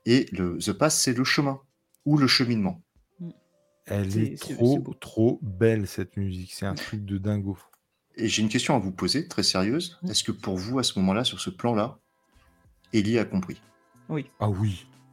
et 0.05 0.27
le 0.31 0.57
The 0.59 0.71
Pass, 0.71 0.97
c'est 0.97 1.13
le 1.13 1.25
chemin 1.25 1.59
ou 2.05 2.17
le 2.17 2.25
cheminement. 2.27 2.81
Elle 3.85 4.17
est 4.17 4.39
trop, 4.39 4.79
trop 4.99 5.39
belle, 5.41 5.87
cette 5.87 6.15
musique. 6.17 6.53
C'est 6.53 6.65
un 6.65 6.75
truc 6.75 7.03
de 7.03 7.17
dingo. 7.17 7.57
Et 8.15 8.27
j'ai 8.27 8.41
une 8.41 8.49
question 8.49 8.75
à 8.75 8.79
vous 8.79 8.91
poser, 8.91 9.27
très 9.27 9.43
sérieuse. 9.43 9.99
Est-ce 10.09 10.23
que 10.23 10.31
pour 10.31 10.57
vous, 10.57 10.79
à 10.79 10.83
ce 10.83 10.99
moment-là, 10.99 11.23
sur 11.23 11.39
ce 11.39 11.49
plan-là, 11.49 11.97
Ellie 12.93 13.17
a 13.17 13.25
compris? 13.25 13.61
Ah 14.09 14.13
oui. 14.13 14.25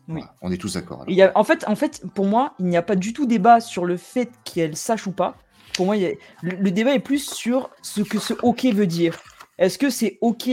Oui. 0.09 0.21
Voilà, 0.21 0.35
On 0.43 0.51
est 0.51 0.57
tous 0.57 0.75
d'accord. 0.75 1.03
alors. 1.03 1.11
Il 1.11 1.17
y 1.17 1.23
a- 1.23 1.33
en, 1.37 1.45
fait, 1.45 1.65
en 1.69 1.77
fait, 1.77 2.03
pour 2.15 2.27
moi, 2.27 2.55
il 2.59 2.67
n'y 2.67 2.77
a 2.77 2.83
pas 2.83 2.97
du 2.97 3.13
tout 3.13 3.27
débat 3.27 3.61
sur 3.61 3.85
le 3.85 3.97
fait 3.97 4.31
qu'elle 4.45 4.77
sache 4.77 5.07
ou 5.07 5.13
pas. 5.13 5.37
Pour 5.75 5.87
moi, 5.87 5.97
il 5.97 6.03
y 6.03 6.07
a- 6.07 6.13
le, 6.43 6.57
le 6.57 6.71
débat 6.71 6.95
est 6.95 6.99
plus 7.01 7.31
sur 7.31 7.71
ce 7.83 8.01
que 8.01 8.19
ce 8.19 8.35
OK 8.43 8.65
veut 8.65 8.87
dire. 8.87 9.19
Est-ce 9.59 9.79
que 9.79 9.91
c'est 9.91 10.19
OK 10.21 10.49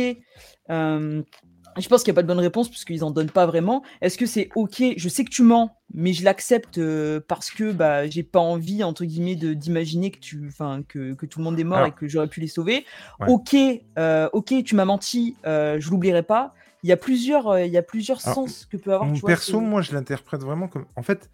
euh, 0.69 1.23
Je 1.77 1.87
pense 1.89 2.03
qu'il 2.03 2.11
n'y 2.11 2.15
a 2.15 2.19
pas 2.19 2.21
de 2.23 2.27
bonne 2.27 2.39
réponse 2.39 2.69
puisqu'ils 2.69 3.01
n'en 3.01 3.11
donnent 3.11 3.29
pas 3.29 3.45
vraiment. 3.45 3.83
Est-ce 4.01 4.17
que 4.17 4.25
c'est 4.25 4.49
OK? 4.55 4.81
Je 4.95 5.09
sais 5.09 5.25
que 5.25 5.29
tu 5.29 5.43
mens, 5.43 5.75
mais 5.93 6.13
je 6.13 6.23
l'accepte 6.23 6.77
euh, 6.77 7.19
parce 7.27 7.49
que 7.51 7.71
bah, 7.71 8.07
j'ai 8.07 8.23
pas 8.23 8.39
envie, 8.39 8.83
entre 8.83 9.03
guillemets, 9.05 9.35
d'imaginer 9.35 10.09
que, 10.11 10.19
tu, 10.19 10.49
que, 10.87 11.13
que 11.13 11.25
tout 11.25 11.39
le 11.39 11.43
monde 11.45 11.59
est 11.59 11.63
mort 11.65 11.77
Alors- 11.79 11.89
et 11.89 11.91
que 11.91 12.07
j'aurais 12.07 12.27
pu 12.29 12.39
les 12.39 12.47
sauver. 12.47 12.85
Ouais. 13.19 13.27
OK, 13.29 13.55
euh, 13.99 14.29
OK, 14.33 14.53
tu 14.63 14.75
m'as 14.75 14.85
menti, 14.85 15.35
euh, 15.45 15.77
je 15.79 15.89
l'oublierai 15.89 16.23
pas. 16.23 16.53
Il 16.83 16.89
y 16.89 16.91
a 16.93 16.97
plusieurs, 16.97 17.47
euh, 17.49 17.65
il 17.65 17.71
y 17.73 17.77
a 17.77 17.81
plusieurs 17.81 18.19
Alors, 18.25 18.35
sens 18.35 18.65
que 18.65 18.77
peut 18.77 18.93
avoir. 18.93 19.09
Mon 19.09 19.15
tu 19.15 19.21
vois, 19.21 19.29
perso, 19.31 19.59
moi, 19.59 19.81
je 19.81 19.91
l'interprète 19.93 20.41
vraiment 20.41 20.67
comme. 20.67 20.85
En 20.95 21.01
fait, 21.03 21.29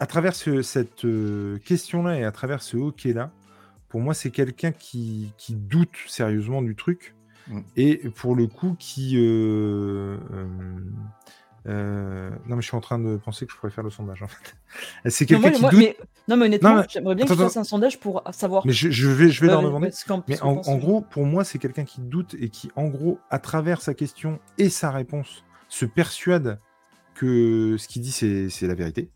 à 0.00 0.06
travers 0.06 0.34
ce- 0.34 0.62
cette 0.62 1.06
question-là 1.64 2.18
et 2.18 2.24
à 2.24 2.32
travers 2.32 2.62
ce 2.62 2.76
hockey-là, 2.76 3.30
pour 3.88 4.00
moi, 4.00 4.12
c'est 4.14 4.30
quelqu'un 4.30 4.72
qui, 4.72 5.32
qui 5.38 5.54
doute 5.54 5.94
sérieusement 6.06 6.62
du 6.62 6.74
truc 6.76 7.14
Mm. 7.50 7.60
et 7.76 7.96
pour 8.14 8.34
le 8.36 8.46
coup, 8.46 8.74
qui. 8.78 9.16
euh, 9.18 10.16
euh, 10.32 10.46
euh, 11.66 12.30
non, 12.46 12.56
mais 12.56 12.62
je 12.62 12.68
suis 12.68 12.76
en 12.76 12.80
train 12.80 12.98
de 12.98 13.16
penser 13.18 13.44
que 13.44 13.52
je 13.52 13.56
pourrais 13.58 13.70
faire 13.70 13.84
le 13.84 13.90
sondage, 13.90 14.22
en 14.22 14.28
fait. 14.28 14.56
C'est 15.10 15.30
Non, 15.30 15.40
quelqu'un 15.40 15.50
qui 15.56 15.60
moi, 15.60 15.70
doute. 15.70 15.80
mais, 15.80 15.96
non, 16.26 16.36
mais 16.38 16.46
honnêtement, 16.46 16.76
mais- 16.76 16.86
j'aimerais 16.88 17.14
bien 17.14 17.26
que 17.26 17.32
tu 17.32 17.38
fasses 17.38 17.56
un 17.58 17.64
sondage 17.64 18.00
pour 18.00 18.22
savoir. 18.32 18.64
Mais 18.66 18.72
je, 18.72 18.90
je 18.90 19.08
vais, 19.10 19.28
je 19.28 19.40
vais 19.42 19.48
Ouais, 19.48 19.52
leur 19.52 19.62
demander. 19.62 19.90
Mais 20.28 20.40
en, 20.40 20.54
gros, 20.78 21.02
pour 21.02 21.26
moi, 21.26 21.44
c'est 21.44 21.58
quelqu'un 21.58 21.84
qui 21.84 22.00
doute 22.00 22.34
et 22.40 22.48
qui, 22.48 22.70
en 22.76 22.86
gros, 22.88 23.18
à 23.28 23.38
travers 23.38 23.82
sa 23.82 23.92
question 23.92 24.38
et 24.56 24.70
sa 24.70 24.90
réponse, 24.90 25.44
se 25.68 25.84
persuade 25.84 26.58
que 27.14 27.76
ce 27.78 27.88
qu'il 27.88 28.00
dit, 28.02 28.12
c'est 28.12 28.48
c'est 28.48 28.66
la 28.66 28.74
vérité. 28.74 29.10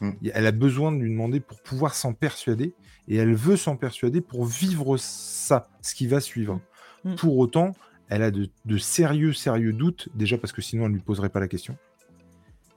Mm. 0.00 0.10
Elle 0.32 0.46
a 0.46 0.52
besoin 0.52 0.92
de 0.92 0.96
lui 0.98 1.10
demander 1.10 1.40
pour 1.40 1.60
pouvoir 1.60 1.94
s'en 1.94 2.14
persuader 2.14 2.74
et 3.08 3.16
elle 3.16 3.34
veut 3.34 3.56
s'en 3.56 3.76
persuader 3.76 4.22
pour 4.22 4.46
vivre 4.46 4.96
ça, 4.96 5.68
ce 5.82 5.94
qui 5.94 6.06
va 6.06 6.20
suivre. 6.20 6.60
Mm. 7.04 7.14
Pour 7.14 7.38
autant, 7.38 7.74
elle 8.08 8.22
a 8.22 8.30
de, 8.30 8.48
de 8.64 8.78
sérieux, 8.78 9.32
sérieux 9.32 9.72
doutes, 9.72 10.08
déjà 10.14 10.36
parce 10.38 10.52
que 10.52 10.62
sinon 10.62 10.84
elle 10.84 10.90
ne 10.90 10.96
lui 10.96 11.02
poserait 11.02 11.28
pas 11.28 11.40
la 11.40 11.48
question. 11.48 11.76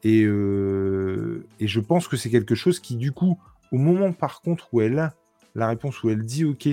Et, 0.04 0.24
euh, 0.24 1.46
et 1.60 1.68
je 1.68 1.80
pense 1.80 2.08
que 2.08 2.18
c'est 2.18 2.30
quelque 2.30 2.56
chose 2.56 2.80
qui, 2.80 2.96
du 2.98 3.12
coup, 3.12 3.40
au 3.72 3.78
moment 3.78 4.12
par 4.14 4.42
contre 4.42 4.68
où 4.74 4.82
elle 4.82 5.00
a 5.00 5.14
la 5.56 5.68
réponse, 5.68 6.04
où 6.04 6.10
elle 6.10 6.24
dit 6.24 6.46
OK, 6.46 6.68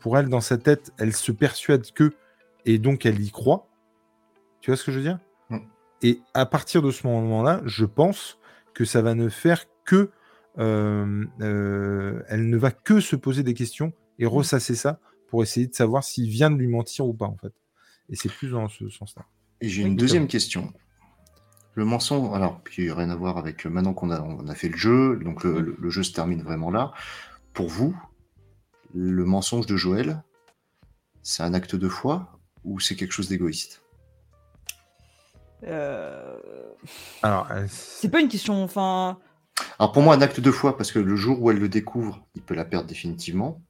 pour 0.00 0.18
elle, 0.18 0.28
dans 0.28 0.40
sa 0.40 0.58
tête, 0.58 0.92
elle 0.98 1.14
se 1.14 1.32
persuade 1.32 1.90
que, 1.92 2.12
et 2.64 2.78
donc 2.78 3.06
elle 3.06 3.20
y 3.20 3.30
croit. 3.30 3.66
Tu 4.60 4.70
vois 4.70 4.76
ce 4.76 4.84
que 4.84 4.92
je 4.92 4.98
veux 4.98 5.04
dire? 5.04 5.18
Mm. 5.50 5.58
Et 6.02 6.20
à 6.34 6.46
partir 6.46 6.82
de 6.82 6.90
ce 6.90 7.06
moment-là, 7.06 7.62
je 7.64 7.84
pense 7.84 8.38
que 8.74 8.84
ça 8.84 9.02
va 9.02 9.14
ne 9.14 9.28
faire 9.28 9.64
que. 9.84 10.10
euh, 10.58 11.24
euh, 11.40 12.22
elle 12.28 12.48
ne 12.48 12.56
va 12.56 12.70
que 12.70 13.00
se 13.00 13.16
poser 13.16 13.42
des 13.42 13.54
questions 13.54 13.92
et 14.18 14.26
ressasser 14.26 14.74
ça 14.74 14.98
pour 15.28 15.42
essayer 15.42 15.66
de 15.66 15.74
savoir 15.74 16.04
s'il 16.04 16.28
vient 16.30 16.50
de 16.50 16.56
lui 16.56 16.68
mentir 16.68 17.06
ou 17.06 17.14
pas, 17.14 17.26
en 17.26 17.36
fait. 17.36 17.52
Et 18.08 18.16
c'est 18.16 18.28
plus 18.32 18.50
dans 18.50 18.68
ce 18.68 18.88
sens-là. 18.88 19.24
Et 19.60 19.68
j'ai 19.68 19.82
une 19.82 19.96
deuxième 19.96 20.28
question. 20.28 20.72
Le 21.74 21.84
mensonge, 21.84 22.34
alors, 22.34 22.60
puis 22.62 22.90
rien 22.90 23.10
à 23.10 23.16
voir 23.16 23.36
avec 23.36 23.66
euh, 23.66 23.70
maintenant 23.70 23.92
qu'on 23.94 24.10
a, 24.10 24.20
on 24.22 24.46
a 24.48 24.54
fait 24.54 24.68
le 24.68 24.76
jeu, 24.76 25.16
donc 25.22 25.44
le, 25.44 25.60
le- 25.60 25.76
le 25.78 25.90
jeu 25.90 26.02
se 26.02 26.12
termine 26.12 26.42
vraiment 26.42 26.70
là. 26.70 26.92
Pour 27.52 27.68
vous, 27.68 27.94
le 28.94 29.24
mensonge 29.24 29.66
de 29.66 29.76
Joël, 29.76 30.22
c'est 31.22 31.42
un 31.42 31.52
acte 31.54 31.74
de 31.76 31.88
foi 31.88 32.38
ou 32.64 32.80
c'est 32.80 32.96
quelque 32.96 33.12
chose 33.12 33.28
d'égoïste? 33.28 33.82
Euh, 35.64 36.36
Alors, 37.22 37.50
euh, 37.50 37.66
C'est 37.68 38.10
pas 38.10 38.20
une 38.20 38.28
question. 38.28 38.62
Enfin, 38.62 39.18
Alors 39.78 39.92
pour 39.92 40.02
moi, 40.02 40.14
un 40.14 40.20
acte 40.22 40.40
de 40.40 40.50
foi, 40.50 40.76
parce 40.76 40.92
que 40.92 40.98
le 40.98 41.16
jour 41.16 41.42
où 41.42 41.50
elle 41.50 41.58
le 41.58 41.68
découvre, 41.68 42.24
il 42.34 42.42
peut 42.42 42.54
la 42.54 42.64
perdre 42.64 42.86
définitivement, 42.86 43.60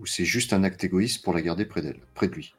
ou 0.00 0.06
c'est 0.06 0.24
juste 0.24 0.52
un 0.52 0.64
acte 0.64 0.84
égoïste 0.84 1.24
pour 1.24 1.34
la 1.34 1.42
garder 1.42 1.64
près 1.64 1.82
d'elle, 1.82 2.00
près 2.14 2.28
de 2.28 2.34
lui? 2.34 2.54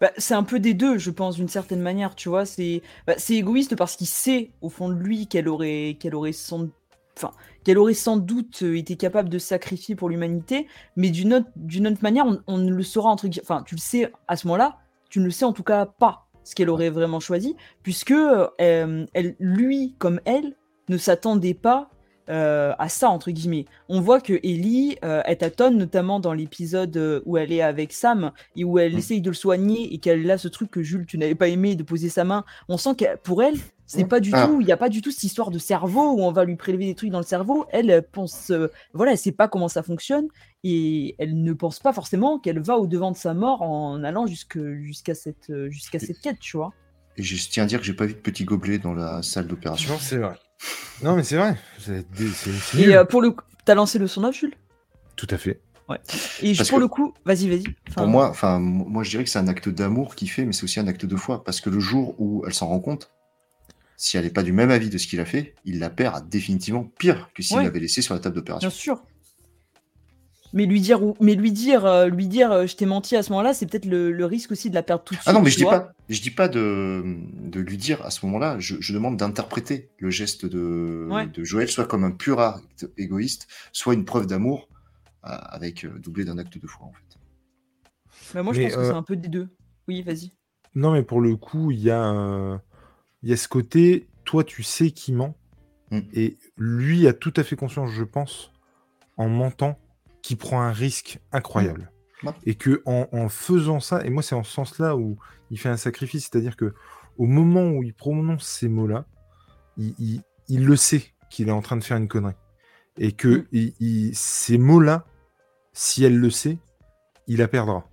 bah, 0.00 0.12
c'est 0.16 0.34
un 0.34 0.44
peu 0.44 0.60
des 0.60 0.74
deux, 0.74 0.98
je 0.98 1.10
pense, 1.10 1.36
d'une 1.36 1.48
certaine 1.48 1.80
manière. 1.80 2.14
Tu 2.14 2.28
vois, 2.28 2.46
c'est 2.46 2.82
bah, 3.06 3.14
c'est 3.16 3.34
égoïste 3.34 3.74
parce 3.76 3.96
qu'il 3.96 4.06
sait 4.06 4.50
au 4.60 4.68
fond 4.68 4.88
de 4.88 4.94
lui 4.94 5.26
qu'elle 5.26 5.48
aurait, 5.48 5.96
qu'elle 5.98 6.14
aurait 6.14 6.32
sans, 6.32 6.68
enfin, 7.16 7.32
qu'elle 7.64 7.78
aurait 7.78 7.94
sans 7.94 8.16
doute 8.16 8.62
euh, 8.62 8.76
été 8.76 8.96
capable 8.96 9.28
de 9.28 9.38
sacrifier 9.38 9.96
pour 9.96 10.08
l'humanité, 10.08 10.68
mais 10.96 11.10
d'une 11.10 11.34
autre, 11.34 12.02
manière, 12.02 12.26
on, 12.26 12.40
on 12.46 12.58
ne 12.58 12.72
le 12.72 12.82
saura 12.82 13.10
entre 13.10 13.26
guillemets- 13.28 13.44
Enfin, 13.44 13.62
tu 13.66 13.74
le 13.74 13.80
sais 13.80 14.12
à 14.28 14.36
ce 14.36 14.46
moment-là, 14.46 14.78
tu 15.10 15.20
ne 15.20 15.24
le 15.24 15.30
sais 15.30 15.44
en 15.44 15.52
tout 15.52 15.64
cas 15.64 15.86
pas 15.86 16.26
ce 16.44 16.54
qu'elle 16.54 16.70
aurait 16.70 16.90
vraiment 16.90 17.20
choisi, 17.20 17.56
puisque 17.82 18.12
euh, 18.12 18.48
elle, 18.58 19.36
lui 19.38 19.94
comme 19.98 20.20
elle 20.24 20.54
ne 20.88 20.96
s'attendait 20.96 21.54
pas 21.54 21.90
euh, 22.28 22.74
à 22.78 22.88
ça, 22.88 23.08
entre 23.10 23.30
guillemets. 23.30 23.64
On 23.88 24.00
voit 24.00 24.20
que 24.20 24.34
Ellie, 24.42 24.96
euh, 25.04 25.22
elle 25.24 25.38
tâtonne, 25.38 25.76
notamment 25.78 26.20
dans 26.20 26.32
l'épisode 26.32 26.96
euh, 26.96 27.20
où 27.26 27.36
elle 27.36 27.52
est 27.52 27.62
avec 27.62 27.92
Sam 27.92 28.32
et 28.56 28.64
où 28.64 28.78
elle 28.78 28.94
Mm. 28.94 28.98
essaye 28.98 29.20
de 29.20 29.30
le 29.30 29.34
soigner 29.34 29.92
et 29.94 29.98
qu'elle 29.98 30.30
a 30.30 30.38
ce 30.38 30.48
truc 30.48 30.70
que 30.70 30.82
Jules, 30.82 31.06
tu 31.06 31.18
n'avais 31.18 31.34
pas 31.34 31.48
aimé, 31.48 31.74
de 31.74 31.82
poser 31.82 32.08
sa 32.08 32.24
main. 32.24 32.44
On 32.68 32.76
sent 32.76 32.96
que 32.96 33.16
pour 33.22 33.42
elle, 33.42 33.56
c'est 33.86 34.04
Mm. 34.04 34.08
pas 34.08 34.20
du 34.20 34.30
Ah. 34.34 34.46
tout, 34.46 34.60
il 34.60 34.66
n'y 34.66 34.72
a 34.72 34.76
pas 34.76 34.88
du 34.90 35.00
tout 35.00 35.10
cette 35.10 35.24
histoire 35.24 35.50
de 35.50 35.58
cerveau 35.58 36.12
où 36.12 36.20
on 36.22 36.30
va 36.32 36.44
lui 36.44 36.56
prélever 36.56 36.86
des 36.86 36.94
trucs 36.94 37.10
dans 37.10 37.18
le 37.20 37.24
cerveau. 37.24 37.64
Elle 37.70 38.02
pense, 38.12 38.50
euh, 38.50 38.68
voilà, 38.92 39.12
elle 39.12 39.18
sait 39.18 39.32
pas 39.32 39.48
comment 39.48 39.68
ça 39.68 39.82
fonctionne 39.82 40.28
et 40.64 41.14
elle 41.18 41.42
ne 41.42 41.52
pense 41.54 41.78
pas 41.80 41.92
forcément 41.92 42.38
qu'elle 42.38 42.60
va 42.60 42.76
au 42.78 42.86
devant 42.86 43.10
de 43.12 43.16
sa 43.16 43.32
mort 43.34 43.62
en 43.62 44.04
allant 44.04 44.26
jusque- 44.26 44.58
jusqu'à 44.82 45.14
cette, 45.14 45.50
jusqu'à 45.70 45.98
cette 45.98 46.20
quête, 46.20 46.38
tu 46.40 46.56
vois. 46.56 46.72
Et 47.16 47.22
je 47.22 47.48
tiens 47.48 47.64
à 47.64 47.66
dire 47.66 47.80
que 47.80 47.84
j'ai 47.86 47.94
pas 47.94 48.06
vu 48.06 48.12
de 48.14 48.18
petit 48.18 48.44
gobelet 48.44 48.78
dans 48.78 48.94
la 48.94 49.22
salle 49.22 49.46
d'opération. 49.46 49.94
Non, 49.94 49.98
c'est 49.98 50.18
vrai. 50.18 50.34
Non, 51.02 51.16
mais 51.16 51.22
c'est 51.22 51.36
vrai. 51.36 51.56
C'est 51.78 52.04
c'est- 52.16 52.50
c'est 52.50 52.78
Et 52.80 52.94
euh, 52.96 53.04
pour 53.04 53.22
le 53.22 53.30
coup, 53.30 53.44
t'as 53.64 53.74
lancé 53.74 53.98
le 53.98 54.06
son 54.06 54.24
off, 54.24 54.36
Jules? 54.36 54.54
Tout 55.16 55.28
à 55.30 55.38
fait. 55.38 55.60
Et 56.42 56.52
je- 56.52 56.58
Parce 56.58 56.68
pour 56.68 56.80
le 56.80 56.86
coup, 56.88 57.14
vas-y, 57.24 57.48
vas-y. 57.48 57.64
Enfin, 57.88 58.02
Pour 58.02 58.06
moi, 58.08 58.28
enfin, 58.28 58.58
moi, 58.58 59.02
je 59.04 59.10
dirais 59.10 59.24
que 59.24 59.30
c'est 59.30 59.38
un 59.38 59.48
acte 59.48 59.70
d'amour 59.70 60.16
qu'il 60.16 60.30
fait, 60.30 60.44
mais 60.44 60.52
c'est 60.52 60.64
aussi 60.64 60.78
un 60.80 60.86
acte 60.86 61.06
de 61.06 61.16
foi. 61.16 61.42
Parce 61.44 61.62
que 61.62 61.70
le 61.70 61.80
jour 61.80 62.14
où 62.20 62.44
elle 62.46 62.52
s'en 62.52 62.68
rend 62.68 62.78
compte, 62.78 63.10
si 63.96 64.18
elle 64.18 64.24
n'est 64.24 64.30
pas 64.30 64.42
du 64.42 64.52
même 64.52 64.70
avis 64.70 64.90
de 64.90 64.98
ce 64.98 65.06
qu'il 65.06 65.18
a 65.18 65.24
fait, 65.24 65.54
il 65.64 65.78
la 65.78 65.88
perd 65.88 66.28
définitivement 66.28 66.84
pire 66.98 67.30
que 67.34 67.42
s'il 67.42 67.56
Ouais. 67.56 67.64
l'avait 67.64 67.80
laissé 67.80 68.02
sur 68.02 68.12
la 68.12 68.20
table 68.20 68.34
d'opération. 68.36 68.68
Bien 68.68 68.76
sûr. 68.76 69.02
Mais 70.54 70.64
lui 70.64 70.80
dire, 70.80 71.00
mais 71.20 71.34
lui 71.34 71.52
dire, 71.52 71.84
euh, 71.84 72.06
lui 72.08 72.26
dire, 72.26 72.50
euh, 72.50 72.66
je 72.66 72.74
t'ai 72.74 72.86
menti 72.86 73.16
à 73.16 73.22
ce 73.22 73.30
moment-là, 73.32 73.52
c'est 73.52 73.66
peut-être 73.66 73.84
le, 73.84 74.10
le 74.10 74.24
risque 74.24 74.52
aussi 74.52 74.70
de 74.70 74.74
la 74.74 74.82
perdre 74.82 75.04
tout 75.04 75.14
de 75.14 75.18
suite. 75.20 75.28
Ah 75.28 75.34
non, 75.34 75.42
mais 75.42 75.50
je 75.50 75.56
dis 75.56 75.64
pas, 75.64 75.92
je 76.08 76.22
dis 76.22 76.30
pas 76.30 76.48
de, 76.48 77.18
de 77.42 77.60
lui 77.60 77.76
dire 77.76 78.04
à 78.04 78.10
ce 78.10 78.24
moment-là. 78.26 78.58
Je, 78.58 78.76
je 78.80 78.94
demande 78.94 79.18
d'interpréter 79.18 79.90
le 79.98 80.08
geste 80.10 80.46
de, 80.46 81.06
Ouais. 81.10 81.26
de 81.26 81.44
Joël, 81.44 81.68
soit 81.68 81.86
comme 81.86 82.04
un 82.04 82.12
pur 82.12 82.40
acte 82.40 82.88
égoïste, 82.96 83.46
soit 83.72 83.92
une 83.94 84.06
preuve 84.06 84.26
d'amour, 84.26 84.68
euh, 85.26 85.28
avec 85.28 85.84
euh, 85.84 85.98
doublé 85.98 86.24
d'un 86.24 86.38
acte 86.38 86.56
de 86.58 86.66
foi 86.66 86.86
en 86.86 86.92
fait. 86.92 87.18
Bah, 88.34 88.42
moi, 88.42 88.54
je 88.54 88.60
Mais, 88.60 88.68
pense 88.68 88.76
que 88.76 88.84
c'est 88.84 88.90
un 88.90 89.02
peu 89.02 89.16
des 89.16 89.28
deux. 89.28 89.48
Oui, 89.86 90.02
vas-y. 90.02 90.32
Non, 90.74 90.92
mais 90.92 91.02
pour 91.02 91.20
le 91.20 91.36
coup, 91.36 91.70
il 91.70 91.80
y, 91.80 91.90
a 91.90 92.60
il 93.22 93.28
y 93.28 93.32
a 93.32 93.36
ce 93.36 93.48
côté, 93.48 94.06
toi, 94.24 94.44
tu 94.44 94.62
sais 94.62 94.92
qu'il 94.92 95.14
ment. 95.16 95.34
Mm. 95.90 96.00
Et 96.14 96.38
lui 96.56 97.06
a 97.06 97.12
tout 97.12 97.32
à 97.36 97.42
fait 97.44 97.56
conscience, 97.56 97.90
je 97.90 98.04
pense, 98.04 98.52
en 99.16 99.28
mentant, 99.28 99.78
qu'il 100.28 100.36
prend 100.36 100.60
un 100.60 100.72
risque 100.72 101.20
incroyable. 101.32 101.90
Ouais. 102.22 102.32
Et 102.44 102.54
que 102.54 102.82
en, 102.84 103.08
en 103.12 103.28
faisant 103.30 103.80
ça, 103.80 104.04
et 104.04 104.10
moi, 104.10 104.22
c'est 104.22 104.34
en 104.34 104.42
ce 104.44 104.52
sens-là 104.52 104.94
où 104.96 105.16
il 105.50 105.58
fait 105.58 105.70
un 105.70 105.78
sacrifice, 105.78 106.28
c'est-à-dire 106.30 106.54
que 106.56 106.74
au 107.16 107.24
moment 107.24 107.70
où 107.70 107.82
il 107.82 107.94
prononce 107.94 108.44
ces 108.46 108.68
mots-là, 108.68 109.06
il, 109.78 109.94
il- 109.98 110.20
il 110.48 110.64
le 110.66 110.76
sait 110.76 111.04
qu'il 111.30 111.48
est 111.48 111.52
en 111.52 111.62
train 111.62 111.76
de 111.78 111.84
faire 111.84 111.96
une 111.96 112.08
connerie. 112.08 112.34
Et 112.98 113.12
que 113.12 113.28
Mm. 113.28 113.46
il- 113.52 113.74
il- 113.80 114.14
ces 114.14 114.58
mots-là, 114.58 115.06
si 115.72 116.04
elle 116.04 116.18
le 116.18 116.28
sait, 116.30 116.58
il 117.26 117.38
la 117.38 117.48
perdra. 117.48 117.88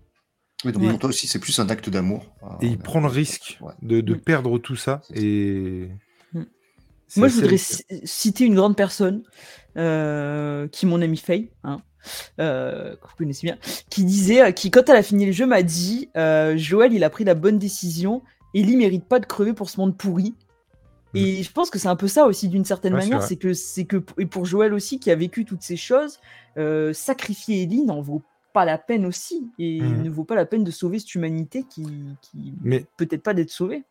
Oui, 0.65 0.71
donc 0.73 0.81
Ouais. 0.83 0.89
pour 0.89 0.99
toi 0.99 1.09
aussi, 1.09 1.27
c'est 1.27 1.39
plus 1.39 1.57
un 1.59 1.69
acte 1.69 1.89
d'amour. 1.89 2.35
Et 2.61 2.67
il 2.67 2.77
prend 2.79 2.99
le 2.99 3.07
risque 3.07 3.57
ouais. 3.61 3.73
de, 3.81 4.01
de 4.01 4.15
Mm. 4.15 4.19
perdre 4.19 4.57
tout 4.57 4.75
ça. 4.75 5.01
Et. 5.13 5.89
Mm. 6.33 6.43
Moi, 7.17 7.27
je 7.29 7.35
voudrais 7.35 7.57
citer 8.03 8.43
une 8.45 8.55
grande 8.55 8.75
personne, 8.75 9.23
euh, 9.77 10.67
qui 10.69 10.85
est 10.85 10.89
mon 10.89 11.01
ami 11.01 11.17
Faye, 11.17 11.51
hein, 11.63 11.81
euh, 12.39 12.95
que 12.95 13.07
vous 13.07 13.15
connaissez 13.17 13.47
bien, 13.47 13.57
qui 13.89 14.03
disait, 14.05 14.41
euh, 14.41 14.51
qui 14.51 14.71
quand 14.71 14.87
elle 14.89 14.95
a 14.97 15.03
fini 15.03 15.25
le 15.25 15.31
jeu 15.31 15.45
m'a 15.45 15.63
dit, 15.63 16.09
euh, 16.17 16.55
Joël, 16.57 16.93
il 16.93 17.03
a 17.03 17.09
pris 17.09 17.23
la 17.23 17.35
bonne 17.35 17.57
décision, 17.59 18.21
Ellie 18.53 18.77
mérite 18.77 19.05
pas 19.05 19.19
de 19.19 19.25
crever 19.25 19.53
pour 19.53 19.69
ce 19.69 19.79
monde 19.79 19.97
pourri. 19.97 20.33
Et 21.17 21.43
je 21.43 21.51
pense 21.51 21.69
que 21.69 21.79
c'est 21.79 21.87
un 21.87 21.95
peu 21.95 22.09
ça 22.09 22.25
aussi 22.25 22.49
d'une 22.49 22.65
certaine 22.65 22.91
Mm. 22.91 22.95
Ouais, 22.97 23.01
manière, 23.03 23.23
c'est 23.23 23.37
que 23.37 23.53
c'est 23.53 23.85
que 23.85 24.03
et 24.17 24.25
pour 24.25 24.45
Joël 24.45 24.73
aussi 24.73 24.99
qui 24.99 25.11
a 25.11 25.15
vécu 25.15 25.45
toutes 25.45 25.61
ces 25.61 25.77
choses, 25.77 26.19
euh, 26.57 26.91
sacrifier 26.91 27.63
Ellie 27.63 27.83
n'en 27.83 28.01
vaut 28.01 28.21
pas 28.53 28.65
la 28.65 28.77
peine 28.77 29.05
aussi 29.05 29.49
et 29.57 29.79
Mhm. 29.81 30.03
ne 30.03 30.09
vaut 30.09 30.25
pas 30.25 30.35
la 30.35 30.45
peine 30.45 30.63
de 30.65 30.71
sauver 30.71 30.99
cette 30.99 31.15
humanité 31.15 31.63
qui, 31.69 31.85
qui 32.21 32.53
Mais 32.63 32.85
peut-être 32.97 33.23
pas 33.23 33.33
d'être 33.33 33.49
sauvée. 33.49 33.83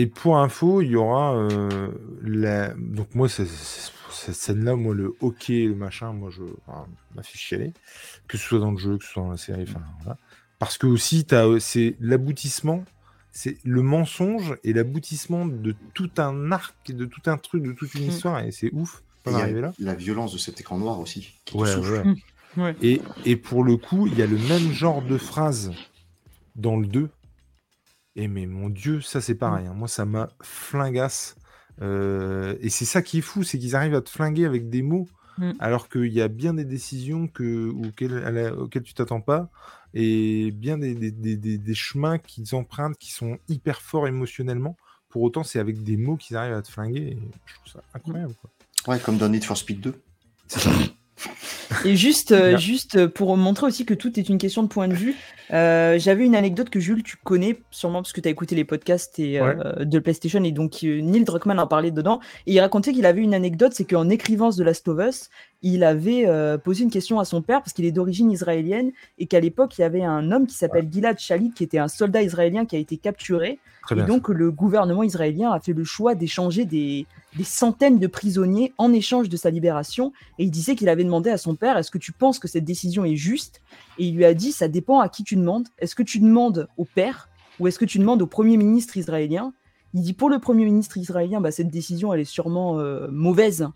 Et 0.00 0.06
pour 0.06 0.38
info, 0.38 0.80
il 0.82 0.90
y 0.90 0.96
aura 0.96 1.34
euh, 1.34 1.88
la. 2.22 2.74
Donc 2.74 3.14
moi, 3.14 3.28
c'est- 3.28 3.44
c'est- 3.46 3.92
cette 4.12 4.34
scène-là, 4.34 4.76
moi, 4.76 4.94
le 4.94 5.14
hockey, 5.20 5.64
le 5.66 5.74
machin, 5.74 6.12
moi, 6.12 6.30
je 6.30 6.42
enfin, 6.66 6.86
m'a 7.14 7.22
fait 7.22 7.38
chialer. 7.38 7.72
Que 8.28 8.36
ce 8.36 8.44
soit 8.46 8.58
dans 8.58 8.70
le 8.72 8.76
jeu, 8.78 8.98
que 8.98 9.04
ce 9.04 9.12
soit 9.12 9.22
dans 9.22 9.30
la 9.30 9.36
série, 9.36 9.62
enfin 9.68 9.80
voilà. 10.02 10.18
Parce 10.58 10.76
que 10.76 10.86
aussi, 10.86 11.24
t'as, 11.24 11.46
euh, 11.46 11.58
c'est 11.58 11.96
l'aboutissement, 12.00 12.84
c'est 13.32 13.56
le 13.64 13.80
mensonge 13.82 14.56
et 14.64 14.72
l'aboutissement 14.74 15.46
de 15.46 15.74
tout 15.94 16.10
un 16.18 16.52
arc, 16.52 16.74
de 16.92 17.06
tout 17.06 17.22
un 17.26 17.38
truc, 17.38 17.62
de 17.62 17.72
toute 17.72 17.94
une 17.94 18.02
Mhm. 18.04 18.08
histoire, 18.10 18.40
et 18.40 18.50
c'est 18.52 18.70
ouf 18.74 19.02
Et 19.26 19.30
d'en 19.30 19.36
il 19.36 19.38
y 19.38 19.40
a 19.40 19.44
arriver 19.44 19.60
là. 19.62 19.72
la 19.78 19.94
violence 19.94 20.32
de 20.32 20.38
cet 20.38 20.60
écran 20.60 20.76
noir 20.76 21.00
aussi. 21.00 21.34
Qui 21.46 21.54
te 21.54 21.58
Ouais, 21.62 21.72
souffle. 21.72 21.92
ouais. 22.56 22.62
Ouais. 22.64 22.76
Et, 22.82 23.00
et 23.24 23.36
pour 23.36 23.62
le 23.64 23.76
coup, 23.76 24.06
il 24.08 24.18
y 24.18 24.22
a 24.22 24.26
le 24.26 24.36
même 24.36 24.72
genre 24.72 25.02
de 25.02 25.16
phrase 25.16 25.70
dans 26.56 26.76
le 26.76 26.86
2. 26.86 27.08
Et 28.16 28.28
mais 28.28 28.46
mon 28.46 28.68
Dieu, 28.68 29.00
ça 29.00 29.20
c'est 29.20 29.34
pareil. 29.36 29.66
hein. 29.66 29.74
Moi, 29.74 29.88
ça 29.88 30.04
m'a 30.04 30.28
flingasse. 30.42 31.36
Euh, 31.82 32.56
et 32.60 32.68
c'est 32.68 32.84
ça 32.84 33.02
qui 33.02 33.18
est 33.18 33.22
fou, 33.22 33.42
c'est 33.42 33.58
qu'ils 33.58 33.74
arrivent 33.76 33.94
à 33.94 34.00
te 34.02 34.10
flinguer 34.10 34.44
avec 34.44 34.68
des 34.68 34.82
mots, 34.82 35.08
Mm. 35.38 35.52
alors 35.60 35.88
qu'il 35.88 36.12
y 36.12 36.20
a 36.20 36.28
bien 36.28 36.52
des 36.52 36.64
décisions 36.66 37.26
que, 37.28 37.70
auxquelles, 37.70 38.18
à 38.24 38.30
la- 38.30 38.54
auxquelles 38.54 38.82
tu 38.82 38.92
t'attends 38.92 39.20
pas, 39.22 39.48
et 39.94 40.50
bien 40.50 40.76
des, 40.76 40.94
des- 40.94 41.10
des- 41.12 41.36
des- 41.36 41.56
des 41.56 41.74
chemins 41.74 42.18
qu'ils 42.18 42.54
empruntent 42.54 42.98
qui 42.98 43.10
sont 43.12 43.38
hyper 43.48 43.80
forts 43.80 44.06
émotionnellement. 44.08 44.76
Pour 45.08 45.22
autant, 45.22 45.42
c'est 45.42 45.58
avec 45.58 45.82
des 45.82 45.96
mots 45.96 46.16
qu'ils 46.16 46.36
arrivent 46.36 46.52
à 46.54 46.62
te 46.62 46.70
flinguer. 46.70 47.00
Et 47.12 47.18
je 47.46 47.54
trouve 47.54 47.72
ça 47.72 47.80
incroyable. 47.94 48.34
quoi. 48.42 48.50
Ouais, 48.94 49.00
comme 49.00 49.16
dans 49.18 49.28
Need 49.28 49.44
for 49.44 49.56
Speed 49.56 49.80
2. 49.80 49.94
Et 51.84 51.96
juste, 51.96 52.32
euh, 52.32 52.56
juste 52.56 53.06
pour 53.06 53.36
montrer 53.36 53.66
aussi 53.66 53.84
que 53.84 53.94
tout 53.94 54.18
est 54.18 54.28
une 54.28 54.38
question 54.38 54.62
de 54.62 54.68
point 54.68 54.88
de 54.88 54.94
vue, 54.94 55.14
euh, 55.52 55.98
j'avais 55.98 56.24
une 56.24 56.36
anecdote 56.36 56.70
que 56.70 56.78
Jules, 56.78 57.02
tu 57.02 57.16
connais 57.16 57.60
sûrement 57.70 58.02
parce 58.02 58.12
que 58.12 58.20
tu 58.20 58.28
as 58.28 58.30
écouté 58.30 58.54
les 58.54 58.64
podcasts 58.64 59.18
et, 59.18 59.40
euh, 59.40 59.84
de 59.84 59.98
PlayStation 59.98 60.42
et 60.44 60.52
donc 60.52 60.78
euh, 60.84 61.00
Neil 61.00 61.24
Druckmann 61.24 61.58
en 61.58 61.66
parlait 61.66 61.90
dedans. 61.90 62.20
Et 62.46 62.54
il 62.54 62.60
racontait 62.60 62.92
qu'il 62.92 63.06
avait 63.06 63.20
une 63.20 63.34
anecdote, 63.34 63.72
c'est 63.74 63.84
qu'en 63.84 64.08
écrivant 64.08 64.50
The 64.50 64.60
Last 64.60 64.86
of 64.88 64.98
Us, 65.00 65.30
il 65.62 65.84
avait 65.84 66.26
euh, 66.26 66.56
posé 66.56 66.84
une 66.84 66.90
question 66.90 67.18
à 67.18 67.24
son 67.24 67.42
père 67.42 67.62
parce 67.62 67.72
qu'il 67.72 67.84
est 67.84 67.92
d'origine 67.92 68.30
israélienne 68.30 68.92
et 69.18 69.26
qu'à 69.26 69.40
l'époque, 69.40 69.76
il 69.78 69.82
y 69.82 69.84
avait 69.84 70.04
un 70.04 70.30
homme 70.30 70.46
qui 70.46 70.54
s'appelle 70.54 70.88
Gilad 70.90 71.18
Shalit 71.18 71.52
qui 71.52 71.64
était 71.64 71.78
un 71.78 71.88
soldat 71.88 72.22
israélien 72.22 72.64
qui 72.64 72.76
a 72.76 72.78
été 72.78 72.96
capturé. 72.96 73.58
Très 73.90 74.02
Et 74.02 74.06
donc, 74.06 74.28
le 74.28 74.52
gouvernement 74.52 75.02
israélien 75.02 75.50
a 75.50 75.58
fait 75.58 75.72
le 75.72 75.82
choix 75.82 76.14
d'échanger 76.14 76.64
des, 76.64 77.06
des 77.36 77.44
centaines 77.44 77.98
de 77.98 78.06
prisonniers 78.06 78.72
en 78.78 78.92
échange 78.92 79.28
de 79.28 79.36
sa 79.36 79.50
libération. 79.50 80.12
Et 80.38 80.44
il 80.44 80.50
disait 80.50 80.76
qu'il 80.76 80.88
avait 80.88 81.02
demandé 81.02 81.28
à 81.28 81.38
son 81.38 81.56
père 81.56 81.76
Est-ce 81.76 81.90
que 81.90 81.98
tu 81.98 82.12
penses 82.12 82.38
que 82.38 82.46
cette 82.46 82.64
décision 82.64 83.04
est 83.04 83.16
juste? 83.16 83.60
Et 83.98 84.06
il 84.06 84.14
lui 84.14 84.24
a 84.24 84.32
dit 84.32 84.52
Ça 84.52 84.68
dépend 84.68 85.00
à 85.00 85.08
qui 85.08 85.24
tu 85.24 85.34
demandes. 85.34 85.66
Est-ce 85.78 85.96
que 85.96 86.04
tu 86.04 86.20
demandes 86.20 86.68
au 86.76 86.84
père 86.84 87.28
ou 87.58 87.66
est-ce 87.66 87.78
que 87.78 87.84
tu 87.84 87.98
demandes 87.98 88.22
au 88.22 88.26
premier 88.26 88.56
ministre 88.56 88.96
israélien? 88.96 89.52
Il 89.92 90.02
dit 90.02 90.12
Pour 90.12 90.30
le 90.30 90.38
premier 90.38 90.64
ministre 90.64 90.96
israélien, 90.96 91.40
bah, 91.40 91.50
cette 91.50 91.68
décision, 91.68 92.14
elle 92.14 92.20
est 92.20 92.24
sûrement 92.24 92.78
euh, 92.78 93.08
mauvaise. 93.10 93.66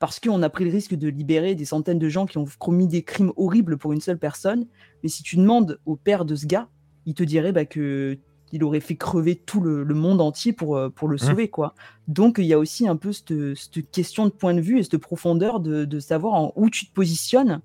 Parce 0.00 0.18
qu'on 0.18 0.42
a 0.42 0.48
pris 0.48 0.64
le 0.64 0.70
risque 0.72 0.94
de 0.94 1.08
libérer 1.08 1.54
des 1.54 1.64
centaines 1.64 1.98
de 1.98 2.08
gens 2.08 2.26
qui 2.26 2.38
ont 2.38 2.46
commis 2.58 2.88
des 2.88 3.02
crimes 3.02 3.32
horribles 3.36 3.76
pour 3.76 3.92
une 3.92 4.00
seule 4.00 4.18
personne. 4.18 4.66
Mais 5.02 5.08
si 5.08 5.22
tu 5.22 5.36
demandes 5.36 5.78
au 5.86 5.94
père 5.94 6.24
de 6.24 6.34
ce 6.34 6.46
gars, 6.46 6.68
il 7.06 7.14
te 7.14 7.22
dirait 7.22 7.52
bah, 7.52 7.66
que 7.66 8.18
il 8.52 8.64
aurait 8.64 8.80
fait 8.80 8.96
crever 8.96 9.36
tout 9.36 9.60
le, 9.60 9.84
le 9.84 9.94
monde 9.94 10.20
entier 10.20 10.52
pour, 10.52 10.76
euh, 10.76 10.88
pour 10.88 11.08
le 11.08 11.18
sauver, 11.18 11.48
quoi. 11.48 11.74
Donc, 12.08 12.36
il 12.38 12.44
y 12.44 12.52
a 12.52 12.58
aussi 12.58 12.88
un 12.88 12.96
peu 12.96 13.12
cette, 13.12 13.32
cette 13.54 13.90
question 13.90 14.24
de 14.24 14.30
point 14.30 14.54
de 14.54 14.60
vue 14.60 14.78
et 14.78 14.82
cette 14.82 14.98
profondeur 14.98 15.60
de, 15.60 15.84
de 15.84 16.00
savoir 16.00 16.34
en 16.34 16.52
où 16.56 16.70
tu 16.70 16.86
te 16.86 16.92
positionnes. 16.92 17.60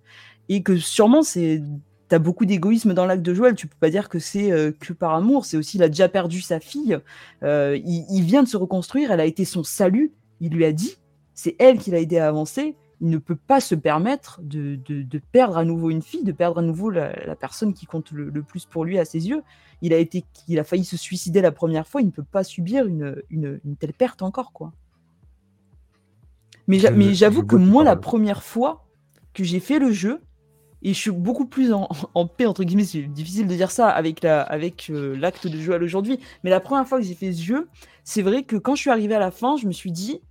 Et 0.50 0.62
que 0.62 0.78
sûrement, 0.78 1.24
c'est. 1.24 1.62
T'as 2.08 2.20
beaucoup 2.20 2.46
d'égoïsme 2.46 2.94
dans 2.94 3.08
l'acte 3.08 3.24
de 3.24 3.34
Joël. 3.34 3.56
Tu 3.56 3.66
peux 3.66 3.78
pas 3.80 3.90
dire 3.90 4.10
que 4.10 4.20
c'est 4.20 4.52
euh, 4.52 4.72
que 4.80 4.94
par 4.94 5.16
amour. 5.16 5.46
C'est 5.46 5.58
aussi, 5.58 5.78
il 5.78 5.84
a 5.84 5.88
déjà 5.90 6.08
perdu 6.08 6.40
sa 6.40 6.60
fille. 6.60 7.00
Euh, 7.42 7.80
il, 7.84 8.06
il 8.12 8.22
vient 8.22 8.44
de 8.44 8.48
se 8.48 8.58
reconstruire. 8.58 9.12
Elle 9.12 9.20
a 9.20 9.26
été 9.26 9.44
son 9.44 9.64
salut. 9.64 10.12
Il 10.40 10.54
lui 10.54 10.66
a 10.66 10.72
dit. 10.72 10.98
C'est 11.34 11.56
elle 11.58 11.80
qui 11.80 11.90
l'a 11.90 12.00
aidé 12.00 12.20
à 12.20 12.28
avancer. 12.28 12.76
Il 13.06 13.12
ne 13.12 13.20
peut 13.20 13.36
pas 13.36 13.60
se 13.62 13.76
permettre 13.76 14.40
de, 14.42 14.78
de- 14.88 15.04
de 15.04 15.22
perdre 15.32 15.58
à 15.58 15.64
nouveau 15.64 15.92
une 15.92 16.02
fille, 16.02 16.24
de 16.24 16.32
perdre 16.32 16.58
à 16.58 16.64
nouveau 16.64 16.90
la, 16.90 17.14
la 17.28 17.36
personne 17.36 17.72
qui 17.76 17.86
compte 17.86 18.10
le, 18.12 18.32
le 18.32 18.42
plus 18.42 18.66
pour 18.66 18.84
lui 18.84 18.98
à 18.98 19.06
ses 19.06 19.28
yeux. 19.30 19.44
Il 19.84 19.94
a, 19.94 19.98
été, 19.98 20.26
il 20.48 20.58
a 20.58 20.64
failli 20.64 20.84
se 20.84 20.98
suicider 20.98 21.40
la 21.42 21.52
première 21.52 21.86
fois. 21.88 22.02
Il 22.02 22.08
ne 22.08 22.12
peut 22.12 22.24
pas 22.24 22.44
subir 22.44 22.88
une, 22.88 23.22
une- 23.30 23.60
une 23.64 23.76
telle 23.76 23.94
perte 23.94 24.24
encore. 24.24 24.52
quoi. 24.54 24.74
Mais, 26.68 26.80
j'avoue 27.14 27.46
que 27.46 27.56
moi, 27.56 27.84
la 27.84 27.96
première 27.96 28.42
fois 28.42 28.86
que 29.34 29.44
j'ai 29.44 29.60
fait 29.60 29.78
le 29.78 29.92
jeu, 29.92 30.22
et 30.82 30.94
je 30.94 31.00
suis 31.00 31.12
beaucoup 31.12 31.46
plus 31.46 31.74
en, 31.74 31.88
en 32.16 32.26
paix, 32.26 32.46
entre 32.48 32.64
guillemets, 32.64 32.86
c'est 32.86 33.04
difficile 33.04 33.48
de 33.48 33.54
dire 33.56 33.70
ça 33.72 33.90
avec 33.90 34.24
la- 34.24 34.42
avec 34.42 34.88
euh, 34.90 35.16
l'acte 35.16 35.46
de 35.48 35.60
Joël 35.60 35.84
aujourd'hui, 35.84 36.20
mais 36.44 36.50
la 36.50 36.60
première 36.60 36.88
fois 36.88 37.00
que 37.00 37.06
j'ai 37.06 37.14
fait 37.16 37.34
ce 37.34 37.42
jeu, 37.44 37.68
c'est 38.04 38.22
vrai 38.24 38.44
que 38.44 38.56
quand 38.56 38.76
je 38.76 38.82
suis 38.82 38.90
arrivé 38.90 39.14
à 39.14 39.20
la 39.20 39.32
fin, 39.32 39.58
je 39.58 39.68
me 39.68 39.72
suis 39.72 39.92
dit, 39.92 40.22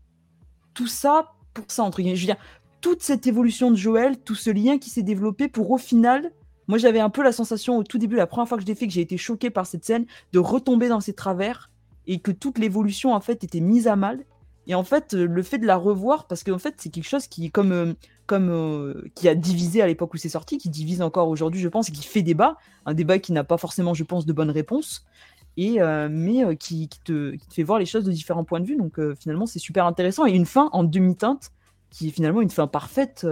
tout 0.74 0.86
ça 0.88 1.30
pour 1.52 1.66
ça, 1.68 1.84
entre 1.84 1.98
guillemets. 2.02 2.16
Je 2.16 2.22
veux 2.22 2.26
dire, 2.34 2.42
toute 2.84 3.02
cette 3.02 3.26
évolution 3.26 3.70
de 3.70 3.76
Joël, 3.76 4.18
tout 4.18 4.34
ce 4.34 4.50
lien 4.50 4.76
qui 4.76 4.90
s'est 4.90 5.02
développé 5.02 5.48
pour 5.48 5.70
au 5.70 5.78
final, 5.78 6.32
moi 6.68 6.76
j'avais 6.76 7.00
un 7.00 7.08
peu 7.08 7.22
la 7.22 7.32
sensation 7.32 7.78
au 7.78 7.82
tout 7.82 7.96
début, 7.96 8.14
la 8.14 8.26
première 8.26 8.46
fois 8.46 8.58
que 8.58 8.62
je 8.62 8.66
l'ai 8.66 8.74
fait, 8.74 8.86
que 8.86 8.92
j'ai 8.92 9.00
été 9.00 9.16
choqué 9.16 9.48
par 9.48 9.64
cette 9.64 9.86
scène, 9.86 10.04
de 10.34 10.38
retomber 10.38 10.88
dans 10.88 11.00
ses 11.00 11.14
travers 11.14 11.70
et 12.06 12.18
que 12.18 12.30
toute 12.30 12.58
l'évolution 12.58 13.14
en 13.14 13.20
fait 13.20 13.42
était 13.42 13.60
mise 13.60 13.88
à 13.88 13.96
mal. 13.96 14.26
Et 14.66 14.74
en 14.74 14.84
fait, 14.84 15.14
le 15.14 15.42
fait 15.42 15.56
de 15.56 15.66
la 15.66 15.76
revoir, 15.76 16.26
parce 16.26 16.44
qu'en 16.44 16.58
fait, 16.58 16.74
c'est 16.76 16.90
quelque 16.90 17.08
chose 17.08 17.26
qui, 17.26 17.50
comme, 17.50 17.94
comme 18.26 19.02
qui 19.14 19.30
a 19.30 19.34
divisé 19.34 19.80
à 19.80 19.86
l'époque 19.86 20.12
où 20.12 20.18
c'est 20.18 20.28
sorti, 20.28 20.58
qui 20.58 20.68
divise 20.68 21.00
encore 21.00 21.28
aujourd'hui, 21.28 21.62
je 21.62 21.68
pense, 21.68 21.88
et 21.88 21.92
qui 21.92 22.04
fait 22.04 22.20
débat, 22.20 22.58
un 22.84 22.92
débat 22.92 23.18
qui 23.18 23.32
n'a 23.32 23.44
pas 23.44 23.56
forcément, 23.56 23.94
je 23.94 24.04
pense, 24.04 24.26
de 24.26 24.32
bonnes 24.34 24.50
réponses, 24.50 25.06
et 25.56 25.78
mais 26.10 26.56
qui, 26.58 26.88
qui, 26.88 27.00
te, 27.00 27.34
fait 27.50 27.62
voir 27.62 27.78
les 27.78 27.86
choses 27.86 28.04
de 28.04 28.12
différents 28.12 28.44
points 28.44 28.60
de 28.60 28.66
vue. 28.66 28.76
Donc 28.76 29.00
finalement, 29.18 29.46
c'est 29.46 29.58
super 29.58 29.86
intéressant 29.86 30.26
et 30.26 30.32
une 30.32 30.46
fin 30.46 30.68
en 30.72 30.84
demi-teinte 30.84 31.50
qui 31.94 32.08
est 32.08 32.10
finalement 32.10 32.40
une 32.40 32.50
fin 32.50 32.66
parfaite 32.66 33.26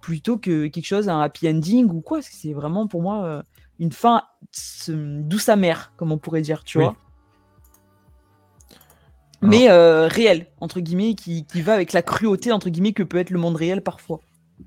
plutôt 0.00 0.38
que 0.38 0.66
quelque 0.68 0.86
chose, 0.86 1.08
un 1.08 1.20
happy 1.20 1.48
ending 1.48 1.90
ou 1.90 2.00
quoi. 2.00 2.20
C'est 2.22 2.54
vraiment 2.54 2.86
pour 2.86 3.02
moi 3.02 3.44
une 3.78 3.92
fin 3.92 4.22
douce 4.88 5.48
amère, 5.48 5.92
comme 5.96 6.10
on 6.10 6.18
pourrait 6.18 6.42
dire, 6.42 6.64
tu 6.64 6.78
vois. 6.78 6.96
Mais 9.42 9.70
euh, 9.70 10.06
réel, 10.06 10.46
entre 10.60 10.80
guillemets, 10.80 11.14
qui, 11.14 11.46
va 11.56 11.72
avec 11.74 11.92
la 11.92 12.02
cruauté, 12.02 12.52
entre 12.52 12.68
guillemets, 12.68 12.92
que 12.92 13.02
peut 13.02 13.18
être 13.18 13.30
le 13.30 13.38
monde 13.38 13.56
réel 13.56 13.82
parfois. 13.82 14.20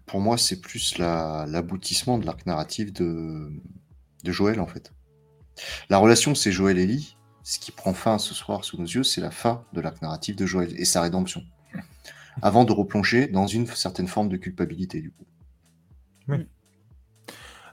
Pour 0.08 0.20
moi, 0.20 0.38
c'est 0.38 0.60
plus 0.62 0.98
l'aboutissement 0.98 2.18
de 2.18 2.26
l'arc 2.26 2.46
narratif 2.46 2.92
de, 2.92 3.52
de 4.24 4.32
Joël, 4.32 4.60
en 4.60 4.68
fait. 4.68 4.92
La 5.90 6.00
relation, 6.00 6.34
c'est 6.34 6.52
Joël 6.52 6.80
et 6.80 6.84
Ellie. 6.84 7.16
Ce 7.44 7.60
qui 7.60 7.72
prend 7.72 7.94
fin 7.94 8.18
ce 8.18 8.34
soir 8.34 8.64
sous 8.64 8.78
nos 8.78 8.86
yeux, 8.86 9.04
c'est 9.04 9.22
la 9.22 9.30
fin 9.30 9.64
de 9.74 9.82
l'arc 9.82 10.02
narratif 10.02 10.36
de 10.36 10.46
Joël 10.46 10.74
et 10.76 10.86
sa 10.86 11.02
rédemption. 11.02 11.44
Avant 12.42 12.66
de 12.66 12.72
replonger 12.72 13.28
dans 13.28 13.48
une 13.48 13.68
certaine 13.68 14.08
forme 14.08 14.30
de 14.30 14.38
culpabilité, 14.38 15.02
du 15.02 15.12
coup. 15.12 15.26
Oui. 16.28 16.48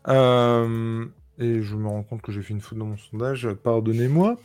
Euh, 0.09 1.07
et 1.41 1.63
je 1.63 1.75
me 1.75 1.89
rends 1.89 2.03
compte 2.03 2.21
que 2.21 2.33
j'ai 2.33 2.43
fait 2.43 2.53
une 2.53 2.61
faute 2.61 2.77
dans 2.77 2.85
mon 2.85 2.99
sondage, 2.99 3.49
pardonnez-moi. 3.65 4.37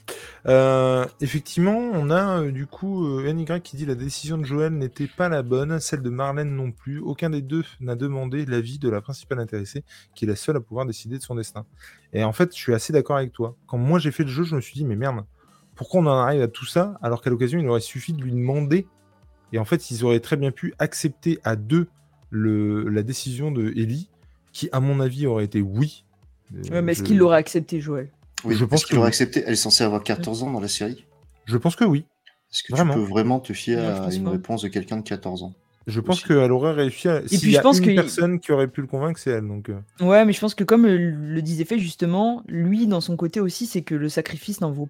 Euh, 0.48 1.06
effectivement, 1.20 1.78
on 1.78 2.10
a 2.10 2.40
euh, 2.40 2.52
du 2.52 2.68
coup 2.68 3.06
euh, 3.06 3.34
NY 3.34 3.46
qui 3.62 3.76
dit 3.76 3.86
la 3.86 3.96
décision 3.96 4.38
de 4.38 4.46
Joël 4.46 4.72
n'était 4.72 5.08
pas 5.08 5.28
la 5.28 5.44
bonne, 5.44 5.78
celle 5.82 6.02
de 6.02 6.10
Marlène 6.10 6.56
non 6.56 6.72
plus. 6.72 7.00
Aucun 7.00 7.32
des 7.32 7.42
deux 7.42 7.66
n'a 7.82 7.96
demandé 7.96 8.46
l'avis 8.46 8.80
de 8.80 8.88
la 8.90 9.02
principale 9.02 9.40
intéressée, 9.42 9.84
qui 10.16 10.24
est 10.24 10.28
la 10.30 10.38
seule 10.38 10.56
à 10.56 10.62
pouvoir 10.62 10.86
décider 10.86 11.18
de 11.18 11.22
son 11.22 11.36
destin. 11.36 11.66
Et 12.14 12.24
en 12.24 12.32
fait, 12.32 12.56
je 12.56 12.62
suis 12.62 12.74
assez 12.74 12.94
d'accord 12.94 13.18
avec 13.18 13.34
toi. 13.34 13.58
Quand 13.68 13.78
moi 13.78 14.00
j'ai 14.00 14.12
fait 14.12 14.24
le 14.24 14.30
jeu, 14.30 14.44
je 14.44 14.56
me 14.56 14.62
suis 14.62 14.76
dit, 14.76 14.86
mais 14.86 14.96
merde, 14.96 15.26
pourquoi 15.76 16.00
on 16.00 16.06
en 16.06 16.18
arrive 16.18 16.44
à 16.44 16.48
tout 16.48 16.66
ça 16.66 16.98
alors 17.02 17.22
qu'à 17.22 17.30
l'occasion, 17.30 17.60
il 17.60 17.68
aurait 17.68 17.82
suffi 17.82 18.14
de 18.14 18.22
lui 18.22 18.32
demander. 18.32 18.88
Et 19.54 19.60
en 19.60 19.66
fait, 19.66 19.92
ils 19.92 20.04
auraient 20.04 20.20
très 20.20 20.38
bien 20.38 20.52
pu 20.52 20.74
accepter 20.80 21.40
à 21.44 21.56
deux 21.56 21.88
le, 22.30 22.90
la 22.90 23.04
décision 23.04 23.52
de 23.52 23.70
Ellie, 23.76 24.10
qui, 24.52 24.70
à 24.72 24.80
mon 24.80 25.00
avis, 25.00 25.28
aurait 25.28 25.46
été 25.46 25.62
oui 25.62 26.06
mais 26.52 26.92
est-ce 26.92 27.04
qu'il 27.04 27.18
l'aurait 27.18 27.38
accepté, 27.38 27.82
Joël? 27.82 28.10
Oui, 28.44 28.56
je 28.56 28.66
pense 28.66 28.86
qu'il 28.86 28.96
l'aurait 28.96 29.08
accepté? 29.08 29.44
Elle 29.46 29.54
est 29.54 29.58
censée 29.58 29.84
avoir 29.84 30.04
14 30.04 30.44
ans 30.44 30.52
dans 30.52 30.60
la 30.60 30.68
série? 30.68 31.06
Je 31.46 31.58
pense 31.58 31.76
que 31.76 31.86
oui. 31.86 32.06
Est-ce 32.52 32.64
que 32.64 32.74
tu 32.74 32.88
peux 32.88 33.04
vraiment 33.04 33.40
te 33.40 33.54
fier 33.54 33.80
à 33.80 34.14
une 34.14 34.28
réponse 34.28 34.62
de 34.62 34.68
quelqu'un 34.68 34.98
de 34.98 35.04
14 35.04 35.44
ans? 35.44 35.54
Je 35.88 36.00
pense 36.00 36.24
qu'elle 36.24 36.52
aurait 36.52 36.72
réussi 36.72 37.08
à. 37.08 37.20
Et 37.20 37.38
puis 37.38 37.54
je 37.54 37.60
pense 37.60 37.78
une 37.78 37.96
personne 37.96 38.40
qui 38.40 38.52
aurait 38.52 38.68
pu 38.68 38.82
le 38.82 38.88
convaincre, 38.88 39.20
c'est 39.20 39.30
elle. 39.30 39.48
Donc. 39.48 39.70
Euh. 39.70 39.80
Ouais, 40.00 40.26
mais 40.26 40.34
je 40.34 40.40
pense 40.40 40.56
que 40.56 40.64
comme 40.64 40.88
le 40.88 41.42
disait 41.44 41.66
fait 41.66 41.78
justement, 41.78 42.42
lui 42.48 42.88
dans 42.88 43.02
son 43.02 43.16
côté 43.16 43.40
aussi, 43.40 43.68
c'est 43.68 43.84
que 43.84 43.94
le 43.94 44.10
sacrifice 44.10 44.62
n'en 44.62 44.72
vaut 44.72 44.90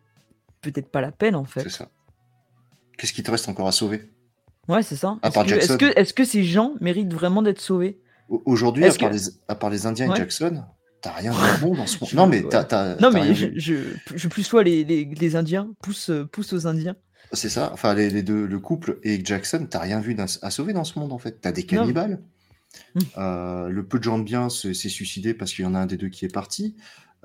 peut-être 0.61 0.88
pas 0.88 1.02
la 1.02 1.11
peine 1.11 1.36
en 1.36 1.44
fait. 1.44 1.64
C'est 1.64 1.69
ça. 1.69 1.90
Qu'est-ce 2.98 3.11
qui 3.11 3.23
te 3.23 3.32
reste 3.32 3.49
encore 3.49 3.68
à 3.68 3.73
sauver? 3.73 4.10
Ouais, 4.67 4.83
c'est 4.83 4.95
ça. 4.95 5.17
Est-ce 5.23 5.77
que, 5.77 5.99
est 5.99 6.13
que, 6.13 6.25
ces 6.25 6.43
gens 6.43 6.73
méritent 6.81 7.13
vraiment 7.13 7.41
d'être 7.41 7.61
sauvés? 7.61 7.99
Aujourd'hui, 8.27 8.85
à, 8.85 9.55
part 9.55 9.69
les 9.69 9.85
Indiens 9.85 10.11
et 10.11 10.15
Jackson, 10.15 10.63
T'as 11.01 11.11
rien 11.11 11.33
de 11.33 11.61
bon 11.61 11.75
dans 11.75 11.85
ce 11.85 11.99
monde. 12.01 12.13
Non, 12.13 12.25
mais 12.25 12.41
t'as. 12.41 12.95
Non, 12.95 13.11
mais 13.11 13.35
je, 13.35 13.49
je, 13.55 13.75
je, 14.15 14.27
plus 14.27 14.41
sois 14.41 14.63
les, 14.63 14.83
les, 14.83 15.05
les, 15.05 15.35
Indiens, 15.35 15.69
pousse, 15.83 16.09
pousse 16.31 16.51
aux 16.51 16.65
Indiens. 16.65 16.95
C'est 17.31 17.49
ça. 17.49 17.69
Enfin, 17.73 17.93
les, 17.93 18.09
les, 18.09 18.23
deux, 18.23 18.47
le 18.47 18.59
couple 18.59 18.97
et 19.03 19.23
Jackson, 19.23 19.67
t'as 19.69 19.77
rien 19.79 19.99
vu 19.99 20.17
à 20.19 20.49
sauver 20.49 20.73
dans 20.73 20.83
ce 20.83 20.97
monde, 20.97 21.13
en 21.13 21.19
fait. 21.19 21.39
T'as 21.41 21.51
des 21.51 21.63
cannibales. 21.63 22.23
Hum. 22.95 23.01
Euh, 23.17 23.69
le 23.69 23.85
peu 23.85 23.99
de 23.99 24.03
gens 24.03 24.17
de 24.17 24.23
bien 24.23 24.49
s'est 24.49 24.73
suicidé 24.73 25.35
parce 25.35 25.53
qu'il 25.53 25.63
y 25.63 25.67
en 25.67 25.75
a 25.75 25.79
un 25.79 25.85
des 25.85 25.97
deux 25.97 26.09
qui 26.09 26.25
est 26.25 26.33
parti. 26.33 26.75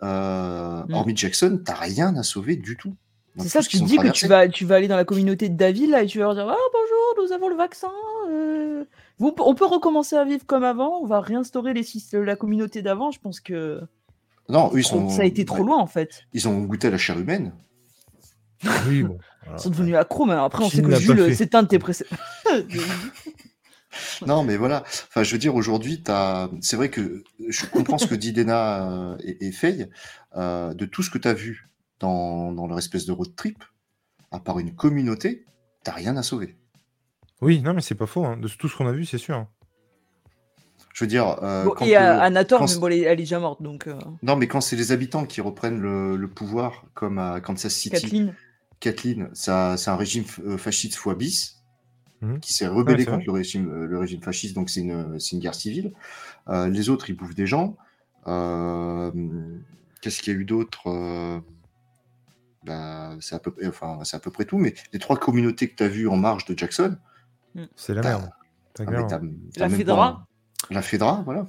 Euh, 0.02 0.82
hum. 0.82 0.92
Hormis 0.92 1.16
Jackson, 1.16 1.60
t'as 1.64 1.74
rien 1.74 2.14
à 2.16 2.22
sauver 2.22 2.56
du 2.56 2.76
tout. 2.76 2.96
C'est 3.38 3.48
ça, 3.48 3.62
tu 3.62 3.78
te 3.78 3.84
dis 3.84 3.96
que 3.96 4.08
tu 4.08 4.26
vas, 4.26 4.48
tu 4.48 4.64
vas 4.64 4.76
aller 4.76 4.88
dans 4.88 4.96
la 4.96 5.04
communauté 5.04 5.48
de 5.48 5.56
David 5.56 5.90
là, 5.90 6.02
et 6.02 6.06
tu 6.06 6.18
vas 6.18 6.24
leur 6.24 6.34
dire 6.34 6.48
Ah 6.48 6.56
bonjour, 6.72 7.24
nous 7.24 7.32
avons 7.32 7.48
le 7.48 7.56
vaccin. 7.56 7.90
Euh, 8.28 8.84
on 9.20 9.54
peut 9.54 9.66
recommencer 9.66 10.16
à 10.16 10.24
vivre 10.24 10.44
comme 10.46 10.64
avant, 10.64 11.00
on 11.00 11.06
va 11.06 11.20
réinstaurer 11.20 11.72
les, 11.72 11.84
la 12.12 12.36
communauté 12.36 12.82
d'avant. 12.82 13.10
Je 13.10 13.20
pense 13.20 13.40
que. 13.40 13.80
Non, 14.48 14.72
ils 14.74 14.84
sont... 14.84 15.08
ça 15.08 15.22
a 15.22 15.24
été 15.26 15.44
trop 15.44 15.62
loin 15.62 15.78
en 15.78 15.86
fait. 15.86 16.24
Ils 16.32 16.48
ont 16.48 16.60
goûté 16.62 16.88
à 16.88 16.90
la 16.90 16.98
chair 16.98 17.18
humaine. 17.18 17.52
Oui, 18.88 19.04
bon. 19.04 19.18
ils 19.54 19.58
sont 19.60 19.70
devenus 19.70 19.94
accros, 19.94 20.26
mais 20.26 20.34
après, 20.34 20.64
on 20.64 20.68
sait 20.68 20.82
que 20.82 20.94
Jules, 20.96 21.34
c'est 21.34 21.54
un 21.54 21.62
de 21.62 21.68
tes 21.68 21.78
précédents. 21.78 22.16
non, 24.26 24.42
mais 24.42 24.56
voilà. 24.56 24.82
Enfin, 24.86 25.22
je 25.22 25.32
veux 25.32 25.38
dire, 25.38 25.54
aujourd'hui, 25.54 26.02
c'est 26.60 26.76
vrai 26.76 26.90
que 26.90 27.22
je 27.48 27.64
comprends 27.66 27.96
ce 27.96 28.06
que 28.06 28.14
dit 28.14 28.32
Dena 28.32 28.90
euh, 28.90 29.16
et, 29.22 29.46
et 29.46 29.52
Faye. 29.52 29.88
Euh, 30.36 30.74
de 30.74 30.84
tout 30.84 31.02
ce 31.02 31.10
que 31.10 31.18
tu 31.18 31.26
as 31.26 31.34
vu 31.34 31.68
dans, 32.00 32.52
dans 32.52 32.66
leur 32.66 32.78
espèce 32.78 33.06
de 33.06 33.12
road 33.12 33.34
trip, 33.36 33.62
à 34.30 34.40
part 34.40 34.58
une 34.58 34.74
communauté, 34.74 35.44
t'as 35.84 35.92
rien 35.92 36.16
à 36.16 36.22
sauver. 36.22 36.56
Oui, 37.40 37.62
non, 37.62 37.74
mais 37.74 37.80
c'est 37.80 37.94
pas 37.94 38.06
faux. 38.06 38.24
Hein. 38.24 38.36
De 38.36 38.48
tout 38.48 38.68
ce 38.68 38.76
qu'on 38.76 38.86
a 38.86 38.92
vu, 38.92 39.04
c'est 39.04 39.18
sûr. 39.18 39.46
Je 40.92 41.04
veux 41.04 41.08
dire. 41.08 41.38
Euh, 41.42 41.72
et 41.82 41.96
Anator, 41.96 42.62
mais 42.62 42.76
bon, 42.76 42.86
elle, 42.88 43.04
est, 43.04 43.16
déjà 43.16 43.38
morte. 43.38 43.62
donc. 43.62 43.86
Euh. 43.86 43.98
Non, 44.22 44.36
mais 44.36 44.46
quand 44.48 44.60
c'est 44.60 44.76
les 44.76 44.92
habitants 44.92 45.24
qui 45.24 45.40
reprennent 45.40 45.80
le, 45.80 46.28
pouvoir, 46.28 46.84
comme 46.94 47.18
à 47.18 47.40
Kansas 47.40 47.72
City. 47.72 47.90
Kathleen. 47.90 48.34
Kathleen, 48.80 49.28
c'est 49.34 49.50
un 49.50 49.96
régime 49.96 50.24
euh, 50.46 50.56
fasciste 50.56 50.96
fois 50.96 51.14
bis. 51.14 51.56
Mhm. 52.22 52.38
qui 52.40 52.52
s'est 52.52 52.66
rebellé 52.66 53.06
contre 53.06 53.24
le 53.24 53.32
régime, 53.32 53.84
le 53.86 53.98
régime 53.98 54.20
fasciste, 54.20 54.54
donc 54.54 54.68
c'est 54.68 54.80
une, 54.80 55.18
une, 55.32 55.38
guerre 55.38 55.54
civile. 55.54 55.94
les 56.46 56.90
autres, 56.90 57.08
ils 57.08 57.14
bouffent 57.14 57.34
des 57.34 57.46
gens. 57.46 57.78
Qu'est-ce 58.26 60.20
qu'il 60.20 60.34
y 60.34 60.36
a 60.36 60.38
eu 60.38 60.44
d'autre 60.44 61.42
bah, 62.64 63.16
c'est 63.20 63.34
à, 63.34 63.38
peu, 63.38 63.54
enfin, 63.66 63.98
à 64.12 64.18
peu 64.18 64.30
près 64.30 64.44
tout, 64.44 64.58
mais 64.58 64.74
les 64.92 64.98
trois 64.98 65.16
communautés 65.16 65.68
que 65.68 65.76
tu 65.76 65.82
as 65.82 65.88
vues 65.88 66.08
en 66.08 66.16
marge 66.16 66.44
de 66.44 66.56
Jackson, 66.56 66.96
Mm. 67.54 67.64
C'est 67.76 67.94
la 67.94 68.02
merde. 68.02 68.30
Ah, 68.78 69.20
la 69.56 69.68
Fedra 69.68 70.26
La 70.70 70.82
Fedra, 70.82 71.22
voilà. 71.24 71.46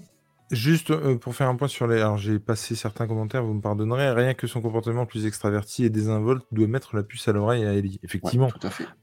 Juste 0.49 0.91
euh, 0.91 1.15
pour 1.17 1.33
faire 1.33 1.47
un 1.47 1.55
point 1.55 1.69
sur 1.69 1.88
les. 1.88 2.01
Alors 2.01 2.17
j'ai 2.17 2.38
passé 2.38 2.75
certains 2.75 3.07
commentaires, 3.07 3.41
vous 3.41 3.53
me 3.53 3.61
pardonnerez. 3.61 4.11
Rien 4.11 4.33
que 4.33 4.47
son 4.47 4.59
comportement 4.59 5.05
plus 5.05 5.25
extraverti 5.25 5.85
et 5.85 5.89
désinvolte 5.89 6.45
doit 6.51 6.67
mettre 6.67 6.93
la 6.97 7.03
puce 7.03 7.25
à 7.29 7.31
l'oreille 7.31 7.63
à 7.63 7.73
Ellie. 7.73 8.01
Effectivement, 8.03 8.49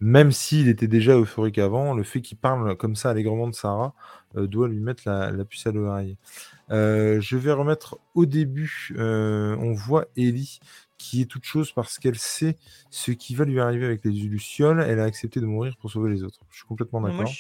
même 0.01 0.31
s'il 0.31 0.69
était 0.69 0.89
déjà 0.89 1.17
euphorique 1.17 1.57
avant, 1.57 1.95
le 1.95 2.03
fait 2.03 2.21
qu'il 2.21 2.37
parle 2.37 2.77
comme 2.77 2.97
ça 2.97 3.09
allègrement 3.09 3.49
de 3.49 3.55
Sarah 3.55 3.95
euh, 4.37 4.47
doit 4.47 4.69
lui 4.69 4.81
mettre 4.81 5.05
la, 5.07 5.33
puce 5.47 5.67
à 5.67 5.73
l'oreille. 5.73 6.19
Euh, 6.71 7.19
je 7.23 7.39
vais 7.39 7.53
remettre 7.53 7.99
au 8.15 8.27
début, 8.27 8.95
on 8.99 9.73
voit 9.73 10.05
Ellie 10.19 10.61
qui 10.99 11.23
est 11.23 11.27
toute 11.27 11.45
chose 11.45 11.73
parce 11.73 11.99
qu'elle 11.99 12.19
sait 12.19 12.59
ce 12.91 13.13
qui 13.13 13.35
va 13.35 13.45
lui 13.45 13.61
arriver 13.61 13.87
avec 13.87 14.05
les 14.05 14.11
Lucioles. 14.11 14.85
Elle 14.87 15.01
a 15.01 15.05
accepté 15.05 15.41
de 15.41 15.47
mourir 15.47 15.77
pour 15.81 15.91
sauver 15.91 16.11
les 16.11 16.25
autres. 16.25 16.41
Je 16.51 16.59
suis 16.59 16.67
complètement 16.67 17.01
d'accord. 17.01 17.31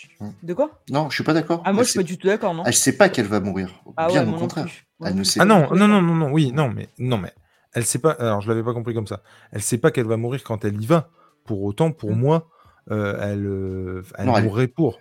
De 0.42 0.54
quoi? 0.54 0.80
Non, 0.90 1.10
je 1.10 1.16
suis 1.16 1.24
pas 1.24 1.34
d'accord. 1.34 1.62
Ah, 1.64 1.72
moi, 1.72 1.82
je 1.82 1.90
suis 1.90 1.98
pas 1.98 2.04
du 2.04 2.16
tout 2.16 2.28
d'accord, 2.28 2.54
non? 2.54 2.62
Elle 2.64 2.74
sait 2.74 2.96
pas 2.96 3.08
qu'elle 3.08 3.26
va 3.26 3.40
mourir. 3.40 3.82
Ah 3.96 4.06
Bien 4.08 4.26
au 4.32 4.38
contraire. 4.38 4.68
Elle 5.04 5.16
ne 5.16 5.24
sait 5.24 5.40
ah 5.40 5.44
non, 5.44 5.68
non, 5.74 5.88
non, 5.88 6.00
non, 6.00 6.14
non, 6.14 6.30
oui, 6.32 6.52
non, 6.52 6.70
mais 6.70 6.88
non, 6.98 7.18
mais 7.18 7.32
elle 7.72 7.84
sait 7.84 7.98
pas. 7.98 8.12
Alors, 8.12 8.40
je 8.40 8.48
l'avais 8.48 8.64
pas 8.64 8.72
compris 8.72 8.94
comme 8.94 9.06
ça. 9.06 9.22
Elle 9.52 9.62
sait 9.62 9.78
pas 9.78 9.90
qu'elle 9.90 10.06
va 10.06 10.16
mourir 10.16 10.42
quand 10.42 10.64
elle 10.64 10.80
y 10.80 10.86
va. 10.86 11.10
Pour 11.44 11.62
autant, 11.62 11.92
pour 11.92 12.12
mm. 12.12 12.18
moi, 12.18 12.48
euh, 12.90 13.18
elle, 13.20 13.46
euh, 13.46 14.02
elle 14.16 14.42
mourrait 14.42 14.68
pour. 14.68 14.98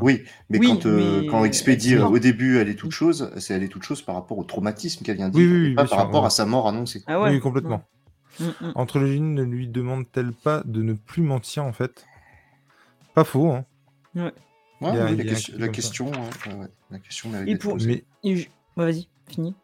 Oui, 0.00 0.22
mais 0.50 0.58
quand, 0.58 0.86
euh, 0.86 1.26
quand 1.30 1.44
Expédie, 1.44 1.96
au 1.96 2.18
début, 2.18 2.58
elle 2.58 2.68
est 2.68 2.74
toute 2.74 2.90
chose, 2.92 3.30
c'est 3.38 3.54
elle 3.54 3.62
est 3.62 3.68
toute 3.68 3.84
chose 3.84 4.02
par 4.02 4.14
rapport 4.14 4.38
au 4.38 4.44
traumatisme 4.44 5.04
qu'elle 5.04 5.16
vient 5.16 5.28
de 5.28 5.38
vivre, 5.38 5.76
pas 5.76 5.86
par 5.86 5.98
rapport 5.98 6.24
à 6.24 6.30
sa 6.30 6.46
mort 6.46 6.68
annoncée. 6.68 7.02
Ah 7.06 7.22
oui, 7.22 7.38
complètement. 7.40 7.84
Mm, 8.40 8.44
mm. 8.44 8.72
Entre 8.74 8.98
les 8.98 9.14
lignes, 9.14 9.34
ne 9.34 9.42
lui 9.42 9.68
demande-t-elle 9.68 10.32
pas 10.32 10.62
de 10.64 10.82
ne 10.82 10.94
plus 10.94 11.22
mentir, 11.22 11.64
en 11.64 11.72
fait? 11.72 12.06
Pas 13.14 13.24
faux, 13.24 13.50
hein. 13.50 13.64
Ouais. 14.14 14.32
la, 14.80 15.24
question, 15.24 15.54
la, 15.58 15.68
question, 15.68 16.12
hein, 16.14 16.68
la 16.90 16.98
question, 16.98 17.30
Et 17.46 17.56
pour... 17.56 17.76
mais... 17.76 18.04
vas-y, 18.76 19.08
fini. 19.28 19.54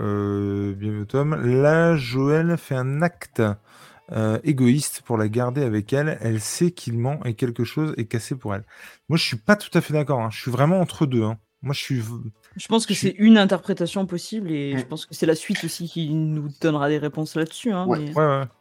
Euh, 0.00 0.74
bien 0.74 1.04
Tom. 1.04 1.34
Là, 1.34 1.96
Joël 1.96 2.56
fait 2.56 2.74
un 2.74 3.02
acte 3.02 3.42
euh, 4.12 4.38
égoïste 4.44 5.02
pour 5.04 5.16
la 5.16 5.28
garder 5.28 5.62
avec 5.62 5.92
elle. 5.92 6.18
Elle 6.20 6.40
sait 6.40 6.70
qu'il 6.70 6.98
ment 6.98 7.20
et 7.24 7.34
quelque 7.34 7.64
chose 7.64 7.94
est 7.96 8.04
cassé 8.04 8.34
pour 8.34 8.54
elle. 8.54 8.64
Moi, 9.08 9.16
je 9.16 9.24
suis 9.24 9.36
pas 9.36 9.56
tout 9.56 9.76
à 9.76 9.80
fait 9.80 9.92
d'accord. 9.92 10.20
Hein. 10.20 10.28
Je 10.30 10.40
suis 10.40 10.50
vraiment 10.50 10.80
entre 10.80 11.06
deux. 11.06 11.22
Hein. 11.22 11.38
Moi, 11.62 11.74
je 11.74 11.80
suis. 11.80 12.02
Je 12.56 12.66
pense 12.66 12.86
que 12.86 12.94
c'est 12.94 13.14
une 13.18 13.38
interprétation 13.38 14.04
possible 14.06 14.50
et 14.50 14.76
je 14.76 14.84
pense 14.84 15.06
que 15.06 15.14
c'est 15.14 15.26
la 15.26 15.34
suite 15.34 15.64
aussi 15.64 15.88
qui 15.88 16.12
nous 16.12 16.48
donnera 16.60 16.88
des 16.88 16.98
réponses 16.98 17.36
là-dessus. 17.36 17.72
Hein, 17.72 17.86
ouais. 17.86 18.12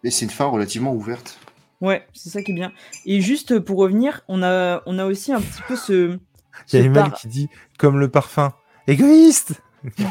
mais... 0.03 0.11
c'est 0.11 0.25
une 0.25 0.31
fin 0.31 0.45
relativement 0.45 0.93
ouverte. 0.93 1.39
Ouais, 1.81 2.05
c'est 2.13 2.29
ça 2.29 2.43
qui 2.43 2.51
est 2.51 2.55
bien. 2.55 2.71
Et 3.05 3.21
juste 3.21 3.59
pour 3.59 3.79
revenir, 3.79 4.21
on 4.27 4.43
a, 4.43 4.83
on 4.85 4.99
a 4.99 5.05
aussi 5.05 5.33
un 5.33 5.41
petit 5.41 5.61
peu 5.67 5.75
ce. 5.75 6.19
Il 6.73 6.79
y 6.79 6.81
a 6.83 6.85
Emmanuel 6.85 7.11
qui 7.13 7.27
dit 7.27 7.49
comme 7.77 7.99
le 7.99 8.07
parfum. 8.07 8.53
Égoïste 8.87 9.61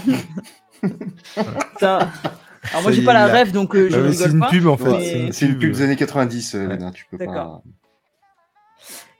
ça... 1.80 2.10
Alors 2.70 2.82
moi 2.82 2.92
j'ai 2.92 3.02
pas 3.02 3.14
la 3.14 3.26
rêve 3.26 3.52
donc 3.52 3.74
euh, 3.74 3.88
je 3.88 4.12
C'est 4.12 4.30
une 4.30 4.44
pub 4.50 4.66
en 4.66 4.76
fait. 4.76 5.32
C'est 5.32 5.46
une, 5.46 5.58
pub 5.58 5.72
des 5.72 5.82
années 5.82 5.96
90, 5.96 6.54
euh, 6.54 6.90
tu 6.92 7.06
peux 7.10 7.18
pas. 7.18 7.62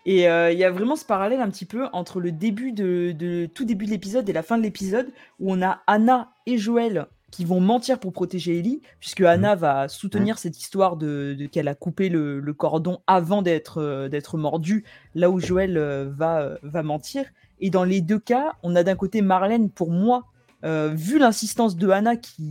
Et 0.07 0.23
il 0.25 0.59
y 0.59 0.65
a 0.65 0.71
vraiment 0.71 0.97
ce 0.97 1.05
parallèle 1.05 1.41
un 1.41 1.51
petit 1.51 1.67
peu 1.67 1.87
entre 1.93 2.21
le 2.21 2.33
début 2.33 2.73
de, 2.73 3.13
de 3.13 3.47
tout 3.47 3.65
début 3.65 3.87
de 3.87 3.91
l'épisode 3.91 4.29
et 4.29 4.33
la 4.33 4.43
fin 4.43 4.59
de 4.59 4.63
l'épisode 4.63 5.09
où 5.39 5.53
on 5.53 5.63
a 5.63 5.83
Anna 5.87 6.31
et 6.47 6.59
Joël 6.59 7.07
qui 7.31 7.45
vont 7.45 7.61
mentir 7.61 8.01
pour 8.01 8.13
protéger 8.13 8.59
Ellie, 8.59 8.81
puisque 8.99 9.21
Anna 9.21 9.55
va 9.55 9.87
soutenir 9.87 10.39
cette 10.39 10.59
histoire 10.59 10.97
de, 10.97 11.37
qu'elle 11.53 11.69
a 11.69 11.77
coupé 11.77 12.09
le, 12.09 12.43
cordon 12.53 12.99
avant 13.07 13.41
d'être 13.41 14.09
d'être 14.09 14.37
mordue, 14.37 14.85
là 15.15 15.31
où 15.31 15.39
Joël 15.39 15.79
va, 16.17 16.59
va 16.63 16.83
mentir. 16.83 17.25
Et 17.61 17.71
dans 17.71 17.85
les 17.85 18.01
deux 18.01 18.19
cas, 18.19 18.55
on 18.63 18.75
a 18.75 18.83
d'un 18.83 18.97
côté 18.97 19.23
Marlène, 19.23 19.71
pour 19.71 19.91
moi, 19.91 20.25
euh, 20.65 20.91
vu 20.95 21.19
l'insistance 21.19 21.77
de 21.77 21.89
Hannah 21.89 22.17
qui 22.17 22.43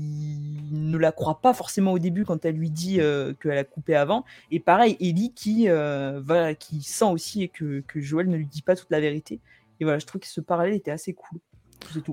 ne 0.72 0.98
la 0.98 1.12
croit 1.12 1.42
pas 1.42 1.54
forcément 1.54 1.92
au 1.92 2.00
début 2.00 2.26
quand 2.26 2.44
elle 2.44 2.56
lui 2.56 2.72
dit 2.72 3.00
euh, 3.00 3.34
qu'elle 3.34 3.58
a 3.58 3.64
coupé 3.64 3.96
avant, 3.96 4.26
et 4.52 4.60
pareil, 4.60 4.98
Ellie 5.00 5.34
qui, 5.34 5.70
euh, 5.70 6.54
qui 6.56 6.82
sent 6.82 7.06
aussi 7.06 7.50
que, 7.50 7.82
que 7.88 8.02
Joël 8.02 8.28
ne 8.28 8.38
lui 8.38 8.48
dit 8.48 8.62
pas 8.62 8.76
toute 8.76 8.90
la 8.90 9.00
vérité. 9.00 9.40
Et 9.80 9.84
voilà, 9.84 10.00
je 10.00 10.06
trouve 10.06 10.22
que 10.22 10.28
ce 10.28 10.42
parallèle 10.42 10.74
était 10.74 10.92
assez 10.92 11.14
cool. 11.14 11.40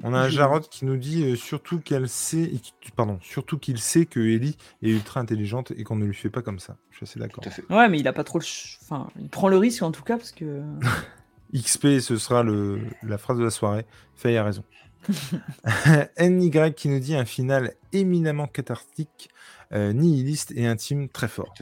On 0.04 0.14
a 0.14 0.18
un 0.18 0.28
Jarod 0.28 0.68
qui 0.68 0.84
nous 0.84 0.96
dit 0.96 1.36
surtout 1.36 1.80
qu'elle 1.80 2.08
sait, 2.08 2.52
pardon, 2.94 3.18
surtout 3.20 3.58
qu'il 3.58 3.78
sait 3.78 4.06
que 4.06 4.20
Ellie 4.20 4.56
est 4.80 4.90
ultra 4.90 5.18
intelligente 5.18 5.72
et 5.76 5.82
qu'on 5.82 5.96
ne 5.96 6.04
lui 6.04 6.14
fait 6.14 6.30
pas 6.30 6.40
comme 6.40 6.60
ça. 6.60 6.76
Je 6.90 6.98
suis 6.98 7.04
assez 7.04 7.18
d'accord. 7.18 7.42
Ouais, 7.68 7.88
mais 7.88 7.98
il 7.98 8.06
a 8.06 8.12
pas 8.12 8.22
trop, 8.22 8.38
enfin, 8.38 9.08
il 9.18 9.28
prend 9.28 9.48
le 9.48 9.56
risque 9.56 9.82
en 9.82 9.90
tout 9.90 10.04
cas 10.04 10.18
parce 10.18 10.30
que. 10.30 10.62
XP, 11.54 11.98
ce 12.00 12.16
sera 12.16 12.42
le... 12.42 12.80
la 13.02 13.18
phrase 13.18 13.38
de 13.38 13.44
la 13.44 13.50
soirée. 13.50 13.86
Faye 14.14 14.36
a 14.36 14.44
raison. 14.44 14.62
NY 16.20 16.74
qui 16.74 16.88
nous 16.88 17.00
dit 17.00 17.14
un 17.14 17.24
final 17.24 17.74
éminemment 17.92 18.46
cathartique, 18.46 19.30
euh, 19.72 19.92
nihiliste 19.92 20.52
et 20.56 20.66
intime 20.66 21.08
très 21.08 21.28
fort. 21.28 21.54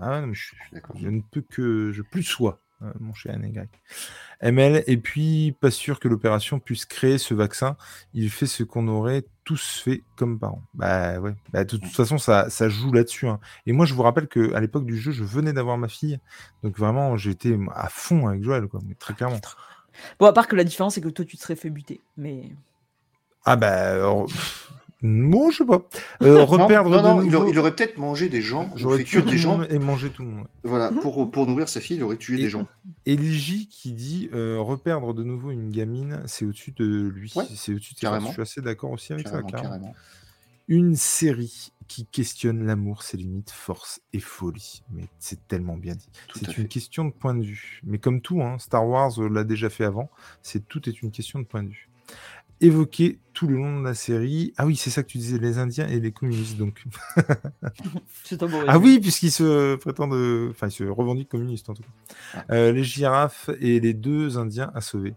Ah 0.00 0.22
je, 0.32 1.08
ne 1.08 1.20
peux 1.20 1.40
que. 1.40 1.90
Je 1.92 2.02
plus 2.02 2.22
sois, 2.22 2.60
euh, 2.82 2.92
mon 3.00 3.14
cher 3.14 3.38
NY. 3.38 3.54
ML, 4.40 4.84
et 4.86 4.96
puis 4.96 5.56
pas 5.60 5.70
sûr 5.70 5.98
que 5.98 6.06
l'opération 6.06 6.60
puisse 6.60 6.84
créer 6.84 7.18
ce 7.18 7.34
vaccin. 7.34 7.76
Il 8.14 8.30
fait 8.30 8.46
ce 8.46 8.62
qu'on 8.62 8.86
aurait 8.86 9.24
tous 9.44 9.80
fait 9.82 10.04
comme 10.16 10.38
parents. 10.38 10.62
Bah 10.74 11.18
ouais. 11.18 11.34
Bah, 11.52 11.64
de 11.64 11.76
toute 11.76 11.86
façon, 11.86 12.18
ça, 12.18 12.50
ça 12.50 12.68
joue 12.68 12.92
là-dessus. 12.92 13.26
Hein. 13.26 13.40
Et 13.66 13.72
moi, 13.72 13.86
je 13.86 13.94
vous 13.94 14.02
rappelle 14.02 14.28
qu'à 14.28 14.60
l'époque 14.60 14.84
du 14.84 14.96
jeu, 14.96 15.10
je 15.10 15.24
venais 15.24 15.52
d'avoir 15.52 15.78
ma 15.78 15.88
fille. 15.88 16.20
Donc 16.62 16.78
vraiment, 16.78 17.16
j'étais 17.16 17.58
à 17.74 17.88
fond 17.88 18.28
avec 18.28 18.44
Joël, 18.44 18.68
quoi. 18.68 18.80
Mais 18.86 18.94
très 18.94 19.14
clairement. 19.14 19.40
Bon, 20.18 20.26
à 20.26 20.32
part 20.32 20.46
que 20.46 20.54
la 20.54 20.64
différence, 20.64 20.94
c'est 20.94 21.00
que 21.00 21.08
toi, 21.08 21.24
tu 21.24 21.36
te 21.36 21.42
serais 21.42 21.56
fait 21.56 21.70
buter. 21.70 22.00
Mais. 22.16 22.52
Ah 23.50 23.56
bah. 23.56 24.26
Non, 25.00 25.50
je 25.50 25.58
sais 25.58 25.64
pas. 25.64 25.80
Euh, 26.22 26.44
reperdre 26.44 26.90
non, 26.90 27.22
non, 27.22 27.22
il, 27.22 27.58
aurait, 27.58 27.74
peut-être 27.74 27.96
mangé 27.96 28.28
des 28.28 28.42
gens. 28.42 28.70
J'aurais 28.76 29.02
tué 29.04 29.22
des 29.22 29.38
gens 29.38 29.62
et 29.62 29.78
mangé 29.78 30.10
tout 30.10 30.22
le 30.22 30.28
monde. 30.28 30.46
Voilà, 30.64 30.90
pour, 30.90 31.30
pour 31.30 31.46
nourrir 31.46 31.66
sa 31.66 31.80
fille, 31.80 31.96
il 31.96 32.02
aurait 32.02 32.18
tué 32.18 32.36
des 32.36 32.50
gens. 32.50 32.66
Eligi 33.06 33.68
qui 33.68 33.92
dit 33.92 34.28
euh, 34.34 34.58
reperdre 34.60 35.14
de 35.14 35.22
nouveau 35.22 35.50
une 35.50 35.70
gamine, 35.70 36.20
c'est 36.26 36.44
au-dessus 36.44 36.72
de 36.72 37.08
lui. 37.08 37.32
c'est 37.54 37.72
au-dessus 37.72 37.94
de 37.94 38.00
carrément. 38.00 38.26
Je 38.26 38.32
suis 38.32 38.42
assez 38.42 38.60
d'accord 38.60 38.90
aussi 38.90 39.14
avec 39.14 39.28
ça. 39.28 39.42
Carrément. 39.42 39.94
Une 40.66 40.96
série 40.96 41.72
qui 41.86 42.04
questionne 42.04 42.66
l'amour, 42.66 43.02
ses 43.02 43.16
limites, 43.16 43.50
force 43.50 44.02
et 44.12 44.20
folie. 44.20 44.82
Mais 44.92 45.04
c'est 45.18 45.48
tellement 45.48 45.78
bien 45.78 45.94
dit. 45.94 46.10
C'est 46.34 46.58
une 46.58 46.68
question 46.68 47.06
de 47.06 47.12
point 47.12 47.34
de 47.34 47.44
vue. 47.44 47.80
Mais 47.84 47.96
comme 47.96 48.20
tout, 48.20 48.42
hein, 48.42 48.58
Star 48.58 48.86
Wars 48.86 49.18
l'a 49.18 49.44
déjà 49.44 49.70
fait 49.70 49.84
avant. 49.84 50.10
C'est 50.42 50.68
tout 50.68 50.86
est 50.86 51.00
une 51.00 51.10
question 51.10 51.38
de 51.38 51.46
point 51.46 51.62
de 51.62 51.70
vue 51.70 51.88
évoqué 52.60 53.18
tout 53.32 53.46
le 53.46 53.56
long 53.56 53.80
de 53.80 53.84
la 53.84 53.94
série. 53.94 54.52
Ah 54.56 54.66
oui, 54.66 54.76
c'est 54.76 54.90
ça 54.90 55.02
que 55.02 55.08
tu 55.08 55.18
disais, 55.18 55.38
les 55.38 55.58
Indiens 55.58 55.86
et 55.86 56.00
les 56.00 56.12
communistes, 56.12 56.56
donc. 56.56 56.84
ah 58.66 58.78
oui, 58.78 58.98
puisqu'ils 58.98 59.30
se 59.30 59.76
prétendent, 59.76 60.50
enfin, 60.50 60.68
ils 60.68 60.72
se 60.72 60.84
revendiquent 60.84 61.28
communistes 61.28 61.70
en 61.70 61.74
tout 61.74 61.82
cas. 61.82 62.44
Euh, 62.50 62.72
les 62.72 62.84
girafes 62.84 63.50
et 63.60 63.80
les 63.80 63.94
deux 63.94 64.38
Indiens 64.38 64.70
à 64.74 64.80
sauver. 64.80 65.14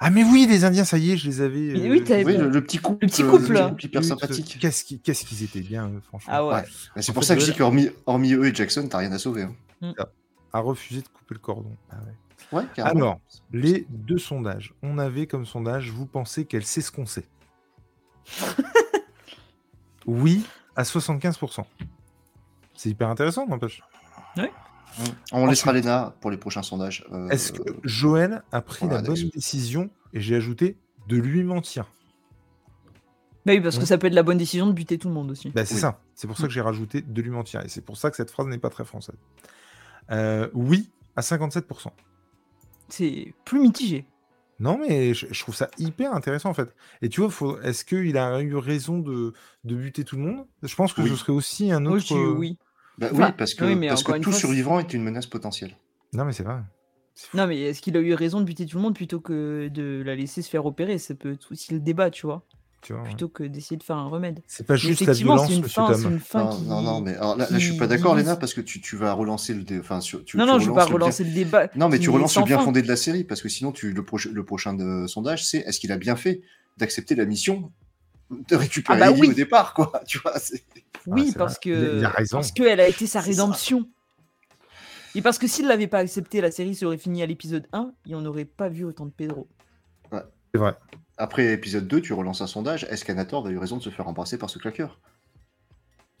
Ah 0.00 0.10
mais 0.10 0.24
oui, 0.24 0.46
les 0.48 0.64
Indiens, 0.64 0.84
ça 0.84 0.98
y 0.98 1.12
est, 1.12 1.16
je 1.16 1.26
les 1.26 1.40
avais. 1.40 1.70
Euh, 1.70 1.90
oui, 1.90 2.00
le, 2.00 2.60
petit 2.60 2.78
couple, 2.78 3.06
le 3.06 3.10
petit 3.10 3.22
couple, 3.22 3.56
euh, 3.56 3.70
hyper 3.82 4.04
sympathique. 4.04 4.58
Qu'est-ce 4.60 5.24
qu'ils 5.24 5.44
étaient 5.44 5.60
bien, 5.60 5.90
franchement. 6.08 6.32
Ah 6.34 6.46
ouais. 6.46 6.64
C'est 7.00 7.12
pour 7.12 7.24
ça 7.24 7.34
que 7.34 7.40
je 7.40 7.50
dis 7.50 7.56
qu'hormis 7.56 7.90
hormis 8.06 8.34
eux 8.34 8.46
et 8.46 8.54
Jackson, 8.54 8.86
t'as 8.88 8.98
rien 8.98 9.12
à 9.12 9.18
sauver. 9.18 9.42
Hein. 9.42 9.54
Mm. 9.80 9.92
A 10.52 10.60
refusé 10.60 11.02
de 11.02 11.08
couper 11.08 11.34
le 11.34 11.38
cordon. 11.40 11.76
Ah 11.90 11.96
ouais. 12.06 12.14
Alors, 12.78 13.20
les 13.52 13.86
deux 13.90 14.18
sondages. 14.18 14.74
On 14.82 14.98
avait 14.98 15.26
comme 15.26 15.46
sondage, 15.46 15.90
vous 15.90 16.06
pensez 16.06 16.44
qu'elle 16.46 16.64
sait 16.64 16.80
ce 16.80 16.90
qu'on 16.90 17.06
sait 17.06 17.26
Oui, 20.06 20.46
à 20.76 20.82
75%. 20.82 21.64
C'est 22.74 22.90
hyper 22.90 23.08
intéressant, 23.08 23.46
n'empêche. 23.46 23.82
Oui. 24.36 24.46
On 25.32 25.46
laissera 25.46 25.72
Léna 25.72 26.14
pour 26.20 26.30
les 26.30 26.38
prochains 26.38 26.62
sondages. 26.62 27.06
Euh, 27.12 27.28
Est-ce 27.28 27.52
que 27.52 27.62
Joël 27.84 28.42
a 28.52 28.62
pris 28.62 28.88
la 28.88 29.02
bonne 29.02 29.30
décision, 29.34 29.90
et 30.12 30.20
j'ai 30.20 30.36
ajouté, 30.36 30.76
de 31.08 31.16
lui 31.16 31.44
mentir? 31.44 31.90
Bah 33.44 33.52
oui, 33.54 33.60
parce 33.60 33.78
que 33.78 33.86
ça 33.86 33.96
peut 33.96 34.08
être 34.08 34.14
la 34.14 34.22
bonne 34.22 34.38
décision 34.38 34.66
de 34.66 34.72
buter 34.72 34.98
tout 34.98 35.08
le 35.08 35.14
monde 35.14 35.30
aussi. 35.30 35.50
Bah, 35.50 35.64
c'est 35.64 35.76
ça. 35.76 36.00
C'est 36.14 36.26
pour 36.26 36.36
ça 36.36 36.44
que 36.44 36.52
j'ai 36.52 36.60
rajouté 36.60 37.00
de 37.02 37.22
lui 37.22 37.30
mentir. 37.30 37.62
Et 37.64 37.68
c'est 37.68 37.80
pour 37.80 37.96
ça 37.96 38.10
que 38.10 38.16
cette 38.16 38.30
phrase 38.30 38.46
n'est 38.46 38.58
pas 38.58 38.70
très 38.70 38.84
française. 38.84 39.16
Euh, 40.10 40.48
oui, 40.52 40.90
à 41.16 41.20
57% 41.20 41.88
c'est 42.88 43.34
plus 43.44 43.60
mitigé. 43.60 44.06
Non, 44.60 44.78
mais 44.78 45.14
je, 45.14 45.40
trouve 45.40 45.54
ça 45.54 45.70
hyper 45.78 46.12
intéressant 46.12 46.50
en 46.50 46.54
fait. 46.54 46.74
Et 47.00 47.08
tu 47.08 47.20
vois, 47.20 47.58
est-ce 47.62 47.84
qu'il 47.84 48.18
a 48.18 48.40
eu 48.40 48.56
raison 48.56 48.98
de, 48.98 49.32
de, 49.64 49.74
buter 49.76 50.02
tout 50.04 50.16
le 50.16 50.22
monde? 50.22 50.46
Je 50.62 50.74
pense 50.74 50.92
que 50.92 51.06
ce 51.06 51.14
serait 51.14 51.32
aussi 51.32 51.70
un 51.70 51.86
autre. 51.86 52.12
Euh, 52.12 52.34
oui, 52.36 52.58
bah 52.98 53.08
oui. 53.12 53.24
parce 53.36 53.54
que, 53.54 53.88
parce 53.88 54.02
que 54.02 54.18
tout 54.18 54.32
survivant 54.32 54.80
est 54.80 54.92
une 54.92 55.04
menace 55.04 55.26
potentielle. 55.26 55.76
Non, 56.12 56.24
mais 56.24 56.32
c'est 56.32 56.42
vrai. 56.42 56.60
Non, 57.34 57.46
mais 57.46 57.60
est-ce 57.60 57.80
qu'il 57.82 57.96
a 57.96 58.00
eu 58.00 58.14
raison 58.14 58.40
de 58.40 58.44
buter 58.44 58.66
tout 58.66 58.78
le 58.78 58.82
monde 58.82 58.94
plutôt 58.94 59.20
que 59.20 59.68
de 59.68 60.02
la 60.04 60.16
laisser 60.16 60.42
se 60.42 60.48
faire 60.48 60.66
opérer? 60.66 60.98
Ça 60.98 61.14
peut 61.14 61.32
être 61.32 61.52
aussi 61.52 61.72
le 61.72 61.80
débat, 61.80 62.10
tu 62.10 62.26
vois 62.26 62.44
plutôt 62.80 63.28
que 63.28 63.42
d'essayer 63.44 63.76
de 63.76 63.82
faire 63.82 63.96
un 63.96 64.08
remède. 64.08 64.40
C'est 64.46 64.66
pas 64.66 64.76
juste 64.76 65.04
la 65.04 65.12
violence, 65.12 65.50
une 65.50 65.68
fin, 65.68 65.92
une 65.94 66.20
fin 66.20 66.44
non, 66.44 66.50
qui... 66.50 66.62
non, 66.64 66.82
non, 66.82 67.00
mais 67.00 67.14
alors 67.16 67.36
là, 67.36 67.46
là, 67.50 67.58
je 67.58 67.70
suis 67.70 67.76
pas 67.76 67.86
d'accord, 67.86 68.14
Léna, 68.14 68.36
parce 68.36 68.54
que 68.54 68.60
tu, 68.60 68.80
tu, 68.80 68.96
vas 68.96 69.12
relancer 69.12 69.54
le 69.54 69.62
débat. 69.64 69.80
Enfin, 69.80 69.98
tu, 70.00 70.36
non, 70.36 70.46
non, 70.46 70.58
je 70.58 70.68
veux 70.68 70.74
pas 70.74 70.84
relancer 70.84 71.24
le, 71.24 71.32
débat. 71.32 71.68
Non, 71.74 71.88
mais 71.88 71.98
tu 71.98 72.10
relances 72.10 72.36
le 72.36 72.44
bien 72.44 72.58
fondé 72.58 72.82
de 72.82 72.88
la 72.88 72.96
série, 72.96 73.24
parce 73.24 73.42
que 73.42 73.48
sinon, 73.48 73.72
tu, 73.72 73.92
le, 73.92 74.04
le 74.32 74.44
prochain 74.44 74.74
de, 74.74 75.06
sondage, 75.06 75.44
c'est 75.44 75.58
est-ce 75.58 75.80
qu'il 75.80 75.92
a 75.92 75.98
bien 75.98 76.16
fait 76.16 76.42
d'accepter 76.76 77.14
la 77.14 77.24
mission 77.24 77.72
de 78.30 78.56
récupérer 78.56 79.00
ah 79.02 79.10
bah 79.10 79.16
oui. 79.18 79.28
au 79.28 79.32
départ, 79.32 79.74
quoi. 79.74 80.02
Tu 80.06 80.18
vois, 80.18 80.34
oui, 81.06 81.32
ah, 81.34 81.38
parce 81.38 81.58
que 81.58 82.02
parce 82.30 82.52
qu'elle 82.52 82.80
a 82.80 82.88
été 82.88 83.06
sa 83.06 83.20
rédemption. 83.20 83.88
Et 85.14 85.22
parce 85.22 85.38
que 85.38 85.46
s'il 85.46 85.66
l'avait 85.66 85.86
pas 85.86 85.98
accepté, 85.98 86.40
la 86.40 86.50
série 86.50 86.74
serait 86.74 86.98
finie 86.98 87.22
à 87.22 87.26
l'épisode 87.26 87.66
1 87.72 87.92
et 88.08 88.14
on 88.14 88.20
n'aurait 88.20 88.44
pas 88.44 88.68
vu 88.68 88.84
autant 88.84 89.06
de 89.06 89.10
Pedro. 89.10 89.48
Ouais. 90.12 90.22
C'est 90.52 90.60
vrai. 90.60 90.76
Après 91.18 91.52
épisode 91.52 91.88
2, 91.88 92.00
tu 92.00 92.12
relances 92.12 92.40
un 92.40 92.46
sondage. 92.46 92.84
Est-ce 92.84 93.04
qu'Anator 93.04 93.46
a 93.46 93.50
eu 93.50 93.58
raison 93.58 93.76
de 93.76 93.82
se 93.82 93.90
faire 93.90 94.06
embrasser 94.06 94.38
par 94.38 94.48
ce 94.48 94.58
claqueur? 94.60 95.00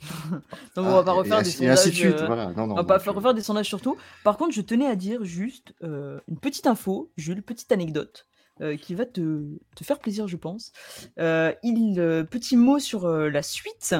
Donc 0.76 0.86
on 0.86 0.92
va 0.92 1.02
pas 1.04 1.12
refaire 1.12 1.42
des 1.42 1.50
sondages. 1.50 2.14
on 2.56 2.74
va 2.74 2.84
pas 2.84 2.98
refaire 2.98 3.34
des 3.34 3.42
sondages 3.42 3.68
surtout. 3.68 3.96
Par 4.24 4.36
contre, 4.36 4.54
je 4.54 4.60
tenais 4.60 4.86
à 4.86 4.96
dire 4.96 5.24
juste 5.24 5.72
euh, 5.82 6.20
une 6.28 6.38
petite 6.38 6.66
info, 6.66 7.12
Jules, 7.16 7.42
petite 7.42 7.72
anecdote. 7.72 8.26
Euh, 8.60 8.76
qui 8.76 8.96
va 8.96 9.06
te, 9.06 9.56
te, 9.76 9.84
faire 9.84 10.00
plaisir, 10.00 10.26
je 10.26 10.36
pense. 10.36 10.72
Euh, 11.20 11.52
il, 11.62 11.94
petit 12.28 12.56
mot 12.56 12.80
sur 12.80 13.08
la 13.08 13.42
suite. 13.42 13.94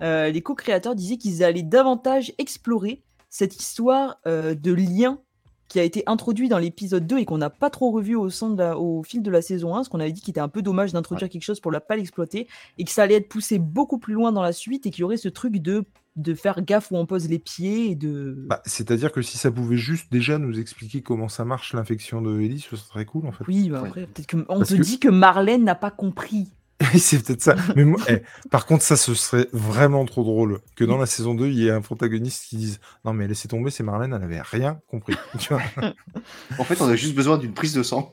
les 0.00 0.42
co-créateurs 0.42 0.96
disaient 0.96 1.16
qu'ils 1.16 1.44
allaient 1.44 1.62
davantage 1.62 2.32
explorer 2.38 3.04
cette 3.28 3.54
histoire 3.54 4.18
de 4.26 4.72
lien 4.72 5.20
qui 5.70 5.78
a 5.78 5.84
été 5.84 6.02
introduit 6.06 6.48
dans 6.48 6.58
l'épisode 6.58 7.06
2 7.06 7.18
et 7.18 7.24
qu'on 7.24 7.38
n'a 7.38 7.48
pas 7.48 7.70
trop 7.70 7.92
revu 7.92 8.16
au, 8.16 8.28
au 8.28 9.02
fil 9.04 9.22
de 9.22 9.30
la 9.30 9.40
saison 9.40 9.76
1, 9.76 9.84
ce 9.84 9.88
qu'on 9.88 10.00
avait 10.00 10.10
dit 10.10 10.20
qu'il 10.20 10.32
était 10.32 10.40
un 10.40 10.48
peu 10.48 10.62
dommage 10.62 10.92
d'introduire 10.92 11.30
quelque 11.30 11.44
chose 11.44 11.60
pour 11.60 11.70
ne 11.70 11.78
pas 11.78 11.94
l'exploiter, 11.94 12.48
et 12.76 12.84
que 12.84 12.90
ça 12.90 13.04
allait 13.04 13.14
être 13.14 13.28
poussé 13.28 13.60
beaucoup 13.60 13.98
plus 13.98 14.14
loin 14.14 14.32
dans 14.32 14.42
la 14.42 14.52
suite, 14.52 14.84
et 14.86 14.90
qu'il 14.90 15.02
y 15.02 15.04
aurait 15.04 15.16
ce 15.16 15.28
truc 15.28 15.58
de, 15.58 15.84
de 16.16 16.34
faire 16.34 16.60
gaffe 16.62 16.90
où 16.90 16.96
on 16.96 17.06
pose 17.06 17.28
les 17.28 17.38
pieds, 17.38 17.92
et 17.92 17.94
de... 17.94 18.34
Bah, 18.48 18.60
C'est-à-dire 18.64 19.12
que 19.12 19.22
si 19.22 19.38
ça 19.38 19.52
pouvait 19.52 19.76
juste 19.76 20.10
déjà 20.10 20.38
nous 20.38 20.58
expliquer 20.58 21.02
comment 21.02 21.28
ça 21.28 21.44
marche 21.44 21.72
l'infection 21.72 22.20
de 22.20 22.40
Ellie, 22.40 22.66
ce 22.68 22.74
serait 22.74 23.04
cool 23.04 23.28
en 23.28 23.32
fait. 23.32 23.44
Oui, 23.46 23.68
bah 23.68 23.84
après, 23.86 24.06
peut-être 24.08 24.26
qu'on 24.26 24.64
te 24.64 24.74
dit 24.74 24.98
que 24.98 25.08
Marlène 25.08 25.62
n'a 25.62 25.76
pas 25.76 25.92
compris. 25.92 26.48
c'est 26.98 27.22
peut-être 27.22 27.42
ça. 27.42 27.56
Mais 27.76 27.84
eh, 28.08 28.22
par 28.50 28.66
contre, 28.66 28.82
ça, 28.82 28.96
ce 28.96 29.14
serait 29.14 29.46
vraiment 29.52 30.04
trop 30.06 30.24
drôle 30.24 30.60
que 30.76 30.84
dans 30.84 30.96
la 30.96 31.06
saison 31.06 31.34
2, 31.34 31.48
il 31.48 31.58
y 31.58 31.68
ait 31.68 31.70
un 31.70 31.82
protagoniste 31.82 32.46
qui 32.46 32.56
dise 32.56 32.80
Non, 33.04 33.12
mais 33.12 33.28
laissez 33.28 33.48
tomber, 33.48 33.70
c'est 33.70 33.82
Marlène, 33.82 34.12
elle 34.14 34.20
n'avait 34.20 34.40
rien 34.40 34.80
compris. 34.88 35.14
en 36.58 36.64
fait, 36.64 36.80
on 36.80 36.88
a 36.88 36.96
juste 36.96 37.14
besoin 37.14 37.38
d'une 37.38 37.52
prise 37.52 37.74
de 37.74 37.82
sang. 37.82 38.10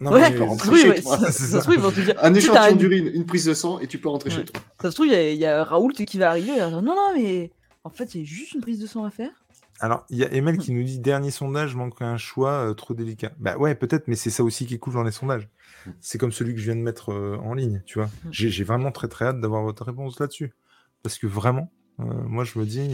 Non, 0.00 0.10
ouais, 0.10 0.30
mais 0.30 0.40
oui, 0.68 0.80
chez 0.80 1.02
toi. 1.02 1.18
Ça, 1.18 1.30
ça, 1.30 1.46
se 1.46 1.58
trouve, 1.58 1.74
ils 1.74 1.80
vont 1.80 1.92
te 1.92 2.00
dire 2.00 2.14
Un 2.22 2.34
échantillon 2.34 2.76
d'urine, 2.76 3.10
une 3.12 3.26
prise 3.26 3.44
de 3.44 3.54
sang, 3.54 3.78
et 3.78 3.86
tu 3.86 3.98
peux 3.98 4.08
rentrer 4.08 4.30
chez 4.30 4.44
toi. 4.44 4.60
Ça 4.80 4.90
se 4.90 4.96
trouve, 4.96 5.06
il 5.06 5.34
y, 5.34 5.46
a 5.46 5.62
Raoult 5.62 5.92
qui 5.92 6.18
va 6.18 6.30
arriver. 6.30 6.58
non, 6.58 6.82
non, 6.82 7.12
mais 7.14 7.52
en 7.84 7.90
fait, 7.90 8.14
il 8.14 8.22
y 8.22 8.24
a 8.24 8.26
juste 8.26 8.54
une 8.54 8.62
prise 8.62 8.80
de 8.80 8.86
sang 8.86 9.04
à 9.04 9.10
faire. 9.10 9.41
Alors, 9.82 10.06
il 10.10 10.18
y 10.18 10.24
a 10.24 10.32
Emel 10.32 10.58
qui 10.58 10.70
nous 10.72 10.84
dit 10.84 11.00
Dernier 11.00 11.32
sondage, 11.32 11.74
manque 11.74 12.00
un 12.02 12.16
choix 12.16 12.52
euh, 12.52 12.72
trop 12.72 12.94
délicat. 12.94 13.32
Bah 13.40 13.56
ouais, 13.58 13.74
peut-être, 13.74 14.06
mais 14.06 14.14
c'est 14.14 14.30
ça 14.30 14.44
aussi 14.44 14.64
qui 14.64 14.74
est 14.74 14.78
cool 14.78 14.94
dans 14.94 15.02
les 15.02 15.10
sondages. 15.10 15.48
C'est 16.00 16.18
comme 16.18 16.30
celui 16.30 16.54
que 16.54 16.60
je 16.60 16.66
viens 16.66 16.76
de 16.76 16.80
mettre 16.82 17.10
euh, 17.12 17.36
en 17.42 17.52
ligne, 17.54 17.82
tu 17.84 17.98
vois. 17.98 18.06
Mm. 18.06 18.28
J'ai 18.30 18.62
vraiment 18.64 18.92
très 18.92 19.08
très 19.08 19.24
hâte 19.26 19.40
d'avoir 19.40 19.64
votre 19.64 19.84
réponse 19.84 20.20
là-dessus. 20.20 20.52
Parce 21.02 21.18
que 21.18 21.26
vraiment, 21.26 21.72
euh, 21.98 22.04
moi 22.04 22.44
je 22.44 22.60
me 22.60 22.64
dis, 22.64 22.92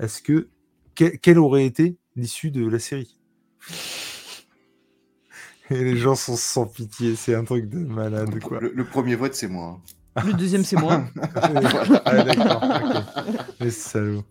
est-ce 0.00 0.20
que 0.20 0.48
quelle 0.96 1.38
aurait 1.38 1.64
été 1.64 1.96
l'issue 2.16 2.50
de 2.50 2.68
la 2.68 2.80
série? 2.80 3.16
Et 5.70 5.84
les 5.84 5.96
gens 5.96 6.16
sont 6.16 6.34
sans 6.36 6.66
pitié, 6.66 7.14
c'est 7.14 7.34
un 7.36 7.44
truc 7.44 7.68
de 7.68 7.78
malade, 7.78 8.34
Le, 8.34 8.40
quoi. 8.40 8.58
le- 8.58 8.72
le 8.74 8.84
premier 8.84 9.14
vote, 9.14 9.34
c'est 9.34 9.46
moi. 9.48 9.78
hein. 10.16 10.22
Le 10.26 10.32
deuxième, 10.32 10.64
c'est 10.64 10.76
moi. 10.76 11.04
ah, 11.36 12.22
d'accord, 12.24 12.64
ok. 12.64 13.36
Les 13.60 13.70
salauds. 13.70 14.24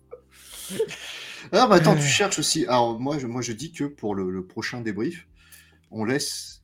Ah, 1.52 1.66
mais 1.68 1.76
attends, 1.76 1.94
tu 1.94 2.02
cherches 2.02 2.38
aussi. 2.38 2.66
Alors, 2.66 2.98
moi, 3.00 3.18
je, 3.18 3.26
moi, 3.26 3.42
je 3.42 3.52
dis 3.52 3.72
que 3.72 3.84
pour 3.84 4.14
le, 4.14 4.30
le 4.30 4.44
prochain 4.44 4.80
débrief, 4.80 5.26
on 5.90 6.04
laisse 6.04 6.62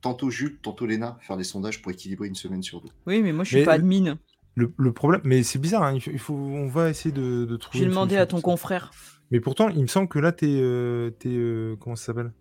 tantôt 0.00 0.30
Jules, 0.30 0.58
tantôt 0.62 0.86
Léna 0.86 1.18
faire 1.20 1.36
des 1.36 1.44
sondages 1.44 1.82
pour 1.82 1.92
équilibrer 1.92 2.28
une 2.28 2.34
semaine 2.34 2.62
sur 2.62 2.80
deux. 2.80 2.90
Oui, 3.06 3.22
mais 3.22 3.32
moi, 3.32 3.44
je 3.44 3.50
suis 3.50 3.58
Mais 3.58 3.64
pas 3.64 3.72
admin. 3.72 4.18
Le, 4.56 4.72
le 4.76 4.92
problème, 4.92 5.20
mais 5.24 5.42
c'est 5.42 5.58
bizarre, 5.58 5.84
hein, 5.84 5.94
il 5.94 6.18
faut, 6.18 6.34
on 6.34 6.66
va 6.66 6.90
essayer 6.90 7.12
de, 7.12 7.44
de 7.44 7.56
trouver. 7.56 7.84
J'ai 7.84 7.88
demandé 7.88 8.16
à 8.16 8.26
ton 8.26 8.40
confrère. 8.40 8.90
Mais 9.30 9.40
pourtant, 9.40 9.68
il 9.68 9.82
me 9.82 9.86
semble 9.86 10.08
que 10.08 10.18
là, 10.18 10.32
t'es. 10.32 10.46
euh, 10.48 11.10
t'es, 11.10 11.28
euh, 11.28 11.76
comment 11.80 11.96
ça 11.96 12.06
s'appelle? 12.06 12.32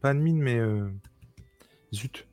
Pas 0.00 0.10
admin, 0.10 0.34
mais. 0.34 0.58
euh, 0.58 0.88
Zut. 1.92 2.26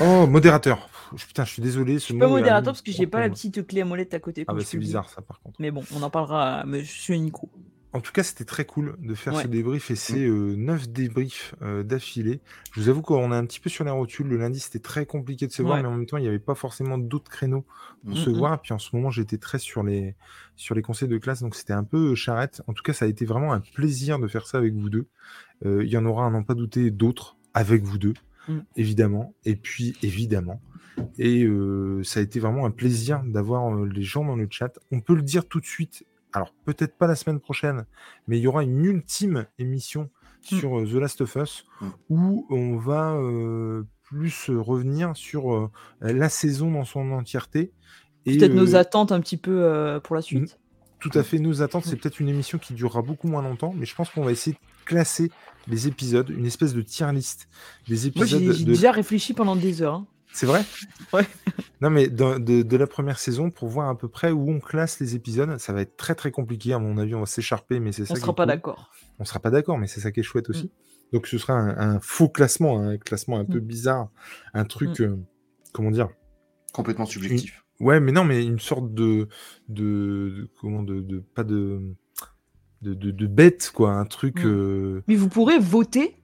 Oh, 0.00 0.26
modérateur. 0.26 0.88
Putain, 1.16 1.44
je 1.44 1.50
suis 1.50 1.62
désolé. 1.62 1.94
Ce 1.94 2.00
Je 2.00 2.04
suis 2.12 2.18
pas 2.18 2.28
modérateur 2.28 2.72
parce 2.72 2.82
que 2.82 2.92
j'ai 2.92 3.06
pas 3.06 3.20
la 3.20 3.28
petite 3.28 3.66
clé 3.66 3.82
à 3.82 3.84
molette 3.84 4.14
à 4.14 4.20
côté. 4.20 4.44
Ah 4.48 4.54
bah 4.54 4.60
je 4.60 4.64
c'est 4.64 4.78
bizarre 4.78 5.10
ça 5.10 5.20
par 5.20 5.40
contre. 5.40 5.56
Mais 5.60 5.70
bon, 5.70 5.82
on 5.94 6.02
en 6.02 6.08
parlera 6.10 6.60
à 6.60 6.64
Monsieur 6.64 7.14
Nico. 7.16 7.50
En 7.94 8.00
tout 8.00 8.12
cas, 8.12 8.22
c'était 8.22 8.46
très 8.46 8.64
cool 8.64 8.96
de 9.00 9.14
faire 9.14 9.34
Ouais. 9.34 9.42
ce 9.42 9.48
débrief 9.48 9.90
et 9.90 9.96
c'est 9.96 10.24
euh, 10.24 10.54
9 10.56 10.88
débriefs 10.88 11.54
euh, 11.60 11.82
d'affilée. 11.82 12.40
Je 12.72 12.80
vous 12.80 12.88
avoue 12.88 13.02
qu'on 13.02 13.30
est 13.32 13.36
un 13.36 13.44
petit 13.44 13.60
peu 13.60 13.68
sur 13.68 13.84
les 13.84 13.90
rotules. 13.90 14.26
Le 14.28 14.38
lundi, 14.38 14.60
c'était 14.60 14.78
très 14.78 15.04
compliqué 15.04 15.46
de 15.46 15.52
se 15.52 15.60
voir, 15.60 15.76
Ouais. 15.76 15.82
mais 15.82 15.88
en 15.88 15.96
même 15.98 16.06
temps, 16.06 16.16
il 16.16 16.22
n'y 16.22 16.28
avait 16.28 16.38
pas 16.38 16.54
forcément 16.54 16.96
d'autres 16.96 17.30
créneaux 17.30 17.66
pour 18.06 18.16
se 18.16 18.30
Mm, 18.30 18.32
mm. 18.32 18.38
voir. 18.38 18.62
Puis 18.62 18.72
en 18.72 18.78
ce 18.78 18.96
moment, 18.96 19.10
j'étais 19.10 19.36
très 19.36 19.58
sur 19.58 19.82
les, 19.82 20.14
sur 20.56 20.74
les 20.74 20.80
conseils 20.80 21.08
de 21.08 21.18
classe, 21.18 21.42
donc 21.42 21.54
c'était 21.54 21.74
un 21.74 21.84
peu 21.84 22.12
euh, 22.12 22.14
charrette. 22.14 22.62
En 22.66 22.72
tout 22.72 22.82
cas, 22.82 22.94
ça 22.94 23.04
a 23.04 23.08
été 23.08 23.26
vraiment 23.26 23.52
un 23.52 23.60
plaisir 23.60 24.18
de 24.18 24.26
faire 24.26 24.46
ça 24.46 24.56
avec 24.56 24.72
vous 24.72 24.88
deux. 24.88 25.06
Euh, 25.66 25.84
Il 25.84 25.90
y 25.90 25.98
en 25.98 26.06
aura, 26.06 26.26
à 26.26 26.30
n'en 26.30 26.44
pas 26.44 26.54
douter, 26.54 26.90
d'autres 26.90 27.36
avec 27.52 27.82
vous 27.82 27.98
deux, 27.98 28.14
Mm. 28.48 28.58
évidemment. 28.76 29.34
Et 29.44 29.56
puis, 29.56 29.96
évidemment. 30.02 30.60
Et 31.18 31.44
euh, 31.44 32.02
ça 32.04 32.20
a 32.20 32.22
été 32.22 32.38
vraiment 32.40 32.66
un 32.66 32.70
plaisir 32.70 33.22
d'avoir 33.24 33.74
euh, 33.74 33.86
les 33.86 34.02
gens 34.02 34.24
dans 34.24 34.36
le 34.36 34.46
chat. 34.50 34.78
On 34.90 35.00
peut 35.00 35.14
le 35.14 35.22
dire 35.22 35.46
tout 35.46 35.60
de 35.60 35.64
suite. 35.66 36.04
Alors, 36.32 36.52
peut-être 36.64 36.96
pas 36.96 37.06
la 37.06 37.14
semaine 37.14 37.40
prochaine, 37.40 37.84
mais 38.26 38.38
il 38.38 38.42
y 38.42 38.46
aura 38.46 38.62
une 38.62 38.84
ultime 38.84 39.46
émission 39.58 40.10
Mm. 40.50 40.56
sur 40.58 40.80
euh, 40.80 40.86
The 40.86 40.94
Last 40.94 41.20
of 41.20 41.36
Us 41.36 41.66
Mm. 41.80 41.86
où 42.10 42.46
on 42.50 42.76
va 42.76 43.16
plus 44.02 44.50
revenir 44.50 45.16
sur 45.16 45.70
la 46.00 46.28
saison 46.28 46.70
dans 46.70 46.84
son 46.84 47.12
entièreté. 47.12 47.72
Et, 48.26 48.36
Peut-être 48.36 48.54
nos 48.54 48.76
attentes 48.76 49.10
un 49.12 49.20
petit 49.20 49.36
peu 49.38 49.98
pour 50.04 50.14
la 50.16 50.20
suite. 50.22 50.58
tout 51.00 51.10
à 51.14 51.22
fait 51.22 51.38
nos 51.38 51.62
attentes. 51.62 51.84
C'est 51.86 51.96
peut-être 51.96 52.20
une 52.20 52.28
émission 52.28 52.58
qui 52.58 52.74
durera 52.74 53.00
beaucoup 53.02 53.26
moins 53.28 53.42
longtemps, 53.42 53.72
mais 53.76 53.86
je 53.86 53.94
pense 53.94 54.10
qu'on 54.10 54.22
va 54.22 54.30
essayer 54.32 54.54
de 54.54 54.58
classer 54.84 55.30
les 55.68 55.88
épisodes, 55.88 56.28
une 56.30 56.46
espèce 56.46 56.74
de 56.74 56.82
tier 56.82 57.10
list 57.12 57.48
des 57.88 57.94
Moi, 57.96 58.06
épisodes 58.24 58.40
j'ai 58.42 58.52
j'ai 58.52 58.64
de 58.64 58.70
déjà 58.70 58.92
réfléchi 58.92 59.32
pendant 59.34 59.56
des 59.56 59.82
heures. 59.82 59.94
hein. 59.94 60.06
c'est 60.32 60.46
vrai? 60.46 60.64
Ouais. 61.12 61.26
Non, 61.80 61.90
mais 61.90 62.08
de, 62.08 62.38
de- 62.38 62.62
de 62.62 62.76
la 62.76 62.86
première 62.86 63.18
saison, 63.18 63.50
pour 63.50 63.68
voir 63.68 63.88
à 63.88 63.98
peu 63.98 64.08
près 64.08 64.30
où 64.30 64.48
on 64.50 64.60
classe 64.60 64.98
les 65.00 65.14
épisodes, 65.14 65.58
ça 65.58 65.72
va 65.72 65.82
être 65.82 65.96
très 65.96 66.14
très 66.14 66.30
compliqué. 66.30 66.72
À 66.72 66.78
mon 66.78 66.96
avis, 66.98 67.14
on 67.14 67.20
va 67.20 67.26
s'écharper, 67.26 67.80
mais 67.80 67.92
c'est 67.92 68.04
ça 68.06 68.12
On 68.12 68.14
qui 68.14 68.20
sera 68.22 68.34
pas 68.34 68.44
cool. 68.44 68.48
d'accord. 68.54 68.90
On 69.18 69.24
sera 69.24 69.40
pas 69.40 69.50
d'accord, 69.50 69.78
mais 69.78 69.86
c'est 69.88 70.00
ça 70.00 70.10
qui 70.12 70.20
est 70.20 70.22
chouette 70.22 70.48
Mm. 70.48 70.52
aussi. 70.52 70.70
Donc 71.12 71.26
ce 71.26 71.36
sera 71.38 71.52
un, 71.54 71.76
un 71.96 72.00
faux 72.00 72.28
classement, 72.30 72.80
un 72.80 72.96
classement 72.98 73.38
un 73.38 73.44
peu 73.44 73.58
Mm. 73.58 73.64
bizarre, 73.66 74.08
un 74.54 74.64
truc, 74.64 75.00
euh, 75.00 75.16
comment 75.72 75.90
dire? 75.90 76.08
Complètement 76.72 77.04
subjectif. 77.06 77.62
Ouais, 77.80 78.00
mais 78.00 78.12
non, 78.12 78.24
mais 78.24 78.44
une 78.44 78.60
sorte 78.60 78.94
de, 78.94 79.28
de, 79.68 79.82
de- 80.38 80.50
comment 80.60 80.82
de, 80.82 81.00
de- 81.00 81.18
pas 81.34 81.44
de, 81.44 81.80
de, 82.82 82.94
de, 82.94 83.10
de 83.10 83.26
bête 83.26 83.70
quoi, 83.74 83.92
un 83.92 84.04
truc. 84.04 84.44
Mm. 84.44 84.48
euh, 84.48 85.00
Mais 85.08 85.14
vous 85.16 85.28
pourrez 85.28 85.58
voter 85.58 86.16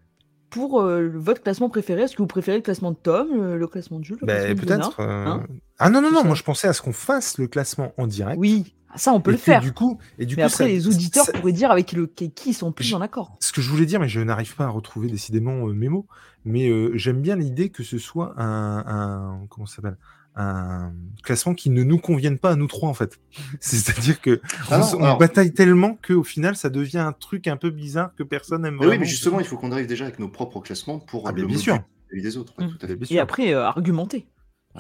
pour 0.51 0.81
euh, 0.81 1.09
votre 1.15 1.43
classement 1.43 1.69
préféré. 1.69 2.03
Est-ce 2.03 2.17
que 2.17 2.23
vous 2.23 2.27
préférez 2.27 2.57
le 2.59 2.63
classement 2.63 2.91
de 2.93 2.97
Tom, 2.97 3.29
le, 3.35 3.59
le 3.59 3.67
classement 3.67 3.99
de 3.99 4.05
Jules, 4.05 4.19
le 4.21 4.27
bah, 4.27 4.35
classement 4.37 4.55
de 4.55 4.61
Léna 4.63 4.77
peut-être. 4.79 5.01
euh, 5.01 5.27
hein 5.27 5.47
ah 5.79 5.91
non 5.91 6.01
non 6.03 6.11
non, 6.11 6.25
moi 6.25 6.35
je 6.35 6.43
pensais 6.43 6.67
à 6.69 6.73
ce 6.73 6.83
qu'on 6.83 6.93
fasse 6.93 7.39
le 7.39 7.47
classement 7.49 7.93
en 7.99 8.07
direct. 8.07 8.39
Oui, 8.41 8.75
ça, 8.97 9.13
on 9.13 9.21
peut 9.21 9.31
et 9.31 9.35
le 9.35 9.39
que 9.39 9.45
faire. 9.45 9.61
Du 9.61 9.73
coup, 9.73 9.99
et 10.19 10.25
du 10.27 10.35
mais 10.35 10.43
coup, 10.43 10.47
après, 10.47 10.65
ça- 10.65 10.69
les 10.69 10.89
auditeurs 10.89 11.27
ça- 11.27 11.33
pourraient 11.33 11.53
dire 11.53 11.71
avec 11.71 11.93
le, 11.93 12.07
qui 12.07 12.33
ils 12.47 12.55
sont 12.55 12.73
plus 12.73 12.85
Je- 12.87 12.97
en 12.97 13.01
accord. 13.03 13.37
ce 13.41 13.53
que 13.53 13.61
je 13.61 13.71
voulais 13.71 13.85
dire, 13.87 14.01
mais 14.01 14.09
je 14.09 14.21
n'arrive 14.21 14.57
pas 14.57 14.65
à 14.65 14.69
retrouver 14.71 15.09
décidément 15.09 15.69
euh, 15.69 15.73
mes 15.75 15.89
mots, 15.91 16.07
mais 16.47 16.69
euh, 16.69 16.91
j'aime 16.97 17.21
bien 17.21 17.37
l'idée 17.37 17.69
que 17.69 17.83
ce 17.85 17.99
soit 17.99 18.33
un, 18.41 18.79
un- 18.87 19.47
comment 19.51 19.67
ça 19.67 19.77
s'appelle? 19.77 19.99
Un 20.39 20.93
classement 21.23 21.53
qui 21.55 21.69
ne 21.71 21.83
nous 21.83 21.99
convienne 21.99 22.39
pas 22.39 22.51
à 22.53 22.57
nous 22.57 22.67
trois 22.69 22.89
en 22.89 22.95
fait. 22.95 23.19
C'est-à-dire 23.61 24.21
que 24.21 24.41
Ah 24.71 24.81
on, 24.97 25.03
alors- 25.03 25.19
bataille 25.19 25.53
tellement 25.53 25.99
qu'au 26.07 26.23
final 26.23 26.57
ça 26.57 26.71
devient 26.71 26.99
un 26.99 27.13
truc 27.13 27.47
un 27.49 27.57
peu 27.57 27.71
bizarre 27.71 28.15
que 28.17 28.23
personne 28.23 28.63
n'aime 28.63 28.75
Mais 28.75 28.81
oui, 28.81 28.87
vraiment. 28.87 29.01
mais 29.01 29.07
justement, 29.07 29.41
il 29.41 29.47
faut 29.47 29.57
qu'on 29.57 29.73
arrive 29.73 29.87
déjà 29.87 30.05
avec 30.05 30.19
nos 30.19 30.29
propres 30.29 30.61
classements 30.61 30.99
pour 31.01 31.27
Ah, 31.29 31.33
euh, 31.33 31.41
le 31.41 31.47
bien 31.47 31.59
sûr. 31.59 31.79
des 32.13 32.37
autres. 32.37 32.55
ouais, 32.59 32.67
Mm. 32.67 32.71
tout 32.71 32.79
à 32.83 32.87
fait. 32.89 32.97
Bien 32.97 33.17
Et 33.17 33.21
après, 33.21 33.53
euh, 33.53 33.65
argumenter. 33.65 34.29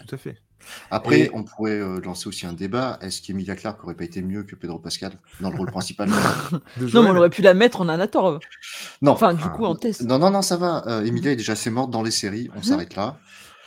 tout 0.06 0.14
à 0.14 0.18
fait. 0.18 0.36
Après, 0.90 1.20
Et- 1.20 1.30
on 1.34 1.44
pourrait 1.44 1.78
euh, 1.80 2.00
lancer 2.00 2.28
aussi 2.28 2.44
un 2.46 2.52
débat. 2.52 2.98
Est-ce 3.00 3.22
qu'Emilia 3.22 3.54
Clarke 3.54 3.82
aurait 3.84 3.94
pas 3.94 4.04
été 4.04 4.22
mieux 4.22 4.42
que 4.42 4.56
Pedro 4.56 4.78
Pascal 4.78 5.12
dans 5.40 5.50
le 5.50 5.56
rôle 5.56 5.70
principal? 5.70 6.08
De 6.78 6.86
Non, 6.92 7.02
mais 7.04 7.10
on 7.10 7.16
aurait 7.16 7.30
pu 7.30 7.42
la 7.42 7.54
mettre 7.54 7.80
en 7.80 7.88
Anator. 7.88 8.40
Non. 9.00 9.12
Enfin, 9.12 9.34
du 9.34 9.42
Ah. 9.44 9.48
coup, 9.50 9.64
en 9.64 9.76
test. 9.76 10.02
Non, 10.02 10.18
non, 10.18 10.30
non, 10.30 10.42
ça 10.42 10.56
va. 10.56 10.82
Euh, 10.88 11.04
Emilia 11.04 11.30
est 11.32 11.36
déjà 11.36 11.52
assez 11.52 11.70
morte 11.70 11.90
dans 11.90 12.02
les 12.02 12.10
séries. 12.10 12.50
On 12.54 12.58
Mhm. 12.58 12.62
s'arrête 12.64 12.96
là. 12.96 13.18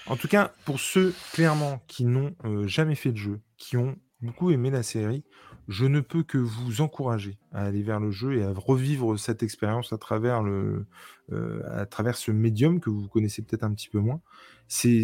En 0.07 0.15
tout 0.15 0.27
cas, 0.27 0.51
pour 0.65 0.79
ceux 0.79 1.13
clairement 1.31 1.81
qui 1.87 2.05
n'ont 2.05 2.33
euh, 2.45 2.67
jamais 2.67 2.95
fait 2.95 3.11
de 3.11 3.17
jeu, 3.17 3.39
qui 3.57 3.77
ont 3.77 3.95
beaucoup 4.21 4.51
aimé 4.51 4.71
la 4.71 4.83
série, 4.83 5.23
je 5.67 5.85
ne 5.85 5.99
peux 5.99 6.23
que 6.23 6.37
vous 6.37 6.81
encourager 6.81 7.37
à 7.51 7.63
aller 7.65 7.83
vers 7.83 7.99
le 7.99 8.11
jeu 8.11 8.37
et 8.37 8.43
à 8.43 8.51
revivre 8.51 9.17
cette 9.17 9.43
expérience 9.43 9.93
à 9.93 9.97
travers 9.97 10.43
euh, 10.43 10.85
ce 11.29 12.31
médium 12.31 12.79
que 12.79 12.89
vous 12.89 13.07
connaissez 13.07 13.41
peut-être 13.41 13.63
un 13.63 13.73
petit 13.73 13.89
peu 13.89 13.99
moins. 13.99 14.21
C'est, 14.67 15.03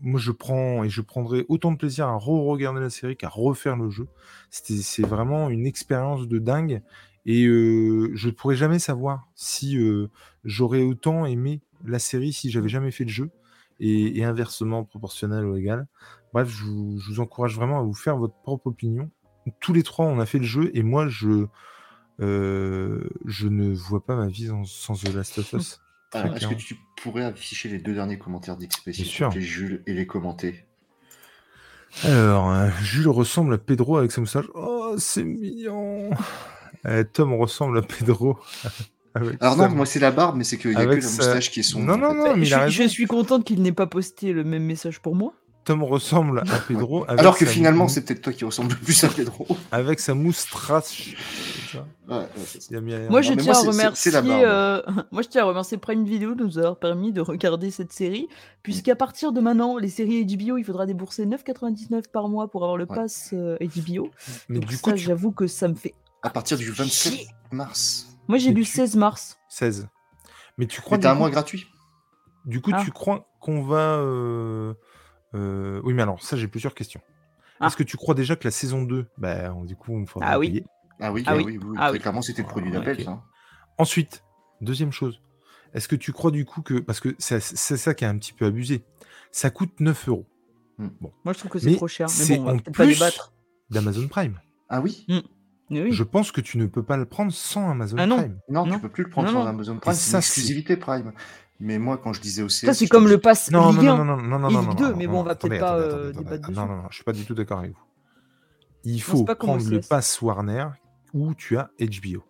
moi, 0.00 0.20
je 0.20 0.32
prends 0.32 0.84
et 0.84 0.90
je 0.90 1.00
prendrai 1.00 1.46
autant 1.48 1.72
de 1.72 1.78
plaisir 1.78 2.06
à 2.06 2.16
re-regarder 2.16 2.80
la 2.80 2.90
série 2.90 3.16
qu'à 3.16 3.28
refaire 3.28 3.76
le 3.76 3.90
jeu. 3.90 4.06
C'est 4.50 5.06
vraiment 5.06 5.48
une 5.48 5.66
expérience 5.66 6.28
de 6.28 6.38
dingue. 6.38 6.82
Et 7.24 7.46
euh, 7.46 8.10
je 8.14 8.28
ne 8.28 8.32
pourrais 8.32 8.54
jamais 8.54 8.78
savoir 8.78 9.28
si 9.34 9.78
j'aurais 10.44 10.82
autant 10.82 11.24
aimé 11.26 11.62
la 11.84 11.98
série 11.98 12.32
si 12.32 12.50
j'avais 12.50 12.68
jamais 12.68 12.90
fait 12.90 13.04
le 13.04 13.10
jeu 13.10 13.30
et, 13.80 14.18
et 14.18 14.24
inversement 14.24 14.84
proportionnel 14.84 15.44
ou 15.44 15.56
égal. 15.56 15.86
Bref, 16.32 16.48
je 16.48 16.64
vous, 16.64 16.98
je 16.98 17.10
vous 17.10 17.20
encourage 17.20 17.54
vraiment 17.54 17.78
à 17.80 17.82
vous 17.82 17.94
faire 17.94 18.16
votre 18.16 18.34
propre 18.42 18.68
opinion. 18.68 19.10
Tous 19.60 19.72
les 19.72 19.82
trois, 19.82 20.06
on 20.06 20.18
a 20.18 20.26
fait 20.26 20.38
le 20.38 20.44
jeu 20.44 20.70
et 20.74 20.82
moi, 20.82 21.08
je, 21.08 21.46
euh, 22.20 23.08
je 23.24 23.48
ne 23.48 23.72
vois 23.72 24.04
pas 24.04 24.16
ma 24.16 24.26
vie 24.26 24.48
sans, 24.48 24.64
sans 24.64 24.94
The 24.94 25.14
Last 25.14 25.38
of 25.38 25.52
Us. 25.52 25.80
Alors, 26.12 26.36
Est-ce 26.36 26.46
que 26.48 26.54
tu 26.54 26.76
pourrais 27.02 27.24
afficher 27.24 27.68
les 27.68 27.78
deux 27.78 27.94
derniers 27.94 28.18
commentaires 28.18 28.56
d'XP, 28.56 28.84
plaît, 28.84 29.40
Jules, 29.40 29.82
et 29.86 29.92
les 29.92 30.06
commenter? 30.06 30.66
Alors, 32.04 32.50
euh, 32.50 32.70
Jules 32.82 33.08
ressemble 33.08 33.54
à 33.54 33.58
Pedro 33.58 33.96
avec 33.96 34.12
sa 34.12 34.20
moustache. 34.20 34.46
Oh, 34.54 34.94
c'est 34.98 35.24
mignon. 35.24 36.10
Euh, 36.84 37.02
Tom 37.02 37.32
ressemble 37.34 37.78
à 37.78 37.82
Pedro. 37.82 38.38
Avec 39.16 39.36
Alors 39.42 39.56
sa- 39.56 39.68
non, 39.68 39.74
moi 39.74 39.86
c'est 39.86 39.98
la 40.00 40.10
barbe, 40.10 40.36
mais 40.36 40.44
c'est 40.44 40.58
qu'il 40.58 40.70
n'y 40.70 40.76
a 40.76 40.80
que 40.84 40.90
Avec 40.90 41.02
la 41.02 41.08
moustache 41.08 41.50
qui 41.50 41.60
est 41.60 41.62
sombre. 41.62 41.84
Non, 41.86 41.96
non, 41.98 42.14
non, 42.14 42.36
mais 42.36 42.46
il 42.46 42.70
je, 42.70 42.82
suis 42.88 43.06
contente 43.06 43.44
qu'il 43.44 43.62
n'ait 43.62 43.72
pas 43.72 43.86
posté 43.86 44.32
le 44.32 44.44
même 44.44 44.64
message 44.64 45.00
pour 45.00 45.14
moi. 45.14 45.32
Tom 45.64 45.82
ressemble 45.82 46.44
à 46.48 46.58
Pedro. 46.68 47.04
Avec 47.08 47.18
Alors 47.18 47.36
que 47.36 47.44
sa 47.44 47.50
finalement, 47.50 47.84
mou- 47.84 47.90
c'est 47.90 48.02
peut-être 48.04 48.22
toi 48.22 48.32
qui 48.32 48.44
ressemble 48.44 48.70
le 48.70 48.76
plus 48.78 49.02
à 49.02 49.08
Pedro. 49.08 49.48
Avec 49.72 49.98
sa 49.98 50.14
moustache. 50.14 51.16
C'est 51.70 51.76
ça 51.78 51.84
Ouais, 52.08 52.18
ouais, 52.18 52.26
c'est 52.46 52.62
ça. 52.62 52.68
Il 52.70 52.74
y 52.74 52.76
a 52.76 52.80
Myriam. 52.80 53.10
Moi, 53.10 53.20
je 53.20 53.30
mais 53.30 53.36
tiens 53.42 53.52
moi, 53.52 53.58
à 53.58 53.62
c'est- 53.64 53.68
remercier. 53.70 54.10
c'est 54.10 54.10
la 54.12 54.22
barbe. 54.22 54.42
euh, 54.44 54.82
moi, 55.10 55.22
je 55.22 55.28
tiens 55.28 55.42
à 55.42 55.44
remercier 55.46 55.76
Prime 55.76 56.04
Video 56.04 56.36
de 56.36 56.44
nous 56.44 56.58
avoir 56.58 56.76
permis 56.78 57.12
de 57.12 57.20
regarder 57.20 57.72
cette 57.72 57.92
série, 57.92 58.28
puisqu'à 58.62 58.94
partir 58.94 59.32
de 59.32 59.40
maintenant, 59.40 59.76
les 59.76 59.88
séries 59.88 60.24
HBO, 60.24 60.56
il 60.56 60.62
faudra 60.64 60.86
débourser 60.86 61.26
9,99 61.26 62.02
par 62.12 62.28
mois 62.28 62.48
pour 62.48 62.62
avoir 62.62 62.76
le 62.76 62.86
Ouais. 62.88 62.94
pass 62.96 63.30
euh, 63.32 63.56
HBO. 63.60 64.10
Mais 64.48 64.60
Donc 64.60 64.68
du 64.68 64.76
ça, 64.76 64.80
coup, 64.82 64.92
tu... 64.92 64.98
j'avoue 64.98 65.32
que 65.32 65.48
ça 65.48 65.66
me 65.66 65.74
fait. 65.74 65.94
À 66.22 66.30
partir 66.30 66.56
du 66.58 66.70
27 66.70 67.12
Chier. 67.12 67.26
mars. 67.50 68.06
Moi, 68.28 68.38
j'ai 68.38 68.52
lu 68.52 68.62
tu- 68.62 68.70
16 68.70 68.96
mars. 68.96 69.38
16. 69.48 69.88
Mais 70.58 70.66
tu 70.66 70.80
crois 70.80 70.96
Mais 70.98 71.02
t'as 71.02 71.08
du 71.08 71.12
un 71.12 71.14
coup- 71.14 71.18
mois 71.20 71.30
gratuit. 71.30 71.66
Du 72.44 72.60
coup, 72.60 72.70
Ah. 72.74 72.82
tu 72.84 72.90
crois 72.92 73.28
qu'on 73.40 73.62
va. 73.62 73.96
euh, 73.98 74.74
euh, 75.34 75.80
Oui, 75.84 75.94
mais 75.94 76.02
alors, 76.02 76.22
ça, 76.22 76.36
j'ai 76.36 76.48
plusieurs 76.48 76.74
questions. 76.74 77.00
Ah. 77.60 77.66
Est-ce 77.66 77.76
que 77.76 77.82
tu 77.82 77.96
crois 77.96 78.14
déjà 78.14 78.36
que 78.36 78.44
la 78.44 78.50
saison 78.50 78.82
2, 78.82 79.06
bah, 79.18 79.52
on- 79.54 79.64
du 79.64 79.76
coup, 79.76 79.98
il 80.00 80.06
faudra 80.06 80.28
Ah 80.30 80.38
oui. 80.38 80.48
payer 80.48 80.64
Ah 81.00 81.12
oui, 81.12 81.24
Ah 81.26 81.32
ah 81.32 81.36
oui. 81.36 81.44
oui, 81.62 81.74
Ah 81.76 81.84
très 81.88 81.92
oui. 81.92 81.98
clairement, 82.00 82.22
c'était 82.22 82.42
le 82.42 82.48
produit 82.48 82.70
Ah, 82.74 82.78
d'appel. 82.78 83.04
ça. 83.04 83.10
hein. 83.10 83.22
Ensuite, 83.78 84.24
deuxième 84.62 84.92
chose, 84.92 85.20
est-ce 85.74 85.88
que 85.88 85.96
tu 85.96 86.12
crois 86.12 86.30
du 86.30 86.44
coup 86.46 86.62
que. 86.62 86.74
Parce 86.78 87.00
que 87.00 87.14
c'est 87.18 87.40
c'est 87.40 87.76
ça 87.76 87.92
qui 87.94 88.04
est 88.04 88.08
un 88.08 88.16
petit 88.16 88.32
peu 88.32 88.46
abusé. 88.46 88.82
Ça 89.30 89.50
coûte 89.50 89.78
9 89.80 90.08
euros 90.08 90.26
Moi, 90.78 91.32
je 91.32 91.38
trouve 91.38 91.50
que 91.50 91.58
c'est 91.58 91.70
Mais 91.70 91.76
trop 91.76 91.88
cher. 91.88 92.08
c'est 92.08 92.30
Mais 92.34 92.36
bon, 92.38 92.42
on 92.42 92.46
va 92.46 92.52
en 92.52 92.56
peut-être 92.58 92.76
pas 92.76 92.84
plus 92.84 92.94
débattre. 92.94 93.32
d'Amazon 93.70 94.08
Prime. 94.08 94.40
Ah 94.70 94.80
oui 94.80 95.04
Mais 95.08 95.22
oui. 95.70 95.92
Je 95.92 96.02
pense 96.04 96.30
que 96.32 96.40
tu 96.40 96.58
ne 96.58 96.66
peux 96.66 96.82
pas 96.82 96.96
le 96.96 97.04
prendre 97.06 97.32
sans 97.32 97.70
Amazon 97.70 97.96
Ah 97.98 98.06
non. 98.06 98.16
Prime. 98.18 98.38
Non, 98.48 98.66
Non. 98.66 98.74
tu 98.74 98.80
peux 98.80 98.88
plus 98.88 99.04
le 99.04 99.10
prendre 99.10 99.32
Non, 99.32 99.40
non. 99.44 99.46
Amazon 99.46 99.78
Prime, 99.78 99.94
c'est 99.94 100.10
ça, 100.10 100.18
une 100.18 100.22
c'est- 100.22 100.28
exclusivité 100.40 100.76
Prime. 100.76 101.12
Mais 101.58 101.78
moi, 101.78 101.96
quand 101.96 102.12
je 102.12 102.20
disais 102.20 102.42
au 102.42 102.48
CS, 102.48 102.66
Ça, 102.66 102.74
c'est 102.74 102.86
comme 102.86 103.08
le 103.08 103.18
pass 103.18 103.50
Non, 103.50 103.70
Ligue 103.72 103.82
non, 103.82 103.92
1. 103.94 104.04
non, 104.04 104.04
non, 104.04 104.16
non, 104.16 104.28
non, 104.28 104.38
non, 104.38 104.48
Ligue 104.48 104.68
non, 104.68 104.74
2, 104.74 104.90
non, 104.90 104.96
mais 104.96 105.06
non, 105.06 105.12
bon, 105.12 105.20
on 105.20 105.22
va 105.22 105.34
peut-être 105.34 105.58
pas, 105.60 105.76
euh, 105.78 106.12
débattre. 106.12 106.50
Non, 106.50 106.66
non, 106.66 106.76
non, 106.76 106.82
je 106.90 106.96
suis 106.96 107.04
pas 107.04 107.12
du 107.12 107.24
tout 107.24 107.34
d'accord 107.34 107.60
avec 107.60 107.72
vous. 107.72 107.78
Il 108.84 109.00
faut 109.02 109.24
prendre 109.24 109.68
le 109.68 109.80
pass 109.80 110.20
Warner 110.20 110.66
où 111.14 111.34
tu 111.34 111.56
as 111.56 111.70
HBO. 111.80 112.22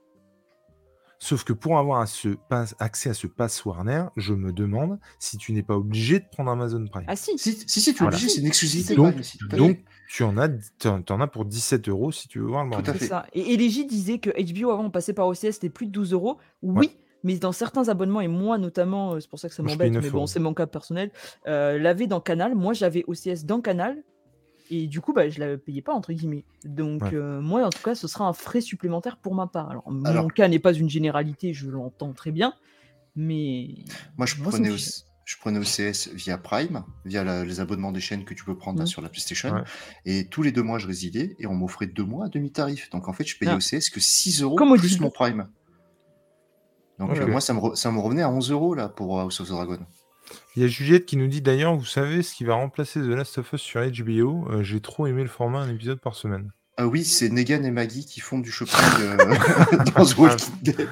Sauf 1.27 1.43
que 1.43 1.53
pour 1.53 1.77
avoir 1.77 2.01
à 2.03 2.07
ce 2.07 2.29
pass- 2.49 2.77
accès 2.79 3.11
à 3.11 3.15
ce 3.15 3.27
pass 3.27 3.65
Warner, 3.65 4.05
je 4.17 4.33
me 4.33 4.53
demande 4.53 5.01
si 5.19 5.37
tu 5.39 5.53
n'es 5.53 5.65
pas 5.65 5.75
obligé 5.77 6.21
de 6.21 6.25
prendre 6.31 6.53
Amazon 6.53 6.87
Prime. 6.87 7.03
Ah 7.09 7.17
si. 7.17 7.37
Si, 7.37 7.53
si, 7.67 7.81
si, 7.81 7.83
tu 7.83 7.91
es 7.91 7.93
Voilà. 8.05 8.17
obligé, 8.17 8.29
c'est 8.29 8.41
une 8.43 8.47
exclusivité. 8.47 8.95
Donc, 8.95 9.15
Prime, 9.15 9.23
si, 9.25 9.39
tu 10.09 10.23
en 10.23 10.39
as, 10.39 10.49
t'en 10.79 11.03
t'en 11.03 11.21
as 11.21 11.27
pour 11.27 11.45
17 11.45 11.89
euros 11.89 12.13
si 12.13 12.29
tu 12.29 12.39
veux 12.39 12.47
voir 12.47 12.65
le 12.65 12.71
Tout 12.71 12.89
à 12.89 12.95
fait. 12.95 13.07
Ça. 13.07 13.27
Et, 13.33 13.55
et 13.55 13.57
Légie 13.57 13.87
disait 13.87 14.21
que 14.21 14.31
HBO 14.31 14.71
avant 14.71 14.85
on 14.85 14.91
passait 14.91 15.15
par 15.15 15.27
OCS 15.27 15.51
c'était 15.55 15.69
plus 15.69 15.87
de 15.87 15.91
12 15.91 16.13
euros. 16.13 16.39
Oui, 16.63 16.97
mais 17.25 17.37
dans 17.39 17.51
certains 17.51 17.89
abonnements 17.89 18.21
et 18.21 18.29
moi 18.29 18.57
notamment, 18.57 19.15
euh, 19.15 19.19
c'est 19.21 19.29
pour 19.29 19.41
ça 19.41 19.49
que 19.49 19.55
ça 19.57 19.65
m'embête, 19.65 19.91
9 19.93 20.05
mais 20.05 20.11
bon 20.11 20.27
c'est 20.27 20.39
mon 20.39 20.55
cas 20.55 20.69
personnel. 20.69 21.11
Euh, 21.49 21.77
l'avait 21.77 22.07
dans 22.07 22.21
Canal, 22.21 22.55
moi 22.55 22.73
j'avais 22.73 23.03
OCS 23.09 23.45
dans 23.45 23.61
Canal 23.61 23.97
et 24.71 24.87
du 24.87 25.01
coup 25.01 25.13
bah 25.13 25.29
je 25.29 25.39
la 25.41 25.57
payais 25.59 25.83
pas 25.83 25.93
entre 25.93 26.13
guillemets. 26.13 26.45
Donc 26.65 27.03
Ouais. 27.03 27.11
euh, 27.15 27.41
moi 27.41 27.65
en 27.67 27.71
tout 27.71 27.83
cas 27.83 27.95
ce 27.95 28.09
sera 28.09 28.27
un 28.27 28.33
frais 28.33 28.61
supplémentaire 28.61 29.17
pour 29.17 29.35
ma 29.35 29.47
part. 29.47 29.71
Alors 29.71 29.91
mon 29.91 30.29
cas 30.29 30.49
n'est 30.49 30.59
pas 30.59 30.73
une 30.73 30.89
généralité, 30.91 31.53
je 31.55 31.69
l'entends 31.69 32.13
très 32.13 32.31
bien, 32.33 32.55
mais 33.15 33.69
Moi, 34.17 34.27
je 34.27 34.37
Moi, 34.37 34.51
prenais, 34.51 34.71
je 35.25 35.37
prenais 35.41 35.59
OCS 35.59 36.09
via 36.15 36.39
Prime, 36.39 36.85
via 37.05 37.25
la- 37.25 37.45
les 37.45 37.59
abonnements 37.61 37.91
des 37.93 38.01
chaînes 38.01 38.25
que 38.25 38.35
tu 38.35 38.45
peux 38.45 38.57
prendre 38.57 38.79
là, 38.79 38.85
Mhm. 38.85 38.89
sur 38.89 39.03
la 39.03 39.09
PlayStation. 39.09 39.53
Ouais. 39.55 39.63
Et 40.05 40.29
tous 40.29 40.43
les 40.43 40.53
deux 40.53 40.63
mois, 40.63 40.79
je 40.79 40.87
résiliais 40.87 41.35
et 41.39 41.47
on 41.47 41.55
m'offrait 41.55 41.87
deux 41.87 42.05
mois 42.05 42.27
à 42.27 42.29
demi-tarif. 42.29 42.91
Donc 42.91 43.09
en 43.09 43.13
fait, 43.13 43.25
je 43.25 43.37
payais 43.39 43.51
Ah. 43.53 43.57
OCS 43.57 43.91
que 43.91 44.01
6 44.01 44.43
euros 44.43 44.57
Comme 44.57 44.77
plus 44.79 45.01
mon 45.01 45.11
Prime. 45.11 45.49
Donc 46.99 47.11
euh, 47.19 47.27
moi, 47.27 47.41
ça 47.41 47.53
me, 47.55 47.59
re- 47.61 47.75
ça 47.75 47.91
me 47.91 47.99
revenait 47.99 48.23
à 48.23 48.31
11 48.31 48.51
euros 48.51 48.75
là 48.75 48.89
pour 48.89 49.21
House 49.21 49.41
of 49.41 49.49
the 49.49 49.51
Dragon. 49.51 49.79
Il 50.57 50.63
y 50.63 50.65
a 50.65 50.69
Juliette 50.69 51.07
qui 51.07 51.17
nous 51.17 51.27
dit 51.29 51.43
d'ailleurs, 51.43 51.75
vous 51.77 51.85
savez 51.85 52.23
ce 52.23 52.35
qui 52.35 52.45
va 52.45 52.55
remplacer 52.55 53.01
The 53.01 53.05
Last 53.09 53.39
of 53.39 53.53
Us 53.53 53.61
sur 53.61 53.81
HBO 53.81 54.47
Euh, 54.51 54.63
J'ai 54.63 54.81
trop 54.81 55.07
aimé 55.07 55.23
le 55.23 55.29
format 55.29 55.61
un 55.61 55.71
épisode 55.71 56.01
par 56.01 56.15
semaine. 56.15 56.51
Ah 56.79 56.87
oui, 56.87 57.05
c'est 57.05 57.31
Negan 57.31 57.63
et 57.63 57.71
Maggie 57.71 58.05
qui 58.05 58.21
font 58.21 58.39
du 58.39 58.51
shopping 58.51 58.75
euh, 59.01 59.17
dans 59.97 60.05
The 60.05 60.17
Walking 60.19 60.55
Dead. 60.63 60.89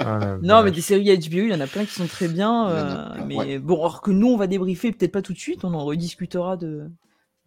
Ah, 0.00 0.36
Non, 0.42 0.62
mais 0.64 0.72
des 0.72 0.80
séries 0.80 1.16
HBO, 1.16 1.36
il 1.38 1.50
y 1.50 1.54
en 1.54 1.60
a 1.60 1.66
plein 1.68 1.84
qui 1.84 1.92
sont 1.94 2.06
très 2.08 2.26
bien. 2.28 2.68
Euh, 2.68 3.14
plein, 3.14 3.24
mais 3.24 3.36
ouais. 3.36 3.58
bon, 3.60 3.76
alors 3.76 4.02
que 4.02 4.10
nous, 4.10 4.26
on 4.28 4.36
va 4.36 4.46
débriefer, 4.48 4.90
peut-être 4.92 5.12
pas 5.12 5.22
tout 5.22 5.32
de 5.32 5.38
suite, 5.38 5.64
on 5.64 5.74
en 5.74 5.84
rediscutera 5.84 6.56
de. 6.56 6.90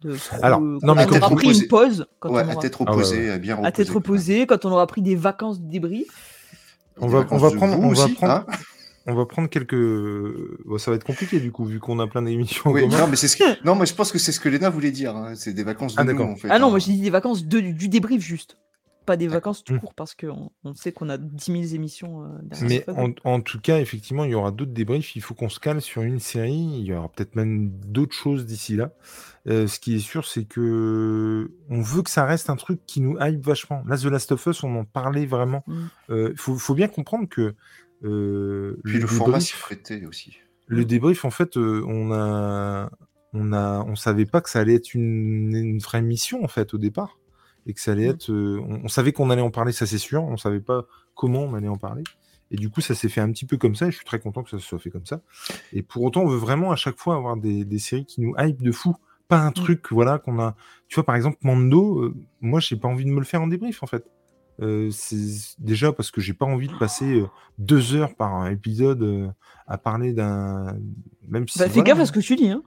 de 0.00 0.16
Alors, 0.40 0.60
euh, 0.60 0.78
non, 0.82 0.94
quand 0.94 0.94
mais 0.94 1.06
on 1.06 1.16
aura 1.18 1.34
pris 1.36 1.58
une 1.60 1.68
pause, 1.68 2.06
quand 2.18 2.30
Ouais, 2.30 2.36
on 2.36 2.48
à 2.48 2.54
aura, 2.54 2.62
Ah 2.86 2.96
ouais, 2.96 3.38
bien 3.38 3.56
reposée. 3.56 3.66
à 3.66 3.72
tête 3.72 3.90
reposée, 3.90 4.46
quand 4.46 4.64
on 4.64 4.70
aura 4.72 4.86
pris 4.86 5.02
des 5.02 5.14
vacances 5.16 5.60
de 5.60 5.68
débrief. 5.70 6.06
On 6.98 7.08
va- 7.08 7.26
on 7.30 7.36
va 7.38 7.50
prendre- 7.50 7.76
vous 7.76 7.82
on 7.88 7.92
va 7.92 8.08
prendre- 8.08 8.32
hein 8.32 8.46
On 9.06 9.14
va 9.14 9.26
prendre 9.26 9.48
quelques. 9.48 9.74
Bon, 10.64 10.78
ça 10.78 10.90
va 10.90 10.96
être 10.96 11.04
compliqué 11.04 11.40
du 11.40 11.50
coup, 11.52 11.64
vu 11.64 11.80
qu'on 11.80 11.98
a 11.98 12.06
plein 12.06 12.22
d'émissions 12.22 12.70
Oui, 12.70 12.86
non, 12.88 13.06
mais 13.08 13.16
c'est 13.16 13.28
ce 13.28 13.36
que... 13.36 13.64
non, 13.64 13.74
mais 13.74 13.86
je 13.86 13.94
pense 13.94 14.12
que 14.12 14.18
c'est 14.18 14.32
ce 14.32 14.40
que 14.40 14.48
Léna 14.48 14.70
voulait 14.70 14.92
dire. 14.92 15.16
hein. 15.16 15.32
C'est 15.34 15.52
des 15.52 15.64
vacances 15.64 15.94
de 15.96 16.00
Ah, 16.00 16.04
nous, 16.04 16.12
d'accord. 16.12 16.28
en 16.28 16.36
fait. 16.36 16.48
Ah 16.50 16.58
non, 16.58 16.66
hein. 16.66 16.70
moi 16.70 16.78
j'ai 16.78 16.92
dit 16.92 17.00
des 17.00 17.10
vacances 17.10 17.44
de, 17.44 17.60
du 17.60 17.88
débrief 17.88 18.22
juste. 18.22 18.56
Pas 19.04 19.16
des 19.16 19.24
D'accord. 19.26 19.34
vacances 19.38 19.64
tout 19.64 19.74
Mm. 19.74 19.80
court 19.80 19.94
parce 19.94 20.14
qu'on 20.14 20.50
on 20.62 20.74
sait 20.76 20.92
qu'on 20.92 21.08
a 21.08 21.18
10 21.18 21.44
000 21.70 21.74
émissions. 21.74 22.22
euh, 22.22 22.26
derrière 22.42 22.84
Mais 22.86 22.94
en, 22.96 23.10
en 23.24 23.40
tout 23.40 23.58
cas, 23.60 23.80
effectivement, 23.80 24.22
il 24.22 24.30
y 24.30 24.34
aura 24.36 24.52
d'autres 24.52 24.70
débriefs. 24.70 25.16
Il 25.16 25.22
faut 25.22 25.34
qu'on 25.34 25.48
se 25.48 25.58
cale 25.58 25.80
sur 25.82 26.02
une 26.02 26.20
série. 26.20 26.52
Il 26.78 26.84
y 26.84 26.94
aura 26.94 27.08
peut-être 27.08 27.34
même 27.34 27.68
d'autres 27.88 28.14
choses 28.14 28.46
d'ici 28.46 28.76
là. 28.76 28.92
Euh, 29.48 29.66
ce 29.66 29.80
qui 29.80 29.96
est 29.96 29.98
sûr, 29.98 30.24
c'est 30.24 30.44
que 30.44 31.50
on 31.68 31.80
veut 31.80 32.02
que 32.02 32.10
ça 32.10 32.24
reste 32.24 32.48
un 32.48 32.54
truc 32.54 32.78
qui 32.86 33.00
nous 33.00 33.16
hype 33.20 33.44
vachement. 33.44 33.82
Là, 33.88 33.98
The 33.98 34.04
Last 34.04 34.30
of 34.30 34.46
Us, 34.46 34.62
on 34.62 34.76
en 34.76 34.84
parlait 34.84 35.26
vraiment. 35.26 35.64
Mm. 35.66 35.74
Il 36.10 36.32
faut, 36.36 36.54
faut 36.54 36.74
bien 36.76 36.86
comprendre 36.86 37.28
que 37.28 37.56
euh, 38.04 38.80
Puis 38.84 38.98
le 38.98 39.06
format 39.06 39.38
prêtait 39.60 40.04
aussi. 40.06 40.36
le 40.66 40.84
débrief, 40.84 41.24
en 41.24 41.30
fait, 41.30 41.56
euh, 41.56 41.84
on 41.86 42.12
a, 42.12 42.90
on 43.32 43.52
a, 43.52 43.84
on 43.86 43.94
savait 43.96 44.26
pas 44.26 44.40
que 44.40 44.50
ça 44.50 44.60
allait 44.60 44.74
être 44.74 44.94
une, 44.94 45.54
une 45.54 45.78
vraie 45.78 46.02
mission 46.02 46.44
en 46.44 46.48
fait 46.48 46.74
au 46.74 46.78
départ, 46.78 47.18
et 47.66 47.72
que 47.74 47.80
ça 47.80 47.92
allait 47.92 48.08
Mm. 48.08 48.10
être. 48.10 48.30
euh, 48.30 48.60
on, 48.66 48.80
on 48.84 48.88
savait 48.88 49.12
qu'on 49.12 49.30
allait 49.30 49.42
en 49.42 49.50
parler, 49.50 49.72
ça 49.72 49.86
c'est 49.86 49.98
sûr. 49.98 50.22
On 50.24 50.36
savait 50.36 50.60
pas 50.60 50.86
comment 51.14 51.40
on 51.42 51.54
allait 51.54 51.68
en 51.68 51.76
parler. 51.78 52.02
Et 52.50 52.56
du 52.56 52.68
coup, 52.68 52.82
ça 52.82 52.94
s'est 52.94 53.08
fait 53.08 53.22
un 53.22 53.30
petit 53.32 53.46
peu 53.46 53.56
comme 53.56 53.74
ça, 53.74 53.86
et 53.86 53.90
je 53.90 53.96
suis 53.96 54.04
très 54.04 54.18
content 54.20 54.42
que 54.42 54.50
ça 54.50 54.58
se 54.58 54.66
soit 54.66 54.78
fait 54.78 54.90
comme 54.90 55.06
ça. 55.06 55.22
Et 55.72 55.82
pour 55.82 56.02
autant, 56.02 56.20
on 56.22 56.26
veut 56.28 56.36
vraiment 56.36 56.70
à 56.70 56.76
chaque 56.76 56.98
fois 56.98 57.14
avoir 57.16 57.36
des, 57.38 57.64
des 57.64 57.78
séries 57.78 58.04
qui 58.04 58.20
nous 58.20 58.34
hype 58.38 58.60
de 58.62 58.72
fou. 58.72 58.94
Pas 59.28 59.38
un 59.40 59.52
truc, 59.52 59.90
voilà, 59.90 60.18
qu'on 60.18 60.38
a. 60.38 60.54
Tu 60.88 60.96
vois, 60.96 61.04
par 61.04 61.16
exemple, 61.16 61.38
Mando, 61.40 62.00
euh, 62.00 62.14
moi, 62.42 62.60
j'ai 62.60 62.76
pas 62.76 62.88
envie 62.88 63.06
de 63.06 63.10
me 63.10 63.20
le 63.20 63.24
faire 63.24 63.40
en 63.40 63.46
débrief, 63.46 63.82
en 63.82 63.86
fait. 63.86 64.04
Euh, 64.60 64.90
c'est 64.90 65.56
déjà 65.58 65.92
parce 65.92 66.10
que 66.10 66.20
j'ai 66.20 66.34
pas 66.34 66.44
envie 66.44 66.68
de 66.68 66.76
passer 66.76 67.24
deux 67.58 67.94
heures 67.94 68.14
par 68.14 68.48
épisode 68.48 69.02
euh, 69.02 69.28
à 69.66 69.78
parler 69.78 70.12
d'un. 70.12 70.76
Même 71.28 71.48
si. 71.48 71.58
Bah, 71.58 71.66
fais 71.66 71.72
voilà, 71.72 71.84
gaffe 71.84 71.98
hein. 71.98 72.02
à 72.02 72.06
ce 72.06 72.12
que 72.12 72.20
tu 72.20 72.36
dis. 72.36 72.50
Hein. 72.50 72.62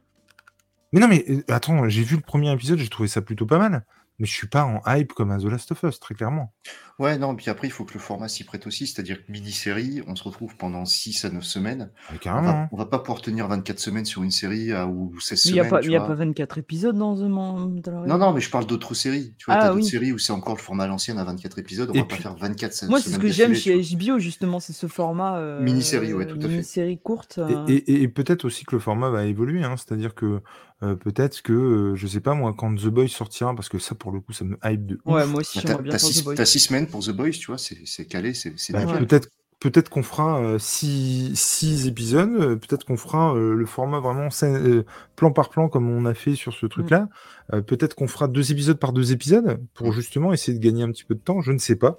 Mais 0.92 1.00
non, 1.00 1.08
mais 1.08 1.26
attends, 1.50 1.88
j'ai 1.90 2.04
vu 2.04 2.16
le 2.16 2.22
premier 2.22 2.52
épisode, 2.54 2.80
j'ai 2.80 2.88
trouvé 2.88 3.10
ça 3.10 3.22
plutôt 3.22 3.46
pas 3.46 3.58
mal. 3.58 3.86
Mais 4.18 4.26
je 4.26 4.34
suis 4.34 4.48
pas 4.48 4.64
en 4.64 4.80
hype 4.88 5.12
comme 5.12 5.32
un 5.32 5.38
The 5.40 5.44
Last 5.46 5.72
of 5.74 5.84
Us, 5.84 6.00
très 6.00 6.16
clairement. 6.16 6.54
Ouais, 7.00 7.18
non, 7.18 7.36
puis 7.36 7.50
après, 7.50 7.68
il 7.68 7.72
faut 7.72 7.84
que 7.84 7.94
le 7.94 8.00
format 8.00 8.30
s'y 8.30 8.46
prête 8.46 8.66
aussi, 8.66 8.88
c'est-à-dire 8.88 9.18
que 9.26 9.30
mini-série, 9.30 10.02
on 10.08 10.16
se 10.16 10.24
retrouve 10.24 10.56
pendant 10.56 10.86
6 10.86 11.26
à 11.26 11.30
9 11.30 11.44
semaines. 11.44 11.92
Mais 12.10 12.16
On 12.16 12.20
carrément. 12.20 12.48
va, 12.54 12.58
hein. 12.62 12.70
on 12.72 12.78
va 12.78 12.86
pas 12.86 13.00
pouvoir 13.00 13.22
tenir 13.22 13.46
24 13.50 13.78
semaines 13.78 14.06
sur 14.06 14.24
une 14.24 14.32
série 14.32 14.72
à, 14.72 14.88
ou 14.88 15.20
16 15.20 15.46
Mais 15.46 15.50
il 15.50 15.54
n'y 15.56 15.60
a, 15.60 15.64
semaines. 15.64 15.70
pas- 15.72 15.82
tu 15.82 15.92
y 15.92 15.96
a 15.98 16.00
vois. 16.00 16.08
pas 16.08 16.14
24 16.16 16.58
épisodes 16.58 16.98
dans 16.98 17.18
The 17.18 17.28
Man- 17.28 17.82
dans 17.82 18.00
la 18.02 18.08
Non, 18.08 18.18
non, 18.18 18.32
mais 18.32 18.40
je 18.40 18.50
parle 18.50 18.66
d'autres 18.66 18.94
séries. 18.94 19.36
Tu 19.38 19.46
vois, 19.48 19.56
Ah, 19.56 19.60
t'as 19.64 19.68
d'autres 19.68 19.80
oui. 19.84 19.90
séries 19.90 20.14
où 20.14 20.18
c'est 20.18 20.32
encore 20.32 20.56
le 20.56 20.62
format 20.62 20.86
à 20.86 20.88
l'ancienne 20.88 21.18
à 21.20 21.26
24 21.26 21.60
épisodes. 21.60 21.90
On 21.90 21.94
Et 21.94 22.00
va 22.00 22.06
puis- 22.06 22.16
pas 22.16 22.24
faire 22.24 22.36
24 22.38 22.72
se- 22.74 22.86
Moi, 22.86 23.00
c'est 23.00 23.10
ce 23.10 23.16
semaines 23.16 23.22
que 23.28 23.34
j'aime 23.34 23.54
chez. 23.54 23.76
HBO, 23.78 24.18
justement, 24.20 24.62
c'est 24.62 24.72
ce 24.72 24.88
format. 24.88 25.38
euh, 25.40 25.62
Mini-série, 25.62 26.14
ouais, 26.14 26.26
tout 26.26 26.38
à 26.38 26.42
fait. 26.42 26.48
Mini-série 26.48 26.98
courte. 27.00 27.38
Et, 27.40 27.42
euh, 27.54 27.66
et- 27.68 27.74
et- 27.92 28.02
et 28.04 28.08
peut-être 28.08 28.46
aussi 28.46 28.64
que 28.64 28.74
le 28.74 28.80
format 28.80 29.10
va 29.10 29.26
évoluer, 29.26 29.64
hein, 29.66 29.76
c'est-à-dire 29.76 30.16
que 30.16 30.40
euh, 30.86 30.96
peut-être 30.96 31.42
que, 31.42 31.54
euh, 31.54 31.96
je 31.96 32.08
sais 32.08 32.20
pas 32.22 32.34
moi, 32.34 32.54
quand 32.58 32.74
The 32.76 32.88
Boys 32.88 33.08
sortira, 33.08 33.54
parce 33.56 33.70
que 33.70 33.80
ça 33.80 33.96
pour 33.96 34.12
le 34.12 34.20
coup 34.22 34.34
ça 34.34 34.46
me 34.46 34.58
hype 34.64 34.86
de 34.86 35.00
ouf, 35.06 35.14
Ouais, 35.14 35.26
moi 35.28 35.42
aussi, 35.42 35.58
Bah, 35.58 35.62
j'aimerais 35.66 35.76
T'as 35.78 35.82
bien 35.84 35.92
t'as 35.94 35.98
faire 36.00 36.08
six, 36.10 36.22
The 36.22 36.26
Boys. 36.26 36.46
semaines 36.46 36.88
pour 36.88 37.02
The 37.04 37.12
Boys, 37.12 37.32
tu 37.32 37.48
vois, 37.48 37.58
c'est 37.58 37.78
c'est 37.86 38.06
calé, 38.06 38.34
c'est 38.34 38.54
c'est 38.58 38.74
bah, 38.74 38.86
nickel. 38.86 39.06
peut-être 39.08 39.30
peut-être 39.62 39.90
qu'on 39.90 40.04
fera 40.04 40.40
euh, 40.42 40.60
six, 40.60 41.32
six 41.36 41.88
épisodes, 41.88 42.30
euh, 42.40 42.56
peut-être 42.58 42.84
qu'on 42.86 42.98
fera 42.98 43.34
euh, 43.34 43.56
le 43.56 43.66
format 43.66 44.00
vraiment 44.00 44.28
euh, 44.44 44.84
plan 45.16 45.32
par 45.32 45.50
plan 45.50 45.70
comme 45.70 45.90
on 45.90 46.06
a 46.06 46.14
fait 46.14 46.36
sur 46.36 46.54
ce 46.54 46.66
truc-là, 46.66 47.08
Euh, 47.54 47.62
peut-être 47.62 47.94
qu'on 47.96 48.08
fera 48.08 48.28
deux 48.28 48.52
épisodes 48.52 48.78
par 48.80 48.92
deux 48.92 49.12
épisodes 49.12 49.60
pour 49.76 49.88
Mm. 49.88 49.92
justement 49.94 50.34
essayer 50.34 50.58
de 50.58 50.64
gagner 50.64 50.84
un 50.84 50.90
petit 50.92 51.04
peu 51.04 51.16
de 51.16 51.20
temps, 51.20 51.42
je 51.42 51.52
ne 51.52 51.58
sais 51.60 51.76
pas, 51.78 51.98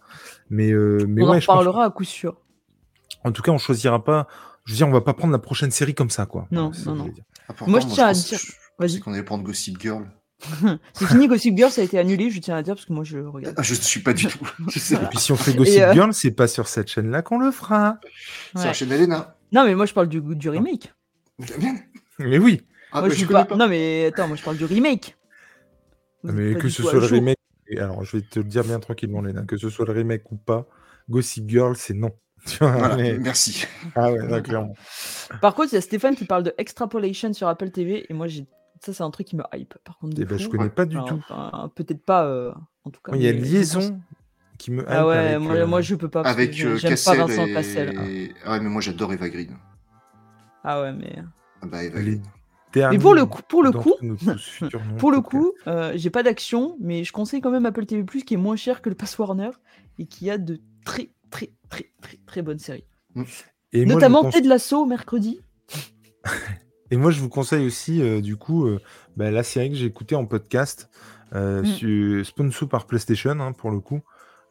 mais, 0.50 0.70
euh, 0.72 1.04
mais 1.08 1.22
On 1.22 1.30
ouais, 1.30 1.36
en 1.36 1.40
je 1.40 1.46
pense 1.46 1.56
reparlera 1.58 1.84
à 1.86 1.90
coup 1.90 2.04
sûr. 2.04 2.36
En 3.24 3.32
tout 3.32 3.42
cas, 3.42 3.52
on 3.52 3.58
choisira 3.58 4.02
pas. 4.04 4.26
Je 4.64 4.72
veux 4.72 4.76
dire, 4.76 4.88
on 4.88 4.92
va 4.92 5.00
pas 5.00 5.14
prendre 5.14 5.32
la 5.32 5.38
prochaine 5.38 5.70
série 5.70 5.94
comme 5.94 6.10
ça, 6.10 6.26
quoi. 6.26 6.46
Non, 6.50 6.70
Voilà, 6.70 6.76
c'est 6.76 6.84
ça 6.84 6.90
non, 6.90 6.94
que 6.94 6.96
je 6.96 6.98
non. 6.98 7.02
voulais 7.04 7.14
dire. 7.14 7.24
Ah, 7.48 7.52
pourtant, 7.54 7.70
Moi, 7.70 7.80
je 7.80 7.86
tiens 7.86 8.04
à 8.06 8.08
pense- 8.08 8.26
dire- 8.28 8.38
je 8.38 8.52
Vas-y. 8.78 9.00
qu'on 9.00 9.12
allait 9.12 9.22
prendre 9.22 9.44
Gossip 9.44 9.80
Girl. 9.80 10.06
C'est 10.92 11.06
fini, 11.06 11.28
Gossip 11.28 11.56
Girl, 11.56 11.70
ça 11.70 11.80
a 11.80 11.84
été 11.84 11.98
annulé, 11.98 12.30
je 12.30 12.40
tiens 12.40 12.56
à 12.56 12.62
dire, 12.62 12.74
parce 12.74 12.84
que 12.84 12.92
moi 12.92 13.04
je 13.04 13.18
regarde. 13.18 13.54
Ah, 13.58 13.62
je 13.62 13.74
ne 13.74 13.80
suis 13.80 14.00
pas 14.00 14.12
du 14.12 14.26
tout. 14.26 14.38
Et 14.60 14.70
puis 15.10 15.18
si 15.18 15.32
on 15.32 15.36
fait 15.36 15.54
Gossip 15.54 15.80
euh, 15.80 15.92
Girl, 15.94 16.12
c'est 16.12 16.30
pas 16.32 16.46
sur 16.46 16.68
cette 16.68 16.88
chaîne-là 16.88 17.22
qu'on 17.22 17.38
le 17.38 17.50
fera. 17.50 17.98
C'est 18.52 18.58
Ouais. 18.60 18.64
la 18.66 18.72
chaîne 18.74 18.92
Elena. 18.92 19.36
Non, 19.52 19.64
mais 19.64 19.74
moi 19.74 19.86
je 19.86 19.94
parle 19.94 20.08
du, 20.08 20.20
du 20.20 20.48
remake. 20.50 20.92
Mais 22.18 22.38
oui. 22.38 22.62
Ah, 22.92 23.00
moi, 23.00 23.08
bah, 23.08 23.14
je 23.14 23.20
je 23.20 23.26
pas... 23.26 23.44
pas. 23.44 23.56
Non, 23.56 23.68
mais 23.68 24.06
attends, 24.06 24.28
moi 24.28 24.36
je 24.36 24.42
parle 24.42 24.56
du 24.56 24.64
remake. 24.64 25.16
Vous 26.22 26.30
êtes 26.30 26.36
Mais 26.36 26.54
que 26.60 26.68
ce 26.68 26.82
soit 26.82 26.92
le 26.94 27.06
remake. 27.06 27.38
et 27.68 27.78
Alors, 27.78 28.04
je 28.04 28.16
vais 28.18 28.22
te 28.22 28.38
le 28.38 28.44
dire 28.44 28.64
bien 28.64 28.78
tranquillement, 28.80 29.22
Léna. 29.22 29.42
Que 29.42 29.56
ce 29.56 29.68
soit 29.70 29.86
le 29.86 29.92
remake 29.92 30.30
ou 30.32 30.36
pas, 30.36 30.66
Gossip 31.08 31.48
Girl, 31.48 31.76
c'est 31.76 31.94
non. 31.94 32.10
Voilà, 32.60 32.96
mais- 32.96 33.18
merci. 33.18 33.66
Ah 33.94 34.12
ouais, 34.12 34.42
clairement. 34.42 34.74
Par 35.40 35.54
contre, 35.54 35.72
il 35.72 35.76
y 35.76 35.78
a 35.78 35.82
Stéphane 35.82 36.14
qui 36.14 36.24
parle 36.26 36.42
de 36.44 36.54
Extrapolation 36.58 37.32
sur 37.32 37.48
Apple 37.48 37.70
TV, 37.70 38.06
et 38.08 38.14
moi 38.14 38.26
j'ai. 38.28 38.46
Ça, 38.86 38.92
c'est 38.92 39.02
un 39.02 39.10
truc 39.10 39.26
qui 39.26 39.34
me 39.34 39.42
hype. 39.52 39.74
Par 39.82 39.98
contre, 39.98 40.14
de 40.14 40.22
Eh 40.22 40.24
ben, 40.24 40.38
je 40.38 40.48
connais 40.48 40.68
pas 40.68 40.84
du 40.84 40.94
Alors, 40.96 41.08
tout. 41.08 41.20
enfin, 41.28 41.72
Peut-être 41.74 42.04
pas, 42.04 42.24
euh, 42.26 42.52
en 42.84 42.90
tout 42.90 43.00
cas. 43.02 43.10
Moi, 43.10 43.18
Il 43.18 43.24
y 43.24 43.28
a 43.28 43.32
mais 43.32 43.40
Liaison 43.40 44.00
qui 44.58 44.70
me 44.70 44.82
hype 44.82 44.88
Ah 44.88 45.06
ouais, 45.08 45.16
avec, 45.16 45.40
moi, 45.40 45.54
euh, 45.56 45.66
moi 45.66 45.80
je 45.80 45.96
peux 45.96 46.08
pas. 46.08 46.22
parce 46.22 46.36
que 46.36 46.40
Avec 46.42 46.60
euh, 46.60 46.76
J'aime 46.76 46.90
pas 46.90 46.96
Cassel 46.96 47.18
Vincent 47.18 47.46
et... 47.46 47.52
Cassel. 47.52 48.34
Ah 48.44 48.52
ouais, 48.52 48.60
mais 48.60 48.68
moi 48.68 48.80
j'adore 48.80 49.12
Eva 49.12 49.28
Green. 49.28 49.56
Ah 50.62 50.80
ouais, 50.82 50.92
mais. 50.92 51.16
Ah 51.62 51.66
bah, 51.66 51.82
Eva 51.82 51.98
les 51.98 52.04
Green. 52.12 52.22
derniers 52.72 52.96
Mais 52.96 53.02
pour 53.02 53.14
le 53.16 53.26
coup, 53.26 53.42
pour 53.48 53.64
le 53.64 53.72
d'entre 53.72 53.82
coup, 53.82 53.96
tous 54.00 54.64
Pour 54.98 55.10
le 55.10 55.20
coup, 55.20 55.52
euh, 55.66 55.92
j'ai 55.96 56.10
pas 56.10 56.22
d'action, 56.22 56.76
mais 56.80 57.02
je 57.02 57.10
conseille 57.10 57.40
quand 57.40 57.50
même 57.50 57.66
Apple 57.66 57.86
TV+, 57.86 58.04
qui 58.04 58.34
est 58.34 58.36
moins 58.36 58.54
cher 58.56 58.82
que 58.82 58.88
le 58.88 58.94
Pass 58.94 59.18
Warner 59.18 59.50
et 59.98 60.06
qui 60.06 60.30
a 60.30 60.38
de 60.38 60.60
très 60.84 61.10
très 61.30 61.50
très 61.68 61.90
très 62.00 62.20
très 62.24 62.42
bonnes 62.42 62.60
séries. 62.60 62.86
Et 63.16 63.20
moi, 63.20 63.26
je 63.72 63.84
Notamment 63.94 64.30
Ted 64.30 64.46
Lasso 64.46 64.86
mercredi. 64.86 65.40
Et 66.90 66.96
moi, 66.96 67.10
je 67.10 67.20
vous 67.20 67.28
conseille 67.28 67.66
aussi, 67.66 68.00
euh, 68.02 68.20
du 68.20 68.36
coup, 68.36 68.66
euh, 68.66 68.80
bah, 69.16 69.30
la 69.30 69.42
série 69.42 69.70
que 69.70 69.76
j'ai 69.76 69.86
écoutée 69.86 70.14
en 70.14 70.24
podcast, 70.26 70.88
euh, 71.34 71.62
Mm. 71.62 72.24
sponsor 72.24 72.68
par 72.68 72.86
PlayStation, 72.86 73.38
hein, 73.40 73.52
pour 73.52 73.70
le 73.70 73.80
coup, 73.80 74.00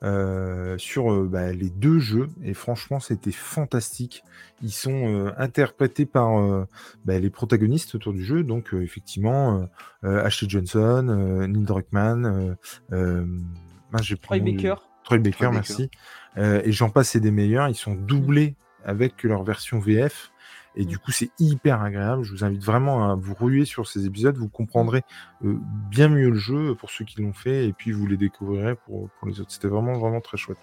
euh, 0.04 0.78
sur 0.78 1.12
euh, 1.14 1.26
bah, 1.26 1.52
les 1.54 1.70
deux 1.70 2.00
jeux. 2.00 2.30
Et 2.44 2.54
franchement, 2.54 3.00
c'était 3.00 3.32
fantastique. 3.32 4.24
Ils 4.62 4.72
sont 4.72 5.08
euh, 5.08 5.32
interprétés 5.38 6.06
par 6.06 6.66
bah, 7.06 7.18
les 7.18 7.30
protagonistes 7.30 7.96
autour 7.96 8.14
du 8.14 8.24
jeu. 8.24 8.44
Donc, 8.44 8.74
effectivement, 8.74 9.68
Ashley 10.04 10.50
Johnson, 10.50 11.08
euh, 11.10 11.48
Neil 11.48 11.64
Druckmann, 11.64 12.58
plus 12.90 14.18
Troy 14.22 14.40
Baker. 14.40 14.76
Troy 15.06 15.18
Baker, 15.20 15.36
Troy 15.38 15.48
Baker. 15.50 15.50
merci. 15.54 15.90
Euh, 16.38 16.62
et 16.66 16.72
j'en 16.72 16.90
passe 16.90 17.16
et 17.16 17.20
des 17.20 17.32
meilleurs. 17.32 17.70
Ils 17.70 17.76
sont 17.76 17.96
doublés 17.96 18.56
avec 18.84 19.24
leur 19.24 19.44
version 19.44 19.80
VF. 19.80 20.32
Et 20.76 20.84
Mm. 20.84 20.88
du 20.88 20.98
coup, 20.98 21.12
c'est 21.12 21.30
hyper 21.40 21.82
agréable. 21.82 22.24
Je 22.24 22.32
vous 22.32 22.44
invite 22.44 22.64
vraiment 22.64 23.10
à 23.10 23.16
vous 23.16 23.34
ruer 23.34 23.66
sur 23.66 23.88
ces 23.88 24.06
épisodes. 24.06 24.38
Vous 24.38 24.50
comprendrez 24.50 25.04
euh, 25.44 25.58
bien 25.90 26.10
mieux 26.10 26.30
le 26.30 26.38
jeu 26.38 26.76
pour 26.76 26.90
ceux 26.92 27.06
qui 27.06 27.22
l'ont 27.22 27.34
fait. 27.34 27.68
Et 27.68 27.74
puis, 27.74 27.92
vous 27.92 28.06
les 28.08 28.18
découvrirez 28.18 28.76
pour, 28.76 29.10
pour 29.10 29.28
les 29.28 29.40
autres. 29.40 29.52
C'était 29.52 29.68
vraiment, 29.68 29.94
vraiment 29.94 30.22
très 30.22 30.38
chouette. 30.38 30.58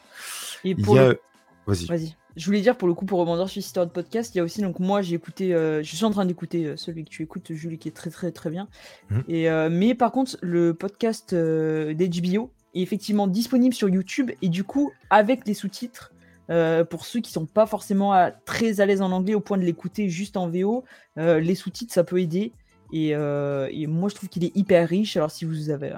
Et 0.64 0.70
Il 0.70 0.82
pour 0.84 0.96
y 0.96 0.98
a... 0.98 1.08
le... 1.10 1.20
Vas-y. 1.66 1.86
Vas-y. 1.86 2.16
Je 2.34 2.46
voulais 2.46 2.60
dire 2.60 2.76
pour 2.76 2.88
le 2.88 2.94
coup, 2.94 3.04
pour 3.04 3.20
rebondir 3.20 3.48
sur 3.48 3.60
cette 3.62 3.66
histoire 3.66 3.86
de 3.86 3.92
podcast, 3.92 4.34
il 4.34 4.38
y 4.38 4.40
a 4.40 4.44
aussi, 4.44 4.62
donc 4.62 4.80
moi 4.80 5.02
j'ai 5.02 5.14
écouté, 5.14 5.54
euh, 5.54 5.82
je 5.82 5.94
suis 5.94 6.04
en 6.04 6.10
train 6.10 6.24
d'écouter 6.24 6.66
euh, 6.66 6.76
celui 6.76 7.04
que 7.04 7.10
tu 7.10 7.22
écoutes, 7.22 7.52
Julie, 7.52 7.78
qui 7.78 7.88
est 7.88 7.92
très 7.92 8.10
très 8.10 8.32
très 8.32 8.48
bien. 8.50 8.68
Mhm. 9.10 9.24
Et, 9.28 9.50
euh, 9.50 9.68
mais 9.70 9.94
par 9.94 10.12
contre, 10.12 10.38
le 10.40 10.72
podcast 10.72 11.34
d'HBO 11.34 12.50
est 12.74 12.80
effectivement 12.80 13.26
disponible 13.26 13.74
sur 13.74 13.88
YouTube 13.88 14.30
et 14.40 14.48
du 14.48 14.64
coup, 14.64 14.92
avec 15.10 15.44
des 15.44 15.54
sous-titres, 15.54 16.11
euh, 16.50 16.84
pour 16.84 17.06
ceux 17.06 17.20
qui 17.20 17.30
sont 17.30 17.46
pas 17.46 17.66
forcément 17.66 18.12
à- 18.12 18.30
très 18.30 18.80
à 18.80 18.86
l'aise 18.86 19.02
en 19.02 19.12
anglais 19.12 19.34
au 19.34 19.40
point 19.40 19.58
de 19.58 19.62
l'écouter 19.62 20.08
juste 20.08 20.36
en 20.36 20.48
VO, 20.48 20.84
euh, 21.18 21.40
les 21.40 21.54
sous-titres 21.54 21.92
ça 21.92 22.04
peut 22.04 22.20
aider. 22.20 22.52
Et, 22.92 23.14
euh, 23.14 23.68
moi 23.88 24.08
je 24.08 24.14
trouve 24.14 24.28
qu'il 24.28 24.44
est 24.44 24.54
hyper 24.56 24.88
riche. 24.88 25.16
Alors 25.16 25.30
si 25.30 25.44
vous 25.44 25.70
avez 25.70 25.92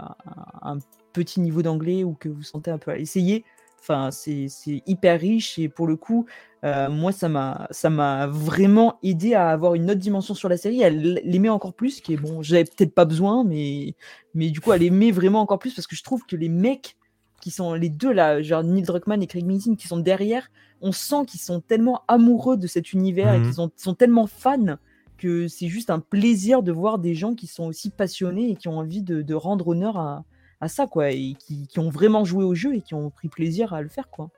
un, 0.62 0.78
petit 1.12 1.40
niveau 1.40 1.62
d'anglais 1.62 2.02
ou 2.02 2.14
que 2.14 2.28
vous 2.28 2.42
sentez 2.42 2.72
un 2.72 2.78
peu 2.78 2.90
à 2.90 2.98
essayer, 2.98 3.44
enfin 3.80 4.10
c'est 4.10 4.48
hyper 4.86 5.20
riche 5.20 5.60
et 5.60 5.68
pour 5.68 5.86
le 5.86 5.94
coup, 5.94 6.26
euh, 6.64 6.90
moi 6.90 7.12
ça 7.12 7.28
m'a 7.28 8.26
vraiment 8.26 8.98
aidé 9.02 9.34
à 9.34 9.50
avoir 9.50 9.74
une 9.74 9.90
autre 9.90 10.00
dimension 10.00 10.34
sur 10.34 10.48
la 10.48 10.56
série. 10.56 10.82
Elle 10.82 11.20
l'aimait 11.24 11.48
encore 11.48 11.74
plus, 11.74 12.00
qui 12.00 12.14
est 12.14 12.16
bon, 12.16 12.42
j'avais 12.42 12.64
peut-être 12.64 12.94
pas 12.94 13.04
besoin, 13.04 13.44
mais 13.44 13.94
mais 14.34 14.50
du 14.50 14.60
coup 14.60 14.72
elle 14.72 14.82
aimait 14.82 15.12
vraiment 15.12 15.40
encore 15.40 15.60
plus 15.60 15.74
parce 15.74 15.86
que 15.86 15.94
je 15.94 16.02
trouve 16.02 16.24
que 16.26 16.36
les 16.36 16.48
mecs 16.48 16.96
qui 17.44 17.50
sont 17.50 17.74
les 17.74 17.90
deux 17.90 18.10
là, 18.10 18.40
genre 18.40 18.64
Neil 18.64 18.82
Druckmann 18.82 19.22
et 19.22 19.26
Craig 19.26 19.44
Mazin 19.44 19.74
qui 19.76 19.86
sont 19.86 19.98
derrière, 19.98 20.48
on 20.80 20.92
sent 20.92 21.26
qu'ils 21.28 21.40
sont 21.40 21.60
tellement 21.60 22.00
amoureux 22.08 22.56
de 22.56 22.66
cet 22.66 22.94
univers 22.94 23.34
et 23.34 23.38
Mhm. 23.38 23.44
qu'ils 23.44 23.52
sont, 23.54 23.70
sont 23.76 23.92
tellement 23.94 24.26
fans 24.26 24.78
que 25.18 25.46
c'est 25.46 25.68
juste 25.68 25.90
un 25.90 26.00
plaisir 26.00 26.62
de 26.62 26.72
voir 26.72 26.98
des 26.98 27.14
gens 27.14 27.34
qui 27.34 27.46
sont 27.46 27.64
aussi 27.66 27.90
passionnés 27.90 28.50
et 28.52 28.56
qui 28.56 28.68
ont 28.68 28.78
envie 28.78 29.02
de, 29.02 29.20
de 29.20 29.34
rendre 29.34 29.68
honneur 29.68 29.98
à, 29.98 30.24
à 30.62 30.68
ça 30.68 30.86
quoi 30.86 31.10
et 31.10 31.34
qui, 31.38 31.66
qui 31.68 31.78
ont 31.80 31.90
vraiment 31.90 32.24
joué 32.24 32.44
au 32.44 32.54
jeu 32.54 32.74
et 32.76 32.80
qui 32.80 32.94
ont 32.94 33.10
pris 33.10 33.28
plaisir 33.28 33.74
à 33.74 33.82
le 33.82 33.88
faire 33.90 34.08
quoi. 34.08 34.30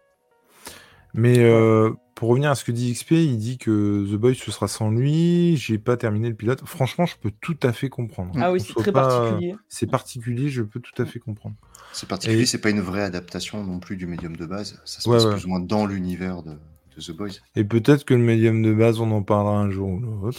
Mais 1.17 1.39
euh, 1.41 1.91
pour 2.15 2.29
revenir 2.29 2.51
à 2.51 2.55
ce 2.55 2.65
que 2.65 2.73
dit 2.73 2.93
XP, 2.93 3.13
il 3.13 3.39
dit 3.39 3.59
que 3.59 4.07
The 4.11 4.17
Boys 4.17 4.35
ce 4.35 4.51
sera 4.51 4.69
sans 4.69 4.91
lui. 4.91 5.57
J'ai 5.57 5.79
pas 5.79 5.97
terminé 5.97 6.29
le 6.29 6.35
pilote. 6.35 6.61
Franchement, 6.67 7.07
je 7.07 7.17
peux 7.21 7.33
tout 7.41 7.57
à 7.63 7.73
fait 7.73 7.89
comprendre. 7.89 8.33
Ah 8.37 8.53
oui, 8.53 8.61
c'est 8.61 8.75
très 8.75 8.93
pas- 8.93 9.09
particulier. 9.09 9.57
C'est 9.69 9.87
particulier, 9.91 10.49
je 10.51 10.63
peux 10.63 10.81
tout 10.81 11.01
à 11.03 11.07
fait 11.07 11.19
comprendre. 11.19 11.57
C'est 11.93 12.09
particulier, 12.09 12.43
Et- 12.43 12.47
c'est 12.47 12.61
pas 12.61 12.71
une 12.71 12.81
vraie 12.81 13.03
adaptation 13.03 13.65
non 13.65 13.79
plus 13.81 13.97
du 13.97 14.07
médium 14.07 14.37
de 14.37 14.47
base. 14.47 14.81
Ça 14.85 15.01
se 15.01 15.09
Ouais, 15.09 15.17
passe 15.17 15.25
ouais. 15.27 15.33
plus 15.33 15.47
ou 15.47 15.49
moins 15.49 15.61
dans 15.61 15.87
l'univers 15.87 16.43
de, 16.43 16.53
de 16.97 17.03
The 17.03 17.17
Boys. 17.17 17.31
Et 17.55 17.65
peut-être 17.65 18.05
que 18.05 18.15
le 18.15 18.21
médium 18.23 18.63
de 18.63 18.73
base, 18.73 19.01
on 19.01 19.11
en 19.11 19.23
parlera 19.23 19.59
un 19.59 19.71
jour 19.71 19.89
ou 19.89 20.01
l'autre. 20.01 20.39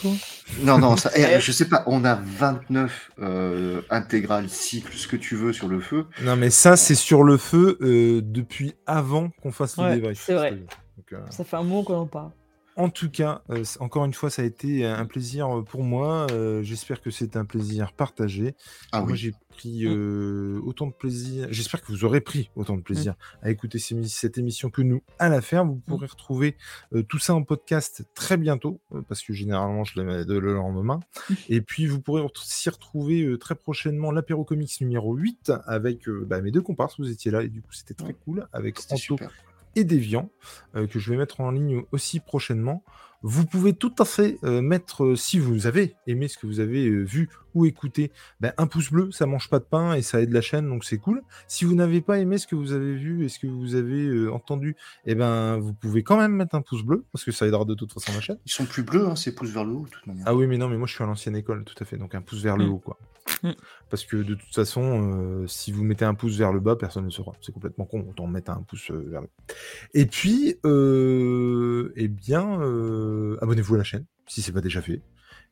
Non, 0.62 0.78
non, 0.78 0.96
ça, 0.96 1.10
eh, 1.16 1.24
Euh, 1.36 1.40
je 1.40 1.52
sais 1.52 1.68
pas, 1.68 1.84
on 1.86 2.04
a 2.04 2.14
29 2.14 3.10
euh, 3.20 3.82
intégrales, 3.90 4.48
cycles, 4.48 4.92
ce 4.94 5.06
que 5.08 5.16
tu 5.16 5.36
veux 5.36 5.52
sur 5.52 5.68
le 5.68 5.80
feu. 5.80 6.06
Non, 6.22 6.36
mais 6.36 6.50
ça, 6.50 6.76
c'est 6.76 6.94
sur 6.94 7.22
le 7.22 7.36
feu 7.36 7.78
euh, 7.80 8.20
depuis 8.22 8.74
avant 8.86 9.30
qu'on 9.42 9.52
fasse 9.52 9.76
le 9.76 9.82
Ouais, 9.84 9.94
débrief. 9.96 10.22
c'est 10.24 10.34
vrai. 10.34 10.52
Donc, 10.52 11.12
euh, 11.12 11.20
Ça 11.30 11.44
fait 11.44 11.56
un 11.56 11.62
moment 11.62 11.82
qu'on 11.84 11.96
en 11.98 12.06
parle. 12.06 12.30
En 12.76 12.90
tout 12.90 13.10
cas, 13.10 13.42
euh, 13.50 13.64
encore 13.80 14.04
une 14.04 14.14
fois, 14.14 14.30
ça 14.30 14.42
a 14.42 14.44
été 14.44 14.86
un 14.86 15.04
plaisir 15.04 15.48
pour 15.68 15.82
moi. 15.82 16.28
Euh, 16.30 16.62
J'espère 16.62 17.00
que 17.00 17.10
c'est 17.10 17.36
un 17.36 17.44
plaisir 17.44 17.92
partagé. 17.92 18.54
Ah 18.92 19.00
moi, 19.00 19.10
oui, 19.10 19.16
j'ai 19.18 19.32
pris 19.58 19.84
Mm. 19.84 19.88
euh, 19.88 20.60
autant 20.64 20.86
de 20.86 20.92
plaisir. 20.92 21.48
J'espère 21.50 21.82
que 21.82 21.88
vous 21.88 22.04
aurez 22.04 22.20
pris 22.20 22.50
autant 22.54 22.76
de 22.76 22.82
plaisir 22.82 23.14
à 23.42 23.50
écouter 23.50 23.78
ces 23.78 23.98
cette 24.04 24.38
émission 24.38 24.70
que 24.70 24.82
nous 24.82 25.02
à 25.18 25.28
la 25.28 25.40
faire. 25.40 25.64
Vous 25.64 25.76
pourrez 25.76 26.06
retrouver 26.06 26.56
euh, 26.92 27.02
tout 27.02 27.18
ça 27.18 27.34
en 27.34 27.42
podcast 27.42 28.04
très 28.14 28.36
bientôt, 28.36 28.80
euh, 28.94 29.02
parce 29.02 29.22
que 29.22 29.32
généralement, 29.32 29.84
je 29.84 29.98
les 29.98 30.04
mets 30.04 30.24
de 30.24 30.38
le 30.38 30.54
lendemain. 30.54 31.00
Et 31.48 31.60
puis, 31.60 31.86
vous 31.86 32.00
pourrez 32.00 32.22
aussi 32.22 32.70
retrouver 32.70 33.36
très 33.40 33.54
prochainement 33.54 34.12
l'apéro 34.12 34.44
comics 34.44 34.80
numéro 34.80 35.14
8 35.14 35.52
avec 35.66 36.08
bah, 36.08 36.40
mes 36.40 36.50
deux 36.50 36.62
comparses. 36.62 36.98
Vous 36.98 37.10
étiez 37.10 37.30
là 37.30 37.42
et 37.42 37.48
du 37.48 37.60
coup, 37.60 37.72
c'était 37.72 37.94
très 37.94 38.14
cool 38.14 38.46
avec 38.52 38.78
Anto 38.90 38.96
super. 38.96 39.32
et 39.74 39.84
Deviant, 39.84 40.30
euh, 40.76 40.86
que 40.86 40.98
je 40.98 41.10
vais 41.10 41.16
mettre 41.16 41.40
en 41.40 41.50
ligne 41.50 41.82
aussi 41.92 42.20
prochainement. 42.20 42.84
Vous 43.22 43.44
pouvez 43.44 43.72
tout 43.72 43.94
à 43.98 44.04
fait 44.04 44.38
mettre, 44.44 45.16
si 45.16 45.40
vous 45.40 45.66
avez 45.66 45.96
aimé 46.06 46.28
ce 46.28 46.38
que 46.38 46.46
vous 46.46 46.60
avez 46.60 46.88
vu 46.88 47.28
ou 47.54 47.66
écouté, 47.66 48.12
ben, 48.40 48.52
un 48.58 48.66
pouce 48.66 48.90
bleu, 48.90 49.10
ça 49.10 49.26
mange 49.26 49.48
pas 49.48 49.58
de 49.58 49.64
pain 49.64 49.94
et 49.94 50.02
ça 50.02 50.20
aide 50.20 50.32
la 50.32 50.40
chaîne, 50.40 50.68
donc 50.68 50.84
c'est 50.84 50.98
cool. 50.98 51.22
Si 51.46 51.64
vous 51.64 51.74
n'avez 51.74 52.00
pas 52.00 52.18
aimé 52.18 52.38
ce 52.38 52.46
que 52.46 52.54
vous 52.54 52.72
avez 52.72 52.94
vu 52.94 53.24
et 53.24 53.28
ce 53.28 53.38
que 53.38 53.46
vous 53.46 53.74
avez 53.74 54.06
euh, 54.06 54.32
entendu, 54.32 54.76
eh 55.06 55.14
ben, 55.14 55.56
vous 55.58 55.72
pouvez 55.74 56.02
quand 56.02 56.18
même 56.18 56.32
mettre 56.32 56.54
un 56.54 56.62
pouce 56.62 56.82
bleu, 56.82 57.04
parce 57.12 57.24
que 57.24 57.32
ça 57.32 57.46
aidera 57.46 57.64
de 57.64 57.74
toute 57.74 57.92
façon 57.92 58.12
la 58.12 58.20
chaîne. 58.20 58.38
Ils 58.46 58.52
sont 58.52 58.66
plus 58.66 58.82
bleus, 58.82 59.06
hein, 59.06 59.16
c'est 59.16 59.34
pouces 59.34 59.50
vers 59.50 59.64
le 59.64 59.72
haut, 59.72 59.84
de 59.84 59.90
toute 59.90 60.06
manière. 60.06 60.24
Ah 60.26 60.34
oui, 60.34 60.46
mais 60.46 60.58
non, 60.58 60.68
mais 60.68 60.76
moi 60.76 60.86
je 60.86 60.94
suis 60.94 61.04
à 61.04 61.06
l'ancienne 61.06 61.36
école, 61.36 61.64
tout 61.64 61.74
à 61.80 61.84
fait, 61.84 61.96
donc 61.96 62.14
un 62.14 62.22
pouce 62.22 62.42
vers 62.42 62.56
le 62.56 62.66
Mm. 62.66 62.70
haut, 62.70 62.78
quoi. 62.78 62.98
Mm. 63.42 63.50
Parce 63.90 64.04
que 64.04 64.16
de 64.16 64.34
toute 64.34 64.54
façon, 64.54 65.42
euh, 65.42 65.46
si 65.46 65.70
vous 65.70 65.84
mettez 65.84 66.04
un 66.04 66.14
pouce 66.14 66.36
vers 66.36 66.52
le 66.52 66.60
bas, 66.60 66.76
personne 66.76 67.02
ne 67.02 67.08
le 67.08 67.12
saura. 67.12 67.32
C'est 67.42 67.52
complètement 67.52 67.84
con, 67.84 68.06
autant 68.08 68.26
mettre 68.26 68.50
un 68.50 68.62
pouce 68.62 68.90
euh, 68.90 69.04
vers 69.10 69.20
le 69.20 69.26
bas. 69.26 69.54
Et 69.94 70.06
puis, 70.06 70.56
euh, 70.64 71.92
eh 71.96 72.08
bien, 72.08 72.60
euh, 72.62 73.36
abonnez-vous 73.42 73.74
à 73.74 73.78
la 73.78 73.84
chaîne, 73.84 74.04
si 74.26 74.42
c'est 74.42 74.52
pas 74.52 74.60
déjà 74.60 74.80
fait. 74.80 75.02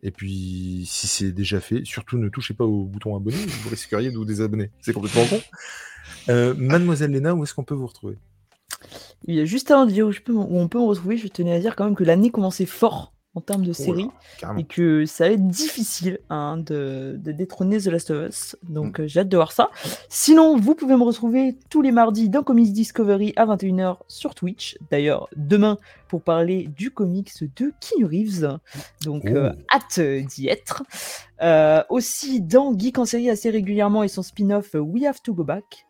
Et 0.03 0.11
puis, 0.11 0.85
si 0.87 1.07
c'est 1.07 1.33
déjà 1.33 1.61
fait, 1.61 1.85
surtout 1.85 2.19
ne 2.19 2.29
touchez 2.29 2.55
pas 2.55 2.65
au 2.65 2.85
bouton 2.85 3.17
abonner, 3.17 3.37
vous 3.37 3.71
risqueriez 3.71 4.11
de 4.11 4.17
vous 4.17 4.25
désabonner. 4.25 4.71
C'est 4.81 4.93
complètement 4.93 5.25
con. 5.27 5.41
Euh, 6.29 6.55
Mademoiselle 6.57 7.13
Léna, 7.13 7.35
où 7.35 7.43
est-ce 7.45 7.55
qu'on 7.55 7.65
peut 7.65 7.75
vous 7.75 7.87
retrouver? 7.87 8.19
Il 9.25 9.35
y 9.35 9.41
a 9.41 9.45
juste 9.45 9.71
de 9.71 9.91
dire 9.91 10.07
où, 10.07 10.13
je 10.13 10.21
peux, 10.21 10.33
où 10.33 10.59
on 10.59 10.69
peut 10.69 10.79
me 10.79 10.85
retrouver, 10.85 11.17
je 11.17 11.29
tenais 11.29 11.55
à 11.55 11.61
dire 11.61 11.77
quand 11.77 11.85
même 11.85 11.97
que 11.97 12.05
l'année 12.05 12.31
commençait 12.31 12.67
fort 12.67 13.13
en 13.37 13.41
termes 13.43 13.65
de 13.65 13.73
carrément. 14.39 14.59
et 14.59 14.65
que 14.65 15.05
ça 15.07 15.29
va 15.29 15.35
être 15.35 15.47
difficile 15.47 16.19
hein, 16.31 16.57
de, 16.57 17.17
de 17.23 17.33
détrôner 17.33 17.79
The 17.79 17.87
Last 17.87 18.11
of 18.11 18.29
Us. 18.29 18.57
Mm. 18.69 18.73
Donc 18.75 19.01
euh, 19.01 19.07
j'ai 19.07 19.21
hâte 19.21 19.29
de 19.29 19.37
voir 19.37 19.53
ça. 19.53 19.71
Sinon, 20.09 20.57
vous 20.57 20.75
pouvez 20.75 20.97
me 20.97 21.03
retrouver 21.05 21.57
tous 21.71 21.83
les 21.83 21.93
mardis 21.93 22.31
dans 22.31 22.43
Comics 22.43 22.73
Discovery 22.73 23.35
à 23.37 23.45
21h 23.47 23.99
sur 24.09 24.35
Twitch. 24.35 24.79
D'ailleurs, 24.91 25.29
demain 25.37 25.79
pour 26.09 26.23
parler 26.23 26.69
du 26.77 26.91
comics 26.91 27.33
de 27.57 27.73
Keanu 27.81 28.05
Reeves. 28.07 28.59
Donc 29.05 29.25
Oh. 29.27 29.35
euh, 29.37 29.53
hâte 29.75 30.01
d'y 30.01 30.49
être. 30.49 30.83
Euh, 31.43 31.83
aussi 31.91 32.41
dans 32.41 32.77
Geek 32.79 32.99
en 32.99 33.05
série 33.05 33.29
assez 33.29 33.51
régulièrement 33.51 34.03
et 34.03 34.09
son 34.09 34.23
spin-off 34.23 34.75
We 34.75 35.05
Have 35.05 35.21
to 35.23 35.35
Go 35.35 35.45
Back. 35.45 35.86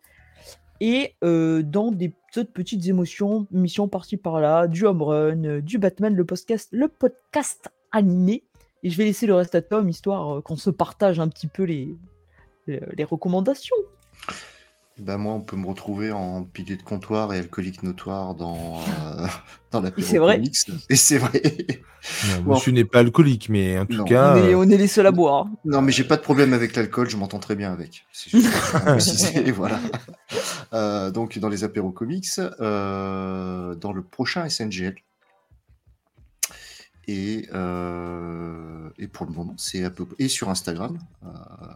Et 0.81 1.15
euh, 1.25 1.63
dans 1.63 1.91
des 1.91 2.11
petites 2.11 2.53
petites 2.53 2.87
émotions, 2.87 3.47
missions 3.51 3.89
par-ci 3.89 4.17
par-là, 4.17 4.67
du 4.67 4.85
home 4.85 5.03
run, 5.03 5.45
euh, 5.45 5.61
du 5.61 5.79
Batman, 5.79 6.15
le 6.15 6.25
podcast, 6.25 6.69
le 6.73 6.89
podcast 6.89 7.69
animé. 7.93 8.45
Et 8.83 8.91
je 8.91 8.97
vais 8.97 9.05
laisser 9.05 9.27
le 9.27 9.35
reste 9.35 9.55
à 9.55 9.63
Tom, 9.63 9.89
histoire 9.89 10.37
euh, 10.37 10.41
qu'on 10.43 10.57
se 10.57 10.71
partage 10.71 11.19
un 11.19 11.29
petit 11.29 11.47
peu 11.47 11.63
les, 11.63 11.97
les 12.67 13.05
recommandations. 13.05 13.77
Ben 14.99 15.19
moi, 15.19 15.35
on 15.35 15.41
peut 15.43 15.57
me 15.57 15.67
retrouver 15.67 16.11
en 16.11 16.43
pilier 16.45 16.77
de 16.77 16.83
comptoir 16.83 17.35
et 17.35 17.39
alcoolique 17.39 17.83
notoire 17.83 18.35
dans, 18.35 18.81
euh, 18.81 19.27
dans 19.71 19.81
la 19.83 19.91
c'est 19.99 20.17
vrai. 20.17 20.41
Et 20.89 20.97
c'est 20.97 21.19
vrai. 21.19 21.43
Non, 22.29 22.41
Bon. 22.45 22.55
monsieur 22.55 22.73
n'est 22.73 22.85
pas 22.87 23.01
alcoolique, 23.01 23.51
mais 23.51 23.79
en 23.79 23.85
tout 23.85 23.99
Non. 23.99 24.05
cas, 24.05 24.33
on, 24.35 24.37
est, 24.39 24.55
euh, 24.55 24.59
on 24.59 24.71
est 24.71 24.77
les 24.79 24.87
seuls 24.87 25.07
à 25.07 25.11
boire. 25.11 25.49
Non, 25.67 25.83
mais 25.83 25.93
j'ai 25.93 26.05
pas 26.05 26.17
de 26.17 26.23
problème 26.23 26.55
avec 26.55 26.75
l'alcool, 26.77 27.11
je 27.11 27.17
m'entends 27.19 27.39
très 27.41 27.57
bien 27.57 27.73
avec. 27.73 28.07
C'est 28.11 28.31
juste 28.31 28.51
pour 28.51 28.81
préciser, 28.81 29.51
voilà. 29.53 29.79
Euh, 30.73 31.11
donc, 31.11 31.39
dans 31.39 31.51
les 31.51 31.63
apéros 31.63 31.91
comics, 31.91 32.27
euh, 32.39 33.75
dans 33.75 33.93
le 33.93 34.03
prochain 34.03 34.49
SNGL. 34.49 34.95
Et, 37.09 37.47
euh, 37.55 38.89
et 38.99 39.07
pour 39.07 39.27
le 39.27 39.33
moment, 39.33 39.55
c'est 39.57 39.85
à 39.85 39.91
peu 39.91 40.07
et 40.19 40.29
sur 40.29 40.49
Instagram, 40.49 40.99
euh, 41.25 41.29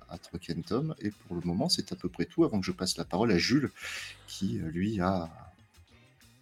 à 0.08 0.18
Tom. 0.66 0.94
Et 1.00 1.10
pour 1.10 1.36
le 1.36 1.42
moment, 1.44 1.68
c'est 1.68 1.92
à 1.92 1.96
peu 1.96 2.08
près 2.08 2.24
tout 2.24 2.44
avant 2.44 2.60
que 2.60 2.66
je 2.66 2.72
passe 2.72 2.96
la 2.96 3.04
parole 3.04 3.30
à 3.30 3.38
Jules, 3.38 3.70
qui 4.26 4.58
euh, 4.58 4.68
lui 4.70 5.00
a 5.00 5.28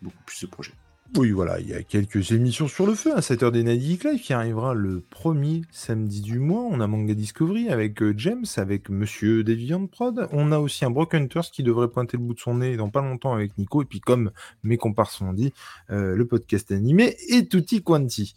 beaucoup 0.01 0.23
plus 0.25 0.41
de 0.41 0.47
projets. 0.47 0.73
Oui, 1.17 1.31
voilà, 1.31 1.59
il 1.59 1.67
y 1.67 1.75
a 1.75 1.83
quelques 1.83 2.33
émissions 2.33 2.69
sur 2.69 2.87
le 2.87 2.95
feu. 2.95 3.15
À 3.17 3.21
7h 3.21 3.51
des 3.51 3.63
Night 3.63 4.05
Live 4.05 4.21
qui 4.21 4.33
arrivera 4.35 4.75
le 4.75 5.01
premier 5.01 5.63
samedi 5.71 6.21
du 6.21 6.39
mois. 6.39 6.63
On 6.63 6.81
a 6.81 6.87
Manga 6.87 7.15
Discovery 7.15 7.71
avec 7.71 8.03
James, 8.19 8.45
avec 8.57 8.91
Monsieur 8.91 9.43
Deviant 9.43 9.87
Prod. 9.87 10.29
On 10.33 10.53
a 10.53 10.59
aussi 10.59 10.85
un 10.85 10.91
Brock 10.91 11.15
Hunters 11.15 11.51
qui 11.51 11.63
devrait 11.63 11.89
pointer 11.89 12.19
le 12.19 12.23
bout 12.23 12.35
de 12.35 12.41
son 12.41 12.57
nez 12.57 12.77
dans 12.77 12.91
pas 12.91 13.01
longtemps 13.01 13.33
avec 13.33 13.57
Nico. 13.57 13.83
Et 13.83 13.87
puis, 13.87 14.01
comme 14.01 14.33
mes 14.63 14.77
comparses 14.77 15.21
l'ont 15.21 15.33
dit, 15.33 15.53
le 15.89 16.23
podcast 16.25 16.73
animé 16.73 17.17
et 17.29 17.49
tutti 17.49 17.83
quanti. 17.83 18.35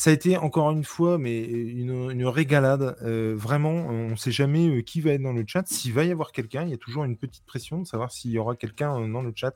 Ça 0.00 0.08
a 0.08 0.14
été 0.14 0.38
encore 0.38 0.70
une 0.70 0.82
fois, 0.82 1.18
mais 1.18 1.42
une, 1.44 2.10
une 2.10 2.24
régalade. 2.24 2.96
Euh, 3.02 3.34
vraiment, 3.36 3.68
on 3.86 4.08
ne 4.12 4.16
sait 4.16 4.32
jamais 4.32 4.66
euh, 4.66 4.80
qui 4.80 5.02
va 5.02 5.10
être 5.10 5.20
dans 5.20 5.34
le 5.34 5.44
chat. 5.46 5.66
S'il 5.66 5.92
va 5.92 6.04
y 6.04 6.10
avoir 6.10 6.32
quelqu'un, 6.32 6.62
il 6.64 6.70
y 6.70 6.72
a 6.72 6.78
toujours 6.78 7.04
une 7.04 7.18
petite 7.18 7.44
pression 7.44 7.82
de 7.82 7.86
savoir 7.86 8.10
s'il 8.10 8.30
y 8.30 8.38
aura 8.38 8.56
quelqu'un 8.56 8.98
euh, 8.98 9.12
dans 9.12 9.20
le 9.20 9.30
chat. 9.36 9.52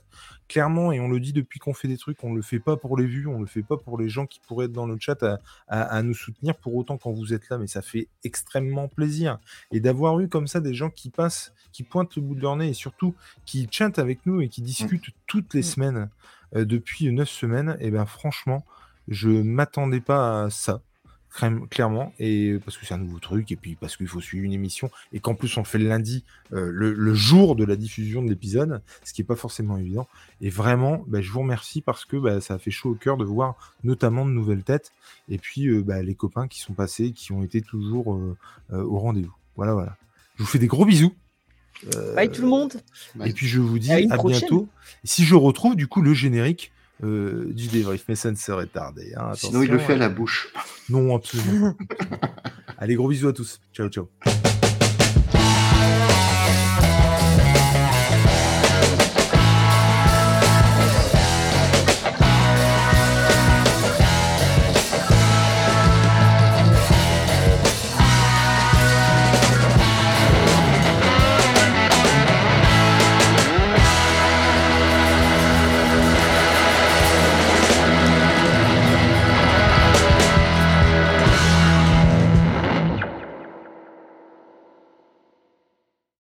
Clairement, 0.47 0.93
et 0.93 1.01
on 1.01 1.09
le 1.09 1.19
dit 1.19 1.33
depuis 1.33 1.59
qu'on 1.61 1.73
fait 1.73 1.89
des 1.89 1.97
trucs, 1.97 2.23
on 2.25 2.29
ne 2.29 2.37
le 2.37 2.43
fait 2.43 2.59
pas 2.59 2.77
pour 2.77 2.99
les 2.99 3.07
vues, 3.07 3.27
on 3.27 3.37
ne 3.37 3.45
le 3.45 3.47
fait 3.47 3.63
pas 3.63 3.79
pour 3.79 3.97
les 3.99 4.11
gens 4.11 4.27
qui 4.27 4.39
pourraient 4.47 4.67
être 4.67 4.73
dans 4.73 4.87
le 4.87 4.99
chat 5.01 5.23
à, 5.23 5.39
à- 5.67 5.81
à 5.85 6.03
nous 6.03 6.13
soutenir 6.13 6.55
pour 6.57 6.75
autant 6.75 6.99
quand 6.99 7.11
vous 7.13 7.33
êtes 7.33 7.49
là, 7.49 7.57
mais 7.57 7.67
ça 7.67 7.81
fait 7.81 8.09
extrêmement 8.23 8.89
plaisir. 8.89 9.39
Et 9.73 9.81
d'avoir 9.81 10.21
eu 10.21 10.29
comme 10.29 10.47
ça 10.47 10.61
des 10.61 10.75
gens 10.75 10.91
qui 10.91 11.09
passent, 11.09 11.55
qui 11.73 11.85
pointent 11.85 12.17
le 12.17 12.21
bout 12.21 12.35
de 12.35 12.43
leur 12.43 12.57
nez 12.57 12.69
et 12.69 12.75
surtout 12.75 13.15
qui 13.47 13.67
chantent 13.71 13.99
avec 13.99 14.27
nous 14.27 14.43
et 14.43 14.51
qui 14.51 14.61
discutent 14.61 15.09
toutes 15.27 15.55
les 15.55 15.61
Mm. 15.61 15.63
semaines 15.63 16.11
euh, 16.55 16.67
depuis 16.67 17.11
neuf 17.13 17.31
semaines, 17.31 17.79
et 17.81 17.91
ben 17.91 18.05
franchement, 18.05 18.63
je 19.09 19.29
m'attendais 19.29 20.01
pas 20.01 20.45
à 20.45 20.51
ça. 20.51 20.81
clairement, 21.69 22.13
et 22.21 22.59
parce 22.65 22.79
que 22.79 22.87
c'est 22.87 22.95
un 22.95 22.99
nouveau 22.99 23.19
truc, 23.19 23.51
et 23.51 23.57
puis 23.57 23.75
parce 23.75 23.97
qu'il 23.97 24.07
faut 24.07 24.21
suivre 24.21 24.45
une 24.45 24.53
émission, 24.53 24.91
et 25.13 25.21
qu'en 25.21 25.35
plus 25.35 25.57
on 25.57 25.61
le 25.61 25.67
fait 25.67 25.79
le 25.79 25.89
lundi, 25.89 26.25
euh, 26.53 26.71
le, 26.71 27.15
jour 27.15 27.57
de 27.57 27.65
la 27.65 27.77
diffusion 27.77 28.23
de 28.23 28.29
l'épisode, 28.29 28.83
ce 29.03 29.13
qui 29.13 29.21
n'est 29.21 29.27
pas 29.27 29.37
forcément 29.37 29.77
évident. 29.77 30.07
Et 30.41 30.49
vraiment, 30.49 31.05
bah, 31.09 31.21
je 31.21 31.31
vous 31.33 31.41
remercie 31.41 31.81
parce 31.81 32.05
que 32.05 32.17
bah, 32.17 32.41
ça 32.41 32.55
a 32.55 32.59
fait 32.59 32.71
chaud 32.71 32.91
au 32.91 32.95
cœur 32.95 33.17
de 33.17 33.25
voir 33.25 33.75
notamment 33.83 34.25
de 34.25 34.31
nouvelles 34.31 34.63
têtes, 34.63 34.93
et 35.29 35.39
puis 35.39 35.67
euh, 35.67 35.83
bah, 35.83 36.03
les 36.03 36.15
copains 36.15 36.47
qui 36.47 36.61
sont 36.61 36.75
passés, 36.75 37.13
qui 37.13 37.33
ont 37.33 37.43
été 37.43 37.61
toujours 37.61 38.15
euh, 38.15 38.37
au 38.71 38.99
rendez-vous. 38.99 39.35
Voilà, 39.57 39.75
voilà. 39.75 39.97
Je 40.37 40.43
vous 40.43 40.49
fais 40.49 40.59
des 40.59 40.67
gros 40.67 40.85
bisous. 40.85 41.15
Bye 42.15 42.31
tout 42.31 42.43
le 42.43 42.49
monde. 42.49 42.81
Et 43.25 43.33
puis 43.33 43.47
je 43.47 43.61
vous 43.61 43.79
dis 43.79 43.93
à, 43.93 44.17
bientôt. 44.17 44.69
si 45.03 45.25
je 45.25 45.35
retrouve 45.35 45.77
du 45.77 45.87
coup 45.87 46.03
le 46.03 46.15
générique 46.15 46.73
euh, 47.03 47.53
du 47.53 47.69
débrief, 47.69 48.05
mais 48.09 48.15
ça 48.15 48.31
ne 48.31 48.37
serait 48.37 48.67
tardé. 48.67 49.13
Hein, 49.17 49.33
Sinon, 49.35 49.63
il 49.63 49.71
le 49.71 49.79
fait 49.79 49.95
à 49.95 49.97
la 49.97 50.09
bouche. 50.09 50.53
Non, 50.89 51.15
absolument. 51.17 51.75
Allez, 52.79 52.95
gros 52.95 53.09
bisous 53.09 53.29
à 53.29 53.33
tous. 53.33 53.61
Ciao, 53.73 53.89
ciao. 53.89 54.09